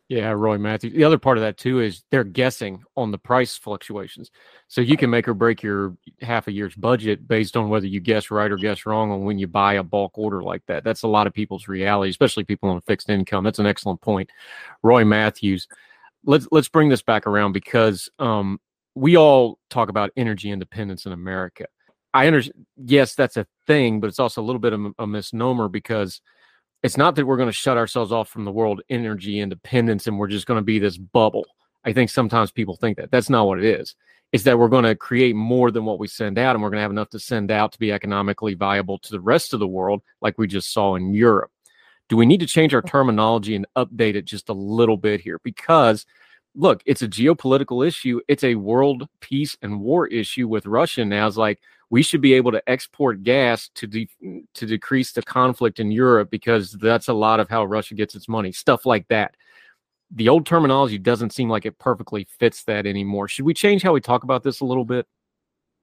Yeah, 0.09 0.31
Roy 0.31 0.57
Matthews. 0.57 0.95
The 0.95 1.05
other 1.05 1.19
part 1.19 1.37
of 1.37 1.43
that 1.43 1.59
too 1.59 1.81
is 1.81 2.03
they're 2.11 2.25
guessing 2.25 2.83
on 2.97 3.11
the 3.11 3.19
price 3.19 3.59
fluctuations. 3.59 4.31
So 4.67 4.81
you 4.81 4.97
can 4.97 5.11
make 5.11 5.29
or 5.29 5.35
break 5.35 5.63
your 5.63 5.97
half 6.23 6.49
a 6.49 6.53
year's 6.53 6.75
budget 6.75 7.29
based 7.29 7.59
on 7.59 7.69
whether 7.69 7.87
you 7.87 8.01
guess 8.01 8.31
right 8.31 8.51
or 8.51 8.57
guess 8.57 8.87
wrong 8.87 9.11
on 9.11 9.25
when 9.25 9.39
you 9.39 9.47
buy 9.47 9.75
a 9.75 9.83
bulk 9.83 10.17
order 10.17 10.43
like 10.43 10.63
that. 10.67 10.83
That's 10.83 11.03
a 11.03 11.09
lot 11.09 11.27
of 11.27 11.35
people's 11.35 11.69
reality, 11.69 12.09
especially 12.09 12.45
people 12.45 12.71
on 12.71 12.79
a 12.79 12.83
fixed 12.83 13.11
income. 13.11 13.45
That's 13.45 13.59
an 13.59 13.67
excellent 13.67 14.01
point. 14.01 14.31
Roy 14.83 15.05
Matthews. 15.05 15.69
Let's 16.25 16.49
let's 16.51 16.69
bring 16.69 16.89
this 16.89 17.03
back 17.03 17.27
around 17.27 17.53
because 17.53 18.09
um, 18.19 18.61
we 18.95 19.19
all 19.19 19.59
talk 19.69 19.91
about 19.91 20.11
energy 20.17 20.51
independence 20.51 21.05
in 21.05 21.13
America. 21.13 21.67
I 22.15 22.27
understand. 22.27 22.67
Yes, 22.77 23.15
that's 23.15 23.37
a 23.37 23.47
thing, 23.67 24.01
but 24.01 24.07
it's 24.07 24.19
also 24.19 24.41
a 24.41 24.45
little 24.45 24.59
bit 24.59 24.73
of 24.73 24.95
a 24.99 25.07
misnomer 25.07 25.69
because 25.69 26.23
it's 26.83 26.97
not 26.97 27.17
that 27.17 27.27
we're 27.27 27.37
going 27.37 27.49
to 27.49 27.53
shut 27.53 27.77
ourselves 27.77 28.13
off 28.13 28.29
from 28.29 28.45
the 28.45 28.53
world 28.53 28.83
energy 28.89 29.41
independence 29.41 30.07
and 30.07 30.19
we're 30.19 30.29
just 30.29 30.47
going 30.47 30.59
to 30.59 30.65
be 30.65 30.79
this 30.79 30.97
bubble. 30.97 31.45
I 31.85 31.93
think 31.93 32.11
sometimes 32.11 32.51
people 32.51 32.77
think 32.77 32.97
that 32.99 33.11
that's 33.11 33.31
not 33.31 33.47
what 33.47 33.59
it 33.59 33.65
is. 33.65 33.95
It's 34.31 34.45
that 34.45 34.59
we're 34.59 34.69
going 34.69 34.85
to 34.85 34.95
create 34.95 35.35
more 35.35 35.71
than 35.71 35.85
what 35.85 35.99
we 35.99 36.07
send 36.07 36.39
out 36.39 36.55
and 36.55 36.63
we're 36.63 36.71
going 36.71 36.79
to 36.79 36.83
have 36.83 36.91
enough 36.91 37.11
to 37.11 37.19
send 37.19 37.51
out 37.51 37.73
to 37.73 37.79
be 37.79 37.93
economically 37.93 38.55
viable 38.55 38.99
to 38.99 39.11
the 39.11 39.21
rest 39.21 39.55
of 39.55 39.61
the 39.61 39.67
world, 39.67 40.03
like 40.21 40.39
we 40.39 40.47
just 40.47 40.73
saw 40.73 40.97
in 40.97 41.15
Europe. 41.15 41.51
Do 42.09 42.17
we 42.17 42.27
need 42.27 42.41
to 42.41 42.47
change 42.47 42.75
our 42.75 42.83
terminology 42.83 43.55
and 43.55 43.67
update 43.77 44.15
it 44.15 44.25
just 44.25 44.49
a 44.49 44.55
little 44.55 44.97
bit 44.97 45.21
here? 45.21 45.41
Because 45.43 46.07
look, 46.55 46.83
it's 46.87 47.03
a 47.03 47.09
geopolitical 47.09 47.87
issue. 47.87 48.21
It's 48.29 48.45
a 48.45 48.57
world 48.57 49.09
peace 49.21 49.57
and 49.63 49.81
war 49.81 50.07
issue 50.07 50.49
with 50.49 50.67
Russia 50.67 51.05
now. 51.05 51.27
It's 51.27 51.37
like, 51.37 51.61
we 51.91 52.03
should 52.03 52.21
be 52.21 52.35
able 52.35 52.53
to 52.53 52.63
export 52.69 53.23
gas 53.23 53.71
to 53.75 53.87
de- 53.87 54.09
to 54.55 54.67
decrease 54.67 55.13
the 55.13 55.23
conflict 55.23 55.81
in 55.81 55.91
Europe 55.91 56.31
because 56.31 56.73
that's 56.73 57.09
a 57.09 57.13
lot 57.13 57.41
of 57.41 57.49
how 57.49 57.65
Russia 57.65 57.95
gets 57.95 58.15
its 58.15 58.29
money. 58.29 58.53
Stuff 58.53 58.87
like 58.87 59.07
that. 59.09 59.35
The 60.11 60.29
old 60.29 60.47
terminology 60.47 60.99
doesn't 60.99 61.33
seem 61.33 61.51
like 61.51 61.67
it 61.67 61.79
perfectly 61.79 62.27
fits 62.39 62.65
that 62.65 62.87
anymore. 62.87 63.29
Should 63.29 63.45
we 63.45 63.55
change 63.55 63.83
how 63.83 63.93
we 63.93 64.01
talk 64.01 64.25
about 64.25 64.43
this 64.43 64.61
a 64.61 64.65
little 64.65 64.85
bit? 64.85 65.07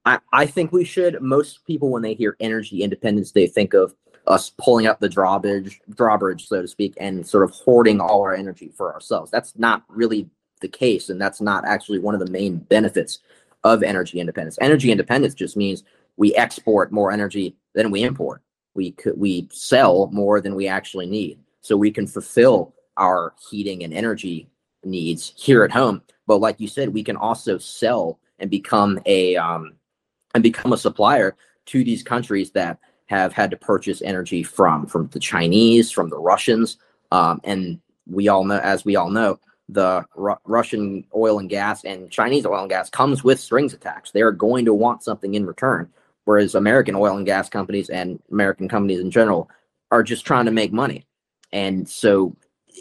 I, 0.05 0.19
I 0.33 0.45
think 0.45 0.71
we 0.71 0.83
should. 0.83 1.21
Most 1.21 1.65
people, 1.65 1.89
when 1.89 2.01
they 2.01 2.13
hear 2.13 2.35
energy 2.39 2.83
independence, 2.83 3.31
they 3.31 3.47
think 3.47 3.73
of 3.73 3.95
us 4.27 4.51
pulling 4.57 4.87
up 4.87 4.99
the 4.99 5.09
drawbridge, 5.09 5.79
drawbridge, 5.91 6.47
so 6.47 6.61
to 6.61 6.67
speak, 6.67 6.95
and 6.99 7.25
sort 7.25 7.43
of 7.43 7.51
hoarding 7.51 7.99
all 7.99 8.21
our 8.21 8.33
energy 8.33 8.71
for 8.75 8.93
ourselves. 8.93 9.29
That's 9.31 9.53
not 9.57 9.83
really 9.87 10.29
the 10.61 10.67
case, 10.67 11.09
and 11.09 11.21
that's 11.21 11.41
not 11.41 11.65
actually 11.65 11.99
one 11.99 12.15
of 12.15 12.19
the 12.19 12.31
main 12.31 12.57
benefits 12.57 13.19
of 13.63 13.83
energy 13.83 14.19
independence. 14.19 14.57
Energy 14.61 14.91
independence 14.91 15.33
just 15.33 15.57
means 15.57 15.83
we 16.17 16.33
export 16.35 16.91
more 16.91 17.11
energy 17.11 17.55
than 17.73 17.91
we 17.91 18.03
import. 18.03 18.41
We 18.73 18.91
could 18.91 19.17
we 19.17 19.47
sell 19.51 20.09
more 20.11 20.41
than 20.41 20.55
we 20.55 20.67
actually 20.67 21.05
need, 21.05 21.39
so 21.61 21.77
we 21.77 21.91
can 21.91 22.07
fulfill 22.07 22.73
our 22.97 23.33
heating 23.49 23.83
and 23.83 23.93
energy 23.93 24.49
needs 24.83 25.33
here 25.37 25.63
at 25.63 25.71
home. 25.71 26.01
But 26.27 26.37
like 26.37 26.59
you 26.59 26.67
said, 26.67 26.89
we 26.89 27.03
can 27.03 27.17
also 27.17 27.57
sell 27.57 28.19
and 28.39 28.49
become 28.49 28.99
a 29.05 29.35
um, 29.35 29.75
and 30.33 30.43
become 30.43 30.73
a 30.73 30.77
supplier 30.77 31.35
to 31.67 31.83
these 31.83 32.03
countries 32.03 32.51
that 32.51 32.79
have 33.07 33.33
had 33.33 33.51
to 33.51 33.57
purchase 33.57 34.01
energy 34.01 34.43
from 34.43 34.85
from 34.85 35.07
the 35.07 35.19
Chinese, 35.19 35.91
from 35.91 36.09
the 36.09 36.17
Russians, 36.17 36.77
um, 37.11 37.39
and 37.43 37.79
we 38.07 38.27
all 38.27 38.43
know, 38.43 38.59
as 38.59 38.85
we 38.85 38.95
all 38.95 39.09
know, 39.09 39.39
the 39.69 40.05
Ru- 40.15 40.35
Russian 40.45 41.05
oil 41.15 41.39
and 41.39 41.49
gas 41.49 41.85
and 41.85 42.11
Chinese 42.11 42.45
oil 42.45 42.61
and 42.61 42.69
gas 42.69 42.89
comes 42.89 43.23
with 43.23 43.39
strings 43.39 43.73
attached. 43.73 44.13
They 44.13 44.21
are 44.21 44.31
going 44.31 44.65
to 44.65 44.73
want 44.73 45.03
something 45.03 45.33
in 45.33 45.45
return, 45.45 45.91
whereas 46.25 46.55
American 46.55 46.95
oil 46.95 47.17
and 47.17 47.25
gas 47.25 47.49
companies 47.49 47.89
and 47.89 48.19
American 48.31 48.67
companies 48.67 48.99
in 48.99 49.09
general 49.09 49.49
are 49.91 50.03
just 50.03 50.25
trying 50.25 50.45
to 50.45 50.51
make 50.51 50.73
money. 50.73 51.05
And 51.51 51.87
so, 51.87 52.35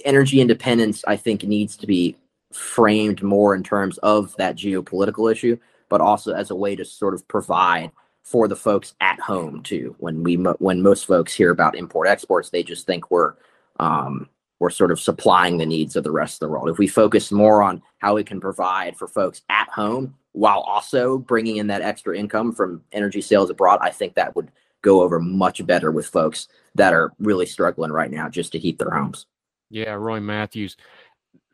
energy 0.04 0.40
independence, 0.40 1.04
I 1.06 1.16
think, 1.16 1.44
needs 1.44 1.76
to 1.76 1.86
be 1.86 2.16
framed 2.52 3.22
more 3.22 3.54
in 3.54 3.62
terms 3.62 3.98
of 3.98 4.34
that 4.36 4.56
geopolitical 4.56 5.30
issue, 5.30 5.56
but 5.88 6.00
also 6.00 6.32
as 6.32 6.50
a 6.50 6.56
way 6.56 6.74
to 6.76 6.84
sort 6.84 7.14
of 7.14 7.26
provide 7.28 7.90
for 8.22 8.48
the 8.48 8.56
folks 8.56 8.94
at 9.00 9.20
home 9.20 9.62
too. 9.62 9.94
When 9.98 10.22
we 10.22 10.34
when 10.36 10.82
most 10.82 11.06
folks 11.06 11.34
hear 11.34 11.50
about 11.50 11.76
import 11.76 12.08
exports, 12.08 12.50
they 12.50 12.62
just 12.62 12.86
think 12.86 13.10
we're 13.10 13.34
um, 13.78 14.28
we're 14.60 14.70
sort 14.70 14.90
of 14.90 15.00
supplying 15.00 15.58
the 15.58 15.66
needs 15.66 15.96
of 15.96 16.04
the 16.04 16.10
rest 16.10 16.34
of 16.36 16.40
the 16.40 16.48
world. 16.48 16.68
If 16.68 16.78
we 16.78 16.86
focus 16.86 17.32
more 17.32 17.62
on 17.62 17.82
how 17.98 18.14
we 18.14 18.24
can 18.24 18.40
provide 18.40 18.96
for 18.96 19.08
folks 19.08 19.42
at 19.48 19.68
home 19.68 20.14
while 20.32 20.60
also 20.60 21.18
bringing 21.18 21.56
in 21.56 21.66
that 21.68 21.82
extra 21.82 22.16
income 22.16 22.52
from 22.52 22.82
energy 22.92 23.20
sales 23.20 23.50
abroad, 23.50 23.78
I 23.82 23.90
think 23.90 24.14
that 24.14 24.34
would 24.36 24.50
go 24.82 25.02
over 25.02 25.18
much 25.18 25.64
better 25.66 25.90
with 25.90 26.06
folks 26.06 26.48
that 26.74 26.92
are 26.92 27.12
really 27.18 27.46
struggling 27.46 27.90
right 27.90 28.10
now 28.10 28.28
just 28.28 28.52
to 28.52 28.58
heat 28.58 28.78
their 28.78 28.90
homes. 28.90 29.26
Yeah, 29.70 29.92
Roy 29.94 30.20
Matthews. 30.20 30.76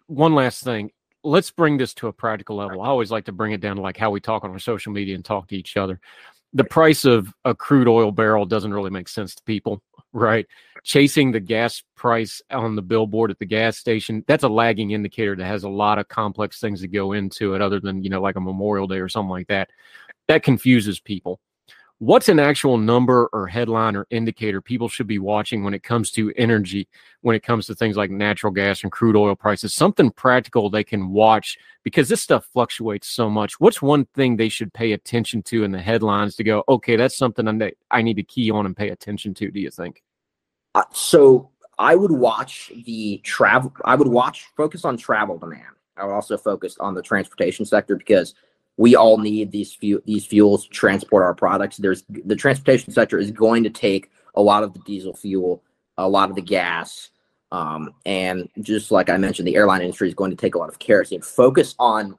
One 0.06 0.34
last 0.34 0.64
thing. 0.64 0.90
Let's 1.22 1.50
bring 1.50 1.78
this 1.78 1.94
to 1.94 2.08
a 2.08 2.12
practical 2.12 2.56
level. 2.56 2.82
I 2.82 2.88
always 2.88 3.10
like 3.10 3.26
to 3.26 3.32
bring 3.32 3.52
it 3.52 3.60
down 3.60 3.76
to 3.76 3.82
like 3.82 3.96
how 3.96 4.10
we 4.10 4.20
talk 4.20 4.42
on 4.42 4.50
our 4.50 4.58
social 4.58 4.92
media 4.92 5.14
and 5.14 5.24
talk 5.24 5.48
to 5.48 5.56
each 5.56 5.76
other. 5.76 6.00
The 6.52 6.64
price 6.64 7.04
of 7.04 7.32
a 7.44 7.54
crude 7.54 7.86
oil 7.86 8.10
barrel 8.10 8.44
doesn't 8.44 8.74
really 8.74 8.90
make 8.90 9.06
sense 9.06 9.34
to 9.36 9.42
people 9.44 9.82
right? 10.12 10.46
Chasing 10.82 11.32
the 11.32 11.40
gas 11.40 11.82
price 11.96 12.40
on 12.50 12.74
the 12.76 12.82
billboard 12.82 13.30
at 13.30 13.38
the 13.38 13.46
gas 13.46 13.76
station, 13.76 14.24
that's 14.26 14.44
a 14.44 14.48
lagging 14.48 14.92
indicator 14.92 15.36
that 15.36 15.44
has 15.44 15.64
a 15.64 15.68
lot 15.68 15.98
of 15.98 16.08
complex 16.08 16.60
things 16.60 16.80
that 16.80 16.88
go 16.88 17.12
into 17.12 17.54
it, 17.54 17.62
other 17.62 17.80
than, 17.80 18.02
you 18.02 18.10
know, 18.10 18.20
like 18.20 18.36
a 18.36 18.40
Memorial 18.40 18.86
Day 18.86 18.98
or 18.98 19.08
something 19.08 19.30
like 19.30 19.48
that. 19.48 19.70
That 20.28 20.42
confuses 20.42 21.00
people. 21.00 21.40
What's 22.00 22.30
an 22.30 22.38
actual 22.38 22.78
number 22.78 23.28
or 23.30 23.46
headline 23.46 23.94
or 23.94 24.06
indicator 24.08 24.62
people 24.62 24.88
should 24.88 25.06
be 25.06 25.18
watching 25.18 25.64
when 25.64 25.74
it 25.74 25.82
comes 25.82 26.10
to 26.12 26.32
energy, 26.34 26.88
when 27.20 27.36
it 27.36 27.42
comes 27.42 27.66
to 27.66 27.74
things 27.74 27.94
like 27.94 28.10
natural 28.10 28.54
gas 28.54 28.82
and 28.82 28.90
crude 28.90 29.16
oil 29.16 29.36
prices? 29.36 29.74
Something 29.74 30.10
practical 30.10 30.70
they 30.70 30.82
can 30.82 31.10
watch 31.10 31.58
because 31.84 32.08
this 32.08 32.22
stuff 32.22 32.46
fluctuates 32.54 33.06
so 33.06 33.28
much. 33.28 33.60
What's 33.60 33.82
one 33.82 34.06
thing 34.14 34.38
they 34.38 34.48
should 34.48 34.72
pay 34.72 34.92
attention 34.92 35.42
to 35.42 35.62
in 35.62 35.72
the 35.72 35.78
headlines 35.78 36.36
to 36.36 36.42
go, 36.42 36.64
okay, 36.70 36.96
that's 36.96 37.18
something 37.18 37.70
I 37.90 38.00
need 38.00 38.16
to 38.16 38.22
key 38.22 38.50
on 38.50 38.64
and 38.64 38.74
pay 38.74 38.88
attention 38.88 39.34
to? 39.34 39.50
Do 39.50 39.60
you 39.60 39.70
think? 39.70 40.02
Uh, 40.74 40.84
so 40.94 41.50
I 41.78 41.96
would 41.96 42.12
watch 42.12 42.72
the 42.86 43.20
travel. 43.24 43.74
I 43.84 43.94
would 43.94 44.08
watch 44.08 44.46
focus 44.56 44.86
on 44.86 44.96
travel 44.96 45.36
demand. 45.36 45.76
I 45.98 46.06
would 46.06 46.14
also 46.14 46.38
focus 46.38 46.78
on 46.80 46.94
the 46.94 47.02
transportation 47.02 47.66
sector 47.66 47.94
because 47.94 48.34
we 48.80 48.96
all 48.96 49.18
need 49.18 49.52
these 49.52 49.74
fuel 49.74 50.00
these 50.06 50.24
fuels 50.24 50.64
to 50.64 50.70
transport 50.70 51.22
our 51.22 51.34
products. 51.34 51.76
There's 51.76 52.02
the 52.08 52.34
transportation 52.34 52.94
sector 52.94 53.18
is 53.18 53.30
going 53.30 53.62
to 53.64 53.70
take 53.70 54.10
a 54.34 54.40
lot 54.40 54.62
of 54.62 54.72
the 54.72 54.78
diesel 54.80 55.14
fuel, 55.14 55.62
a 55.98 56.08
lot 56.08 56.30
of 56.30 56.34
the 56.34 56.40
gas, 56.40 57.10
um, 57.52 57.92
and 58.06 58.48
just 58.62 58.90
like 58.90 59.10
I 59.10 59.18
mentioned, 59.18 59.46
the 59.46 59.56
airline 59.56 59.82
industry 59.82 60.08
is 60.08 60.14
going 60.14 60.30
to 60.30 60.36
take 60.36 60.54
a 60.54 60.58
lot 60.58 60.70
of 60.70 60.78
kerosene. 60.78 61.20
Focus 61.20 61.74
on 61.78 62.18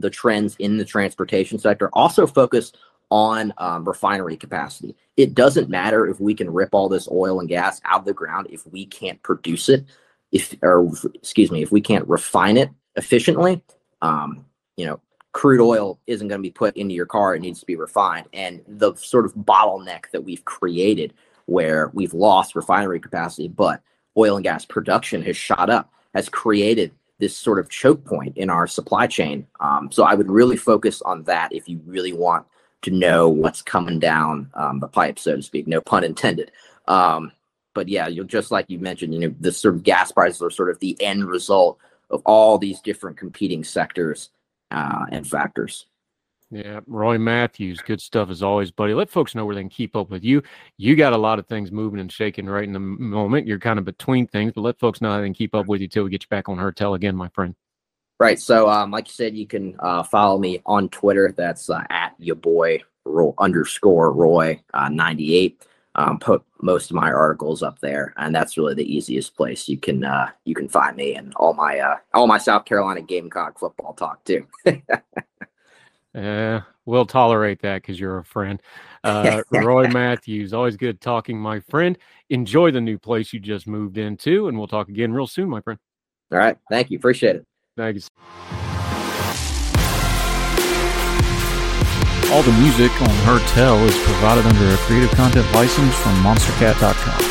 the 0.00 0.10
trends 0.10 0.56
in 0.58 0.76
the 0.76 0.84
transportation 0.84 1.56
sector. 1.56 1.88
Also 1.92 2.26
focus 2.26 2.72
on 3.12 3.54
um, 3.58 3.84
refinery 3.84 4.36
capacity. 4.36 4.96
It 5.16 5.36
doesn't 5.36 5.70
matter 5.70 6.08
if 6.08 6.18
we 6.18 6.34
can 6.34 6.52
rip 6.52 6.70
all 6.72 6.88
this 6.88 7.08
oil 7.12 7.38
and 7.38 7.48
gas 7.48 7.80
out 7.84 8.00
of 8.00 8.06
the 8.06 8.12
ground 8.12 8.48
if 8.50 8.66
we 8.66 8.86
can't 8.86 9.22
produce 9.22 9.68
it, 9.68 9.84
if 10.32 10.52
or 10.62 10.90
excuse 11.14 11.52
me, 11.52 11.62
if 11.62 11.70
we 11.70 11.80
can't 11.80 12.08
refine 12.08 12.56
it 12.56 12.70
efficiently. 12.96 13.62
Um, 14.02 14.46
you 14.76 14.86
know, 14.86 15.00
crude 15.36 15.60
oil 15.60 16.00
isn't 16.06 16.28
going 16.28 16.38
to 16.38 16.48
be 16.48 16.50
put 16.50 16.74
into 16.78 16.94
your 16.94 17.04
car; 17.04 17.34
it 17.34 17.40
needs 17.40 17.60
to 17.60 17.66
be 17.66 17.76
refined. 17.76 18.26
And 18.32 18.62
the 18.66 18.94
sort 18.94 19.26
of 19.26 19.34
bottleneck 19.34 20.10
that 20.12 20.24
we've 20.24 20.44
created, 20.46 21.12
where 21.44 21.90
we've 21.92 22.14
lost 22.14 22.56
refinery 22.56 23.00
capacity, 23.00 23.48
but 23.48 23.82
oil 24.16 24.36
and 24.36 24.44
gas 24.44 24.64
production 24.64 25.20
has 25.24 25.36
shot 25.36 25.68
up, 25.68 25.92
has 26.14 26.30
created 26.30 26.90
this 27.18 27.36
sort 27.36 27.58
of 27.58 27.68
choke 27.68 28.02
point 28.06 28.34
in 28.38 28.48
our 28.48 28.66
supply 28.66 29.06
chain. 29.06 29.46
Um, 29.60 29.92
so 29.92 30.04
I 30.04 30.14
would 30.14 30.30
really 30.30 30.56
focus 30.56 31.02
on 31.02 31.22
that 31.24 31.52
if 31.52 31.68
you 31.68 31.82
really 31.84 32.14
want 32.14 32.46
to 32.82 32.90
know 32.90 33.28
what's 33.28 33.60
coming 33.60 33.98
down 33.98 34.50
um, 34.54 34.80
the 34.80 34.88
pipe, 34.88 35.18
so 35.18 35.36
to 35.36 35.42
speak. 35.42 35.66
No 35.66 35.82
pun 35.82 36.02
intended. 36.02 36.50
Um, 36.88 37.30
but 37.74 37.90
yeah, 37.90 38.06
you'll 38.08 38.24
just 38.24 38.50
like 38.50 38.70
you 38.70 38.78
mentioned, 38.78 39.12
you 39.12 39.20
know, 39.20 39.34
the 39.38 39.52
sort 39.52 39.74
of 39.74 39.82
gas 39.82 40.12
prices 40.12 40.40
are 40.40 40.50
sort 40.50 40.70
of 40.70 40.78
the 40.78 40.96
end 40.98 41.26
result 41.26 41.78
of 42.08 42.22
all 42.24 42.56
these 42.56 42.80
different 42.80 43.18
competing 43.18 43.62
sectors 43.64 44.30
uh, 44.70 45.06
and 45.10 45.26
factors. 45.26 45.86
Yeah, 46.50 46.80
Roy 46.86 47.18
Matthews, 47.18 47.80
good 47.80 48.00
stuff 48.00 48.30
as 48.30 48.40
always, 48.40 48.70
buddy. 48.70 48.94
Let 48.94 49.10
folks 49.10 49.34
know 49.34 49.44
where 49.44 49.56
they 49.56 49.62
can 49.62 49.68
keep 49.68 49.96
up 49.96 50.10
with 50.10 50.22
you. 50.22 50.42
You 50.76 50.94
got 50.94 51.12
a 51.12 51.18
lot 51.18 51.40
of 51.40 51.46
things 51.46 51.72
moving 51.72 51.98
and 51.98 52.10
shaking 52.10 52.46
right 52.46 52.62
in 52.62 52.72
the 52.72 52.78
moment. 52.78 53.48
You're 53.48 53.58
kind 53.58 53.80
of 53.80 53.84
between 53.84 54.28
things, 54.28 54.52
but 54.54 54.60
let 54.60 54.78
folks 54.78 55.00
know 55.00 55.10
how 55.10 55.18
they 55.18 55.26
can 55.26 55.34
keep 55.34 55.56
up 55.56 55.66
with 55.66 55.80
you 55.80 55.88
till 55.88 56.04
we 56.04 56.10
get 56.10 56.22
you 56.22 56.28
back 56.28 56.48
on 56.48 56.56
Heard 56.56 56.76
Tell 56.76 56.94
again, 56.94 57.16
my 57.16 57.28
friend. 57.30 57.56
Right. 58.20 58.38
So, 58.38 58.70
um, 58.70 58.92
like 58.92 59.08
you 59.08 59.12
said, 59.12 59.36
you 59.36 59.46
can 59.46 59.76
uh, 59.80 60.04
follow 60.04 60.38
me 60.38 60.62
on 60.64 60.88
Twitter. 60.88 61.34
That's 61.36 61.68
uh, 61.68 61.82
at 61.90 62.14
your 62.18 62.36
boy 62.36 62.82
Roy, 63.04 63.32
underscore 63.38 64.12
Roy 64.12 64.62
uh, 64.72 64.88
ninety 64.88 65.34
eight. 65.34 65.66
Um, 65.98 66.18
put 66.18 66.42
most 66.60 66.90
of 66.90 66.96
my 66.96 67.10
articles 67.10 67.62
up 67.62 67.80
there, 67.80 68.12
and 68.18 68.34
that's 68.34 68.58
really 68.58 68.74
the 68.74 68.94
easiest 68.94 69.34
place 69.34 69.66
you 69.66 69.78
can 69.78 70.04
uh, 70.04 70.28
you 70.44 70.54
can 70.54 70.68
find 70.68 70.94
me 70.94 71.14
and 71.14 71.32
all 71.36 71.54
my 71.54 71.78
uh, 71.78 71.96
all 72.12 72.26
my 72.26 72.38
South 72.38 72.66
Carolina 72.66 73.00
Gamecock 73.00 73.58
football 73.58 73.94
talk 73.94 74.22
too. 74.24 74.46
Yeah, 76.16 76.62
we'll 76.86 77.04
tolerate 77.04 77.60
that 77.60 77.82
because 77.82 78.00
you're 78.00 78.18
a 78.18 78.24
friend. 78.24 78.62
Uh, 79.04 79.42
Roy 79.50 79.86
Matthews, 79.92 80.54
always 80.54 80.76
good 80.76 81.00
talking, 81.00 81.38
my 81.38 81.60
friend. 81.60 81.98
Enjoy 82.30 82.70
the 82.70 82.80
new 82.80 82.98
place 82.98 83.34
you 83.34 83.38
just 83.38 83.66
moved 83.66 83.98
into, 83.98 84.48
and 84.48 84.56
we'll 84.56 84.66
talk 84.66 84.88
again 84.88 85.12
real 85.12 85.26
soon, 85.26 85.50
my 85.50 85.60
friend. 85.60 85.78
All 86.32 86.38
right. 86.38 86.56
Thank 86.70 86.90
you. 86.90 86.96
Appreciate 86.96 87.36
it. 87.36 87.44
Thanks. 87.76 88.08
All 92.32 92.42
the 92.42 92.52
music 92.60 92.90
on 93.00 93.08
Heard 93.24 93.46
Tell 93.48 93.78
is 93.84 93.96
provided 93.98 94.46
under 94.46 94.74
a 94.74 94.76
creative 94.78 95.10
content 95.12 95.46
license 95.54 95.94
from 95.94 96.12
monstercat.com. 96.22 97.22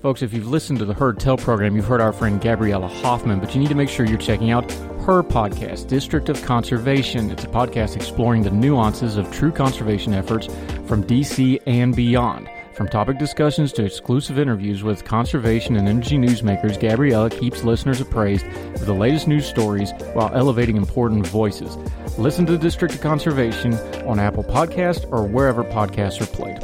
Folks, 0.00 0.22
if 0.22 0.32
you've 0.32 0.48
listened 0.48 0.78
to 0.78 0.86
the 0.86 0.94
Heard 0.94 1.20
Tell 1.20 1.36
program, 1.36 1.76
you've 1.76 1.86
heard 1.86 2.00
our 2.00 2.14
friend 2.14 2.40
Gabriella 2.40 2.88
Hoffman, 2.88 3.40
but 3.40 3.54
you 3.54 3.60
need 3.60 3.68
to 3.68 3.74
make 3.74 3.90
sure 3.90 4.06
you're 4.06 4.16
checking 4.18 4.50
out 4.50 4.70
her 5.02 5.22
podcast, 5.22 5.86
District 5.86 6.30
of 6.30 6.42
Conservation. 6.42 7.30
It's 7.30 7.44
a 7.44 7.48
podcast 7.48 7.94
exploring 7.94 8.42
the 8.42 8.50
nuances 8.50 9.16
of 9.18 9.30
true 9.30 9.52
conservation 9.52 10.14
efforts 10.14 10.46
from 10.86 11.04
DC 11.04 11.58
and 11.66 11.94
beyond. 11.94 12.48
From 12.74 12.88
topic 12.88 13.18
discussions 13.18 13.72
to 13.74 13.84
exclusive 13.84 14.36
interviews 14.36 14.82
with 14.82 15.04
conservation 15.04 15.76
and 15.76 15.86
energy 15.86 16.18
newsmakers, 16.18 16.80
Gabriella 16.80 17.30
keeps 17.30 17.62
listeners 17.62 18.00
appraised 18.00 18.44
of 18.46 18.84
the 18.84 18.92
latest 18.92 19.28
news 19.28 19.46
stories 19.46 19.92
while 20.12 20.34
elevating 20.34 20.76
important 20.76 21.24
voices. 21.24 21.76
Listen 22.18 22.44
to 22.46 22.52
the 22.52 22.58
District 22.58 22.92
of 22.92 23.00
Conservation 23.00 23.74
on 24.08 24.18
Apple 24.18 24.42
Podcast 24.42 25.08
or 25.12 25.22
wherever 25.22 25.62
podcasts 25.62 26.20
are 26.20 26.26
played. 26.26 26.58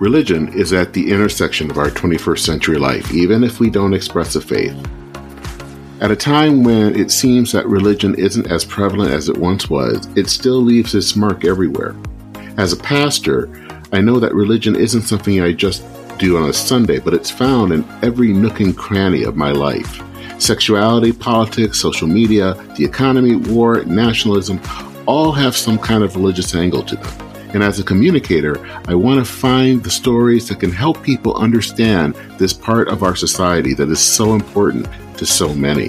Religion 0.00 0.52
is 0.52 0.72
at 0.72 0.92
the 0.92 1.12
intersection 1.12 1.70
of 1.70 1.78
our 1.78 1.90
21st 1.90 2.40
century 2.40 2.78
life, 2.78 3.12
even 3.12 3.44
if 3.44 3.60
we 3.60 3.70
don't 3.70 3.94
express 3.94 4.34
a 4.34 4.40
faith. 4.40 4.76
At 6.00 6.10
a 6.10 6.16
time 6.16 6.64
when 6.64 6.96
it 6.96 7.12
seems 7.12 7.52
that 7.52 7.68
religion 7.68 8.16
isn't 8.16 8.50
as 8.50 8.64
prevalent 8.64 9.12
as 9.12 9.28
it 9.28 9.38
once 9.38 9.70
was, 9.70 10.04
it 10.16 10.28
still 10.28 10.60
leaves 10.60 10.96
its 10.96 11.14
mark 11.14 11.44
everywhere. 11.44 11.94
As 12.56 12.72
a 12.72 12.76
pastor, 12.76 13.50
I 13.92 14.00
know 14.00 14.20
that 14.20 14.32
religion 14.32 14.76
isn't 14.76 15.02
something 15.02 15.40
I 15.40 15.52
just 15.52 15.84
do 16.18 16.36
on 16.36 16.48
a 16.48 16.52
Sunday, 16.52 17.00
but 17.00 17.12
it's 17.12 17.30
found 17.30 17.72
in 17.72 17.84
every 18.00 18.32
nook 18.32 18.60
and 18.60 18.76
cranny 18.76 19.24
of 19.24 19.34
my 19.34 19.50
life. 19.50 20.00
Sexuality, 20.38 21.12
politics, 21.12 21.80
social 21.80 22.06
media, 22.06 22.54
the 22.76 22.84
economy, 22.84 23.34
war, 23.34 23.84
nationalism 23.84 24.60
all 25.06 25.32
have 25.32 25.56
some 25.56 25.78
kind 25.78 26.04
of 26.04 26.14
religious 26.14 26.54
angle 26.54 26.84
to 26.84 26.94
them. 26.94 27.30
And 27.54 27.62
as 27.62 27.80
a 27.80 27.84
communicator, 27.84 28.64
I 28.86 28.94
want 28.94 29.18
to 29.18 29.30
find 29.30 29.82
the 29.82 29.90
stories 29.90 30.48
that 30.48 30.60
can 30.60 30.70
help 30.70 31.02
people 31.02 31.36
understand 31.36 32.14
this 32.38 32.52
part 32.52 32.86
of 32.86 33.02
our 33.02 33.16
society 33.16 33.74
that 33.74 33.88
is 33.88 34.00
so 34.00 34.34
important 34.34 34.86
to 35.18 35.26
so 35.26 35.52
many. 35.54 35.88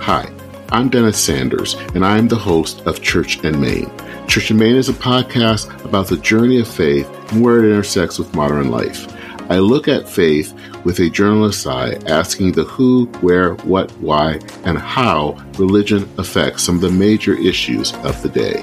Hi, 0.00 0.30
I'm 0.70 0.90
Dennis 0.90 1.18
Sanders, 1.18 1.76
and 1.94 2.04
I'm 2.04 2.28
the 2.28 2.36
host 2.36 2.82
of 2.82 3.00
Church 3.00 3.42
and 3.42 3.58
Main. 3.58 3.90
Church 4.26 4.50
and 4.50 4.60
Main 4.60 4.76
is 4.76 4.90
a 4.90 4.92
podcast 4.92 5.82
about 5.82 6.08
the 6.08 6.18
journey 6.18 6.60
of 6.60 6.68
faith 6.68 7.08
and 7.32 7.42
where 7.42 7.64
it 7.64 7.70
intersects 7.70 8.18
with 8.18 8.34
modern 8.34 8.70
life. 8.70 9.06
I 9.50 9.60
look 9.60 9.88
at 9.88 10.06
faith 10.06 10.52
with 10.84 10.98
a 10.98 11.08
journalist's 11.08 11.66
eye, 11.66 11.94
asking 12.06 12.52
the 12.52 12.64
who, 12.64 13.06
where, 13.22 13.54
what, 13.54 13.90
why, 13.92 14.40
and 14.64 14.76
how 14.76 15.42
religion 15.56 16.06
affects 16.18 16.64
some 16.64 16.74
of 16.74 16.82
the 16.82 16.90
major 16.90 17.32
issues 17.32 17.94
of 18.04 18.20
the 18.20 18.28
day. 18.28 18.62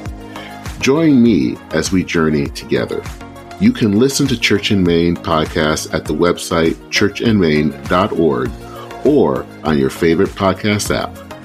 Join 0.81 1.23
me 1.23 1.57
as 1.71 1.91
we 1.91 2.03
journey 2.03 2.45
together. 2.49 3.01
You 3.59 3.73
can 3.73 3.97
listen 3.97 4.27
to 4.27 4.39
Church 4.39 4.69
in 4.69 4.83
Main 4.83 5.15
podcast 5.15 5.91
at 5.91 6.05
the 6.05 6.13
website 6.13 6.75
churchandmain.org 6.91 8.51
or 9.07 9.43
on 9.63 9.79
your 9.79 9.89
favorite 9.89 10.29
podcast 10.29 10.95
app. 10.95 11.24